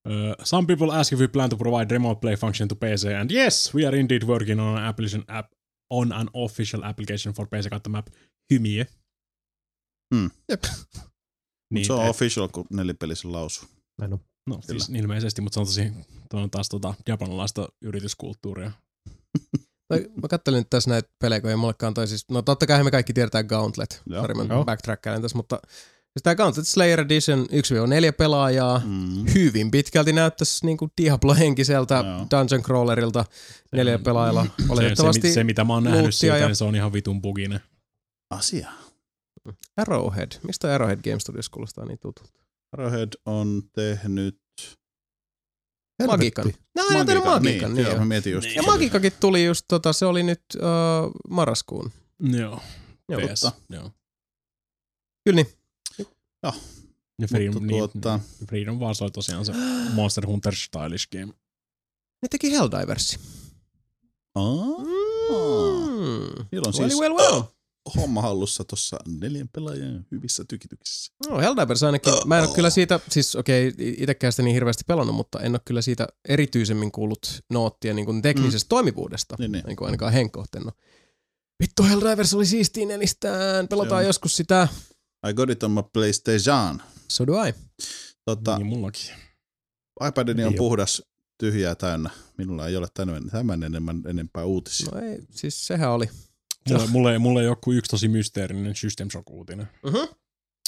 Uh, 0.08 0.34
some 0.44 0.66
people 0.66 0.92
ask 0.99 1.12
if 1.12 1.18
we 1.18 1.28
plan 1.28 1.50
to 1.50 1.57
provide 1.57 1.94
remote 1.94 2.20
play 2.20 2.34
function 2.36 2.68
to 2.68 2.74
PC, 2.74 3.07
and 3.20 3.31
yes, 3.31 3.74
we 3.74 3.86
are 3.86 3.99
indeed 3.99 4.23
working 4.23 4.60
on 4.60 4.78
an 4.78 4.84
application 4.84 5.24
app 5.28 5.52
on 5.91 6.12
an 6.12 6.31
official 6.34 6.82
application 6.84 7.34
for 7.34 7.47
PC 7.47 7.68
kautta 7.70 7.91
map 7.91 8.07
hymiö. 8.52 8.84
Hmm. 10.15 10.31
Jep. 10.49 10.62
Niin, 11.70 11.86
se 11.86 11.92
on 11.92 12.02
et- 12.05 12.10
official, 12.10 12.49
kun 12.49 12.66
nelipelissä 12.73 13.32
lausuu. 13.32 13.68
On. 14.02 14.18
No 14.49 14.60
siis 14.62 14.89
ilmeisesti, 14.89 15.41
mutta 15.41 15.55
se 15.55 15.60
on 15.60 15.66
tosi, 15.66 15.92
on 16.32 16.50
taas 16.50 16.68
tota 16.68 16.94
japanilaista 17.08 17.68
yrityskulttuuria. 17.82 18.73
Toi, 19.98 20.10
mä 20.22 20.28
kattelin 20.28 20.58
nyt 20.58 20.70
tässä 20.70 20.90
näitä 20.90 21.08
pelejä, 21.18 21.40
kun 21.40 21.50
ei 21.50 21.56
mullekaan 21.56 21.94
toi 21.94 22.08
siis, 22.08 22.30
no 22.30 22.42
totta 22.42 22.66
kai 22.66 22.84
me 22.84 22.90
kaikki 22.90 23.12
tiedetään 23.12 23.46
Gauntlet. 23.46 24.02
Joo. 24.06 24.20
Sori, 24.22 24.34
mä 24.34 24.44
backtrackkailen 24.64 25.22
tässä, 25.22 25.36
mutta 25.38 25.58
siis 25.64 26.22
tää 26.22 26.34
Gauntlet 26.34 26.66
Slayer 26.68 27.00
Edition 27.00 27.46
1-4 27.46 28.12
pelaajaa, 28.18 28.82
Mm. 28.84 29.24
hyvin 29.34 29.70
pitkälti 29.70 30.12
näyttäisi 30.12 30.66
niinku 30.66 30.88
Diablo-henkiseltä 31.02 31.94
Joo. 31.94 32.26
Dungeon 32.30 32.62
Crawlerilta 32.62 33.24
neljä 33.72 33.98
pelaajalla. 33.98 34.44
Se, 34.44 34.66
se, 34.66 34.72
Oletettavasti 34.72 35.28
se, 35.28 35.34
se, 35.34 35.44
mitä 35.44 35.64
mä 35.64 35.72
oon 35.74 35.84
nähnyt 35.84 36.14
siitä, 36.14 36.36
ja- 36.36 36.46
niin 36.46 36.56
se 36.56 36.64
on 36.64 36.74
ihan 36.74 36.92
vitun 36.92 37.22
buginen. 37.22 37.60
Asia. 38.30 38.68
Arrowhead. 39.76 40.32
Mistä 40.46 40.74
Arrowhead 40.74 41.00
Game 41.04 41.20
Studios 41.20 41.48
kuulostaa 41.48 41.84
niin 41.84 41.98
tutulta? 41.98 42.32
Arrowhead 42.72 43.08
on 43.26 43.62
tehnyt... 43.72 44.41
Magikan. 46.06 46.52
No, 46.76 46.82
on 47.00 47.06
tehnyt 47.06 47.24
Magikan, 47.24 47.74
niin, 47.74 47.82
joo, 47.82 47.90
joo. 47.90 47.98
mä 47.98 48.05
mietin 48.05 48.32
just. 48.32 48.47
Niin. 48.47 48.56
Ja 48.56 48.62
Magikakin 48.62 49.12
tuli 49.20 49.44
just, 49.44 49.64
tota, 49.68 49.92
se 49.92 50.06
oli 50.06 50.22
nyt 50.22 50.42
uh, 50.56 51.10
marraskuun. 51.31 51.92
Joo. 52.20 52.60
Joo, 53.08 53.20
PS. 53.20 53.40
totta. 53.40 53.60
Joo. 53.70 53.90
Kyllä 55.24 55.36
niin. 55.36 55.47
Ja 57.22 57.28
Freedom, 57.28 57.55
Mutta 57.55 57.66
niin, 57.66 57.78
tuota- 57.90 58.20
niin, 58.39 58.48
Freedom 58.48 58.78
Wars 58.78 59.02
oli 59.02 59.10
tosiaan 59.10 59.44
se 59.47 59.52
Monster 59.94 60.26
Hunter 60.26 60.55
Stylish 60.55 61.08
game. 61.12 61.32
Ne 62.22 62.28
teki 62.31 62.52
Helldiversi. 62.52 63.18
Aa, 64.34 64.42
Mm. 65.28 66.44
Niillä 66.52 66.66
on 66.68 66.74
Well, 66.78 66.89
siis 66.89 67.00
well, 67.00 67.14
well. 67.14 67.42
Homma 67.97 68.23
hallussa 68.23 68.65
tuossa 68.65 68.97
neljän 69.09 69.49
pelaajan 69.49 70.07
hyvissä 70.11 70.44
tykityksissä. 70.49 71.12
No, 71.28 71.39
Helldivers 71.41 71.83
ainakin. 71.83 72.12
Mä 72.27 72.39
en 72.39 72.44
ole 72.44 72.55
kyllä 72.55 72.70
siitä, 72.70 73.01
siis 73.11 73.36
okei, 73.36 73.69
okay, 73.69 73.94
itsekään 73.99 74.33
sitä 74.33 74.43
niin 74.43 74.55
hirveästi 74.55 74.85
pelannut, 74.86 75.17
mutta 75.17 75.41
en 75.41 75.52
ole 75.52 75.61
kyllä 75.65 75.83
siitä 75.83 76.09
erityisemmin 76.28 76.93
kuullut 76.93 77.41
noottia 77.51 77.94
niin 77.94 78.07
kuin 78.07 78.23
teknisestä 78.23 78.67
mm. 78.67 78.69
toimivuudesta. 78.69 79.36
Niin, 79.39 79.52
niin. 79.52 79.65
Niin 79.67 79.77
kuin 79.77 79.86
ainakaan 79.86 80.12
henkkohten. 80.12 80.62
No. 80.62 80.73
Vittu, 81.62 81.83
Helldivers 81.83 82.35
oli 82.35 82.47
siistiin 82.47 82.89
nelistään. 82.89 83.69
Pelataan 83.69 84.02
Joo. 84.02 84.09
joskus 84.09 84.36
sitä. 84.36 84.69
I 85.28 85.35
got 85.35 85.51
it 85.51 85.62
on 85.62 85.70
my 85.70 85.83
PlayStation. 85.93 86.83
So 87.09 87.27
do 87.27 87.44
I. 87.44 87.55
Tota, 88.25 88.59
Niin 88.59 88.67
mullakin. 88.67 89.11
iPadini 90.09 90.44
on 90.44 90.55
puhdas, 90.55 91.02
tyhjää 91.39 91.75
täynnä. 91.75 92.11
Minulla 92.39 92.69
ei 92.69 92.77
ole 92.77 92.89
tämän, 92.94 93.31
tämän 93.31 93.62
enemmän, 93.62 94.02
enempää 94.07 94.44
uutisia. 94.44 94.89
No 94.94 95.01
ei, 95.01 95.19
siis 95.31 95.67
sehän 95.67 95.91
oli. 95.91 96.09
Mulle, 96.70 96.86
mulle, 96.86 97.18
mulle 97.18 97.42
ei 97.42 97.49
ole 97.49 97.57
kuin 97.65 97.78
yksi 97.78 97.91
tosi 97.91 98.08
mysteerinen 98.08 98.74
System 98.74 99.08
Shock-uutinen. 99.10 99.66
Uh-huh. 99.86 100.16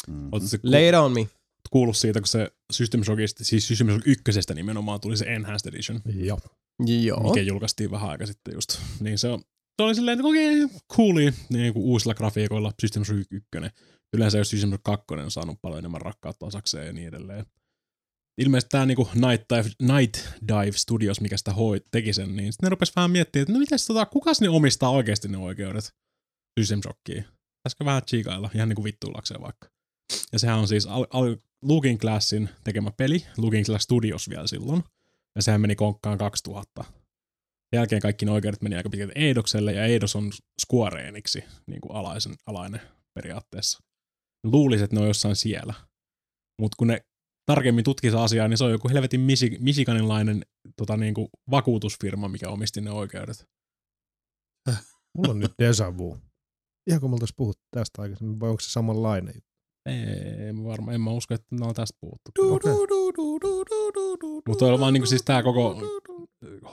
Mm. 0.08 0.28
Oletko 0.32 0.48
se 0.48 0.58
Lay 0.62 0.89
it 0.89 0.94
on 0.94 1.12
me. 1.12 1.28
kuullut 1.70 1.97
siitä, 1.97 2.20
kun 2.20 2.28
se 2.28 2.50
System 2.73 3.05
Shockista, 3.05 3.44
siis 3.44 3.68
System 3.68 3.89
Shock 3.89 4.06
ykkösestä 4.06 4.55
nimenomaan 4.55 5.00
tuli 5.00 5.16
se 5.16 5.24
Enhanced 5.24 5.68
Edition, 5.68 6.00
Joo. 6.14 6.39
Joo. 6.86 7.23
mikä 7.23 7.40
julkaistiin 7.40 7.90
vähän 7.90 8.10
aika 8.10 8.26
sitten 8.26 8.55
just. 8.55 8.78
Niin 9.00 9.18
se 9.18 9.28
on, 9.28 9.40
se 9.76 9.82
oli 9.82 9.94
silleen, 9.94 10.18
että 10.18 10.28
okei, 10.28 10.64
okay, 10.64 10.78
cooli, 10.92 11.32
niin 11.48 11.73
kuin 11.73 11.84
uusilla 11.84 12.14
grafiikoilla 12.14 12.73
System 12.81 13.05
Shock 13.05 13.18
1. 13.31 13.48
Yleensä 14.16 14.39
jos 14.39 14.50
System 14.50 14.70
Shock 14.70 14.82
2 14.82 15.05
on 15.10 15.31
saanut 15.31 15.58
paljon 15.62 15.78
enemmän 15.78 16.00
rakkautta 16.00 16.47
osakseen 16.47 16.86
ja 16.86 16.92
niin 16.92 17.08
edelleen. 17.08 17.47
Ilmeisesti 18.38 18.68
tämä 18.68 18.86
niinku 18.86 19.08
Night, 19.14 19.44
Dive, 19.50 19.98
Night 19.98 20.16
Dive 20.48 20.72
Studios, 20.72 21.20
mikä 21.20 21.36
sitä 21.36 21.52
hoi, 21.52 21.80
teki 21.90 22.12
sen, 22.12 22.36
niin 22.36 22.52
sitten 22.52 22.66
ne 22.66 22.70
rupesi 22.70 22.92
vähän 22.96 23.10
miettimään, 23.10 23.42
että 23.42 23.52
no 23.52 23.58
mitäs 23.58 23.86
tota, 23.86 24.06
kukas 24.06 24.40
ne 24.40 24.48
omistaa 24.48 24.90
oikeasti 24.90 25.28
ne 25.28 25.38
oikeudet 25.38 25.94
System 26.60 26.80
Shockiin. 26.82 27.24
Pitäisikö 27.24 27.84
vähän 27.84 28.02
chiikailla, 28.02 28.50
ihan 28.54 28.68
niinku 28.68 28.84
vittuillakseen 28.84 29.40
vaikka. 29.40 29.68
Ja 30.32 30.38
sehän 30.38 30.58
on 30.58 30.68
siis 30.68 30.86
al, 30.86 31.06
al, 31.10 31.36
Looking 31.62 32.00
Glassin 32.00 32.48
tekemä 32.64 32.90
peli, 32.90 33.26
Looking 33.36 33.66
Glass 33.66 33.84
Studios 33.84 34.30
vielä 34.30 34.46
silloin. 34.46 34.84
Ja 35.36 35.42
sehän 35.42 35.60
meni 35.60 35.76
konkkaan 35.76 36.18
2000. 36.18 36.84
Sen 36.84 37.78
jälkeen 37.78 38.02
kaikki 38.02 38.24
ne 38.24 38.30
oikeudet 38.30 38.62
meni 38.62 38.76
aika 38.76 38.90
pitkälti 38.90 39.12
Eidokselle, 39.16 39.72
ja 39.72 39.84
Eidos 39.84 40.16
on 40.16 40.32
Square 40.66 41.08
Enixi, 41.08 41.44
niin 41.66 41.80
kuin 41.80 41.96
alaisen, 41.96 42.34
alainen 42.46 42.80
periaatteessa. 43.14 43.78
Luulisin, 44.44 44.84
että 44.84 44.96
ne 44.96 45.02
on 45.02 45.08
jossain 45.08 45.36
siellä. 45.36 45.74
Mutta 46.60 46.76
kun 46.78 46.86
ne 46.86 47.04
tarkemmin 47.47 47.84
tutkii 47.84 48.10
sitä 48.10 48.23
asiaa, 48.23 48.48
niin 48.48 48.58
se 48.58 48.64
on 48.64 48.70
joku 48.70 48.89
helvetin 48.89 49.20
Michi- 49.20 49.58
Michiganilainen 49.60 50.42
tota, 50.76 50.97
niin 50.97 51.14
kuin 51.14 51.28
vakuutusfirma, 51.50 52.28
mikä 52.28 52.48
omisti 52.48 52.81
ne 52.81 52.90
oikeudet. 52.90 53.48
Mulla 55.16 55.31
on 55.31 55.39
nyt 55.39 55.52
deja 55.58 55.98
vu. 55.98 56.18
Ihan 56.86 57.00
kun 57.00 57.10
me 57.10 57.14
oltais 57.14 57.34
puhuttu 57.36 57.62
tästä 57.70 58.02
aikaisemmin, 58.02 58.40
vai 58.40 58.50
onko 58.50 58.60
se 58.60 58.70
samanlainen? 58.70 59.34
Ei, 59.86 60.52
mä 60.52 60.64
varma, 60.64 60.92
en 60.92 61.00
mä 61.00 61.10
usko, 61.10 61.34
että 61.34 61.47
ne 61.50 61.66
on 61.66 61.74
tästä 61.74 61.98
puhuttu. 62.00 62.31
Okei. 62.55 62.73
Mutta 64.48 64.66
on 64.66 64.81
vaan 64.81 64.92
niinku 64.92 65.06
siis 65.06 65.23
tää 65.23 65.42
koko 65.42 65.81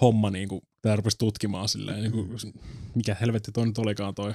homma 0.01 0.29
niinku, 0.29 0.61
tää 0.81 0.95
rupesi 0.95 1.17
tutkimaan 1.17 1.69
silleen, 1.69 2.01
niinku, 2.01 2.27
mikä 2.95 3.15
helvetti 3.21 3.51
toi 3.51 3.65
nyt 3.65 3.77
olikaan 3.77 4.15
toi. 4.15 4.33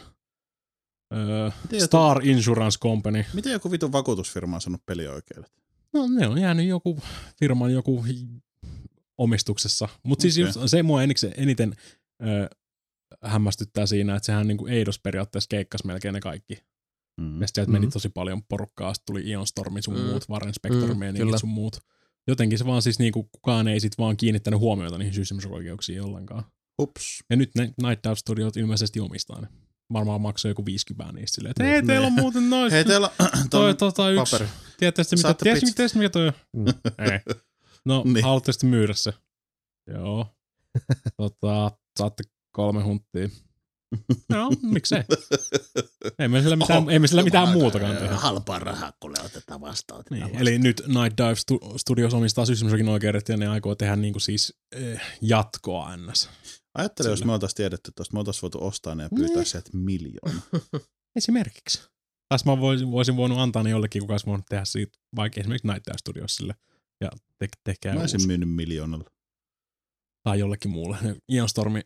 Öö, 1.15 1.51
Star 1.85 2.27
Insurance 2.27 2.79
Company. 2.79 3.25
Miten 3.35 3.53
joku 3.53 3.71
vitun 3.71 3.93
vakuutusfirma 3.93 4.57
on 4.57 4.61
saanut 4.61 4.87
pelioikeudet? 4.87 5.53
No 5.97 6.07
ne 6.09 6.29
on 6.29 6.39
jäänyt 6.41 6.67
joku 6.67 6.99
firman 7.41 7.73
joku 7.73 8.05
omistuksessa. 9.19 9.89
Mutta 10.03 10.23
siis 10.23 10.35
Okei. 10.35 10.45
just 10.45 10.59
se 10.71 10.83
mua 10.83 11.03
eniten, 11.03 11.33
eniten 11.37 11.75
öö, 12.27 12.47
hämmästyttää 13.25 13.87
siinä, 13.87 14.17
että 14.17 14.27
sehän 14.27 14.47
niinku 14.49 14.67
Eidos 14.67 14.99
periaatteessa 14.99 15.49
keikkas 15.49 15.85
melkein 15.85 16.15
ne 16.15 16.21
kaikki. 16.21 16.59
Mm. 17.21 17.41
Ja 17.41 17.49
sieltä 17.49 17.73
meni 17.73 17.87
Mhm. 17.87 17.93
tosi 17.93 18.09
paljon 18.09 18.43
porukkaa, 18.45 18.95
sitten 18.95 19.07
tuli 19.15 19.31
Ion 19.31 19.47
Stormi 19.47 19.83
sun 19.83 19.95
Mm. 19.95 20.01
muut, 20.01 20.29
Warren 20.31 20.55
Spector, 20.55 20.95
Mm, 20.95 21.01
mm, 21.31 21.39
sun 21.39 21.49
muut. 21.51 21.77
Jotenkin 22.29 22.59
se 22.59 22.67
vaan 22.67 22.83
siis 22.83 22.99
niinku, 22.99 23.23
kukaan 23.33 23.69
ei 23.69 23.81
sit 23.81 23.99
vaan 23.99 24.17
kiinnittänyt 24.17 24.61
huomiota 24.61 24.99
niihin 24.99 25.15
systeemsoikeuksiin 25.15 26.03
ollenkaan. 26.03 26.45
Ups. 26.83 27.25
Ja 27.31 27.37
nyt 27.37 27.51
ne 27.55 27.63
Night 27.83 28.05
Dive 28.05 28.15
Studiot 28.17 28.57
ilmeisesti 28.57 29.01
omistaa 29.01 29.41
ne. 29.41 29.49
Varmaan 29.93 30.21
maksoi 30.21 30.51
joku 30.51 30.65
50 30.67 31.13
niistä 31.13 31.35
silleen, 31.35 31.51
että 31.51 31.63
Ne- 31.63 31.71
hei, 31.71 31.83
teillä 31.83 32.07
on 32.07 32.15
ne- 32.17 32.23
muuten 32.23 32.51
noin. 32.51 32.73
Hei, 32.73 32.85
teillä 32.85 33.11
on 33.19 33.49
toi, 33.51 33.75
tota, 33.85 34.11
yksi. 34.11 34.37
Tiedätte 34.79 35.05
sitten, 35.05 35.19
mitä, 35.19 35.35
tiedätkö, 35.35 35.61
pitsit. 35.61 35.77
tiedätkö, 35.77 35.99
mikä 35.99 36.11
toi 36.11 36.27
on? 36.27 36.33
Mm. 36.57 36.65
Ei. 37.13 37.19
No, 37.85 38.03
Niin. 38.05 38.15
niin. 38.15 38.25
haluatte 38.25 38.53
sitten 38.53 38.71
myydä 38.71 38.95
se? 38.95 39.13
Joo. 39.95 40.27
tota, 41.17 41.71
saatte 41.99 42.25
kolme 42.53 42.83
hunttia. 42.83 43.29
No, 44.29 44.51
miksei. 44.63 45.03
Ei 46.19 46.29
me 46.29 46.43
sillä 46.43 46.57
mitään, 46.57 46.91
ei 46.91 46.99
me 46.99 47.07
sillä 47.07 47.23
mitään 47.23 47.49
muutakaan 47.49 47.97
tehdä. 47.97 48.15
Halpaa 48.15 48.59
rahaa, 48.59 48.93
kun 49.01 49.15
otetaan 49.25 49.61
vastaan. 49.61 50.01
otetaan 50.01 50.21
Niin, 50.21 50.23
vastaan. 50.23 50.43
eli 50.43 50.59
nyt 50.59 50.83
Night 50.87 51.19
Dive 51.19 51.35
Stu- 51.35 51.79
Studios 51.79 52.15
omistaa 52.15 52.47
System 52.47 52.69
Shockin 52.69 52.89
oikeudet 52.89 53.29
ja 53.29 53.37
ne 53.37 53.47
aikoo 53.49 53.75
tehdä 53.75 53.97
niinku 53.97 54.21
siis 54.21 54.55
eh, 54.73 55.01
jatkoa 55.23 55.97
ns. 55.97 56.31
Ajattele, 56.77 57.09
jos 57.11 57.25
me 57.25 57.33
oltaisiin 57.33 57.57
tiedetty 57.57 57.93
tuosta, 57.97 58.13
me 58.13 58.19
oltaisiin 58.19 58.43
voitu 58.43 58.65
ostaa 58.65 58.95
ne 58.95 59.03
ja 59.03 59.09
pyytää 59.17 59.37
Niin. 59.37 59.47
sieltä 59.47 59.71
miljoona. 59.73 60.41
Esimerkiksi. 61.17 61.83
Tässä 62.29 62.51
mä 62.51 62.61
voisin, 62.61 62.91
voisin 62.91 63.17
voinut 63.17 63.39
antaa 63.39 63.63
ne 63.63 63.71
jollekin, 63.71 64.03
kuka 64.03 64.15
olisi 64.15 64.27
voinut 64.27 64.47
tehdä 64.49 64.65
siitä, 64.65 64.99
vaikka 65.17 65.41
esimerkiksi 65.41 65.69
Night 65.69 65.87
Studiosille 66.01 66.55
ja 67.01 67.11
te- 67.39 67.49
tehkää 67.65 67.95
Mä 67.95 68.01
olisin 68.01 68.19
uusi. 68.19 68.27
myynyt 68.27 68.51
miljoonalla. 68.55 69.11
Tai 70.23 70.39
jollekin 70.39 70.71
muulle. 70.71 70.97
Ion 71.29 71.49
Stormi 71.49 71.81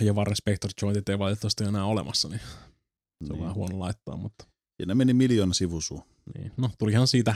ja 0.00 0.12
Warren 0.12 0.36
Spector 0.36 0.70
jointit 0.82 1.08
ei 1.08 1.18
valitettavasti 1.18 1.64
enää 1.64 1.84
olemassa, 1.84 2.28
niin 2.28 2.40
se 2.40 2.46
on 3.22 3.28
Niin. 3.28 3.40
vähän 3.40 3.54
huono 3.54 3.78
laittaa, 3.78 4.16
mutta 4.16 4.46
Ja 4.78 4.86
ne 4.86 4.94
meni 4.94 5.14
miljoona 5.14 5.54
sivusua. 5.54 6.06
niin. 6.38 6.52
No, 6.56 6.70
tulihan 6.78 7.06
siitä 7.08 7.34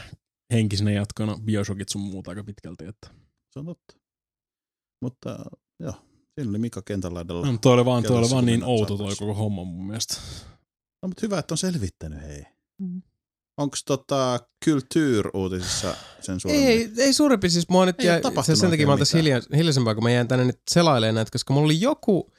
henkisenä 0.53 0.91
jatkona 0.91 1.39
Bioshockit 1.45 1.89
sun 1.89 2.01
muuta 2.03 2.31
aika 2.31 2.45
pitkälti, 2.45 2.85
että 2.85 3.11
Se 3.53 3.59
on 3.59 3.67
totta. 3.67 3.97
Mutta 5.03 5.39
joo, 5.81 5.95
siinä 6.35 6.51
oli 6.51 6.59
Mika 6.59 6.83
kentän 6.83 7.15
laidalla. 7.15 7.47
no, 7.47 7.53
mutta 7.53 7.63
toi 7.63 7.75
oli 7.75 7.85
vaan, 7.85 8.03
toi 8.03 8.19
oli 8.19 8.31
vaan 8.31 8.47
niin 8.47 8.65
outo 8.65 8.97
toi 8.97 9.17
koko 9.19 9.35
homma 9.35 9.65
mun 9.65 9.87
mielestä. 9.87 10.15
No, 11.03 11.09
mutta 11.09 11.21
hyvä, 11.23 11.39
että 11.39 11.55
on 11.55 11.59
selvittänyt, 11.59 12.23
hei. 12.23 12.45
Mm. 12.81 13.03
Onko 13.61 13.77
tota 13.87 14.41
Kultur-uutisissa 14.65 15.95
sen 16.21 16.41
suuremmin? 16.41 16.69
Ei, 16.69 16.91
ei 16.97 17.13
suurempi. 17.13 17.51
Siis 17.51 17.69
mua 17.69 17.87
nyt 17.87 18.03
jäi, 18.03 18.21
se 18.43 18.57
sen 18.57 18.71
takia 18.71 18.87
mä 18.87 18.93
oikein 18.93 19.09
hilja, 19.15 19.41
hiljaisempaa, 19.57 19.95
kun 19.95 20.03
mä 20.03 20.11
jäin 20.11 20.29
tänne 20.29 20.45
nyt 20.45 20.61
selailemaan 20.71 21.15
näitä, 21.15 21.31
koska 21.31 21.55
mulla 21.55 21.65
oli 21.65 21.81
joku 21.81 22.33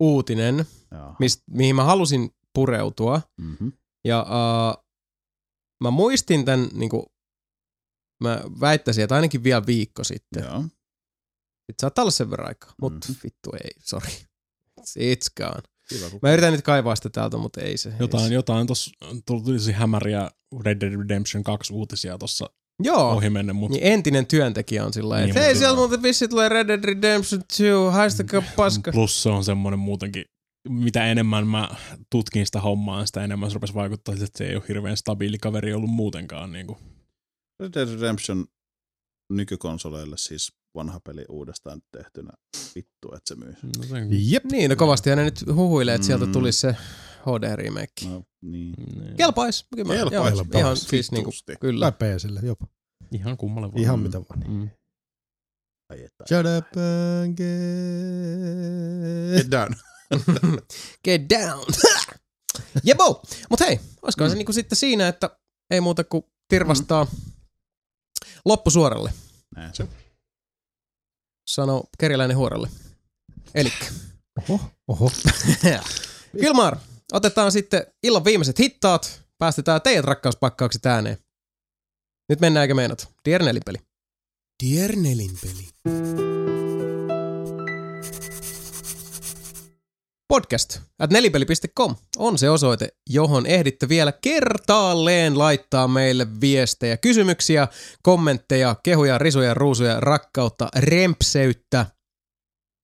uutinen, 0.00 0.64
mist, 1.18 1.42
mihin 1.50 1.76
mä 1.76 1.84
halusin 1.84 2.30
pureutua. 2.54 3.20
Mm-hmm. 3.40 3.72
Ja 4.04 4.22
uh, 4.22 4.84
mä 5.84 5.90
muistin 5.90 6.44
tämän, 6.44 6.68
niin 6.72 6.90
kuin, 6.90 7.02
mä 8.22 8.42
väittäisin, 8.60 9.04
että 9.04 9.14
ainakin 9.14 9.44
vielä 9.44 9.66
viikko 9.66 10.04
sitten. 10.04 10.44
Joo. 10.44 10.64
Sitten 11.66 11.74
saattaa 11.80 12.02
olla 12.02 12.10
sen 12.10 12.30
verran 12.30 12.48
aikaa, 12.48 12.74
mutta 12.80 13.08
Mhm. 13.08 13.18
vittu 13.24 13.50
ei, 13.64 13.70
sorry. 13.80 14.08
It's 14.80 15.32
gone. 15.36 15.62
Kiva, 15.88 16.10
kun... 16.10 16.18
Mä 16.22 16.32
yritän 16.32 16.52
nyt 16.52 16.62
kaivaa 16.62 16.96
sitä 16.96 17.10
täältä, 17.10 17.36
mutta 17.36 17.60
ei 17.60 17.76
se. 17.76 17.92
Jotain, 18.00 18.22
ei 18.22 18.28
se. 18.28 18.34
jotain 18.34 18.66
tossa 18.66 18.90
tuli 19.26 19.72
hämäriä 19.72 20.30
Red 20.64 20.80
Dead 20.80 20.92
Redemption 20.94 21.44
2 21.44 21.72
uutisia 21.72 22.18
tossa 22.18 22.50
Joo, 22.82 23.10
ohi 23.10 23.30
menne, 23.30 23.52
mutta 23.52 23.74
niin 23.78 23.86
entinen 23.92 24.26
työntekijä 24.26 24.84
on 24.84 24.92
sillä 24.92 25.16
Niin, 25.16 25.28
että 25.28 25.40
hei, 25.40 25.48
mutta- 25.48 25.58
sieltä 25.58 25.76
muuten 25.76 26.02
vissi 26.02 26.28
tulee 26.28 26.48
Red 26.48 26.68
Dead 26.68 26.84
Redemption 26.84 27.40
2, 27.40 27.62
haistakaa 27.92 28.42
paska. 28.56 28.92
plus 28.92 29.22
se 29.22 29.28
on 29.28 29.44
semmoinen 29.44 29.78
muutenkin, 29.78 30.24
mitä 30.68 31.04
enemmän 31.06 31.46
mä 31.46 31.68
tutkin 32.10 32.46
sitä 32.46 32.60
hommaa, 32.60 33.06
sitä 33.06 33.24
enemmän 33.24 33.50
se 33.50 33.54
rupesi 33.54 33.74
vaikuttaa 33.74 34.14
siltä, 34.14 34.24
että 34.24 34.38
se 34.38 34.44
ei 34.46 34.56
ole 34.56 34.64
hirveän 34.68 34.96
stabiili 34.96 35.38
kaveri 35.38 35.74
ollut 35.74 35.90
muutenkaan. 35.90 36.52
Niin 36.52 36.66
kuin. 36.66 36.78
Red 37.60 37.72
Dead 37.74 37.94
Redemption 37.94 38.46
nykykonsoleille 39.32 40.16
siis 40.18 40.52
vanha 40.74 41.00
peli 41.00 41.24
uudestaan 41.28 41.82
tehtynä. 41.92 42.30
Vittu, 42.74 43.14
että 43.16 43.28
se 43.28 43.34
myy. 43.34 43.54
No, 43.62 43.82
se, 43.84 43.94
Jep. 44.10 44.44
Niin, 44.44 44.70
no 44.70 44.76
kovasti 44.76 45.10
ne 45.16 45.24
nyt 45.24 45.44
huhuilee, 45.54 45.94
että 45.94 46.06
sieltä 46.06 46.26
Mm. 46.26 46.32
tulisi 46.32 46.58
se 46.60 46.76
HD-remake. 47.20 48.08
No, 48.08 48.22
niin. 48.42 48.74
niin. 49.00 49.16
Kelpais. 49.16 49.66
Kyllä 49.74 49.94
Kelpais. 49.94 50.34
joo, 50.34 50.44
Ihan 50.54 50.76
siis 50.76 51.12
niinku, 51.12 51.30
kyllä. 51.60 51.90
Tai 51.92 52.16
PClle 52.16 52.40
jopa. 52.42 52.66
Ihan 53.12 53.36
kummalle 53.36 53.68
vaan. 53.72 53.82
Ihan 53.82 53.98
Mm. 53.98 54.02
mitä 54.02 54.18
vaan. 54.20 54.40
Niin. 54.40 54.52
Mm. 54.52 54.70
Ai 55.90 56.04
että. 56.04 56.24
Shut 56.28 56.46
up 56.58 56.66
and 57.24 57.36
Get 57.36 57.46
get... 59.42 59.50
down. 59.50 59.74
Get 61.04 61.22
down. 61.30 61.64
Jebo! 62.84 63.22
Mut 63.50 63.60
hei, 63.60 63.80
olisikohan 64.02 64.30
se 64.30 64.36
niinku 64.36 64.52
sitten 64.52 64.76
siinä, 64.76 65.08
että 65.08 65.30
ei 65.70 65.80
muuta 65.80 66.04
kuin 66.04 66.24
tirvastaa 66.48 67.06
loppusuoralle, 68.44 69.12
Näin 69.56 69.74
se. 69.74 69.88
Sanoo 71.46 71.84
keriläinen 71.98 72.36
huoralle. 72.36 72.68
Elikkä. 73.54 73.86
Oho, 74.48 74.60
oho. 74.88 75.10
Kilmar, 76.40 76.76
otetaan 77.12 77.52
sitten 77.52 77.86
illan 78.02 78.24
viimeiset 78.24 78.58
hittaat. 78.58 79.22
Päästetään 79.38 79.82
teidät 79.82 80.04
rakkauspakkaukset 80.04 80.86
ääneen. 80.86 81.18
Nyt 82.28 82.40
mennään 82.40 82.64
eikä 82.64 82.74
meinata. 82.74 83.06
Dear 83.24 83.42
Nelinpeli. 83.42 83.78
Dear 84.64 84.96
Podcast 90.34 90.80
at 90.98 91.10
nelipeli.com 91.10 91.96
on 92.16 92.38
se 92.38 92.50
osoite, 92.50 92.88
johon 93.10 93.46
ehditte 93.46 93.88
vielä 93.88 94.12
kertaalleen 94.12 95.38
laittaa 95.38 95.88
meille 95.88 96.26
viestejä, 96.40 96.96
kysymyksiä, 96.96 97.68
kommentteja, 98.02 98.76
kehuja, 98.82 99.18
risuja, 99.18 99.54
ruusuja, 99.54 100.00
rakkautta, 100.00 100.68
rempseyttä 100.76 101.86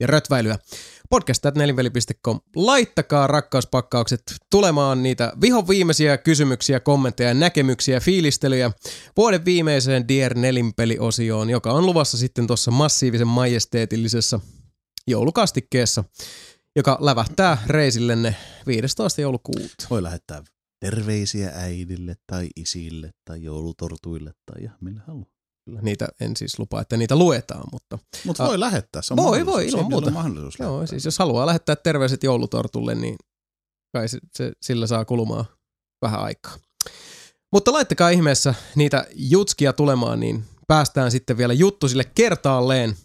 ja 0.00 0.06
rötväilyä. 0.06 0.58
podcast.nelinveli.com. 1.10 2.40
Laittakaa 2.56 3.26
rakkauspakkaukset 3.26 4.22
tulemaan 4.50 5.02
niitä 5.02 5.32
vihon 5.40 5.68
viimeisiä 5.68 6.18
kysymyksiä, 6.18 6.80
kommentteja, 6.80 7.34
näkemyksiä, 7.34 8.00
fiilistelyjä 8.00 8.70
vuoden 9.16 9.44
viimeiseen 9.44 10.08
Dear 10.08 10.34
Nelinpeli-osioon, 10.34 11.50
joka 11.50 11.72
on 11.72 11.86
luvassa 11.86 12.18
sitten 12.18 12.46
tuossa 12.46 12.70
massiivisen 12.70 13.28
majesteetillisessa 13.28 14.40
joulukastikkeessa, 15.06 16.04
joka 16.76 16.99
lävähtää 17.00 17.58
reisillenne 17.66 18.36
15. 18.66 19.20
joulukuuta. 19.20 19.86
Voi 19.90 20.02
lähettää 20.02 20.42
terveisiä 20.84 21.50
äidille 21.55 22.16
tai 22.26 22.49
isille 22.57 23.10
tai 23.24 23.42
joulutortuille 23.42 24.32
tai 24.47 24.62
ihan 24.65 24.76
mille 24.81 25.00
haluaa. 25.07 25.31
Niitä 25.82 26.08
en 26.20 26.36
siis 26.36 26.58
lupaa, 26.58 26.81
että 26.81 26.97
niitä 26.97 27.16
luetaan, 27.16 27.65
mutta 27.73 27.99
Mutta 28.26 28.47
voi 28.47 28.60
lähettää, 28.60 29.02
se 29.02 29.12
on 29.15 29.16
Voi, 29.16 29.47
voi, 29.47 29.66
ilman 29.66 29.70
Siinä 29.70 29.84
on 29.84 29.90
muuta. 29.90 30.10
mahdollisuus 30.10 30.58
Joo, 30.58 30.70
lähettää. 30.76 30.86
siis 30.86 31.05
jos 31.05 31.18
haluaa 31.18 31.47
lähettää 31.47 31.76
terveiset 31.76 32.23
joulutortulle, 32.24 32.94
niin 32.94 33.16
kai 33.97 34.08
se, 34.08 34.18
se, 34.36 34.52
sillä 34.62 34.86
saa 34.86 35.05
kulumaan 35.05 35.44
vähän 36.02 36.20
aikaa. 36.20 36.57
Mutta 37.52 37.73
laittakaa 37.73 38.10
ihmeessä 38.10 38.55
niitä 38.74 39.07
jutskia 39.15 39.73
tulemaan, 39.73 40.20
niin 40.20 40.44
päästään 40.66 41.10
sitten 41.10 41.39
vielä 41.39 41.52
juttu 41.52 41.89
sille 41.89 42.05
kertaalleen 42.05 42.97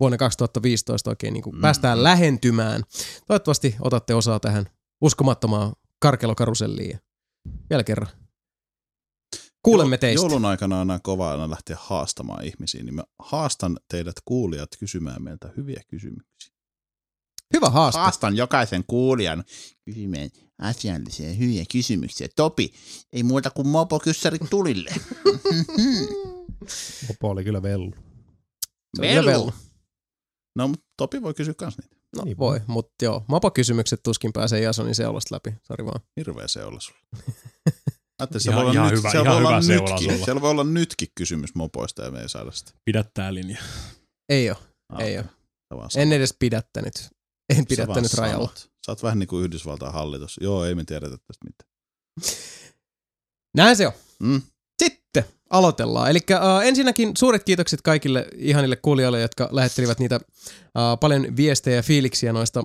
vuonna 0.00 0.18
2015 0.18 1.10
oikein 1.10 1.32
niin 1.34 1.42
kuin 1.42 1.56
Mm. 1.56 1.60
päästään 1.60 2.02
lähentymään. 2.02 2.82
Toivottavasti 3.26 3.76
otatte 3.80 4.14
osaa 4.14 4.40
tähän 4.40 4.66
uskomattomaan 5.00 5.72
karkelokaruselliin. 6.00 6.98
Vielä 7.70 7.84
kerran. 7.84 8.08
Kuulemme 9.62 9.98
teistä. 9.98 10.22
Joulun 10.26 10.44
aikana 10.44 10.74
on 10.80 10.90
aina 10.90 11.00
kova 11.02 11.30
aina 11.30 11.50
lähteä 11.50 11.76
haastamaan 11.80 12.44
ihmisiä, 12.44 12.82
niin 12.82 12.94
mä 12.94 13.04
haastan 13.18 13.78
teidät 13.88 14.16
kuulijat 14.24 14.68
kysymään 14.78 15.22
meiltä 15.22 15.52
hyviä 15.56 15.82
kysymyksiä. 15.88 16.54
Hyvä 17.54 17.70
haaste. 17.70 18.00
Haastan 18.00 18.36
jokaisen 18.36 18.84
kuulijan 18.86 19.44
kysymään 19.84 20.30
asiallisia 20.58 21.32
hyviä 21.32 21.64
kysymyksiä. 21.72 22.28
Topi, 22.36 22.72
ei 23.12 23.22
muuta 23.22 23.50
kuin 23.50 23.68
mopokyssärit 23.68 24.42
tulille. 24.50 24.94
Mopo 27.08 27.28
oli 27.30 27.44
kyllä 27.44 27.62
vellu. 27.62 27.92
Vielä 29.00 29.30
vellu. 29.30 29.52
No, 30.56 30.68
mutta 30.68 30.86
Topi 30.96 31.22
voi 31.22 31.34
kysyä 31.34 31.54
kans 31.54 31.78
niitä. 31.78 31.96
No 32.16 32.22
Niin 32.24 32.38
voi, 32.38 32.60
mutta 32.66 32.90
joo. 33.02 33.24
Mapa-kysymykset 33.28 34.00
tuskin 34.02 34.32
pääsee 34.32 34.60
Jasonin 34.60 34.94
seulasta 34.94 35.34
läpi. 35.34 35.54
Sori 35.62 35.84
vaan. 35.84 36.00
Hirveä 36.16 36.48
seula 36.48 36.80
sulla. 36.80 36.98
Ajattelin, 38.18 38.42
siellä 38.42 38.62
voi 38.62 38.70
olla, 38.70 38.90
nyt, 38.90 38.98
hyvä- 38.98 39.10
voi 39.24 39.36
olla 39.36 39.60
nytkin, 39.60 40.10
sulla. 40.12 40.24
siellä 40.24 40.40
voi 40.40 40.50
olla 40.50 40.64
nytkin 40.64 41.08
kysymys 41.14 41.54
mopoista 41.54 42.02
ja 42.04 42.10
me 42.10 42.20
ei 42.22 42.28
saada 42.28 42.50
sitä. 42.52 42.72
Pidä 42.84 43.04
tää 43.14 43.34
linja. 43.34 43.58
Ei 44.28 44.50
oo. 44.50 44.56
Ah, 44.88 45.00
Ei 45.00 45.18
oo. 45.18 45.24
En 45.96 46.12
edes 46.12 46.34
pidättänyt. 46.38 46.94
En 47.56 47.66
pidättänyt 47.66 48.14
rajalla. 48.14 48.46
sanot. 48.46 48.70
Sä 48.86 48.92
oot 48.92 49.02
vähän 49.02 49.18
niin 49.18 49.26
kuin 49.28 49.44
Yhdysvaltain 49.44 49.92
hallitus. 49.92 50.38
Joo, 50.40 50.64
ei 50.64 50.74
me 50.74 50.84
tiedetä 50.84 51.16
tästä 51.16 51.44
mitään. 51.44 51.70
Näin 53.56 53.76
se 53.76 53.86
on. 53.86 53.92
Mm. 54.22 54.42
Sitten 54.82 55.24
aloitellaan. 55.50 56.10
Eli 56.10 56.18
äh, 56.30 56.66
ensinnäkin 56.66 57.12
suuret 57.18 57.44
kiitokset 57.44 57.82
kaikille 57.82 58.26
ihanille 58.36 58.76
kuulijoille, 58.76 59.20
jotka 59.20 59.48
lähettelivät 59.52 59.98
niitä 59.98 60.14
äh, 60.14 60.20
paljon 61.00 61.36
viestejä 61.36 61.76
ja 61.76 61.82
fiiliksiä 61.82 62.32
noista 62.32 62.64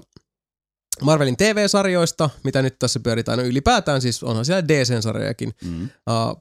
Marvelin 1.01 1.37
TV-sarjoista, 1.37 2.29
mitä 2.43 2.61
nyt 2.61 2.79
tässä 2.79 2.99
pyöritään. 2.99 3.37
No 3.37 3.43
ylipäätään 3.43 4.01
siis 4.01 4.23
onhan 4.23 4.45
siellä 4.45 4.67
DC-sarjojakin. 4.67 5.53
Mm. 5.63 5.83
Uh, 5.83 5.89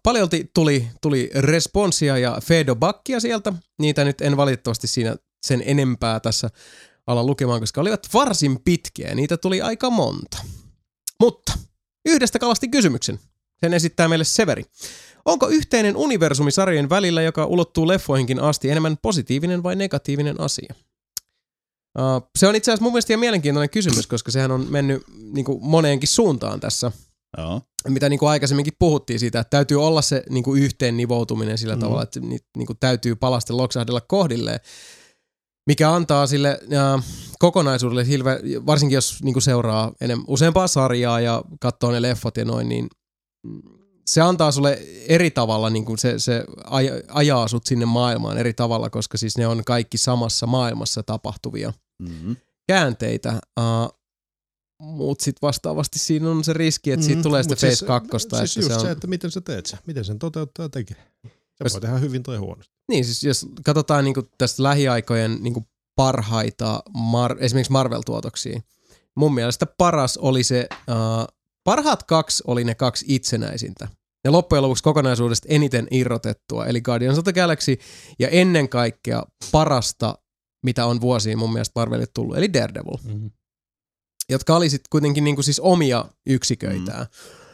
paljolti 0.03 0.51
tuli, 0.55 0.89
tuli 1.01 1.31
responssia 1.35 2.19
ja 2.19 2.39
feedbackia 2.45 3.21
sieltä. 3.21 3.53
Niitä 3.79 4.05
nyt 4.05 4.21
en 4.21 4.37
valitettavasti 4.37 4.87
siinä 4.87 5.17
sen 5.47 5.63
enempää 5.67 6.21
tässä 6.21 6.51
ala 7.07 7.25
lukemaan, 7.25 7.61
koska 7.61 7.81
olivat 7.81 8.09
varsin 8.15 8.59
pitkiä 8.65 9.15
niitä 9.15 9.37
tuli 9.37 9.63
aika 9.63 9.91
monta. 9.91 10.39
Mutta 11.21 11.53
yhdestä 12.07 12.39
kalasti 12.39 12.69
kysymyksen. 12.69 13.21
Sen 13.61 13.75
esittää 13.75 14.09
meille 14.09 14.25
Severi. 14.25 14.65
Onko 15.25 15.49
yhteinen 15.49 15.97
universumi 15.97 16.51
sarjojen 16.51 16.89
välillä, 16.91 17.23
joka 17.23 17.47
ulottuu 17.47 17.89
leffoihinkin 17.89 18.41
asti, 18.41 18.71
enemmän 18.71 18.97
positiivinen 19.03 19.63
vai 19.63 19.77
negatiivinen 19.77 20.41
asia? 20.41 20.75
Uh, 21.99 22.29
se 22.39 22.47
on 22.49 22.57
itse 22.57 22.71
asiassa 22.71 22.83
mun 22.83 22.93
mielestä 22.93 23.13
ihan 23.13 23.21
mielenkiintoinen 23.21 23.71
kysymys, 23.71 24.07
koska 24.07 24.31
sehän 24.31 24.51
on 24.51 24.67
mennyt 24.71 25.03
niin 25.33 25.45
kuin 25.45 25.59
moneenkin 25.63 26.09
suuntaan 26.09 26.61
tässä 26.61 26.93
Joo. 27.39 27.61
mitä 27.89 28.09
niin 28.09 28.19
kuin 28.19 28.31
aikaisemminkin 28.31 28.73
puhuttiin 28.79 29.19
siitä, 29.21 29.41
että 29.41 29.51
täytyy 29.51 29.85
olla 29.85 30.03
se 30.03 30.23
niin 30.31 30.45
kuin 30.45 30.63
yhteen 30.63 30.97
nivoutuminen 30.97 31.59
sillä 31.59 31.75
Mm. 31.75 31.81
tavalla, 31.81 32.03
että 32.03 32.21
niitä 32.21 32.47
niin 32.57 32.67
kuin 32.67 32.77
täytyy 32.81 33.15
palasten 33.17 33.57
loksahdella 33.57 34.01
kohdilleen, 34.01 34.61
mikä 35.67 35.91
antaa 35.93 36.27
sille 36.27 36.61
äh, 36.73 37.05
kokonaisuudelle, 37.39 38.07
hilve, 38.07 38.41
varsinkin 38.67 38.95
jos 38.95 39.23
niin 39.23 39.33
kuin 39.33 39.43
seuraa 39.43 39.93
enem, 40.01 40.25
useampaa 40.27 40.69
sarjaa 40.69 41.21
ja 41.21 41.43
katsoo 41.61 41.91
ne 41.91 42.03
leffot 42.03 42.37
ja 42.37 42.45
noin, 42.45 42.69
niin 42.69 42.89
mm, 43.47 43.63
se 44.07 44.21
antaa 44.21 44.53
sulle 44.53 44.79
eri 45.09 45.31
tavalla, 45.31 45.71
niin 45.71 45.85
kuin 45.85 45.99
se, 45.99 46.19
se 46.19 46.45
aj- 46.65 47.05
ajaa 47.09 47.49
sut 47.49 47.67
sinne 47.67 47.87
maailmaan 47.87 48.39
eri 48.39 48.53
tavalla, 48.55 48.91
koska 48.91 49.19
siis 49.19 49.39
ne 49.39 49.47
on 49.47 49.65
kaikki 49.67 49.99
samassa 49.99 50.47
maailmassa 50.47 51.03
tapahtuvia 51.03 51.73
Mm-hmm. 51.99 52.37
käänteitä. 52.67 53.41
Uh, 53.61 53.99
mutta 54.83 55.25
sitten 55.25 55.47
vastaavasti 55.47 55.99
siinä 55.99 56.31
on 56.31 56.45
se 56.45 56.53
riski, 56.53 56.93
että 56.93 57.07
siitä 57.07 57.19
Mm, 57.19 57.23
tulee 57.23 57.43
sitä 57.43 57.53
mut 57.53 57.61
Phase 57.61 57.77
siis, 57.77 57.87
2. 57.87 58.09
Siis 58.11 58.25
että 58.25 58.39
just 58.61 58.69
se 58.69 58.75
on, 58.75 58.81
se, 58.81 58.91
että 58.91 59.07
miten 59.07 59.31
sä 59.31 59.41
teet 59.41 59.67
se, 59.67 59.79
miten 59.87 60.05
sen 60.05 60.19
toteuttaa 60.19 60.69
tekee. 60.69 60.97
Se 61.25 61.31
Jos- 61.65 61.73
voi 61.73 61.81
tehdä 61.81 61.99
hyvin 61.99 62.23
tai 62.23 62.37
huonosti. 62.37 62.73
Niin, 62.89 63.05
siis 63.05 63.23
jos 63.25 63.47
katsotaan 63.65 64.05
niinku 64.05 64.23
tästä 64.39 64.63
lähiaikojen 64.63 65.39
niinku 65.41 65.67
parhaita 65.97 66.83
mar- 66.89 67.37
esimerkiksi 67.41 67.73
Marvel-tuotoksia, 67.73 68.61
mun 69.15 69.35
mielestä 69.35 69.67
paras 69.67 70.17
oli 70.17 70.45
se, 70.45 70.69
uh, 70.73 71.35
parhaat 71.65 72.03
kaksi 72.03 72.43
oli 72.47 72.65
ne 72.65 72.75
kaksi 72.75 73.05
itsenäisintä. 73.09 73.89
Ja 74.25 74.33
loppujen 74.33 74.63
lopuksi 74.63 74.83
kokonaisuudesta 74.83 75.49
eniten 75.51 75.89
irrotettua, 75.91 76.67
eli 76.67 76.81
Guardians 76.81 77.19
of 77.19 77.25
the 77.25 77.33
Galaxy 77.33 77.79
ja 78.19 78.29
ennen 78.29 78.69
kaikkea 78.69 79.23
parasta, 79.53 80.19
mitä 80.65 80.87
on 80.87 81.01
vuosiin 81.01 81.39
mun 81.39 81.53
mielestä 81.53 81.81
Marvelille 81.81 82.11
tullut, 82.15 82.37
eli 82.37 82.53
Daredevil. 82.53 82.99
Mm-hmm. 83.05 83.31
jotka 84.29 84.57
oli 84.57 84.71
sitten 84.71 84.89
kuitenkin 84.91 85.25
niinku 85.25 85.43
siis 85.43 85.61
omia 85.61 86.05
yksiköitään. 86.27 87.01
Mm. 87.01 87.45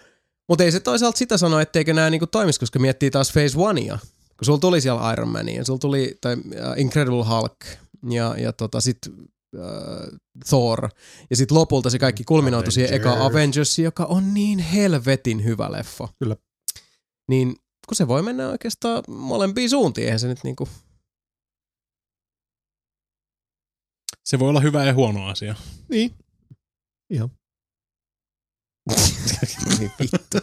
Mutta 0.49 0.65
ei 0.65 0.73
se 0.73 0.81
toisaalta 0.81 1.19
sitä 1.19 1.39
sano, 1.39 1.61
etteikö 1.61 1.95
nämä 1.95 2.11
niinku 2.11 2.27
toimisi, 2.27 2.61
koska 2.61 2.79
miettii 2.79 3.11
taas 3.11 3.33
Phase 3.33 3.59
Onea, 3.59 3.99
kun 4.39 4.45
sulla 4.45 4.59
tuli 4.59 4.81
siellä 4.81 5.13
Iron 5.13 5.29
Man 5.29 5.49
ja 5.49 5.65
sulla 5.65 5.79
tuli 5.79 6.19
tai, 6.21 6.37
uh, 6.37 6.43
Incredible 6.77 7.25
Hulk 7.25 7.57
ja, 8.11 8.35
ja 8.39 8.53
tota, 8.53 8.81
sitten 8.81 9.13
uh, 9.57 10.19
Thor 10.49 10.89
ja 11.31 11.37
sitten 11.37 11.57
lopulta 11.57 11.91
se 11.91 11.99
kaikki 11.99 12.25
kulminoitui 12.25 12.73
siihen 12.73 12.95
eka 12.95 13.11
Avengers. 13.11 13.33
Avengers, 13.33 13.79
joka 13.79 14.05
on 14.05 14.35
niin 14.35 14.59
helvetin 14.59 15.45
hyvä 15.45 15.73
leffa. 15.73 16.09
Kyllä. 16.19 16.37
Niin 17.29 17.57
kun 17.89 17.97
se 17.97 18.09
voi 18.09 18.23
mennä 18.23 18.49
oikeastaan 18.49 19.03
molempiin 19.09 19.71
suuntiin, 19.71 20.05
eihän 20.05 20.21
se 20.21 20.29
nyt 20.29 20.45
niinku... 20.45 20.69
Se 24.25 24.39
voi 24.39 24.49
olla 24.49 24.61
hyvä 24.61 24.85
ja 24.85 24.95
huono 24.95 25.27
asia. 25.27 25.55
Niin. 25.89 26.15
Ihan. 27.11 27.31
niin 29.79 29.93
vittu. 30.01 30.39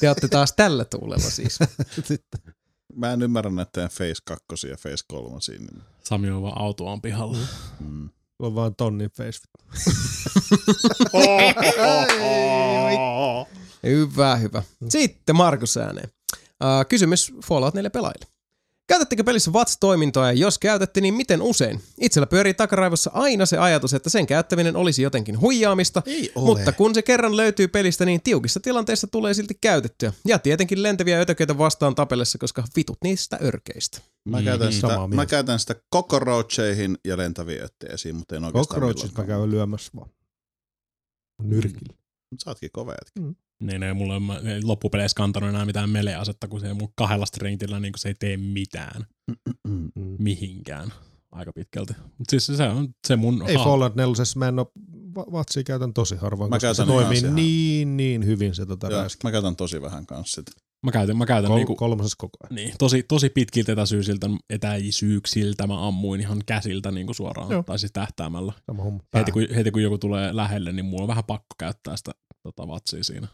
Te 0.00 0.08
olette 0.08 0.28
taas 0.28 0.52
tällä 0.56 0.84
tuulella 0.84 1.30
siis. 1.30 1.58
Mä 2.96 3.12
en 3.12 3.22
ymmärrä 3.22 3.50
näitä 3.50 3.88
Face 3.88 4.14
2 4.24 4.68
ja 4.68 4.76
Face 4.76 5.04
3. 5.08 5.38
Niin, 5.48 5.82
Sami 6.04 6.30
on 6.30 6.42
vaan 6.42 6.58
autoaan 6.60 7.00
pihalla. 7.02 7.38
mm. 7.80 8.08
On 8.38 8.54
vaan 8.54 8.74
tonnin 8.74 9.10
face. 9.10 9.40
Hyvä, 13.82 14.36
hyvä. 14.36 14.62
Sitten 14.88 15.36
Markus 15.36 15.76
ääneen. 15.76 16.08
Uh, 16.34 16.86
kysymys 16.88 17.32
Fallout 17.44 17.74
4 17.74 17.90
pelaajille. 17.90 18.26
Käytättekö 18.88 19.24
pelissä 19.24 19.52
VATS-toimintoa 19.52 20.26
ja 20.26 20.32
jos 20.32 20.58
käytätte, 20.58 21.00
niin 21.00 21.14
miten 21.14 21.42
usein? 21.42 21.80
Itsellä 22.00 22.26
pyörii 22.26 22.54
takaraivossa 22.54 23.10
aina 23.14 23.46
se 23.46 23.58
ajatus, 23.58 23.94
että 23.94 24.10
sen 24.10 24.26
käyttäminen 24.26 24.76
olisi 24.76 25.02
jotenkin 25.02 25.40
huijaamista, 25.40 26.02
Ei 26.06 26.32
ole. 26.34 26.44
mutta 26.58 26.72
kun 26.72 26.94
se 26.94 27.02
kerran 27.02 27.36
löytyy 27.36 27.68
pelistä, 27.68 28.04
niin 28.04 28.20
tiukissa 28.22 28.60
tilanteissa 28.60 29.06
tulee 29.06 29.34
silti 29.34 29.54
käytettyä. 29.60 30.12
Ja 30.26 30.38
tietenkin 30.38 30.82
lentäviä 30.82 31.20
ötököitä 31.20 31.58
vastaan 31.58 31.94
tapellessa, 31.94 32.38
koska 32.38 32.64
vitut 32.76 32.98
niistä 33.04 33.38
örkeistä. 33.42 33.98
Mä 34.28 34.42
käytän, 34.42 34.66
Mhm. 34.68 34.74
sitä, 34.74 34.88
Samaa 34.88 35.08
mä 35.08 35.14
mieltä. 35.16 35.30
käytän 35.30 35.58
sitä 35.58 35.74
cockroacheihin 35.94 36.98
ja 37.04 37.16
lentäviin 37.16 37.62
ötteisiin, 37.64 38.16
mutta 38.16 38.36
en 38.36 38.44
oikeastaan 38.44 38.80
Cockroachit 38.80 39.02
mä 39.02 39.08
milloinkaan. 39.08 39.38
käyn 39.40 39.50
lyömässä 39.50 39.92
vaan. 39.96 40.10
Nyrkillä. 41.42 41.94
Mut 42.30 42.40
Sä 42.44 42.50
ootkin 42.50 42.70
kova 42.72 42.92
jätkä. 42.92 43.20
Niin 43.60 43.82
ei 43.82 43.94
mulla 43.94 44.16
en 44.16 44.68
loppupeleissä 44.68 45.16
kantanut 45.16 45.48
enää 45.48 45.64
mitään 45.64 45.90
melee-asetta, 45.90 46.48
kun 46.48 46.60
se 46.60 46.74
mun 46.74 46.92
kahdella 46.94 47.26
stringillä 47.26 47.80
niin 47.80 47.92
se 47.96 48.08
ei 48.08 48.14
tee 48.14 48.36
mitään 48.36 49.06
mihinkään 50.18 50.92
aika 51.32 51.52
pitkälti. 51.52 51.92
Mutta 52.18 52.30
siis 52.30 52.46
se 52.46 52.68
on 52.68 52.88
se 53.06 53.16
mun 53.16 53.44
Ei 53.48 53.54
ha- 53.56 53.64
Fallout 53.64 53.94
4 53.96 54.14
mä 54.36 54.48
en 54.48 54.58
oo, 54.58 54.72
va- 55.14 55.26
vatsia 55.32 55.62
käytän 55.62 55.92
tosi 55.92 56.16
harvoin, 56.16 56.50
Mä 56.50 56.56
koska 56.56 56.74
se 56.74 56.82
käytän 56.82 56.94
toimii 56.94 57.18
ihan 57.18 57.34
niin, 57.34 57.96
niin 57.96 58.26
hyvin 58.26 58.54
se 58.54 58.66
tota 58.66 58.90
Joo, 58.90 59.02
mä 59.24 59.32
käytän 59.32 59.56
tosi 59.56 59.82
vähän 59.82 60.06
kanssa 60.06 60.34
sitä. 60.34 60.52
Mä 60.82 60.92
käytän, 60.92 61.16
mä 61.16 61.26
käytän 61.26 61.48
Kol- 61.50 61.56
niinku, 61.56 61.74
kolmosessa 61.74 62.16
koko 62.18 62.36
ajan. 62.42 62.54
niin, 62.54 62.72
tosi, 62.78 63.02
tosi 63.02 63.30
pitkiltä 63.30 63.72
etäisyysiltä, 63.72 64.30
etäisyyksiltä 64.50 65.66
mä 65.66 65.86
ammuin 65.88 66.20
ihan 66.20 66.38
käsiltä 66.46 66.90
niinku 66.90 67.14
suoraan, 67.14 67.50
Joo. 67.50 67.62
tai 67.62 67.78
siis 67.78 67.92
tähtäämällä. 67.92 68.52
Sama 68.66 68.82
homma. 68.82 69.00
Heti 69.16 69.32
kun, 69.32 69.42
heti 69.56 69.70
kun 69.70 69.82
joku 69.82 69.98
tulee 69.98 70.36
lähelle, 70.36 70.72
niin 70.72 70.84
mulla 70.84 71.02
on 71.02 71.08
vähän 71.08 71.24
pakko 71.24 71.54
käyttää 71.58 71.96
sitä 71.96 72.10
tota, 72.42 72.68
vatsia 72.68 73.04
siinä. 73.04 73.28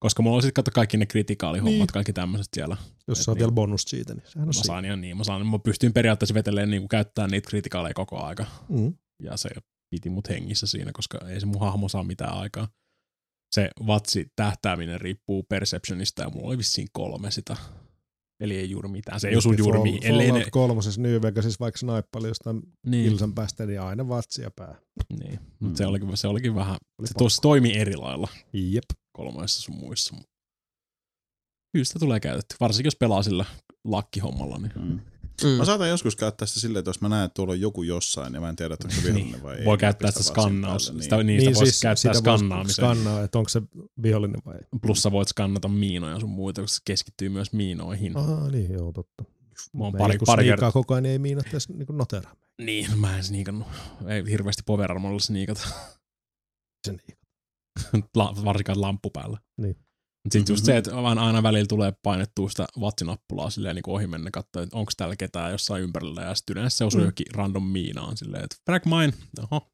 Koska 0.00 0.22
mulla 0.22 0.36
on 0.36 0.42
sitten 0.42 0.54
katso 0.54 0.70
kaikki 0.74 0.96
ne 0.96 1.06
kritikaalihommat, 1.06 1.70
Niin. 1.70 1.78
niin. 1.78 1.86
kaikki 1.86 2.12
tämmöiset 2.12 2.48
siellä. 2.54 2.76
Jos 3.08 3.24
saa 3.24 3.34
niin. 3.34 3.38
vielä 3.40 3.52
bonus 3.52 3.82
siitä, 3.82 4.14
niin 4.14 4.22
sehän 4.26 4.48
on 4.48 4.54
Mä 4.56 4.62
saan 4.62 4.84
ihan 4.84 5.00
niin, 5.00 5.16
mä, 5.16 5.24
saan, 5.24 5.46
mä 5.46 5.58
pystyn 5.58 5.92
periaatteessa 5.92 6.34
vetelemään 6.34 6.70
niin 6.70 6.88
käyttämään 6.88 7.30
niitä 7.30 7.48
kritikaaleja 7.48 7.94
koko 7.94 8.22
aika. 8.22 8.46
Mm. 8.68 8.94
Ja 9.22 9.36
se 9.36 9.48
piti 9.90 10.10
mut 10.10 10.28
hengissä 10.28 10.66
siinä, 10.66 10.90
koska 10.92 11.18
ei 11.28 11.40
se 11.40 11.46
mun 11.46 11.60
hahmo 11.60 11.88
saa 11.88 12.04
mitään 12.04 12.34
aikaa. 12.34 12.68
Se 13.54 13.70
vatsi 13.86 14.26
tähtääminen 14.36 15.00
riippuu 15.00 15.42
perceptionista 15.42 16.22
ja 16.22 16.30
mulla 16.30 16.48
oli 16.48 16.58
vissiin 16.58 16.88
kolme 16.92 17.30
sitä. 17.30 17.56
Eli 18.40 18.56
ei 18.56 18.70
juuri 18.70 18.88
mitään. 18.88 19.20
Se 19.20 19.28
ei 19.28 19.36
osu 19.36 19.52
juuri 19.52 19.78
mihin. 19.80 20.06
Ellei 20.06 20.32
ne, 20.32 20.46
kolmosessa 20.50 21.00
New 21.00 21.22
Vegasissa 21.22 21.56
vaikka 21.60 21.78
snaippaili 21.78 22.28
jostain 22.28 22.62
niin, 22.86 23.08
kilsan 23.08 23.34
päästä, 23.34 23.66
niin 23.66 23.80
aina 23.80 24.08
vatsi 24.08 24.42
ja 24.42 24.50
pää. 24.56 24.74
niin. 25.18 25.40
Mm. 25.60 25.66
Mut 25.66 25.76
se, 25.76 25.86
olikin, 25.86 26.16
se 26.16 26.28
olikin 26.28 26.54
vähän, 26.54 26.76
Oli 26.98 27.08
se 27.08 27.14
tuossa 27.14 27.42
toimi 27.42 27.76
eri 27.76 27.96
lailla 27.96 28.28
Jep. 28.52 28.84
Kolmoissa 29.18 29.62
sun 29.62 29.74
muissa. 29.76 30.16
Kyllä 31.72 31.84
sitä 31.84 31.98
tulee 31.98 32.20
käytetty, 32.20 32.56
varsinkin 32.60 32.86
jos 32.86 32.96
pelaa 32.96 33.22
sillä 33.22 33.44
lakkihommalla. 33.84 34.58
Niin. 34.58 34.72
Mm. 34.76 35.00
Mm. 35.44 35.48
Mä 35.48 35.64
saatan 35.64 35.88
joskus 35.88 36.16
käyttää 36.16 36.46
sitä 36.46 36.60
silleen, 36.60 36.78
että 36.78 36.88
jos 36.88 37.00
mä 37.00 37.08
näen, 37.08 37.24
että 37.24 37.34
tuolla 37.34 37.52
on 37.52 37.60
joku 37.60 37.82
jossain 37.82 38.34
ja 38.34 38.40
mä 38.40 38.48
en 38.48 38.56
tiedä, 38.56 38.74
että 38.74 38.88
onko 38.88 39.00
se 39.00 39.06
vihollinen 39.06 39.42
vai 39.42 39.56
ei. 39.56 39.64
Voi 39.64 39.72
niin 39.74 39.80
käyttää 39.80 40.10
sitä 40.10 40.22
skannaus. 40.22 40.86
päälle, 40.86 41.02
Sitä, 41.02 41.22
niin, 41.22 41.40
sitä 41.40 41.54
voisi 41.54 41.80
käyttää 41.80 42.14
skannaamiseen. 42.14 42.74
skannaa, 42.74 43.22
että 43.22 43.38
onko 43.38 43.48
se 43.48 43.62
vihollinen 44.02 44.40
vai 44.46 44.54
ei. 44.54 44.78
Plus 44.82 45.02
sä 45.02 45.12
voit 45.12 45.28
skannata 45.28 45.68
miinoja 45.68 46.20
sun 46.20 46.30
muita, 46.30 46.60
koska 46.60 46.74
se 46.74 46.82
keskittyy 46.84 47.28
myös 47.28 47.52
miinoihin. 47.52 48.16
Aha, 48.16 48.48
niin 48.50 48.72
joo, 48.72 48.92
totta. 48.92 49.24
Mä 49.72 49.84
oon 49.84 49.92
pari, 49.92 50.18
pari 50.26 50.42
sniikaa 50.42 50.52
kertaa. 50.56 50.72
koko 50.72 50.94
ajan, 50.94 51.02
niin 51.02 51.12
ei 51.12 51.18
miinat 51.18 51.46
edes 51.46 51.68
niin 51.68 51.86
noteraa. 51.92 52.36
Niin, 52.62 52.98
mä 52.98 53.16
en 53.16 53.24
sniikannut. 53.24 53.68
Ei 54.06 54.24
hirveästi 54.30 54.62
power 54.66 54.90
armorilla 54.92 55.20
sniikata. 55.20 55.68
Se 56.86 56.92
niin. 56.92 57.17
La, 58.16 58.34
varsinkaan 58.44 58.80
lamppu 58.80 59.10
päällä. 59.10 59.38
Niin. 59.60 59.76
Mut 60.24 60.32
sit 60.32 60.48
just 60.48 60.62
Mhm. 60.62 60.66
se, 60.66 60.76
että 60.76 60.94
vaan 60.94 61.18
aina 61.18 61.42
välillä 61.42 61.66
tulee 61.68 61.92
painettua 62.02 62.48
sitä 62.50 62.66
vatsinappulaa 62.80 63.50
silleen 63.50 63.74
niin 63.76 63.82
ohi 63.90 64.06
mennä 64.06 64.30
katsoa, 64.30 64.62
että 64.62 64.76
onko 64.76 64.92
täällä 64.96 65.16
ketään 65.16 65.52
jossain 65.52 65.82
ympärillä. 65.82 66.22
Ja 66.22 66.34
sitten 66.34 66.56
yleensä 66.56 66.76
se 66.76 66.84
osuu 66.84 66.98
Mm. 66.98 67.02
johonkin 67.02 67.26
random 67.34 67.66
miinaan 67.66 68.16
silleen, 68.16 68.44
että 68.44 68.56
frag 68.66 68.84
mine. 68.86 69.12
Oho. 69.50 69.70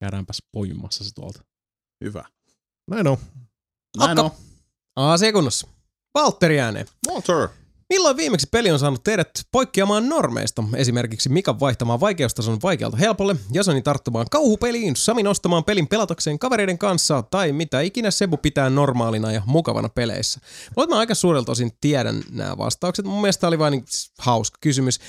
Käydäänpäs 0.00 0.42
poimimassa 0.52 1.04
se 1.04 1.10
tuolta. 1.14 1.44
Hyvä. 2.04 2.24
Näin 2.90 3.06
on. 3.06 3.16
Näin 3.98 4.18
on. 4.18 4.30
Asia 4.96 5.32
kunnossa. 5.32 5.68
Valtteri 6.14 6.60
ääneen. 6.60 6.86
Walter. 7.08 7.48
Milloin 7.88 8.16
viimeksi 8.16 8.46
peli 8.52 8.70
on 8.70 8.78
saanut 8.78 9.02
teidät 9.04 9.30
poikkeamaan 9.52 10.08
normeista? 10.08 10.64
Esimerkiksi 10.76 11.28
Mikan 11.28 11.60
vaihtamaan 11.60 12.00
vaikeustason 12.00 12.58
vaikealta 12.62 12.96
helpolle, 12.96 13.36
Jasoni 13.52 13.82
tarttumaan 13.82 14.26
kauhupeliin, 14.30 14.96
Sami 14.96 15.22
nostamaan 15.22 15.64
pelin 15.64 15.88
pelatakseen 15.88 16.38
kavereiden 16.38 16.78
kanssa 16.78 17.22
tai 17.22 17.52
mitä 17.52 17.80
ikinä 17.80 18.10
Sebu 18.10 18.36
pitää 18.36 18.70
normaalina 18.70 19.32
ja 19.32 19.42
mukavana 19.46 19.88
peleissä. 19.88 20.40
Mutta 20.76 20.94
mä 20.94 20.98
aika 20.98 21.14
suurelta 21.14 21.52
osin 21.52 21.72
tiedän 21.80 22.22
nämä 22.30 22.58
vastaukset. 22.58 23.04
Mun 23.04 23.20
mielestä 23.20 23.48
oli 23.48 23.58
vain 23.58 23.84
hauska 24.18 24.58
kysymys. 24.60 25.00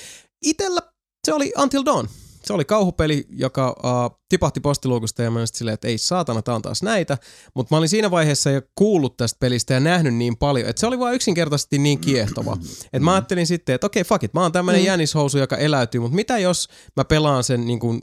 Itellä 0.42 0.82
se 1.26 1.34
oli 1.34 1.54
Until 1.58 1.86
Dawn. 1.86 2.08
Se 2.50 2.54
oli 2.54 2.66
kauhupeli, 2.66 3.26
joka 3.30 3.70
uh, 3.70 4.20
tipahti 4.30 4.60
postiluukusta 4.60 5.24
ja 5.24 5.32
mä 5.32 5.46
silleen, 5.46 5.74
että 5.74 5.88
ei 5.88 5.98
saatana, 5.98 6.42
tää 6.42 6.56
on 6.56 6.62
taas 6.62 6.84
näitä. 6.84 7.18
Mutta 7.56 7.76
mä 7.76 7.78
olin 7.78 7.90
siinä 7.90 8.12
vaiheessa 8.12 8.52
jo 8.52 8.62
kuullut 8.76 9.18
tästä 9.18 9.38
pelistä 9.40 9.74
ja 9.74 9.80
nähnyt 9.80 10.14
niin 10.16 10.38
paljon, 10.38 10.70
että 10.70 10.80
se 10.80 10.88
oli 10.88 11.00
vaan 11.00 11.14
yksinkertaisesti 11.16 11.78
niin 11.78 12.00
kiehtova. 12.00 12.58
Että 12.84 13.00
mä 13.00 13.14
ajattelin 13.14 13.48
sitten, 13.48 13.76
että 13.76 13.88
okei, 13.88 14.04
fuck 14.04 14.24
it, 14.24 14.34
mä 14.34 14.42
oon 14.42 14.52
tämmönen 14.52 14.82
Mm. 14.82 14.86
jänishousu, 14.86 15.38
joka 15.38 15.58
eläytyy, 15.58 16.02
mutta 16.02 16.16
mitä 16.16 16.38
jos 16.38 16.68
mä 16.96 17.06
pelaan 17.06 17.44
sen 17.44 17.68
niin 17.68 17.80
kuin 17.80 18.02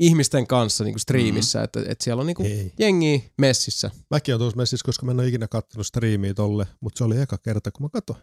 ihmisten 0.00 0.46
kanssa 0.46 0.84
niin 0.84 0.94
kuin 0.94 1.00
striimissä, 1.00 1.62
että, 1.62 1.80
että 1.86 2.04
siellä 2.04 2.20
on 2.20 2.26
niin 2.26 2.34
kuin 2.36 2.72
jengiä 2.78 3.20
messissä. 3.40 3.90
Mäkin 4.10 4.34
olen 4.34 4.40
tuossa 4.40 4.56
messissä, 4.56 4.84
koska 4.86 5.06
mä 5.06 5.12
en 5.12 5.20
ole 5.20 5.28
ikinä 5.28 5.48
kattonut 5.48 5.86
striimiä 5.86 6.34
tolle, 6.34 6.66
mutta 6.80 6.98
se 6.98 7.04
oli 7.04 7.20
eka 7.20 7.38
kerta, 7.38 7.70
kun 7.70 7.82
mä 7.82 7.88
katsoin. 7.88 8.18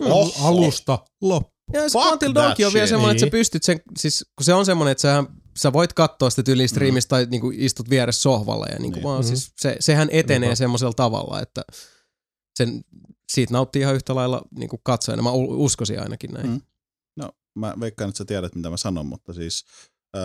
Oho. 0.00 0.48
Alusta 0.48 0.98
loppu. 1.20 1.51
Ja 1.72 1.88
se 1.88 1.92
Fuck 1.98 2.12
Until 2.12 2.32
that 2.32 2.44
Dawnkin 2.44 2.66
on 2.66 2.72
vielä 2.72 2.86
semmoinen, 2.86 3.10
että 3.12 3.20
sä 3.20 3.26
Niin. 3.26 3.30
pystyt 3.30 3.62
sen, 3.62 3.80
siis 3.98 4.24
kun 4.36 4.44
se 4.44 4.54
on 4.54 4.66
semmoinen, 4.66 4.92
että 4.92 5.02
sä, 5.02 5.24
sä 5.58 5.72
voit 5.72 5.92
katsoa 5.92 6.30
sitä 6.30 6.42
tyyliin 6.42 6.68
striimistä 6.68 7.08
tai 7.08 7.26
niinku 7.30 7.50
istut 7.54 7.90
vieressä 7.90 8.22
sohvalla 8.22 8.66
ja 8.66 8.78
niinku 8.78 8.96
Niin. 8.96 9.04
vaan, 9.04 9.20
Mhm. 9.20 9.28
siis 9.28 9.52
se, 9.60 9.76
sehän 9.80 10.08
etenee 10.12 10.38
Niinpä. 10.48 10.54
semmoisella 10.54 10.92
tavalla, 10.92 11.40
että 11.40 11.62
sen, 12.58 12.84
siitä 13.32 13.52
nauttii 13.52 13.82
ihan 13.82 13.94
yhtä 13.94 14.14
lailla 14.14 14.42
niinku 14.58 14.78
katsojana. 14.82 15.22
Mä 15.22 15.32
uskoisin 15.32 16.00
ainakin 16.00 16.30
näin. 16.30 16.46
Mm. 16.50 16.60
No, 17.16 17.30
mä 17.54 17.74
veikkaan, 17.80 18.08
että 18.08 18.18
sä 18.18 18.24
tiedät, 18.24 18.54
mitä 18.54 18.70
mä 18.70 18.76
sanon, 18.76 19.06
mutta 19.06 19.32
siis 19.32 19.64
öö, 20.16 20.22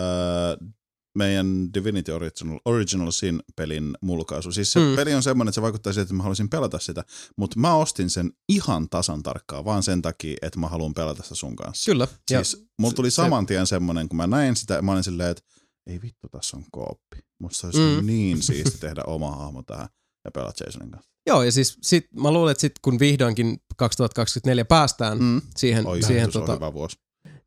meidän 1.14 1.74
Divinity 1.74 2.12
Original, 2.12 2.58
Original 2.64 3.10
Sin 3.10 3.40
pelin 3.56 3.94
mulkaisu. 4.00 4.52
Siis 4.52 4.72
se 4.72 4.80
Mm. 4.80 4.96
peli 4.96 5.14
on 5.14 5.22
semmoinen, 5.22 5.48
että 5.48 5.54
se 5.54 5.62
vaikuttaa 5.62 5.92
siltä, 5.92 6.02
että 6.02 6.14
mä 6.14 6.22
haluaisin 6.22 6.48
pelata 6.50 6.78
sitä, 6.78 7.04
mutta 7.36 7.58
mä 7.60 7.74
ostin 7.74 8.10
sen 8.10 8.32
ihan 8.48 8.88
tasan 8.88 9.22
tarkkaan, 9.22 9.64
vaan 9.64 9.82
sen 9.82 10.02
takia, 10.02 10.36
että 10.42 10.58
mä 10.58 10.68
haluan 10.68 10.94
pelata 10.94 11.22
sitä 11.22 11.34
sun 11.34 11.56
kanssa. 11.56 11.90
Kyllä. 11.92 12.08
Ja, 12.30 12.44
Siis 12.44 12.66
mulla 12.78 12.94
tuli 12.94 13.10
se- 13.10 13.14
saman 13.14 13.46
tien 13.46 13.66
semmoinen, 13.66 14.08
kun 14.08 14.16
mä 14.16 14.26
näin 14.26 14.56
sitä, 14.56 14.82
mä 14.82 14.92
olin 14.92 15.04
silleen, 15.04 15.30
että 15.30 15.42
ei 15.86 16.02
vittu, 16.02 16.28
tässä 16.28 16.56
on 16.56 16.64
kooppi. 16.72 17.16
Musta 17.40 17.66
olisi 17.66 17.78
Mm. 18.00 18.06
niin 18.06 18.42
siisti 18.46 18.78
tehdä 18.78 19.02
oma 19.06 19.30
hahmo 19.36 19.62
tähän 19.62 19.88
ja 20.24 20.30
pelata 20.30 20.64
Jasonin 20.64 20.90
kanssa. 20.90 21.10
joo, 21.26 21.42
ja 21.42 21.52
siis 21.52 21.78
sit, 21.82 22.06
mä 22.14 22.30
luulen, 22.30 22.52
että 22.52 22.60
sit 22.60 22.72
kun 22.82 22.98
vihdoinkin 22.98 23.58
2024 23.76 24.64
päästään 24.64 25.18
mm. 25.22 25.40
Siihen, 25.56 25.86
Oi, 25.86 25.96
siihen 26.02 26.06
siihen, 26.06 26.30
tota, 26.32 26.54
hyvä 26.54 26.72
vuosi. 26.72 26.96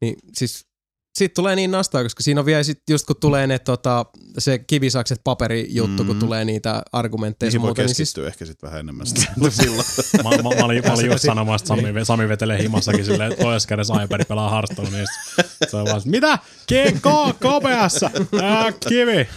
niin 0.02 0.16
siis 0.34 0.66
siitä 1.18 1.34
tulee 1.34 1.56
niin 1.56 1.72
nastaa, 1.72 2.04
koska 2.04 2.24
siinä 2.24 2.42
on 2.42 2.46
vielä 2.46 2.64
sit 2.64 2.80
just 2.90 3.06
kun 3.08 3.16
tulee 3.20 3.48
ne 3.48 3.60
tota, 3.60 4.06
se 4.38 4.60
kivisakset 4.60 5.22
paperijuttu, 5.24 6.04
mm. 6.04 6.08
kun 6.08 6.16
Mm. 6.16 6.20
tulee 6.20 6.46
niitä 6.46 6.84
argumentteja 6.92 7.48
ja 7.48 7.50
Niihin 7.50 7.62
voi 7.62 7.68
muuta, 7.68 7.82
niin 7.82 7.88
keskittyä 7.88 8.06
siis 8.06 8.14
siis... 8.14 8.28
ehkä 8.28 8.46
sitten 8.46 8.68
vähän 8.68 8.80
enemmän 8.80 9.08
sitä 9.08 9.26
silloin. 9.50 9.84
Mä, 10.24 10.30
mä, 10.30 10.56
mä, 10.60 10.66
olin, 10.66 10.84
mä 10.88 10.94
olin 10.94 11.06
just 11.12 11.24
sanomassa, 11.26 11.74
että 11.74 11.88
Sami, 11.88 12.06
Sami 12.06 12.30
vetelee 12.30 12.62
himassakin 12.64 13.06
silleen, 13.06 13.32
että 13.32 13.44
toisessa 13.44 13.70
kädessä 13.70 14.04
iPad 14.04 14.26
pelaa 14.26 14.50
Hearthstonea. 14.50 14.92
Niin 14.92 15.08
se 15.70 15.78
on 15.78 15.86
vaan, 15.86 16.02
mitä? 16.06 16.38
KK, 16.68 17.38
KPS, 17.40 18.04
ää, 18.42 18.72
kivi. 18.90 19.28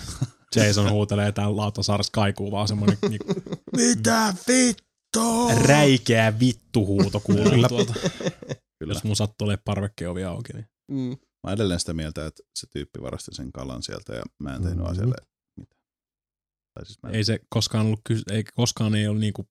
Jason 0.57 0.91
huutelee 0.91 1.33
täällä 1.33 1.57
Lauttasaaressa 1.57 2.11
kaikuu 2.15 2.51
vaan 2.51 2.69
semmonen 2.69 2.99
niinku 3.09 3.35
Mitä 3.77 4.35
vittu? 4.49 5.49
räikeä 5.63 6.39
vittuhuuto 6.41 7.21
kuuluu 7.21 7.69
tuolta. 7.69 7.95
Kyllä. 8.79 8.95
Jos 8.95 9.05
mun 9.05 9.17
sattuu 9.17 9.45
olemaan 9.45 9.63
parvekkeovi 9.65 10.25
auki, 10.25 10.53
niin 10.53 10.67
mm. 10.91 11.17
Mä 11.45 11.53
edelleen 11.53 11.81
sitä 11.81 11.95
mieltä, 11.95 12.27
että 12.27 12.43
se 12.59 12.67
tyyppi 12.71 13.03
varasti 13.03 13.35
sen 13.35 13.53
kalan 13.53 13.83
sieltä 13.83 14.15
ja 14.15 14.23
mä 14.39 14.55
en 14.55 14.63
tehnyt 14.63 14.79
Mhm. 14.79 14.87
asialle 14.91 15.15
mitään. 15.57 15.81
Tai 16.75 16.87
siis 16.87 16.99
mä 17.03 17.09
en... 17.09 17.15
ei 17.15 17.25
se 17.25 17.39
koskaan 17.49 17.87
ollut, 17.87 18.01
kys- 18.13 18.33
ei, 18.35 18.45
koskaan 18.45 18.95
ei 18.95 19.07
ollut 19.09 19.21
niinku, 19.21 19.49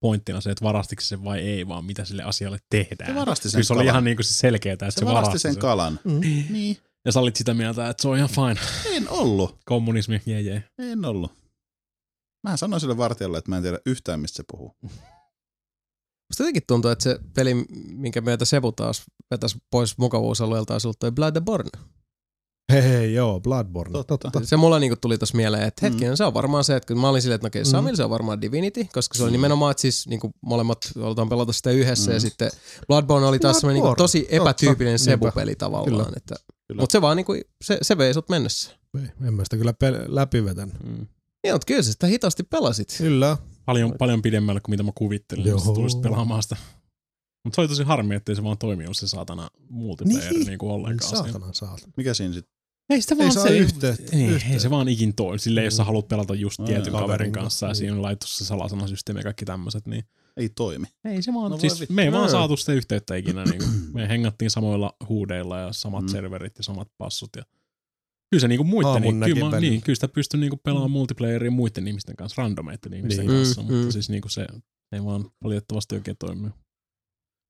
pointtina 0.00 0.40
se, 0.40 0.50
että 0.50 0.64
varastiko 0.64 1.02
se 1.02 1.24
vai 1.24 1.38
ei, 1.40 1.68
vaan 1.68 1.84
mitä 1.84 2.04
sille 2.04 2.22
asialle 2.22 2.58
tehdään. 2.70 3.10
Se 3.10 3.14
varasti 3.20 3.50
sen 3.50 3.58
Kyllä 3.58 3.64
se 3.66 3.72
oli 3.72 3.78
kalan. 3.80 3.92
ihan 3.92 4.04
niinku 4.04 4.22
se 4.22 4.32
selkeää, 4.34 4.72
että 4.72 4.90
se, 4.90 4.98
se, 4.98 5.04
varasti 5.04 5.26
varasti 5.26 5.38
sen 5.38 5.58
kalan. 5.58 6.00
Mm. 6.04 6.20
Niin. 6.50 6.76
Ja 7.04 7.12
sä 7.12 7.20
olit 7.20 7.36
sitä 7.36 7.54
mieltä, 7.54 7.88
että 7.88 8.02
se 8.02 8.08
on 8.08 8.16
ihan 8.16 8.28
fine. 8.28 8.56
En 8.96 9.08
ollut. 9.08 9.58
Kommunismi, 9.64 10.22
jee 10.26 10.40
jee. 10.40 10.64
En 10.78 11.04
ollut. 11.04 11.32
Mä 12.48 12.56
sanoin 12.56 12.80
sille 12.80 12.96
vartijalle, 12.96 13.38
että 13.38 13.50
mä 13.50 13.56
en 13.56 13.62
tiedä 13.62 13.78
yhtään, 13.86 14.20
mistä 14.20 14.36
se 14.36 14.44
puhuu. 14.52 14.76
Musta 16.30 16.42
jotenkin 16.42 16.62
tuntuu, 16.66 16.90
että 16.90 17.02
se 17.02 17.18
peli, 17.34 17.54
minkä 17.92 18.20
myötä 18.20 18.44
Sebu 18.44 18.72
taas 18.72 19.02
vetäisi 19.30 19.58
pois 19.70 19.98
mukavuusalueelta, 19.98 20.72
olisi 20.74 20.86
ollut 20.86 20.98
toi 20.98 21.12
Blood 21.12 21.36
and 21.36 21.44
Born. 21.44 21.68
Hei, 22.72 22.82
hei, 22.82 23.14
joo, 23.14 23.40
Bloodborne. 23.40 23.92
Totta. 23.92 24.18
Totta. 24.18 24.40
Se 24.46 24.56
mulla 24.56 24.78
niinku 24.78 24.96
tuli 25.00 25.18
tuossa 25.18 25.36
mieleen, 25.36 25.62
että 25.62 25.86
Mm. 25.86 25.90
hetkinen, 25.92 26.16
se 26.16 26.24
on 26.24 26.34
varmaan 26.34 26.64
se, 26.64 26.76
että 26.76 26.94
kun 26.94 27.00
mä 27.00 27.08
olin 27.08 27.22
silleen, 27.22 27.34
että 27.34 27.44
no 27.44 27.48
okei, 27.48 27.62
Mm. 27.62 27.70
Samil 27.70 27.96
se 27.96 28.04
on 28.04 28.10
varmaan 28.10 28.40
Divinity, 28.40 28.86
koska 28.92 29.16
se 29.18 29.22
oli 29.22 29.30
Mm. 29.30 29.32
nimenomaan, 29.32 29.70
että 29.70 29.80
siis 29.80 30.06
niinku 30.08 30.30
molemmat 30.40 30.78
halutaan 31.02 31.28
pelata 31.28 31.52
sitä 31.52 31.70
yhdessä 31.70 32.10
ja 32.12 32.16
Mm. 32.18 32.20
sitten 32.20 32.50
Bloodborne 32.88 33.26
oli 33.26 33.38
taas 33.38 33.56
semmoinen 33.60 33.74
niinku 33.74 33.86
Bloodborne. 33.86 34.04
tosi 34.04 34.26
epätyypillinen. 34.30 34.98
Sebu-peli 34.98 35.54
tavallaan. 35.54 35.90
Kyllä. 35.90 36.06
Että, 36.16 36.34
Kyllä. 36.68 36.80
mutta 36.82 36.92
se 36.92 37.00
vaan 37.02 37.16
niinku, 37.16 37.32
se, 37.64 37.78
se 37.82 37.98
vei 37.98 38.14
sut 38.14 38.28
mennessä. 38.28 38.70
Ei, 38.98 39.26
En 39.26 39.34
mä 39.34 39.44
sitä 39.44 39.56
kyllä 39.56 39.72
pel- 39.84 40.04
läpi 40.14 40.44
vetänyt. 40.44 40.74
Mm. 40.84 41.06
Niin, 41.44 41.54
mutta 41.54 41.66
kyllä 41.66 41.82
sä 41.82 41.92
sitä 41.92 42.06
hitaasti 42.06 42.42
pelasit. 42.42 42.94
Kyllä. 42.98 43.36
Paljon, 43.66 43.94
paljon 43.98 44.22
pidemmälle 44.22 44.60
kuin 44.60 44.72
mitä 44.72 44.82
mä 44.82 44.92
kuvittelin, 44.94 45.46
Joo. 45.46 45.58
että 45.58 45.72
tulisit 45.74 46.02
pelaamaan 46.02 46.42
sitä. 46.42 46.56
Mutta 47.44 47.54
se 47.54 47.60
oli 47.60 47.68
tosi 47.68 47.82
harmi, 47.82 48.14
ettei 48.14 48.36
se 48.36 48.42
vaan 48.44 48.58
toiminut 48.58 48.96
se 48.96 49.08
saatana 49.08 49.48
multiplayer 49.70 50.22
niin, 50.30 50.38
Niin. 50.38 50.46
niin 50.46 50.58
kuin 50.58 50.72
ollenkaan. 50.72 51.10
siinä. 51.10 51.22
Saatana, 51.22 51.52
saatana. 51.52 51.92
Mikä 51.96 52.14
siinä 52.14 52.34
sitten? 52.34 52.54
Ei 52.90 53.02
sitä 53.02 53.14
Ei 53.14 53.18
vaan 53.18 53.32
saa 53.32 53.42
se, 53.42 53.56
yhteyttä- 53.58 54.16
Niin, 54.16 54.30
yhteyttä. 54.30 54.54
ei 54.54 54.60
se 54.60 54.70
vaan 54.70 54.88
ikin 54.88 55.14
toimi. 55.14 55.38
Silleen, 55.38 55.64
jos 55.64 55.76
sä 55.76 55.82
Mm. 55.82 55.86
haluat 55.86 56.08
pelata 56.08 56.34
just 56.34 56.60
Ai, 56.60 56.66
tietyn 56.66 56.84
kaverin 56.92 57.06
kaverin 57.06 57.32
kanssa, 57.32 57.42
kanssa 57.42 57.66
ja 57.66 57.68
niin. 57.70 57.76
siinä 57.76 57.94
on 57.96 58.02
laittu 58.02 58.26
se 58.26 58.44
salasanasysteemi 58.44 59.20
ja 59.20 59.24
kaikki 59.24 59.44
tämmöiset, 59.44 59.86
niin 59.86 60.04
Ei 60.36 60.48
toimi. 60.48 60.86
ei 61.04 61.22
se 61.22 61.34
vaan, 61.34 61.42
No 61.42 61.48
no 61.48 61.58
siis 61.58 61.80
vittu. 61.80 61.94
me 61.94 62.02
ei 62.02 62.12
vaan 62.12 62.26
Mm. 62.28 62.30
saatu 62.30 62.56
sitä 62.56 62.72
yhteyttä 62.72 63.16
ikinä. 63.16 63.44
Niin 63.44 63.58
kuin, 63.58 63.70
me 63.92 64.08
hengattiin 64.08 64.50
samoilla 64.50 64.92
huudeilla 65.08 65.58
ja 65.58 65.72
samat 65.72 66.02
Mm. 66.02 66.08
serverit 66.08 66.58
ja 66.58 66.64
samat 66.64 66.88
passut 66.98 67.30
ja 67.36 67.42
kyllä 68.34 68.40
se 68.40 68.48
niinku 68.48 68.86
Aamun 68.88 69.20
niin, 69.20 69.34
kyllä, 69.34 69.50
mä, 69.50 69.60
niin, 69.60 69.82
kyllä 69.82 69.94
sitä 69.94 70.08
pystyy 70.08 70.40
niinku 70.40 70.56
pelaamaan 70.56 70.90
Mm. 70.90 70.92
multiplayeria 70.92 71.50
muiden 71.50 71.88
ihmisten 71.88 72.16
kanssa, 72.16 72.42
randomeiden 72.42 72.94
ihmisten 72.94 73.26
Niin. 73.26 73.36
kanssa, 73.38 73.60
Mm, 73.62 73.66
mutta 73.66 73.84
mm. 73.86 73.90
siis 73.92 74.08
niinku 74.08 74.28
se, 74.28 74.46
Ei 74.92 75.04
vaan 75.04 75.30
valitettavasti 75.44 75.94
oikein 75.94 76.16
toimii. 76.16 76.50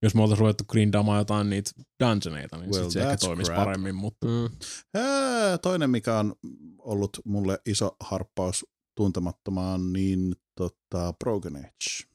Jos 0.03 0.15
me 0.15 0.23
oltaisiin 0.23 0.41
ruvettu 0.41 0.65
grindaamaan 0.65 1.19
jotain 1.19 1.51
niitä 1.51 1.71
dungeoneita, 2.03 2.57
niin 2.59 2.71
Well, 2.71 2.83
sit 2.85 2.93
se 2.93 3.01
ehkä 3.01 3.17
toimisi 3.17 3.51
crap. 3.53 3.65
paremmin, 3.65 3.95
mutta 3.95 4.27
Mm. 4.27 4.57
Ää, 4.95 5.59
Toinen, 5.59 5.91
mikä 5.91 6.19
on 6.19 6.35
ollut 6.79 7.11
mulle 7.25 7.59
iso 7.67 7.97
harppaus 8.01 8.67
tuntemattomaan, 8.97 9.93
niin 9.93 10.35
tota, 10.59 11.15
Broken 11.25 11.57
Age. 11.57 12.09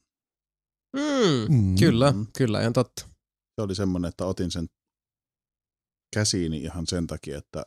Mm. 0.96 1.54
Mm. 1.56 1.74
Kyllä, 1.78 2.12
Mm. 2.12 2.26
kyllä, 2.38 2.60
ihan 2.60 2.72
totta. 2.72 3.02
Se 3.54 3.62
oli 3.62 3.74
semmoinen, 3.74 4.08
että 4.08 4.24
otin 4.26 4.50
sen 4.50 4.66
käsiini 6.14 6.56
ihan 6.58 6.86
sen 6.86 7.06
takia, 7.06 7.38
että 7.38 7.62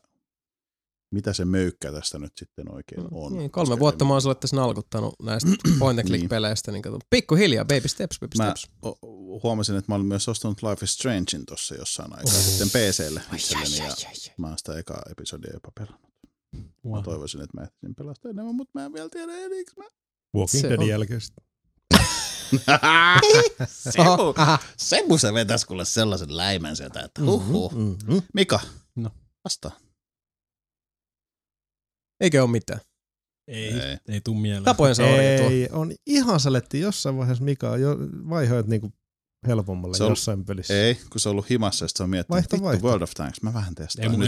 mitä 1.14 1.34
se 1.34 1.46
möykkä 1.46 1.92
tästä 1.92 2.20
nyt 2.20 2.32
sitten 2.38 2.74
oikein 2.74 3.02
on. 3.12 3.38
Niin, 3.38 3.52
kolme 3.52 3.68
Koska 3.70 3.80
vuotta 3.80 4.04
en- 4.06 4.08
mä 4.08 4.14
oon 4.14 4.22
sulle 4.22 4.36
tässä 4.36 4.56
nalkuttanut 4.56 5.16
näistä 5.22 5.50
point 5.80 6.00
and 6.00 6.08
click-peleistä, 6.08 6.72
niin 6.72 6.82
kato, 6.82 7.00
pikkuhiljaa, 7.10 7.66
baby 7.66 7.88
steps, 7.88 8.20
baby 8.20 8.38
Mä 8.38 8.54
steps. 8.56 8.76
huomasin, 9.44 9.76
että 9.76 9.92
mä 9.92 9.96
olin 9.96 10.06
myös 10.08 10.30
ostanut 10.30 10.64
Life 10.64 10.84
is 10.86 10.94
Strangein 10.94 11.46
tossa 11.46 11.76
jossain 11.76 12.14
aikaa 12.18 12.34
sitten 12.34 12.70
PClle 12.70 13.22
itselleni 13.36 13.78
ja 13.78 13.96
mä 14.38 14.48
oon 14.48 14.58
sitä 14.58 14.78
ekaa 14.78 15.02
episodia 15.12 15.54
jopa 15.54 15.72
pelannut. 15.76 16.14
Mä 16.84 16.90
wow. 16.90 17.04
toivoisin, 17.04 17.42
että 17.42 17.58
mä 17.58 17.64
ehtisin 17.64 17.96
pelastaa 17.96 18.32
enemmän, 18.32 18.56
mutta 18.56 18.72
mä 18.80 18.86
en 18.86 18.94
vielä 18.94 19.10
tiedä 19.10 19.34
enikö 19.34 19.72
mä. 19.78 19.84
Walking 20.36 20.64
Deadin 20.70 20.88
jälkeen 20.88 21.22
sit. 21.22 21.34
Sebu, 23.68 24.34
Sebu 24.78 25.18
se 25.18 25.34
vetäisi 25.34 25.68
kuule 25.68 25.86
sellaisen 25.86 26.38
läimän 26.38 26.76
sieltä, 26.76 27.00
että 27.02 27.22
huhhuh. 27.22 27.74
Mm-hmm. 27.76 28.22
Mika, 28.34 28.60
No. 28.96 29.10
vastaa. 29.44 29.72
Eikö 32.22 32.44
ole 32.44 32.52
mitään? 32.52 32.80
Ei, 33.48 33.66
Ei. 33.74 33.80
ei, 33.80 33.98
ei 34.08 34.22
tuu 34.22 34.34
mieleen. 34.36 34.64
Tapojen 34.64 34.96
se 34.96 35.04
on 35.04 35.10
tuo. 35.10 35.50
Ei, 35.50 35.68
on 35.72 35.92
ihan 36.08 36.40
saletti 36.40 36.80
jossain 36.80 37.18
vaiheessa 37.18 37.44
Mika 37.44 37.78
jo 37.78 37.98
vaihoit 38.30 38.68
niinku 38.68 38.94
helpommalle 39.48 39.98
Se 39.98 40.04
on- 40.04 40.10
jossain 40.12 40.46
pelissä. 40.46 40.74
Ei, 40.74 40.96
kun 41.12 41.22
se 41.22 41.30
on 41.30 41.32
ollut 41.32 41.50
himassa 41.50 41.86
ja 41.86 41.88
sitten 41.88 41.98
se 41.98 42.04
on 42.04 42.10
miettinyt, 42.10 42.30
Vaihto, 42.36 42.56
vittu 42.56 42.66
vaihto. 42.66 42.88
World 42.88 43.02
of 43.02 43.12
Tanks, 43.12 43.42
mä 43.42 43.54
vähän 43.54 43.76
testaan. 43.76 44.22
Ei, 44.22 44.28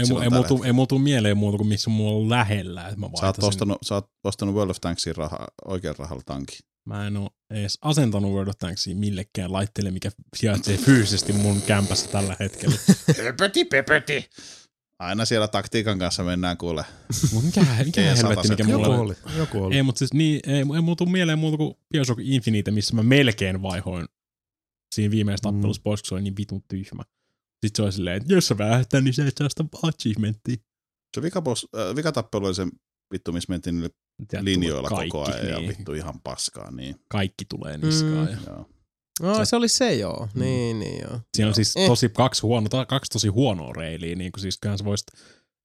ei, 0.60 0.66
ei 0.66 0.72
muutu 0.72 0.98
mieleen 0.98 1.36
muuta 1.36 1.56
kuin 1.58 1.68
missä 1.68 1.90
mulla 1.90 2.16
on 2.22 2.30
lähellä, 2.30 2.88
että 2.88 3.00
mä 3.00 3.08
Sä 3.20 3.26
oot, 3.26 3.42
ostanut, 3.42 3.78
sä 3.84 3.94
oot 3.94 4.10
ostanut 4.24 4.54
World 4.54 4.70
of 4.70 4.80
Tanksin 4.80 5.16
raha, 5.16 5.46
oikean 5.64 5.94
rahalla 5.98 6.22
tankin. 6.26 6.58
Mä 6.88 7.06
en 7.06 7.16
oo 7.16 7.30
edes 7.50 7.78
asentanut 7.82 8.32
World 8.32 8.48
of 8.48 8.58
Tanksia 8.58 8.96
millekään 8.96 9.52
laitteelle, 9.52 9.90
mikä 9.90 10.10
sijaitsee 10.36 10.76
fyysisesti 10.76 11.32
mun 11.32 11.62
kämpässä 11.62 12.08
tällä 12.08 12.36
hetkellä. 12.40 12.76
Pöpöti, 13.24 13.64
pöpöti. 13.64 14.28
Aina 14.98 15.24
siellä 15.24 15.48
taktiikan 15.48 15.98
kanssa 15.98 16.24
mennään 16.24 16.56
kuule. 16.56 16.84
Mut 17.32 17.44
mikä, 17.44 17.66
mikä 17.84 18.00
Ei 18.10 18.16
helvetti, 18.16 18.48
mikä 18.48 18.62
Joku 18.62 18.72
mulla 18.84 18.96
oli, 18.98 19.14
joku 19.36 19.64
oli. 19.64 19.76
Ei, 19.76 19.82
mutta 19.82 19.98
siis 19.98 20.12
niin, 20.14 20.40
ei, 20.46 20.58
ei 20.74 20.80
muutu 20.82 21.06
mieleen 21.06 21.38
muuta 21.38 21.56
kuin 21.56 21.74
Bioshock 21.92 22.20
Infinite, 22.24 22.70
missä 22.70 22.94
mä 22.96 23.02
melkein 23.02 23.62
vaihoin 23.62 24.06
siinä 24.94 25.10
viimeisessä 25.10 25.50
Mm. 25.50 25.54
tappelussa 25.54 25.82
pois, 25.82 26.02
kun 26.02 26.08
se 26.08 26.14
oli 26.14 26.22
niin 26.22 26.36
vitun 26.36 26.62
tyhmä. 26.68 27.02
Sitten 27.66 27.76
se 27.76 27.82
oli 27.82 27.92
silleen, 27.92 28.16
että 28.16 28.34
jos 28.34 28.46
sä 28.48 28.58
vähättää, 28.58 29.00
niin 29.00 29.14
sä 29.14 29.26
et 29.26 29.36
saa 29.38 29.48
sitä 29.48 29.64
achievementtia. 29.82 30.56
Se 31.16 31.22
vikapos, 31.22 31.68
äh, 31.78 31.96
vikatappelu 31.96 32.46
oli 32.46 32.54
se 32.54 32.66
vittu, 33.12 33.32
missä 33.32 33.52
mentiin 33.52 33.88
linjoilla 34.40 34.88
koko 34.88 35.24
ajan 35.24 35.48
ja 35.48 35.58
niin, 35.58 35.68
vittu 35.68 35.92
ihan 35.92 36.20
paskaa. 36.20 36.70
Niin, 36.70 36.96
Kaikki 37.08 37.44
tulee 37.44 37.78
niskaan. 37.78 38.26
Mm. 38.26 38.32
Ja. 38.32 38.38
joo. 38.46 38.70
No, 39.22 39.44
se 39.44 39.56
oli 39.56 39.68
se 39.68 39.94
joo. 39.94 40.28
Mm. 40.34 40.40
Niin, 40.40 40.78
niin 40.78 41.00
joo. 41.02 41.20
Siinä 41.36 41.48
on 41.48 41.54
siis 41.54 41.76
Eh. 41.76 41.86
tosi 41.86 42.08
kaksi, 42.08 42.42
huono, 42.42 42.68
kaksi 42.88 43.10
tosi 43.12 43.28
huonoa 43.28 43.72
reiliä, 43.72 44.14
niin 44.16 44.32
kuin 44.32 44.42
siis 44.42 44.58
kyllähän 44.60 44.78
sä 44.78 44.84
voisit 44.84 45.06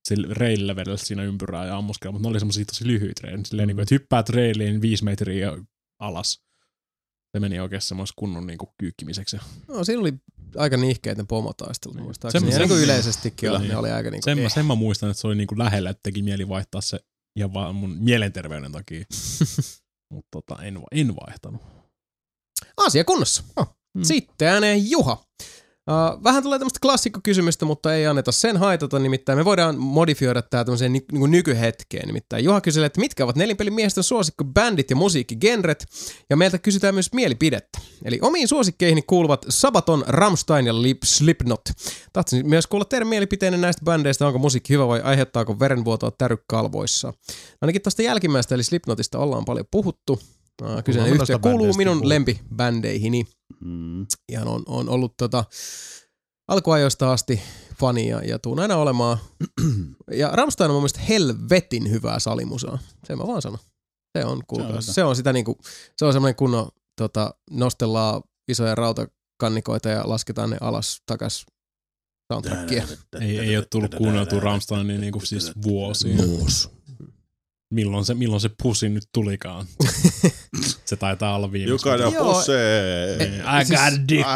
sillä 0.08 0.34
reilillä 0.34 0.76
vedellä 0.76 0.98
siinä 0.98 1.24
ympyrää 1.24 1.66
ja 1.66 1.78
ammuskella, 1.78 2.12
mutta 2.12 2.28
ne 2.28 2.32
oli 2.32 2.40
semmosia 2.40 2.66
tosi 2.66 2.88
lyhyitä 2.88 3.22
reilejä. 3.24 3.44
Silleen, 3.46 3.68
niin 3.68 3.76
kuin, 3.76 3.84
että 3.84 3.96
hyppäät 3.96 4.30
reiliin 4.30 4.82
viisi 4.82 5.04
metriä 5.04 5.58
alas. 6.00 6.42
Se 7.32 7.40
meni 7.40 7.60
oikein 7.60 7.82
semmoisen 7.82 8.14
kunnon 8.18 8.48
niin 8.48 8.58
kuin, 8.58 8.70
kyykkimiseksi. 8.80 9.38
No, 9.68 9.84
siinä 9.84 10.02
oli 10.02 10.14
aika 10.58 10.78
nihkeitä 10.78 11.24
pomotaistelut 11.24 11.96
Niin. 11.96 12.04
muistaakseni. 12.04 12.46
Semmo- 12.50 12.54
Ja 12.54 12.60
niin 12.60 12.68
kuin 12.68 12.80
semmo- 12.80 12.84
yleisestikin 12.84 13.38
Kyllä. 13.50 13.60
on, 13.60 13.68
ne 13.68 13.78
oli 13.78 13.92
aika 13.92 14.10
niin 14.12 14.22
kuin, 14.24 14.38
mä, 14.40 14.46
eh. 14.46 14.54
sen 14.54 14.66
mä 14.66 14.76
muistan, 14.76 15.10
että 15.12 15.22
se 15.22 15.28
oli 15.28 15.36
niinku 15.36 15.58
lähellä, 15.58 15.90
että 15.90 16.00
teki 16.04 16.22
mieli 16.22 16.50
vaihtaa 16.50 16.82
se 16.82 17.00
ihan 17.36 17.54
vaan 17.54 17.76
mun 17.76 17.98
mielenterveyden 18.00 18.72
takia. 18.72 19.06
Mutta 20.14 20.28
tota, 20.32 20.64
en, 20.64 20.80
en 20.92 21.16
vaihtanut. 21.16 21.62
Asia 22.82 23.04
kunnossa. 23.04 23.44
Oh. 23.58 23.76
Mm. 23.94 24.04
Sitten 24.04 24.48
ääneen 24.48 24.92
Juha. 24.92 25.18
Uh, 25.90 26.24
vähän 26.24 26.44
tulee 26.44 26.60
tämmöistä 26.60 26.80
klassikkokysymystä, 26.82 27.66
mutta 27.66 27.96
ei 27.96 28.08
anneta 28.08 28.32
sen 28.32 28.58
haitata, 28.58 29.00
nimittäin 29.00 29.38
me 29.38 29.46
voidaan 29.46 29.78
modifioida 29.78 30.42
tämä 30.42 30.66
tämmöiseen 30.66 30.94
ny- 30.94 31.06
niin 31.12 31.32
nykyhetkeen. 31.32 32.08
Nimittäin 32.08 32.44
Juha 32.44 32.62
kyselee, 32.62 32.86
että 32.86 33.00
mitkä 33.00 33.24
ovat 33.24 33.36
nelinpelin 33.36 33.74
miesten 33.74 34.04
suosikkibändit 34.04 34.90
ja 34.90 34.96
musiikkigenret, 34.96 35.86
ja 36.30 36.38
meiltä 36.38 36.58
kysytään 36.58 36.94
myös 36.94 37.14
mielipidettä. 37.14 37.80
Eli 38.06 38.20
omiin 38.22 38.48
suosikkeihin 38.48 39.04
kuuluvat 39.08 39.46
Sabaton, 39.50 40.04
Rammstein 40.08 40.68
ja 40.68 40.82
Lip 40.82 41.04
Slipknot. 41.04 41.62
Tahtsin 42.14 42.50
myös 42.50 42.68
kuulla 42.68 42.86
teidän 42.86 43.08
mielipiteenne 43.08 43.58
näistä 43.58 43.86
bändeistä, 43.86 44.28
onko 44.28 44.40
musiikki 44.40 44.74
hyvä 44.74 44.88
vai 44.88 45.02
aiheuttaako 45.02 45.60
verenvuotoa 45.60 46.12
tärykalvoissa. 46.12 47.14
Ainakin 47.62 47.82
tuosta 47.82 48.02
jälkimmäistä, 48.02 48.56
eli 48.56 48.64
Slipknotista 48.64 49.20
ollaan 49.20 49.46
paljon 49.46 49.66
puhuttu. 49.72 50.20
Uh, 50.62 50.84
kyseinen 50.84 51.14
yhtiö 51.14 51.40
kuuluu 51.40 51.74
minun 51.74 51.94
puhuttu. 51.94 52.10
lempibändeihini 52.10 53.26
Mm. 53.60 54.06
ihan 54.30 54.48
on, 54.48 54.64
on 54.66 54.90
ollut 54.90 55.18
tota, 55.18 55.44
alkuajoista 56.48 57.12
asti 57.12 57.42
fani 57.80 58.08
ja, 58.08 58.22
ja 58.24 58.40
tuun 58.40 58.60
aina 58.60 58.76
olemaan. 58.76 59.18
Ja 60.12 60.30
Rammstein 60.34 60.70
on 60.70 60.76
mun 60.76 60.82
mielestä 60.82 61.00
helvetin 61.00 61.90
hyvää 61.92 62.20
salimusaa. 62.20 62.80
Sen 63.08 63.18
mä 63.18 63.28
vaan 63.28 63.42
sanon. 63.42 63.60
Se 64.18 64.26
on, 64.26 64.42
kuulkaas. 64.48 64.86
hyvä. 64.86 64.94
Se 64.94 65.04
on 65.04 65.16
sitä 65.16 65.34
niinku, 65.34 65.58
se 65.98 66.06
on 66.06 66.14
semmoinen 66.14 66.36
kunnon, 66.36 66.70
tota, 66.96 67.34
nostellaan 67.52 68.22
isoja 68.48 68.76
rautakannikoita 68.76 69.90
ja 69.90 70.04
lasketaan 70.06 70.50
ne 70.50 70.58
alas 70.62 71.02
takas 71.06 71.46
soundtrackia. 72.34 72.88
Ei, 73.22 73.40
ei 73.40 73.58
ole 73.58 73.66
tullut 73.66 73.96
kuunneltua 73.96 74.40
Rammsteinia 74.40 74.98
niinku 74.98 75.20
siis 75.20 75.52
vuosiin. 75.64 76.18
Milloin 77.74 78.06
se, 78.06 78.14
milloin 78.14 78.42
se 78.42 78.50
pusi 78.64 78.90
nyt 78.90 79.04
tulikaan? 79.14 79.66
se 80.86 80.96
taitaa 80.96 81.36
olla 81.36 81.52
viimeksi. 81.52 81.88
Jokainen 81.90 82.14
posee. 82.14 83.18
I 83.24 83.66
got 83.70 83.80
a 83.80 84.08
dick. 84.08 84.28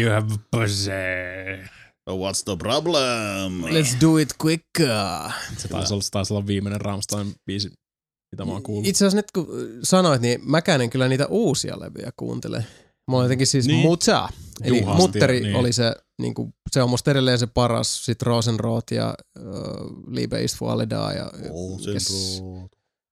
you 0.00 0.10
have 0.10 0.28
pussy. 0.50 0.90
What's 2.10 2.44
the 2.44 2.56
problem? 2.58 3.62
Let's 3.62 4.00
do 4.00 4.18
it 4.18 4.34
quicker. 4.44 5.30
Se 5.58 5.68
taisi 5.68 5.94
olla, 5.94 6.02
taisi 6.10 6.34
olla 6.34 6.46
viimeinen 6.46 6.80
Rammstein-biisi, 6.80 7.72
mitä 8.32 8.44
mä 8.44 8.52
oon 8.52 8.62
kuullut. 8.62 8.86
Itse 8.86 9.06
asiassa 9.06 9.16
nyt 9.16 9.30
kun 9.30 9.46
sanoit, 9.82 10.22
niin 10.22 10.40
mäkään 10.50 10.80
en 10.80 10.90
kyllä 10.90 11.08
niitä 11.08 11.26
uusia 11.26 11.80
levyjä 11.80 12.10
kuuntele. 12.16 12.66
Mulla 13.08 13.22
on 13.22 13.24
jotenkin 13.24 13.46
siis 13.46 13.66
Niin. 13.66 13.80
Muta. 13.80 14.28
Eli 14.62 14.80
Juhasti, 14.80 15.02
Mutteri 15.02 15.40
niin. 15.40 15.56
oli 15.56 15.72
se, 15.72 15.94
niin 16.20 16.34
kuin, 16.34 16.54
se 16.70 16.82
on 16.82 16.90
musta 16.90 17.10
edelleen 17.10 17.38
se 17.38 17.46
paras. 17.46 18.04
Sitten 18.04 18.26
Rosenroth 18.26 18.92
ja 18.92 19.14
uh, 19.38 20.12
Liebe 20.14 20.42
ist 20.44 20.58
für 20.58 20.66
alle 20.70 20.86
da. 20.90 21.12
Ja, 21.12 21.30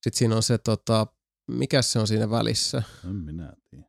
Sitten 0.03 0.19
siinä 0.19 0.37
on 0.37 0.43
se, 0.43 0.59
tota, 0.59 1.07
mikä 1.53 1.83
se 1.83 1.99
on 1.99 2.07
siinä 2.07 2.31
välissä? 2.31 2.83
En 3.09 3.15
minä 3.15 3.53
tiedä. 3.71 3.85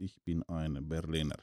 Ich 0.00 0.14
bin 0.24 0.44
ein 0.62 0.84
Berliner. 0.84 1.36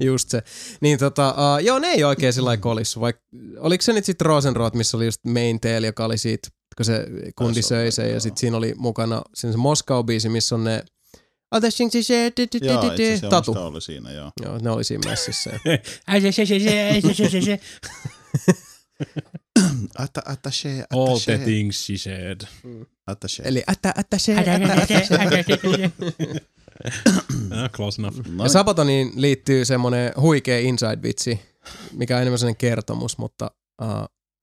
just 0.00 0.28
se. 0.28 0.42
Niin 0.80 0.98
tota, 0.98 1.30
uh, 1.30 1.64
joo, 1.64 1.78
ne 1.78 1.86
ei 1.88 2.04
oikein 2.04 2.32
sillä 2.32 2.46
lailla 2.46 2.62
kolissu. 2.62 3.00
Vaik, 3.00 3.16
oliko 3.58 3.82
se 3.82 3.92
nyt 3.92 4.04
sitten 4.04 4.26
Rosenroth, 4.26 4.76
missä 4.76 4.96
oli 4.96 5.04
just 5.04 5.24
Main 5.24 5.60
Tail, 5.60 5.84
joka 5.84 6.04
oli 6.04 6.18
siitä, 6.18 6.48
kun 6.76 6.84
se 6.84 7.06
kundi 7.38 7.62
söi 7.62 7.90
sen, 7.90 8.12
ja 8.12 8.20
sitten 8.20 8.40
siinä 8.40 8.56
oli 8.56 8.74
mukana 8.76 9.22
siinä 9.34 9.52
se 9.52 9.58
Moskau-biisi, 9.58 10.28
missä 10.28 10.54
on 10.54 10.64
ne 10.64 10.84
Joo, 12.84 12.92
itse 12.92 13.04
asiassa 13.06 13.28
Tatu. 13.28 13.52
oli 13.52 13.80
siinä, 13.80 14.12
joo. 14.12 14.32
Joo, 14.42 14.58
ne 14.58 14.70
oli 14.70 14.84
siinä 14.84 15.10
messissä. 15.10 15.50
Atta, 19.98 20.22
attaché, 20.24 20.84
All 20.90 21.18
the 21.18 21.34
attaché, 21.34 21.44
things 21.44 21.86
she 21.86 21.96
said. 21.98 22.40
attaché. 23.06 23.42
Eli 23.44 23.62
ätä, 23.70 23.94
ätä, 23.98 24.18
se. 24.18 24.34
Ah, 27.50 27.70
close 27.70 28.02
enough. 28.02 28.16
No 28.16 28.22
Ja 28.22 28.36
niin. 28.36 28.50
Sabatoniin 28.50 29.12
liittyy 29.16 29.64
semmoinen 29.64 30.12
huikea 30.20 30.58
inside-vitsi, 30.58 31.40
mikä 31.92 32.16
on 32.16 32.22
enemmän 32.22 32.38
sellainen 32.38 32.56
kertomus, 32.56 33.18
mutta 33.18 33.50
uh, 33.82 33.88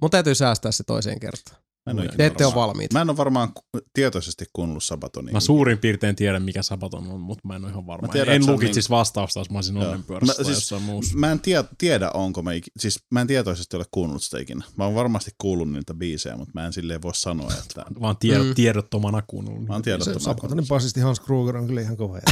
mun 0.01 0.11
täytyy 0.11 0.35
säästää 0.35 0.71
se 0.71 0.83
toiseen 0.83 1.19
kertaan. 1.19 1.62
Mä 1.85 2.01
en 2.01 2.09
Te 2.17 2.25
ette 2.25 2.45
ole 2.45 2.53
varmaan- 2.53 2.67
valmiita. 2.69 2.93
Mä 2.93 3.01
en 3.01 3.09
ole 3.09 3.17
varmaan 3.17 3.51
tietoisesti 3.93 4.45
kuunnellut 4.53 4.83
Sabatonia. 4.83 5.33
Mä 5.33 5.39
suurin 5.39 5.77
piirtein 5.77 6.15
tiedän, 6.15 6.43
mikä 6.43 6.63
Sabaton 6.63 7.07
on, 7.07 7.21
mutta 7.21 7.47
mä 7.47 7.55
en 7.55 7.63
ole 7.63 7.71
ihan 7.71 7.87
varma. 7.87 8.07
Mä 8.07 8.11
tiedän, 8.13 8.29
en 8.29 8.35
että 8.35 8.45
se 8.45 8.51
on 8.51 8.55
lukitsis 8.55 8.89
vastausta, 8.89 9.39
jos 9.39 9.49
mä 9.49 9.57
olisin 9.57 9.75
Joo. 9.75 9.85
onnenpyörässä 9.85 10.43
Mä 10.43 10.53
siis- 10.53 10.73
muussa. 10.81 11.17
Mä 11.17 11.31
en 11.31 11.39
tie, 11.39 11.63
tiedä, 11.77 12.11
onko 12.11 12.41
mä 12.43 12.53
ikinä, 12.53 12.73
siis 12.79 12.99
mä 13.11 13.21
en 13.21 13.27
tietoisesti 13.27 13.75
ole 13.77 13.85
kuunnellut 13.91 14.23
sitä 14.23 14.39
ikinä. 14.39 14.65
Mä 14.77 14.85
oon 14.85 14.95
varmasti 14.95 15.31
kuullut 15.37 15.71
niitä 15.71 15.93
biisejä, 15.93 16.37
mutta 16.37 16.51
mä 16.53 16.65
en 16.65 16.73
silleen 16.73 17.01
voi 17.01 17.15
sanoa, 17.15 17.53
että 17.63 17.85
Vaan 18.01 18.17
tiedot, 18.17 18.47
Mm. 18.47 18.55
tiedottomana 18.55 19.21
kuunnellut. 19.27 19.67
mä 19.67 19.73
oon 19.73 19.81
Se 19.81 19.83
tiedottomana 19.83 20.19
Sabatonin 20.19 20.49
kuunnellut. 20.49 20.67
basisti 20.69 20.99
Hans 20.99 21.19
Kruger 21.19 21.57
on 21.57 21.67
kyllä 21.67 21.81
ihan 21.81 21.97
kova. 21.97 22.17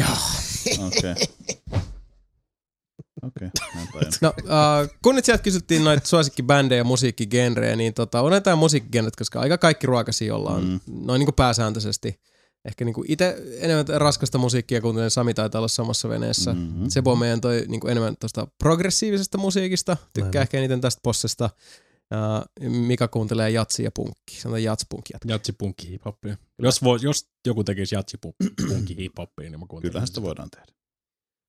Okei. 0.00 0.86
Okei, 0.86 1.12
okay, 1.12 1.26
okay. 3.22 3.50
No, 4.20 4.34
uh, 4.38 4.96
kun 5.02 5.14
nyt 5.14 5.24
sieltä 5.24 5.42
kysyttiin 5.42 5.84
noita 5.84 6.08
suosikkibändejä 6.08 6.80
ja 6.80 6.84
musiikkigenrejä, 6.84 7.76
niin 7.76 7.94
tota, 7.94 8.20
on 8.20 8.32
jotain 8.32 8.58
musiikkigenret, 8.58 9.16
koska 9.16 9.40
aika 9.40 9.58
kaikki 9.58 9.86
ruokaisia 9.86 10.36
ollaan 10.36 10.64
mm. 10.64 10.80
noin 10.86 11.18
niin 11.18 11.26
kuin 11.26 11.34
pääsääntöisesti. 11.34 12.20
Ehkä 12.64 12.84
niin 12.84 12.94
itse 13.08 13.36
enemmän 13.58 14.00
raskasta 14.00 14.38
musiikkia 14.38 14.80
kuuntelen, 14.80 15.10
Sami 15.10 15.34
taitaa 15.34 15.58
olla 15.58 15.68
samassa 15.68 16.08
veneessä. 16.08 16.52
Mhm. 16.54 16.86
Sebo 16.88 17.16
meidän 17.16 17.40
toi 17.40 17.64
niin 17.68 17.80
kuin 17.80 17.90
enemmän 17.90 18.16
tuosta 18.20 18.46
progressiivisesta 18.58 19.38
musiikista, 19.38 19.96
tykkää 20.12 20.30
Näin. 20.32 20.42
ehkä 20.42 20.58
eniten 20.58 20.80
tästä 20.80 21.00
possesta. 21.02 21.50
Uh, 22.62 22.70
Mika 22.70 23.08
kuuntelee 23.08 23.50
jatsia 23.50 23.84
ja 23.84 23.90
punkki, 23.90 24.40
sanotaan 24.40 24.62
jatspunkia. 24.62 25.18
Jatsipunkki 25.26 25.90
hiphoppia. 25.90 26.36
Jos, 26.58 26.82
voi, 26.82 26.98
jos 27.02 27.28
joku 27.46 27.64
tekisi 27.64 27.94
jatsipunkki 27.94 28.96
hiphoppia, 28.98 29.50
niin 29.50 29.60
mä 29.60 29.66
kuuntelen. 29.68 29.90
Kyllähän 29.90 30.06
sitä 30.06 30.22
voidaan 30.22 30.50
tehdä. 30.50 30.79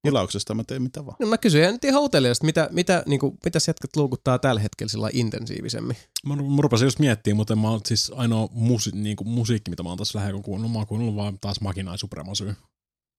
Ilauksesta 0.07 0.53
mä 0.53 0.63
teen 0.63 0.81
mitä 0.81 1.05
vaan. 1.05 1.15
No 1.19 1.27
mä 1.27 1.37
kysyin 1.37 1.71
nyt 1.71 1.85
ihan 1.85 2.03
uteliaasti, 2.03 2.45
mitä, 2.45 2.69
mitä, 2.71 3.03
niin 3.05 3.19
kuin, 3.19 3.37
mitä 3.45 3.59
jätkät 3.67 3.95
luukuttaa 3.95 4.39
tällä 4.39 4.61
hetkellä 4.61 4.91
sillä 4.91 5.09
intensiivisemmin? 5.13 5.97
Mä, 6.25 6.35
mä 6.35 6.61
rupesin 6.61 6.85
just 6.85 6.99
miettimään, 6.99 7.37
mutta 7.37 7.55
mä 7.55 7.69
oon 7.69 7.79
siis 7.85 8.11
ainoa 8.15 8.49
musi, 8.51 8.91
niin 8.93 9.15
kuin 9.15 9.27
musiikki, 9.27 9.71
mitä 9.71 9.83
mä 9.83 9.89
oon 9.89 9.97
tässä 9.97 10.19
lähellä 10.19 10.41
kuunnellut. 10.41 10.71
Mä 10.71 10.79
oon 10.79 10.87
kuunnellut 10.87 11.15
vaan 11.15 11.39
taas 11.41 11.61
Makinai 11.61 11.97
Supremacy. 11.97 12.45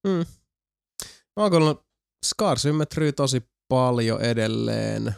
Mm. 0.07 0.25
Mä 1.37 1.43
oon 1.43 1.51
kuunnellut 1.51 1.85
Scar 2.27 2.59
Symmetry 2.59 3.13
tosi 3.13 3.43
paljon 3.69 4.21
edelleen. 4.21 5.15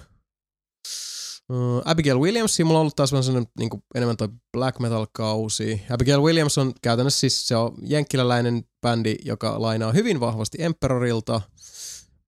Uh, 1.53 1.83
Abigail 1.85 2.21
Williams, 2.21 2.61
mulla 2.61 2.79
on 2.79 2.81
ollut 2.81 2.97
taas 2.97 3.13
vähän 3.13 3.25
sellainen 3.25 3.53
niin 3.59 3.71
enemmän 3.95 4.17
toi 4.17 4.29
black 4.53 4.79
metal-kausi. 4.79 5.83
Abigail 5.91 6.23
Williams 6.23 6.59
on 6.59 6.73
käytännössä 6.83 7.21
siis 7.21 7.49
se 7.49 7.57
on 7.57 7.75
jenkkiläläinen 7.83 8.65
bändi, 8.83 9.17
joka 9.25 9.63
lainaa 9.63 9.93
hyvin 9.93 10.21
vahvasti 10.21 10.59
Emperorilta. 10.61 11.41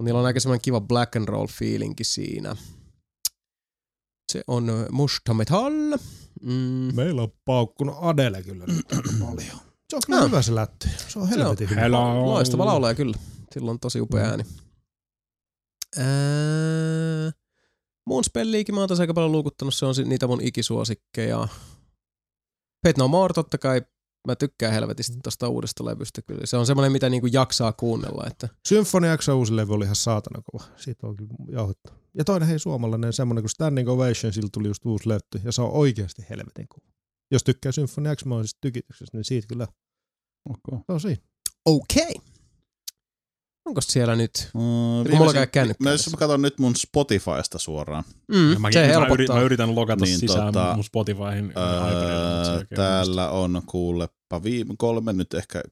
Niillä 0.03 0.21
on 0.21 0.27
aika 0.27 0.41
semmoinen 0.41 0.63
kiva 0.63 0.81
black 0.81 1.17
and 1.17 1.29
roll 1.29 1.47
fiilinki 1.47 2.05
siinä. 2.05 2.57
Se 4.33 4.45
on 4.47 4.71
ö, 4.71 4.87
musta 4.91 5.35
metal. 5.35 5.73
Mm. 6.43 6.95
Meillä 6.97 7.23
on 7.23 7.33
paukkunut 7.45 7.97
Adele 8.01 8.43
kyllä 8.43 8.65
nyt 8.67 8.87
paljon. 9.27 9.61
Se 9.91 9.97
on 9.97 10.03
kyllä 10.07 10.21
No. 10.21 10.27
hyvä 10.27 10.43
se 10.43 10.55
lätty. 10.55 10.89
Se 11.09 11.19
on 11.19 11.29
helvetin 11.29 11.71
hyvä. 11.71 11.81
Hello. 11.81 12.27
Loistava 12.27 12.67
laulaja 12.67 12.95
kyllä. 12.95 13.17
Sillä 13.55 13.71
on 13.71 13.81
tosi 13.81 14.01
upea 14.01 14.25
ääni. 14.25 14.45
Ää, 15.99 17.33
mun 18.07 18.25
spelliikin 18.25 18.75
mä 18.75 18.81
oon 18.81 18.89
tässä 18.89 19.03
aika 19.03 19.15
paljon 19.15 19.33
luukuttanut. 19.33 19.75
Se 19.75 19.87
on 19.87 19.95
niitä 20.05 20.27
mun 20.27 20.41
ikisuosikkeja. 20.41 21.49
Fate 22.87 22.99
No 22.99 23.09
More 23.09 23.35
totta 23.35 23.59
kai. 23.59 23.83
Mä 24.27 24.37
tykkään 24.37 24.73
helvetisti 24.73 25.19
tosta 25.23 25.49
uudesta 25.49 25.85
levystä 25.85 26.23
kyllä. 26.23 26.47
Se 26.47 26.57
on 26.57 26.67
semmoinen, 26.67 26.93
mitä 26.93 27.09
niinku 27.09 27.27
jaksaa 27.27 27.73
kuunnella. 27.73 28.25
Että 28.27 28.49
Symphony 28.69 29.07
X 29.17 29.29
uusi 29.29 29.57
levy 29.57 29.75
oli 29.75 29.85
ihan 29.85 29.97
saatana 29.97 30.43
kova. 30.53 30.65
Siitä 30.77 31.07
on 31.07 31.17
kyllä 31.17 31.35
jauhettu. 31.53 31.93
Ja 32.19 32.25
toinen 32.25 32.49
hei 32.49 32.59
suomalainen 32.59 33.13
semmoinen 33.13 33.43
kuin 33.43 33.51
Standing 33.51 33.89
Ovation, 33.89 34.33
sillä 34.33 34.49
tuli 34.53 34.69
just 34.69 34.85
uusi 34.87 35.09
löytty. 35.09 35.41
Ja 35.45 35.53
se 35.53 35.63
on 35.63 35.71
oikeasti 35.71 36.27
helvetin 36.31 36.69
kova. 36.69 36.87
Jos 37.31 37.45
tykkää 37.45 37.73
Symphony 37.73 38.17
X 38.17 38.23
tykityksestä, 38.61 39.17
niin 39.17 39.25
siitä 39.25 39.47
kyllä 39.49 39.67
Okay. 40.51 40.79
se 40.87 40.93
on 40.93 41.01
siinä. 41.01 41.23
okei. 41.65 42.03
Okay. 42.11 42.23
Onko 43.67 43.81
siellä 43.81 44.17
nyt? 44.17 44.51
Mm, 44.55 45.17
mulla 45.17 45.33
käy 45.33 45.47
kännykkä 45.47 45.85
Mä, 45.85 45.91
edessä. 45.91 46.09
jos 46.09 46.13
mä 46.15 46.19
katson 46.19 46.43
nyt 46.43 46.59
mun 46.59 46.77
Spotifysta 46.77 47.59
suoraan. 47.59 48.05
Mm, 48.29 48.53
Ja 48.53 48.59
mäkin, 48.59 48.81
se 48.81 48.87
mä, 48.87 48.87
helpottaa. 48.87 49.15
yritän, 49.15 49.37
mä 49.37 49.43
yritän 49.43 49.75
logata 49.75 50.05
Niin, 50.05 50.19
sisään 50.19 50.47
tota, 50.53 50.75
mun 50.75 50.85
Spotifyhin. 50.85 51.53
Öö, 51.57 52.65
täällä 52.77 53.31
on 53.31 53.63
kuulepa 53.67 54.16
viime 54.43 54.75
kolme 54.79 55.13
nyt 55.13 55.35
ehkä 55.35 55.63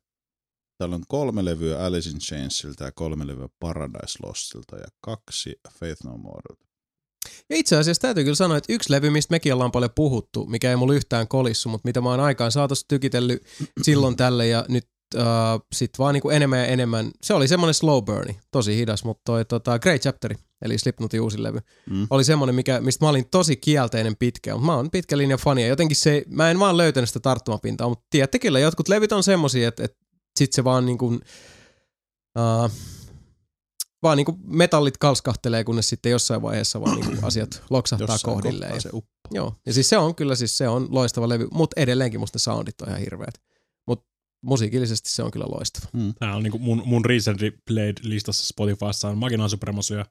Täällä 0.78 0.97
on 0.97 1.02
kolme 1.08 1.44
levyä 1.44 1.84
Alice 1.84 2.10
in 2.10 2.18
Chainsilta 2.18 2.84
ja 2.84 2.92
kolme 2.92 3.26
levyä 3.26 3.49
Paradise 3.60 4.18
Lostilta 4.23 4.76
ja 4.76 4.86
kaksi 5.00 5.60
Faith 5.78 6.05
No 6.05 6.16
Morelta. 6.16 6.65
Ja 7.50 7.57
itse 7.57 7.76
asiassa 7.76 8.00
täytyy 8.00 8.24
kyllä 8.24 8.34
sanoa, 8.34 8.57
että 8.57 8.73
yksi 8.73 8.92
levy, 8.92 9.10
mistä 9.10 9.33
mekin 9.33 9.55
ollaan 9.55 9.73
paljon 9.73 9.91
puhuttu, 9.94 10.47
mikä 10.47 10.70
ei 10.70 10.76
mulla 10.76 10.94
yhtään 10.94 11.28
kolissu, 11.28 11.68
mutta 11.68 11.89
mitä 11.89 12.00
mä 12.00 12.08
oon 12.08 12.20
aikaan 12.20 12.52
saatossa 12.52 12.89
tykitellyt 12.89 13.42
silloin 13.83 14.16
tälle 14.16 14.47
ja 14.47 14.65
nyt 14.68 14.89
uh, 15.17 15.67
sit 15.75 15.99
vaan 15.99 16.15
niinku 16.15 16.31
enemmän 16.31 16.59
ja 16.59 16.67
enemmän. 16.67 17.10
Se 17.23 17.34
oli 17.34 17.49
semmoinen 17.49 17.75
slow 17.75 18.05
burni, 18.05 18.39
tosi 18.51 18.76
hidas, 18.76 19.05
mutta 19.05 19.23
toi 19.25 19.44
tota, 19.44 19.78
Great 19.78 20.02
Chapteri, 20.02 20.34
eli 20.62 20.78
Slipknotin 20.78 21.20
uusi 21.20 21.43
levy, 21.43 21.59
Mm. 21.91 22.07
oli 22.10 22.25
semmoinen, 22.25 22.55
mikä, 22.55 22.81
mistä 22.81 23.05
mä 23.05 23.09
olin 23.09 23.25
tosi 23.31 23.57
kielteinen 23.57 24.17
pitkään, 24.17 24.57
mutta 24.57 24.67
mä 24.67 24.76
oon 24.76 24.91
pitkä 24.91 25.18
linja 25.18 25.36
fani 25.39 25.62
ja 25.62 25.68
jotenkin 25.68 25.97
se, 25.97 26.25
mä 26.28 26.51
en 26.51 26.59
vaan 26.59 26.76
löytänyt 26.76 27.09
sitä 27.09 27.20
tarttumapintaa, 27.20 27.89
mutta 27.89 28.05
tiedätte 28.10 28.39
kyllä, 28.39 28.59
jotkut 28.59 28.89
levyt 28.89 29.12
on 29.12 29.23
semmosia, 29.23 29.68
että, 29.68 29.84
että 29.84 29.97
sit 30.39 30.52
se 30.52 30.65
vaan 30.65 30.86
niinku, 30.86 31.07
uh, 31.07 32.70
vaan 34.02 34.17
niinku 34.17 34.39
metallit 34.47 34.99
kalskahtelee, 34.99 35.65
kunnes 35.65 35.89
sitten 35.89 36.12
jossain 36.12 36.43
vaiheessa 36.43 36.81
vaan 36.81 36.97
niinku 37.01 37.12
asiat 37.26 37.62
loksahtaa 37.70 38.15
Jossain 38.15 38.34
kohdilleen. 38.34 38.75
Ja, 38.75 38.81
se 38.81 38.89
uppo. 38.93 39.10
joo, 39.31 39.55
ja 39.67 39.73
siis 39.73 39.89
se 39.89 39.99
on 39.99 40.15
kyllä 40.15 40.34
siis 40.34 40.59
se 40.59 40.68
on 40.68 40.86
loistava 40.91 41.28
levy, 41.28 41.49
mutta 41.52 41.81
edelleenkin 41.81 42.20
musta 42.20 42.36
ne 42.36 42.41
soundit 42.41 42.81
on 42.83 42.89
ihan 42.89 43.01
hirveät. 43.01 43.34
Musiikillisesti 44.45 45.11
se 45.11 45.23
on 45.23 45.31
kyllä 45.31 45.47
loistava. 45.49 45.87
Tää 46.19 46.37
on 46.37 46.43
niinku 46.43 46.59
mun, 46.59 46.83
mun 46.87 47.05
recently 47.05 47.51
played 47.69 47.97
listassa 48.03 48.47
Spotifyssa 48.47 49.09
on 49.09 49.19
Magina 49.19 49.49
Supremacy 49.49 49.95
ja 49.95 50.07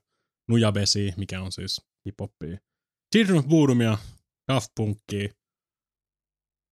Nuja 0.48 0.74
Vesi, 0.74 1.12
mikä 1.16 1.42
on 1.42 1.52
siis 1.52 1.80
hiphoppia. 2.06 2.58
Children 3.16 3.38
of 3.38 3.46
Boodumia, 3.46 3.98
Daft 4.52 4.68
Punkia 4.76 5.28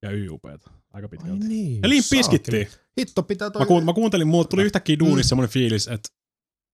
ja 0.02 0.10
YUPtä. 0.10 0.70
Aika 0.92 1.04
Ai 1.04 1.08
pitkälti. 1.08 1.46
niin. 1.48 1.82
Ja 1.82 1.88
Limp 1.88 2.04
saakeli. 2.04 2.18
Bizkittiä. 2.22 2.66
Hitto 3.00 3.22
pitää 3.22 3.50
toi... 3.50 3.60
Mä, 3.62 3.66
kuun, 3.66 3.84
mä 3.84 3.92
kuuntelin, 3.92 4.26
mulle 4.28 4.46
tuli 4.48 4.62
yhtäkkiä 4.62 4.98
duunissa 4.98 5.26
Mm. 5.26 5.28
semmoinen 5.28 5.52
fiilis, 5.52 5.88
että 5.88 6.08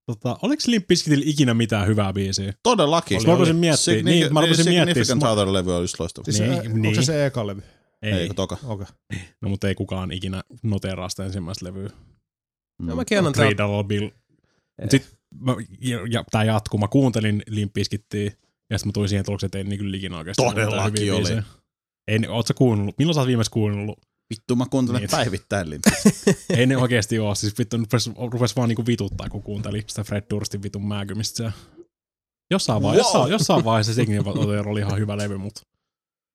tota, 0.06 0.38
oliko 0.42 0.62
Limp 0.66 0.86
Bizkitillä 0.86 1.24
ikinä 1.26 1.54
mitään 1.54 1.86
hyvää 1.86 2.12
biisiä? 2.12 2.52
Todellakin. 2.62 3.18
Oli, 3.18 3.26
mä 3.26 3.32
rupesin 3.32 3.56
miettiä, 3.56 3.94
Signi- 3.94 4.04
niin, 4.04 4.32
mä 4.32 4.40
rupesin 4.40 4.64
miettiä. 4.68 5.04
Significant 5.04 5.22
Other-levy 5.38 5.70
olisi 5.70 5.96
loistava. 5.98 6.24
Siis 6.24 6.40
Niin, 6.40 6.54
se, 6.54 6.60
onko 6.68 6.78
niin. 6.78 6.94
se 6.94 7.02
se 7.02 7.26
eka 7.26 7.46
levy? 7.46 7.62
Ei, 8.02 8.12
Ei, 8.12 8.26
kun 8.26 8.36
toka. 8.36 8.56
Okei. 8.64 8.86
no 9.40 9.48
mutta 9.48 9.68
ei 9.68 9.74
kukaan 9.74 10.12
ikinä 10.12 10.42
noteraa 10.62 11.08
sitä 11.08 11.24
ensimmäistä 11.24 11.66
levyä. 11.66 11.88
Mm. 12.82 12.86
No, 12.86 12.96
mäkin 12.96 13.18
annan 13.18 13.32
tää. 13.32 13.50
Dollar 13.58 13.84
Bill. 13.84 14.08
Sitten 14.88 15.18
mä, 15.40 15.56
ja, 15.80 15.98
ja 16.10 16.24
tää 16.30 16.44
jatkuu. 16.44 16.80
Mä 16.80 16.88
kuuntelin 16.88 17.42
Limp 17.46 17.72
Bizkittiä 17.72 18.32
ja 18.70 18.78
sitten 18.78 18.88
mä 18.88 18.92
tulin 18.92 19.08
siihen 19.08 19.24
tulokseen, 19.24 19.48
että 19.48 19.58
ei 19.58 19.64
niin 19.64 19.78
kyllä 19.78 19.96
ikinä 19.96 20.18
oikeasti 20.18 20.42
mitään 20.42 20.68
Todellakin 20.68 21.12
oli. 21.12 21.20
biisejä. 21.20 21.42
Ei, 22.08 22.18
oot 22.28 22.46
sä 22.46 22.54
kuunnellut? 22.54 22.98
Milloin 22.98 23.14
sä 23.14 23.20
oot 23.20 23.26
viimeksi 23.28 23.50
kuunnellut? 23.50 23.98
Vittu, 24.34 24.56
mä 24.56 24.66
kuuntelen 24.70 25.00
Niin. 25.00 25.10
päivittäin 25.10 25.68
ei 26.56 26.66
ne 26.66 26.76
oikeasti 26.76 27.18
oo. 27.18 27.34
Siis 27.34 27.58
vittu, 27.58 27.76
rupes, 27.76 28.10
rupes 28.32 28.56
vaan 28.56 28.68
niinku 28.68 28.86
vituttaa, 28.86 29.28
kun 29.28 29.42
kuunteli 29.42 29.84
sitä 29.86 30.04
Fred 30.04 30.24
Durstin 30.30 30.62
vitun 30.62 30.86
määkymistä. 30.88 31.52
Jossain, 32.50 32.82
vai, 32.82 32.90
Wow. 32.90 32.98
jossain, 32.98 33.30
jossain 33.30 33.64
vaiheessa 33.64 33.94
sekin 33.94 34.26
oli 34.66 34.80
ihan 34.80 34.98
hyvä 34.98 35.16
levy, 35.16 35.36
mutta 35.38 35.60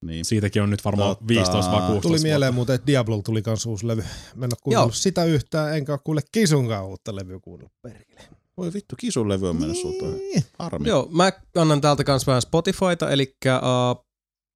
Niin. 0.06 0.26
siitäkin 0.26 0.62
on 0.62 0.70
nyt 0.70 0.86
varmaan 0.86 1.10
Totta. 1.10 1.28
15 1.28 1.72
vai 1.72 1.80
16 1.80 2.02
Tuli 2.02 2.20
mieleen 2.20 2.50
vuotta. 2.50 2.56
muuten, 2.56 2.76
että 2.76 2.88
Diablo 2.88 3.22
tuli 3.22 3.42
kans 3.42 3.66
uusi 3.66 3.88
levy. 3.88 4.04
Mä 4.36 4.46
en 4.46 4.52
kuunnellut 4.64 4.96
sitä 4.96 5.24
yhtään, 5.26 5.78
enkä 5.78 5.92
oo 5.92 6.00
kuule 6.04 6.22
Kisunkaan 6.32 6.86
uutta 6.86 7.16
levyä 7.16 7.40
kuunnellut 7.40 7.74
perkele. 7.82 8.22
Voi 8.58 8.74
vittu, 8.74 8.96
kisun 9.00 9.30
levy 9.30 9.50
on 9.50 9.60
mennyt 9.60 9.78
sulta. 9.78 10.06
Niin. 10.06 10.44
Harmi. 10.60 10.90
Joo, 10.90 11.08
mä 11.12 11.32
annan 11.56 11.82
täältä 11.82 12.04
kanssa 12.04 12.30
vähän 12.30 12.42
Spotifyta, 12.42 13.12
eli 13.12 13.36
uh, 13.46 14.06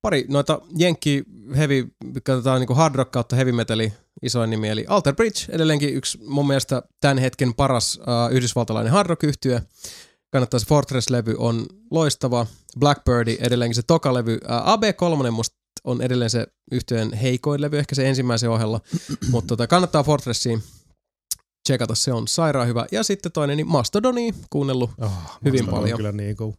pari 0.01 0.26
noita 0.30 0.61
jenkki 0.77 1.24
heavy, 1.56 1.88
katsotaan 2.24 2.61
niin 2.61 2.76
hard 2.76 2.95
rock 2.95 3.11
kautta 3.11 3.35
heavy 3.35 3.51
metali 3.51 3.93
isoin 4.22 4.50
nimi, 4.50 4.69
eli 4.69 4.85
Alter 4.88 5.16
Bridge, 5.16 5.45
edelleenkin 5.50 5.93
yksi 5.93 6.17
mun 6.26 6.48
mielestä 6.48 6.84
tämän 7.01 7.17
hetken 7.17 7.53
paras 7.53 8.00
uh, 8.01 8.35
yhdysvaltalainen 8.35 8.93
hard 8.93 9.09
rock 9.09 9.24
yhtyö. 9.24 9.61
Kannattaa 10.31 10.59
se 10.59 10.65
Fortress-levy 10.65 11.35
on 11.38 11.65
loistava. 11.91 12.45
Blackbirdi 12.80 13.38
edelleenkin 13.39 13.75
se 13.75 13.81
toka-levy. 13.81 14.33
Uh, 14.33 14.49
AB3 14.49 15.31
musta 15.31 15.56
on 15.83 16.01
edelleen 16.01 16.30
se 16.30 16.47
yhtyeen 16.72 17.14
heikoin 17.14 17.61
levy, 17.61 17.77
ehkä 17.77 17.95
se 17.95 18.09
ensimmäisen 18.09 18.49
ohella, 18.49 18.81
mutta 19.31 19.47
tota, 19.47 19.67
kannattaa 19.67 20.03
Fortressiin 20.03 20.64
checkata, 21.67 21.95
se 21.95 22.14
on 22.14 22.27
sairaan 22.27 22.67
hyvä. 22.67 22.85
Ja 22.91 23.03
sitten 23.03 23.31
toinen, 23.31 23.57
niin 23.57 23.67
Mastodoni, 23.67 24.33
kuunnellut 24.49 24.89
Oh, 25.01 25.11
Hyvin 25.45 25.61
Mastodon 25.61 25.73
on 25.73 25.80
paljon. 25.80 25.97
Kyllä 25.97 26.11
niin 26.11 26.38
kuin, 26.38 26.57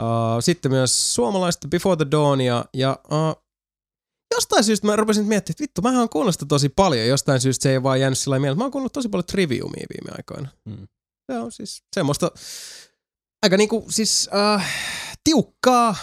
Uh, 0.00 0.40
sitten 0.40 0.72
myös 0.72 1.14
suomalaista 1.14 1.68
Before 1.68 1.96
the 1.96 2.06
Dawnia 2.10 2.64
ja 2.74 2.98
uh, 3.04 3.42
jostain 4.34 4.64
syystä 4.64 4.86
mä 4.86 4.96
rupesin 4.96 5.26
miettimään, 5.26 5.54
että 5.54 5.62
vittu, 5.62 5.82
mähän 5.82 6.02
on 6.02 6.08
kuunnellut 6.08 6.34
sitä 6.34 6.46
tosi 6.46 6.68
paljon. 6.68 7.06
Jostain 7.06 7.40
syystä 7.40 7.62
se 7.62 7.72
ei 7.72 7.82
vaan 7.82 8.00
jäänyt 8.00 8.18
sillä 8.18 8.38
mieleen. 8.38 8.58
Mä 8.58 8.64
oon 8.64 8.70
kuunnellut 8.70 8.92
tosi 8.92 9.08
paljon 9.08 9.24
Triviumia 9.24 9.86
viime 9.94 10.16
aikoina. 10.16 10.48
Mm. 10.64 10.88
Se 11.32 11.38
on 11.38 11.52
siis 11.52 11.82
semmoista 11.94 12.30
aika 13.42 13.56
niinku 13.56 13.86
siis 13.90 14.30
uh, 14.56 14.62
tiukkaa 15.24 15.96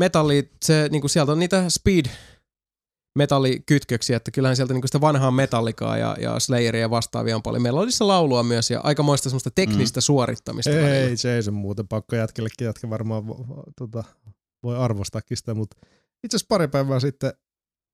metalli, 0.00 0.50
se 0.64 0.88
niinku 0.90 1.08
sieltä 1.08 1.32
on 1.32 1.38
niitä 1.38 1.70
speed 1.70 2.06
metallikytköksiä, 3.18 4.16
että 4.16 4.30
kyllähän 4.30 4.56
sieltä 4.56 4.72
niinku 4.72 4.86
sitä 4.86 5.00
vanhaa 5.00 5.30
metallikaa 5.30 5.98
ja, 5.98 6.16
ja 6.20 6.40
Slayeria 6.40 6.80
ja 6.80 6.90
vastaavia 6.90 7.36
on 7.36 7.42
paljon. 7.42 7.62
Meillä 7.62 7.80
oli 7.80 7.92
se 7.92 8.04
laulua 8.04 8.42
myös 8.42 8.70
ja 8.70 8.80
aikamoista 8.80 9.28
semmoista 9.28 9.50
teknistä 9.50 10.00
mm. 10.00 10.02
suorittamista. 10.02 10.70
välillä. 10.70 10.94
ei 10.94 11.36
Jason 11.36 11.54
muuten 11.54 11.88
pakko 11.88 12.16
jätkellekin, 12.16 12.64
jätkä 12.64 12.90
varmaan 12.90 13.24
tota, 13.78 14.04
voi 14.62 14.76
arvostaakin 14.76 15.36
sitä, 15.36 15.54
mutta 15.54 15.76
itse 16.24 16.36
asiassa 16.36 16.46
pari 16.48 16.68
päivää 16.68 17.00
sitten, 17.00 17.32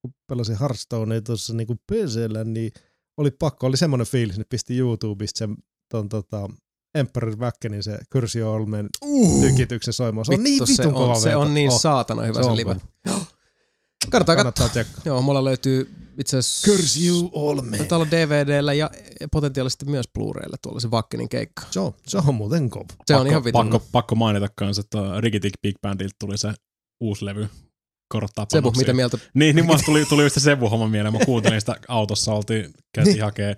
kun 0.02 0.14
pelasin 0.26 0.58
Hearthstonea 0.60 1.20
tuossa 1.20 1.54
niinku 1.54 1.74
PCllä, 1.74 2.44
niin 2.44 2.72
oli 3.16 3.30
pakko, 3.30 3.66
oli 3.66 3.76
semmoinen 3.76 4.06
fiilis, 4.06 4.38
että 4.38 4.50
pisti 4.50 4.78
YouTubesta 4.78 5.38
sen 5.38 5.56
ton, 5.90 6.08
tota, 6.08 6.48
Emperor 6.96 7.38
Väkkenin 7.40 7.82
se 7.82 7.98
Kyrsi 8.10 8.42
Olmen 8.42 8.88
tykityksen 9.40 9.94
soimaan. 9.94 10.24
Se 10.24 10.32
on 10.34 10.42
niin 10.42 10.52
Vittu, 10.60 10.66
se 10.66 10.82
vitun 10.82 10.94
kova 10.94 11.14
on, 11.14 11.20
se 11.20 11.28
veto. 11.28 11.40
on 11.40 11.54
niin 11.54 11.70
Oh, 11.72 11.80
saatana 11.80 12.22
hyvä 12.22 12.34
se 12.38 12.42
se, 12.42 12.50
on 12.50 12.56
live. 12.56 12.76
Kannattaa 14.10 14.36
katsoa. 14.36 14.36
Kannattaa 14.36 14.68
tsekkaa. 14.68 15.02
Joo, 15.04 15.22
mulla 15.22 15.44
löytyy 15.44 15.90
itse 16.18 16.36
asiassa... 16.36 16.70
Curse 16.70 17.00
you 17.06 17.30
Olmen. 17.32 17.78
Taitaa 17.78 17.98
olla 17.98 18.10
DVDllä 18.10 18.72
ja 18.74 18.90
potentiaalisesti 19.32 19.84
myös 19.84 20.06
Blu-raylla 20.18 20.56
tuolla 20.62 20.80
se 20.80 20.90
Vakkenin 20.90 21.28
keikka. 21.28 21.62
Se 21.70 21.80
on, 21.80 21.92
se 22.06 22.18
on 22.18 22.34
muuten 22.34 22.70
kova. 22.70 22.84
Se 23.06 23.14
on 23.14 23.18
pakko, 23.20 23.30
ihan 23.30 23.44
vitun. 23.44 23.60
pakko, 23.70 23.86
pakko 23.92 24.14
mainita 24.14 24.48
kanssa, 24.54 24.80
että 24.80 24.98
Rigitic 25.20 25.52
Big 25.62 25.76
Bandilta 25.82 26.16
tuli 26.18 26.38
se 26.38 26.52
uusi 27.00 27.24
levy. 27.24 27.48
Korottaa 28.08 28.46
Sebu, 28.48 28.72
mitä 28.76 28.92
mieltä? 28.92 29.18
Niin, 29.34 29.56
niin 29.56 29.66
mulla 29.66 29.78
tuli, 29.84 30.04
tuli 30.06 30.22
just 30.22 30.34
se 30.34 30.40
Sebu-homma 30.40 30.88
mieleen. 30.88 31.12
Mä 31.14 31.24
kuuntelin 31.24 31.60
sitä 31.60 31.76
autossa, 31.88 32.32
oltiin, 32.32 32.70
käytiin 32.94 33.14
Niin. 33.14 33.24
hakee 33.24 33.56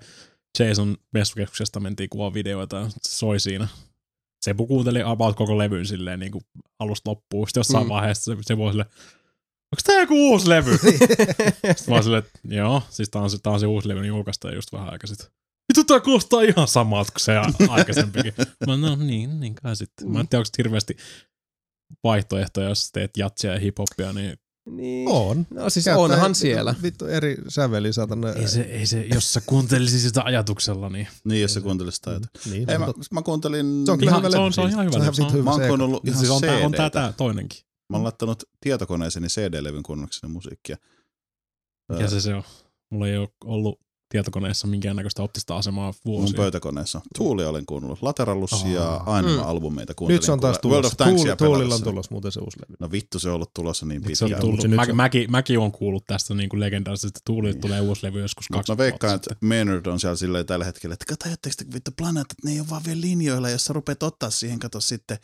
Jason 0.59 0.97
messukeskuksesta, 1.13 1.79
mentiin 1.79 2.09
kuvaa 2.09 2.33
videoita 2.33 2.75
ja 2.77 2.89
se 2.89 2.97
soi 3.07 3.39
siinä. 3.39 3.67
Sebu 4.41 4.67
kuunteli 4.67 5.01
about 5.05 5.35
koko 5.35 5.57
levyn 5.57 5.85
silleen 5.85 6.19
niin 6.19 6.31
kuin 6.31 6.43
alusta 6.79 7.09
loppuun. 7.09 7.47
Sitten 7.47 7.59
jossain 7.59 7.85
Mm. 7.85 7.89
vaiheessa 7.89 8.35
se, 8.35 8.37
Sebu 8.41 8.63
oli 8.63 8.71
silleen, 8.71 8.89
onko 9.71 9.81
tää 9.85 9.99
joku 9.99 10.29
uusi 10.29 10.49
levy? 10.49 10.77
Sitten 10.77 11.93
oon 11.93 12.03
silleen, 12.03 12.23
että 12.25 12.39
joo, 12.55 12.83
siis 12.89 13.09
tää 13.09 13.21
on, 13.21 13.29
se- 13.29 13.37
tää 13.43 13.53
on 13.53 13.59
se 13.59 13.65
uusi 13.65 13.87
levy, 13.87 13.99
niin 14.01 14.07
julkaistaan 14.07 14.55
just 14.55 14.71
vähän 14.73 14.89
aikaa 14.91 15.07
sitten. 15.07 15.27
Vittu 15.69 15.83
tää 15.83 15.99
kuulostaa 15.99 16.41
ihan 16.41 16.67
samalta 16.67 17.11
kuin 17.11 17.21
se 17.21 17.33
aikaisempikin. 17.77 18.33
Mä 18.67 18.77
no 18.77 18.95
niin, 18.95 19.39
niin 19.39 19.55
kai 19.55 19.75
sitten. 19.75 20.11
Mä 20.11 20.19
en 20.19 20.27
tiedä, 20.27 20.39
onko 20.39 20.49
hirveästi 20.57 20.97
vaihtoehtoja, 22.03 22.69
jos 22.69 22.91
teet 22.91 23.17
jatsia 23.17 23.53
ja 23.53 23.59
hiphoppia, 23.59 24.13
niin 24.13 24.37
Niin. 24.65 25.09
On. 25.09 25.47
No 25.49 25.69
siis 25.69 25.85
Käyttää 25.85 26.03
onhan 26.03 26.19
vittu- 26.31 26.39
siellä. 26.39 26.75
Vittu 26.83 27.05
eri 27.05 27.37
säveli 27.47 27.93
saatana. 27.93 28.33
ei 28.33 28.47
se, 28.47 28.61
ei 28.61 28.85
se, 28.85 29.05
jos 29.13 29.33
sä 29.33 29.41
kuuntelisit 29.45 30.01
sitä 30.01 30.21
ajatuksella, 30.23 30.89
niin 30.89 31.07
Niin, 31.23 31.41
jos 31.41 31.53
sä 31.53 31.61
kuuntelisit 31.61 31.95
sitä. 32.05 32.15
että- 32.15 32.49
Niin, 32.49 32.69
Ei, 32.69 32.77
mä, 32.77 32.87
mä 33.11 33.21
kuuntelin... 33.21 33.85
Se 33.85 33.91
on 33.91 33.97
kyllä 33.99 34.09
ihan, 34.11 34.21
hyvä 34.21 34.31
se, 34.31 34.37
on, 34.37 34.53
se 34.53 34.61
on 34.61 34.69
ihan 34.69 34.85
hyvä. 34.85 34.91
Se 35.03 35.07
on. 35.09 35.15
Se 35.15 35.23
on, 35.23 35.33
hyvä. 35.33 35.43
Mä 35.43 35.51
oon 35.51 35.61
kuunnellut 35.67 36.07
ihan 36.07 36.19
siis 36.19 36.31
on, 36.31 36.41
tää, 36.41 36.57
on 36.65 36.71
tää, 36.71 36.89
tää 36.89 37.13
toinenkin. 37.13 37.59
Mä 37.89 37.97
oon 37.97 38.03
laittanut 38.03 38.43
tietokoneeseeni 38.61 39.27
CD-levyn 39.27 39.83
kuunnellukseni 39.83 40.33
musiikkia. 40.33 40.77
Mikä 41.93 42.07
se 42.07 42.21
se 42.21 42.35
on? 42.35 42.43
Mulla 42.91 43.07
ei 43.07 43.17
ole 43.17 43.29
ollut 43.45 43.79
tietokoneessa 44.09 44.67
minkäännäköistä 44.67 45.23
optista 45.23 45.57
asemaa 45.57 45.93
Mun 46.05 46.19
vuosia. 46.21 46.37
pöytäkoneessa. 46.37 47.01
Tuuli 47.17 47.45
olen 47.45 47.65
kuunnellut. 47.65 48.01
Lateralus 48.01 48.65
ja 48.73 49.01
Mm. 49.05 49.13
Anima-albumeita 49.13 49.93
kuuntelin. 49.93 50.15
Nyt 50.15 50.23
se 50.23 50.31
on 50.31 50.39
taas 50.39 50.59
tulossa. 50.59 50.87
of 50.87 50.97
Tanksia 50.97 51.35
Tuuli, 51.35 51.49
Tuulilla 51.53 51.75
on 51.75 51.83
tulossa 51.83 52.11
muuten 52.11 52.31
se 52.31 52.39
uusi 52.39 52.57
levy. 52.61 52.75
No 52.79 52.91
vittu, 52.91 53.19
se 53.19 53.29
on 53.29 53.35
ollut 53.35 53.53
tulossa 53.53 53.85
niin 53.85 54.01
Se 54.15 54.25
on 54.25 54.29
pitkään. 54.29 54.41
tullut, 54.41 54.61
se 54.61 54.67
nyt 54.67 54.75
mä, 54.75 54.85
mäkin, 54.93 55.31
mäkin 55.31 55.59
on 55.59 55.71
kuullut 55.71 56.03
tästä 56.07 56.33
niin 56.33 56.49
kuin 56.49 56.59
legendaarisesta, 56.59 57.07
että 57.07 57.19
Tuulilta 57.25 57.59
tulee 57.59 57.81
uusi 57.81 58.05
levy 58.07 58.19
joskus 58.21 58.47
kaksi 58.51 58.71
mä 58.71 58.77
veikkaan, 58.77 59.15
että 59.15 59.35
Maynard 59.41 59.85
on 59.85 59.99
siellä 59.99 60.15
silleen 60.15 60.45
tällä 60.45 60.65
hetkellä, 60.65 60.93
että 60.93 61.05
kato, 61.05 61.35
te 61.41 61.49
vittu 61.73 61.91
planeetat, 61.97 62.37
ne 62.43 62.51
ei 62.51 62.59
ole 62.59 62.69
vaan 62.69 62.81
vielä 62.85 63.01
linjoilla, 63.01 63.49
jos 63.49 63.65
sä 63.65 63.73
rupeat 63.73 64.03
ottaa 64.03 64.29
siihen, 64.29 64.59
kato 64.59 64.81
sitten, 64.81 65.17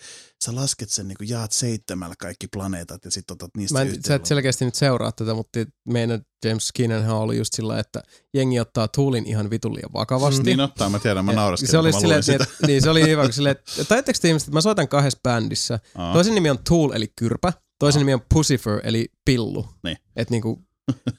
sä 0.46 0.56
lasket 0.56 0.90
sen 0.90 1.08
niin 1.08 1.18
kuin 1.18 1.30
jaat 1.30 1.52
seitsemällä 1.52 2.16
kaikki 2.20 2.48
planeetat 2.48 3.06
ja 3.06 3.12
sitten 3.12 3.34
otat 3.34 3.52
niistä 3.58 3.74
Mä 3.80 3.82
en, 3.82 4.04
sä 4.08 4.16
et 4.16 4.26
selkeästi 4.26 4.66
nyt 4.66 4.76
seuraa 4.76 5.12
tätä, 5.12 5.34
mutta 5.34 5.60
meidän 5.86 6.22
James 6.46 6.68
Skinnenhan 6.68 7.18
oli 7.18 7.38
just 7.38 7.54
sillä, 7.54 7.80
että 7.80 8.04
jengi 8.34 8.60
ottaa 8.60 8.88
Tuulin 8.88 9.26
ihan 9.26 9.50
vitun 9.50 9.74
liian 9.74 9.94
vakavasti. 9.94 10.44
Niin 10.44 10.60
ottaa, 10.60 10.90
mä 10.90 11.00
tiedän, 11.00 11.26
mä 11.26 11.32
Ja 11.32 11.36
nauraskelin, 11.36 11.72
se 11.72 11.78
oli 11.78 11.92
mä 11.92 11.98
että, 11.98 12.22
sitä. 12.22 12.46
niin, 12.68 12.82
se 12.82 12.90
oli 12.90 13.02
hyvä, 13.08 13.24
kun 13.24 13.34
silleen, 13.34 13.56
että 13.82 14.02
te 14.22 14.28
ihmiset, 14.28 14.48
että 14.48 14.58
mä 14.58 14.62
soitan 14.62 14.88
kahdessa 14.88 15.20
bändissä. 15.24 15.80
Aa. 15.96 16.14
Toisen 16.14 16.36
nimi 16.36 16.50
on 16.50 16.60
Tool 16.70 16.92
eli 16.92 17.08
kyrpä, 17.16 17.54
toisen 17.80 18.00
Aa. 18.00 18.02
nimi 18.02 18.14
on 18.14 18.22
Pussifer 18.34 18.80
eli 18.84 19.12
pillu. 19.26 19.68
Niin. 19.84 19.98
Et 20.16 20.30
niinku, 20.30 20.64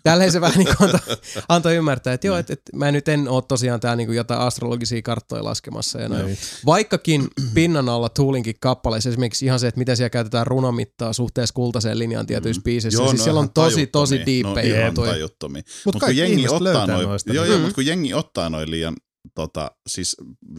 tälleen 0.03 0.33
se 0.33 0.41
vähän 0.41 0.59
niinku 0.59 0.85
antoi, 0.85 1.01
antoi 1.49 1.75
ymmärtää, 1.77 2.13
että 2.13 2.27
joo, 2.27 2.35
Niin. 2.37 2.41
että 2.41 2.53
et, 2.53 2.61
mä 2.75 2.93
nyt 2.93 3.09
en 3.09 3.29
oo 3.29 3.41
tosiaan 3.43 3.81
tää 3.81 3.97
niinku 3.97 4.13
jotain 4.13 4.41
astrologisia 4.41 5.03
karttoja 5.03 5.45
laskemassa 5.45 6.01
ja 6.01 6.09
näin. 6.09 6.27
Niin. 6.27 6.39
Vaikkakin 6.67 7.29
pinnan 7.55 7.89
alla 7.89 8.09
Toolinkin 8.09 8.55
kappaleissa 8.61 9.09
esimerkiksi 9.11 9.45
ihan 9.45 9.61
se, 9.61 9.69
että 9.69 9.79
miten 9.79 9.97
siellä 9.97 10.11
käytetään 10.11 10.47
runomittaa 10.47 11.13
suhteessa 11.13 11.53
kultaiseen 11.53 11.99
linjaan 11.99 12.27
tietyissä 12.27 12.61
Mm. 12.61 12.65
biisissä. 12.65 12.99
Joo, 13.03 13.09
siis 13.09 13.21
no 13.21 13.25
siellä 13.25 13.41
on 13.41 13.51
tosi, 13.53 13.87
tosi 13.87 14.15
tajuttomia. 14.15 14.27
diippejä 14.27 14.75
no, 14.75 14.81
ihan 14.83 14.95
tajuttomia. 14.95 15.63
Mut 15.85 15.95
Mutta 15.95 16.07
kun 16.07 16.17
jengi 16.17 16.49
ottaa 16.49 16.87
noin, 16.87 17.09
noista. 17.09 17.33
joo, 17.33 17.45
niin. 17.45 17.51
joo, 17.51 17.59
Mm. 17.59 17.63
mutta 17.63 17.75
kun 17.75 17.87
jengi 17.87 18.15
ottaa 18.15 18.51
noin 18.51 18.71
liian, 18.71 18.97
tota, 19.35 19.71
siis 19.89 20.17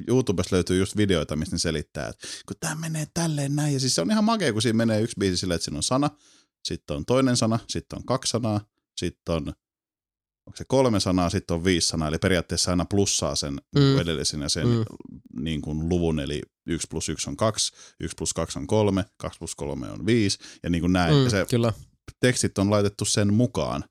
YouTubessa 0.08 0.56
löytyy 0.56 0.80
just 0.80 0.98
videoita, 0.98 1.36
mistä 1.36 1.56
ne 1.56 1.60
selittää, 1.60 2.08
että 2.08 2.28
kun 2.48 2.56
tämä 2.60 2.76
menee 2.76 3.08
tälleen 3.14 3.56
näin, 3.56 3.74
ja 3.74 3.80
siis 3.80 3.96
se 3.96 4.02
on 4.02 4.12
ihan 4.12 4.24
makea, 4.24 4.54
kun 4.54 4.62
siinä 4.62 4.78
menee 4.78 5.02
yksi 5.02 5.16
biisi 5.20 5.38
silleen, 5.38 5.56
että 5.56 5.66
siinä 5.66 5.78
on 5.78 5.84
sana, 5.84 6.10
sitten 6.64 6.98
on 6.98 7.06
toinen 7.06 7.38
sana, 7.38 7.60
sitten 7.70 7.98
on 8.00 8.06
kaksi 8.06 8.30
sanaa, 8.30 8.62
sitten 8.98 9.36
on, 9.36 9.48
onko 10.48 10.58
se 10.58 10.66
kolme 10.68 11.00
sanaa, 11.00 11.30
sitten 11.30 11.56
on 11.56 11.64
viisi 11.64 11.88
sanaa, 11.88 12.08
eli 12.08 12.18
periaatteessa 12.18 12.72
aina 12.72 12.86
plussaa 12.86 13.36
sen 13.36 13.54
Mm. 13.76 13.82
mm. 13.82 14.00
edellisen 14.00 14.42
ja 14.42 14.50
sen 14.50 14.68
mm. 14.68 14.86
niin 15.42 15.62
kuin 15.62 15.90
luvun, 15.90 16.20
eli 16.20 16.42
1 16.66 16.88
plus 16.90 17.10
1 17.10 17.30
on 17.30 17.38
2, 17.38 17.74
1 18.00 18.16
plus 18.18 18.34
2 18.34 18.60
on 18.60 18.68
3, 18.68 19.06
2 19.18 19.40
plus 19.40 19.56
3 19.56 19.92
on 19.92 20.06
5, 20.06 20.40
ja 20.64 20.70
niin 20.70 20.82
kuin 20.82 20.94
näin. 20.94 21.16
Mm, 21.16 21.24
ja 21.24 21.30
se 21.30 21.46
kyllä. 21.50 21.74
tekstit 22.20 22.58
on 22.58 22.70
laitettu 22.70 23.06
sen 23.06 23.34
mukaan, 23.34 23.84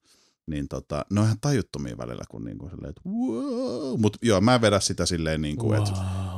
niin 0.46 0.68
tota, 0.68 1.04
ne 1.10 1.20
on 1.20 1.26
ihan 1.26 1.40
tajuttomia 1.40 1.98
välillä, 1.98 2.24
kun 2.30 2.44
niinku 2.44 2.68
silleen, 2.68 2.90
että 2.90 3.02
wow. 3.08 4.00
Mut 4.00 4.16
joo, 4.22 4.40
mä 4.40 4.54
en 4.54 4.60
vedä 4.60 4.80
sitä 4.80 5.06
silleen 5.06 5.42
niinku, 5.42 5.70
wow. 5.70 5.78
että 5.78 5.92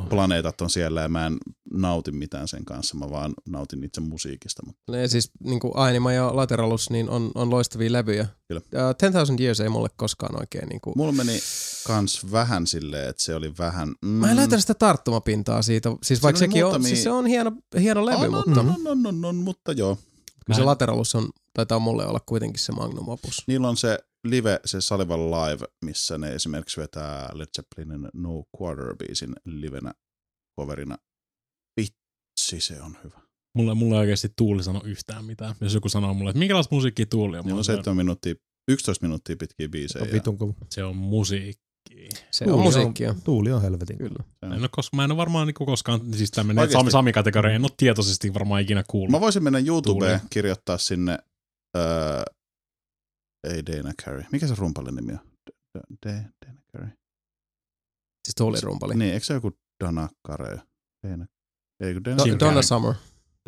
planeetat 0.09 0.61
on 0.61 0.71
siellä 0.71 1.01
ja 1.01 1.09
mä 1.09 1.27
en 1.27 1.39
nauti 1.73 2.13
mitään 2.13 2.49
sen 2.49 2.65
kanssa, 2.65 2.97
mä 2.97 3.11
vaan 3.11 3.35
nautin 3.49 3.85
itse 3.85 4.01
musiikista. 4.01 4.63
Mutta 4.67 4.93
Ne 4.93 5.09
siis 5.09 5.31
niin 5.45 5.61
kuin 5.61 5.77
Ainima 5.77 6.13
ja 6.13 6.37
Lateralus 6.37 6.91
niin 6.91 7.11
on, 7.11 7.31
on 7.35 7.51
loistavia 7.51 7.93
levyjä. 7.93 8.27
Kyllä. 8.49 8.61
Uh, 8.61 8.97
10,000 8.99 9.43
Years 9.43 9.61
ei 9.61 9.69
mulle 9.69 9.89
koskaan 9.97 10.41
oikein 10.41 10.69
niin 10.69 10.81
kuin... 10.81 10.95
mulla 10.97 11.13
meni 11.13 11.41
kans 11.87 12.33
vähän 12.33 12.67
silleen, 12.67 13.09
että 13.09 13.23
se 13.23 13.35
oli 13.35 13.53
vähän... 13.59 13.89
Mm, 14.03 14.09
Mä 14.09 14.31
en 14.31 14.37
löytänyt 14.37 14.61
sitä 14.61 14.75
tarttumapintaa 14.75 15.63
siitä. 15.63 15.91
Siis 16.03 16.23
vaikka 16.23 16.39
sekin 16.39 16.65
on, 16.65 16.71
muutamia- 16.71 16.89
siis 16.89 17.03
se 17.03 17.11
on 17.11 17.27
hieno, 17.27 17.53
hieno 17.81 18.07
levy, 18.07 18.27
on, 18.27 18.33
mutta 18.33 18.61
on, 18.61 18.69
on, 18.69 18.87
on, 18.87 19.07
on, 19.07 19.25
on, 19.25 19.37
mutta 19.37 19.73
joo. 19.73 19.99
kyllä 20.47 20.57
se 20.57 20.65
Lateralus 20.65 21.15
on, 21.15 21.29
taitaa 21.59 21.79
mulle 21.79 22.07
olla 22.07 22.21
kuitenkin 22.27 22.61
se 22.61 22.73
magnum 22.73 23.09
opus. 23.09 23.45
Niillä 23.47 23.69
on 23.69 23.77
se 23.77 23.99
live, 24.25 24.61
se 24.65 24.81
Salival 24.81 25.31
Live, 25.31 25.67
missä 25.85 26.19
ne 26.19 26.35
esimerkiksi 26.35 26.81
vetää 26.81 27.31
Led 27.33 27.47
Zeppelinin 27.57 28.09
No 28.15 28.45
Quarter-biisin 28.57 29.33
livenä 29.45 29.93
coverina. 30.61 30.99
Vitsi, 31.81 32.61
se 32.61 32.83
on 32.83 32.97
hyvä. 33.05 33.21
Mulle, 33.55 33.75
mulle 33.75 33.95
ei 33.95 34.01
oikeasti 34.01 34.29
Tuuli 34.37 34.63
sano 34.63 34.81
yhtään 34.85 35.25
mitään. 35.25 35.55
Jos 35.61 35.75
joku 35.75 35.89
sanoo 35.89 36.15
mulle, 36.15 36.31
että 36.31 36.39
minkälaista 36.39 36.75
musiikkia 36.75 37.07
Tuuli 37.07 37.39
on, 37.39 37.45
mä 37.45 37.51
on 37.51 37.55
oon 37.57 37.65
silleen, 37.65 37.85
7 37.85 37.97
minuuttia, 37.97 38.35
11 38.69 39.07
minuuttia 39.07 39.37
pitkiä 39.37 39.69
biisejä. 39.69 40.05
On 40.05 40.13
vitun 40.13 40.39
kova. 40.39 40.53
se 40.71 40.85
on 40.85 40.97
musiikki. 40.97 42.09
Se 42.31 42.45
Tuuli 42.45 42.59
on 42.59 42.65
musiikkia. 42.65 43.15
Tuuli 43.25 43.53
on 43.53 43.63
helvetin. 43.63 43.99
Kyllä. 43.99 44.25
En 44.43 44.53
ole 44.53 44.69
koska, 44.71 44.97
mä 44.97 45.05
en 45.05 45.11
ole 45.11 45.17
varmaan 45.17 45.47
niinku 45.47 45.67
koskaan, 45.67 46.01
siis 46.15 46.31
Oikeesti? 46.39 46.73
Sami, 46.73 46.91
Sami-kategoria, 46.91 47.55
en 47.55 47.63
ole 47.63 47.71
tietoisesti 47.77 48.35
varmaan 48.35 48.63
ikinä 48.63 48.85
kuullut. 48.89 49.11
Mä 49.11 49.21
voisin 49.21 49.43
mennä 49.43 49.59
YouTubeen 49.59 50.21
Tuuli. 50.21 50.29
kirjoittaa 50.31 50.79
sinne, 50.79 51.19
öö, 51.77 52.23
ei 53.45 53.67
Dana 53.67 53.93
Carey. 54.05 54.25
Mikä 54.33 54.47
se 54.47 54.55
rumpalin 54.59 54.95
nimi 54.95 55.13
on? 55.13 55.21
Dana 56.07 56.29
Carey. 56.73 56.89
Siis 58.25 58.35
Tuulin 58.39 58.63
rumpali. 58.63 58.95
Niin, 58.95 59.15
eikö 59.15 59.27
se 59.27 59.35
joku 59.35 59.51
Dana 59.85 60.09
Carey? 60.29 60.59
Dana, 61.09 61.27
ei 61.81 61.95
kun 61.95 62.05
Dana, 62.05 62.17
Do- 62.25 62.27
Donna 62.29 62.39
Carrey. 62.39 62.63
Summer. 62.63 62.95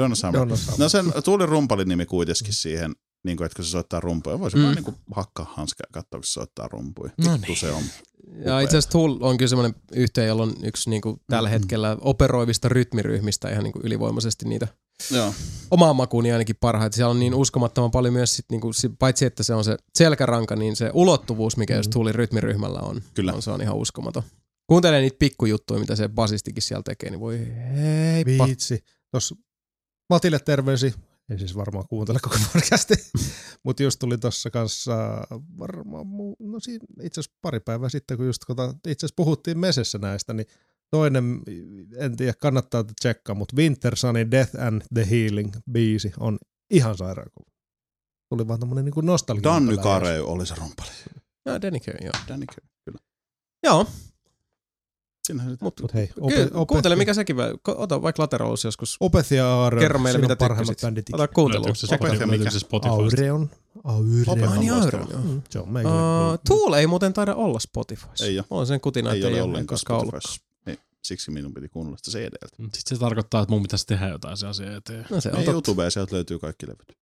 Donna 0.03 0.15
Summer. 0.17 0.41
Donna 0.41 0.57
Summer. 0.57 0.79
No 0.81 0.89
sen 0.89 1.05
Tuulin 1.25 1.49
rumpalin 1.49 1.89
nimi 1.89 2.07
kuitenkin 2.07 2.55
siihen, 2.55 2.93
niin 3.25 3.37
kuin, 3.37 3.47
että 3.47 3.57
kun 3.57 3.65
se 3.65 3.71
soittaa 3.71 4.01
rumpuja. 4.01 4.39
Voisin 4.41 4.59
Mm. 4.59 4.63
mm. 4.63 4.65
vaan 4.67 4.75
niin 4.75 4.85
kuin 4.85 4.97
hakkaa 5.15 5.53
hanskaa 5.57 5.85
ja 5.89 5.93
katsoa, 5.93 6.19
kun 6.19 6.25
se 6.25 6.33
soittaa 6.33 6.69
rumpuja. 6.69 7.11
No 7.25 7.33
Vittu 7.33 7.47
niin. 7.47 7.57
se 7.57 7.71
on. 7.71 7.83
Ja 7.83 8.41
Upea. 8.41 8.61
itse 8.61 8.77
asiassa 8.77 8.91
Tool 8.91 9.17
on 9.21 9.37
kyllä 9.37 9.49
semmoinen 9.49 9.81
yhteen, 9.93 10.29
jolla 10.29 10.43
on 10.43 10.53
yksi 10.63 10.91
niin 10.91 11.03
kuin 11.03 11.21
tällä 11.27 11.49
Mm. 11.49 11.53
hetkellä 11.53 11.97
operoivista 12.01 12.69
rytmiryhmistä 12.69 13.51
ihan 13.51 13.65
niin 13.65 13.73
kuin 13.73 13.85
ylivoimaisesti 13.87 14.45
niitä 14.49 14.69
Joo. 15.11 15.35
omaan 15.71 15.97
makuuni 15.97 16.33
ainakin 16.33 16.57
parhaita. 16.61 16.95
Siellä 16.97 17.11
on 17.11 17.21
niin 17.21 17.35
uskomattoman 17.35 17.91
paljon 17.91 18.15
myös, 18.15 18.37
sit 18.37 18.47
niinku, 18.51 18.73
si- 18.73 18.89
paitsi 18.89 19.25
että 19.25 19.43
se 19.43 19.55
on 19.55 19.65
se 19.65 19.77
selkäranka, 19.95 20.57
niin 20.57 20.77
se 20.77 20.91
ulottuvuus, 20.95 21.57
mikä 21.57 21.77
just 21.77 21.89
Mhm. 21.89 21.93
Tuulin 21.93 22.15
rytmiryhmällä 22.15 22.81
on, 22.81 23.03
Kyllä. 23.15 23.33
on, 23.33 23.43
se 23.43 23.51
on 23.51 23.63
ihan 23.63 23.77
uskomaton. 23.77 24.23
Kuuntelee 24.67 25.01
niitä 25.01 25.17
pikkujuttuja, 25.19 25.81
mitä 25.81 25.97
se 25.97 26.09
basistikin 26.09 26.63
siellä 26.63 26.83
tekee, 26.83 27.11
niin 27.11 27.21
voi 27.21 27.39
heippa. 27.77 28.47
Viitsi. 28.47 28.85
Tuossa 29.11 29.35
Matille 30.11 30.39
terveisi. 30.39 30.95
Ei 31.31 31.39
siis 31.39 31.57
varmaan 31.57 31.89
kuuntele 31.89 32.19
koko 32.23 32.37
podcasti. 32.53 32.95
Mutta 33.65 33.83
just 33.83 33.99
tuli 33.99 34.19
tuossa 34.19 34.51
kanssa 34.51 34.97
varmaan, 35.59 36.07
muu, 36.07 36.37
no 36.41 36.61
siinä 36.61 36.87
itse 37.03 37.21
asiassa 37.21 37.39
pari 37.43 37.61
päivää 37.61 37.89
sitten, 37.89 38.17
kun 38.17 38.27
just 38.27 38.43
itse 38.87 39.07
asiassa 39.07 39.15
puhuttiin 39.17 39.59
mesessä 39.59 39.99
näistä, 39.99 40.33
niin 40.33 40.47
toinen, 40.91 41.41
en 41.97 42.17
tiedä 42.17 42.33
kannattaa 42.41 42.85
tsekkaa, 43.01 43.35
mutta 43.35 43.57
Winter 43.57 43.97
Sunin 43.97 44.31
Death 44.31 44.57
and 44.63 44.83
the 44.95 45.07
Healing 45.11 45.53
biisi 45.73 46.13
on 46.21 46.39
ihan 46.71 46.97
sairaan 46.97 47.31
kova. 47.35 47.51
Tuli 48.29 48.49
vaan 48.49 48.61
tämmönen 48.61 48.85
niinku 48.85 49.01
nostalgia. 49.01 49.43
Danny. 49.43 49.77
Carey 49.77 50.21
oli 50.21 50.47
se 50.47 50.55
rumpali. 50.55 50.89
No, 51.47 51.53
Danny 51.63 51.79
Carey, 51.79 52.05
joo. 52.07 52.13
Danny 52.29 52.47
Carey, 52.47 52.69
kyllä. 52.85 52.99
Joo, 53.63 53.87
Sinähän 55.27 55.53
sitä. 55.53 55.65
mutta 55.65 55.83
Mut 55.83 55.95
hei, 55.95 56.07
Ky- 56.07 56.51
kuuntele 56.69 56.97
mikä 56.97 57.15
sekin, 57.15 57.37
vai- 57.37 57.55
ota 57.69 58.03
vaikka 58.03 58.23
Lateralus 58.23 58.65
joskus. 58.65 58.97
Opeth 59.01 59.33
ja 59.33 59.47
Aare. 59.47 59.81
Kerro 59.81 59.99
meille, 59.99 60.21
mitä 60.21 60.37
tykkäsit. 60.37 60.81
bändit 60.81 61.09
ikinä. 61.09 61.23
Ota 61.25 61.35
kuuntelua. 61.35 61.65
Löytyykö 61.67 61.79
se 61.79 61.87
Tsekkaa. 61.87 62.09
Opeth 62.09 62.21
ja 62.21 62.27
Spotify, 62.27 62.31
löytyykö 62.31 62.51
mikä? 62.51 62.59
Spotify? 62.61 62.93
Aureon. 62.95 63.51
Aureon. 63.85 64.53
Ai 64.53 64.59
niin. 64.59 64.73
Aureon, 64.73 65.09
joo. 65.11 65.21
Mm, 65.21 65.43
se 65.51 65.59
on 65.59 65.65
Uh, 65.65 65.71
meikäläinen. 65.71 66.39
Tool 66.49 66.73
ei 66.73 66.87
muuten 66.87 67.13
taida 67.13 67.35
olla 67.35 67.59
Spotifyssa. 67.59 68.25
Ei 68.27 68.39
oo. 68.39 68.45
Mulla 68.51 68.61
on 68.61 68.67
sen 68.67 68.81
kutina, 68.81 69.11
Ei 69.11 69.17
että 69.17 69.29
ole 69.29 69.37
ei 69.37 69.41
ole 69.43 69.51
ollenkaan. 69.51 69.79
Spotifyssa. 69.79 70.41
Siksi 71.05 71.31
minun 71.31 71.55
piti 71.55 71.69
kuunnella 71.69 71.99
sitä 72.03 72.19
CDltä. 72.19 72.57
Sitten 72.57 72.97
se 72.97 73.01
tarkoittaa, 73.01 73.43
että 73.43 73.53
mun 73.53 73.63
pitäisi 73.63 73.87
tehdä 73.87 74.09
jotain 74.09 74.37
se 74.37 74.47
asia 74.47 74.77
eteen. 74.77 75.07
No 75.11 75.21
se 75.21 75.29
on 75.29 75.35
Ei 75.39 75.45
totta. 75.45 75.51
YouTube, 75.53 75.91
sieltä 75.91 76.15
löytyy 76.15 76.39
kaikki 76.39 76.67
levyt. 76.67 76.93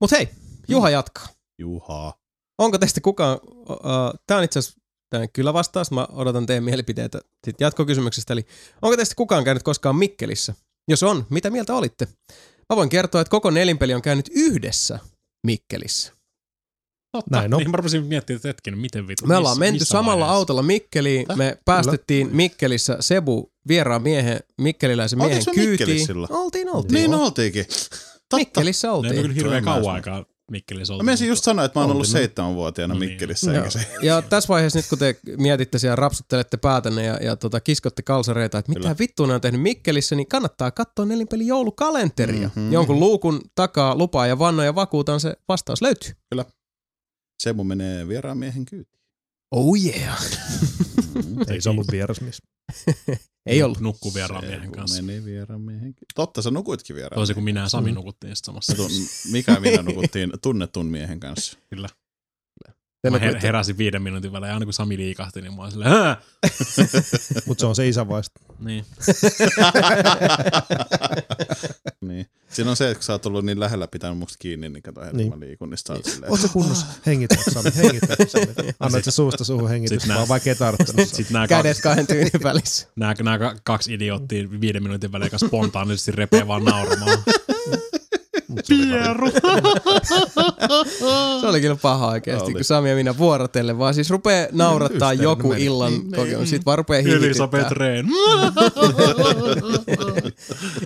Mut 0.00 0.10
hei, 0.10 0.28
Juha 0.68 0.90
jatkaa. 0.90 1.28
Juha. 1.58 2.14
Onko 2.58 2.78
teistä 2.78 3.00
kukaan, 3.00 3.40
uh, 3.44 3.76
tämä 4.26 4.38
on 4.38 4.44
itse 4.44 4.58
asiassa 4.58 4.80
kyllä 5.32 5.52
vastaus, 5.52 5.90
mä 5.90 6.08
odotan 6.12 6.46
teidän 6.46 6.64
mielipiteitä 6.64 7.20
sit 7.46 7.60
jatkokysymyksestä, 7.60 8.32
eli 8.32 8.46
onko 8.82 8.96
teistä 8.96 9.14
kukaan 9.14 9.44
käynyt 9.44 9.62
koskaan 9.62 9.96
Mikkelissä? 9.96 10.54
Jos 10.88 11.02
on, 11.02 11.26
mitä 11.30 11.50
mieltä 11.50 11.74
olitte? 11.74 12.08
Mä 12.70 12.76
voin 12.76 12.88
kertoa, 12.88 13.20
että 13.20 13.30
koko 13.30 13.50
nelinpeli 13.50 13.94
on 13.94 14.02
käynyt 14.02 14.30
yhdessä 14.34 14.98
Mikkelissä. 15.46 16.12
Totta. 17.12 17.30
Näin 17.36 17.54
on. 17.54 17.58
Niin 17.58 17.70
mä 17.70 17.76
rupesin 17.76 18.04
miettimään, 18.04 18.36
että 18.36 18.48
hetkinen, 18.48 18.78
miten 18.80 19.08
vittu. 19.08 19.26
Me 19.26 19.36
ollaan 19.36 19.52
missä- 19.52 19.60
menty 19.60 19.78
missä 19.78 19.92
samalla 19.92 20.20
vaiheessa? 20.20 20.36
autolla 20.36 20.62
Mikkeliin, 20.62 21.26
me 21.36 21.58
päästettiin 21.64 22.28
Mikkelissä 22.36 22.96
Sebu 23.00 23.52
vieraan 23.68 24.02
miehen, 24.02 24.40
mikkeliläisen 24.60 25.18
miehen 25.18 25.36
Oltiinko 25.38 25.60
kyytiin. 25.60 26.06
silloin? 26.06 26.32
Oltiin, 26.32 26.68
oltiin. 26.70 26.94
Niin 26.94 27.14
oltiinkin. 27.14 27.64
Totta. 27.66 28.36
Mikkelissä 28.36 28.88
Ne 28.88 28.92
on 28.92 28.98
oltiin. 28.98 29.22
kyllä 29.22 29.34
hirveän 29.34 29.64
kauan 29.64 29.94
aikaa 29.94 30.24
Mikkelissä 30.50 30.92
Mä 30.92 30.94
oltu. 30.94 31.04
menisin 31.04 31.28
just 31.28 31.44
sanoa, 31.44 31.64
että 31.64 31.78
mä 31.78 31.82
oon 31.84 31.90
ollut 31.90 32.00
Oltiin 32.06 32.14
me. 32.14 32.18
seitsemänvuotiaana 32.18 32.94
No 32.94 33.00
niin. 33.00 33.10
Mikkelissä, 33.10 33.50
Joo. 33.52 33.56
eikä 33.64 33.70
se. 33.70 33.86
Ja 34.02 34.22
tässä 34.22 34.48
vaiheessa 34.48 34.78
nyt 34.78 34.86
kun 34.88 34.98
te 34.98 35.16
mietitte 35.38 35.78
siellä, 35.78 35.96
rapsuttelette 35.96 36.56
päätänne 36.56 37.04
ja, 37.04 37.16
ja 37.22 37.36
tota, 37.36 37.60
kiskotte 37.60 38.02
kalsareita, 38.02 38.58
että 38.58 38.68
mitä 38.70 38.80
Kyllä. 38.80 38.96
vittua 38.98 39.26
ne 39.26 39.34
on 39.34 39.40
tehnyt 39.40 39.60
Mikkelissä, 39.60 40.14
niin 40.16 40.26
kannattaa 40.28 40.70
katsoa 40.70 41.04
nelinpeli 41.04 41.46
joulukalenteria. 41.46 42.48
Mhm. 42.48 42.58
Mm-hmm. 42.60 42.72
Jonkun 42.72 43.00
luukun 43.00 43.40
takaa 43.54 43.96
lupaa 43.96 44.26
ja 44.26 44.38
vannoja 44.38 44.66
ja 44.66 44.74
vakuutan 44.74 45.20
se 45.20 45.34
vastaus 45.48 45.82
löytyy. 45.82 46.12
Semu 47.40 47.64
menee 47.64 48.08
vieraan 48.08 48.38
miehen 48.38 48.64
kyytiin. 48.64 49.00
Oh 49.50 49.76
yeah. 49.84 50.24
Ei 51.50 51.60
se 51.60 51.70
ollut 51.70 51.86
vierasmies. 51.92 52.42
Ei 53.46 53.62
ollut. 53.62 53.80
Nukku 53.80 54.14
vieraan 54.14 54.44
miehen 54.44 54.72
kanssa. 54.72 55.02
menee 55.02 55.24
vieraan 55.24 55.60
miehen 55.60 55.94
kyytiin. 55.94 56.06
Totta, 56.14 56.42
sä 56.42 56.50
nukuitkin 56.50 56.96
vieraan. 56.96 57.18
Toisin 57.18 57.34
kuin 57.34 57.44
minä 57.44 57.60
ja 57.60 57.64
Mm. 57.66 57.68
Sami 57.68 57.92
nukuttiin 57.92 58.36
sitten 58.36 58.54
samassa. 58.54 58.72
Mika 59.32 59.52
ja 59.52 59.60
minä 59.60 59.82
nukuttiin 59.82 60.32
tunnetun 60.42 60.86
miehen 60.86 61.20
kanssa. 61.20 61.58
Kyllä. 61.70 61.88
Mä 63.10 63.18
her- 63.18 63.40
heräsin 63.42 63.78
viiden 63.78 64.02
minuutin 64.02 64.32
välein, 64.32 64.52
aina 64.52 64.64
kun 64.66 64.72
Sami 64.72 64.96
liikahti, 64.96 65.40
niin 65.42 65.54
mä 65.54 65.62
olin 65.62 65.72
silleen! 65.72 65.92
Mutta 67.46 67.60
se 67.60 67.66
on 67.66 67.74
se 67.76 67.88
isä 67.88 68.08
vasta. 68.08 68.40
Niin. 68.58 68.84
niin. 72.00 72.26
Siinä 72.50 72.70
on 72.70 72.76
se, 72.76 72.84
että 72.90 72.94
kun 72.94 73.02
sä 73.02 73.12
oot 73.12 73.26
ollut 73.26 73.44
niin 73.44 73.60
lähellä 73.60 73.88
pitänyt 73.88 74.18
musta 74.18 74.36
kiinni, 74.38 74.68
niin 74.68 74.82
kato 74.82 75.00
heti 75.00 75.16
Niin. 75.16 75.28
mä 75.30 75.40
liikun, 75.40 75.70
niin 75.70 75.78
sä 75.78 75.92
oot 75.92 76.04
silleen. 76.04 76.32
Oot 76.32 76.40
se 76.40 76.48
kunnossa? 76.48 76.86
Hengitä, 77.06 77.36
Sami, 77.52 77.70
hengitä. 77.76 78.16
Sami. 78.28 78.46
Annoit 78.80 79.04
se 79.04 79.10
suusta 79.10 79.44
suuhun 79.44 79.68
hengitys, 79.68 80.06
nää- 80.06 80.28
vaikka 80.28 80.50
ei 80.50 80.56
tarttunut. 80.56 81.08
Kädet 81.48 81.76
kaksi, 81.76 81.82
kahden 81.82 82.06
tyynin 82.06 82.30
välissä. 82.42 82.88
nää, 82.96 83.14
nää 83.22 83.38
kaksi 83.64 83.94
idioottia 83.94 84.48
viiden 84.60 84.82
minuutin 84.82 85.12
välein 85.12 85.30
spontaanisesti 85.46 86.12
repee 86.12 86.46
vaan 86.46 86.64
nauramaan. 86.64 87.18
Pieru! 88.68 89.30
Se 91.40 91.46
oli 91.46 91.60
kyllä 91.60 91.76
paha 91.82 92.06
oikeasti, 92.08 92.44
Oli. 92.44 92.52
kun 92.54 92.64
Sami 92.64 92.90
ja 92.90 92.96
minä 92.96 93.18
vuorotellen 93.18 93.78
vaan 93.78 93.94
siis 93.94 94.10
rupee 94.10 94.48
naurattaa 94.52 95.12
Ystävänä 95.12 95.22
joku 95.22 95.48
meni. 95.48 95.64
illan 95.64 95.92
Niin, 95.92 96.10
kokemus. 96.10 96.38
niin. 96.38 96.46
Sitten 96.46 96.64
vaan 96.64 96.78
rupee 96.78 96.98
Elisabeth. 97.00 97.70
Rehn. 97.72 98.08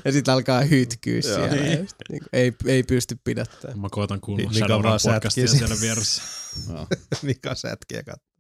Ja 0.05 0.13
sitten 0.13 0.35
alkaa 0.35 0.61
hytkyä 0.61 1.23
siellä. 1.23 1.47
Just 1.57 1.97
Niin, 2.11 2.23
ei, 2.33 2.53
ei 2.67 2.83
pysty 2.83 3.17
pidättämään. 3.25 3.79
Mä 3.81 3.89
koitan 3.91 4.21
Mikä 4.37 4.59
Shadowrun 4.59 4.93
podcastia 5.13 5.49
siellä 5.49 5.77
vieressä. 5.81 6.23
Mika 7.23 7.55
sätkiä 7.55 8.03
katsoa. 8.03 8.35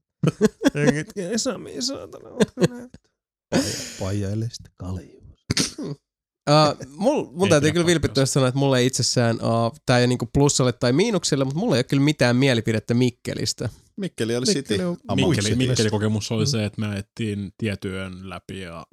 Hengitkä, 0.74 1.22
Sami, 1.38 1.82
saatana, 1.82 2.28
ootko 2.28 2.60
näet? 2.70 2.90
Paijaile 4.00 4.48
sitten 4.52 4.72
kalju. 4.76 5.24
Uh, 6.50 6.86
mul, 6.96 7.24
mun 7.32 7.46
Ei 7.46 7.50
täytyy 7.50 7.72
kyllä 7.72 7.86
vilpittömästi 7.86 8.32
sanoa, 8.32 8.48
että 8.48 8.58
mulla 8.58 8.78
ei 8.78 8.86
itsessään, 8.86 9.36
uh, 9.36 9.78
tää 9.86 9.98
ei 9.98 10.06
niinku 10.06 10.28
plussalle 10.34 10.72
tai 10.72 10.92
miinukselle, 10.92 11.44
mutta 11.44 11.58
mulla 11.60 11.76
ei 11.76 11.78
ole 11.78 11.84
kyllä 11.84 12.02
mitään 12.02 12.36
mielipidettä 12.36 12.94
Mikkelistä. 12.94 13.68
Mikkeli 13.96 14.36
oli 14.36 14.46
Mikkeli 14.46 14.94
Mikkeli. 15.16 15.54
Mikkeli 15.56 15.90
kokemus 15.90 16.32
oli 16.32 16.46
se, 16.46 16.64
että 16.64 16.80
me 16.80 16.86
ajettiin 16.86 17.52
tietyön 17.58 18.30
läpi 18.30 18.60
ja 18.60 18.86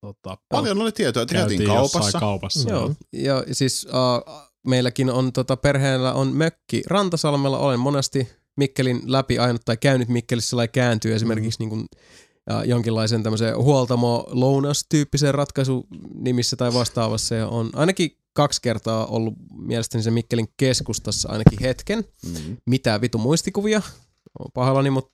tota, 0.00 0.38
Paljon 0.48 0.80
oli 0.80 0.92
tietoa, 0.92 1.22
että 1.22 1.34
käytiin 1.34 1.58
käytiin 1.58 1.76
kaupassa. 1.76 2.20
kaupassa. 2.20 2.70
Joo, 2.70 2.94
ja 3.12 3.44
siis 3.52 3.86
uh, 3.86 4.34
meilläkin 4.66 5.10
on 5.10 5.32
tota, 5.32 5.56
perheellä 5.56 6.12
on 6.12 6.36
mökki 6.36 6.82
Rantasalmella, 6.86 7.58
olen 7.58 7.80
monesti 7.80 8.28
Mikkelin 8.56 9.02
läpi 9.06 9.38
ainut 9.38 9.62
tai 9.64 9.76
käynyt 9.76 10.08
Mikkelissä 10.08 10.50
sellainen 10.50 10.72
kääntyy 10.72 11.14
esimerkiksi 11.14 11.58
niin 11.58 11.70
kuin, 11.70 11.86
ja 12.50 12.64
jonkinlaisen 12.64 13.22
tämmöisen 13.22 13.56
huoltamo 13.56 14.24
lounas 14.28 14.86
tyyppisen 14.88 15.34
ratkaisu 15.34 15.86
nimissä 16.14 16.56
tai 16.56 16.74
vastaavassa 16.74 17.34
ja 17.34 17.48
on 17.48 17.70
ainakin 17.74 18.10
kaksi 18.32 18.62
kertaa 18.62 19.06
ollut 19.06 19.34
mielestäni 19.58 20.02
se 20.04 20.10
Mikkelin 20.10 20.48
keskustassa 20.56 21.28
ainakin 21.28 21.58
hetken. 21.60 22.04
Mm. 22.26 22.56
Mitä 22.66 23.00
vitu 23.00 23.18
muistikuvia, 23.18 23.82
on 24.38 24.46
pahoillani, 24.54 24.90
mutta 24.90 25.12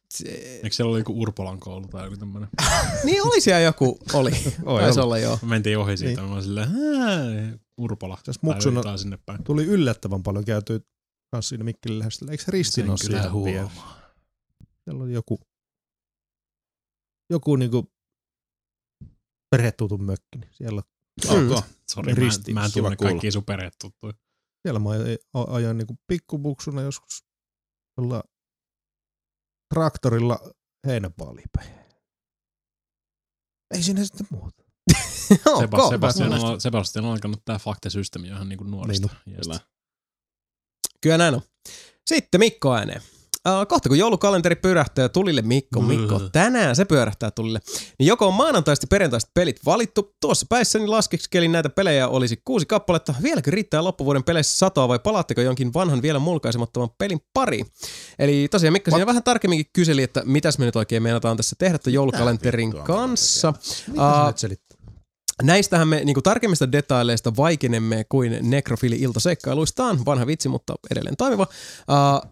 Eikö 0.62 0.70
siellä 0.70 0.90
oli 0.90 1.00
joku 1.00 1.22
Urpolan 1.22 1.60
koulu 1.60 1.86
tai 1.88 2.04
joku 2.06 2.16
tämmönen? 2.16 2.48
niin 3.04 3.22
oli 3.26 3.40
siellä 3.40 3.60
joku, 3.60 3.98
oli, 4.12 4.30
Oi, 4.64 4.80
taisi 4.82 5.00
oli. 5.00 5.04
olla 5.04 5.18
joo. 5.18 5.38
Me 5.42 5.48
mentiin 5.48 5.78
ohi 5.78 5.96
siitä, 5.96 6.20
niin. 6.20 6.28
mä 6.28 6.32
olin 6.34 6.44
silleen, 6.44 6.68
"Hää, 6.68 7.58
Urpola. 7.78 8.18
Tässä 8.24 8.40
muksuna 8.44 8.96
sinne 8.96 9.18
päin. 9.26 9.44
tuli 9.44 9.64
yllättävän 9.64 10.22
paljon 10.22 10.44
käytyä 10.44 10.80
kanssa 11.30 11.48
siinä 11.48 11.64
Mikkelin 11.64 11.98
lähestyllä. 11.98 12.32
Eikö 12.32 12.44
Ristin 12.48 12.84
Sen 12.84 12.90
ole 12.90 12.98
kyllä 13.06 13.22
siellä 13.22 13.44
vielä? 13.44 13.60
huomaa. 13.62 14.00
Siellä 14.84 15.04
oli 15.04 15.12
joku, 15.12 15.40
joku 17.30 17.56
niinku 17.56 17.92
perhetutun 19.50 20.02
mökki. 20.04 20.38
niin 20.38 20.50
Siellä, 20.54 20.82
Ok. 21.28 21.64
Sori, 21.90 22.14
mä, 22.14 22.20
en- 22.48 22.54
mä 22.54 22.64
en 22.64 22.72
tunne 22.72 22.96
kaikkia 22.96 23.32
sun 23.32 23.44
perhetuttuja. 23.44 24.12
siellä 24.62 24.80
mä 24.80 24.90
ajoin, 24.90 25.18
ajoin 25.48 25.78
niinku 25.78 25.98
pikkubuksuna 26.06 26.82
joskus 26.82 27.24
jolla 27.98 28.24
traktorilla 29.74 30.38
heinäpaaliin 30.86 31.48
päin. 31.56 31.70
Ei 33.74 33.82
siinä 33.82 34.04
sitten 34.04 34.26
muuta. 34.30 34.62
Joo, 35.46 35.60
Sebas, 35.60 35.78
kova. 35.80 35.90
Sebastian, 35.90 36.32
on, 36.32 36.60
Sebastian 36.60 37.04
on 37.04 37.10
alkanut 37.12 37.44
tää 37.44 37.58
faktasysteemi 37.58 38.28
ihan 38.28 38.48
niinku 38.48 38.64
nuorista. 38.64 39.08
Niin. 39.26 39.60
Kyllä 41.00 41.18
näin 41.18 41.34
on. 41.34 41.42
Sitten 42.06 42.38
Mikko 42.38 42.74
ääneen. 42.74 43.02
Uh, 43.48 43.66
kohta 43.68 43.88
kun 43.88 43.98
joulukalenteri 43.98 44.56
pyörähtää 44.56 45.08
tulille 45.08 45.42
Mikko, 45.42 45.80
Mikko, 45.80 46.18
Mm. 46.18 46.30
tänään 46.32 46.76
se 46.76 46.84
pyörähtää 46.84 47.30
tulille, 47.30 47.60
niin 47.98 48.06
joko 48.06 48.26
on 48.26 48.34
maanantaista 48.34 48.86
perjantaista 48.90 49.30
pelit 49.34 49.60
valittu, 49.66 50.14
tuossa 50.20 50.46
päissäni 50.48 50.86
laskeskelin 50.86 51.52
näitä 51.52 51.68
pelejä 51.68 52.08
olisi 52.08 52.42
kuusi 52.44 52.66
kappaletta, 52.66 53.14
vieläkö 53.22 53.50
riittää 53.50 53.84
loppuvuoden 53.84 54.24
peleissä 54.24 54.58
satoa 54.58 54.88
vai 54.88 54.98
palaatteko 54.98 55.40
jonkin 55.40 55.74
vanhan 55.74 56.02
vielä 56.02 56.18
mulkaisemattoman 56.18 56.88
pelin 56.98 57.20
pari? 57.34 57.64
Eli 58.18 58.48
tosiaan 58.50 58.72
Mikko 58.72 58.90
siinä 58.90 59.06
vähän 59.06 59.22
tarkemminkin 59.22 59.70
kyseli, 59.72 60.02
että 60.02 60.22
mitäs 60.24 60.58
me 60.58 60.64
nyt 60.64 60.76
oikein 60.76 61.02
meinataan 61.02 61.36
tässä 61.36 61.56
tehdä 61.58 61.78
tämän 61.78 61.94
joulukalenterin 61.94 62.72
kanssa. 62.84 63.52
Mitä 63.86 64.32
selittää? 64.36 64.78
Näistähän 65.42 65.88
me 65.88 66.04
niinku 66.04 66.22
tarkemmista 66.22 66.72
detaileista 66.72 67.36
vaikenemme 67.36 68.04
kuin 68.08 68.38
nekrofili 68.42 68.96
iltaseikkailuistaan. 68.96 70.04
Vanha 70.04 70.26
vitsi, 70.26 70.48
mutta 70.48 70.74
edelleen 70.90 71.16
toimiva. 71.16 71.46
Uh, 72.22 72.30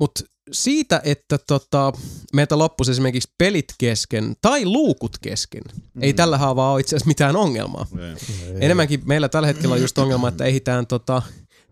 mutta 0.00 0.20
siitä, 0.52 1.00
että 1.04 1.38
tota, 1.38 1.92
meiltä 2.32 2.58
loppuisi 2.58 2.90
esimerkiksi 2.92 3.30
pelit 3.38 3.64
kesken 3.78 4.36
tai 4.42 4.64
luukut 4.64 5.18
kesken, 5.22 5.62
mm. 5.94 6.02
ei 6.02 6.12
tällä 6.12 6.38
haavaa 6.38 6.72
ole 6.72 6.80
itse 6.80 6.96
asiassa 6.96 7.08
mitään 7.08 7.36
ongelmaa. 7.36 7.86
Ei. 7.98 8.16
Enemmänkin 8.60 9.02
meillä 9.04 9.28
tällä 9.28 9.46
hetkellä 9.46 9.74
on 9.74 9.80
just 9.80 9.98
ongelma, 9.98 10.28
että 10.28 10.44
ehditään 10.44 10.86
tota, 10.86 11.22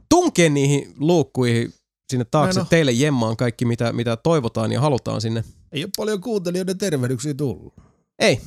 tunkea 0.09 0.51
niihin 0.51 0.95
luukkuihin 0.99 1.75
sinne 2.11 2.25
taakse 2.31 2.59
Näin 2.59 2.65
on. 2.65 2.69
teille 2.71 2.93
jemmaan 2.93 3.37
kaikki, 3.37 3.65
mitä, 3.65 3.93
mitä 3.93 4.17
toivotaan 4.17 4.73
ja 4.73 4.81
halutaan 4.81 5.21
sinne. 5.21 5.45
Ei 5.73 5.85
ole 5.85 5.91
paljon 5.97 6.21
kuuntelijoiden 6.21 6.79
tervehdyksiä 6.79 7.35
tullut. 7.35 7.75
Ei, 8.19 8.41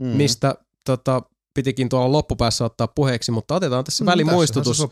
Mm. 0.00 0.06
mistä 0.08 0.54
tota, 0.84 1.22
pitikin 1.54 1.88
tuolla 1.88 2.12
loppupäässä 2.12 2.64
ottaa 2.64 2.88
puheeksi, 2.88 3.32
mutta 3.32 3.54
otetaan 3.54 3.84
tässä 3.84 4.04
Mm, 4.04 4.06
välimuistutus. 4.06 4.82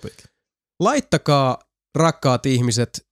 Laittakaa, 0.80 1.58
rakkaat 1.94 2.46
ihmiset, 2.46 3.06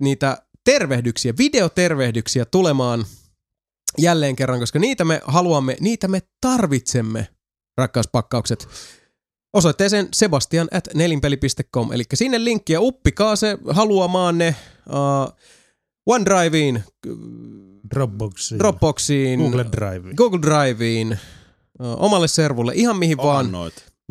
niitä 0.00 0.42
tervehdyksiä, 0.64 1.32
videotervehdyksiä 1.38 2.44
tulemaan 2.44 3.04
jälleen 3.98 4.36
kerran, 4.36 4.60
koska 4.60 4.78
niitä 4.78 5.04
me 5.04 5.20
haluamme, 5.24 5.76
niitä 5.80 6.08
me 6.08 6.22
tarvitsemme, 6.40 7.28
rakkauspakkaukset. 7.76 8.68
Osoitteeseen 9.52 10.08
sebastian 10.12 10.68
at 10.72 10.88
nelinpeli.com, 10.94 11.92
eli 11.92 12.04
sinne 12.14 12.44
linkki 12.44 12.72
ja 12.72 12.80
uppikaa 12.80 13.36
se 13.36 13.58
haluamaanne 13.70 14.56
uh, 14.88 15.36
OneDriveen, 16.06 16.84
Dropboxiin. 17.94 18.58
Dropboxiin, 18.58 19.40
Google 19.40 19.66
Drive. 19.72 20.14
Google 20.14 20.40
Driveen, 20.42 21.12
ö, 21.12 21.18
omalle 21.96 22.28
servulle, 22.28 22.72
ihan 22.74 22.98
mihin 22.98 23.16
vaan. 23.16 23.46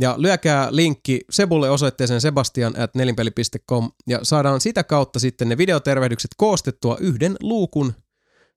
Ja 0.02 0.16
lyökää 0.18 0.68
linkki 0.72 1.22
Sebulle 1.30 1.69
osoitteeseen 1.69 2.22
sebastian 2.22 2.80
at 2.80 2.95
nelinpeli.com 2.95 3.92
ja 4.08 4.19
saadaan 4.24 4.61
sitä 4.61 4.84
kautta 4.84 5.19
sitten 5.19 5.50
ne 5.50 5.58
videotervehdykset 5.58 6.32
koostettua 6.38 6.98
yhden 7.00 7.36
luukun 7.42 7.94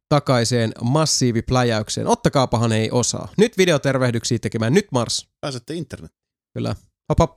takaiseen 0.09 0.73
massiivipläjäykseen. 0.83 2.07
Ottakaapahan 2.07 2.73
ei 2.73 2.91
osaa. 2.91 3.29
Nyt 3.39 3.59
videotervehdyksiä 3.59 4.39
tekemään. 4.39 4.75
Nyt 4.75 4.87
Mars. 4.93 5.29
Pääsette 5.41 5.75
internet. 5.75 6.13
Kyllä. 6.55 6.77
Hop 7.09 7.19
hop. 7.19 7.37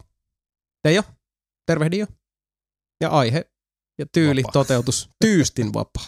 Teijo. 0.83 1.03
Tervehdi 1.65 1.97
jo. 1.97 2.05
Ja 3.01 3.09
aihe 3.09 3.51
ja 3.97 4.05
tyyli, 4.05 4.43
Vapaa. 4.43 4.51
toteutus, 4.51 5.09
tyystin 5.25 5.73
vapaa. 5.73 6.07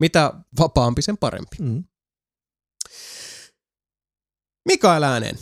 Mitä 0.00 0.32
vapaampi, 0.58 1.02
sen 1.02 1.18
parempi. 1.18 1.56
Mm. 1.60 1.84
Mikael 4.68 5.02
Ääneen. 5.02 5.38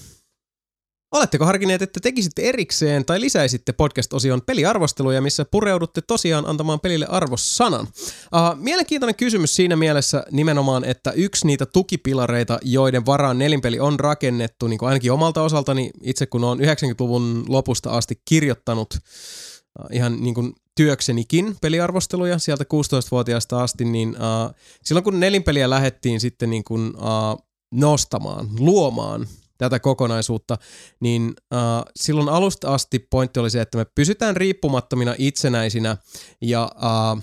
Oletteko 1.12 1.44
harkineet, 1.44 1.82
että 1.82 2.00
tekisitte 2.00 2.42
erikseen 2.42 3.04
tai 3.04 3.20
lisäisitte 3.20 3.72
podcast-osion 3.72 4.42
peliarvosteluja, 4.46 5.20
missä 5.20 5.44
pureudutte 5.50 6.00
tosiaan 6.00 6.46
antamaan 6.46 6.80
pelille 6.80 7.06
arvosanan? 7.08 7.86
Uh, 7.86 8.56
mielenkiintoinen 8.56 9.14
kysymys 9.14 9.56
siinä 9.56 9.76
mielessä 9.76 10.24
nimenomaan, 10.30 10.84
että 10.84 11.10
yksi 11.10 11.46
niitä 11.46 11.66
tukipilareita, 11.66 12.58
joiden 12.62 13.06
varaan 13.06 13.38
nelinpeli 13.38 13.80
on 13.80 14.00
rakennettu, 14.00 14.66
niin 14.66 14.78
kuin 14.78 14.88
ainakin 14.88 15.12
omalta 15.12 15.42
osaltani, 15.42 15.90
itse 16.02 16.26
kun 16.26 16.44
olen 16.44 16.58
90-luvun 16.58 17.44
lopusta 17.48 17.90
asti 17.90 18.22
kirjoittanut 18.24 18.94
uh, 18.94 19.86
ihan 19.92 20.20
niin 20.20 20.34
kuin 20.34 20.52
työksenikin 20.74 21.56
peliarvosteluja 21.60 22.38
sieltä 22.38 22.64
16-vuotiaasta 22.64 23.62
asti, 23.62 23.84
niin 23.84 24.08
uh, 24.08 24.54
silloin 24.84 25.04
kun 25.04 25.20
nelinpeliä 25.20 25.70
lähdettiin 25.70 26.20
sitten 26.20 26.50
niin 26.50 26.64
kuin, 26.64 26.96
uh, 26.96 27.46
nostamaan, 27.74 28.48
luomaan 28.58 29.26
tätä 29.58 29.80
kokonaisuutta, 29.80 30.58
niin 31.00 31.34
äh, 31.54 31.60
silloin 31.96 32.28
alusta 32.28 32.74
asti 32.74 32.98
pointti 32.98 33.40
oli 33.40 33.50
se, 33.50 33.60
että 33.60 33.78
me 33.78 33.86
pysytään 33.94 34.36
riippumattomina 34.36 35.14
itsenäisinä 35.18 35.96
ja 36.40 36.70
äh, 36.84 37.22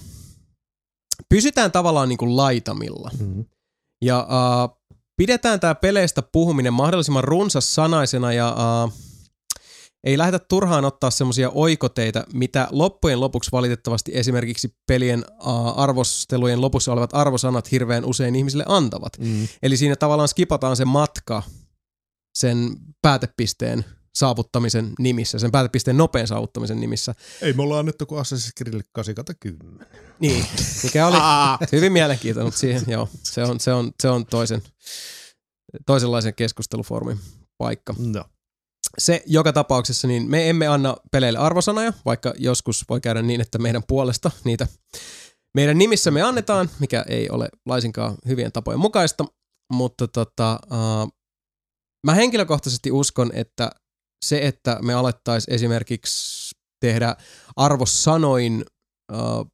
pysytään 1.30 1.72
tavallaan 1.72 2.09
niin 2.09 2.17
kuin 2.17 2.38
laitamilla. 2.38 3.11
Mm. 3.19 3.45
Ja 4.01 4.19
äh, 4.19 4.77
pidetään 5.17 5.59
tämä 5.59 5.75
peleistä 5.75 6.22
puhuminen 6.22 6.73
mahdollisimman 6.73 7.23
runsas 7.23 7.75
sanaisena 7.75 8.33
ja 8.33 8.47
äh, 8.47 8.93
ei 10.03 10.17
lähdetä 10.17 10.45
turhaan 10.49 10.85
ottaa 10.85 11.11
semmoisia 11.11 11.49
oikoteita, 11.49 12.23
mitä 12.33 12.67
loppujen 12.72 13.19
lopuksi 13.19 13.51
valitettavasti 13.51 14.11
esimerkiksi 14.15 14.75
pelien 14.88 15.25
äh, 15.30 15.80
arvostelujen 15.80 16.61
lopussa 16.61 16.93
olevat 16.93 17.14
arvosanat 17.14 17.72
hirveän 17.72 18.05
usein 18.05 18.35
ihmisille 18.35 18.65
antavat. 18.67 19.14
Mm. 19.19 19.47
Eli 19.64 19.77
siinä 19.77 19.95
tavallaan 19.95 20.27
skipataan 20.27 20.75
se 20.75 20.85
matka 20.85 21.43
sen 22.35 22.75
päätepisteen 23.01 23.85
saavuttamisen 24.15 24.93
nimissä, 24.99 25.39
sen 25.39 25.51
päätepisteen 25.51 25.97
nopean 25.97 26.27
saavuttamisen 26.27 26.80
nimissä. 26.80 27.15
Ei 27.41 27.53
me 27.53 27.61
ollaan 27.61 27.80
annettu 27.80 28.05
kuin 28.05 28.22
Assassin's 28.22 28.51
Creed 28.57 28.81
8 28.93 29.15
Niin, 30.19 30.45
mikä 30.83 31.07
oli 31.07 31.17
hyvin 31.72 31.91
mielenkiintoinen, 31.91 32.47
mutta 32.47 32.59
siihen, 32.59 32.83
joo, 32.88 33.09
se 33.23 33.43
on, 33.43 33.59
se 33.59 33.73
on, 33.73 33.91
se 34.01 34.09
on 34.09 34.25
toisen, 34.25 34.61
toisenlaisen 35.85 36.35
keskustelufoorumin 36.35 37.19
paikka. 37.57 37.95
No. 37.97 38.25
Se 38.97 39.23
joka 39.25 39.53
tapauksessa, 39.53 40.07
niin 40.07 40.30
me 40.30 40.49
emme 40.49 40.67
anna 40.67 40.97
peleille 41.11 41.39
arvosanoja, 41.39 41.93
vaikka 42.05 42.33
joskus 42.38 42.85
voi 42.89 43.01
käydä 43.01 43.22
niin, 43.22 43.41
että 43.41 43.57
meidän 43.57 43.83
puolesta 43.88 44.31
niitä 44.43 44.67
meidän 45.55 45.77
nimissä 45.77 46.11
me 46.11 46.22
annetaan, 46.22 46.69
mikä 46.80 47.05
ei 47.07 47.30
ole 47.30 47.49
laisinkaan 47.65 48.15
hyvien 48.27 48.51
tapojen 48.51 48.80
mukaista, 48.80 49.25
mutta 49.73 50.07
tota, 50.07 50.59
uh, 50.65 51.11
mä 52.06 52.14
henkilökohtaisesti 52.14 52.92
uskon, 52.92 53.32
että 53.34 53.72
se, 54.25 54.40
että 54.48 54.80
me 54.82 54.93
alettaisiin 54.93 55.56
esimerkiksi 55.56 56.56
tehdä 56.80 57.16
arvosanoin 57.56 58.66
uh, 59.14 59.51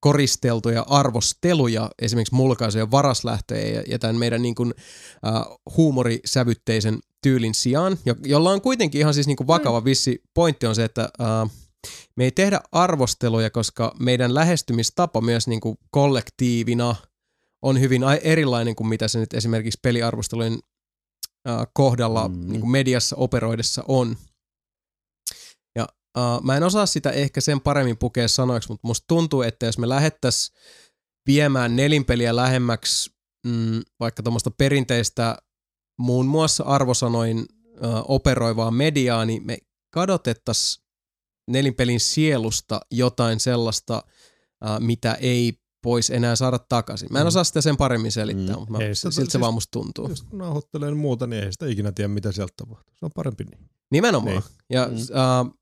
koristeltuja 0.00 0.84
arvosteluja, 0.88 1.90
esimerkiksi 2.02 2.34
mulkaisuja 2.34 2.90
varaslähtöjä 2.90 3.66
ja, 3.66 3.82
ja 3.88 3.98
tämän 3.98 4.16
meidän 4.16 4.42
niin 4.42 4.54
kuin, 4.54 4.74
uh, 5.26 5.60
huumorisävytteisen 5.76 6.98
tyylin 7.22 7.54
sijaan, 7.54 7.98
jo, 8.04 8.14
jolla 8.24 8.50
on 8.50 8.60
kuitenkin 8.60 8.98
ihan 8.98 9.14
siis 9.14 9.26
niin 9.26 9.36
kuin 9.36 9.46
vakava 9.46 9.84
vissi 9.84 10.22
pointti 10.34 10.66
on 10.66 10.74
se, 10.74 10.84
että 10.84 11.08
uh, 11.20 11.50
me 12.16 12.24
ei 12.24 12.30
tehdä 12.30 12.60
arvosteluja, 12.72 13.50
koska 13.50 13.94
meidän 14.00 14.34
lähestymistapa 14.34 15.20
myös 15.20 15.48
niin 15.48 15.60
kuin 15.60 15.78
kollektiivina 15.90 16.96
on 17.62 17.80
hyvin 17.80 18.04
ai- 18.04 18.20
erilainen 18.22 18.76
kuin 18.76 18.88
mitä 18.88 19.08
se 19.08 19.18
nyt 19.18 19.34
esimerkiksi 19.34 19.78
peliarvostelujen 19.82 20.58
äh, 21.48 21.66
kohdalla 21.74 22.28
Mm. 22.28 22.46
niin 22.48 22.60
kuin 22.60 22.70
mediassa 22.70 23.16
operoidessa 23.16 23.84
on. 23.88 24.16
Ja 25.76 25.88
äh, 26.18 26.42
mä 26.42 26.56
en 26.56 26.62
osaa 26.62 26.86
sitä 26.86 27.10
ehkä 27.10 27.40
sen 27.40 27.60
paremmin 27.60 27.98
pukea 27.98 28.28
sanoiksi, 28.28 28.68
mutta 28.68 28.86
musta 28.86 29.04
tuntuu, 29.08 29.42
että 29.42 29.66
jos 29.66 29.78
me 29.78 29.88
lähettäisiin 29.88 30.56
viemään 31.26 31.76
nelinpeliä 31.76 32.36
lähemmäksi 32.36 33.10
mm, 33.46 33.82
vaikka 34.00 34.22
tuommoista 34.22 34.50
perinteistä 34.50 35.38
muun 35.98 36.26
muassa 36.26 36.64
arvosanoin 36.64 37.38
äh, 37.38 37.90
operoivaa 38.08 38.70
mediaa, 38.70 39.24
niin 39.24 39.46
me 39.46 39.58
kadotettaisiin 39.94 40.84
nelinpelin 41.50 42.00
sielusta 42.00 42.80
jotain 42.90 43.40
sellaista, 43.40 44.02
äh, 44.66 44.80
mitä 44.80 45.14
ei 45.14 45.61
pois 45.82 46.10
enää 46.10 46.36
saada 46.36 46.58
takaisin. 46.58 47.08
Mä 47.12 47.18
en 47.18 47.24
Mm. 47.24 47.28
osaa 47.28 47.44
sitä 47.44 47.60
sen 47.60 47.76
paremmin 47.76 48.12
selittää, 48.12 48.54
Mm. 48.54 48.60
mutta 48.60 48.72
mä, 48.72 48.78
Ei 48.78 48.94
sitä- 48.94 49.10
siltä 49.10 49.26
se 49.26 49.30
siis- 49.30 49.40
vaan 49.40 49.54
musta 49.54 49.70
tuntuu. 49.70 50.08
Jos 50.08 50.22
kun 50.22 50.38
nauhoittelee 50.38 50.94
muuta, 50.94 51.26
niin 51.26 51.44
ei 51.44 51.52
sitä 51.52 51.66
ikinä 51.66 51.92
tiedä, 51.92 52.08
mitä 52.08 52.32
sieltä 52.32 52.52
tapahtuu. 52.56 52.94
Se 52.98 53.04
on 53.04 53.10
parempi 53.14 53.44
niin. 53.44 53.70
Nimenomaan. 53.92 54.36
Niin. 54.36 54.42
Ja 54.70 54.86
Mm. 54.88 54.94
äh, 54.94 55.52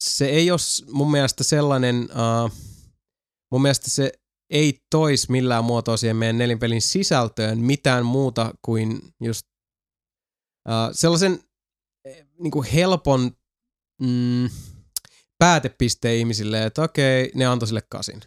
se 0.00 0.26
ei 0.26 0.50
ole 0.50 0.58
mun 0.92 1.10
mielestä 1.10 1.44
sellainen, 1.44 2.08
äh, 2.10 2.52
mun 3.52 3.62
mielestä 3.62 3.90
se 3.90 4.12
ei 4.50 4.80
tois 4.90 5.28
millään 5.28 5.64
muotoa 5.64 5.96
siihen 5.96 6.16
meidän 6.16 6.38
nelinpelin 6.38 6.82
sisältöön 6.82 7.58
mitään 7.58 8.06
muuta 8.06 8.54
kuin 8.62 9.00
just 9.20 9.46
äh, 10.68 10.88
sellaisen 10.92 11.40
eh, 12.04 12.26
niin 12.38 12.50
kuin 12.50 12.66
helpon 12.66 13.30
mm, 14.00 14.48
päätepisteen 15.38 16.16
ihmisille, 16.16 16.64
että 16.66 16.82
okei, 16.82 17.32
ne 17.34 17.46
antoi 17.46 17.66
sille 17.68 17.82
kasin. 17.88 18.20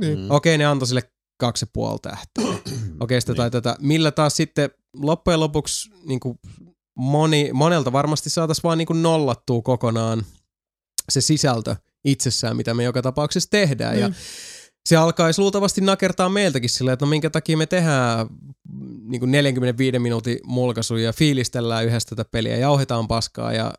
Niin. 0.00 0.18
Mm. 0.18 0.30
Okei, 0.30 0.58
ne 0.58 0.64
antoi 0.66 0.88
sille 0.88 1.02
kaksi 1.40 1.62
ja 1.62 1.70
puoli 1.72 1.98
tähteä. 2.02 2.44
Okei, 3.00 3.20
sitä 3.20 3.34
tai 3.34 3.50
tätä. 3.50 3.76
Millä 3.80 4.10
taas 4.10 4.36
sitten 4.36 4.70
loppujen 4.96 5.40
lopuksi 5.40 5.90
niin 6.04 6.20
kuin 6.20 6.38
moni, 6.98 7.50
monelta 7.52 7.92
varmasti 7.92 8.30
saataisiin 8.30 8.62
vaan 8.62 8.78
niin 8.78 8.86
kuin 8.86 9.02
nollattua 9.02 9.62
kokonaan 9.62 10.26
se 11.12 11.20
sisältö 11.20 11.76
itsessään, 12.04 12.56
mitä 12.56 12.74
me 12.74 12.82
joka 12.84 13.02
tapauksessa 13.02 13.50
tehdään. 13.50 14.00
Ja 14.00 14.08
Niin. 14.08 14.16
se 14.88 14.96
alkaisi 14.96 15.40
luultavasti 15.40 15.80
nakertaa 15.80 16.28
meiltäkin 16.28 16.70
silleen, 16.70 16.92
että 16.92 17.04
no 17.06 17.10
minkä 17.10 17.30
takia 17.30 17.56
me 17.56 17.66
tehdään 17.66 18.26
niin 19.02 19.20
kuin 19.20 19.30
45 19.30 19.98
minuutin 19.98 20.38
mulkaisuja 20.44 21.04
ja 21.04 21.12
fiilistellään 21.12 21.84
yhdessä 21.84 22.08
tätä 22.16 22.30
peliä, 22.30 22.56
jauhetaan 22.56 23.08
paskaa 23.08 23.52
ja 23.52 23.74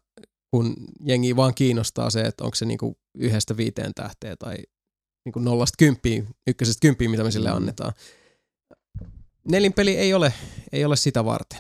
kun 0.52 0.76
jengi 1.06 1.36
vaan 1.36 1.54
kiinnostaa 1.54 2.10
se, 2.10 2.22
että 2.22 2.44
onko 2.44 2.56
se 2.56 2.66
niin 2.66 2.78
kuin 2.78 2.96
yhdestä 3.18 3.58
viiteen 3.58 3.92
tähteä 3.96 4.36
tai 4.36 4.56
niin 5.26 5.34
kuin 5.34 5.46
nollasta 5.46 5.76
kymppiin, 5.78 6.28
ykkösestä 6.48 6.80
kymppiin, 6.82 7.12
mitä 7.12 7.24
me 7.24 7.32
sille 7.32 7.50
Mm. 7.50 7.56
annetaan. 7.56 7.94
Nelinpeli 9.50 9.96
ei 9.98 10.14
ole, 10.14 10.34
ei 10.72 10.86
ole 10.86 10.96
sitä 10.96 11.26
varten. 11.26 11.60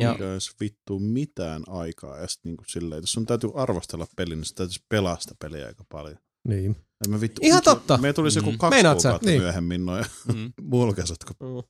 Ja, 0.00 0.12
Eikä 0.12 0.32
olisi 0.32 0.52
vittu 0.60 0.98
mitään 0.98 1.62
aikaa. 1.68 2.18
Ja 2.18 2.28
sit 2.28 2.44
niinku 2.44 2.64
silleen, 2.66 3.00
jos 3.00 3.12
sun 3.12 3.26
täytyy 3.26 3.50
arvostella 3.54 4.06
peli, 4.16 4.36
niin 4.36 4.44
sun 4.44 4.54
täytyisi 4.54 4.84
pelaa 4.88 5.20
sitä 5.20 5.34
peliä 5.38 5.66
aika 5.66 5.84
paljon. 5.88 6.18
Niin. 6.48 6.76
Mä 7.08 7.20
vittu, 7.20 7.40
Ihan 7.44 7.62
totta. 7.62 7.98
Me 7.98 8.12
tulisi 8.12 8.38
joku 8.38 8.50
Mm. 8.52 8.58
kaksi 8.58 8.74
Meinaat 8.76 8.96
kuukautta 9.02 9.28
Niin. 9.28 9.40
myöhemmin 9.42 9.86
noin 9.86 10.04
Mm. 10.34 10.52
mulkaisut. 10.70 11.24
kun- 11.24 11.36
Mm. 11.48 11.62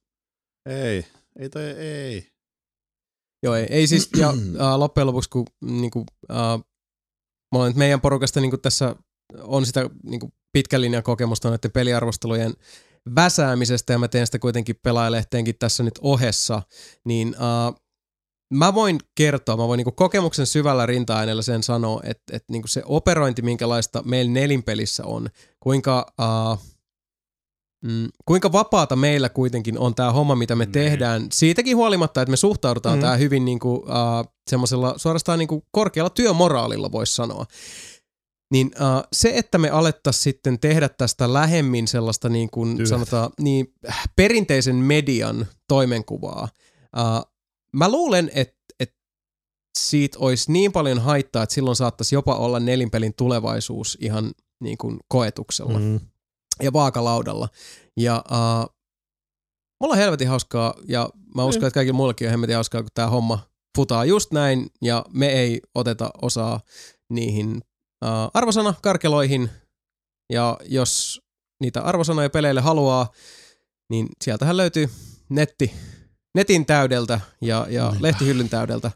Ei, 0.72 1.06
ei 1.38 1.48
toi 1.50 1.62
ei. 1.64 2.28
Joo, 3.42 3.54
ei, 3.54 3.66
ei 3.70 3.86
siis, 3.86 4.10
ja 4.16 4.28
äh, 4.60 4.78
loppujen 4.78 5.06
lopuksi, 5.06 5.30
kun 5.30 5.46
niinku, 5.60 6.04
äh, 6.30 6.64
mulla 7.52 7.66
nyt 7.68 7.76
meidän 7.76 8.00
porukasta 8.00 8.40
niinku 8.40 8.58
tässä 8.58 8.96
on 9.42 9.66
sitä 9.66 9.90
niinku, 10.02 10.32
pitkän 10.52 10.80
linjan 10.80 11.02
kokemusta 11.02 11.50
näiden 11.50 11.70
peliarvostelujen 11.70 12.54
väsäämisestä, 13.14 13.92
ja 13.92 13.98
mä 13.98 14.08
teen 14.08 14.26
sitä 14.26 14.38
kuitenkin 14.38 14.76
pelaajalehteenkin 14.82 15.54
tässä 15.58 15.82
nyt 15.82 15.98
ohessa, 16.02 16.62
niin 17.04 17.34
äh, 17.34 17.74
mä 18.54 18.74
voin 18.74 18.98
kertoa, 19.14 19.56
mä 19.56 19.68
voin 19.68 19.78
niinku 19.78 19.92
kokemuksen 19.92 20.46
syvällä 20.46 20.86
rinta-aineella 20.86 21.42
sen 21.42 21.62
sanoa, 21.62 22.00
että, 22.04 22.36
että 22.36 22.52
niinku 22.52 22.68
se 22.68 22.82
operointi, 22.86 23.42
minkälaista 23.42 24.02
meillä 24.04 24.32
nelinpelissä 24.32 25.04
on, 25.04 25.28
kuinka... 25.60 26.12
Äh, 26.20 26.58
Mm, 27.84 28.08
kuinka 28.24 28.52
vapaata 28.52 28.96
meillä 28.96 29.28
kuitenkin 29.28 29.78
on 29.78 29.94
tämä 29.94 30.12
homma, 30.12 30.34
mitä 30.34 30.56
me 30.56 30.64
Niin. 30.64 30.72
tehdään, 30.72 31.26
siitäkin 31.32 31.76
huolimatta, 31.76 32.22
että 32.22 32.30
me 32.30 32.36
suhtaudutaan 32.36 32.94
Mm. 32.94 32.98
mm. 32.98 33.02
tähän 33.02 33.18
hyvin 33.18 33.44
niinku, 33.44 33.74
uh, 33.74 34.32
semmoisella 34.50 34.94
suorastaan 34.96 35.38
niinku 35.38 35.64
korkealla 35.70 36.10
työmoraalilla, 36.10 36.92
voisi 36.92 37.14
sanoa. 37.14 37.46
Niin 38.52 38.66
uh, 38.66 39.08
se, 39.12 39.32
että 39.34 39.58
me 39.58 39.70
alettaisiin 39.70 40.22
sitten 40.22 40.60
tehdä 40.60 40.88
tästä 40.88 41.32
lähemmin 41.32 41.88
sellaista 41.88 42.28
niin 42.28 42.50
kuin 42.50 42.76
Työtä. 42.76 42.88
sanotaan, 42.88 43.30
niin, 43.40 43.74
perinteisen 44.16 44.76
median 44.76 45.46
toimenkuvaa, 45.68 46.48
uh, 46.96 47.32
mä 47.76 47.90
luulen, 47.90 48.30
että 48.34 48.56
et 48.80 48.94
siitä 49.78 50.18
olisi 50.20 50.52
niin 50.52 50.72
paljon 50.72 50.98
haittaa, 50.98 51.42
että 51.42 51.54
silloin 51.54 51.76
saattaisi 51.76 52.14
jopa 52.14 52.34
olla 52.34 52.60
nelinpelin 52.60 53.14
tulevaisuus 53.14 53.98
ihan 54.00 54.32
niin 54.60 54.78
kuin 54.78 54.98
koetuksella. 55.08 55.78
Mm. 55.78 56.00
ja 56.62 56.72
vaakalaudalla. 56.72 57.48
Ja 57.96 58.24
uh, 58.30 58.74
mulla 59.80 59.92
on 59.92 59.98
helvetin 59.98 60.28
hauskaa 60.28 60.74
ja 60.88 61.10
mä 61.36 61.44
uskon, 61.44 61.66
että 61.66 61.74
kaikilla 61.74 61.96
muillekin 61.96 62.26
on 62.26 62.30
helvetin 62.30 62.54
hauskaa, 62.54 62.82
kun 62.82 62.90
tämä 62.94 63.08
homma 63.08 63.38
futaa 63.76 64.04
just 64.04 64.32
näin 64.32 64.66
ja 64.82 65.04
me 65.12 65.26
ei 65.26 65.60
oteta 65.74 66.10
osaa 66.22 66.60
niihin 67.10 67.62
uh, 68.02 68.30
arvosanakarkeloihin 68.34 69.50
ja 70.32 70.58
jos 70.64 71.20
niitä 71.60 71.82
arvosanoja 71.82 72.30
peleille 72.30 72.60
haluaa, 72.60 73.12
niin 73.90 74.08
sieltähän 74.24 74.56
löytyy 74.56 74.90
netti, 75.28 75.72
netin 76.34 76.66
täydeltä 76.66 77.20
ja, 77.40 77.66
ja 77.70 77.88
Niinpä. 77.90 78.02
lehtihyllyn 78.02 78.48
täydeltä 78.48 78.90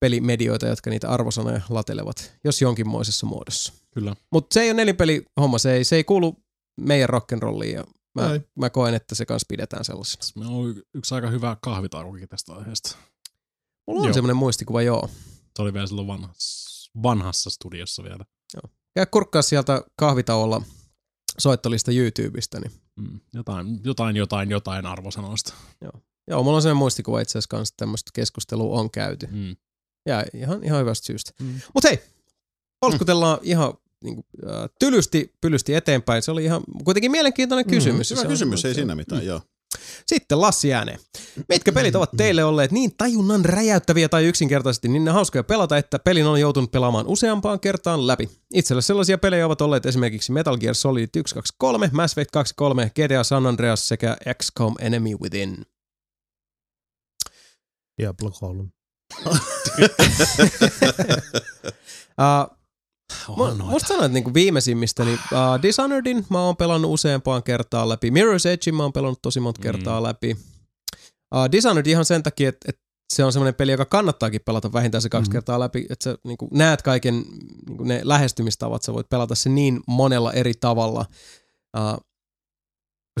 pelimedioita, 0.00 0.66
jotka 0.66 0.90
niitä 0.90 1.08
arvosanoja 1.08 1.60
latelevat, 1.68 2.32
jos 2.44 2.62
jonkinmoisessa 2.62 3.26
muodossa. 3.26 3.72
Kyllä. 3.94 4.16
Mutta 4.32 4.54
se 4.54 4.60
ei 4.60 4.68
ole 4.70 4.76
nelipeli 4.76 5.24
homma, 5.40 5.58
se 5.58 5.72
ei, 5.72 5.84
se 5.84 5.96
ei 5.96 6.04
kuulu 6.04 6.36
meidän 6.80 7.08
rock'n'rolliin 7.08 7.74
ja 7.74 7.84
mä, 8.14 8.32
Ei. 8.32 8.40
mä 8.58 8.70
koen, 8.70 8.94
että 8.94 9.14
se 9.14 9.26
kanssa 9.26 9.46
pidetään 9.48 9.84
sellaisena. 9.84 10.22
Meillä 10.36 10.56
on 10.56 10.82
yksi 10.94 11.14
aika 11.14 11.30
hyvä 11.30 11.56
kahvitaukokin 11.62 12.28
tästä 12.28 12.52
aiheesta. 12.52 12.96
Mulla 13.86 14.06
on 14.06 14.14
semmoinen 14.14 14.36
muistikuva, 14.36 14.82
joo. 14.82 15.10
Se 15.56 15.62
oli 15.62 15.72
vielä 15.72 15.86
silloin 15.86 16.06
vanhassa, 16.06 16.69
vanhassa 17.02 17.50
studiossa 17.50 18.02
vielä. 18.02 18.24
Käy 18.94 19.06
kurkkaa 19.10 19.42
sieltä 19.42 19.82
kahvitauolla 19.96 20.62
soittolista 21.38 21.92
YouTubesta, 21.92 22.60
niin 22.60 22.72
Mm. 22.96 23.20
Jotain, 23.34 23.80
jotain, 23.84 24.16
jotain, 24.16 24.50
jotain 24.50 24.86
arvosanoista. 24.86 25.54
joo, 26.30 26.42
mulla 26.42 26.56
on 26.56 26.62
semmoinen 26.62 26.76
muistikuva 26.78 27.20
itse 27.20 27.30
asiassa 27.38 27.48
kanssa, 27.48 27.72
että 27.72 27.82
tämmöistä 27.82 28.10
keskustelua 28.14 28.80
on 28.80 28.90
käyty. 28.90 29.26
Mm. 29.30 29.56
Ja 30.06 30.24
ihan, 30.34 30.64
ihan 30.64 30.80
hyvästä 30.80 31.06
syystä. 31.06 31.32
Mm. 31.40 31.60
Mutta 31.74 31.88
hei, 31.88 32.00
polskutellaan 32.80 33.38
ihan 33.42 33.74
niin 34.04 34.14
kuin, 34.14 34.26
äh, 34.50 34.70
tylysti, 34.80 35.34
pylysti 35.40 35.74
eteenpäin. 35.74 36.22
Se 36.22 36.30
oli 36.30 36.44
ihan 36.44 36.62
kuitenkin 36.84 37.10
mielenkiintoinen 37.10 37.66
Mm, 37.66 37.70
kysymys. 37.70 38.10
Hyvä 38.10 38.20
Se 38.20 38.26
on- 38.26 38.32
kysymys, 38.32 38.64
ei 38.64 38.74
siinä 38.74 38.94
mitään, 38.94 39.26
joo. 39.26 39.40
Sitten 40.06 40.40
Lassi 40.40 40.74
ääneen. 40.74 40.98
Mitkä 41.48 41.72
pelit 41.72 41.94
ovat 41.94 42.10
teille 42.16 42.44
olleet 42.44 42.72
niin 42.72 42.96
tajunnan 42.96 43.44
räjäyttäviä 43.44 44.08
tai 44.08 44.24
yksinkertaisesti 44.24 44.88
niin 44.88 45.04
ne 45.04 45.10
hauskoja 45.10 45.44
pelata, 45.44 45.76
että 45.76 45.98
pelin 45.98 46.26
on 46.26 46.40
joutunut 46.40 46.70
pelaamaan 46.70 47.06
useampaan 47.06 47.60
kertaan 47.60 48.06
läpi? 48.06 48.30
Itselle 48.54 48.82
sellaisia 48.82 49.18
pelejä 49.18 49.46
ovat 49.46 49.60
olleet 49.60 49.86
esimerkiksi 49.86 50.32
Metal 50.32 50.58
Gear 50.58 50.74
Solid 50.74 51.08
1, 51.16 51.34
2, 51.34 51.54
3, 51.58 51.90
Mass 51.92 52.14
Effect 52.14 52.30
2, 52.30 52.54
3, 52.56 52.90
GTA 52.94 53.24
San 53.24 53.46
Andreas 53.46 53.88
sekä 53.88 54.16
XCOM 54.42 54.74
Enemy 54.80 55.10
Within. 55.22 55.66
Diablo 57.98 58.30
3. 58.30 58.64
Uh, 59.26 59.36
Onhan 63.28 63.58
noita. 63.58 63.64
musta 63.72 63.88
sanoin, 63.88 64.04
että 64.06 64.14
niinku 64.14 64.34
viimeisimmistä, 64.34 65.04
niin 65.04 65.18
uh, 65.32 65.62
Dishonoredin 65.62 66.26
mä 66.28 66.42
oon 66.42 66.56
pelannut 66.56 66.90
useampaan 66.92 67.42
kertaan 67.42 67.88
läpi. 67.88 68.10
Mirror's 68.10 68.48
Edgein 68.48 68.74
mä 68.74 68.82
oon 68.82 68.92
pelannut 68.92 69.22
tosi 69.22 69.40
monta 69.40 69.58
Mm. 69.60 69.62
kertaa 69.62 70.02
läpi. 70.02 70.36
Uh, 71.34 71.52
Dishonored 71.52 71.86
ihan 71.86 72.04
sen 72.04 72.22
takia, 72.22 72.48
että, 72.48 72.66
että 72.68 72.82
se 73.14 73.24
on 73.24 73.32
semmoinen 73.32 73.54
peli, 73.54 73.70
joka 73.72 73.84
kannattaakin 73.84 74.40
pelata 74.46 74.72
vähintään 74.72 75.02
se 75.02 75.08
kaksi 75.08 75.28
Mhm. 75.30 75.32
kertaa 75.32 75.60
läpi, 75.60 75.86
että 75.90 76.04
sä 76.04 76.18
niin 76.24 76.38
näet 76.52 76.82
kaiken 76.82 77.14
niin 77.68 77.88
ne 77.88 78.00
lähestymistavat, 78.04 78.82
sä 78.82 78.92
voit 78.92 79.08
pelata 79.08 79.34
se 79.34 79.48
niin 79.48 79.80
monella 79.86 80.32
eri 80.32 80.52
tavalla. 80.60 81.04
Uh, 81.78 82.00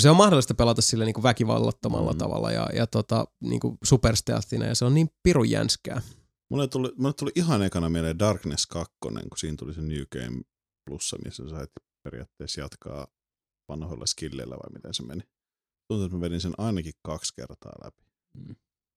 se 0.00 0.10
on 0.10 0.16
mahdollista 0.16 0.54
pelata 0.54 0.82
sille 0.82 1.04
niin 1.04 1.22
väkivallattomalla 1.22 2.12
Mm. 2.12 2.18
tavalla 2.18 2.52
ja, 2.52 2.66
ja 2.74 2.86
tota, 2.86 3.24
niin 3.40 3.60
superstealthina 3.84 4.66
ja 4.66 4.74
se 4.74 4.84
on 4.84 4.94
niin 4.94 5.08
pirun 5.22 5.50
jänskää. 5.50 6.00
Mulle 6.50 6.68
tuli, 6.68 6.88
mulle 6.96 7.14
tuli 7.14 7.30
ihan 7.34 7.62
ekana 7.62 7.88
mieleen 7.88 8.18
Darkness 8.18 8.66
2, 8.66 8.92
kun 9.02 9.20
siinä 9.36 9.56
tuli 9.58 9.74
se 9.74 9.80
New 9.80 10.02
Game 10.12 10.42
Plussa, 10.86 11.16
missä 11.24 11.42
sä 11.42 11.50
sait 11.50 11.70
periaatteessa 12.02 12.60
jatkaa 12.60 13.06
vanhoilla 13.68 14.06
skilleillä 14.06 14.54
vai 14.54 14.72
miten 14.72 14.94
se 14.94 15.02
meni. 15.02 15.22
Tuntuu, 15.88 16.04
että 16.04 16.16
mä 16.16 16.20
vedin 16.20 16.40
sen 16.40 16.52
ainakin 16.58 16.92
kaksi 17.02 17.32
kertaa 17.36 17.72
läpi. 17.84 18.02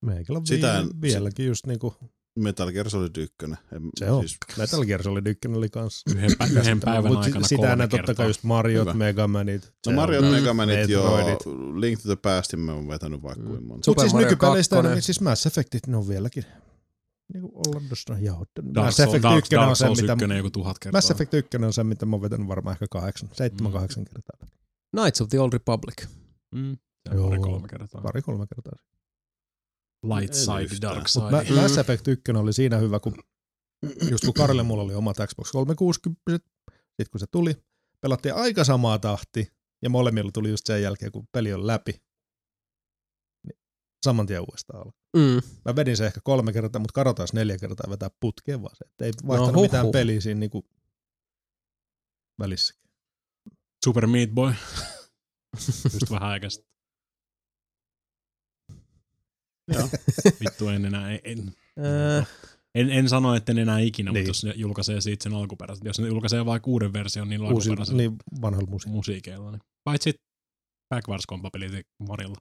Meikällä 0.05 0.39
on 0.39 0.45
Sitä 0.47 0.79
en- 0.79 1.01
vieläkin 1.01 1.45
just 1.45 1.65
niinku, 1.67 1.93
Metal 2.39 2.71
Gear 2.71 2.89
Solid 2.89 3.15
1. 3.17 3.35
En, 3.45 3.89
se 3.99 4.11
on. 4.11 4.21
Siis, 4.27 4.37
Metal 4.57 4.85
Gear 4.85 5.03
Solid 5.03 5.27
1 5.27 5.47
oli 5.55 5.69
kans. 5.69 6.03
Yhden, 6.15 6.31
pä- 6.31 6.59
yhden 6.59 6.79
päivän 6.79 7.11
Mut 7.13 7.23
aikana 7.23 7.47
sitä 7.47 7.55
kolme 7.59 7.71
ennen 7.71 7.89
totta 7.89 7.97
kertaa. 7.97 8.15
kai 8.15 8.27
just 8.29 8.43
Mariot, 8.43 8.81
Hyvä. 8.81 8.93
Megamanit. 8.93 9.61
no 9.65 9.71
se 9.83 9.93
Mario 9.95 10.19
on- 10.19 10.25
Mm. 10.25 10.31
Megamanit 10.31 10.89
jo, 10.89 11.01
Metroidit. 11.03 11.39
Link 11.79 12.01
to 12.01 12.07
the 12.07 12.15
Pastin 12.15 12.59
mä 12.59 12.73
oon 12.73 12.87
vetänyt 12.87 13.23
vaikka 13.23 13.41
Mm. 13.43 13.47
kuin 13.49 13.63
monta. 13.67 13.85
Super 13.85 14.03
Mut 14.03 14.11
siis 14.11 14.23
nykypeleistä 14.23 14.75
2. 14.75 14.85
enemmän, 14.87 15.01
siis 15.01 15.21
Mass 15.21 15.45
Effectit, 15.45 15.87
ne 15.87 15.97
on 15.97 16.07
vieläkin 16.07 16.45
niinku 17.33 17.51
Orlandosta 17.67 18.17
jauhdettu. 18.19 18.61
Dark, 18.75 18.85
Mass 18.85 18.99
Effect 18.99 19.23
Dark, 19.23 19.37
1 19.37 19.55
on 19.55 19.75
se, 19.75 19.89
mitä... 19.89 20.13
1 20.13 20.37
joku 20.37 20.49
tuhat 20.49 20.79
kertaa. 20.79 20.97
Mass 20.97 21.11
Effect 21.11 21.33
1 21.33 21.57
on 21.65 21.73
se, 21.73 21.83
mitä 21.83 22.05
mä 22.05 22.15
oon 22.15 22.21
vetänyt 22.21 22.47
varmaan 22.47 22.73
ehkä 22.73 22.85
kahdeksan, 22.91 23.29
seitsemän, 23.33 23.71
Mm. 23.71 23.73
kahdeksan 23.73 24.05
kertaa. 24.05 24.47
Knights 24.97 25.21
of 25.21 25.29
the 25.29 25.39
Old 25.39 25.53
Republic. 25.53 26.05
Mm. 26.55 26.77
Joo. 27.13 27.23
on 27.23 27.29
pari 27.29 27.39
kolme 27.41 27.67
kertaa. 27.67 28.01
Pari, 28.01 28.21
kolme 28.21 28.45
kertaa. 28.55 28.73
Light 30.03 30.33
side, 30.33 30.81
dark 30.81 31.07
side. 31.07 31.25
Mä, 31.31 31.61
Mass 31.61 31.77
Effect 31.77 32.07
1 32.07 32.31
oli 32.31 32.53
siinä 32.53 32.77
hyvä, 32.77 32.99
kun 32.99 33.15
just 34.11 34.25
kun 34.25 34.33
Karille 34.33 34.63
mulla 34.63 34.83
oli 34.83 34.93
omat 34.95 35.17
Xbox 35.27 35.51
360, 35.51 36.21
sit 36.99 37.09
kun 37.09 37.19
se 37.19 37.25
tuli, 37.31 37.55
pelattiin 38.01 38.35
aika 38.35 38.63
samaa 38.63 38.99
tahti, 38.99 39.47
ja 39.81 39.89
molemmilla 39.89 40.31
tuli 40.31 40.49
just 40.49 40.65
sen 40.65 40.81
jälkeen, 40.81 41.11
kun 41.11 41.27
peli 41.31 41.53
on 41.53 41.67
läpi, 41.67 41.91
niin 41.91 42.01
saman 44.03 44.25
tien 44.27 44.41
uudestaan 44.41 44.79
alkoi. 44.79 44.93
Mm. 45.17 45.41
Mä 45.65 45.75
vedin 45.75 45.97
se 45.97 46.05
ehkä 46.05 46.19
kolme 46.23 46.53
kertaa, 46.53 46.79
mutta 46.79 46.93
karotaan 46.93 47.27
neljä 47.33 47.57
kertaa 47.57 47.89
vetää 47.89 48.09
putkeen 48.19 48.61
vaan 48.61 48.75
se, 48.75 48.85
että 48.85 49.05
ei 49.05 49.11
vaihtanut 49.27 49.53
No, 49.55 49.57
no, 49.57 49.61
mitään 49.61 49.81
huhhuh. 49.83 49.91
peliä 49.93 50.21
siinä 50.21 50.39
niinku 50.39 50.65
välissä. 52.39 52.75
Super 53.85 54.07
Meat 54.07 54.29
Boy. 54.29 54.53
Just 55.93 56.11
vähän. 56.11 56.41
Joo. 59.73 59.89
Vittu 60.39 60.67
en 60.67 60.85
enää, 60.85 61.11
en, 61.11 61.19
en, 61.23 61.53
Äh, 62.19 62.27
en, 62.75 62.89
en 62.89 63.09
sano, 63.09 63.35
että 63.35 63.51
en 63.51 63.57
enää 63.57 63.79
ikinä, 63.79 64.11
Niin. 64.11 64.21
mutta 64.21 64.29
jos 64.29 64.43
ne 64.43 64.53
julkaisee 64.55 65.01
siitä 65.01 65.23
sen 65.23 65.33
alkuperäisen, 65.33 65.85
jos 65.85 65.99
ne 65.99 66.07
julkaisee 66.07 66.45
vaikka 66.45 66.69
uuden 66.71 66.93
version 66.93 67.29
niin 67.29 67.41
Uusi, 67.41 67.69
alkuperäisen 67.69 67.97
niin 67.97 68.15
vanhalla 68.41 68.69
musiikilla. 68.69 68.95
musiikeilla, 68.97 69.51
niin 69.51 69.61
paitsi 69.83 70.13
backwards 70.89 71.25
compatibility 71.29 71.81
Marilla. 72.09 72.35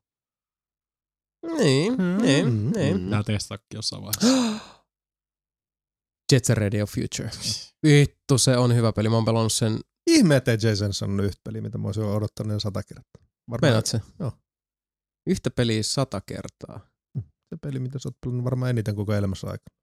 Niin, 1.42 1.96
niin, 2.22 2.46
Mm, 2.46 2.72
niin. 2.76 3.00
mm. 3.00 3.10
Tää 3.10 3.22
testaakin 3.22 3.66
jossain 3.74 4.02
vaiheessa. 4.02 4.66
Jet 6.32 6.44
Set 6.44 6.56
Radio 6.58 6.86
Future. 6.86 7.30
Vittu, 7.86 8.38
se 8.38 8.56
on 8.56 8.74
hyvä 8.74 8.92
peli. 8.92 9.08
Mä 9.08 9.14
oon 9.14 9.24
pelannut 9.24 9.52
sen. 9.52 9.78
Ihme, 10.10 10.36
ettei 10.36 10.58
Jason 10.62 10.94
sanonut 10.94 11.26
yhtä 11.26 11.40
peliä, 11.44 11.62
mitä 11.62 11.78
mä 11.78 11.88
olisin 11.88 12.02
odottanut 12.04 12.52
jo 12.52 12.60
sata 12.60 12.82
kertaa. 12.82 13.22
Varmaan 13.50 13.68
Meinaat 13.70 13.86
se? 13.86 14.00
Joo. 14.20 14.32
Yhtä 15.28 15.50
peliä 15.50 15.82
sata 15.82 16.20
kertaa. 16.20 16.80
se 17.18 17.56
peli, 17.62 17.78
mitä 17.78 17.98
sä 17.98 18.08
oot 18.08 18.16
pelannut 18.20 18.44
varmaan 18.44 18.70
eniten 18.70 18.96
koko 18.96 19.14
elämässä 19.14 19.46
aikana. 19.46 19.76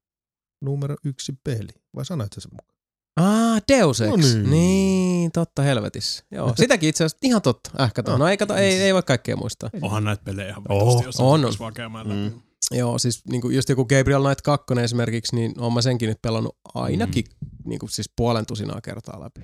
Numero 0.64 0.96
yksi 1.04 1.32
peli. 1.44 1.72
Vai 1.96 2.04
sanoit 2.06 2.32
sä 2.32 2.40
sen 2.40 2.50
mukaan? 2.52 2.79
Ah, 3.16 3.62
Deus 3.72 4.00
Ex. 4.00 4.10
No 4.10 4.16
niin. 4.16 4.50
niin. 4.50 5.32
totta 5.32 5.62
helvetissä. 5.62 6.24
Joo, 6.30 6.52
sitäkin 6.56 6.88
itse 6.88 7.04
asiassa 7.04 7.26
ihan 7.26 7.42
totta. 7.42 7.70
Äh, 7.80 7.92
kato. 7.92 8.16
No 8.16 8.28
ei, 8.28 8.36
kato, 8.36 8.54
ei, 8.54 8.80
ei 8.82 8.94
voi 8.94 9.02
kaikkea 9.02 9.36
muistaa. 9.36 9.70
Onhan 9.82 10.04
näitä 10.04 10.22
pelejä 10.24 10.48
ihan 10.48 10.62
Oh, 10.68 11.04
jos 11.04 11.20
on, 11.20 11.44
on. 11.44 11.54
vaan 11.60 11.74
käymään 11.74 12.06
Mm. 12.06 12.24
läpi. 12.24 12.36
Joo, 12.70 12.98
siis 12.98 13.24
niin 13.24 13.40
kuin 13.40 13.56
just 13.56 13.68
joku 13.68 13.84
Gabriel 13.84 14.22
Knight 14.22 14.40
2 14.40 14.64
esimerkiksi, 14.82 15.36
niin 15.36 15.54
oon 15.60 15.72
mä 15.72 15.82
senkin 15.82 16.08
nyt 16.08 16.22
pelannut 16.22 16.56
ainakin 16.74 17.24
mm. 17.40 17.48
niin 17.64 17.78
kuin 17.78 17.90
siis 17.90 18.10
puolen 18.16 18.46
tusinaa 18.46 18.80
kertaa 18.80 19.20
läpi. 19.20 19.40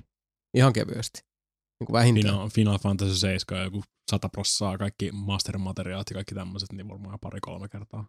Ihan 0.53 0.73
kevyesti. 0.73 1.19
Niin 1.79 1.85
kuin 1.85 1.93
vähintään. 1.93 2.33
Final, 2.33 2.49
Final 2.49 2.77
Fantasy 2.79 3.15
7 3.15 3.63
joku 3.63 3.83
100 4.11 4.29
prossaa, 4.29 4.77
kaikki 4.77 5.11
master-materiaalit 5.11 6.09
ja 6.09 6.13
kaikki 6.13 6.35
tämmöiset, 6.35 6.73
niin 6.73 6.87
varmaan 6.87 7.19
pari-kolme 7.19 7.69
kertaa. 7.69 8.05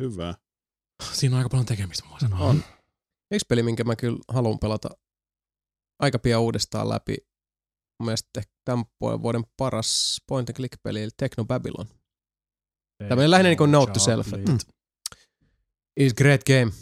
Hyvä. 0.00 0.34
Siinä 1.12 1.36
on 1.36 1.38
aika 1.38 1.48
paljon 1.48 1.66
tekemistä, 1.66 2.04
mä 2.04 2.10
voin 2.10 2.20
sanoa. 2.20 2.38
On. 2.38 2.62
Yksi 3.34 3.46
peli, 3.48 3.62
minkä 3.62 3.84
mä 3.84 3.96
kyllä 3.96 4.18
haluan 4.28 4.58
pelata 4.58 4.88
aika 6.02 6.18
pian 6.18 6.40
uudestaan 6.40 6.88
läpi. 6.88 7.16
Mun 8.00 8.06
mielestä 8.06 8.42
tämän 8.64 8.84
vuoden 9.00 9.44
paras 9.56 10.20
point 10.28 10.50
and 10.50 10.56
click 10.56 10.82
peli, 10.82 11.02
eli 11.02 11.10
Techno 11.16 11.44
Babylon. 11.44 11.86
Tämmönen 13.08 13.30
lähinnä 13.30 13.48
niinku 13.48 13.66
note 13.66 13.92
to 13.92 14.00
self, 14.00 14.26
Mm. 14.32 14.58
Is 16.00 16.14
great 16.14 16.40
game. 16.44 16.72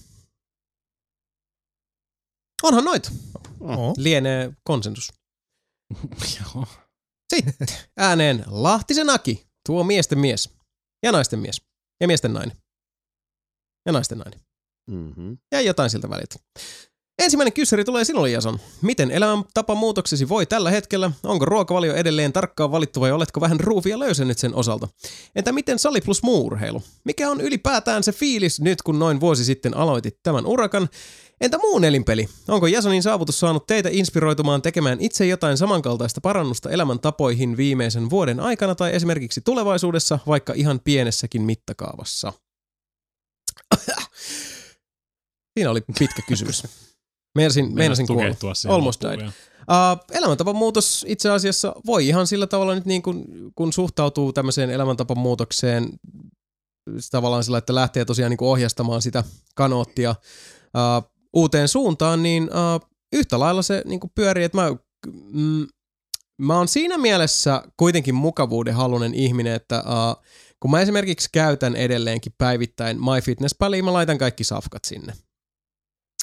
Onhan 2.62 2.84
noit. 2.84 3.10
Oh. 3.60 3.94
Lienee 3.96 4.52
konsensus. 4.64 5.12
Joo. 6.40 6.66
Sitten 7.34 7.66
ääneen 7.96 8.44
Lahtisen 8.46 9.10
Aki, 9.10 9.46
tuo 9.66 9.84
miesten 9.84 10.18
mies. 10.18 10.50
Ja 11.02 11.12
naisten 11.12 11.38
mies. 11.38 11.62
Ja 12.00 12.06
miesten 12.06 12.32
nainen. 12.32 12.56
Ja 13.86 13.92
naisten 13.92 14.18
nainen. 14.18 14.40
Mm-hmm. 14.90 15.38
Ja 15.52 15.60
jotain 15.60 15.90
siltä 15.90 16.10
väliltä. 16.10 16.36
Ensimmäinen 17.22 17.52
kyssäri 17.52 17.84
tulee 17.84 18.04
sinulle, 18.04 18.30
Jason. 18.30 18.58
Miten 18.82 19.10
elämäntapamuutoksesi 19.10 20.28
voi 20.28 20.46
tällä 20.46 20.70
hetkellä? 20.70 21.10
Onko 21.22 21.44
ruokavalio 21.44 21.94
edelleen 21.94 22.32
tarkkaan 22.32 22.72
valittu 22.72 23.00
vai 23.00 23.12
oletko 23.12 23.40
vähän 23.40 23.60
ruuvia 23.60 23.98
löysennyt 23.98 24.38
sen 24.38 24.54
osalta? 24.54 24.88
Entä 25.36 25.52
miten 25.52 25.78
sali 25.78 26.00
plus 26.00 26.22
muu 26.22 26.46
urheilu? 26.46 26.82
Mikä 27.04 27.30
on 27.30 27.40
ylipäätään 27.40 28.02
se 28.02 28.12
fiilis 28.12 28.60
nyt, 28.60 28.82
kun 28.82 28.98
noin 28.98 29.20
vuosi 29.20 29.44
sitten 29.44 29.76
aloitit 29.76 30.18
tämän 30.22 30.46
urakan? 30.46 30.88
Entä 31.40 31.58
muu 31.58 31.78
nelinpeli? 31.78 32.28
Onko 32.48 32.66
Jasonin 32.66 33.02
saavutus 33.02 33.40
saanut 33.40 33.66
teitä 33.66 33.88
inspiroitumaan 33.92 34.62
tekemään 34.62 35.00
itse 35.00 35.26
jotain 35.26 35.56
samankaltaista 35.56 36.20
parannusta 36.20 36.70
elämäntapoihin 36.70 37.56
viimeisen 37.56 38.10
vuoden 38.10 38.40
aikana 38.40 38.74
tai 38.74 38.94
esimerkiksi 38.94 39.40
tulevaisuudessa, 39.40 40.18
vaikka 40.26 40.52
ihan 40.56 40.80
pienessäkin 40.84 41.42
mittakaavassa? 41.42 42.32
Siinä 45.54 45.70
oli 45.70 45.80
pitkä 45.98 46.22
kysymys. 46.28 46.62
Meinasin, 47.34 47.74
meinasin 47.74 48.06
kuolla. 48.06 48.74
Almost 48.74 49.00
died. 49.02 49.20
Uh, 49.26 50.16
elämäntapan 50.16 50.56
muutos 50.56 51.04
itse 51.08 51.30
asiassa 51.30 51.74
voi 51.86 52.08
ihan 52.08 52.26
sillä 52.26 52.46
tavalla 52.46 52.74
nyt 52.74 52.84
niin 52.84 53.02
kuin, 53.02 53.24
kun 53.54 53.72
suhtautuu 53.72 54.32
tämmöiseen 54.32 54.70
elämäntapan 54.70 55.18
muutokseen 55.18 55.88
tavallaan 57.10 57.44
sillä, 57.44 57.58
että 57.58 57.74
lähtee 57.74 58.04
tosiaan 58.04 58.30
niin 58.30 58.38
kuin 58.38 58.48
ohjastamaan 58.48 59.02
sitä 59.02 59.24
kanoottia 59.54 60.14
uh, 60.60 61.10
uuteen 61.32 61.68
suuntaan, 61.68 62.22
niin 62.22 62.42
uh, 62.42 62.90
yhtä 63.12 63.38
lailla 63.38 63.62
se 63.62 63.82
niin 63.84 64.00
kuin 64.00 64.10
pyörii, 64.14 64.44
että 64.44 64.58
mä, 64.58 64.76
mm, 65.32 65.66
mä 66.38 66.56
oon 66.56 66.68
siinä 66.68 66.98
mielessä 66.98 67.62
kuitenkin 67.76 68.14
mukavuuden 68.14 68.74
halunen 68.74 69.14
ihminen, 69.14 69.54
että 69.54 69.78
uh, 69.86 70.24
kun 70.60 70.70
mä 70.70 70.80
esimerkiksi 70.80 71.28
käytän 71.32 71.76
edelleenkin 71.76 72.32
päivittäin 72.38 72.98
MyFitnessPalia, 73.04 73.82
mä 73.82 73.92
laitan 73.92 74.18
kaikki 74.18 74.44
safkat 74.44 74.84
sinne. 74.84 75.12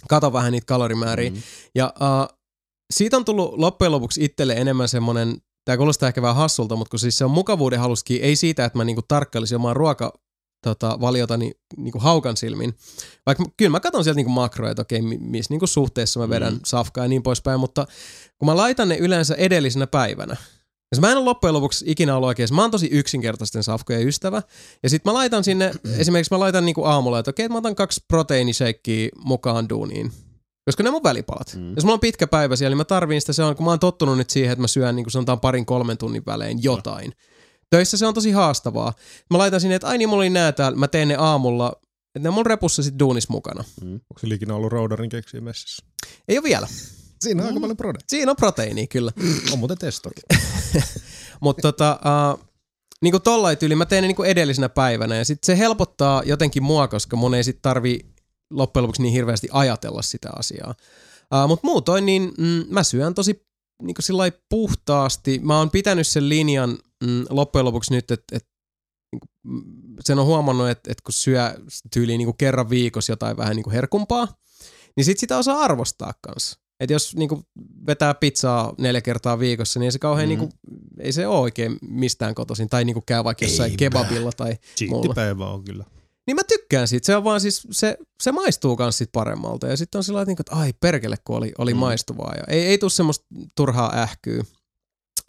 Kato 0.10 0.34
vähän 0.34 0.52
niitä 0.52 0.66
kalorimääriä. 0.66 1.30
Mm. 1.30 1.42
Ja 1.76 1.94
uh, 1.96 2.38
siitä 2.94 3.18
on 3.18 3.26
tullut 3.26 3.54
loppujen 3.54 3.92
lopuksi 3.92 4.24
itselle 4.24 4.54
enemmän 4.54 4.88
semmoinen, 4.88 5.38
tämä 5.66 5.78
kuulostaa 5.78 6.08
ehkä 6.08 6.22
vähän 6.22 6.36
hassulta, 6.36 6.76
mutta 6.76 6.90
kun 6.90 7.00
siis 7.00 7.18
se 7.18 7.26
on 7.26 7.32
mukavuuden 7.32 7.80
haluskin, 7.80 8.22
ei 8.22 8.36
siitä, 8.36 8.66
että 8.66 8.78
mä 8.78 8.84
niinku 8.84 9.02
tarkkailisin 9.08 9.56
omaa 9.56 9.74
ruoka 9.74 10.14
tota, 10.64 10.98
valiotani 11.02 11.52
niinku 11.78 12.00
haukan 12.00 12.38
silmin. 12.38 12.74
Vaikka 13.26 13.44
kyllä 13.58 13.72
mä 13.72 13.80
katson 13.80 14.04
sieltä 14.04 14.16
niinku 14.16 14.32
makroja, 14.32 14.72
että 14.72 14.82
okei, 14.82 15.02
mi- 15.02 15.18
missä 15.18 15.54
niinku 15.54 15.68
suhteessa 15.68 16.20
mä 16.20 16.30
vedän 16.30 16.54
mm. 16.54 16.60
safkaa 16.66 17.04
ja 17.04 17.08
niin 17.08 17.24
poispäin, 17.24 17.60
mutta 17.60 17.88
kun 18.38 18.46
mä 18.46 18.58
laitan 18.58 18.90
ne 18.90 18.98
yleensä 18.98 19.36
edellisenä 19.36 19.88
päivänä, 19.88 20.38
ja 20.96 21.02
mä 21.02 21.12
en 21.12 21.18
ole 21.18 21.26
loppujen 21.26 21.54
lopuksi 21.54 21.86
ikinä 21.88 22.16
ollut 22.16 22.28
oikein, 22.28 22.56
mä 22.56 22.62
oon 22.62 22.72
tosi 22.72 22.90
yksinkertaisten 22.92 23.64
safkojen 23.64 24.08
ystävä. 24.08 24.42
Ja 24.84 24.90
sit 24.90 25.06
mä 25.06 25.14
laitan 25.14 25.44
sinne, 25.44 25.72
esimerkiksi 25.98 26.34
mä 26.34 26.40
laitan 26.40 26.66
niinku 26.66 26.84
aamulla, 26.84 27.20
että 27.20 27.30
okei, 27.30 27.50
mä 27.50 27.58
otan 27.58 27.76
kaksi 27.76 28.06
proteiinishakeia 28.08 29.10
mukaan 29.24 29.70
duuniin. 29.70 30.12
Koska 30.66 30.84
ne 30.84 30.90
on 30.90 30.94
mun 30.94 31.04
välipalat. 31.04 31.56
Mm. 31.56 31.74
Jos 31.76 31.84
mulla 31.84 31.94
on 31.94 32.00
pitkä 32.00 32.28
päivä 32.28 32.56
siellä, 32.56 32.72
niin 32.72 32.78
mä 32.78 32.86
tarviin 32.86 33.22
sitä, 33.22 33.34
se 33.34 33.44
on, 33.44 33.56
kun 33.56 33.66
mä 33.66 33.72
oon 33.72 33.80
tottunut 33.80 34.18
nyt 34.18 34.30
siihen, 34.30 34.52
että 34.52 34.62
mä 34.62 34.68
syön 34.68 34.96
niin 34.96 35.04
kuin 35.04 35.12
sanotaan 35.12 35.40
parin 35.40 35.66
kolmen 35.66 35.98
tunnin 35.98 36.24
välein 36.26 36.64
jotain. 36.64 37.14
Töissä 37.70 37.98
se 37.98 38.06
on 38.06 38.14
tosi 38.14 38.32
haastavaa. 38.32 38.94
Mä 39.30 39.38
laitan 39.38 39.62
sinne, 39.62 39.76
että 39.76 39.88
ai 39.88 39.98
niin, 39.98 40.10
mulla 40.10 40.22
oli 40.22 40.30
nää 40.30 40.52
täällä, 40.52 40.78
mä 40.78 40.88
teen 40.88 41.08
ne 41.08 41.16
aamulla, 41.16 41.74
että 42.16 42.20
ne 42.20 42.30
on 42.30 42.36
mun 42.36 42.46
repussa 42.46 42.84
sit 42.84 43.00
duunis 43.00 43.30
mukana. 43.30 43.64
Onko 43.82 44.20
se 44.20 44.36
ikinä 44.36 44.56
ollut 44.56 44.72
roudarin 44.72 45.10
keksiä 45.10 45.42
messissä? 45.42 45.86
Ei 46.28 46.38
ole 46.38 46.44
vielä. 46.44 46.68
Siinä 47.22 47.44
on 47.44 47.48
aika 47.48 47.60
paljon 47.60 47.78
prode. 47.78 48.00
Siinä 48.08 48.32
on 48.32 48.36
proteiinia 48.36 48.88
kyllä. 48.88 49.12
On 49.52 49.60
muuten 49.60 49.78
testokin. 49.78 50.24
Mutta 51.42 51.62
tota, 51.62 52.00
uh, 52.34 52.48
niin 53.02 53.12
kuin 53.12 53.24
tollain 53.24 53.58
tyyli, 53.58 53.76
mä 53.76 53.86
teen 53.86 54.02
ne 54.04 54.08
niin 54.08 54.26
edellisenä 54.26 54.70
päivänä 54.70 55.16
ja 55.16 55.26
sitten 55.26 55.46
se 55.46 55.58
helpottaa 55.58 56.24
jotenkin 56.26 56.64
mua, 56.64 56.88
koska 56.88 57.16
mun 57.16 57.34
ei 57.34 57.44
sitten 57.44 57.62
tarvi 57.62 58.00
loppujen 58.50 58.84
lopuksi 58.84 59.02
niin 59.02 59.14
hirveästi 59.14 59.48
ajatella 59.52 60.02
sitä 60.02 60.30
asiaa. 60.36 60.76
Uh, 61.34 61.48
Mutta 61.48 61.68
muutoin 61.68 62.06
niin 62.06 62.34
mm, 62.38 62.66
mä 62.70 62.84
syön 62.84 63.14
tosi 63.14 63.46
niin 63.82 63.96
kuin 63.96 64.34
puhtaasti. 64.50 65.40
Mä 65.44 65.58
oon 65.58 65.70
pitänyt 65.70 66.08
sen 66.08 66.30
linjan 66.30 66.78
mm, 67.04 67.26
loppujen 67.30 67.66
lopuksi 67.66 67.94
nyt, 67.94 68.12
että 68.12 68.38
et, 68.38 68.48
niin 69.12 69.20
kuin, 69.20 69.98
sen 70.06 70.20
on 70.20 70.26
huomannut, 70.26 70.70
että 70.70 70.92
et 70.92 71.02
kun 71.02 71.14
syö 71.14 71.56
tyyliin 71.94 72.18
niin 72.18 72.38
kerran 72.38 72.70
viikossa 72.70 73.12
jotain 73.12 73.38
vähän 73.38 73.56
niin 73.56 73.64
kuin 73.64 73.74
herkumpaa, 73.74 74.28
niin 74.96 75.06
sit 75.06 75.20
sitä 75.20 75.38
osaa 75.38 75.60
arvostaa 75.60 76.14
kanssa. 76.22 76.61
Että 76.82 76.94
jos 76.94 77.16
niinku 77.16 77.44
vetää 77.88 78.14
pizzaa 78.14 78.74
neljä 78.78 79.02
kertaa 79.02 79.40
viikossa, 79.40 79.80
niin 79.80 79.86
ei 79.86 79.92
se 79.92 80.00
kauhean 80.00 80.28
mm. 80.28 80.30
niinku, 80.30 80.50
ei 81.00 81.12
se 81.12 81.28
ole 81.28 81.40
oikein 81.40 81.78
mistään 81.82 82.36
kotoisin. 82.36 82.70
Tai 82.70 82.86
niinku 82.86 83.04
käy 83.06 83.24
vaikka 83.24 83.46
jossain 83.46 83.72
Eipä. 83.72 83.80
kebabilla 83.80 84.32
tai 84.32 84.56
muulla. 84.90 85.50
On 85.50 85.64
kyllä. 85.64 85.86
Niin 86.28 86.36
mä 86.36 86.44
tykkään 86.44 86.88
siitä. 86.88 87.06
Se 87.06 87.16
on 87.16 87.24
vaan 87.24 87.42
siis, 87.42 87.68
se, 87.72 87.98
se 88.24 88.32
maistuu 88.32 88.76
kans 88.76 88.98
sit 88.98 89.10
paremmalta. 89.12 89.68
Ja 89.68 89.78
sitten 89.78 90.00
on 90.00 90.04
sillä 90.04 90.18
lailla, 90.18 90.36
että 90.40 90.56
ai 90.56 90.74
perkele, 90.80 91.16
kun 91.24 91.38
oli, 91.38 91.52
oli 91.58 91.74
mm. 91.74 91.80
maistuvaa. 91.80 92.34
Ja 92.38 92.44
ei, 92.48 92.66
ei 92.66 92.78
tuu 92.78 92.90
semmoista 92.90 93.26
turhaa 93.56 93.96
ähkyä. 93.96 94.44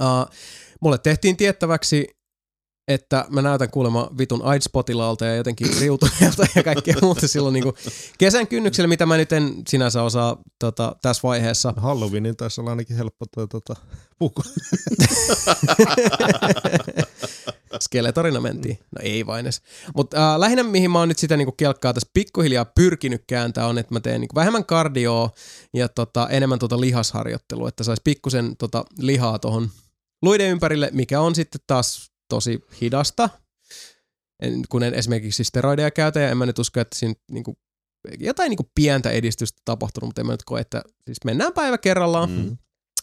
Uh, 0.03 0.35
mulle 0.81 0.99
tehtiin 0.99 1.37
tiettäväksi, 1.37 2.09
että 2.89 3.27
mä 3.31 3.43
näytän 3.43 3.71
kuulemma 3.71 4.11
vitun 4.19 4.43
AIDS-potilaalta 4.43 5.25
ja 5.25 5.37
jotenkin 5.37 5.69
riutuneelta 5.81 6.47
ja 6.55 6.63
kaikkea 6.63 6.95
muuta 7.03 7.29
silloin 7.29 7.53
niin 7.53 7.65
kesän 8.19 8.47
kynnyksellä, 8.47 8.89
mitä 8.89 9.07
mä 9.07 9.17
nyt 9.17 9.33
en 9.33 9.55
sinänsä 9.69 10.03
osaa 10.03 10.37
tota, 10.59 10.97
tässä 11.03 11.21
vaiheessa. 11.23 11.75
Halloweenin 11.77 12.37
taisi 12.37 12.61
olla 12.61 12.71
ainakin 12.71 12.97
helppo 12.97 13.27
toi 13.35 13.49
tota, 13.49 13.77
puku. 14.19 14.43
Skeletorina 17.81 18.41
mentiin. 18.41 18.79
No 18.79 19.01
ei 19.03 19.27
vain 19.27 19.47
edes. 19.47 19.63
Mutta 19.97 20.35
äh, 20.35 20.41
lähinnä 20.41 20.63
mihin 20.63 20.91
mä 20.91 20.99
oon 20.99 21.09
nyt 21.09 21.19
sitä 21.19 21.37
niinku 21.37 21.53
kelkkaa 21.53 21.93
tässä 21.93 22.11
pikkuhiljaa 22.15 22.65
pyrkinyt 22.65 23.25
kääntää 23.27 23.67
on, 23.67 23.79
että 23.79 23.95
mä 23.95 24.01
teen 24.01 24.21
niinku 24.21 24.35
vähemmän 24.35 24.65
kardioa 24.65 25.31
ja 25.75 25.89
tota, 25.89 26.29
enemmän 26.29 26.59
tota 26.59 26.81
lihasharjoittelua, 26.81 27.69
että 27.69 27.85
sais 27.85 28.01
pikkusen 28.05 28.57
tota 28.57 28.85
lihaa 28.99 29.39
tuohon 29.39 29.71
luiden 30.23 30.51
ympärille, 30.51 30.91
mikä 30.93 31.21
on 31.21 31.35
sitten 31.35 31.61
taas 31.67 32.12
tosi 32.33 32.65
hidasta. 32.81 33.29
En, 34.43 34.63
kun 34.69 34.83
en 34.83 34.95
esimerkiksi 34.95 35.45
steroideja 35.45 35.91
käytä 35.91 36.21
ja 36.21 36.31
en 36.31 36.37
mä 36.37 36.47
nyt 36.47 36.59
usko, 36.59 36.81
että 36.81 36.99
siinä 36.99 37.15
niinku, 37.31 37.59
jotain 38.19 38.51
niinku 38.51 38.71
pientä 38.75 39.11
edistystä 39.11 39.63
tapahtunut, 39.65 40.09
mutta 40.09 40.21
en 40.21 40.27
mä 40.27 40.33
nyt 40.33 40.45
koe, 40.45 40.61
että 40.61 40.83
siis 41.05 41.19
mennään 41.25 41.53
päivä 41.53 41.79
kerrallaan. 41.79 42.31
Mm 42.31 42.57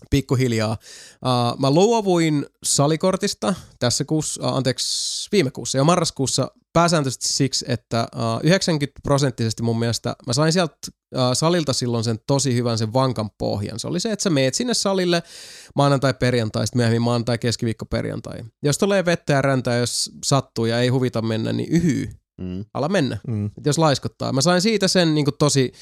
pikkuhiljaa. 0.09 0.77
Uh, 1.25 1.59
mä 1.59 1.71
luovuin 1.71 2.45
salikortista 2.63 3.53
tässä 3.79 4.05
kuussa, 4.05 4.49
uh, 4.49 4.55
anteeksi, 4.57 5.27
viime 5.31 5.51
kuussa 5.51 5.77
ja 5.77 5.83
marraskuussa 5.83 6.51
pääsääntöisesti 6.73 7.27
siksi, 7.27 7.65
että 7.67 8.07
uh, 8.15 8.39
90 8.43 8.99
prosenttisesti 9.03 9.63
mun 9.63 9.79
mielestä 9.79 10.15
mä 10.27 10.33
sain 10.33 10.53
sieltä 10.53 10.75
uh, 11.15 11.21
salilta 11.33 11.73
silloin 11.73 12.03
sen 12.03 12.19
tosi 12.27 12.55
hyvän 12.55 12.77
sen 12.77 12.93
vankan 12.93 13.29
pohjan. 13.37 13.79
Se 13.79 13.87
oli 13.87 13.99
se, 13.99 14.11
että 14.11 14.23
sä 14.23 14.29
meet 14.29 14.53
sinne 14.53 14.73
salille 14.73 15.23
maanantai 15.75 16.13
perjantai, 16.13 16.67
sitten 16.67 16.79
myöhemmin 16.79 17.01
maanantai 17.01 17.37
keskiviikko 17.37 17.85
perjantai. 17.85 18.43
Jos 18.63 18.77
tulee 18.77 19.05
vettä 19.05 19.33
ja 19.33 19.41
räntää, 19.41 19.77
jos 19.77 20.11
sattuu 20.25 20.65
ja 20.65 20.79
ei 20.79 20.87
huvita 20.87 21.21
mennä, 21.21 21.53
niin 21.53 21.69
yhyy, 21.71 22.09
Mm. 22.39 22.65
ala 22.73 22.89
mennä. 22.89 23.17
Mm. 23.27 23.45
Et 23.45 23.65
jos 23.65 23.77
laiskottaa. 23.77 24.33
Mä 24.33 24.41
sain 24.41 24.61
siitä 24.61 24.87
sen 24.87 25.15
niin 25.15 25.25
tosi 25.39 25.73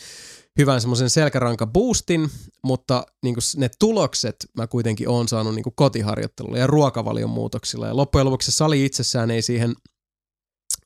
hyvän 0.58 0.82
semmoisen 0.82 1.10
selkäranka 1.10 1.68
boostin, 1.68 2.30
mutta 2.64 3.06
niin 3.24 3.36
ne 3.58 3.70
tulokset 3.80 4.36
mä 4.54 4.68
kuitenkin 4.68 5.10
oon 5.10 5.28
saanut 5.28 5.56
niin 5.56 5.66
kotiharjoittelulla 5.76 6.58
ja 6.58 6.68
ruokavalion 6.68 7.30
muutoksilla. 7.30 7.88
Ja 7.88 7.96
loppujen 7.96 8.26
lopuksi 8.26 8.52
se 8.52 8.56
sali 8.56 8.86
itsessään 8.86 9.32
ei 9.32 9.42
siihen 9.42 9.76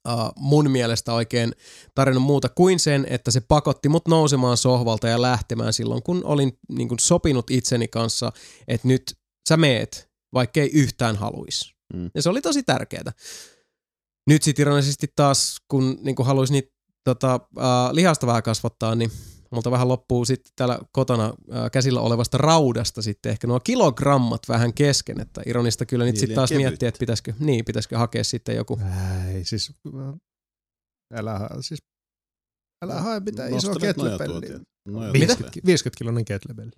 uh, 0.09 0.31
mun 0.35 0.71
mielestä 0.71 1.13
oikein 1.13 1.51
tarjonnut 1.95 2.23
muuta 2.23 2.49
kuin 2.49 2.79
sen, 2.79 3.07
että 3.09 3.31
se 3.31 3.41
pakotti 3.41 3.89
mut 3.89 4.07
nousemaan 4.07 4.57
sohvalta 4.57 5.07
ja 5.07 5.21
lähtemään 5.21 5.73
silloin, 5.73 6.03
kun 6.03 6.21
olin 6.25 6.57
niin 6.69 6.87
kuin 6.87 6.99
sopinut 6.99 7.51
itseni 7.51 7.87
kanssa, 7.87 8.31
että 8.67 8.87
nyt 8.87 9.17
sä 9.49 9.57
meet, 9.57 10.09
vaikka 10.33 10.59
ei 10.59 10.69
yhtään 10.73 11.15
haluisi. 11.15 11.73
Mm. 11.93 12.09
Ja 12.15 12.21
se 12.21 12.29
oli 12.29 12.41
tosi 12.41 12.63
tärkeää. 12.63 13.11
Nyt 14.27 14.43
sitten 14.43 14.63
ironisesti 14.63 15.07
taas, 15.15 15.55
kun 15.67 15.97
niin 16.01 16.15
kuin 16.15 16.25
haluaisi 16.25 16.53
niitä 16.53 16.71
tota, 17.03 17.35
uh, 17.35 17.63
lihasta 17.91 18.27
vähän 18.27 18.43
kasvattaa, 18.43 18.95
niin 18.95 19.11
multa 19.51 19.71
vähän 19.71 19.87
loppuu 19.87 20.25
sitten 20.25 20.53
täällä 20.55 20.79
kotona 20.91 21.29
uh, 21.29 21.55
käsillä 21.71 22.01
olevasta 22.01 22.37
raudasta 22.37 23.01
sitten 23.01 23.29
ehkä 23.31 23.47
nuo 23.47 23.59
kilogrammat 23.59 24.41
vähän 24.49 24.73
kesken, 24.73 25.21
että 25.21 25.41
ironista 25.45 25.85
kyllä 25.85 26.05
nyt 26.05 26.13
Niin, 26.13 26.19
sitten 26.19 26.35
taas 26.35 26.49
kevyttä. 26.49 26.69
miettiä, 26.69 26.89
että 26.89 26.99
pitäisikö, 26.99 27.33
niin, 27.39 27.65
pitäisikö 27.65 27.97
hakea 27.97 28.23
sitten 28.23 28.55
joku. 28.55 28.79
Ei, 29.33 29.45
siis 29.45 29.73
älä, 31.13 31.39
ha- 31.39 31.49
siis, 31.61 31.79
älä 32.85 33.01
hae 33.01 33.19
mitään 33.19 33.53
isoa 33.53 33.75
kettlebelliä. 33.75 34.17
nojatuotia. 34.27 34.59
Nojatuotia. 34.87 35.13
50, 35.27 35.59
50 35.65 35.97
kilonen 35.97 36.25
kettlebelli. 36.25 36.71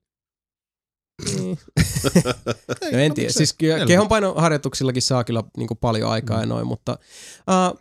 Niin. 1.35 1.59
No 2.91 2.97
en 2.99 3.13
tiedä, 3.13 3.31
siis 3.31 3.53
kyllä 3.53 3.85
kehonpainoharjoituksillakin 3.85 5.01
saa 5.01 5.23
kyllä 5.23 5.43
niin 5.57 5.67
kuin 5.67 5.77
paljon 5.77 6.11
aikaa 6.11 6.39
ja 6.39 6.45
noin, 6.45 6.67
mutta 6.67 6.97
uh, 7.73 7.79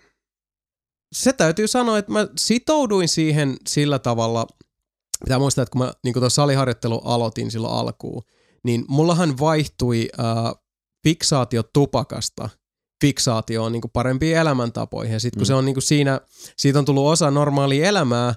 se 1.15 1.33
täytyy 1.33 1.67
sanoa, 1.69 1.99
että 1.99 2.13
mä 2.13 2.29
sitouduin 2.39 3.09
siihen 3.09 3.57
sillä 3.69 3.99
tavalla, 3.99 4.47
pitää 5.25 5.39
muistaa, 5.39 5.63
että 5.63 5.73
kun 5.73 5.79
mä 5.79 5.93
niin 6.05 6.15
tuon 6.15 6.31
saliharjoittelu 6.31 6.99
aloitin 6.99 7.51
silloin 7.51 7.75
alkuun, 7.75 8.23
niin 8.65 8.85
mullahan 8.89 9.39
vaihtui 9.39 10.09
uh, 10.19 10.63
fiksaatio 11.05 11.63
tupakasta 11.63 12.49
fiksaatioon 13.01 13.73
niin 13.73 13.83
parempiin 13.93 14.37
elämäntapoihin. 14.37 15.13
Ja 15.13 15.21
sitten 15.21 15.39
kun 15.39 15.45
Mm. 15.45 15.47
se 15.47 15.55
on 15.55 15.65
niin 15.65 15.83
siinä, 15.83 16.21
siitä 16.57 16.79
on 16.79 16.85
tullut 16.85 17.07
osa 17.07 17.31
normaalia 17.31 17.89
elämää, 17.89 18.35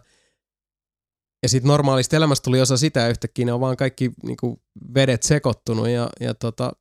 ja 1.43 1.49
sitten 1.49 1.67
normaalista 1.67 2.15
elämästä 2.15 2.43
tuli 2.43 2.61
osa 2.61 2.77
sitä 2.77 2.99
ja 2.99 3.07
yhtäkkiä 3.09 3.45
ne 3.45 3.53
on 3.53 3.59
vaan 3.59 3.77
kaikki 3.77 4.11
niinku 4.23 4.61
vedet 4.93 5.23
sekoittunut 5.23 5.89
ja, 5.89 6.09
ja 6.19 6.33
tota, 6.33 6.71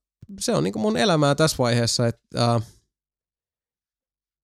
se 0.41 0.53
on 0.53 0.65
niinku 0.65 0.79
mun 0.79 0.97
elämää 0.97 1.35
tässä 1.35 1.57
vaiheessa, 1.59 2.07
että 2.07 2.55
äh, 2.55 2.63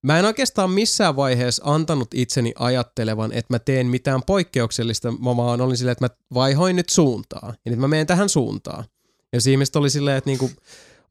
mä 0.02 0.18
en 0.18 0.24
oikeastaan 0.24 0.70
missään 0.70 1.16
vaiheessa 1.16 1.62
antanut 1.66 2.08
itseni 2.14 2.52
ajattelevan, 2.58 3.32
että 3.32 3.54
mä 3.54 3.58
teen 3.58 3.86
mitään 3.86 4.22
poikkeuksellista, 4.22 5.12
mä 5.12 5.36
vaan 5.36 5.60
olin 5.60 5.76
silleen, 5.76 5.92
että 5.92 6.04
mä 6.04 6.10
vaihoin 6.34 6.76
nyt 6.76 6.88
suuntaa 6.88 7.54
ja 7.64 7.70
nyt 7.70 7.80
mä 7.80 7.88
menen 7.88 8.06
tähän 8.06 8.28
suuntaan. 8.28 8.84
Ja 9.32 9.38
ihmiset 9.50 9.76
oli 9.76 9.90
silleen, 9.90 10.16
että 10.16 10.30
niinku, 10.30 10.50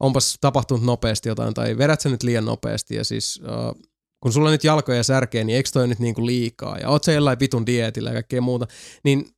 onpas 0.00 0.38
tapahtunut 0.40 0.84
nopeasti 0.84 1.28
jotain 1.28 1.54
tai 1.54 1.78
vedät 1.78 2.00
sä 2.00 2.08
nyt 2.08 2.22
liian 2.22 2.44
nopeasti 2.44 2.94
ja 2.94 3.04
siis 3.04 3.40
äh, 3.48 3.82
kun 4.20 4.32
sulla 4.32 4.50
nyt 4.50 4.64
jalkoja 4.64 5.02
särkee, 5.02 5.44
niin 5.44 5.56
eikö 5.56 5.70
toi 5.72 5.88
nyt 5.88 5.98
niinku 5.98 6.26
liikaa 6.26 6.78
ja 6.78 6.88
oot 6.88 7.04
sä 7.04 7.12
jollain 7.12 7.40
vitun 7.40 7.66
dietillä 7.66 8.10
ja 8.10 8.14
kaikkea 8.14 8.40
muuta, 8.40 8.66
niin 9.04 9.28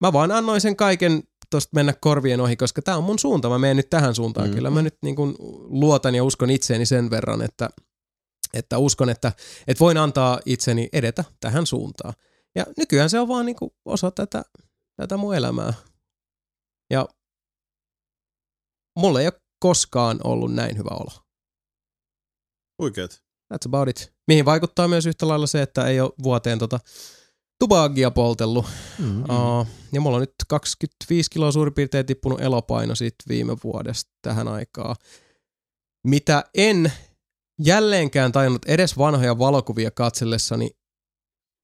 mä 0.00 0.12
vaan 0.12 0.32
annoin 0.32 0.60
sen 0.60 0.76
kaiken 0.76 1.22
tosta 1.50 1.70
mennä 1.74 1.94
korvien 2.00 2.40
ohi, 2.40 2.56
koska 2.56 2.82
tämä 2.82 2.96
on 2.96 3.04
mun 3.04 3.18
suunta, 3.18 3.48
mä 3.48 3.58
menen 3.58 3.76
nyt 3.76 3.90
tähän 3.90 4.14
suuntaan. 4.14 4.48
Mm. 4.48 4.54
Kyllä 4.54 4.70
mä 4.70 4.82
nyt 4.82 4.96
niinku 5.02 5.34
luotan 5.68 6.14
ja 6.14 6.24
uskon 6.24 6.50
itseeni 6.50 6.86
sen 6.86 7.10
verran, 7.10 7.42
että, 7.42 7.70
että 8.54 8.78
uskon, 8.78 9.10
että, 9.10 9.32
että 9.66 9.80
voin 9.80 9.96
antaa 9.96 10.40
itseni 10.46 10.88
edetä 10.92 11.24
tähän 11.40 11.66
suuntaan. 11.66 12.14
Ja 12.54 12.66
nykyään 12.76 13.10
se 13.10 13.20
on 13.20 13.28
vaan 13.28 13.46
niinku 13.46 13.76
osa 13.84 14.10
tätä, 14.10 14.42
tätä 14.96 15.16
mun 15.16 15.34
elämää. 15.34 15.72
Ja 16.90 17.08
mulla 18.98 19.20
ei 19.20 19.26
ole 19.26 19.40
koskaan 19.58 20.20
ollut 20.24 20.54
näin 20.54 20.78
hyvä 20.78 20.90
olo. 20.90 21.10
Huikeet. 22.82 23.24
That's 23.54 23.66
about 23.66 23.88
it. 23.88 24.12
Mihin 24.26 24.44
vaikuttaa 24.44 24.88
myös 24.88 25.06
yhtä 25.06 25.28
lailla 25.28 25.46
se, 25.46 25.62
että 25.62 25.86
ei 25.86 26.00
ole 26.00 26.12
vuoteen 26.22 26.58
tota 26.58 26.80
tubagia 27.58 28.10
poltellut. 28.10 28.66
Mm. 28.98 29.22
Uh, 29.22 29.66
ja 29.92 30.00
mulla 30.00 30.16
on 30.16 30.20
nyt 30.20 30.34
25 30.48 31.30
kiloa 31.30 31.52
suurin 31.52 31.74
piirtein 31.74 32.06
tippunut 32.06 32.40
elopaino 32.40 32.94
siitä 32.94 33.24
viime 33.28 33.56
vuodesta 33.64 34.10
tähän 34.22 34.48
aikaan. 34.48 34.96
Mitä 36.06 36.44
en 36.54 36.92
jälleenkään 37.58 38.32
tajunnut 38.32 38.64
edes 38.64 38.98
vanhoja 38.98 39.38
valokuvia 39.38 39.90
katsellessani 39.90 40.70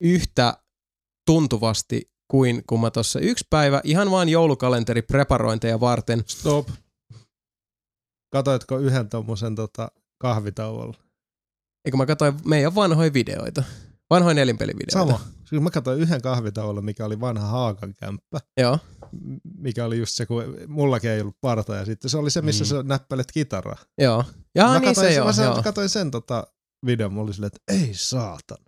yhtä 0.01 0.63
tuntuvasti 1.27 2.11
kuin 2.31 2.63
kun 2.67 2.81
mä 2.81 2.91
tuossa 2.91 3.21
yksi 3.21 3.47
päivä 3.51 3.81
ihan 3.85 4.11
vaan 4.11 4.29
joulukalenteri 4.29 5.03
preparointeja 5.03 5.81
varten. 5.81 6.25
Stop. 6.27 6.69
Katoitko 8.33 8.79
yhden 8.79 9.09
tommosen 9.09 9.55
tota, 9.55 9.91
kahvitauolla? 10.19 10.97
Eikö 11.85 11.97
mä 11.97 12.07
katsoin 12.07 12.35
meidän 12.45 12.75
vanhoja 12.75 13.13
videoita. 13.13 13.65
Vanhoja 14.11 14.35
nelinpelivideoita. 14.35 15.13
Sama. 15.13 15.40
Siis 15.51 15.63
mä 15.63 15.71
katsoin 15.71 16.01
yhden 16.01 16.23
kahvitauolla, 16.23 16.83
mikä 16.83 17.05
oli 17.05 17.21
vanha 17.21 17.47
Haakan 17.47 17.95
kämppä, 17.95 18.39
Joo. 18.61 18.79
mikä 19.59 19.85
oli 19.85 19.99
just 19.99 20.15
se, 20.15 20.27
kun 20.27 20.45
mullakin 20.69 21.11
ei 21.11 21.21
ollut 21.21 21.37
parta, 21.41 21.75
ja 21.75 21.85
sitten 21.85 22.11
se 22.11 22.19
oli 22.19 22.31
se, 22.31 22.43
missä 22.43 22.65
Mm. 22.65 22.69
sä 22.69 22.83
näppäilet 22.83 23.33
kitaraa. 23.33 23.77
Joo. 23.99 24.25
Ja 24.55 24.65
mä 24.67 24.73
niin 24.79 24.83
katsoin, 24.85 25.09
se 25.09 25.15
joo. 25.15 25.27
mä 25.27 25.33
sen, 25.33 25.45
joo. 25.45 25.63
katsoin 25.63 25.89
sen 25.89 26.11
tota, 26.11 26.47
videon, 26.87 27.13
mulla 27.13 27.25
oli 27.27 27.35
silleen, 27.35 27.51
että 27.57 27.73
ei 27.83 27.91
saatan. 27.93 28.59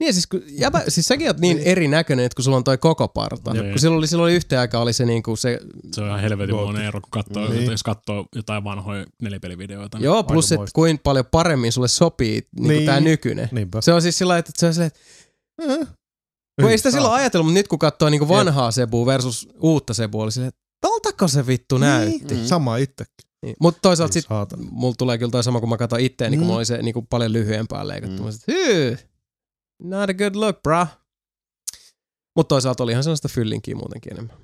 Niin 0.00 0.14
siis, 0.14 0.26
kun, 0.26 0.42
jäbä, 0.46 0.82
siis 0.88 1.06
säkin 1.08 1.26
oot 1.26 1.38
niin 1.40 1.58
erinäköinen, 1.58 2.24
että 2.26 2.36
kun 2.36 2.44
sulla 2.44 2.56
on 2.56 2.64
toi 2.64 2.78
koko 2.78 3.08
parta. 3.08 3.52
Niin. 3.52 3.70
Kun 3.70 3.78
silloin 3.80 3.98
oli, 3.98 4.06
silloin 4.06 4.24
oli 4.30 4.34
yhteen 4.36 4.60
aikaan 4.60 4.82
oli 4.82 4.92
se, 4.92 5.04
niinku, 5.04 5.36
se 5.36 5.60
Se 5.92 6.00
on 6.00 6.06
ihan 6.08 6.20
helvetin 6.20 6.54
monen 6.54 6.84
ero, 6.84 7.00
kun 7.00 7.10
katsoo, 7.10 7.48
Niin. 7.48 7.70
jos 7.70 7.82
katsoo 7.82 8.26
jotain 8.36 8.64
vanhoja 8.64 9.06
nelipelivideoita. 9.22 9.98
niin 9.98 10.04
joo, 10.04 10.22
plus 10.24 10.52
että 10.52 10.66
kuinka 10.72 11.00
paljon 11.04 11.24
paremmin 11.30 11.72
sulle 11.72 11.88
sopii 11.88 12.32
niin 12.32 12.48
Niin. 12.62 12.68
niin. 12.68 12.86
tää 12.86 13.00
nykyinen. 13.00 13.48
Niinpä. 13.52 13.80
Se 13.80 13.92
on 13.92 14.02
siis 14.02 14.18
sillä 14.18 14.38
että 14.38 14.52
se 14.56 14.66
on 14.66 14.74
silleen, 14.74 14.86
että 14.94 15.00
Eh. 15.82 15.86
Kun 16.62 16.70
ei 16.70 16.78
sitä 16.78 16.90
silloin 16.90 17.14
ajatellut, 17.14 17.46
mutta 17.46 17.58
nyt 17.58 17.68
kun 17.68 17.78
katsoo 17.78 18.10
niinku 18.10 18.28
vanhaa 18.28 18.70
Sebua 18.70 19.06
versus 19.06 19.48
uutta 19.60 19.94
Sebua, 19.94 20.22
oli 20.24 20.32
silleen, 20.32 20.48
että 20.48 20.60
toltako 20.80 21.28
se 21.28 21.46
vittu 21.46 21.78
näytti. 21.78 22.34
Niin. 22.34 22.48
Sama 22.48 22.76
itsekin. 22.76 23.30
Niin. 23.46 23.56
Mutta 23.60 23.78
toisaalta 23.82 24.12
sit 24.12 24.26
saatana. 24.28 24.62
mulla 24.70 24.94
tulee 24.98 25.18
kyllä 25.18 25.30
toi 25.30 25.44
sama, 25.44 25.60
kun 25.60 25.68
mä 25.68 25.76
katson 25.76 26.00
itteeni, 26.00 26.36
mm. 26.36 26.40
kun 26.40 26.44
Mm. 26.44 26.46
mulla 26.46 26.58
oli 26.58 26.64
se 26.64 26.82
niinku 26.82 27.02
paljon 27.02 27.32
lyhyempää 27.32 27.88
leikattu. 27.88 28.22
Mm. 28.22 28.28
Mm. 28.28 28.34
Mä 28.52 28.54
hyy, 28.54 28.98
not 29.82 30.10
a 30.10 30.14
good 30.14 30.34
look, 30.34 30.62
bra. 30.62 30.86
Mutta 32.36 32.48
toisaalta 32.48 32.82
oli 32.82 32.92
ihan 32.92 33.04
sellaista 33.04 33.28
fyllinkiä 33.28 33.74
muutenkin 33.74 34.12
enemmän. 34.12 34.36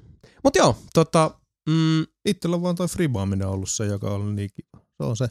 Mutta 0.44 0.58
joo, 0.58 0.76
tota, 0.94 1.40
mm, 1.68 2.04
Itsellä 2.28 2.56
on 2.56 2.62
vaan 2.62 2.76
toi 2.76 2.88
fribaaminen 2.88 3.48
ollut 3.48 3.70
se, 3.70 3.86
joka 3.86 4.10
on 4.10 4.36
niin 4.36 4.50
kiva. 4.54 4.84
Se 4.96 5.02
on 5.08 5.16
se, 5.16 5.28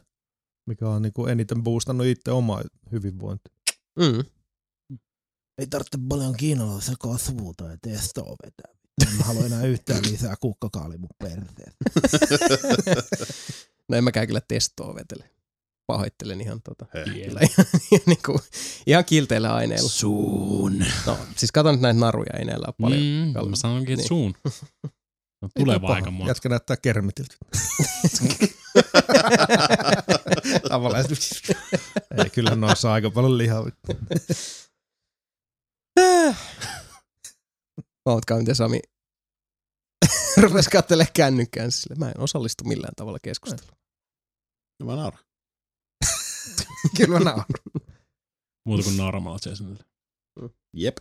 mikä 0.68 0.90
on 0.90 1.02
niinku 1.02 1.26
eniten 1.26 1.64
boostannut 1.64 2.08
itse 2.08 2.32
omaa 2.32 2.62
hyvinvointia. 2.92 3.54
mm. 4.00 4.24
Ei 5.58 5.67
tarvitse 5.67 5.98
paljon 6.09 6.38
kiinalaisia 6.38 6.95
kasvuuta 7.00 7.64
ja 7.64 7.77
testoa 7.82 8.35
vetää. 8.45 8.72
En 9.08 9.14
mä 9.17 9.24
halua 9.24 9.45
enää 9.45 9.66
yhtään 9.66 10.01
lisää 10.11 10.35
kukkakaali 10.40 10.98
mun 10.98 11.09
perseeseen. 11.24 11.74
No 13.90 13.98
en 13.98 14.03
mäkään 14.03 14.27
kyllä 14.27 14.42
testoa 14.48 14.95
vetele. 14.95 15.30
Pahoittelen 15.88 16.42
ihan 16.42 16.61
tota. 16.61 16.85
Kyllä 16.85 17.40
ihan, 17.50 17.66
niinku, 18.06 18.40
ihan 18.88 19.06
kilteillä 19.06 19.56
aineilla. 19.56 19.90
Suun. 19.90 20.85
No, 21.06 21.17
siis 21.35 21.51
katon 21.51 21.74
nyt 21.74 21.82
näitä 21.82 22.00
naruja, 22.00 22.34
ei 22.40 22.45
näillä 22.45 22.66
ole 22.67 22.74
paljon. 22.82 23.01
Mm, 23.01 23.50
mä 23.50 23.56
sanonkin, 23.56 23.93
että 23.93 24.01
niin. 24.01 24.08
suun. 24.08 24.34
No, 25.42 25.50
Ei 25.56 25.64
tuleva 25.64 25.88
aika 25.88 26.11
monta. 26.11 26.30
Jätkä 26.30 26.50
näyttää 26.50 26.77
kermitiltä. 26.77 27.35
Tavallaan. 30.69 31.06
Ei, 32.17 32.30
kyllä 32.30 32.56
noissa 32.56 32.93
aika 32.93 33.11
paljon 33.11 33.38
lihaa. 33.38 33.66
Ootkaa 38.06 38.38
miten 38.38 38.56
Sami 38.56 38.80
rupesi 40.42 40.70
katselemaan 40.70 41.14
kännykkään 41.14 41.72
sille. 41.72 41.96
Mä 41.96 42.10
en 42.10 42.20
osallistu 42.20 42.64
millään 42.64 42.94
tavalla 42.96 43.20
keskusteluun. 43.22 43.78
No 44.80 44.86
mä 44.86 44.96
nauran. 44.96 45.24
kyllä 46.98 47.20
mä 47.20 47.26
nauran. 47.26 47.86
Muuta 48.66 48.84
kuin 48.84 48.98
nauramalla 48.98 49.40
Jasonille. 49.46 49.84
Jep. 50.74 50.98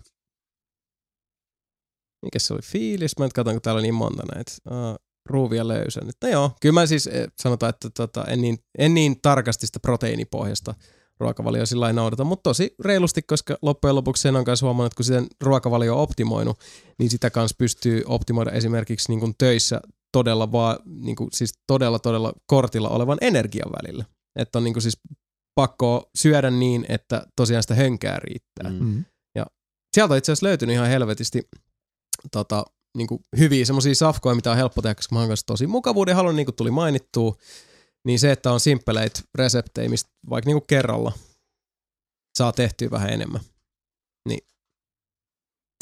Mikä 2.25 2.39
se 2.39 2.55
oli 2.55 2.63
fiilis? 2.63 3.19
Mä 3.19 3.25
nyt 3.25 3.33
katson, 3.33 3.55
kun 3.55 3.63
täällä 3.63 3.79
on 3.79 3.83
niin 3.83 3.95
monta 3.95 4.23
näitä. 4.35 4.53
Uh, 4.71 4.97
ruuvia 5.27 5.69
löysä 5.69 6.01
nyt. 6.01 6.17
No 6.23 6.29
joo, 6.29 6.57
kyllä 6.61 6.73
mä 6.73 6.87
siis 6.87 7.07
eh, 7.07 7.27
sanotaan, 7.43 7.71
että 7.71 7.91
tota, 7.91 8.25
en, 8.25 8.41
niin, 8.41 8.59
en 8.79 8.95
niin 8.95 9.21
tarkasti 9.21 9.67
sitä 9.67 9.81
proteiinipohjasta 9.81 10.75
ruokavalio 11.20 11.67
sillä 11.67 11.84
lailla 11.84 12.01
noudata, 12.01 12.25
mutta 12.25 12.43
tosi 12.43 12.75
reilusti, 12.84 13.23
koska 13.23 13.59
loppujen 13.62 13.94
lopuksi 13.94 14.23
sen 14.23 14.36
on 14.36 14.44
kanssa 14.44 14.67
huomannut, 14.67 14.93
että 14.93 14.97
kun 14.97 15.05
sen 15.05 15.26
ruokavalio 15.41 15.94
on 15.94 16.01
optimoinut, 16.01 16.59
niin 16.99 17.10
sitä 17.10 17.31
kanssa 17.31 17.57
pystyy 17.59 18.02
optimoida 18.07 18.51
esimerkiksi 18.51 19.12
niin 19.12 19.20
kuin 19.20 19.34
töissä 19.39 19.81
todella 20.12 20.52
vaan, 20.52 20.78
niin 20.84 21.17
kuin, 21.17 21.28
siis 21.33 21.52
todella 21.67 21.99
todella 21.99 22.33
kortilla 22.47 22.89
olevan 22.89 23.18
energian 23.20 23.73
välillä. 23.83 24.05
Että 24.39 24.59
on 24.59 24.65
niin 24.65 24.75
kuin 24.75 24.83
siis 24.83 24.99
pakko 25.55 26.10
syödä 26.17 26.51
niin, 26.51 26.86
että 26.89 27.26
tosiaan 27.36 27.62
sitä 27.62 27.75
hönkää 27.75 28.18
riittää. 28.18 28.70
Mm. 28.70 28.86
Mm. 28.86 29.05
Sieltä 29.94 30.15
on 30.15 30.18
itse 30.18 30.33
asiassa 30.33 30.47
löytynyt 30.47 30.75
ihan 30.75 30.89
helvetisti 30.89 31.43
tota, 32.33 32.65
niin 32.97 33.07
kuin 33.07 33.20
hyviä 33.39 33.65
semmoisia 33.65 33.94
safkoja, 33.94 34.34
mitä 34.34 34.51
on 34.51 34.57
helppo 34.57 34.83
tehdä, 34.83 34.94
koska 34.94 35.15
mä 35.15 35.18
oon 35.18 35.28
kanssa 35.28 35.47
tosi 35.47 35.67
mukavuuden 35.67 36.17
halunnut, 36.17 36.36
niin 36.36 36.47
kuin 36.47 36.57
tuli 36.57 36.70
mainittua, 36.70 37.36
niin 38.07 38.18
se, 38.18 38.33
että 38.33 38.52
on 38.52 38.60
simppeleitä 38.60 39.20
reseptejä, 39.34 39.89
mistä 39.89 40.10
vaikka 40.31 40.49
niin 40.49 40.55
kuin 40.60 40.66
kerralla 40.66 41.12
saa 42.39 42.52
tehtyä 42.52 42.91
vähän 42.91 43.10
enemmän. 43.10 43.41
Niin. 44.28 44.47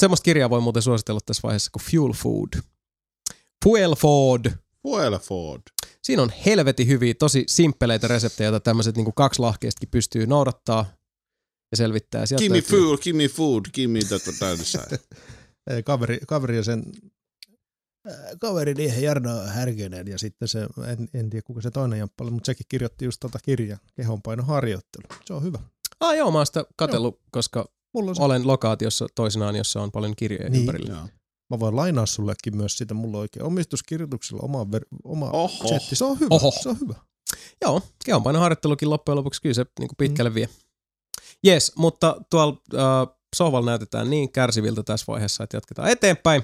Semmoista 0.03 0.23
kirjaa 0.23 0.49
voi 0.49 0.61
muuten 0.61 0.81
suositella 0.81 1.19
tässä 1.25 1.41
vaiheessa 1.43 1.71
kuin 1.71 1.83
Fuel 1.91 2.13
Food. 2.13 2.61
Fuel 3.63 3.95
Food. 3.95 4.45
Fuel 4.81 5.19
Ford. 5.19 5.61
Siinä 6.03 6.21
on 6.21 6.31
helvetin 6.45 6.87
hyviä, 6.87 7.13
tosi 7.13 7.43
simppeleitä 7.47 8.07
reseptejä, 8.07 8.47
joita 8.49 8.59
tämmöiset 8.59 8.97
niin 8.97 9.13
kaksi 9.15 9.39
lahkeistakin 9.39 9.89
pystyy 9.89 10.27
noudattaa 10.27 10.85
ja 11.71 11.77
selvittää. 11.77 12.25
Sieltä 12.25 12.41
Give 12.41 12.53
me 12.53 12.55
löytyy- 12.55 12.79
food, 12.79 12.97
give 13.03 13.17
me 13.17 13.27
food, 13.27 13.65
give 13.73 13.87
me 13.87 13.99
that 13.99 14.21
what 14.27 14.53
I 14.55 14.59
decide. 14.59 14.99
Ei, 15.67 15.83
kaveri, 15.83 16.19
kaveri 16.27 16.55
ja 16.55 16.63
sen, 16.63 16.83
Kaveri 18.39 18.73
niin 18.73 19.01
Jarno 19.03 19.29
Härkönen 19.45 20.07
ja 20.07 20.17
sitten 20.17 20.47
se, 20.47 20.59
en, 20.87 21.09
en 21.13 21.29
tiedä 21.29 21.43
kuka 21.45 21.61
se 21.61 21.71
toinen 21.71 21.99
jamppa 21.99 22.23
oli, 22.23 22.31
mutta 22.31 22.45
sekin 22.45 22.65
kirjoitti 22.69 23.05
just 23.05 23.19
tota 23.19 23.39
kirjaa, 23.43 23.79
kehonpainoharjoittelu. 23.95 25.19
Se 25.25 25.33
on 25.33 25.43
hyvä. 25.43 25.59
Ah 25.99 26.15
joo, 26.15 26.31
mä 26.31 26.37
oon 26.37 26.45
sitä 26.45 26.65
katsellut, 26.75 27.19
koska 27.31 27.65
Mulla 27.93 28.09
on 28.11 28.15
se. 28.15 28.21
olen 28.23 28.47
lokaatiossa 28.47 29.07
toisinaan, 29.15 29.55
jossa 29.55 29.81
on 29.81 29.91
paljon 29.91 30.15
kirjoja 30.15 30.43
Niin. 30.43 30.51
niin. 30.51 30.61
ympärillä. 30.61 30.93
Joo. 30.93 31.07
Mä 31.49 31.59
voin 31.59 31.75
lainaa 31.75 32.05
sullekin 32.05 32.57
myös 32.57 32.77
sitä. 32.77 32.93
Mulla 32.93 33.17
on 33.17 33.21
oikein 33.21 33.45
omistuskirjoituksella 33.45 34.41
oma, 34.43 34.71
ver, 34.71 34.85
oma 35.03 35.29
Oho. 35.31 35.67
setti. 35.67 35.95
Se 35.95 36.05
on 36.05 36.19
hyvä. 36.19 36.35
Oho. 36.35 36.51
Se 36.63 36.69
on 36.69 36.79
hyvä. 36.79 36.95
Joo, 37.61 37.81
kehonpainoharjoittelukin 38.05 38.89
loppujen 38.89 39.15
lopuksi 39.17 39.41
kyllä 39.41 39.53
se 39.53 39.65
niin 39.79 39.89
pitkälle 39.97 40.33
vie. 40.33 40.49
Yes, 41.47 41.71
mutta 41.75 42.21
tuolla 42.29 42.61
äh, 42.73 43.15
sohvalla 43.35 43.71
näytetään 43.71 44.09
niin 44.09 44.31
kärsiviltä 44.31 44.83
tässä 44.83 45.05
vaiheessa, 45.07 45.43
että 45.43 45.57
jatketaan 45.57 45.89
eteenpäin. 45.89 46.43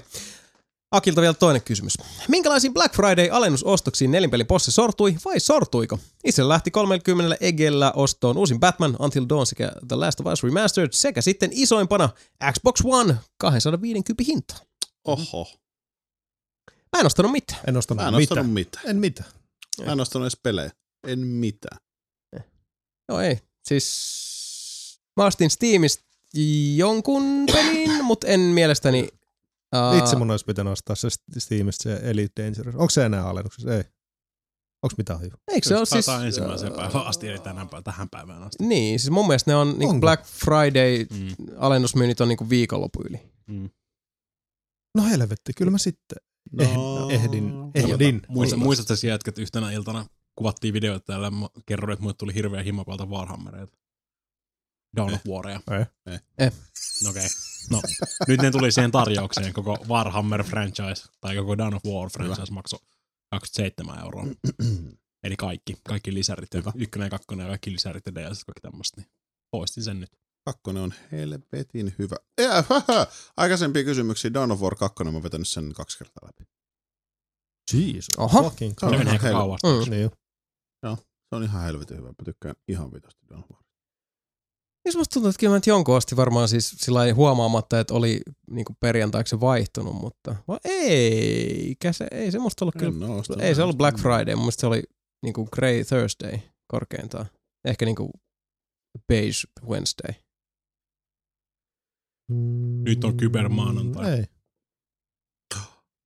Akilta 0.90 1.20
vielä 1.20 1.34
toinen 1.34 1.62
kysymys. 1.62 1.94
Minkälaisiin 2.28 2.74
Black 2.74 2.94
Friday-alennusostoksiin 2.96 4.10
nelinpelin 4.10 4.46
possi 4.46 4.72
sortui 4.72 5.16
vai 5.24 5.40
sortuiko? 5.40 5.98
Itse 6.24 6.48
lähti 6.48 6.70
30 6.70 7.36
egellä 7.40 7.92
ostoon 7.96 8.36
uusin 8.38 8.60
Batman, 8.60 8.96
Until 8.98 9.26
Dawn 9.28 9.46
sekä 9.46 9.72
The 9.88 9.96
Last 9.96 10.20
of 10.20 10.26
Us 10.26 10.42
Remastered 10.42 10.92
sekä 10.92 11.22
sitten 11.22 11.50
isoimpana 11.52 12.08
Xbox 12.52 12.80
One 12.84 13.16
250 13.38 14.24
hinta. 14.26 14.54
Oho. 15.04 15.48
Mä 16.92 17.00
en 17.00 17.06
ostanut 17.06 17.32
mitään. 17.32 17.60
En 17.68 17.76
ostanut 17.76 18.02
Mä 18.02 18.08
en 18.08 18.14
mitään. 18.14 18.38
ostanut 18.38 18.54
mitään. 18.54 18.84
En 18.86 18.96
mitään. 18.96 19.30
Mä 19.86 19.92
en 19.92 20.00
ostanut 20.00 20.24
edes 20.24 20.38
pelejä. 20.42 20.70
En 21.06 21.18
mitään. 21.18 21.78
Joo 23.08 23.20
ei. 23.20 23.38
Siis 23.68 25.00
mä 25.16 25.24
ostin 25.24 25.50
Steamista 25.50 26.04
jonkun 26.76 27.46
pelin, 27.52 28.04
mutta 28.04 28.26
en 28.26 28.40
mielestäni... 28.40 29.08
Uh, 29.76 29.98
Itse 29.98 30.16
mun 30.16 30.30
olisi 30.30 30.44
pitänyt 30.44 30.72
ostaa 30.72 30.96
se 30.96 31.08
Steamista 31.38 31.82
se 31.82 32.00
Elite 32.02 32.42
Dangerous. 32.44 32.74
Onko 32.76 32.90
se 32.90 33.04
enää 33.04 33.28
alennuksessa? 33.28 33.74
Ei. 33.74 33.84
Onko 34.82 34.94
mitään 34.98 35.20
hyvä? 35.20 35.36
Eikö 35.48 35.68
se 35.68 35.76
ole 35.76 35.86
siis... 35.86 36.08
Ensimmäiseen 36.08 36.72
päivään 36.72 37.06
asti, 37.06 37.28
eli 37.28 37.38
tänään, 37.38 37.68
tähän 37.84 38.08
päivään 38.10 38.42
asti. 38.42 38.64
Niin, 38.64 39.00
siis 39.00 39.10
mun 39.10 39.26
mielestä 39.26 39.50
ne 39.50 39.54
on 39.56 39.68
niinku 39.68 39.86
Onko? 39.88 40.00
Black 40.00 40.24
Friday 40.26 41.06
Mm. 41.10 41.34
alennusmyynnit 41.58 42.20
on 42.20 42.28
niinku 42.28 42.48
viikonloppu 42.50 43.02
yli. 43.10 43.20
Mm. 43.46 43.70
No 44.96 45.04
helvetti, 45.04 45.52
kyllä 45.56 45.70
mä 45.70 45.78
sitten 45.78 46.18
No. 46.52 47.08
ehdin. 47.10 47.52
ehdin. 47.74 48.22
Muista, 48.28 48.56
Niin. 48.56 48.64
muistatko 48.64 48.96
sä 48.96 49.06
jätkät 49.06 49.38
yhtenä 49.38 49.72
iltana 49.72 50.06
kuvattiin 50.38 50.74
videoita 50.74 51.04
täällä 51.06 51.26
ja 51.26 51.30
mä 51.30 51.48
kerroin, 51.66 51.92
että 51.92 52.02
mulle 52.02 52.14
tuli 52.18 52.34
hirveä 52.34 52.62
himapalta 52.62 53.06
Warhammereita. 53.06 53.76
Dawn 54.96 55.14
of 55.14 55.20
Waria. 55.28 55.60
Ei. 55.70 56.12
Ei. 56.12 56.18
Eh. 56.38 56.52
No 57.04 57.10
Okei. 57.10 57.24
Okay. 57.24 57.30
No, 57.70 57.82
nyt 58.28 58.40
ne 58.42 58.50
tuli 58.50 58.72
siihen 58.72 58.90
tarjoukseen. 58.90 59.52
Koko 59.52 59.78
Warhammer 59.88 60.44
franchise, 60.44 61.08
tai 61.20 61.36
koko 61.36 61.58
Dawn 61.58 61.74
of 61.74 61.84
War 61.84 62.10
franchise 62.10 62.52
maksoi 62.52 62.78
27 63.30 63.98
euroa. 63.98 64.26
Eli 65.24 65.36
kaikki, 65.36 65.76
kaikki 65.88 66.14
lisärit, 66.14 66.54
Hyvä. 66.54 66.72
ykkönen 66.74 67.06
ja 67.06 67.10
kakkonen 67.10 67.44
ja 67.44 67.48
kaikki 67.48 67.72
lisärit 67.72 68.06
ja 68.06 68.14
DLC, 68.14 68.44
kaikki 68.44 68.60
tämmöistä. 68.62 69.00
Niin 69.00 69.10
poistin 69.50 69.84
sen 69.84 70.00
nyt. 70.00 70.10
Kakkonen 70.44 70.82
on 70.82 70.94
helvetin 71.12 71.94
hyvä. 71.98 72.16
Ja. 72.40 72.64
Aikaisempia 73.36 73.84
kysymyksiä. 73.84 74.34
Dawn 74.34 74.50
of 74.52 74.60
War 74.60 74.74
2, 74.74 75.04
mä 75.04 75.10
oon 75.10 75.22
vetänyt 75.22 75.48
sen 75.48 75.72
kaksi 75.72 75.98
kertaa 75.98 76.26
läpi. 76.28 76.44
Jesus. 77.72 78.08
Oho. 78.18 78.42
Fucking 78.42 78.74
Se 78.80 78.86
on 78.86 78.98
menee 78.98 79.12
aika 79.12 79.30
kauan. 79.30 79.58
Mm. 79.62 79.90
Niin. 79.90 80.10
Se 81.30 81.36
on 81.36 81.44
ihan 81.44 81.62
helvetin 81.62 81.96
hyvä. 81.96 82.08
Mä 82.08 82.14
tykkään 82.24 82.54
ihan 82.68 82.92
vitosti 82.92 83.26
Dawn 83.28 83.42
of 83.42 83.50
War. 83.50 83.62
Siis 84.82 84.96
musta 84.96 85.14
tuntuu, 85.14 85.28
että 85.28 85.40
kyllä 85.40 85.50
mä 85.50 85.56
nyt 85.56 85.66
jonkun 85.66 85.96
asti 85.96 86.16
varmaan 86.16 86.48
siis 86.48 86.70
sillä 86.70 86.98
lailla 86.98 87.14
huomaamatta, 87.14 87.80
että 87.80 87.94
oli 87.94 88.20
niinku 88.50 88.74
perjantaiksi 88.80 89.40
vaihtunut, 89.40 89.94
mutta 89.94 90.36
vai 90.48 90.58
eikä 90.64 91.92
se, 91.92 92.06
ei 92.10 92.30
se 92.30 92.38
musta 92.38 92.64
ollut 92.64 92.74
kyllä, 92.78 93.06
ei 93.42 93.54
se 93.54 93.62
ollut 93.62 93.78
Black. 93.78 93.98
Friday, 93.98 94.34
mun 94.34 94.44
mielestä 94.44 94.60
se 94.60 94.66
oli 94.66 94.82
niinku 95.22 95.48
Grey 95.52 95.84
Thursday 95.84 96.38
korkeintaan. 96.72 97.26
Ehkä 97.64 97.84
niinku 97.84 98.10
Beige 99.08 99.68
Wednesday. 99.68 100.14
Nyt 102.82 103.04
on 103.04 103.16
kybermaanantai. 103.16 104.10
Ei. 104.12 104.24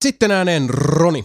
Sitten 0.05 0.31
ääneen 0.31 0.71
Roni. 0.71 1.25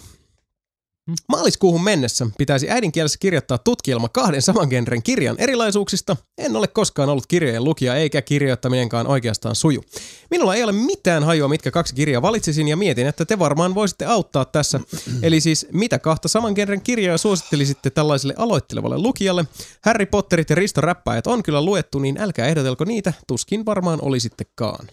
Maaliskuuhun 1.28 1.84
mennessä 1.84 2.28
pitäisi 2.38 2.70
äidinkielessä 2.70 3.18
kirjoittaa 3.20 3.58
tutkielma 3.58 4.10
kahden 4.10 4.42
saman 4.42 4.68
genren 4.68 5.04
kirjan 5.04 5.36
erilaisuuksista. 5.40 6.16
En 6.38 6.56
ole 6.56 6.68
koskaan 6.68 7.10
ollut 7.10 7.28
kirjojen 7.28 7.64
lukija 7.64 7.96
eikä 7.96 8.22
kirjoittaminenkaan 8.22 9.08
oikeastaan 9.08 9.56
suju. 9.56 9.84
Minulla 10.32 10.56
ei 10.56 10.64
ole 10.64 10.72
mitään 10.72 11.24
hajua, 11.24 11.48
mitkä 11.48 11.72
kaksi 11.72 11.96
kirjaa 11.96 12.22
valitsisin 12.22 12.68
ja 12.68 12.78
mietin, 12.78 13.08
että 13.08 13.26
te 13.26 13.40
varmaan 13.40 13.76
voisitte 13.76 14.06
auttaa 14.06 14.46
tässä. 14.46 14.80
Eli 15.24 15.42
siis 15.42 15.68
mitä 15.74 16.00
kahta 16.00 16.28
saman 16.28 16.54
genren 16.54 16.82
kirjaa 16.82 17.18
suosittelisitte 17.18 17.90
tällaiselle 17.90 18.34
aloittelevalle 18.38 18.98
lukijalle? 18.98 19.46
Harry 19.82 20.06
Potterit 20.06 20.50
ja 20.50 20.56
Risto 20.56 20.82
Räppäjät 20.82 21.28
on 21.28 21.44
kyllä 21.44 21.62
luettu, 21.62 22.00
niin 22.00 22.22
älkää 22.22 22.48
ehdotelko 22.48 22.86
niitä, 22.86 23.14
tuskin 23.28 23.66
varmaan 23.66 24.00
olisitte,kaan. 24.02 24.88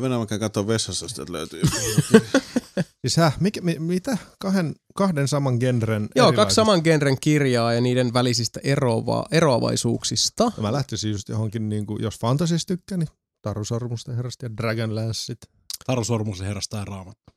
Mennään 0.00 0.18
vaikka 0.18 0.38
katsoa 0.38 0.66
vessassa, 0.66 1.06
että 1.06 1.32
löytyy. 1.32 1.62
Siis 3.00 3.16
häh, 3.16 3.36
mikä, 3.40 3.60
mi, 3.60 3.78
mitä? 3.78 4.18
Kahden, 4.38 4.74
kahden 4.94 5.28
saman 5.28 5.56
genren 5.60 6.08
Joo, 6.16 6.32
kaksi 6.32 6.54
saman 6.54 6.80
genren 6.84 7.16
kirjaa 7.20 7.72
ja 7.72 7.80
niiden 7.80 8.12
välisistä 8.12 8.60
eroava, 8.64 9.26
eroavaisuuksista. 9.30 10.44
No 10.56 10.62
Mä 10.62 10.72
lähtisin 10.72 11.10
just 11.10 11.28
johonkin, 11.28 11.68
niin 11.68 11.86
kuin, 11.86 12.02
jos 12.02 12.18
fantasista 12.18 12.68
tykkää, 12.74 12.98
niin 12.98 13.08
Taru 13.42 13.64
Sormusten 13.64 14.16
herrasta 14.16 14.44
ja 14.46 14.56
Dragonlancet. 14.56 15.38
Taru 15.86 16.04
Sormusen 16.04 16.46
herrasta 16.46 16.76
ja 16.76 16.84
raamattu. 16.84 17.32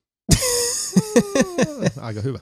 Aika 2.01 2.21
hyvä. 2.21 2.39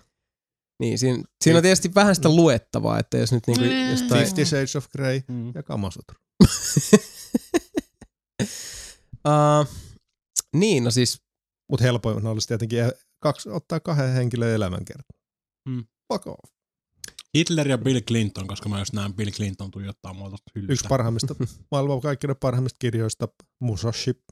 Niin, 0.79 0.99
siinä, 0.99 1.23
siinä 1.43 1.57
on 1.57 1.63
tietysti 1.63 1.91
vähän 1.95 2.15
sitä 2.15 2.29
luettavaa, 2.29 2.99
että 2.99 3.17
jos 3.17 3.31
nyt 3.31 3.47
niinku 3.47 3.63
jostain... 3.91 4.25
Fifty 4.25 4.45
Shades 4.45 4.75
of 4.75 4.85
Grey 4.89 5.21
Mm. 5.27 5.51
ja 5.55 5.63
Kamasutra. 5.63 6.19
uh, 9.27 9.67
niin, 10.55 10.83
no 10.83 10.91
siis, 10.91 11.21
Mutta 11.69 11.83
helpoin 11.83 12.27
olisi 12.27 12.47
tietenkin 12.47 12.79
kaksi, 13.21 13.49
ottaa 13.49 13.79
kahden 13.79 14.13
henkilön 14.13 14.49
elämän 14.49 14.85
kertaa. 14.85 15.17
Mm. 15.69 15.85
Fuck 16.13 16.27
off. 16.27 16.53
Hitler 17.37 17.67
ja 17.67 17.77
Bill 17.77 17.99
Clinton, 18.01 18.47
koska 18.47 18.69
mä 18.69 18.79
just 18.79 18.93
näen 18.93 19.13
Bill 19.13 19.31
Clinton 19.31 19.71
tuijottaa 19.71 20.13
mua 20.13 20.31
hyllystä. 20.55 20.73
Yksi 20.73 20.85
parhaimmista, 20.89 21.35
maailman 21.71 22.01
kaikkien 22.01 22.35
parhaimmista 22.39 22.77
kirjoista, 22.79 23.27
Musashi. 23.59 24.23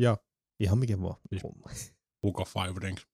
Ja 0.00 0.16
ihan 0.60 0.78
mikä 0.78 1.00
vaan. 1.00 1.16
Siis- 1.28 1.92
Book 2.22 2.40
of 2.40 2.52
Five 2.52 2.80
Rings. 2.80 3.06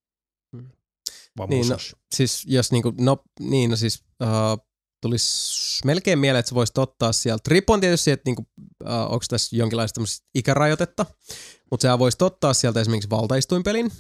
Vaan 1.39 1.51
Niin, 1.51 1.69
no, 1.69 1.77
siis 2.15 2.45
jos 2.47 2.73
niinku, 2.73 2.93
no 3.01 3.25
niin, 3.41 3.71
no 3.71 3.77
siis 3.77 4.05
uh, 4.23 4.67
tulisi 5.03 5.81
melkein 5.85 6.19
mieleen, 6.19 6.41
että 6.41 6.49
sä 6.49 6.55
voisit 6.55 6.79
ottaa 6.79 7.13
sieltä. 7.13 7.43
Riippuen 7.49 7.81
tietysti, 7.81 8.11
että 8.11 8.29
niinku, 8.29 8.47
uh, 8.85 8.91
onko 8.91 9.25
tässä 9.29 9.57
jonkinlaista 9.57 10.01
ikärajoitetta, 10.35 11.07
mutta 11.71 11.83
sä 11.83 11.99
voisit 11.99 12.23
ottaa 12.23 12.55
sieltä 12.55 12.81
esimerkiksi 12.81 13.11
valtaistuinpelin, 13.11 13.93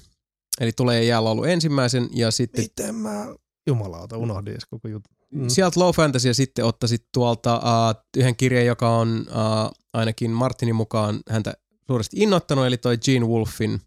eli 0.60 0.72
tulee 0.72 1.04
jäällä 1.04 1.30
ollut 1.30 1.46
ensimmäisen, 1.46 2.08
ja 2.12 2.30
sitten 2.30 2.64
Miten 2.64 2.94
mä, 2.94 3.26
jumalauta, 3.66 4.16
unohdin 4.16 4.52
edes 4.52 4.64
koko 4.64 4.88
juttu. 4.88 5.10
Mm. 5.30 5.48
sieltä 5.48 5.80
low 5.80 5.94
fantasy 5.94 6.28
ja 6.28 6.34
sitten 6.34 6.64
ottaisit 6.64 7.06
tuolta 7.14 7.56
uh, 7.56 8.04
yhden 8.16 8.36
kirjan, 8.36 8.66
joka 8.66 8.96
on 8.96 9.26
uh, 9.28 9.78
ainakin 9.92 10.30
Martinin 10.30 10.74
mukaan 10.74 11.20
häntä 11.28 11.54
suuresti 11.86 12.16
innoittanut, 12.20 12.66
eli 12.66 12.76
toi 12.76 12.98
Gene 12.98 13.26
Wolfin 13.26 13.80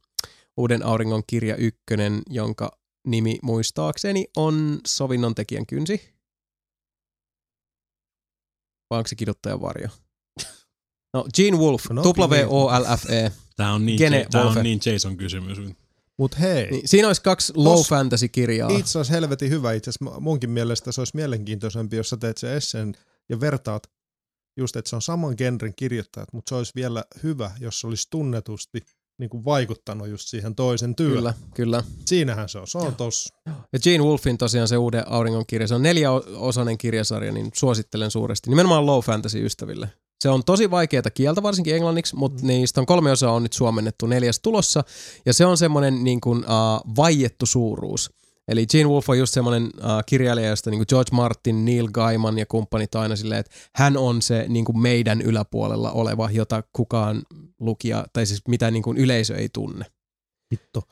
Uuden 0.58 0.86
auringon 0.86 1.24
kirja 1.28 1.56
ykkönen, 1.56 2.22
jonka 2.30 2.80
nimi 3.08 3.40
muistaakseni 3.42 4.28
on 4.38 4.80
Sovinnon 4.88 5.36
tekijän 5.36 5.66
kynsi. 5.66 6.15
Vai 8.96 9.00
onko 9.00 9.08
se 9.08 9.16
kiduttajan 9.16 9.62
varjo? 9.62 9.88
No, 11.14 11.26
Gene 11.36 11.58
Wolf, 11.58 11.86
No, 11.90 12.02
W-O-L-F-E. 12.04 13.32
Tää 13.56 13.74
on 13.74 13.86
niin, 13.86 13.98
Gene 13.98 14.26
Wolfe. 14.34 14.60
on 14.60 14.64
niin 14.64 14.80
Jason 14.86 15.18
kysymys. 15.18 15.58
Mut 16.18 16.40
hei, 16.40 16.72
Niin, 16.72 16.88
siinä 16.88 17.08
olisi 17.08 17.22
kaksi 17.22 17.54
low 17.56 17.80
Tos- 17.80 17.88
fantasy 17.90 18.28
kirjaa. 18.28 18.70
itse 18.70 18.98
olisi 19.00 19.12
helvetin 19.12 19.50
hyvä. 19.50 19.74
Itse 19.74 19.90
asiassa 19.90 20.20
munkin 20.20 20.50
mielestä 20.50 20.92
se 20.92 21.02
olisi 21.02 21.16
mielenkiintoisempi, 21.16 21.96
jos 21.96 22.10
sä 22.10 22.18
teet 22.18 22.38
sen 22.38 22.54
esseen 22.54 22.96
ja 23.30 23.40
vertaat 23.40 23.84
just, 24.58 24.76
että 24.76 24.90
se 24.90 24.96
on 24.96 25.02
saman 25.02 25.34
genren 25.38 25.74
kirjoittajat, 25.76 26.34
mutta 26.34 26.50
se 26.50 26.56
olisi 26.56 26.72
vielä 26.76 27.04
hyvä, 27.24 27.52
jos 27.60 27.80
se 27.82 27.88
olisi 27.88 28.08
tunnetusti 28.10 28.82
niin 29.20 29.30
kuin 29.30 29.46
vaikuttanut 29.46 30.08
just 30.08 30.28
siihen 30.28 30.56
toisen 30.56 30.96
työhön. 30.96 31.16
Kyllä, 31.16 31.34
kyllä. 31.54 31.84
Siinähän 32.06 32.50
se 32.50 32.60
on. 32.60 32.68
Se 32.68 32.78
on 32.78 32.96
tossa. 32.96 33.34
Ja 33.74 33.80
Gene 33.84 34.04
Wolfin 34.04 34.38
tosiaan 34.38 34.68
se 34.68 34.78
uuden 34.78 35.08
auringon 35.08 35.46
kirja, 35.48 35.68
se 35.68 35.76
on 35.76 35.84
neljäosainen 35.84 36.78
kirjasarja, 36.78 37.32
niin 37.32 37.52
suosittelen 37.54 38.12
suuresti. 38.12 38.50
Nimenomaan 38.50 38.86
low 38.86 39.00
fantasy 39.04 39.46
ystäville. 39.46 39.90
Se 40.20 40.30
on 40.30 40.44
tosi 40.44 40.72
vaikeaa 40.72 41.10
kieltä, 41.14 41.44
varsinkin 41.44 41.76
englanniksi, 41.76 42.16
mutta 42.16 42.42
Mm. 42.42 42.48
niistä 42.48 42.82
on 42.82 42.86
kolme 42.86 43.12
osaa 43.12 43.32
on 43.32 43.44
nyt 43.44 43.54
suomennettu 43.54 44.06
neljäs 44.06 44.40
tulossa. 44.40 44.84
Ja 45.26 45.34
se 45.34 45.46
on 45.46 45.58
semmoinen 45.58 46.04
niin 46.04 46.22
kuin, 46.22 46.40
uh, 46.40 46.96
vaiettu 46.96 47.46
suuruus. 47.46 48.12
Eli 48.48 48.66
Gene 48.66 48.90
Wolfe 48.90 49.12
on 49.12 49.18
just 49.18 49.34
semmoinen 49.34 49.64
uh, 49.64 49.72
kirjailija, 50.06 50.50
josta 50.50 50.70
niin 50.70 50.86
George 50.90 51.10
Martin, 51.12 51.66
Neil 51.66 51.88
Gaiman 51.92 52.38
ja 52.40 52.46
kumppanit 52.46 52.96
aina 52.96 53.16
silleen, 53.16 53.40
että 53.40 53.52
hän 53.76 53.98
on 53.98 54.22
se 54.22 54.46
niin 54.48 54.66
kuin 54.66 54.80
meidän 54.80 55.22
yläpuolella 55.22 55.92
oleva, 55.92 56.30
jota 56.32 56.64
kukaan 56.74 57.24
lukija, 57.60 58.06
tai 58.14 58.26
siis 58.26 58.42
mitä 58.48 58.72
niin 58.72 58.84
kuin 58.84 58.98
yleisö 58.98 59.36
ei 59.36 59.50
tunne. 59.54 59.86
Hitto. 60.54 60.84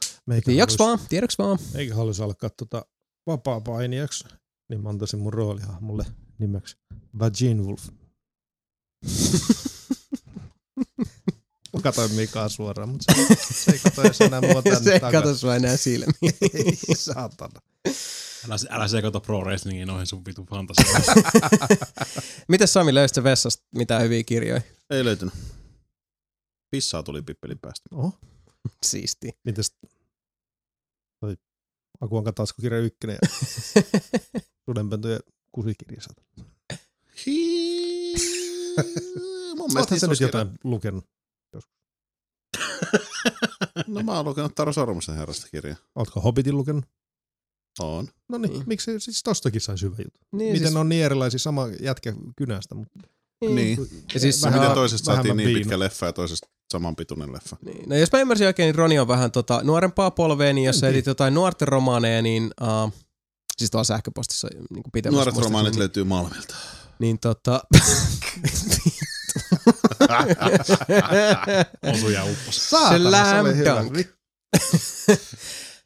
Tiedoks 0.46 0.74
haluais- 0.74 0.80
vaan, 0.80 1.00
tiedoks 1.10 1.38
vaan. 1.38 1.60
Eikä 1.76 1.96
haluaisi 1.96 2.24
alkaa 2.24 2.50
tota 2.50 2.86
vapaa-painijaksi, 3.28 4.26
niin 4.70 4.82
mä 4.82 4.90
antaisin 4.90 5.20
mun 5.20 5.34
roolihahmolle 5.34 6.06
nimeksi 6.40 6.78
Vagin 7.20 7.66
Wolf. 7.66 7.88
Katsoin 11.84 12.12
Mikaa 12.12 12.50
suoraan, 12.50 12.90
mutta 12.90 13.14
se, 13.14 13.36
se 13.54 13.72
ei 13.72 13.80
katso 13.80 14.02
edes 14.02 14.22
enää 14.22 14.42
mua 14.42 14.62
tänne 14.62 14.80
se 14.84 14.94
ei 14.94 15.00
katso 15.00 15.36
sua 15.36 15.56
enää 15.56 15.78
silmiin. 15.78 16.34
Ei, 16.54 16.96
saatana. 16.96 17.62
Älä, 18.46 18.56
älä 18.70 18.88
sekoita 18.88 19.20
pro 19.20 19.42
wrestlingiin 19.42 19.88
noihin 19.88 20.08
sun 20.08 20.26
vitu 20.26 20.46
fantasioihin. 20.50 21.24
Miten 22.48 22.68
Sami 22.68 22.94
löysit 22.94 23.16
se 23.16 23.24
vessasta 23.24 23.64
mitään 23.76 24.02
hyviä 24.02 24.24
kirjoja? 24.24 24.62
Ei 24.90 25.06
löytynyt. 25.06 25.34
Pissaa 26.72 27.04
tuli 27.04 27.22
pippelin 27.22 27.60
päästä. 27.60 27.90
Oho, 27.96 28.14
Siisti. 28.86 29.32
mites 29.46 29.76
toi 31.20 31.38
Akuanka 32.02 32.32
taskukirja 32.32 32.80
ykkönen 32.80 33.18
ja 33.22 33.28
Sudenpentu 34.66 35.08
ja 35.08 35.20
kusikirja 35.52 36.02
saata. 36.02 36.22
Hii. 37.26 38.14
Mun 39.58 39.70
mielestä 39.74 40.00
sä 40.00 40.08
nyt 40.08 40.20
jotain 40.20 40.50
lukenut? 40.64 41.06
No 43.88 44.04
mä 44.04 44.12
oon 44.12 44.26
lukenut 44.26 44.56
Taro 44.56 44.74
Sormusten 44.74 45.16
herrasta 45.16 45.48
kirjaa. 45.52 45.78
Ootko 45.96 46.22
Hobbitin 46.22 46.58
lukenut? 46.58 46.86
On. 47.80 48.08
No 48.30 48.38
niin, 48.38 48.54
Niin. 48.54 48.64
miksi 48.66 49.00
siis 49.00 49.24
tostakin 49.24 49.62
saisi 49.62 49.86
hyvä 49.86 49.96
juttu? 49.98 50.20
Niin, 50.32 50.52
Miten 50.54 50.68
siis, 50.68 50.76
on 50.80 50.90
niin 50.90 51.06
erilaisia 51.06 51.40
sama 51.40 51.68
jätkä 51.82 52.14
kynästä, 52.36 52.76
mutta 52.76 53.00
Niin. 53.50 53.78
Ja 54.14 54.20
siis 54.20 54.44
Vähän- 54.44 54.60
miten 54.60 54.76
toisesta 54.76 55.06
saatiin 55.14 55.38
niin 55.38 55.54
pitkä 55.58 55.80
leffa 55.80 56.06
ja 56.06 56.14
toisesta 56.14 56.48
samanpituinen 56.74 57.34
leffa. 57.34 57.58
Niin. 57.66 57.90
No 57.90 57.96
jos 57.96 58.12
mä 58.12 58.20
ymmärsin 58.20 58.48
oikein, 58.48 58.68
niin 58.68 58.76
Roni 58.76 59.00
on 59.00 59.08
vähän 59.08 59.32
tota, 59.32 59.62
nuorempaa 59.64 60.12
polvea, 60.12 60.54
niin 60.54 60.66
jos 60.66 60.80
sä 60.80 60.90
jotain 61.06 61.34
nuorten 61.34 61.68
romaaneja, 61.68 62.22
niin 62.22 62.52
uh, 62.62 62.94
siis 63.58 63.72
tuolla 63.72 63.84
sähköpostissa 63.84 64.48
niin 64.70 64.84
pitemmässä 64.94 65.32
Nuoret 65.32 65.44
romaanit 65.46 65.72
niin, 65.74 65.80
löytyy 65.80 66.04
Malmilta. 66.04 66.56
niin 67.00 67.20
tota... 67.20 67.62
Osuja 71.94 72.24
uppos. 72.24 72.70
saatana, 72.70 73.26
se 73.26 73.58
hyvä. 73.58 73.84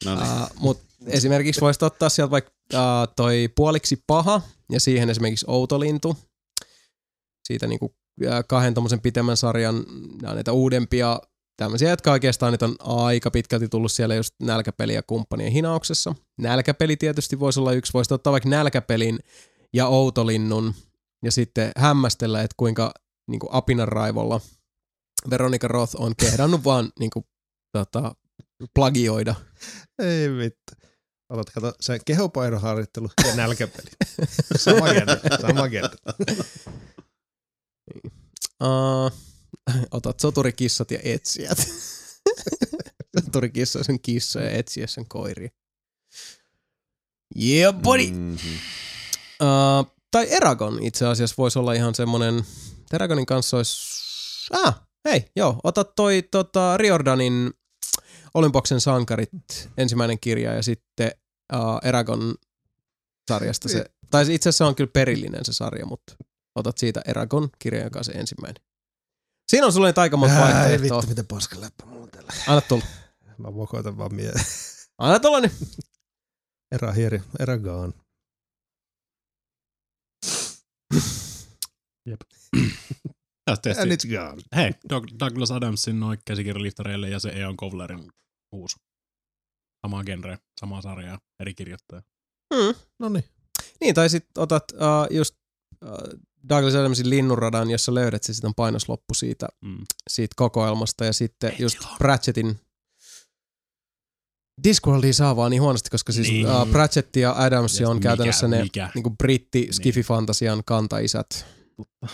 No 0.06 0.16
niin. 0.16 0.24
Uh, 0.24 0.50
Mutta 0.60 0.84
esimerkiksi 1.08 1.62
voisit 1.62 1.84
ottaa 1.84 2.10
sieltä 2.10 2.32
vaikka 2.32 2.52
uh, 2.74 3.14
toi 3.16 3.50
puoliksi 3.56 4.04
paha 4.08 4.42
ja 4.72 4.80
siihen 4.80 5.10
esimerkiksi 5.10 5.46
outolintu. 5.50 6.18
Siitä 7.48 7.68
niinku 7.68 7.86
uh, 7.86 8.32
kahden 8.48 8.74
tommosen 8.74 9.02
pitemmän 9.02 9.38
sarjan 9.38 9.86
nää 10.22 10.32
on 10.32 10.36
näitä 10.36 10.52
uudempia 10.52 11.20
tämmöisiä, 11.58 11.90
jotka 11.90 12.12
oikeastaan 12.12 12.52
nyt 12.52 12.62
on 12.62 12.76
aika 12.80 13.32
pitkälti 13.32 13.70
tullut 13.70 13.92
siellä 13.92 14.16
just 14.16 14.36
nälkäpeli 14.44 14.94
ja 14.94 15.04
kumppanien 15.04 15.52
hinauksessa. 15.52 16.16
Nälkäpeli 16.38 16.96
tietysti 16.96 17.40
voisi 17.40 17.60
olla 17.60 17.72
yksi. 17.72 17.94
Voisi 17.94 18.14
ottaa 18.14 18.32
vaikka 18.32 18.50
nälkäpelin 18.50 19.20
ja 19.74 19.88
outolinnun 19.88 20.74
ja 21.24 21.32
sitten 21.32 21.72
hämmästellä, 21.78 22.42
että 22.42 22.54
kuinka 22.58 22.94
niinku 23.28 23.50
apinan 23.52 23.88
raivolla 23.88 24.42
Veronica 25.30 25.68
Roth 25.68 25.96
on 26.02 26.16
kehdannut 26.16 26.64
vaan 26.64 26.92
niinku, 27.00 27.28
tota, 27.72 28.16
plagioida 28.74 29.36
Ei 30.00 30.30
vittu. 30.38 30.88
Otat, 31.30 31.50
kato, 31.50 31.74
se 31.80 32.00
kehopainoharjoittelu 32.06 33.10
ja 33.28 33.36
nälkäpeli. 33.36 33.90
Sama 34.58 34.88
genre, 34.94 35.20
sama 35.42 35.70
genre. 35.70 35.98
Uh, 38.64 39.12
otat 39.92 40.20
soturikissat 40.20 40.92
ja 40.92 41.00
etsijät. 41.04 41.58
Soturikissoisen 43.26 44.00
kissa 44.02 44.40
ja 44.40 44.52
etsiä 44.52 44.88
sen 44.88 45.06
koiria. 45.08 45.50
Yeah, 47.42 47.76
buddy! 47.76 48.12
Mm. 48.12 48.18
Mm-hmm. 48.18 48.58
Uh, 49.42 49.92
tai 50.12 50.28
Eragon 50.30 50.84
itse 50.84 51.08
asiassa 51.08 51.36
voisi 51.38 51.60
olla 51.60 51.74
ihan 51.74 51.96
semmonen, 51.96 52.46
Eragonin 52.94 53.26
kanssa 53.26 53.58
olisi, 53.58 53.78
ah, 54.54 54.82
hei, 55.06 55.32
joo, 55.36 55.60
ota 55.64 55.84
toi 55.84 56.22
tota, 56.32 56.78
Riordanin 56.78 57.52
Olympoksen 58.34 58.82
sankarit 58.82 59.30
ensimmäinen 59.78 60.20
kirja 60.20 60.54
ja 60.54 60.64
sitten 60.64 61.12
uh, 61.54 61.88
Eragon 61.88 62.36
sarjasta 63.30 63.70
se, 63.70 63.86
tai 64.10 64.26
itse 64.30 64.50
asiassa 64.50 64.68
on 64.68 64.76
kyllä 64.76 64.92
perillinen 64.94 65.46
se 65.46 65.54
sarja, 65.54 65.86
mutta 65.86 66.16
otat 66.56 66.78
siitä 66.78 67.02
Eragon 67.08 67.50
kirja, 67.60 67.84
joka 67.84 68.00
on 68.00 68.06
se 68.06 68.12
ensimmäinen. 68.12 68.64
Siinä 69.50 69.66
on 69.66 69.74
sulle 69.74 69.94
aika 69.98 70.18
monta 70.18 70.46
Ai 70.46 70.54
vaihtoehtoa. 70.54 70.98
vittu, 70.98 71.10
miten 71.10 71.28
paska 71.28 71.62
läppä 71.62 71.86
mulla 71.86 72.08
tällä. 72.08 72.34
Anna 72.48 72.62
tulla. 72.62 72.86
Mä 73.38 73.54
vokoitan 73.54 73.98
vaan 73.98 74.16
mieleen. 74.16 74.46
Anna 74.98 75.20
tulla 75.20 75.40
nyt. 75.40 75.52
Era 76.72 76.92
hieri, 76.92 77.22
gone. 82.08 82.72
Tästä 83.46 83.70
And 83.82 83.92
it's 83.92 84.08
gone. 84.18 84.42
Hei, 84.56 84.72
Doug- 84.94 85.16
Douglas 85.20 85.52
Adamsin 85.52 86.00
noin 86.00 86.20
käsikirjaliftareille 86.26 87.10
ja 87.10 87.20
se 87.20 87.30
Eon 87.30 87.58
Kovlerin 87.58 88.12
uusi. 88.52 88.76
Sama 89.86 90.04
genre, 90.04 90.38
sama 90.60 90.82
sarja, 90.82 91.20
eri 91.40 91.54
kirjoittaja. 91.54 92.02
Hmm. 92.56 92.76
No 93.00 93.10
niin. 93.10 93.24
Niin, 93.82 93.96
tai 93.96 94.10
sitten 94.10 94.42
otat 94.44 94.64
uh, 94.72 95.16
just 95.18 95.36
uh, 95.86 96.20
Douglas 96.50 96.76
Adamsin 96.76 97.10
linnunradan, 97.10 97.70
jossa 97.70 97.94
löydät 97.94 98.24
se 98.24 98.34
sitten 98.34 98.56
painosloppu 98.56 99.14
siitä, 99.14 99.48
Mm. 99.62 99.78
siitä 100.10 100.34
kokoelmasta 100.36 101.06
ja 101.06 101.14
sitten 101.14 101.54
just 101.60 101.78
Pratchettin 101.98 102.60
Discworldia 104.64 105.14
saa 105.14 105.36
vaan 105.36 105.52
niin 105.52 105.62
huonosti, 105.62 105.90
koska 105.90 106.12
siis 106.12 106.28
Niin. 106.30 106.48
uh, 106.48 106.70
Pratchett 106.72 107.16
ja 107.16 107.34
Adams 107.38 107.80
Ja 107.80 107.90
on 107.90 107.96
mikä- 107.96 108.10
käytännössä 108.10 108.48
ne 108.48 108.64
mikä? 108.64 108.90
niinku 108.96 109.10
britti 109.10 109.60
Niin. 109.62 109.74
skififantasian 109.74 110.64
kantaisät. 110.66 111.46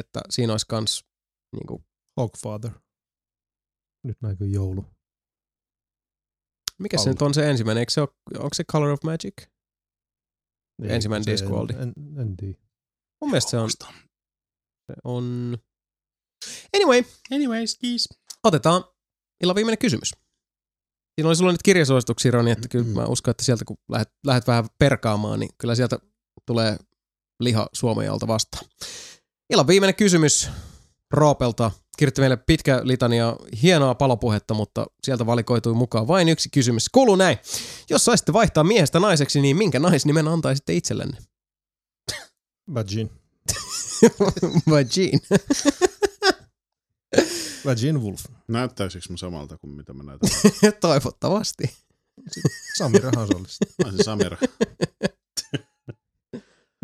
Että 0.00 0.20
siinä 0.30 0.52
olisi 0.52 0.66
kans 0.68 1.04
niinku, 1.52 1.84
Hogfather. 2.20 2.70
Nyt 4.06 4.16
näkyy 4.22 4.48
joulu. 4.48 4.84
mikä 6.78 6.98
se 6.98 7.10
nyt 7.10 7.22
on 7.22 7.34
se 7.34 7.50
ensimmäinen, 7.50 7.80
eikö 7.80 7.92
se 7.92 8.00
ole, 8.00 8.08
onko 8.38 8.54
se 8.54 8.64
Color 8.64 8.90
of 8.90 9.02
Magic? 9.04 9.34
Ei, 10.82 10.94
Ensimmäinen 10.94 11.24
se 11.24 11.30
Discworld. 11.30 11.70
En, 11.70 11.80
en, 11.80 12.20
en 12.20 12.36
tiedä. 12.36 12.58
Mun 13.20 13.30
mielestä 13.30 13.50
se 13.50 13.58
on, 13.58 13.70
se 13.70 14.94
on... 15.04 15.56
Anyway, 16.74 17.02
Anyways, 17.32 17.78
kiis. 17.78 18.08
Otetaan 18.44 18.84
illan 19.42 19.56
viimeinen 19.56 19.78
kysymys. 19.78 20.10
Siinä 21.14 21.28
oli 21.28 21.36
sulla 21.36 21.52
nyt 21.52 21.62
kirjasuosituksia, 21.62 22.30
Roni, 22.30 22.50
että 22.50 22.68
kyllä 22.68 22.84
mä 22.84 23.06
uskon, 23.06 23.30
että 23.30 23.44
sieltä 23.44 23.64
kun 23.64 23.76
lähdet, 23.88 24.12
lähdet 24.26 24.46
vähän 24.46 24.64
perkaamaan, 24.78 25.40
niin 25.40 25.50
kyllä 25.58 25.74
sieltä 25.74 25.98
tulee 26.46 26.76
liha 27.40 27.68
Suomejalta 27.72 28.26
vastaan. 28.26 28.66
Illan 29.50 29.66
viimeinen 29.66 29.94
kysymys 29.94 30.50
Roopelta. 31.10 31.70
Kirjoitti 31.98 32.20
meille 32.20 32.36
pitkä 32.36 32.80
litania 32.82 33.36
hienoa 33.62 33.94
palopuhetta, 33.94 34.54
mutta 34.54 34.86
sieltä 35.02 35.26
valikoitui 35.26 35.74
mukaan 35.74 36.08
vain 36.08 36.28
yksi 36.28 36.48
kysymys. 36.48 36.88
Kuuluu 36.88 37.16
näin. 37.16 37.38
Jos 37.90 38.04
saisitte 38.04 38.32
vaihtaa 38.32 38.64
miehestä 38.64 39.00
naiseksi, 39.00 39.40
niin 39.40 39.56
minkä 39.56 39.78
naisnimen 39.78 40.28
antaisitte 40.28 40.74
itsellenne? 40.74 41.18
Vagin. 42.74 43.10
Vagin. 44.70 45.20
Vagin 47.66 48.02
Wolf. 48.02 48.24
Näyttäisikö 48.48 49.06
mä 49.10 49.16
samalta 49.16 49.58
kuin 49.58 49.70
mitä 49.70 49.92
mä 49.92 50.02
näytän? 50.02 50.30
Toivottavasti. 50.80 51.76
Samira 52.78 53.10
Hasolista. 53.16 53.66
Mä 53.78 53.88
olisin 53.88 54.04
Samira. 54.04 54.36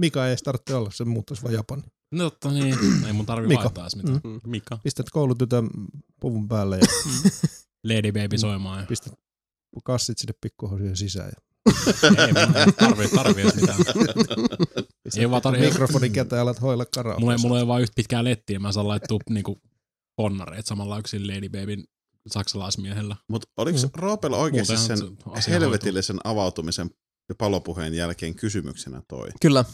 Mika 0.01 0.29
ei 0.29 0.37
tarvitse 0.45 0.75
olla, 0.75 0.91
se 0.91 1.05
muuttaisi 1.05 1.43
vaan 1.43 1.55
Japani. 1.55 1.83
No 2.12 2.31
totta 2.31 2.51
niin, 2.51 2.77
ei 3.07 3.12
mun 3.12 3.27
tarvi 3.27 3.47
Mika. 3.49 3.61
vaihtaa 3.62 3.85
edes 3.85 3.97
mitään. 3.97 4.21
Mm. 4.25 4.41
Mika. 4.47 4.79
Pistät 4.85 5.11
koulutytön 5.11 5.71
puvun 6.21 6.49
päälle 6.49 6.79
ja 6.79 6.87
Lady 7.85 8.12
Baby 8.12 8.39
soimaan. 8.39 8.81
Ja... 8.81 8.87
pistät 8.87 9.12
kassit 9.85 10.19
sinne 10.19 10.35
pikkuhousujen 10.41 10.97
sisään. 10.97 11.29
Ja 11.29 11.43
ei 12.27 12.33
mun 12.33 12.75
tarvii, 12.75 13.09
tarvii 13.09 13.43
edes 13.45 13.55
mitään. 13.55 13.79
Ei 15.17 15.31
vaan 15.31 15.43
tarvii. 15.43 15.69
mikrofonin 15.71 16.12
käteen 16.12 16.39
ja 16.39 16.43
alat 16.43 16.61
hoilla 16.61 16.85
karaa. 16.95 17.19
Mulla, 17.21 17.33
ei- 17.33 17.39
mulla 17.39 17.59
ei 17.59 17.67
vaan 17.67 17.83
yhtä 17.83 17.93
pitkää 17.97 18.25
lettiä, 18.25 18.59
mä 18.59 18.73
saan 18.73 18.89
laittua 18.89 19.19
niinku 19.31 19.61
ponnareet 20.17 20.67
samalla 20.67 20.99
yksin 20.99 21.27
Lady 21.27 21.49
Babyn 21.49 21.85
saksalaismiehellä. 22.27 23.17
Mutta 23.29 23.49
oliko 23.57 23.79
Mm. 23.79 23.91
Roopella 23.95 24.37
oikeasti 24.37 24.73
Muutenhan 24.77 24.99
sen 25.35 25.43
se 25.43 25.51
helvetillisen 25.51 26.17
avautumisen 26.25 26.91
palopuheen 27.39 27.94
jälkeen 27.94 28.34
kysymyksenä 28.34 29.02
toi? 29.09 29.28
Kyllä. 29.42 29.65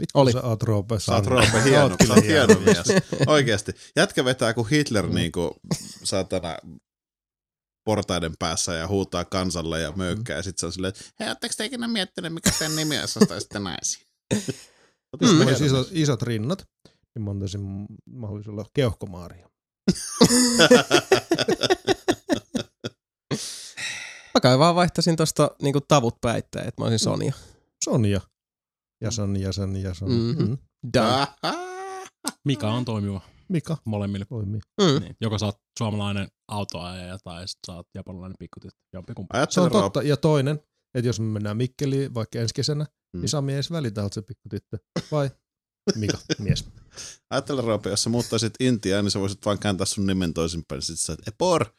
Vittu, 0.00 0.18
Oli. 0.18 0.32
Sä 0.32 0.42
oot 0.42 0.62
Roope 0.62 1.00
Sä 1.00 1.14
oot. 1.14 1.26
Roope 1.26 1.62
hieno, 1.64 1.82
Oot 1.82 1.92
kyllä 1.98 2.14
sä 2.14 2.20
oot 2.20 2.24
hieno 2.24 2.60
mies. 2.60 2.86
Oikeasti. 3.26 3.72
Jätkä 3.96 4.24
vetää 4.24 4.54
kuin 4.54 4.68
Hitler 4.68 5.06
Mm. 5.06 5.14
niinku 5.14 5.56
saatana 6.04 6.56
portaiden 7.84 8.32
päässä 8.38 8.74
ja 8.74 8.88
huutaa 8.88 9.24
kansalle 9.24 9.80
ja 9.80 9.92
möykkää. 9.96 10.36
Ja 10.36 10.42
sit 10.42 10.58
se 10.58 10.66
on 10.66 10.72
silleen, 10.72 10.88
että 10.88 11.04
hei, 11.20 11.28
ootteko 11.28 11.54
te 11.56 11.64
ikinä 11.64 11.88
miettinyt, 11.88 12.34
mikä 12.34 12.50
teidän 12.58 12.76
nimi 12.76 12.94
on, 12.96 13.00
jos 13.00 13.16
ostaisitte 13.16 13.58
naisia? 13.58 14.06
Mm. 15.20 15.28
mulla 15.28 15.44
olisi 15.44 15.66
iso, 15.66 15.86
isot 15.90 16.22
rinnat, 16.22 16.64
niin 17.14 17.22
mä 17.24 17.30
antaisin 17.30 17.86
mahdollisuudella 18.10 18.70
keuhkomaaria. 18.74 19.48
Mä 24.34 24.40
kai 24.42 24.58
vaan 24.58 24.74
vaihtaisin 24.74 25.16
tosta 25.16 25.50
niinku 25.62 25.80
tavut 25.80 26.20
päittäin, 26.20 26.68
että 26.68 26.80
mä 26.82 26.84
olisin 26.84 26.98
Sonia. 26.98 27.32
Sonja. 27.84 28.20
Jason, 29.00 29.40
Jason, 29.40 29.76
Jason. 29.76 30.10
Mhm. 30.12 30.42
Mm. 30.42 30.58
Done. 30.94 31.26
Mika 32.44 32.68
on 32.72 32.84
toimiva 32.84 33.20
Mika 33.48 33.76
molemmille. 33.84 34.24
toimii. 34.24 34.60
Mm. 34.80 35.00
Niin. 35.00 35.16
Joko 35.20 35.38
sä 35.38 35.46
oot 35.46 35.58
suomalainen 35.78 36.28
autoajaja 36.48 37.18
tai 37.24 37.48
sit 37.48 37.58
sä 37.66 37.72
oot 37.72 37.86
japanilainen 37.94 38.36
pikkutyttö. 38.38 38.76
Jompikumpi. 38.94 39.36
Se 39.50 39.60
on 39.60 39.70
totta. 39.70 40.02
Ja 40.02 40.16
toinen, 40.16 40.60
että 40.94 41.08
jos 41.08 41.20
me 41.20 41.26
mennään 41.26 41.56
Mikkeliin 41.56 42.14
vaikka 42.14 42.38
ensi 42.38 42.54
kesänä, 42.54 42.86
Mm. 43.16 43.20
niin 43.20 43.28
Sami 43.28 43.52
ei 43.52 43.56
edes 43.56 43.70
välitä, 43.70 44.02
oot 44.02 44.12
se 44.12 44.22
pikkutyttö. 44.22 44.78
Vai 45.12 45.30
Mika, 45.96 46.18
mies. 46.38 46.64
Ajattele 47.30 47.62
Roope, 47.62 47.90
jos 47.90 48.02
sä 48.02 48.10
muuttaisit 48.10 48.54
Intiaan, 48.60 49.04
niin 49.04 49.10
sä 49.10 49.20
voisit 49.20 49.44
vaan 49.46 49.58
kääntää 49.58 49.86
sun 49.86 50.06
nimen 50.06 50.34
toisinpäin. 50.34 50.76
Niin 50.76 50.82
sit 50.86 51.00
sä 51.00 51.12
et, 51.12 51.28
Epor! 51.28 51.66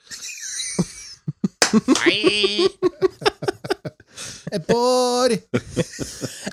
Epori! 4.53 5.42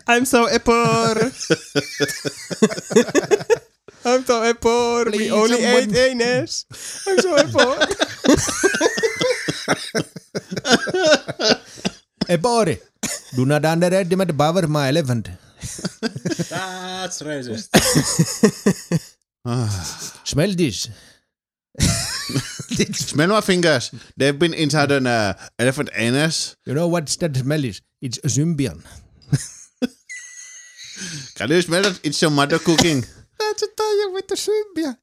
I'm 0.08 0.24
so 0.24 0.46
epor! 0.48 1.20
I'm 4.04 4.24
so 4.24 4.40
sorry, 4.40 4.54
poor. 4.54 5.04
We 5.04 5.10
Please, 5.28 5.32
only 5.32 5.60
someone- 5.60 5.94
ate 5.94 5.96
anus. 5.96 6.64
I'm 7.06 7.18
sorry, 7.18 7.44
poor. 7.52 7.76
Hey 12.26 12.36
Bori, 12.36 12.78
do 13.36 13.44
not 13.44 13.64
underestimate 13.66 14.28
the 14.28 14.34
power 14.34 14.60
of 14.60 14.70
my 14.70 14.88
elephant. 14.88 15.28
That's 16.48 17.20
racist. 17.22 17.68
Ah. 19.44 19.68
Smell 20.24 20.52
this. 20.54 20.88
Smell 22.92 23.28
my 23.28 23.40
fingers. 23.40 23.90
They've 24.16 24.38
been 24.38 24.54
inside 24.54 24.90
an 24.92 25.06
uh, 25.06 25.34
elephant 25.58 25.90
anus. 25.94 26.56
You 26.66 26.74
know 26.74 26.88
what 26.88 27.06
that 27.06 27.36
smell 27.36 27.64
is? 27.64 27.80
It's 28.00 28.18
a 28.18 28.28
symbian. 28.28 28.84
Can 31.36 31.50
you 31.50 31.62
smell 31.62 31.82
that? 31.82 32.00
It's 32.04 32.20
your 32.22 32.30
mother 32.30 32.58
cooking. 32.58 33.04
That's 33.38 33.62
a 33.62 33.66
taju 33.76 34.14
vittu 34.14 34.36
symbian. 34.36 34.96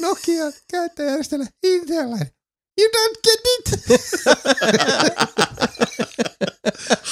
Nokia 0.00 0.52
käyttäjärjestelmä 0.70 1.46
Intel. 1.62 2.08
You 2.78 2.88
don't 2.92 3.18
get 3.22 3.40
it. 3.44 3.70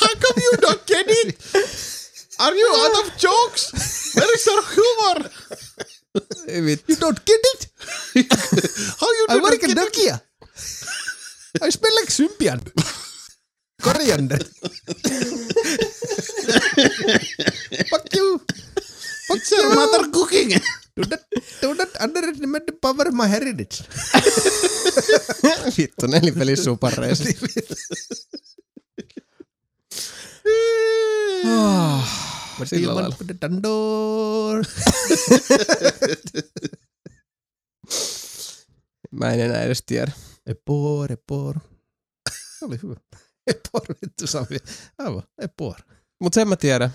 How 0.00 0.14
come 0.14 0.42
you 0.42 0.56
don't 0.60 0.86
get 0.86 1.06
it? 1.08 1.38
Are 2.38 2.54
you 2.54 2.68
out 2.76 3.04
of 3.04 3.16
jokes? 3.18 3.72
Where 4.14 4.34
is 4.34 4.46
your 4.46 4.62
humor? 4.62 5.30
You 6.14 6.96
don't 6.96 7.24
get 7.24 7.40
it. 7.54 7.66
How 9.00 9.08
you 9.18 9.26
I 9.28 9.34
do 9.34 9.40
not 9.40 9.52
work 9.52 9.64
at 9.64 9.70
it? 9.70 9.76
Nokia. 9.78 10.20
I 11.62 11.70
smell 11.70 11.94
like 11.96 12.08
symbian. 12.10 12.60
Coriander. 13.82 14.38
Fuck 17.90 18.06
you. 18.14 18.40
It's 19.30 19.50
your 19.52 19.74
mother 19.74 20.10
cooking. 20.10 20.50
Do 20.96 21.02
not, 21.08 21.20
do 21.60 21.74
not 21.74 21.88
underestimate 22.00 22.66
the 22.66 22.72
power 22.72 23.06
of 23.08 23.14
my 23.14 23.28
heritage. 23.28 23.82
Vittu, 25.76 26.06
nelipeli 26.08 26.56
superreissa. 26.56 27.24
What 32.58 32.68
Sillä 32.68 32.82
do 32.86 32.86
you 32.90 32.94
lailla. 32.94 33.08
want 33.08 33.20
with 33.20 33.26
the 33.26 33.34
tandoor? 33.40 34.64
Mä 39.10 39.32
en 39.32 39.40
enää 39.40 39.62
edes 39.62 39.82
tiedä. 39.86 40.12
Epor, 40.46 41.12
epor. 41.12 41.56
Se 42.58 42.64
oli 42.64 42.78
hyvä. 42.82 42.94
Epor, 43.46 43.82
vittu 44.02 44.26
Sami. 44.26 44.56
Aivan, 44.98 45.22
epor. 45.42 45.74
Mut 46.20 46.34
sen 46.34 46.48
mä 46.48 46.56
tiedän, 46.56 46.90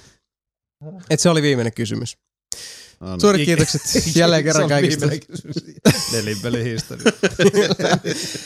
että 1.09 1.23
se 1.23 1.29
oli 1.29 1.41
viimeinen 1.41 1.73
kysymys. 1.73 2.17
Oh, 3.01 3.09
no. 3.09 3.19
Suuret 3.19 3.45
kiitokset 3.45 3.81
jälleen 4.15 4.43
kerran 4.43 4.69
kaikista. 4.69 5.05
Nelinpelihistoria. 6.11 7.11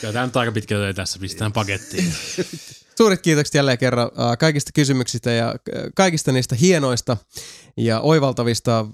Kyllä 0.00 0.12
tämä 0.12 0.26
nyt 0.26 0.36
aika 0.36 0.52
pitkä 0.52 0.74
töitä 0.74 0.96
tässä, 1.02 1.18
pistetään 1.18 1.52
pakettiin. 1.52 2.14
Suuret 2.98 3.22
kiitokset 3.22 3.54
jälleen 3.54 3.78
kerran 3.78 4.10
kaikista 4.38 4.70
kysymyksistä 4.74 5.30
ja 5.30 5.54
kaikista 5.94 6.32
niistä 6.32 6.54
hienoista 6.54 7.16
ja 7.76 8.00
oivaltavista 8.00 8.86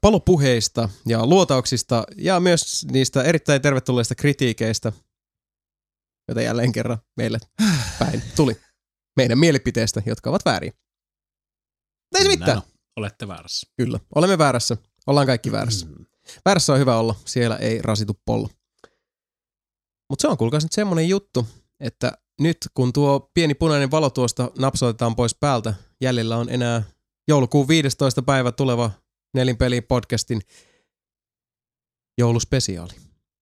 palopuheista 0.00 0.88
ja 1.06 1.26
luotauksista 1.26 2.04
ja 2.16 2.40
myös 2.40 2.86
niistä 2.92 3.22
erittäin 3.22 3.62
tervetulleista 3.62 4.14
kritiikeistä, 4.14 4.92
joita 6.28 6.42
jälleen 6.42 6.72
kerran 6.72 6.98
meille 7.16 7.38
päin 7.98 8.22
tuli 8.36 8.56
meidän 9.16 9.38
mielipiteistä, 9.38 10.02
jotka 10.06 10.30
ovat 10.30 10.44
vääriä. 10.44 10.72
Mutta 10.72 12.18
ei 12.18 12.22
se 12.22 12.28
mitään. 12.28 12.62
Olette 12.96 13.28
väärässä. 13.28 13.66
Kyllä, 13.76 14.00
olemme 14.14 14.38
väärässä. 14.38 14.76
Ollaan 15.06 15.26
kaikki 15.26 15.52
väärässä. 15.52 15.86
Mm. 15.86 16.06
Väärässä 16.44 16.72
on 16.72 16.78
hyvä 16.78 16.98
olla, 16.98 17.14
siellä 17.24 17.56
ei 17.56 17.82
rasitu 17.82 18.20
pollo. 18.24 18.48
Mutta 20.10 20.22
se 20.22 20.28
on 20.28 20.38
kuulkaas 20.38 20.62
nyt 20.62 20.72
semmonen 20.72 21.08
juttu, 21.08 21.46
että 21.80 22.12
nyt 22.40 22.58
kun 22.74 22.92
tuo 22.92 23.30
pieni 23.34 23.54
punainen 23.54 23.90
valo 23.90 24.10
tuosta 24.10 24.50
napsautetaan 24.58 25.16
pois 25.16 25.34
päältä, 25.34 25.74
jäljellä 26.00 26.36
on 26.36 26.48
enää 26.50 26.82
joulukuun 27.28 27.68
15. 27.68 28.22
päivä 28.22 28.52
tuleva 28.52 28.90
Nelinpeli 29.34 29.80
podcastin 29.80 30.40
jouluspesiaali. 32.18 32.92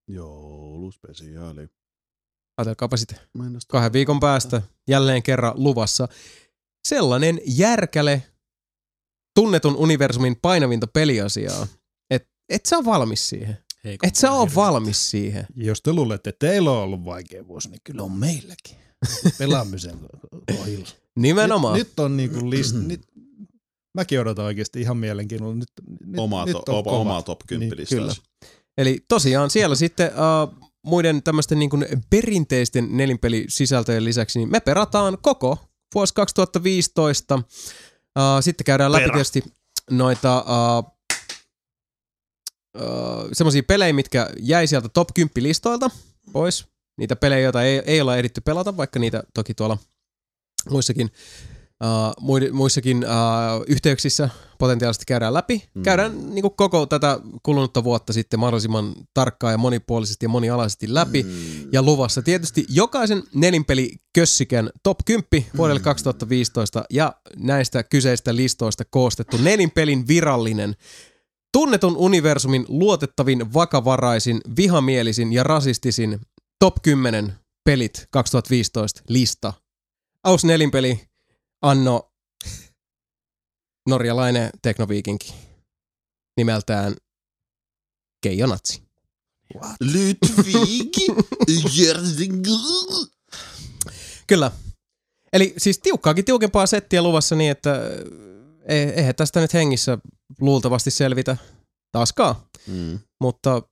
Jouluspesiaali. 0.09 1.69
Ajatelkaapa 2.59 2.97
sitten 2.97 3.19
kahden 3.69 3.93
viikon 3.93 4.21
päästä 4.21 4.63
jälleen 4.89 5.23
kerran 5.23 5.53
luvassa 5.57 6.09
sellainen 6.89 7.41
järkäle 7.47 8.23
tunnetun 9.35 9.77
universumin 9.77 10.37
painavinta 10.43 10.87
peliasiaa, 10.87 11.67
että 12.11 12.29
et 12.49 12.67
sä 12.67 12.77
ole 12.77 12.85
valmis 12.85 13.29
siihen. 13.29 13.59
Heikko. 13.85 14.07
Et 14.07 14.15
sä 14.15 14.33
ole 14.33 14.55
valmis 14.55 15.11
siihen. 15.11 15.47
Jos 15.57 15.83
te 15.83 15.93
luulette, 15.93 16.31
että 16.31 16.47
teillä 16.47 16.71
on 16.71 16.79
ollut 16.79 17.05
vaikea 17.05 17.49
vuosi, 17.49 17.71
niin 17.71 17.81
kyllä 17.85 18.03
on 18.03 18.13
meilläkin. 18.13 18.86
Pelaamisen 19.39 19.99
kohdilla. 20.57 20.89
Nimenomaan. 21.17 21.79
Nyt, 21.79 21.89
nyt 21.89 22.01
on 22.01 22.17
niinku 22.17 22.51
list, 22.51 22.77
nyt, 22.87 23.03
mäkin 23.95 24.21
odotan 24.21 24.45
oikeasti 24.45 24.81
ihan 24.81 24.97
mielenkiinnolla. 24.97 25.55
Nyt, 25.55 25.69
nyt, 26.07 26.19
Oma, 26.19 26.45
nyt 26.45 26.57
to, 26.67 26.73
on 26.73 26.79
oma, 26.79 26.83
kovat. 26.83 27.01
oma 27.01 27.23
top 27.23 27.41
10 27.47 27.77
Niin, 27.77 27.89
kyllä. 27.89 28.15
Eli 28.79 29.05
tosiaan 29.09 29.51
siellä 29.51 29.75
sitten 29.75 30.11
uh, 30.11 30.71
muiden 30.87 31.23
tämmöisten 31.23 31.59
niin 31.59 31.71
perinteisten 32.11 32.97
nelinpelisisältöjen 32.97 34.05
lisäksi, 34.05 34.39
niin 34.39 34.51
me 34.51 34.61
perataan 34.61 35.19
koko 35.23 35.59
vuosi 35.95 36.15
2015. 36.15 37.35
Uh, 37.35 37.43
sitten 38.41 38.65
käydään 38.65 38.93
läpi 38.93 39.03
Pera. 39.03 39.15
tietysti 39.15 39.45
noita 39.91 40.45
uh, 40.49 40.93
uh, 42.79 43.29
semmoisia 43.33 43.63
pelejä, 43.63 43.93
mitkä 43.93 44.31
jäi 44.41 44.67
sieltä 44.67 44.89
top 44.89 45.09
10 45.15 45.31
listoilta 45.37 45.91
pois. 46.33 46.76
Niitä 46.97 47.17
pelejä, 47.17 47.41
joita 47.41 47.63
ei, 47.63 47.83
ei 47.87 48.01
olla 48.01 48.17
ehditty 48.17 48.41
pelata, 48.41 48.77
vaikka 48.77 48.99
niitä 48.99 49.23
toki 49.35 49.55
tuolla 49.55 49.79
muissakin, 50.71 51.11
uh, 52.19 52.53
muissakin 52.53 52.97
uh, 52.97 53.65
yhteyksissä 53.67 54.29
potentiaalisesti 54.59 55.05
käydään 55.07 55.35
läpi. 55.35 55.65
Mm. 55.75 55.83
Käydään 55.83 56.35
niin 56.35 56.43
kuin 56.43 56.57
koko 56.57 56.87
tätä 56.87 57.21
kulunutta 57.43 57.85
vuotta 57.85 58.13
sitten 58.13 58.41
mahdollisimman 58.41 58.95
tarkkaan 59.15 59.53
ja 59.53 59.59
monipuolisesti 59.59 60.25
ja 60.25 60.29
monialaisesti 60.29 60.95
läpi. 60.95 61.23
Mm. 61.23 61.31
Ja 61.73 61.83
luvassa 61.83 62.23
tietysti 62.23 62.67
jokaisen 62.69 63.23
nelinpeli 63.35 63.93
kössikän 64.13 64.71
top 64.83 64.99
10 65.05 65.51
vuodelle 65.57 65.81
2015 65.81 66.85
ja 66.91 67.15
näistä 67.37 67.83
kyseistä 67.83 68.37
listoista 68.37 68.85
koostettu 68.91 69.37
nelinpelin 69.37 70.09
virallinen 70.09 70.77
tunnetun 71.53 71.97
universumin 71.97 72.65
luotettavin, 72.69 73.55
vakavaraisin, 73.55 74.41
vihamielisin 74.57 75.33
ja 75.33 75.43
rasistisin 75.43 76.21
top 76.59 76.75
10 76.83 77.33
pelit 77.65 78.07
2015 78.11 79.03
lista. 79.09 79.53
Aus 80.25 80.45
nelinpeli, 80.45 81.01
Anno 81.63 82.13
norjalainen 83.89 84.51
teknoviikinki 84.63 85.35
nimeltään 86.37 86.97
Keijo 88.23 88.47
Natsi. 88.47 88.83
Ludvig 89.81 90.97
Kyllä. 94.27 94.53
Eli 95.33 95.55
siis 95.59 95.79
tiukkaakin 95.79 96.25
tiukempaa 96.25 96.67
settiä 96.67 97.03
luvassa 97.03 97.35
niin, 97.35 97.51
että 97.51 97.81
eh- 98.63 98.99
eihän 98.99 99.15
tästä 99.15 99.41
nyt 99.41 99.55
hengissä 99.55 99.99
luultavasti 100.41 100.91
selvitä 100.91 101.37
taaskaan. 101.93 102.35
Mm. 102.67 102.99
Mutta 103.21 103.63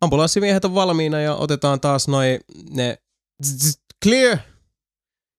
ambulanssimiehet 0.00 0.64
on 0.64 0.74
valmiina 0.74 1.20
ja 1.20 1.34
otetaan 1.34 1.80
taas 1.80 2.08
noin 2.08 2.40
ne 2.70 2.98
clear 4.04 4.38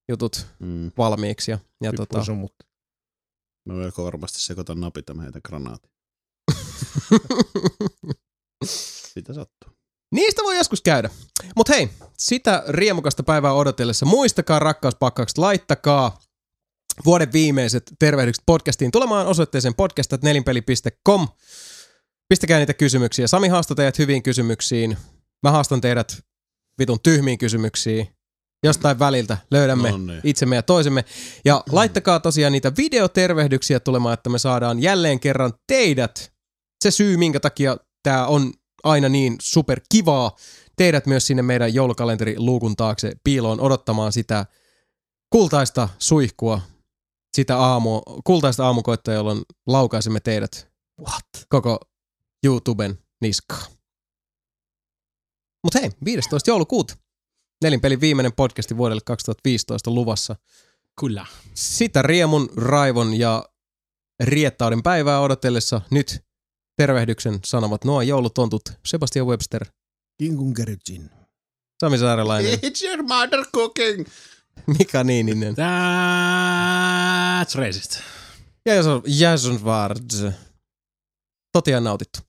jutut 0.09 0.45
Mm. 0.59 0.91
valmiiksi. 0.98 1.51
Ja, 1.51 1.59
ja 1.83 1.93
tota. 1.93 2.19
Mä 3.65 3.73
melko 3.73 4.03
varmasti 4.06 4.41
sekoitan 4.41 4.80
napita 4.80 5.14
meitä 5.14 5.40
granaatin. 5.45 5.91
Mitä 9.15 9.33
sattuu? 9.33 9.72
Niistä 10.11 10.43
voi 10.43 10.57
joskus 10.57 10.81
käydä. 10.81 11.09
Mutta 11.56 11.73
hei, 11.73 11.90
sitä 12.17 12.64
riemukasta 12.67 13.23
päivää 13.23 13.53
odotellessa 13.53 14.06
muistakaa 14.06 14.59
rakkauspakkaukset, 14.59 15.38
laittakaa 15.38 16.19
vuoden 17.06 17.33
viimeiset 17.33 17.83
tervehdykset 17.99 18.43
podcastiin 18.45 18.91
tulemaan 18.91 19.27
osoitteeseen 19.27 19.75
podcast.nelinpeli.com. 19.75 21.27
Pistäkää 22.32 22.60
niitä 22.60 22.74
kysymyksiä. 22.74 23.27
Sami 23.27 23.48
haastaa 23.48 23.76
teidät 23.76 24.00
hyviin 24.00 24.24
kysymyksiin. 24.24 24.98
Mä 25.43 25.51
haastan 25.51 25.82
teidät 25.82 26.24
vitun 26.80 27.00
tyhmiin 27.03 27.38
kysymyksiin. 27.38 28.08
Jostain 28.64 29.00
väliltä 29.00 29.38
löydämme 29.51 29.92
No 29.92 29.98
niin. 29.98 30.22
itsemme 30.24 30.56
ja 30.56 30.64
toisemme. 30.64 31.06
Ja 31.45 31.64
laittakaa 31.72 32.19
tosiaan 32.19 32.53
niitä 32.53 32.72
videotervehdyksiä 32.77 33.80
tulemaan, 33.80 34.14
että 34.14 34.30
me 34.30 34.40
saadaan 34.40 34.82
jälleen 34.82 35.19
kerran 35.19 35.53
teidät. 35.68 36.34
Se 36.84 36.92
syy, 36.92 37.18
minkä 37.18 37.40
takia 37.40 37.77
tämä 38.03 38.27
on 38.27 38.53
aina 38.84 39.10
niin 39.10 39.35
super 39.42 39.82
kivaa. 39.92 40.35
Teidät 40.77 41.06
myös 41.06 41.27
sinne 41.27 41.43
meidän 41.43 41.74
joulukalenteri-luukun 41.74 42.76
taakse 42.76 43.11
piiloon 43.24 43.60
odottamaan 43.60 44.11
sitä 44.11 44.45
kultaista 45.30 45.90
suihkua, 46.00 46.61
sitä 47.35 47.58
aamu, 47.58 48.01
kultaista 48.24 48.66
aamukoittaa, 48.66 49.14
jolloin 49.14 49.42
laukaisemme 49.68 50.19
teidät 50.19 50.72
What? 51.01 51.45
koko 51.50 51.91
YouTuben 52.44 53.00
niskaa. 53.22 53.66
Mutta 55.64 55.80
hei, 55.80 55.92
15. 56.06 56.52
joulukuuta. 56.52 56.95
Nelinpelin 57.64 58.02
viimeinen 58.02 58.34
podcasti 58.34 58.78
vuodelle 58.78 59.02
2015 59.06 59.92
luvassa. 59.92 60.36
Kyllä. 61.00 61.26
Sitä 61.53 62.02
riemun, 62.02 62.50
raivon 62.58 63.14
ja 63.14 63.45
riettauden 64.24 64.84
päivää 64.84 65.20
odotellessa 65.20 65.82
nyt 65.92 66.26
tervehdyksen 66.78 67.40
sanovat 67.45 67.86
nuo 67.86 68.02
joulutontut 68.02 68.61
Sebastian 68.86 69.28
Webster, 69.28 69.66
Kinkun 70.18 70.53
kertsin. 70.53 71.10
Sami 71.82 71.98
Saarelainen, 71.98 72.53
It's 72.53 72.86
your 72.88 73.03
mother 73.03 73.45
cooking. 73.56 74.08
Mika 74.68 75.03
Niininen 75.03 75.56
That's 75.56 77.56
racist. 77.56 78.00
ja 78.66 78.76
Jason, 78.76 79.02
Jason 79.06 79.64
Vards. 79.64 80.24
Totiaan 81.53 81.84
nautittu. 81.84 82.20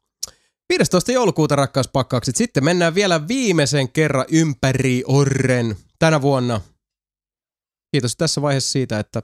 15. 0.79 1.13
joulukuuta 1.13 1.57
rakkauspakkaukset. 1.57 2.37
Sitten 2.37 2.65
mennään 2.65 2.95
vielä 2.95 3.29
viimeisen 3.29 3.93
kerran 3.93 4.27
ympäri 4.33 5.03
Orren 5.07 5.77
tänä 5.99 6.23
vuonna. 6.23 6.61
Kiitos 7.95 8.17
tässä 8.17 8.43
vaiheessa 8.43 8.71
siitä, 8.71 8.99
että 8.99 9.23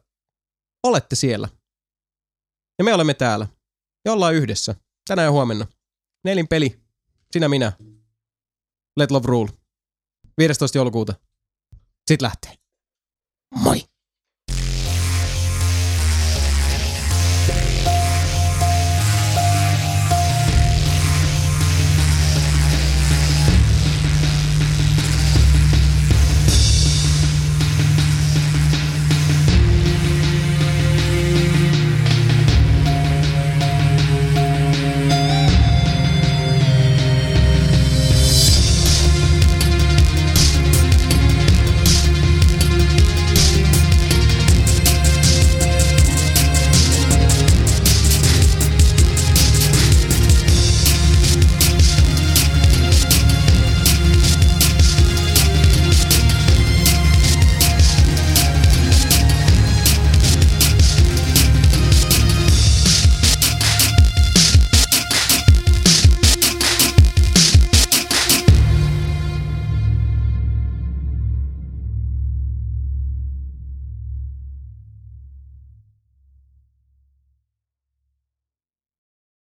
olette 0.87 1.17
siellä. 1.17 1.49
Ja 2.79 2.85
me 2.85 2.95
olemme 2.95 3.15
täällä. 3.15 3.47
Ja 4.05 4.13
ollaan 4.13 4.35
yhdessä. 4.35 4.75
Tänään 5.09 5.27
ja 5.27 5.33
huomenna. 5.33 5.67
Nelin 6.25 6.49
peli. 6.49 6.81
Sinä 7.33 7.49
minä. 7.49 7.73
Let 8.97 9.11
love 9.11 9.27
rule. 9.27 9.51
15. 10.39 10.79
joulukuuta. 10.79 11.15
Sitten 12.11 12.27
lähtee. 12.27 12.55
Moi! 13.55 13.85